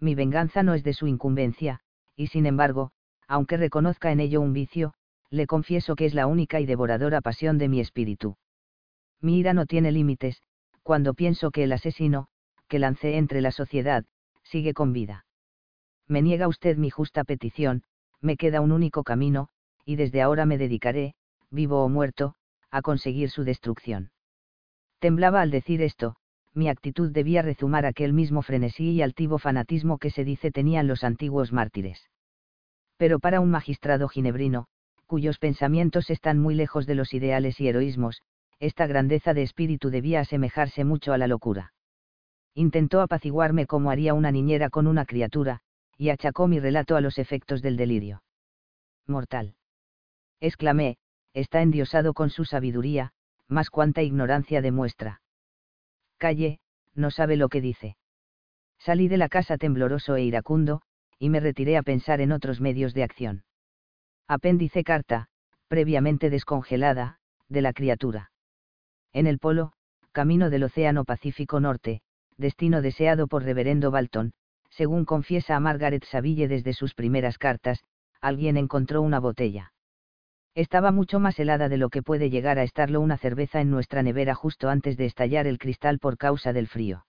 mi 0.00 0.14
venganza 0.14 0.62
no 0.62 0.74
es 0.74 0.82
de 0.82 0.94
su 0.94 1.06
incumbencia, 1.06 1.80
y 2.16 2.28
sin 2.28 2.46
embargo, 2.46 2.90
aunque 3.28 3.56
reconozca 3.56 4.10
en 4.10 4.20
ello 4.20 4.40
un 4.40 4.52
vicio, 4.52 4.94
le 5.30 5.46
confieso 5.46 5.94
que 5.94 6.06
es 6.06 6.14
la 6.14 6.26
única 6.26 6.58
y 6.60 6.66
devoradora 6.66 7.20
pasión 7.20 7.58
de 7.58 7.68
mi 7.68 7.80
espíritu. 7.80 8.36
Mi 9.20 9.38
ira 9.38 9.52
no 9.52 9.66
tiene 9.66 9.92
límites, 9.92 10.42
cuando 10.82 11.14
pienso 11.14 11.50
que 11.50 11.64
el 11.64 11.72
asesino, 11.72 12.28
que 12.70 12.78
lancé 12.78 13.18
entre 13.18 13.40
la 13.40 13.50
sociedad, 13.50 14.04
sigue 14.44 14.72
con 14.74 14.92
vida. 14.92 15.26
Me 16.06 16.22
niega 16.22 16.46
usted 16.46 16.76
mi 16.76 16.88
justa 16.88 17.24
petición, 17.24 17.82
me 18.20 18.36
queda 18.36 18.60
un 18.60 18.70
único 18.70 19.02
camino, 19.02 19.48
y 19.84 19.96
desde 19.96 20.22
ahora 20.22 20.46
me 20.46 20.56
dedicaré, 20.56 21.14
vivo 21.50 21.84
o 21.84 21.88
muerto, 21.88 22.36
a 22.70 22.80
conseguir 22.80 23.28
su 23.28 23.42
destrucción. 23.42 24.12
Temblaba 25.00 25.40
al 25.40 25.50
decir 25.50 25.82
esto, 25.82 26.14
mi 26.54 26.68
actitud 26.68 27.10
debía 27.10 27.42
rezumar 27.42 27.86
aquel 27.86 28.12
mismo 28.12 28.40
frenesí 28.42 28.92
y 28.92 29.02
altivo 29.02 29.38
fanatismo 29.38 29.98
que 29.98 30.10
se 30.10 30.24
dice 30.24 30.52
tenían 30.52 30.86
los 30.86 31.02
antiguos 31.02 31.52
mártires. 31.52 32.08
Pero 32.96 33.18
para 33.18 33.40
un 33.40 33.50
magistrado 33.50 34.08
ginebrino, 34.08 34.66
cuyos 35.06 35.38
pensamientos 35.38 36.08
están 36.08 36.38
muy 36.38 36.54
lejos 36.54 36.86
de 36.86 36.94
los 36.94 37.14
ideales 37.14 37.60
y 37.60 37.66
heroísmos, 37.66 38.22
esta 38.60 38.86
grandeza 38.86 39.34
de 39.34 39.42
espíritu 39.42 39.90
debía 39.90 40.20
asemejarse 40.20 40.84
mucho 40.84 41.12
a 41.12 41.18
la 41.18 41.26
locura. 41.26 41.72
Intentó 42.54 43.00
apaciguarme 43.00 43.66
como 43.66 43.90
haría 43.90 44.14
una 44.14 44.32
niñera 44.32 44.70
con 44.70 44.86
una 44.86 45.06
criatura, 45.06 45.60
y 45.96 46.10
achacó 46.10 46.48
mi 46.48 46.58
relato 46.58 46.96
a 46.96 47.00
los 47.00 47.18
efectos 47.18 47.62
del 47.62 47.76
delirio. 47.76 48.22
Mortal. 49.06 49.54
Exclamé, 50.40 50.96
está 51.34 51.62
endiosado 51.62 52.14
con 52.14 52.30
su 52.30 52.44
sabiduría, 52.44 53.12
más 53.48 53.70
cuanta 53.70 54.02
ignorancia 54.02 54.62
demuestra. 54.62 55.20
Calle, 56.18 56.60
no 56.94 57.10
sabe 57.10 57.36
lo 57.36 57.48
que 57.48 57.60
dice. 57.60 57.96
Salí 58.78 59.08
de 59.08 59.18
la 59.18 59.28
casa 59.28 59.58
tembloroso 59.58 60.16
e 60.16 60.22
iracundo, 60.22 60.82
y 61.18 61.28
me 61.28 61.40
retiré 61.40 61.76
a 61.76 61.82
pensar 61.82 62.20
en 62.20 62.32
otros 62.32 62.60
medios 62.60 62.94
de 62.94 63.02
acción. 63.02 63.44
Apéndice 64.26 64.84
carta, 64.84 65.28
previamente 65.68 66.30
descongelada, 66.30 67.18
de 67.48 67.62
la 67.62 67.72
criatura. 67.72 68.32
En 69.12 69.26
el 69.26 69.38
polo, 69.38 69.72
camino 70.12 70.50
del 70.50 70.64
Océano 70.64 71.04
Pacífico 71.04 71.60
Norte, 71.60 72.00
destino 72.40 72.82
deseado 72.82 73.28
por 73.28 73.44
Reverendo 73.44 73.90
Balton, 73.90 74.32
según 74.70 75.04
confiesa 75.04 75.56
a 75.56 75.60
Margaret 75.60 76.04
Saville 76.04 76.48
desde 76.48 76.72
sus 76.72 76.94
primeras 76.94 77.38
cartas, 77.38 77.84
alguien 78.20 78.56
encontró 78.56 79.02
una 79.02 79.20
botella. 79.20 79.72
Estaba 80.54 80.90
mucho 80.90 81.20
más 81.20 81.38
helada 81.38 81.68
de 81.68 81.76
lo 81.76 81.90
que 81.90 82.02
puede 82.02 82.30
llegar 82.30 82.58
a 82.58 82.64
estarlo 82.64 83.00
una 83.00 83.18
cerveza 83.18 83.60
en 83.60 83.70
nuestra 83.70 84.02
nevera 84.02 84.34
justo 84.34 84.68
antes 84.68 84.96
de 84.96 85.06
estallar 85.06 85.46
el 85.46 85.58
cristal 85.58 85.98
por 85.98 86.18
causa 86.18 86.52
del 86.52 86.66
frío. 86.66 87.06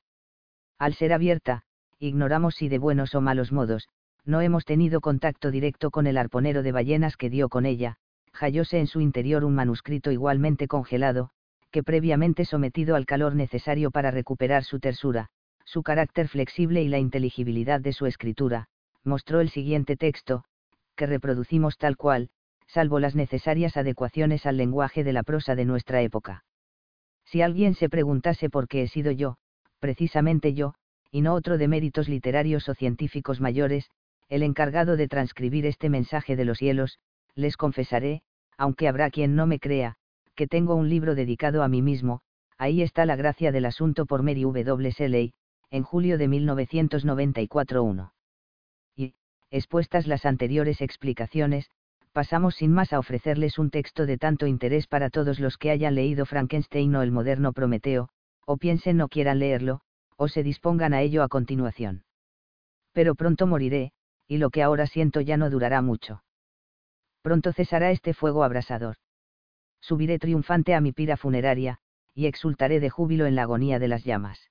Al 0.77 0.93
ser 0.93 1.14
abierta, 1.14 1.64
ignoramos 1.98 2.56
si 2.56 2.69
de 2.69 2.77
buenos 2.77 3.16
o 3.16 3.22
malos 3.22 3.51
modos, 3.51 3.88
no 4.26 4.42
hemos 4.42 4.66
tenido 4.66 5.01
contacto 5.01 5.50
directo 5.50 5.90
con 5.90 6.08
el 6.08 6.18
arponero 6.18 6.61
de 6.61 6.72
ballenas 6.72 7.18
que 7.18 7.30
dio 7.30 7.50
con 7.50 7.66
ella, 7.66 7.98
hallóse 8.34 8.80
en 8.80 8.88
su 8.88 9.01
interior 9.01 9.43
un 9.43 9.56
manuscrito 9.56 10.11
igualmente 10.11 10.68
congelado, 10.68 11.32
que 11.72 11.83
previamente 11.83 12.45
sometido 12.45 12.95
al 12.95 13.06
calor 13.06 13.35
necesario 13.35 13.91
para 13.91 14.11
recuperar 14.11 14.64
su 14.64 14.80
tersura, 14.80 15.30
su 15.66 15.83
carácter 15.83 16.27
flexible 16.27 16.83
y 16.83 16.90
la 16.90 17.00
inteligibilidad 17.00 17.80
de 17.80 17.93
su 17.93 18.06
escritura, 18.06 18.67
mostró 19.03 19.40
el 19.40 19.50
siguiente 19.50 19.95
texto, 19.95 20.43
que 20.95 21.06
reproducimos 21.06 21.77
tal 21.77 21.98
cual, 21.98 22.30
salvo 22.67 23.00
las 23.00 23.16
necesarias 23.16 23.77
adecuaciones 23.77 24.45
al 24.45 24.58
lenguaje 24.58 25.03
de 25.03 25.14
la 25.14 25.24
prosa 25.24 25.56
de 25.56 25.66
nuestra 25.66 26.01
época. 26.01 26.43
Si 27.25 27.41
alguien 27.41 27.74
se 27.74 27.90
preguntase 27.90 28.50
por 28.50 28.67
qué 28.67 28.83
he 28.83 28.88
sido 28.88 29.11
yo, 29.11 29.38
precisamente 29.80 30.53
yo, 30.53 30.74
y 31.09 31.22
no 31.22 31.33
otro 31.33 31.58
de 31.58 31.67
méritos 31.67 32.08
literarios 32.08 32.67
o 32.69 32.75
científicos 32.75 33.41
mayores, 33.41 33.90
el 34.30 34.43
encargado 34.43 34.95
de 34.95 35.08
transcribir 35.08 35.66
este 35.66 35.90
mensaje 35.90 36.35
de 36.35 36.45
los 36.45 36.58
cielos, 36.58 37.00
les 37.35 37.58
confesaré, 37.58 38.22
aunque 38.58 38.88
habrá 38.88 39.09
quien 39.09 39.35
no 39.35 39.48
me 39.48 39.59
crea, 39.59 39.98
que 40.35 40.48
tengo 40.48 40.76
un 40.76 40.90
libro 40.90 41.16
dedicado 41.16 41.64
a 41.64 41.68
mí 41.68 41.82
mismo, 41.82 42.22
ahí 42.58 42.82
está 42.82 43.06
la 43.06 43.16
gracia 43.16 43.51
del 43.51 43.66
asunto 43.66 44.06
por 44.06 44.24
Mary 44.24 44.43
W. 44.43 44.92
Shelley, 44.92 45.34
en 45.69 45.84
julio 45.84 46.18
de 46.18 46.27
1994-1. 46.27 48.11
Y, 48.95 49.16
expuestas 49.50 50.08
las 50.08 50.26
anteriores 50.26 50.82
explicaciones, 50.82 51.69
pasamos 52.11 52.56
sin 52.56 52.72
más 52.74 52.93
a 52.93 53.00
ofrecerles 53.00 53.58
un 53.58 53.69
texto 53.69 54.06
de 54.06 54.18
tanto 54.18 54.48
interés 54.48 54.88
para 54.88 55.10
todos 55.10 55.40
los 55.40 55.58
que 55.58 55.72
hayan 55.72 55.95
leído 55.95 56.26
Frankenstein 56.26 56.95
o 56.95 57.01
el 57.01 57.11
moderno 57.11 57.53
Prometeo, 57.53 58.10
o 58.45 58.58
piensen 58.58 58.98
no 58.98 59.08
quieran 59.08 59.40
leerlo, 59.40 59.82
o 60.18 60.27
se 60.27 60.43
dispongan 60.43 60.93
a 60.93 61.01
ello 61.01 61.24
a 61.24 61.30
continuación. 61.30 62.03
Pero 62.92 63.16
pronto 63.16 63.48
moriré, 63.48 63.93
y 64.27 64.38
lo 64.38 64.50
que 64.50 64.61
ahora 64.61 64.88
siento 64.88 65.22
ya 65.22 65.38
no 65.38 65.50
durará 65.50 65.82
mucho. 65.82 66.24
Pronto 67.22 67.53
cesará 67.53 67.92
este 67.92 68.14
fuego 68.14 68.43
abrasador. 68.43 68.98
Subiré 69.82 70.19
triunfante 70.19 70.74
a 70.74 70.82
mi 70.82 70.93
pira 70.93 71.18
funeraria, 71.18 71.80
y 72.14 72.27
exultaré 72.27 72.80
de 72.80 72.90
júbilo 72.90 73.26
en 73.26 73.35
la 73.35 73.43
agonía 73.43 73.80
de 73.80 73.90
las 73.90 74.06
llamas. 74.06 74.50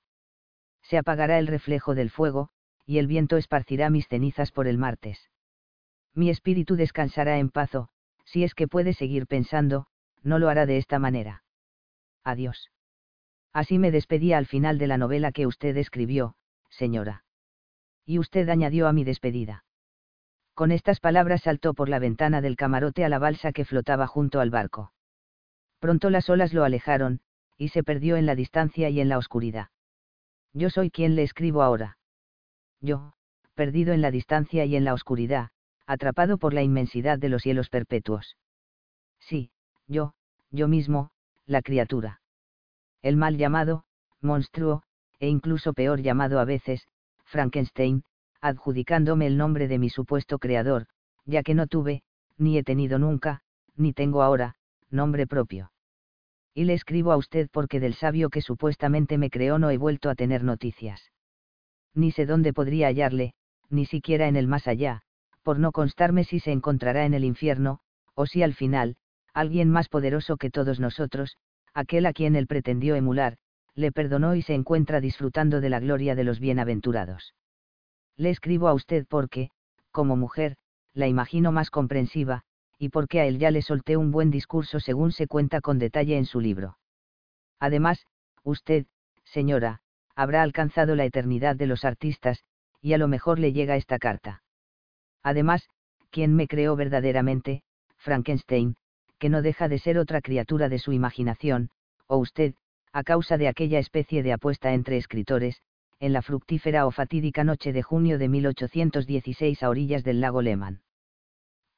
Se 0.83 0.99
apagará 0.99 1.39
el 1.39 1.47
reflejo 1.47 1.94
del 1.94 2.10
fuego, 2.10 2.50
y 2.84 2.99
el 2.99 3.07
viento 3.07 3.36
esparcirá 3.39 3.89
mis 3.89 4.09
cenizas 4.09 4.52
por 4.52 4.67
el 4.67 4.76
martes 4.76 5.31
mi 6.15 6.31
espíritu 6.31 6.76
descansará 6.76 7.39
en 7.39 7.50
paz 7.50 7.70
si 8.25 8.44
es 8.44 8.55
que 8.55 8.68
puede 8.68 8.92
seguir 8.92 9.26
pensando, 9.26 9.86
no 10.23 10.39
lo 10.39 10.49
hará 10.49 10.67
de 10.67 10.76
esta 10.76 10.99
manera. 10.99 11.42
Adiós. 12.23 12.70
Así 13.52 13.78
me 13.78 13.91
despedía 13.91 14.39
al 14.39 14.47
final 14.47 14.78
de 14.78 14.86
la 14.86 14.99
novela 14.99 15.33
que 15.33 15.47
usted 15.47 15.76
escribió, 15.76 16.36
señora. 16.68 17.25
Y 18.07 18.18
usted 18.18 18.49
añadió 18.49 18.86
a 18.86 18.92
mi 18.92 19.02
despedida. 19.02 19.65
Con 20.55 20.70
estas 20.70 21.00
palabras 21.00 21.42
saltó 21.42 21.75
por 21.75 21.89
la 21.89 21.99
ventana 21.99 22.41
del 22.41 22.57
camarote 22.57 23.05
a 23.05 23.09
la 23.09 23.18
balsa 23.18 23.50
que 23.52 23.65
flotaba 23.65 24.07
junto 24.07 24.39
al 24.41 24.50
barco. 24.50 24.92
Pronto 25.81 26.10
las 26.10 26.28
olas 26.31 26.52
lo 26.52 26.62
alejaron, 26.62 27.20
y 27.57 27.68
se 27.68 27.83
perdió 27.83 28.17
en 28.17 28.26
la 28.26 28.34
distancia 28.34 28.89
y 28.91 29.00
en 29.00 29.09
la 29.09 29.18
oscuridad. 29.18 29.68
Yo 30.52 30.70
soy 30.70 30.91
quien 30.91 31.17
le 31.17 31.23
escribo 31.23 31.62
ahora. 31.62 31.99
Yo, 32.81 33.12
perdido 33.55 33.92
en 33.92 34.00
la 34.00 34.10
distancia 34.10 34.65
y 34.65 34.76
en 34.76 34.84
la 34.84 34.94
oscuridad, 34.94 35.50
atrapado 35.86 36.39
por 36.39 36.55
la 36.55 36.62
inmensidad 36.62 37.18
de 37.18 37.28
los 37.28 37.42
cielos 37.42 37.68
perpetuos. 37.68 38.36
Sí, 39.18 39.50
yo, 39.86 40.15
yo 40.50 40.68
mismo, 40.68 41.10
la 41.47 41.62
criatura. 41.62 42.20
El 43.02 43.17
mal 43.17 43.36
llamado, 43.36 43.84
monstruo, 44.20 44.83
e 45.18 45.28
incluso 45.28 45.73
peor 45.73 46.00
llamado 46.00 46.41
a 46.41 46.44
veces, 46.44 46.86
Frankenstein, 47.25 48.05
adjudicándome 48.41 49.26
el 49.26 49.36
nombre 49.36 49.68
de 49.68 49.78
mi 49.78 49.91
supuesto 49.91 50.39
creador, 50.39 50.86
ya 51.25 51.42
que 51.42 51.55
no 51.55 51.67
tuve, 51.67 52.02
ni 52.36 52.59
he 52.59 52.62
tenido 52.62 52.99
nunca, 52.99 53.42
ni 53.76 53.92
tengo 53.92 54.23
ahora, 54.23 54.57
nombre 54.91 55.27
propio. 55.27 55.73
Y 56.55 56.65
le 56.65 56.75
escribo 56.75 57.12
a 57.12 57.17
usted 57.17 57.49
porque 57.52 57.81
del 57.81 57.94
sabio 57.94 58.28
que 58.28 58.43
supuestamente 58.43 59.19
me 59.19 59.31
creó 59.31 59.59
no 59.59 59.70
he 59.70 59.78
vuelto 59.78 60.10
a 60.10 60.15
tener 60.15 60.43
noticias. 60.43 61.12
Ni 61.94 62.10
sé 62.10 62.27
dónde 62.27 62.52
podría 62.52 62.89
hallarle, 62.89 63.35
ni 63.69 63.86
siquiera 63.86 64.28
en 64.28 64.36
el 64.36 64.47
más 64.49 64.67
allá, 64.67 65.02
por 65.43 65.59
no 65.59 65.73
constarme 65.73 66.25
si 66.25 66.41
se 66.41 66.52
encontrará 66.52 67.05
en 67.05 67.15
el 67.15 67.25
infierno, 67.25 67.81
o 68.15 68.27
si 68.27 68.43
al 68.43 68.55
final, 68.55 68.97
alguien 69.33 69.70
más 69.70 69.89
poderoso 69.89 70.36
que 70.36 70.51
todos 70.51 70.81
nosotros, 70.81 71.36
aquel 71.73 72.07
a 72.07 72.12
quien 72.12 72.36
él 72.36 72.47
pretendió 72.47 72.97
emular, 72.97 73.36
le 73.75 73.93
perdonó 73.93 74.35
y 74.35 74.43
se 74.43 74.55
encuentra 74.55 75.01
disfrutando 75.01 75.60
de 75.60 75.70
la 75.70 75.81
gloria 75.81 76.15
de 76.15 76.25
los 76.25 76.41
bienaventurados. 76.41 77.35
Le 78.17 78.31
escribo 78.31 78.69
a 78.69 78.75
usted 78.75 79.07
porque, 79.09 79.51
como 79.91 80.17
mujer, 80.17 80.57
la 80.93 81.07
imagino 81.07 81.52
más 81.52 81.70
comprensiva, 81.70 82.43
y 82.81 82.89
porque 82.89 83.20
a 83.20 83.26
él 83.26 83.39
ya 83.39 83.50
le 83.50 83.60
solté 83.60 83.99
un 83.99 84.10
buen 84.10 84.31
discurso 84.31 84.81
según 84.81 85.12
se 85.12 85.26
cuenta 85.26 85.60
con 85.60 85.78
detalle 85.78 86.17
en 86.17 86.25
su 86.25 86.41
libro. 86.41 86.78
Además, 87.59 88.07
usted, 88.42 88.86
señora, 89.23 89.83
habrá 90.17 90.42
alcanzado 90.42 90.97
la 90.97 91.05
eternidad 91.05 91.57
de 91.57 91.67
los 91.67 91.84
artistas, 91.84 92.42
y 92.81 92.94
a 92.94 92.99
lo 92.99 93.07
mejor 93.07 93.39
le 93.39 93.52
llega 93.52 93.76
esta 93.76 93.99
carta. 93.99 94.42
Además, 95.23 95.68
quien 96.09 96.34
me 96.34 96.49
creó 96.49 96.75
verdaderamente, 96.75 97.62
Frankenstein, 97.99 98.76
que 99.18 99.28
no 99.28 99.42
deja 99.42 99.68
de 99.68 99.78
ser 99.78 99.99
otra 99.99 100.23
criatura 100.23 100.70
de 100.70 100.78
su 100.78 100.92
imaginación, 100.92 101.68
o 102.07 102.17
usted, 102.17 102.55
a 102.94 103.05
causa 103.05 103.36
de 103.36 103.49
aquella 103.49 103.78
especie 103.78 104.23
de 104.23 104.33
apuesta 104.33 104.73
entre 104.73 104.97
escritores, 104.97 105.60
en 105.99 106.15
la 106.15 106.23
fructífera 106.23 106.86
o 106.86 106.91
fatídica 106.91 107.44
noche 107.44 107.75
de 107.75 107.83
junio 107.83 108.17
de 108.17 108.31
1816 108.31 109.62
a 109.62 109.68
orillas 109.68 110.02
del 110.02 110.23
lago 110.23 110.41
Lehmann. 110.41 110.81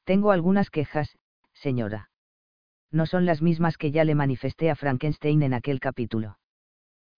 Tengo 0.03 0.31
algunas 0.31 0.69
quejas, 0.69 1.17
señora. 1.53 2.09
No 2.91 3.05
son 3.05 3.25
las 3.25 3.41
mismas 3.41 3.77
que 3.77 3.91
ya 3.91 4.03
le 4.03 4.15
manifesté 4.15 4.69
a 4.69 4.75
Frankenstein 4.75 5.43
en 5.43 5.53
aquel 5.53 5.79
capítulo. 5.79 6.37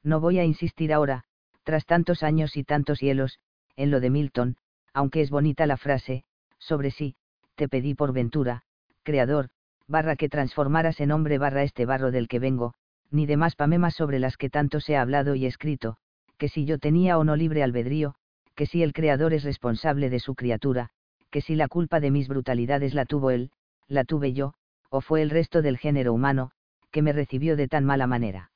No 0.04 0.20
voy 0.20 0.40
a 0.40 0.46
insistir 0.46 0.94
ahora, 0.94 1.24
tras 1.64 1.86
tantos 1.86 2.22
años 2.22 2.56
y 2.58 2.64
tantos 2.64 3.00
hielos, 3.00 3.40
en 3.76 3.90
lo 3.90 4.00
de 4.00 4.12
Milton, 4.12 4.58
aunque 4.94 5.22
es 5.22 5.32
bonita 5.32 5.66
la 5.66 5.78
frase, 5.78 6.24
sobre 6.60 6.92
sí, 6.92 7.16
te 7.56 7.68
pedí 7.68 7.96
por 7.96 8.14
ventura, 8.14 8.62
creador, 9.04 9.50
barra 9.88 10.16
que 10.16 10.30
transformaras 10.30 11.00
en 11.02 11.12
hombre 11.12 11.38
barra 11.38 11.64
este 11.64 11.86
barro 11.86 12.12
del 12.12 12.28
que 12.28 12.40
vengo, 12.40 12.76
ni 13.10 13.26
demás 13.26 13.56
pamemas 13.56 13.96
sobre 13.96 14.20
las 14.20 14.38
que 14.38 14.50
tanto 14.50 14.80
se 14.80 14.96
ha 14.96 15.02
hablado 15.02 15.36
y 15.36 15.46
escrito, 15.46 15.98
que 16.38 16.50
si 16.50 16.66
yo 16.66 16.78
tenía 16.78 17.18
o 17.18 17.24
no 17.24 17.36
libre 17.36 17.64
albedrío, 17.64 18.16
que 18.56 18.66
si 18.66 18.84
el 18.84 18.94
creador 18.94 19.34
es 19.34 19.44
responsable 19.44 20.10
de 20.10 20.20
su 20.20 20.36
criatura, 20.36 20.92
que 21.30 21.42
si 21.42 21.56
la 21.56 21.68
culpa 21.68 22.00
de 22.00 22.12
mis 22.12 22.28
brutalidades 22.28 22.94
la 22.94 23.06
tuvo 23.06 23.32
él, 23.32 23.52
la 23.88 24.04
tuve 24.04 24.34
yo, 24.34 24.54
o 24.90 25.02
fue 25.02 25.22
el 25.22 25.30
resto 25.30 25.62
del 25.62 25.78
género 25.78 26.14
humano, 26.14 26.52
que 26.92 27.02
me 27.02 27.14
recibió 27.14 27.56
de 27.56 27.68
tan 27.68 27.86
mala 27.86 28.08
manera. 28.08 28.52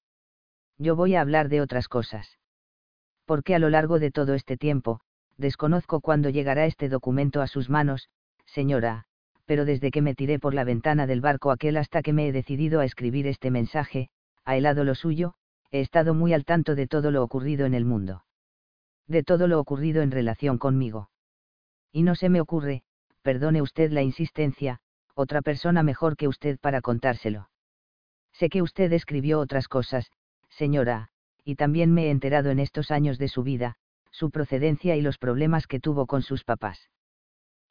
Yo 0.78 0.96
voy 0.96 1.16
a 1.16 1.22
hablar 1.22 1.50
de 1.50 1.62
otras 1.62 1.88
cosas. 1.88 2.38
Porque 3.26 3.54
a 3.54 3.60
lo 3.60 3.70
largo 3.70 4.00
de 4.00 4.12
todo 4.12 4.34
este 4.34 4.58
tiempo, 4.58 5.02
desconozco 5.38 6.00
cuándo 6.02 6.30
llegará 6.30 6.66
este 6.66 6.90
documento 6.90 7.42
a 7.42 7.48
sus 7.48 7.70
manos, 7.70 8.10
señora, 8.46 9.06
pero 9.46 9.66
desde 9.66 9.92
que 9.92 10.02
me 10.02 10.16
tiré 10.16 10.40
por 10.40 10.54
la 10.54 10.64
ventana 10.64 11.08
del 11.08 11.22
barco 11.22 11.52
aquel 11.52 11.78
hasta 11.78 12.02
que 12.02 12.14
me 12.14 12.28
he 12.28 12.32
decidido 12.32 12.80
a 12.80 12.86
escribir 12.86 13.28
este 13.28 13.52
mensaje, 13.52 14.10
ha 14.46 14.56
helado 14.56 14.84
lo 14.84 14.96
suyo, 14.96 15.34
he 15.72 15.82
estado 15.82 16.14
muy 16.14 16.34
al 16.34 16.46
tanto 16.46 16.76
de 16.76 16.88
todo 16.88 17.12
lo 17.12 17.24
ocurrido 17.24 17.66
en 17.66 17.74
el 17.74 17.86
mundo. 17.86 18.24
De 19.08 19.24
todo 19.24 19.48
lo 19.48 19.60
ocurrido 19.60 20.02
en 20.02 20.12
relación 20.12 20.58
conmigo. 20.58 21.10
Y 21.92 22.04
no 22.04 22.16
se 22.16 22.30
me 22.30 22.42
ocurre, 22.42 22.84
perdone 23.22 23.62
usted 23.62 23.92
la 23.92 24.02
insistencia, 24.02 24.80
otra 25.16 25.42
persona 25.42 25.84
mejor 25.84 26.16
que 26.16 26.28
usted 26.28 26.60
para 26.60 26.82
contárselo. 26.82 27.50
Sé 28.34 28.50
que 28.50 28.62
usted 28.62 28.94
escribió 28.94 29.40
otras 29.40 29.68
cosas, 29.68 30.12
señora, 30.50 31.10
y 31.44 31.56
también 31.56 31.94
me 31.94 32.06
he 32.06 32.10
enterado 32.12 32.52
en 32.52 32.60
estos 32.60 32.92
años 32.92 33.18
de 33.18 33.28
su 33.28 33.44
vida, 33.44 33.76
su 34.12 34.32
procedencia 34.32 34.96
y 34.96 35.02
los 35.02 35.18
problemas 35.18 35.68
que 35.68 35.80
tuvo 35.80 36.06
con 36.06 36.22
sus 36.22 36.44
papás. 36.44 36.90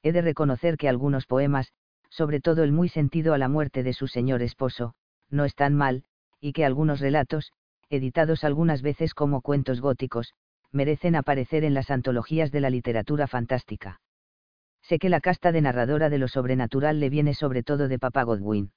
He 0.03 0.13
de 0.13 0.23
reconocer 0.23 0.77
que 0.77 0.89
algunos 0.89 1.27
poemas, 1.27 1.73
sobre 2.11 2.41
todo 2.41 2.65
el 2.65 2.73
muy 2.73 2.89
sentido 2.89 3.35
a 3.35 3.39
la 3.39 3.49
muerte 3.49 3.83
de 3.83 3.93
su 3.93 4.09
señor 4.09 4.43
esposo, 4.43 4.95
no 5.31 5.45
están 5.45 5.75
mal, 5.75 6.05
y 6.41 6.53
que 6.53 6.65
algunos 6.65 7.01
relatos, 7.01 7.53
editados 7.91 8.45
algunas 8.45 8.83
veces 8.83 9.15
como 9.15 9.41
cuentos 9.41 9.81
góticos, 9.81 10.35
merecen 10.71 11.17
aparecer 11.17 11.65
en 11.65 11.75
las 11.75 11.91
antologías 11.91 12.51
de 12.51 12.61
la 12.61 12.71
literatura 12.71 13.27
fantástica. 13.27 14.01
Sé 14.89 14.99
que 14.99 15.11
la 15.11 15.21
casta 15.21 15.53
de 15.53 15.61
narradora 15.61 16.09
de 16.09 16.17
lo 16.17 16.29
sobrenatural 16.29 16.99
le 16.99 17.11
viene 17.11 17.35
sobre 17.35 17.63
todo 17.63 17.89
de 17.89 17.99
Papa 17.99 18.23
Godwin. 18.23 18.73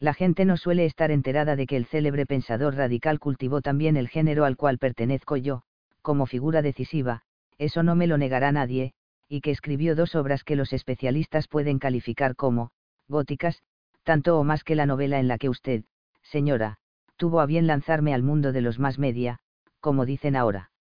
La 0.00 0.12
gente 0.12 0.44
no 0.44 0.56
suele 0.56 0.86
estar 0.86 1.12
enterada 1.12 1.54
de 1.54 1.68
que 1.68 1.76
el 1.76 1.86
célebre 1.86 2.26
pensador 2.26 2.74
radical 2.74 3.20
cultivó 3.20 3.62
también 3.62 3.96
el 3.96 4.08
género 4.08 4.44
al 4.44 4.56
cual 4.56 4.78
pertenezco 4.78 5.36
yo, 5.36 5.62
como 6.02 6.26
figura 6.26 6.62
decisiva, 6.62 7.22
eso 7.58 7.84
no 7.84 7.94
me 7.94 8.08
lo 8.08 8.18
negará 8.18 8.50
nadie, 8.50 8.92
y 9.28 9.40
que 9.40 9.52
escribió 9.52 9.94
dos 9.94 10.16
obras 10.16 10.42
que 10.42 10.56
los 10.56 10.72
especialistas 10.72 11.46
pueden 11.46 11.78
calificar 11.78 12.34
como, 12.34 12.72
góticas, 13.06 13.62
tanto 14.02 14.36
o 14.36 14.42
más 14.42 14.64
que 14.64 14.74
la 14.74 14.86
novela 14.86 15.20
en 15.20 15.28
la 15.28 15.38
que 15.38 15.48
usted, 15.48 15.84
señora, 16.22 16.78
tuvo 17.16 17.38
a 17.38 17.46
bien 17.46 17.68
lanzarme 17.68 18.14
al 18.14 18.24
mundo 18.24 18.50
de 18.50 18.62
los 18.62 18.80
más 18.80 18.98
media, 18.98 19.38
como 19.78 20.06
dicen 20.06 20.34
ahora. 20.34 20.72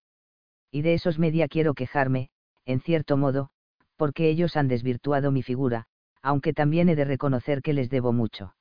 Y 0.71 0.81
de 0.81 0.95
esos 0.95 1.19
media 1.19 1.47
quiero 1.47 1.75
quejarme, 1.75 2.31
en 2.65 2.79
cierto 2.79 3.15
modo, 3.15 3.51
porque 3.99 4.29
ellos 4.29 4.55
han 4.55 4.69
desvirtuado 4.69 5.29
mi 5.29 5.43
figura, 5.43 5.83
aunque 6.21 6.53
también 6.53 6.87
he 6.87 6.95
de 6.95 7.03
reconocer 7.03 7.61
que 7.61 7.73
les 7.73 7.89
debo 7.89 8.13
mucho. 8.13 8.55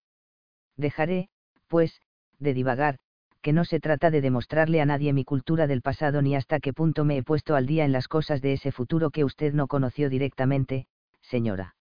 Dejaré, 0.77 1.29
pues, 1.69 2.03
de 2.41 2.55
divagar, 2.55 2.99
que 3.41 3.53
no 3.53 3.65
se 3.65 3.79
trata 3.79 4.11
de 4.11 4.21
demostrarle 4.21 4.81
a 4.81 4.85
nadie 4.85 5.13
mi 5.13 5.25
cultura 5.25 5.69
del 5.69 5.81
pasado 5.81 6.23
ni 6.23 6.35
hasta 6.35 6.59
qué 6.59 6.73
punto 6.73 7.05
me 7.05 7.19
he 7.19 7.23
puesto 7.23 7.55
al 7.55 7.67
día 7.67 7.85
en 7.85 7.93
las 7.93 8.09
cosas 8.09 8.43
de 8.43 8.55
ese 8.55 8.73
futuro 8.73 9.11
que 9.11 9.25
usted 9.25 9.55
no 9.55 9.69
conoció 9.69 10.11
directamente, 10.11 10.89
señora. 11.23 11.77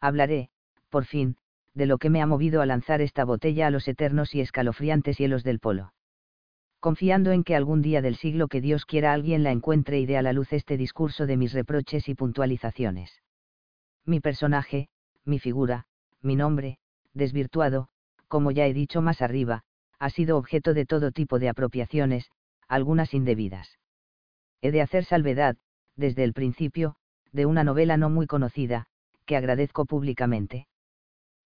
Hablaré, 0.00 0.50
por 0.90 1.04
fin, 1.04 1.36
de 1.74 1.86
lo 1.86 1.98
que 1.98 2.10
me 2.10 2.20
ha 2.20 2.26
movido 2.26 2.62
a 2.62 2.66
lanzar 2.66 3.00
esta 3.00 3.24
botella 3.24 3.68
a 3.68 3.70
los 3.70 3.86
eternos 3.86 4.34
y 4.34 4.40
escalofriantes 4.40 5.18
hielos 5.18 5.44
del 5.44 5.60
polo. 5.60 5.92
Confiando 6.82 7.30
en 7.30 7.44
que 7.44 7.54
algún 7.54 7.80
día 7.80 8.02
del 8.02 8.16
siglo 8.16 8.48
que 8.48 8.60
Dios 8.60 8.86
quiera 8.86 9.12
alguien 9.12 9.44
la 9.44 9.52
encuentre 9.52 10.00
y 10.00 10.06
dé 10.06 10.16
a 10.16 10.22
la 10.22 10.32
luz 10.32 10.52
este 10.52 10.76
discurso 10.76 11.26
de 11.26 11.36
mis 11.36 11.52
reproches 11.52 12.08
y 12.08 12.16
puntualizaciones. 12.16 13.22
Mi 14.04 14.18
personaje, 14.18 14.88
mi 15.24 15.38
figura, 15.38 15.86
mi 16.22 16.34
nombre, 16.34 16.80
desvirtuado, 17.14 17.86
como 18.26 18.50
ya 18.50 18.66
he 18.66 18.74
dicho 18.74 19.00
más 19.00 19.22
arriba, 19.22 19.62
ha 20.00 20.10
sido 20.10 20.36
objeto 20.36 20.74
de 20.74 20.84
todo 20.84 21.12
tipo 21.12 21.38
de 21.38 21.50
apropiaciones, 21.50 22.28
algunas 22.66 23.14
indebidas. 23.14 23.78
He 24.60 24.72
de 24.72 24.82
hacer 24.82 25.04
salvedad, 25.04 25.56
desde 25.94 26.24
el 26.24 26.32
principio, 26.32 26.96
de 27.30 27.46
una 27.46 27.62
novela 27.62 27.96
no 27.96 28.10
muy 28.10 28.26
conocida, 28.26 28.86
que 29.24 29.36
agradezco 29.36 29.84
públicamente. 29.84 30.66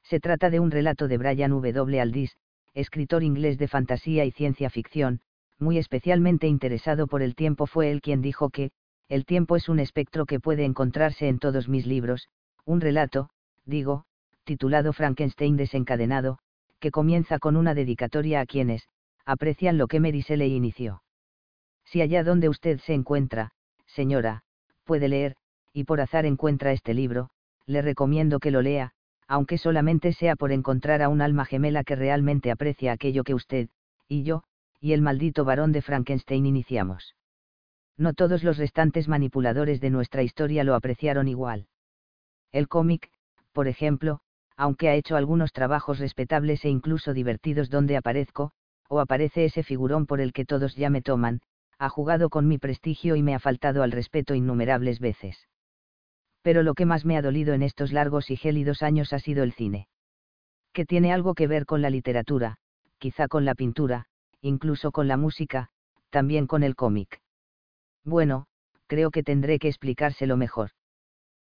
Se 0.02 0.18
trata 0.18 0.48
de 0.48 0.60
un 0.60 0.70
relato 0.70 1.08
de 1.08 1.18
Brian 1.18 1.50
W. 1.50 2.00
Aldiss, 2.00 2.38
escritor 2.72 3.22
inglés 3.22 3.58
de 3.58 3.68
fantasía 3.68 4.24
y 4.24 4.30
ciencia 4.30 4.70
ficción, 4.70 5.20
muy 5.58 5.78
especialmente 5.78 6.46
interesado 6.46 7.06
por 7.06 7.22
el 7.22 7.34
tiempo 7.34 7.66
fue 7.66 7.90
él 7.90 8.00
quien 8.00 8.20
dijo 8.20 8.50
que, 8.50 8.70
el 9.08 9.24
tiempo 9.24 9.56
es 9.56 9.68
un 9.68 9.78
espectro 9.78 10.26
que 10.26 10.40
puede 10.40 10.64
encontrarse 10.64 11.28
en 11.28 11.38
todos 11.38 11.68
mis 11.68 11.86
libros, 11.86 12.28
un 12.64 12.80
relato, 12.80 13.30
digo, 13.64 14.04
titulado 14.44 14.92
Frankenstein 14.92 15.56
desencadenado, 15.56 16.38
que 16.80 16.90
comienza 16.90 17.38
con 17.38 17.56
una 17.56 17.74
dedicatoria 17.74 18.40
a 18.40 18.46
quienes, 18.46 18.88
aprecian 19.24 19.78
lo 19.78 19.88
que 19.88 20.00
Mary 20.00 20.24
inició. 20.28 21.02
Si 21.84 22.00
allá 22.00 22.24
donde 22.24 22.48
usted 22.48 22.78
se 22.80 22.94
encuentra, 22.94 23.52
señora, 23.86 24.42
puede 24.84 25.08
leer, 25.08 25.36
y 25.72 25.84
por 25.84 26.00
azar 26.00 26.26
encuentra 26.26 26.72
este 26.72 26.94
libro, 26.94 27.30
le 27.66 27.82
recomiendo 27.82 28.38
que 28.38 28.50
lo 28.50 28.62
lea, 28.62 28.92
aunque 29.28 29.58
solamente 29.58 30.12
sea 30.12 30.36
por 30.36 30.52
encontrar 30.52 31.02
a 31.02 31.08
un 31.08 31.20
alma 31.20 31.44
gemela 31.44 31.84
que 31.84 31.96
realmente 31.96 32.50
aprecia 32.50 32.92
aquello 32.92 33.24
que 33.24 33.34
usted, 33.34 33.68
y 34.08 34.22
yo, 34.22 34.44
y 34.86 34.92
el 34.92 35.02
maldito 35.02 35.44
varón 35.44 35.72
de 35.72 35.82
Frankenstein 35.82 36.46
iniciamos. 36.46 37.16
No 37.96 38.14
todos 38.14 38.44
los 38.44 38.56
restantes 38.56 39.08
manipuladores 39.08 39.80
de 39.80 39.90
nuestra 39.90 40.22
historia 40.22 40.62
lo 40.62 40.76
apreciaron 40.76 41.26
igual. 41.26 41.66
El 42.52 42.68
cómic, 42.68 43.10
por 43.52 43.66
ejemplo, 43.66 44.20
aunque 44.56 44.88
ha 44.88 44.94
hecho 44.94 45.16
algunos 45.16 45.52
trabajos 45.52 45.98
respetables 45.98 46.64
e 46.64 46.68
incluso 46.68 47.14
divertidos 47.14 47.68
donde 47.68 47.96
aparezco, 47.96 48.52
o 48.88 49.00
aparece 49.00 49.44
ese 49.46 49.64
figurón 49.64 50.06
por 50.06 50.20
el 50.20 50.32
que 50.32 50.44
todos 50.44 50.76
ya 50.76 50.88
me 50.88 51.02
toman, 51.02 51.40
ha 51.78 51.88
jugado 51.88 52.30
con 52.30 52.46
mi 52.46 52.58
prestigio 52.58 53.16
y 53.16 53.24
me 53.24 53.34
ha 53.34 53.40
faltado 53.40 53.82
al 53.82 53.90
respeto 53.90 54.36
innumerables 54.36 55.00
veces 55.00 55.48
pero 56.46 56.62
lo 56.62 56.74
que 56.74 56.86
más 56.86 57.04
me 57.04 57.16
ha 57.16 57.22
dolido 57.22 57.54
en 57.54 57.62
estos 57.64 57.90
largos 57.90 58.30
y 58.30 58.36
gélidos 58.36 58.84
años 58.84 59.12
ha 59.12 59.18
sido 59.18 59.42
el 59.42 59.52
cine. 59.52 59.88
Que 60.72 60.84
tiene 60.84 61.12
algo 61.12 61.34
que 61.34 61.48
ver 61.48 61.66
con 61.66 61.82
la 61.82 61.90
literatura, 61.90 62.58
quizá 62.98 63.26
con 63.26 63.44
la 63.44 63.56
pintura, 63.56 64.06
incluso 64.46 64.92
con 64.92 65.08
la 65.08 65.16
música, 65.16 65.68
también 66.10 66.46
con 66.46 66.62
el 66.62 66.76
cómic. 66.76 67.20
Bueno, 68.04 68.46
creo 68.86 69.10
que 69.10 69.22
tendré 69.22 69.58
que 69.58 69.68
explicárselo 69.68 70.36
mejor. 70.36 70.70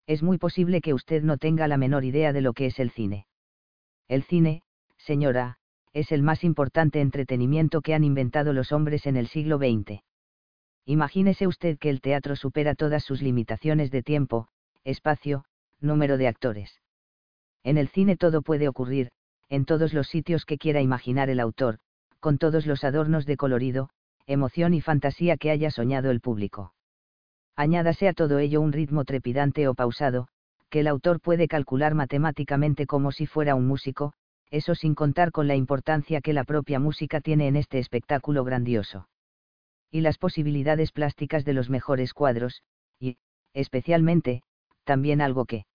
Es 0.07 0.23
muy 0.23 0.37
posible 0.37 0.81
que 0.81 0.93
usted 0.93 1.21
no 1.21 1.37
tenga 1.37 1.67
la 1.67 1.77
menor 1.77 2.05
idea 2.05 2.33
de 2.33 2.41
lo 2.41 2.53
que 2.53 2.65
es 2.67 2.79
el 2.79 2.89
cine. 2.91 3.27
El 4.07 4.23
cine, 4.23 4.63
señora, 4.97 5.57
es 5.93 6.11
el 6.11 6.23
más 6.23 6.43
importante 6.43 7.01
entretenimiento 7.01 7.81
que 7.81 7.93
han 7.93 8.03
inventado 8.03 8.53
los 8.53 8.71
hombres 8.71 9.05
en 9.05 9.17
el 9.17 9.27
siglo 9.27 9.57
XX. 9.57 10.01
Imagínese 10.85 11.47
usted 11.47 11.77
que 11.77 11.89
el 11.89 12.01
teatro 12.01 12.35
supera 12.35 12.73
todas 12.73 13.03
sus 13.03 13.21
limitaciones 13.21 13.91
de 13.91 14.01
tiempo, 14.03 14.47
espacio, 14.83 15.43
número 15.79 16.17
de 16.17 16.27
actores. 16.27 16.81
En 17.63 17.77
el 17.77 17.89
cine 17.89 18.15
todo 18.15 18.41
puede 18.41 18.67
ocurrir, 18.67 19.11
en 19.49 19.65
todos 19.65 19.93
los 19.93 20.07
sitios 20.07 20.45
que 20.45 20.57
quiera 20.57 20.81
imaginar 20.81 21.29
el 21.29 21.39
autor, 21.39 21.79
con 22.19 22.37
todos 22.37 22.65
los 22.65 22.83
adornos 22.83 23.25
de 23.25 23.37
colorido, 23.37 23.89
emoción 24.25 24.73
y 24.73 24.81
fantasía 24.81 25.37
que 25.37 25.51
haya 25.51 25.71
soñado 25.71 26.11
el 26.11 26.21
público. 26.21 26.73
Añádase 27.55 28.07
a 28.07 28.13
todo 28.13 28.39
ello 28.39 28.61
un 28.61 28.71
ritmo 28.71 29.05
trepidante 29.05 29.67
o 29.67 29.73
pausado, 29.73 30.27
que 30.69 30.81
el 30.81 30.87
autor 30.87 31.21
puede 31.21 31.47
calcular 31.47 31.95
matemáticamente 31.95 32.85
como 32.85 33.11
si 33.11 33.25
fuera 33.25 33.55
un 33.55 33.65
músico, 33.67 34.13
eso 34.51 34.75
sin 34.75 34.95
contar 34.95 35.31
con 35.31 35.47
la 35.47 35.55
importancia 35.55 36.21
que 36.21 36.33
la 36.33 36.43
propia 36.43 36.79
música 36.79 37.21
tiene 37.21 37.47
en 37.47 37.55
este 37.55 37.79
espectáculo 37.79 38.43
grandioso. 38.43 39.07
Y 39.91 40.01
las 40.01 40.17
posibilidades 40.17 40.91
plásticas 40.91 41.45
de 41.45 41.53
los 41.53 41.69
mejores 41.69 42.13
cuadros, 42.13 42.61
y, 42.99 43.17
especialmente, 43.53 44.43
también 44.83 45.21
algo 45.21 45.45
que. 45.45 45.65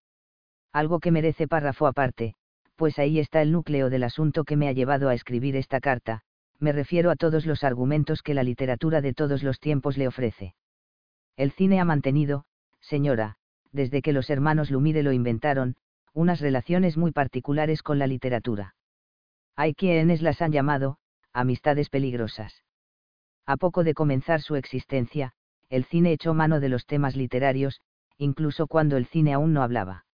Algo 0.73 1.01
que 1.01 1.11
merece 1.11 1.49
párrafo 1.49 1.87
aparte, 1.87 2.35
pues 2.77 2.99
ahí 2.99 3.19
está 3.19 3.43
el 3.43 3.53
núcleo 3.53 3.91
del 3.91 4.05
asunto 4.05 4.45
que 4.45 4.57
me 4.57 4.69
ha 4.69 4.73
llevado 4.73 5.09
a 5.09 5.15
escribir 5.15 5.57
esta 5.57 5.81
carta, 5.81 6.23
me 6.63 6.73
refiero 6.73 7.11
a 7.11 7.17
todos 7.17 7.45
los 7.45 7.65
argumentos 7.65 8.23
que 8.23 8.35
la 8.35 8.45
literatura 8.45 9.01
de 9.01 9.13
todos 9.13 9.43
los 9.43 9.59
tiempos 9.59 9.99
le 9.99 10.07
ofrece. 10.07 10.55
El 11.37 11.51
cine 11.51 11.81
ha 11.81 11.85
mantenido, 11.85 12.45
señora, 12.81 13.37
desde 13.73 14.01
que 14.01 14.13
los 14.13 14.31
hermanos 14.31 14.71
Lumire 14.71 15.03
lo 15.03 15.13
inventaron, 15.13 15.75
unas 16.15 16.41
relaciones 16.41 16.97
muy 16.97 17.11
particulares 17.11 17.83
con 17.83 17.99
la 17.99 18.07
literatura. 18.07 18.77
Hay 19.57 19.75
quienes 19.75 20.23
las 20.23 20.41
han 20.41 20.53
llamado, 20.53 20.99
amistades 21.33 21.91
peligrosas. 21.91 22.63
A 23.45 23.57
poco 23.57 23.83
de 23.83 23.95
comenzar 23.95 24.41
su 24.41 24.55
existencia, 24.55 25.33
el 25.69 25.85
cine 25.85 26.13
echó 26.13 26.33
mano 26.33 26.61
de 26.61 26.69
los 26.69 26.87
temas 26.87 27.17
literarios, 27.17 27.81
incluso 28.19 28.69
cuando 28.69 28.97
el 28.97 29.07
cine 29.07 29.33
aún 29.33 29.53
no 29.53 29.63
hablaba. 29.63 30.05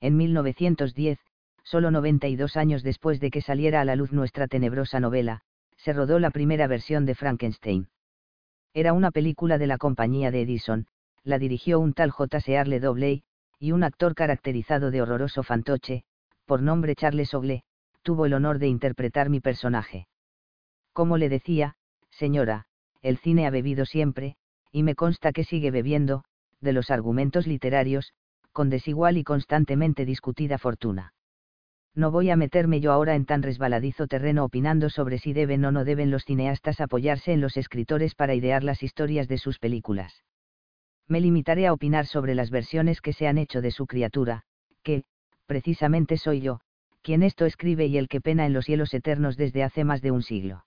En 0.00 0.16
1910, 0.16 1.18
solo 1.64 1.90
92 1.90 2.56
años 2.56 2.82
después 2.82 3.20
de 3.20 3.30
que 3.30 3.42
saliera 3.42 3.82
a 3.82 3.84
la 3.84 3.96
luz 3.96 4.12
nuestra 4.12 4.46
tenebrosa 4.46 5.00
novela, 5.00 5.42
se 5.86 5.92
rodó 5.92 6.18
la 6.18 6.30
primera 6.32 6.66
versión 6.66 7.06
de 7.06 7.14
Frankenstein. 7.14 7.86
Era 8.74 8.92
una 8.92 9.12
película 9.12 9.56
de 9.56 9.68
la 9.68 9.78
compañía 9.78 10.32
de 10.32 10.40
Edison, 10.42 10.88
la 11.22 11.38
dirigió 11.38 11.78
un 11.78 11.92
tal 11.92 12.10
J. 12.10 12.40
Arle 12.58 12.80
Dobley, 12.80 13.22
y 13.60 13.70
un 13.70 13.84
actor 13.84 14.16
caracterizado 14.16 14.90
de 14.90 15.00
horroroso 15.00 15.44
fantoche, 15.44 16.02
por 16.44 16.60
nombre 16.60 16.96
Charles 16.96 17.32
Ogle, 17.34 17.62
tuvo 18.02 18.26
el 18.26 18.34
honor 18.34 18.58
de 18.58 18.66
interpretar 18.66 19.30
mi 19.30 19.38
personaje. 19.38 20.08
Como 20.92 21.18
le 21.18 21.28
decía, 21.28 21.76
señora, 22.10 22.66
el 23.00 23.18
cine 23.18 23.46
ha 23.46 23.50
bebido 23.50 23.86
siempre, 23.86 24.34
y 24.72 24.82
me 24.82 24.96
consta 24.96 25.30
que 25.30 25.44
sigue 25.44 25.70
bebiendo, 25.70 26.24
de 26.60 26.72
los 26.72 26.90
argumentos 26.90 27.46
literarios, 27.46 28.12
con 28.50 28.70
desigual 28.70 29.18
y 29.18 29.22
constantemente 29.22 30.04
discutida 30.04 30.58
fortuna. 30.58 31.14
No 31.96 32.10
voy 32.10 32.28
a 32.28 32.36
meterme 32.36 32.80
yo 32.80 32.92
ahora 32.92 33.14
en 33.14 33.24
tan 33.24 33.42
resbaladizo 33.42 34.06
terreno 34.06 34.44
opinando 34.44 34.90
sobre 34.90 35.16
si 35.16 35.32
deben 35.32 35.64
o 35.64 35.72
no 35.72 35.82
deben 35.82 36.10
los 36.10 36.26
cineastas 36.26 36.82
apoyarse 36.82 37.32
en 37.32 37.40
los 37.40 37.56
escritores 37.56 38.14
para 38.14 38.34
idear 38.34 38.62
las 38.62 38.82
historias 38.82 39.28
de 39.28 39.38
sus 39.38 39.58
películas. 39.58 40.22
Me 41.08 41.22
limitaré 41.22 41.66
a 41.66 41.72
opinar 41.72 42.04
sobre 42.04 42.34
las 42.34 42.50
versiones 42.50 43.00
que 43.00 43.14
se 43.14 43.26
han 43.26 43.38
hecho 43.38 43.62
de 43.62 43.70
su 43.70 43.86
criatura, 43.86 44.42
que, 44.82 45.04
precisamente 45.46 46.18
soy 46.18 46.42
yo, 46.42 46.60
quien 47.00 47.22
esto 47.22 47.46
escribe 47.46 47.86
y 47.86 47.96
el 47.96 48.08
que 48.08 48.20
pena 48.20 48.44
en 48.44 48.52
los 48.52 48.66
cielos 48.66 48.92
eternos 48.92 49.38
desde 49.38 49.62
hace 49.62 49.84
más 49.84 50.02
de 50.02 50.10
un 50.10 50.22
siglo. 50.22 50.66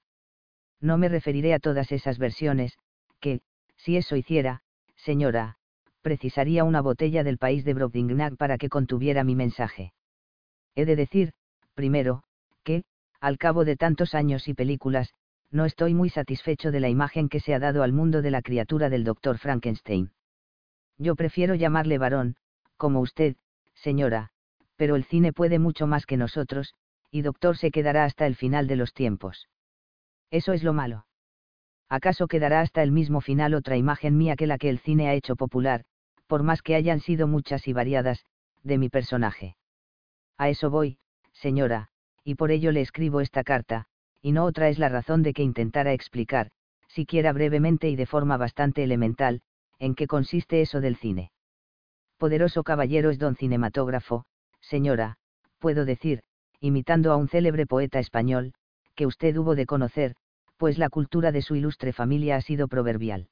No 0.81 0.97
me 0.97 1.09
referiré 1.09 1.53
a 1.53 1.59
todas 1.59 1.91
esas 1.91 2.17
versiones, 2.17 2.75
que, 3.19 3.41
si 3.77 3.97
eso 3.97 4.15
hiciera, 4.15 4.61
señora, 4.95 5.57
precisaría 6.01 6.63
una 6.63 6.81
botella 6.81 7.23
del 7.23 7.37
país 7.37 7.65
de 7.65 7.75
Brobdingnag 7.75 8.35
para 8.35 8.57
que 8.57 8.69
contuviera 8.69 9.23
mi 9.23 9.35
mensaje. 9.35 9.93
He 10.75 10.85
de 10.85 10.95
decir, 10.95 11.33
primero, 11.73 12.23
que, 12.63 12.83
al 13.19 13.37
cabo 13.37 13.65
de 13.65 13.75
tantos 13.75 14.15
años 14.15 14.47
y 14.47 14.53
películas, 14.53 15.13
no 15.51 15.65
estoy 15.65 15.93
muy 15.93 16.09
satisfecho 16.09 16.71
de 16.71 16.79
la 16.79 16.89
imagen 16.89 17.27
que 17.27 17.39
se 17.39 17.53
ha 17.53 17.59
dado 17.59 17.83
al 17.83 17.93
mundo 17.93 18.21
de 18.21 18.31
la 18.31 18.41
criatura 18.41 18.89
del 18.89 19.03
doctor 19.03 19.37
Frankenstein. 19.37 20.11
Yo 20.97 21.15
prefiero 21.15 21.55
llamarle 21.55 21.97
varón, 21.97 22.35
como 22.77 22.99
usted, 22.99 23.35
señora, 23.73 24.29
pero 24.75 24.95
el 24.95 25.03
cine 25.05 25.33
puede 25.33 25.59
mucho 25.59 25.87
más 25.87 26.05
que 26.05 26.17
nosotros, 26.17 26.75
y 27.11 27.21
doctor 27.21 27.57
se 27.57 27.71
quedará 27.71 28.05
hasta 28.05 28.27
el 28.27 28.35
final 28.35 28.67
de 28.67 28.75
los 28.75 28.93
tiempos. 28.93 29.49
Eso 30.29 30.53
es 30.53 30.63
lo 30.63 30.73
malo. 30.73 31.05
¿Acaso 31.89 32.27
quedará 32.27 32.61
hasta 32.61 32.83
el 32.83 32.91
mismo 32.91 33.19
final 33.19 33.55
otra 33.55 33.75
imagen 33.75 34.15
mía 34.17 34.35
que 34.35 34.45
la 34.45 34.59
que 34.59 34.69
el 34.69 34.79
cine 34.79 35.09
ha 35.09 35.15
hecho 35.15 35.35
popular, 35.35 35.85
por 36.27 36.43
más 36.43 36.61
que 36.61 36.75
hayan 36.75 36.99
sido 36.99 37.27
muchas 37.27 37.67
y 37.67 37.73
variadas, 37.73 38.23
de 38.63 38.77
mi 38.77 38.89
personaje? 38.89 39.55
A 40.39 40.47
eso 40.47 40.69
voy, 40.69 40.97
señora, 41.33 41.89
y 42.23 42.35
por 42.35 42.49
ello 42.49 42.71
le 42.71 42.79
escribo 42.79 43.19
esta 43.19 43.43
carta, 43.43 43.87
y 44.21 44.31
no 44.31 44.45
otra 44.45 44.69
es 44.69 44.79
la 44.79 44.87
razón 44.87 45.21
de 45.21 45.33
que 45.33 45.43
intentara 45.43 45.91
explicar, 45.91 46.49
siquiera 46.87 47.33
brevemente 47.33 47.89
y 47.89 47.97
de 47.97 48.05
forma 48.05 48.37
bastante 48.37 48.81
elemental, 48.81 49.41
en 49.79 49.95
qué 49.95 50.07
consiste 50.07 50.61
eso 50.61 50.79
del 50.79 50.95
cine. 50.95 51.31
Poderoso 52.17 52.63
caballero 52.63 53.09
es 53.09 53.19
don 53.19 53.35
cinematógrafo, 53.35 54.25
señora, 54.61 55.17
puedo 55.59 55.83
decir, 55.83 56.23
imitando 56.61 57.11
a 57.11 57.17
un 57.17 57.27
célebre 57.27 57.65
poeta 57.65 57.99
español, 57.99 58.53
que 58.95 59.05
usted 59.05 59.35
hubo 59.35 59.55
de 59.55 59.65
conocer, 59.65 60.15
pues 60.55 60.77
la 60.77 60.89
cultura 60.89 61.33
de 61.33 61.41
su 61.41 61.57
ilustre 61.57 61.91
familia 61.91 62.37
ha 62.37 62.41
sido 62.41 62.69
proverbial. 62.69 63.27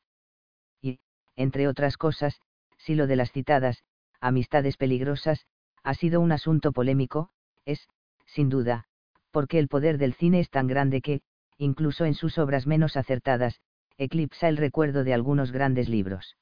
Y, 0.82 1.00
entre 1.38 1.69
otras 1.69 1.95
cosas, 1.95 2.42
si 2.77 2.95
lo 2.95 3.08
de 3.08 3.16
las 3.16 3.32
citadas, 3.32 3.84
amistades 4.19 4.76
peligrosas, 4.76 5.45
ha 5.88 5.93
sido 5.93 6.19
un 6.19 6.33
asunto 6.33 6.74
polémico, 6.74 7.30
es, 7.64 7.88
sin 8.25 8.49
duda, 8.49 8.83
porque 9.32 9.57
el 9.57 9.69
poder 9.69 9.98
del 9.98 10.14
cine 10.16 10.41
es 10.41 10.49
tan 10.49 10.67
grande 10.67 10.99
que, 10.99 11.22
incluso 11.57 12.03
en 12.03 12.14
sus 12.14 12.38
obras 12.38 12.67
menos 12.67 12.98
acertadas, 12.98 13.61
eclipsa 13.98 14.49
el 14.49 14.57
recuerdo 14.57 15.06
de 15.06 15.14
algunos 15.14 15.53
grandes 15.53 15.88
libros. 15.88 16.35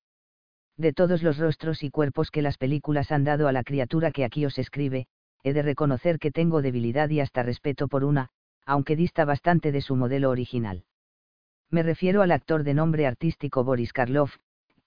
De 0.78 0.94
todos 0.94 1.22
los 1.22 1.38
rostros 1.38 1.84
y 1.84 1.92
cuerpos 1.92 2.32
que 2.32 2.42
las 2.42 2.58
películas 2.58 3.12
han 3.12 3.24
dado 3.24 3.48
a 3.48 3.52
la 3.52 3.64
criatura 3.64 4.10
que 4.10 4.26
aquí 4.26 4.48
os 4.48 4.58
escribe, 4.58 5.06
he 5.44 5.54
de 5.54 5.62
reconocer 5.62 6.18
que 6.18 6.32
tengo 6.32 6.64
debilidad 6.64 7.12
y 7.12 7.20
hasta 7.20 7.44
respeto 7.44 7.88
por 7.88 8.04
una, 8.04 8.30
aunque 8.66 8.96
dista 8.96 9.26
bastante 9.26 9.72
de 9.72 9.82
su 9.82 9.96
modelo 9.96 10.32
original. 10.32 10.86
Me 11.70 11.84
refiero 11.84 12.24
al 12.24 12.32
actor 12.32 12.64
de 12.64 12.74
nombre 12.74 13.06
artístico 13.06 13.64
Boris 13.64 13.94
Karloff, 13.94 14.38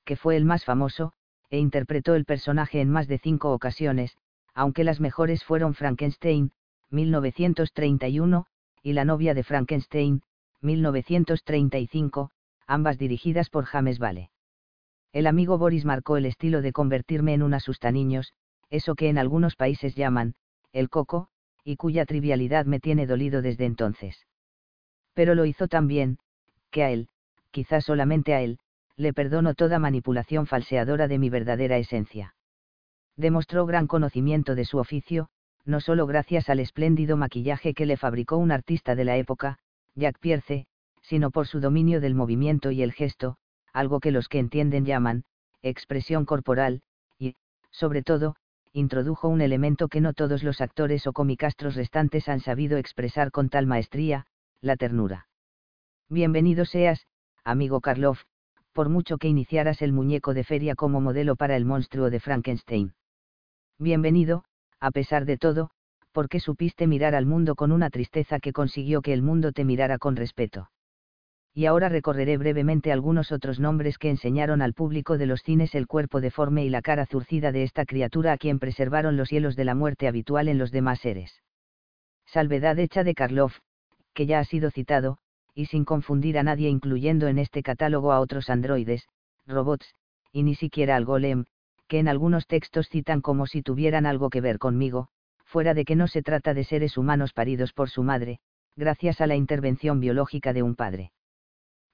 que 0.05 0.17
fue 0.17 0.37
el 0.37 0.45
más 0.45 0.65
famoso, 0.65 1.13
e 1.49 1.59
interpretó 1.59 2.17
el 2.17 2.25
personaje 2.25 2.81
en 2.81 2.91
más 2.91 3.07
de 3.07 3.19
cinco 3.19 3.53
ocasiones, 3.53 4.17
aunque 4.59 4.83
las 4.83 4.99
mejores 4.99 5.45
fueron 5.45 5.73
Frankenstein, 5.73 6.51
1931, 6.91 8.47
y 8.83 8.93
La 8.93 9.05
novia 9.05 9.33
de 9.33 9.45
Frankenstein, 9.45 10.23
1935, 10.63 12.33
ambas 12.67 12.99
dirigidas 12.99 13.51
por 13.51 13.67
James 13.67 14.01
Vale. 14.01 14.33
El 15.13 15.29
amigo 15.29 15.59
Boris 15.59 15.85
marcó 15.85 16.17
el 16.17 16.27
estilo 16.27 16.61
de 16.61 16.73
convertirme 16.73 17.35
en 17.35 17.45
un 17.45 17.55
asustaniños, 17.55 18.35
eso 18.69 18.97
que 18.97 19.09
en 19.09 19.19
algunos 19.19 19.55
países 19.55 19.95
llaman, 19.95 20.35
el 20.73 20.91
coco, 20.91 21.29
y 21.63 21.77
cuya 21.77 22.05
trivialidad 22.05 22.67
me 22.67 22.81
tiene 22.81 23.07
dolido 23.07 23.43
desde 23.43 23.65
entonces. 23.65 24.27
Pero 25.15 25.37
lo 25.37 25.45
hizo 25.45 25.69
tan 25.69 25.87
bien, 25.87 26.19
que 26.73 26.83
a 26.83 26.91
él, 26.91 27.11
quizás 27.53 27.85
solamente 27.85 28.35
a 28.35 28.41
él, 28.41 28.59
le 28.97 29.13
perdono 29.13 29.55
toda 29.55 29.79
manipulación 29.79 30.49
falseadora 30.49 31.07
de 31.07 31.21
mi 31.21 31.31
verdadera 31.31 31.79
esencia. 31.79 32.35
Demostró 33.19 33.67
gran 33.67 33.89
conocimiento 33.89 34.55
de 34.55 34.65
su 34.65 34.79
oficio, 34.79 35.29
no 35.65 35.81
solo 35.81 36.07
gracias 36.07 36.49
al 36.49 36.61
espléndido 36.61 37.17
maquillaje 37.17 37.75
que 37.75 37.85
le 37.85 37.97
fabricó 37.97 38.37
un 38.37 38.53
artista 38.53 38.95
de 38.95 39.05
la 39.05 39.17
época, 39.17 39.59
Jack 39.97 40.21
Pierce, 40.21 40.67
sino 41.03 41.33
por 41.33 41.49
su 41.49 41.59
dominio 41.59 42.01
del 42.01 42.15
movimiento 42.15 42.71
y 42.71 42.81
el 42.81 42.93
gesto, 42.93 43.37
algo 43.73 43.99
que 43.99 44.13
los 44.13 44.29
que 44.29 44.39
entienden 44.39 44.85
llaman, 44.85 45.25
expresión 45.63 46.27
corporal, 46.27 46.81
y, 47.19 47.35
sobre 47.73 48.05
todo, 48.05 48.37
introdujo 48.73 49.27
un 49.27 49.41
elemento 49.41 49.89
que 49.89 50.01
no 50.01 50.13
todos 50.13 50.45
los 50.45 50.61
actores 50.61 51.09
o 51.09 51.13
comicastros 51.13 51.75
restantes 51.75 52.29
han 52.29 52.39
sabido 52.39 52.79
expresar 52.79 53.33
con 53.33 53.49
tal 53.49 53.67
maestría, 53.67 54.27
la 54.61 54.77
ternura. 54.77 55.27
Bienvenido 56.09 56.65
seas, 56.65 57.05
amigo 57.43 57.81
Karloff, 57.81 58.23
por 58.73 58.89
mucho 58.89 59.19
que 59.19 59.27
iniciaras 59.27 59.83
el 59.83 59.93
muñeco 59.93 60.35
de 60.35 60.45
feria 60.45 60.77
como 60.77 61.01
modelo 61.01 61.35
para 61.35 61.57
el 61.57 61.65
monstruo 61.65 62.11
de 62.11 62.21
Frankenstein. 62.21 62.93
Bienvenido, 63.79 64.45
a 64.81 64.91
pesar 64.91 65.25
de 65.25 65.37
todo, 65.37 65.71
porque 66.13 66.41
supiste 66.41 66.87
mirar 66.87 67.15
al 67.15 67.27
mundo 67.27 67.55
con 67.55 67.73
una 67.73 67.91
tristeza 67.91 68.41
que 68.41 68.53
consiguió 68.53 69.03
que 69.03 69.13
el 69.13 69.23
mundo 69.23 69.53
te 69.53 69.65
mirara 69.65 69.99
con 69.99 70.17
respeto 70.17 70.69
y 71.59 71.67
ahora 71.67 71.89
recorreré 71.89 72.37
brevemente 72.37 72.93
algunos 72.93 73.33
otros 73.33 73.59
nombres 73.59 73.99
que 73.99 74.11
enseñaron 74.11 74.63
al 74.63 74.75
público 74.75 75.19
de 75.19 75.27
los 75.27 75.43
cines 75.43 75.75
el 75.75 75.89
cuerpo 75.89 76.21
deforme 76.21 76.65
y 76.65 76.71
la 76.71 76.83
cara 76.83 77.05
zurcida 77.05 77.51
de 77.51 77.65
esta 77.65 77.85
criatura 77.85 78.33
a 78.33 78.39
quien 78.39 78.61
preservaron 78.61 79.17
los 79.17 79.31
hielos 79.31 79.57
de 79.57 79.65
la 79.65 79.75
muerte 79.75 80.07
habitual 80.07 80.47
en 80.47 80.59
los 80.59 80.71
demás 80.71 81.01
seres. 81.01 81.43
Salvedad 82.27 82.79
hecha 82.79 83.03
de 83.03 83.13
Karloff, 83.13 83.59
que 84.15 84.27
ya 84.27 84.39
ha 84.39 84.45
sido 84.45 84.71
citado, 84.71 85.19
y 85.53 85.67
sin 85.67 85.85
confundir 85.85 86.39
a 86.39 86.45
nadie 86.45 86.69
incluyendo 86.69 87.27
en 87.27 87.41
este 87.41 87.65
catálogo 87.65 88.13
a 88.13 88.21
otros 88.21 88.51
androides, 88.51 89.09
robots, 89.45 89.93
y 90.31 90.45
ni 90.45 90.55
siquiera 90.55 90.95
al 90.95 91.07
golem, 91.07 91.47
que 91.89 91.99
en 91.99 92.09
algunos 92.09 92.47
textos 92.47 92.89
citan 92.89 93.21
como 93.21 93.47
si 93.47 93.63
tuvieran 93.63 94.07
algo 94.07 94.31
que 94.31 94.41
ver 94.41 94.59
conmigo, 94.59 95.09
fuera 95.45 95.75
de 95.75 95.85
que 95.85 95.97
no 95.97 96.07
se 96.07 96.23
trata 96.23 96.55
de 96.55 96.65
seres 96.65 96.97
humanos 96.97 97.33
paridos 97.33 97.73
por 97.73 97.89
su 97.89 98.03
madre, 98.03 98.39
gracias 98.77 99.21
a 99.21 99.27
la 99.27 99.35
intervención 99.35 99.99
biológica 99.99 100.53
de 100.53 100.63
un 100.63 100.77
padre 100.77 101.13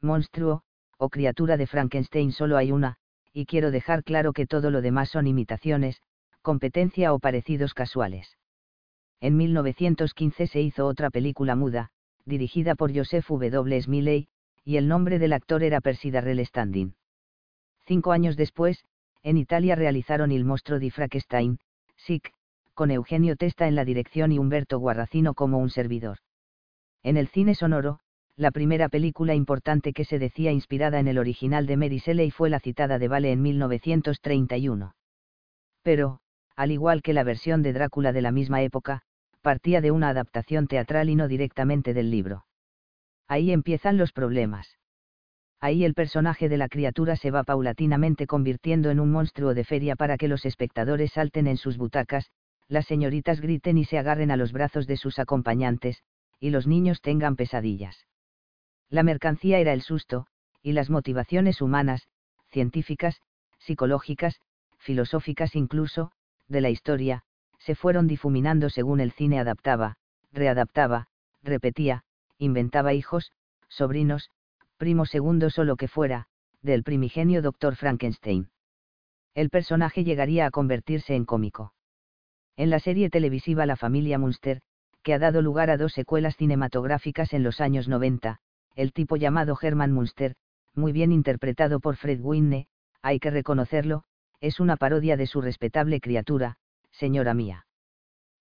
monstruo, 0.02 0.62
o 0.98 1.08
criatura 1.08 1.56
de 1.56 1.66
Frankenstein 1.66 2.31
solo 2.32 2.56
hay 2.56 2.73
una, 2.73 2.97
y 3.32 3.47
quiero 3.47 3.70
dejar 3.70 4.05
claro 4.05 4.32
que 4.32 4.47
todo 4.47 4.70
lo 4.70 4.82
demás 4.82 5.08
son 5.08 5.26
imitaciones, 5.26 6.02
competencia 6.42 7.14
o 7.14 7.18
parecidos 7.18 7.73
casuales. 7.73 8.36
En 9.20 9.36
1915 9.36 10.47
se 10.47 10.60
hizo 10.60 10.86
otra 10.86 11.10
película 11.10 11.56
muda, 11.56 11.90
dirigida 12.26 12.74
por 12.74 12.94
Joseph 12.94 13.26
W. 13.28 13.81
Smiley, 13.81 14.28
y 14.64 14.76
el 14.76 14.89
nombre 14.89 15.18
del 15.18 15.32
actor 15.32 15.62
era 15.62 15.81
Percy 15.81 16.10
Darrell 16.10 16.44
Standing. 16.44 16.94
Cinco 17.86 18.12
años 18.12 18.36
después, 18.36 18.84
en 19.25 19.39
Italia 19.39 19.75
realizaron 19.75 20.31
Il 20.31 20.44
mostro 20.44 20.78
di 20.78 20.91
Frankenstein, 20.91 21.59
SIC, 21.97 22.33
con 22.75 22.91
Eugenio 22.91 23.36
Testa 23.36 23.67
en 23.67 23.75
la 23.75 23.85
dirección 23.85 24.31
y 24.31 24.39
Humberto 24.39 24.78
Guarracino 24.78 25.35
como 25.35 25.59
un 25.59 25.70
servidor. 25.70 26.19
En 27.03 27.17
el 27.17 27.28
cine 27.28 27.55
sonoro, 27.55 28.01
la 28.36 28.51
primera 28.51 28.89
película 28.89 29.35
importante 29.35 29.93
que 29.93 30.05
se 30.05 30.19
decía 30.19 30.53
inspirada 30.53 31.01
en 31.01 31.09
el 31.09 31.19
original 31.19 31.67
de 31.67 31.77
Mary 31.77 31.99
Shelley 31.99 32.31
fue 32.31 32.51
la 32.51 32.61
citada 32.61 32.99
de 32.99 33.09
Vale 33.09 33.33
en 33.33 33.41
1931. 33.43 34.94
Pero, 35.83 36.20
al 36.55 36.70
igual 36.70 37.01
que 37.01 37.15
la 37.15 37.25
versión 37.25 37.62
de 37.62 37.73
Drácula 37.73 38.12
de 38.12 38.23
la 38.23 38.31
misma 38.31 38.62
época, 38.62 39.03
partía 39.41 39.81
de 39.81 39.91
una 39.91 40.09
adaptación 40.09 40.67
teatral 40.67 41.09
y 41.09 41.15
no 41.15 41.28
directamente 41.28 41.94
del 41.94 42.11
libro. 42.11 42.44
Ahí 43.27 43.53
empiezan 43.53 43.97
los 43.97 44.12
problemas. 44.12 44.78
Ahí 45.65 45.86
el 45.86 45.94
personaje 45.94 46.51
de 46.51 46.59
la 46.59 46.68
criatura 46.68 47.17
se 47.17 47.31
va 47.31 47.43
paulatinamente 47.43 48.26
convirtiendo 48.26 48.91
en 48.91 49.01
un 49.01 49.10
monstruo 49.10 49.55
de 49.55 49.65
feria 49.65 49.97
para 49.97 50.18
que 50.18 50.28
los 50.28 50.44
espectadores 50.44 51.12
salten 51.12 51.47
en 51.47 51.57
sus 51.57 51.78
butacas, 51.78 52.31
las 52.68 52.84
señoritas 52.84 53.41
griten 53.41 53.78
y 53.78 53.86
se 53.86 53.97
agarren 53.97 54.31
a 54.31 54.36
los 54.36 54.52
brazos 54.52 54.86
de 54.86 54.99
sus 54.99 55.18
acompañantes, 55.18 56.02
y 56.39 56.51
los 56.51 56.67
niños 56.67 57.01
tengan 57.01 57.34
pesadillas. 57.34 58.07
La 58.91 59.02
mercancía 59.02 59.59
era 59.59 59.73
el 59.73 59.81
susto, 59.81 60.26
y 60.60 60.73
las 60.73 60.91
motivaciones 60.91 61.62
humanas, 61.62 62.09
científicas, 62.51 63.23
psicológicas, 63.59 64.43
filosóficas 64.76 65.57
incluso, 65.57 66.12
de 66.47 66.60
la 66.60 66.68
historia, 66.68 67.23
se 67.59 67.75
fueron 67.75 68.07
difuminando 68.07 68.68
según 68.68 69.01
el 69.01 69.12
cine 69.12 69.39
adaptaba, 69.41 69.97
readaptaba, 70.31 71.07
repetía, 71.43 72.05
inventaba 72.36 72.93
hijos, 72.93 73.33
sobrinos, 73.70 74.28
primos 74.77 75.11
segundos 75.11 75.59
o 75.59 75.77
que 75.77 75.89
fuera, 75.89 76.27
del 76.62 76.83
primigenio 76.83 77.43
Dr. 77.43 77.77
Frankenstein. 77.77 78.51
El 79.35 79.51
personaje 79.51 80.05
llegaría 80.05 80.47
a 80.47 80.51
convertirse 80.51 81.15
en 81.15 81.25
cómico. 81.25 81.75
En 82.57 82.70
la 82.70 82.78
serie 82.78 83.11
televisiva 83.11 83.67
La 83.67 83.77
familia 83.77 84.19
Munster, 84.19 84.61
que 85.03 85.12
ha 85.12 85.19
dado 85.19 85.43
lugar 85.43 85.70
a 85.70 85.77
dos 85.77 85.93
secuelas 85.93 86.36
cinematográficas 86.36 87.33
en 87.33 87.43
los 87.43 87.61
años 87.61 87.89
90, 87.89 88.41
el 88.75 88.93
tipo 88.93 89.17
llamado 89.17 89.57
Herman 89.61 89.93
Munster, 89.93 90.36
muy 90.75 90.93
bien 90.93 91.12
interpretado 91.12 91.81
por 91.81 91.97
Fred 91.97 92.20
Winne, 92.20 92.69
hay 93.03 93.19
que 93.19 93.31
reconocerlo, 93.31 94.05
es 94.41 94.61
una 94.61 94.77
parodia 94.77 95.17
de 95.17 95.27
su 95.27 95.41
respetable 95.41 96.01
criatura, 96.01 96.57
señora 96.91 97.35
mía. 97.35 97.67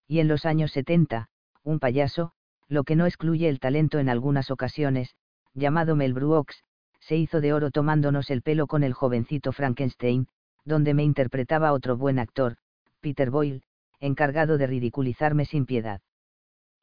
Y 0.08 0.20
en 0.20 0.28
los 0.28 0.45
años 0.45 0.72
70, 0.72 1.30
un 1.64 1.80
payaso, 1.80 2.32
lo 2.68 2.84
que 2.84 2.95
no 2.95 3.06
excluye 3.06 3.50
el 3.50 3.60
talento 3.60 4.00
en 4.00 4.10
algunas 4.10 4.52
ocasiones, 4.52 5.16
llamado 5.53 5.95
Mel 5.95 6.14
Brooks, 6.14 6.64
se 6.99 7.17
hizo 7.17 7.41
de 7.41 7.53
oro 7.53 7.72
tomándonos 7.72 8.30
el 8.30 8.41
pelo 8.41 8.67
con 8.67 8.83
el 8.83 8.93
jovencito 8.93 9.51
Frankenstein, 9.51 10.27
donde 10.65 10.93
me 10.93 11.03
interpretaba 11.03 11.73
otro 11.73 11.98
buen 11.98 12.19
actor, 12.19 12.56
Peter 13.01 13.30
Boyle, 13.30 13.64
encargado 13.99 14.57
de 14.57 14.67
ridiculizarme 14.67 15.45
sin 15.45 15.65
piedad. 15.65 16.01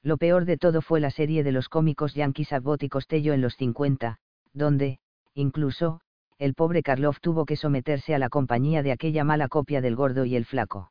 Lo 0.02 0.16
peor 0.16 0.44
de 0.44 0.56
todo 0.56 0.82
fue 0.82 1.00
la 1.00 1.10
serie 1.10 1.42
de 1.44 1.52
los 1.52 1.68
cómicos 1.68 2.14
Yankees 2.14 2.52
Abbott 2.52 2.82
y 2.82 2.88
Costello 2.88 3.32
en 3.32 3.40
los 3.40 3.56
50, 3.56 4.18
donde, 4.52 4.98
incluso, 5.34 6.00
el 6.38 6.54
pobre 6.54 6.82
Karloff 6.82 7.20
tuvo 7.20 7.44
que 7.44 7.56
someterse 7.56 8.14
a 8.14 8.18
la 8.18 8.30
compañía 8.30 8.82
de 8.82 8.92
aquella 8.92 9.24
mala 9.24 9.48
copia 9.48 9.82
del 9.82 9.96
gordo 9.96 10.24
y 10.24 10.36
el 10.36 10.46
flaco. 10.46 10.90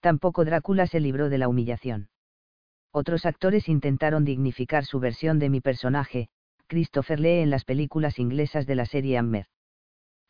Tampoco 0.00 0.44
Drácula 0.44 0.86
se 0.86 1.00
libró 1.00 1.28
de 1.28 1.38
la 1.38 1.48
humillación. 1.48 2.08
Otros 2.92 3.26
actores 3.26 3.68
intentaron 3.68 4.24
dignificar 4.24 4.84
su 4.84 5.00
versión 5.00 5.38
de 5.38 5.48
mi 5.48 5.60
personaje, 5.60 6.28
Christopher 6.72 7.20
Lee 7.20 7.40
en 7.40 7.50
las 7.50 7.66
películas 7.66 8.18
inglesas 8.18 8.66
de 8.66 8.74
la 8.74 8.86
serie 8.86 9.18
Ammer. 9.18 9.44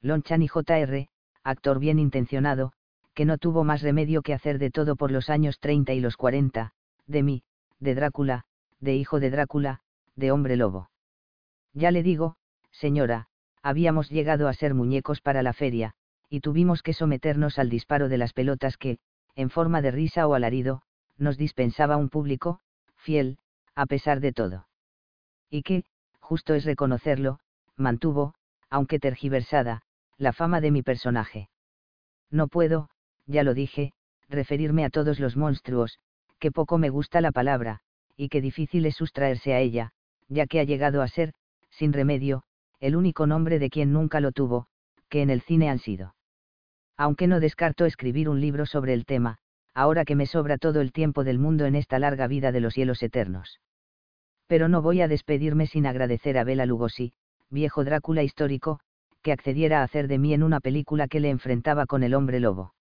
Lon 0.00 0.24
Chaney 0.24 0.48
Jr., 0.48 1.06
actor 1.44 1.78
bien 1.78 2.00
intencionado, 2.00 2.72
que 3.14 3.24
no 3.24 3.38
tuvo 3.38 3.62
más 3.62 3.80
remedio 3.80 4.22
que 4.22 4.34
hacer 4.34 4.58
de 4.58 4.72
todo 4.72 4.96
por 4.96 5.12
los 5.12 5.30
años 5.30 5.60
30 5.60 5.92
y 5.92 6.00
los 6.00 6.16
40, 6.16 6.72
de 7.06 7.22
mí, 7.22 7.44
de 7.78 7.94
Drácula, 7.94 8.42
de 8.80 8.96
hijo 8.96 9.20
de 9.20 9.30
Drácula, 9.30 9.82
de 10.16 10.32
hombre 10.32 10.56
lobo. 10.56 10.90
Ya 11.74 11.92
le 11.92 12.02
digo, 12.02 12.34
señora, 12.72 13.28
habíamos 13.62 14.10
llegado 14.10 14.48
a 14.48 14.52
ser 14.52 14.74
muñecos 14.74 15.20
para 15.20 15.44
la 15.44 15.52
feria, 15.52 15.94
y 16.28 16.40
tuvimos 16.40 16.82
que 16.82 16.92
someternos 16.92 17.60
al 17.60 17.70
disparo 17.70 18.08
de 18.08 18.18
las 18.18 18.32
pelotas 18.32 18.76
que, 18.76 18.98
en 19.36 19.48
forma 19.48 19.80
de 19.80 19.92
risa 19.92 20.26
o 20.26 20.34
alarido, 20.34 20.82
nos 21.18 21.38
dispensaba 21.38 21.96
un 21.96 22.08
público, 22.08 22.58
fiel, 22.96 23.38
a 23.76 23.86
pesar 23.86 24.18
de 24.18 24.32
todo. 24.32 24.66
Y 25.48 25.62
que, 25.62 25.84
justo 26.22 26.54
es 26.54 26.64
reconocerlo, 26.64 27.40
mantuvo, 27.76 28.34
aunque 28.70 28.98
tergiversada, 28.98 29.82
la 30.16 30.32
fama 30.32 30.62
de 30.62 30.70
mi 30.70 30.82
personaje. 30.82 31.50
No 32.30 32.48
puedo, 32.48 32.88
ya 33.26 33.42
lo 33.42 33.52
dije, 33.52 33.92
referirme 34.30 34.86
a 34.86 34.90
todos 34.90 35.20
los 35.20 35.36
monstruos, 35.36 35.98
que 36.38 36.50
poco 36.50 36.78
me 36.78 36.88
gusta 36.88 37.20
la 37.20 37.32
palabra, 37.32 37.80
y 38.16 38.28
que 38.28 38.40
difícil 38.40 38.86
es 38.86 38.96
sustraerse 38.96 39.52
a 39.52 39.60
ella, 39.60 39.90
ya 40.28 40.46
que 40.46 40.60
ha 40.60 40.64
llegado 40.64 41.02
a 41.02 41.08
ser, 41.08 41.34
sin 41.70 41.92
remedio, 41.92 42.44
el 42.80 42.96
único 42.96 43.26
nombre 43.26 43.58
de 43.58 43.68
quien 43.68 43.92
nunca 43.92 44.20
lo 44.20 44.32
tuvo, 44.32 44.66
que 45.08 45.22
en 45.22 45.30
el 45.30 45.42
cine 45.42 45.68
han 45.68 45.78
sido. 45.78 46.14
Aunque 46.96 47.26
no 47.26 47.40
descarto 47.40 47.84
escribir 47.84 48.28
un 48.28 48.40
libro 48.40 48.64
sobre 48.64 48.94
el 48.94 49.04
tema, 49.04 49.38
ahora 49.74 50.04
que 50.04 50.16
me 50.16 50.26
sobra 50.26 50.56
todo 50.56 50.80
el 50.80 50.92
tiempo 50.92 51.24
del 51.24 51.38
mundo 51.38 51.66
en 51.66 51.74
esta 51.74 51.98
larga 51.98 52.26
vida 52.26 52.52
de 52.52 52.60
los 52.60 52.74
cielos 52.74 53.02
eternos. 53.02 53.60
Pero 54.52 54.68
no 54.68 54.82
voy 54.82 55.00
a 55.00 55.08
despedirme 55.08 55.66
sin 55.66 55.86
agradecer 55.86 56.36
a 56.36 56.44
Bela 56.44 56.66
Lugosi, 56.66 57.14
viejo 57.48 57.84
Drácula 57.84 58.22
histórico, 58.22 58.80
que 59.22 59.32
accediera 59.32 59.80
a 59.80 59.82
hacer 59.82 60.08
de 60.08 60.18
mí 60.18 60.34
en 60.34 60.42
una 60.42 60.60
película 60.60 61.08
que 61.08 61.20
le 61.20 61.30
enfrentaba 61.30 61.86
con 61.86 62.02
el 62.02 62.12
hombre 62.12 62.38
lobo. 62.38 62.74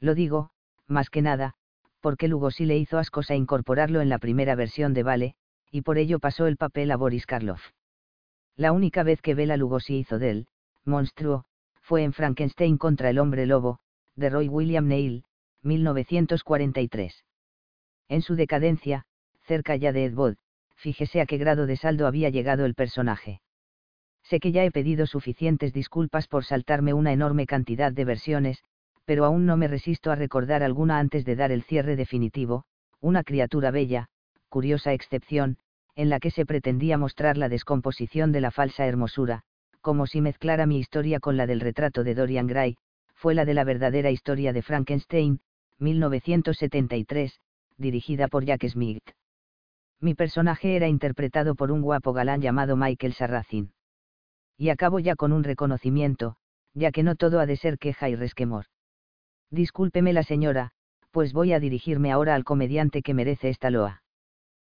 Lo 0.00 0.14
digo, 0.14 0.52
más 0.86 1.10
que 1.10 1.20
nada, 1.20 1.52
porque 2.00 2.28
Lugosi 2.28 2.64
le 2.64 2.78
hizo 2.78 2.96
ascos 2.96 3.30
a 3.30 3.34
incorporarlo 3.34 4.00
en 4.00 4.08
la 4.08 4.16
primera 4.16 4.54
versión 4.54 4.94
de 4.94 5.02
Vale, 5.02 5.34
y 5.70 5.82
por 5.82 5.98
ello 5.98 6.18
pasó 6.18 6.46
el 6.46 6.56
papel 6.56 6.90
a 6.90 6.96
Boris 6.96 7.26
Karloff. 7.26 7.60
La 8.56 8.72
única 8.72 9.02
vez 9.02 9.20
que 9.20 9.34
Bela 9.34 9.58
Lugosi 9.58 9.98
hizo 9.98 10.18
de 10.18 10.30
él, 10.30 10.46
monstruo, 10.86 11.44
fue 11.82 12.04
en 12.04 12.14
Frankenstein 12.14 12.78
contra 12.78 13.10
el 13.10 13.18
hombre 13.18 13.44
lobo, 13.44 13.80
de 14.14 14.30
Roy 14.30 14.48
William 14.48 14.88
Neil, 14.88 15.24
1943. 15.62 17.22
En 18.08 18.22
su 18.22 18.34
decadencia, 18.34 19.04
cerca 19.42 19.76
ya 19.76 19.92
de 19.92 20.06
Ed 20.06 20.14
Wood, 20.14 20.36
fíjese 20.76 21.20
a 21.20 21.26
qué 21.26 21.38
grado 21.38 21.66
de 21.66 21.76
saldo 21.76 22.06
había 22.06 22.30
llegado 22.30 22.64
el 22.64 22.74
personaje. 22.74 23.40
Sé 24.22 24.40
que 24.40 24.52
ya 24.52 24.64
he 24.64 24.70
pedido 24.70 25.06
suficientes 25.06 25.72
disculpas 25.72 26.26
por 26.28 26.44
saltarme 26.44 26.92
una 26.92 27.12
enorme 27.12 27.46
cantidad 27.46 27.92
de 27.92 28.04
versiones, 28.04 28.62
pero 29.04 29.24
aún 29.24 29.46
no 29.46 29.56
me 29.56 29.68
resisto 29.68 30.10
a 30.10 30.16
recordar 30.16 30.62
alguna 30.62 30.98
antes 30.98 31.24
de 31.24 31.36
dar 31.36 31.52
el 31.52 31.62
cierre 31.62 31.94
definitivo, 31.94 32.64
una 33.00 33.22
criatura 33.22 33.70
bella, 33.70 34.08
curiosa 34.48 34.92
excepción, 34.92 35.58
en 35.94 36.10
la 36.10 36.20
que 36.20 36.30
se 36.30 36.44
pretendía 36.44 36.98
mostrar 36.98 37.36
la 37.36 37.48
descomposición 37.48 38.32
de 38.32 38.40
la 38.40 38.50
falsa 38.50 38.86
hermosura, 38.86 39.42
como 39.80 40.06
si 40.06 40.20
mezclara 40.20 40.66
mi 40.66 40.78
historia 40.78 41.20
con 41.20 41.36
la 41.36 41.46
del 41.46 41.60
retrato 41.60 42.02
de 42.02 42.14
Dorian 42.14 42.48
Gray, 42.48 42.76
fue 43.14 43.34
la 43.34 43.44
de 43.44 43.54
la 43.54 43.64
verdadera 43.64 44.10
historia 44.10 44.52
de 44.52 44.62
Frankenstein, 44.62 45.40
1973, 45.78 47.40
dirigida 47.78 48.28
por 48.28 48.44
Jack 48.44 48.66
Smith. 48.68 49.04
Mi 50.00 50.14
personaje 50.14 50.76
era 50.76 50.88
interpretado 50.88 51.54
por 51.54 51.72
un 51.72 51.80
guapo 51.80 52.12
galán 52.12 52.40
llamado 52.40 52.76
Michael 52.76 53.14
Sarracin. 53.14 53.72
Y 54.58 54.68
acabo 54.68 54.98
ya 54.98 55.16
con 55.16 55.32
un 55.32 55.44
reconocimiento, 55.44 56.36
ya 56.74 56.92
que 56.92 57.02
no 57.02 57.16
todo 57.16 57.40
ha 57.40 57.46
de 57.46 57.56
ser 57.56 57.78
queja 57.78 58.08
y 58.08 58.16
resquemor. 58.16 58.66
Discúlpeme 59.50 60.12
la 60.12 60.22
señora, 60.22 60.72
pues 61.10 61.32
voy 61.32 61.52
a 61.52 61.60
dirigirme 61.60 62.12
ahora 62.12 62.34
al 62.34 62.44
comediante 62.44 63.02
que 63.02 63.14
merece 63.14 63.48
esta 63.48 63.70
loa. 63.70 64.02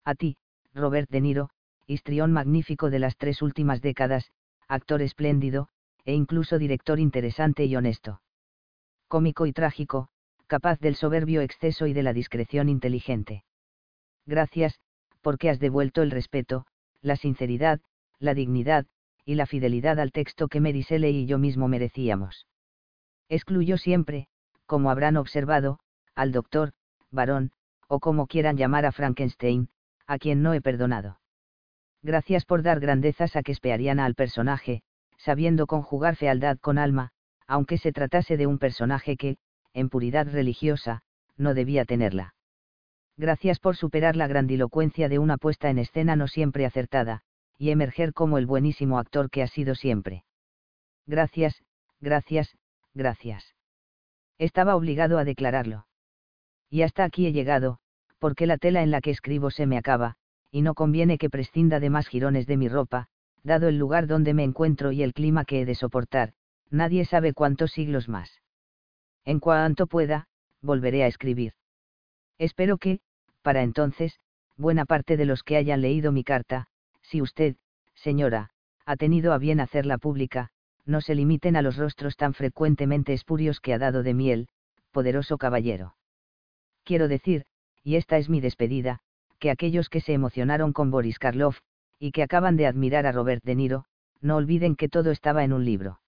A 0.06 0.14
ti, 0.14 0.38
Robert 0.74 1.10
De 1.10 1.22
Niro, 1.22 1.50
histrión 1.88 2.32
magnífico 2.32 2.90
de 2.90 3.00
las 3.00 3.18
tres 3.18 3.42
últimas 3.42 3.82
décadas, 3.82 4.32
actor 4.68 5.02
espléndido, 5.02 5.70
e 6.06 6.14
incluso 6.14 6.60
director 6.60 7.00
interesante 7.00 7.66
y 7.66 7.76
honesto. 7.76 8.22
Cómico 9.08 9.46
y 9.46 9.54
trágico, 9.54 10.10
capaz 10.48 10.80
del 10.80 10.96
soberbio 10.96 11.42
exceso 11.42 11.88
y 11.88 11.94
de 11.94 12.04
la 12.04 12.14
discreción 12.14 12.70
inteligente. 12.70 13.44
Gracias, 14.26 14.80
porque 15.27 15.49
has 15.49 15.59
devuelto 15.59 16.03
el 16.03 16.11
respeto, 16.11 16.65
la 17.01 17.17
sinceridad, 17.17 17.81
la 18.17 18.33
dignidad, 18.33 18.85
y 19.25 19.35
la 19.35 19.45
fidelidad 19.45 19.99
al 19.99 20.14
texto 20.14 20.47
que 20.47 20.61
Merisele 20.61 21.11
y 21.11 21.25
yo 21.25 21.38
mismo 21.38 21.67
merecíamos. 21.67 22.47
Excluyó 23.27 23.77
siempre, 23.77 24.30
como 24.65 24.89
habrán 24.89 25.17
observado, 25.17 25.80
al 26.15 26.31
doctor, 26.31 26.72
varón, 27.11 27.51
o 27.89 27.99
como 27.99 28.27
quieran 28.27 28.56
llamar 28.56 28.85
a 28.85 28.93
Frankenstein, 28.93 29.67
a 30.06 30.17
quien 30.17 30.41
no 30.41 30.53
he 30.53 30.61
perdonado. 30.61 31.19
Gracias 32.01 32.45
por 32.45 32.64
dar 32.64 32.80
grandezas 32.80 33.35
a 33.35 33.43
que 33.43 33.51
espearían 33.51 33.99
al 33.99 34.15
personaje, 34.15 34.81
sabiendo 35.17 35.67
conjugar 35.67 36.15
fealdad 36.15 36.57
con 36.57 36.77
alma, 36.77 37.11
aunque 37.47 37.77
se 37.77 37.91
tratase 37.91 38.38
de 38.38 38.47
un 38.47 38.59
personaje 38.59 39.17
que, 39.17 39.39
en 39.73 39.89
puridad 39.89 40.25
religiosa, 40.31 41.01
no 41.35 41.53
debía 41.53 41.83
tenerla. 41.83 42.36
Gracias 43.18 43.60
por 43.60 43.76
superar 43.76 44.16
la 44.16 44.28
grandilocuencia 44.28 45.10
de 45.10 45.18
una 45.18 45.38
puesta 45.38 45.70
en 45.70 45.80
escena 45.80 46.16
no 46.16 46.28
siempre 46.28 46.66
acertada, 46.66 47.24
y 47.58 47.72
emerger 47.72 48.14
como 48.14 48.38
el 48.38 48.46
buenísimo 48.46 49.00
actor 49.00 49.32
que 49.32 49.42
ha 49.42 49.48
sido 49.48 49.74
siempre. 49.74 50.24
Gracias, 51.08 51.64
gracias, 52.00 52.56
gracias. 52.94 53.56
Estaba 54.38 54.76
obligado 54.76 55.18
a 55.18 55.24
declararlo. 55.24 55.88
Y 56.70 56.84
hasta 56.84 57.04
aquí 57.04 57.26
he 57.26 57.34
llegado, 57.34 57.80
porque 58.20 58.46
la 58.46 58.58
tela 58.58 58.84
en 58.84 58.92
la 58.92 59.02
que 59.02 59.12
escribo 59.12 59.50
se 59.50 59.66
me 59.66 59.78
acaba, 59.78 60.16
y 60.52 60.62
no 60.62 60.76
conviene 60.76 61.18
que 61.18 61.30
prescinda 61.30 61.80
de 61.80 61.90
más 61.90 62.08
jirones 62.08 62.46
de 62.46 62.58
mi 62.58 62.70
ropa, 62.70 63.08
dado 63.44 63.68
el 63.68 63.80
lugar 63.80 64.06
donde 64.06 64.36
me 64.36 64.44
encuentro 64.44 64.92
y 64.92 65.02
el 65.02 65.14
clima 65.14 65.44
que 65.44 65.62
he 65.62 65.66
de 65.66 65.76
soportar, 65.76 66.34
nadie 66.70 67.06
sabe 67.06 67.34
cuántos 67.34 67.72
siglos 67.72 68.10
más. 68.10 68.42
En 69.26 69.40
cuanto 69.40 69.88
pueda, 69.88 70.28
volveré 70.62 71.04
a 71.04 71.08
escribir. 71.08 71.54
Espero 72.38 72.78
que, 72.78 73.00
para 73.48 73.64
entonces, 73.64 74.19
buena 74.58 74.84
parte 74.84 75.16
de 75.16 75.26
los 75.26 75.42
que 75.42 75.56
hayan 75.56 75.80
leído 75.80 76.11
mi 76.11 76.26
carta, 76.26 76.67
si 77.01 77.22
usted, 77.22 77.56
señora, 77.95 78.50
ha 78.85 78.98
tenido 78.98 79.32
a 79.32 79.38
bien 79.38 79.61
hacerla 79.61 79.98
pública, 79.98 80.50
no 80.85 81.00
se 81.00 81.16
limiten 81.16 81.56
a 81.56 81.61
los 81.61 81.77
rostros 81.77 82.17
tan 82.17 82.34
frecuentemente 82.34 83.14
espurios 83.14 83.61
que 83.61 83.74
ha 83.74 83.80
dado 83.80 84.03
de 84.03 84.14
miel, 84.14 84.50
poderoso 84.92 85.38
caballero. 85.38 85.95
Quiero 86.84 87.08
decir, 87.08 87.45
y 87.85 87.95
esta 87.95 88.17
es 88.17 88.27
mi 88.27 88.42
despedida, 88.42 89.00
que 89.40 89.50
aquellos 89.50 89.88
que 89.88 90.01
se 90.01 90.11
emocionaron 90.11 90.74
con 90.74 90.92
Boris 90.92 91.17
Karloff, 91.17 91.61
y 92.00 92.11
que 92.11 92.24
acaban 92.24 92.58
de 92.58 92.67
admirar 92.67 93.06
a 93.06 93.14
Robert 93.14 93.45
De 93.45 93.56
Niro, 93.56 93.85
no 94.19 94.35
olviden 94.35 94.76
que 94.76 94.90
todo 94.90 95.11
estaba 95.11 95.45
en 95.45 95.53
un 95.53 95.64
libro. 95.64 96.01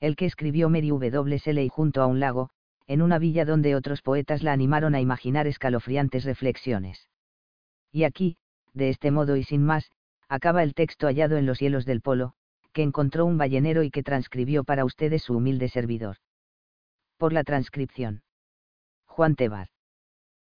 El 0.00 0.16
que 0.16 0.24
escribió 0.24 0.70
Mary 0.70 0.88
W. 0.88 1.36
Shelley 1.36 1.68
junto 1.68 2.00
a 2.00 2.06
un 2.06 2.20
lago, 2.20 2.48
en 2.86 3.02
una 3.02 3.18
villa 3.18 3.44
donde 3.44 3.74
otros 3.74 4.02
poetas 4.02 4.42
la 4.42 4.52
animaron 4.52 4.94
a 4.94 5.00
imaginar 5.00 5.46
escalofriantes 5.46 6.24
reflexiones. 6.24 7.08
Y 7.92 8.04
aquí, 8.04 8.36
de 8.72 8.90
este 8.90 9.10
modo 9.10 9.36
y 9.36 9.44
sin 9.44 9.64
más, 9.64 9.90
acaba 10.28 10.62
el 10.62 10.74
texto 10.74 11.06
hallado 11.06 11.36
en 11.36 11.46
los 11.46 11.60
hielos 11.60 11.84
del 11.84 12.00
polo, 12.00 12.34
que 12.72 12.82
encontró 12.82 13.24
un 13.24 13.38
ballenero 13.38 13.82
y 13.82 13.90
que 13.90 14.02
transcribió 14.02 14.64
para 14.64 14.84
ustedes 14.84 15.22
su 15.22 15.36
humilde 15.36 15.68
servidor. 15.68 16.16
Por 17.16 17.32
la 17.32 17.44
transcripción. 17.44 18.22
Juan 19.06 19.36
Tebar. 19.36 19.68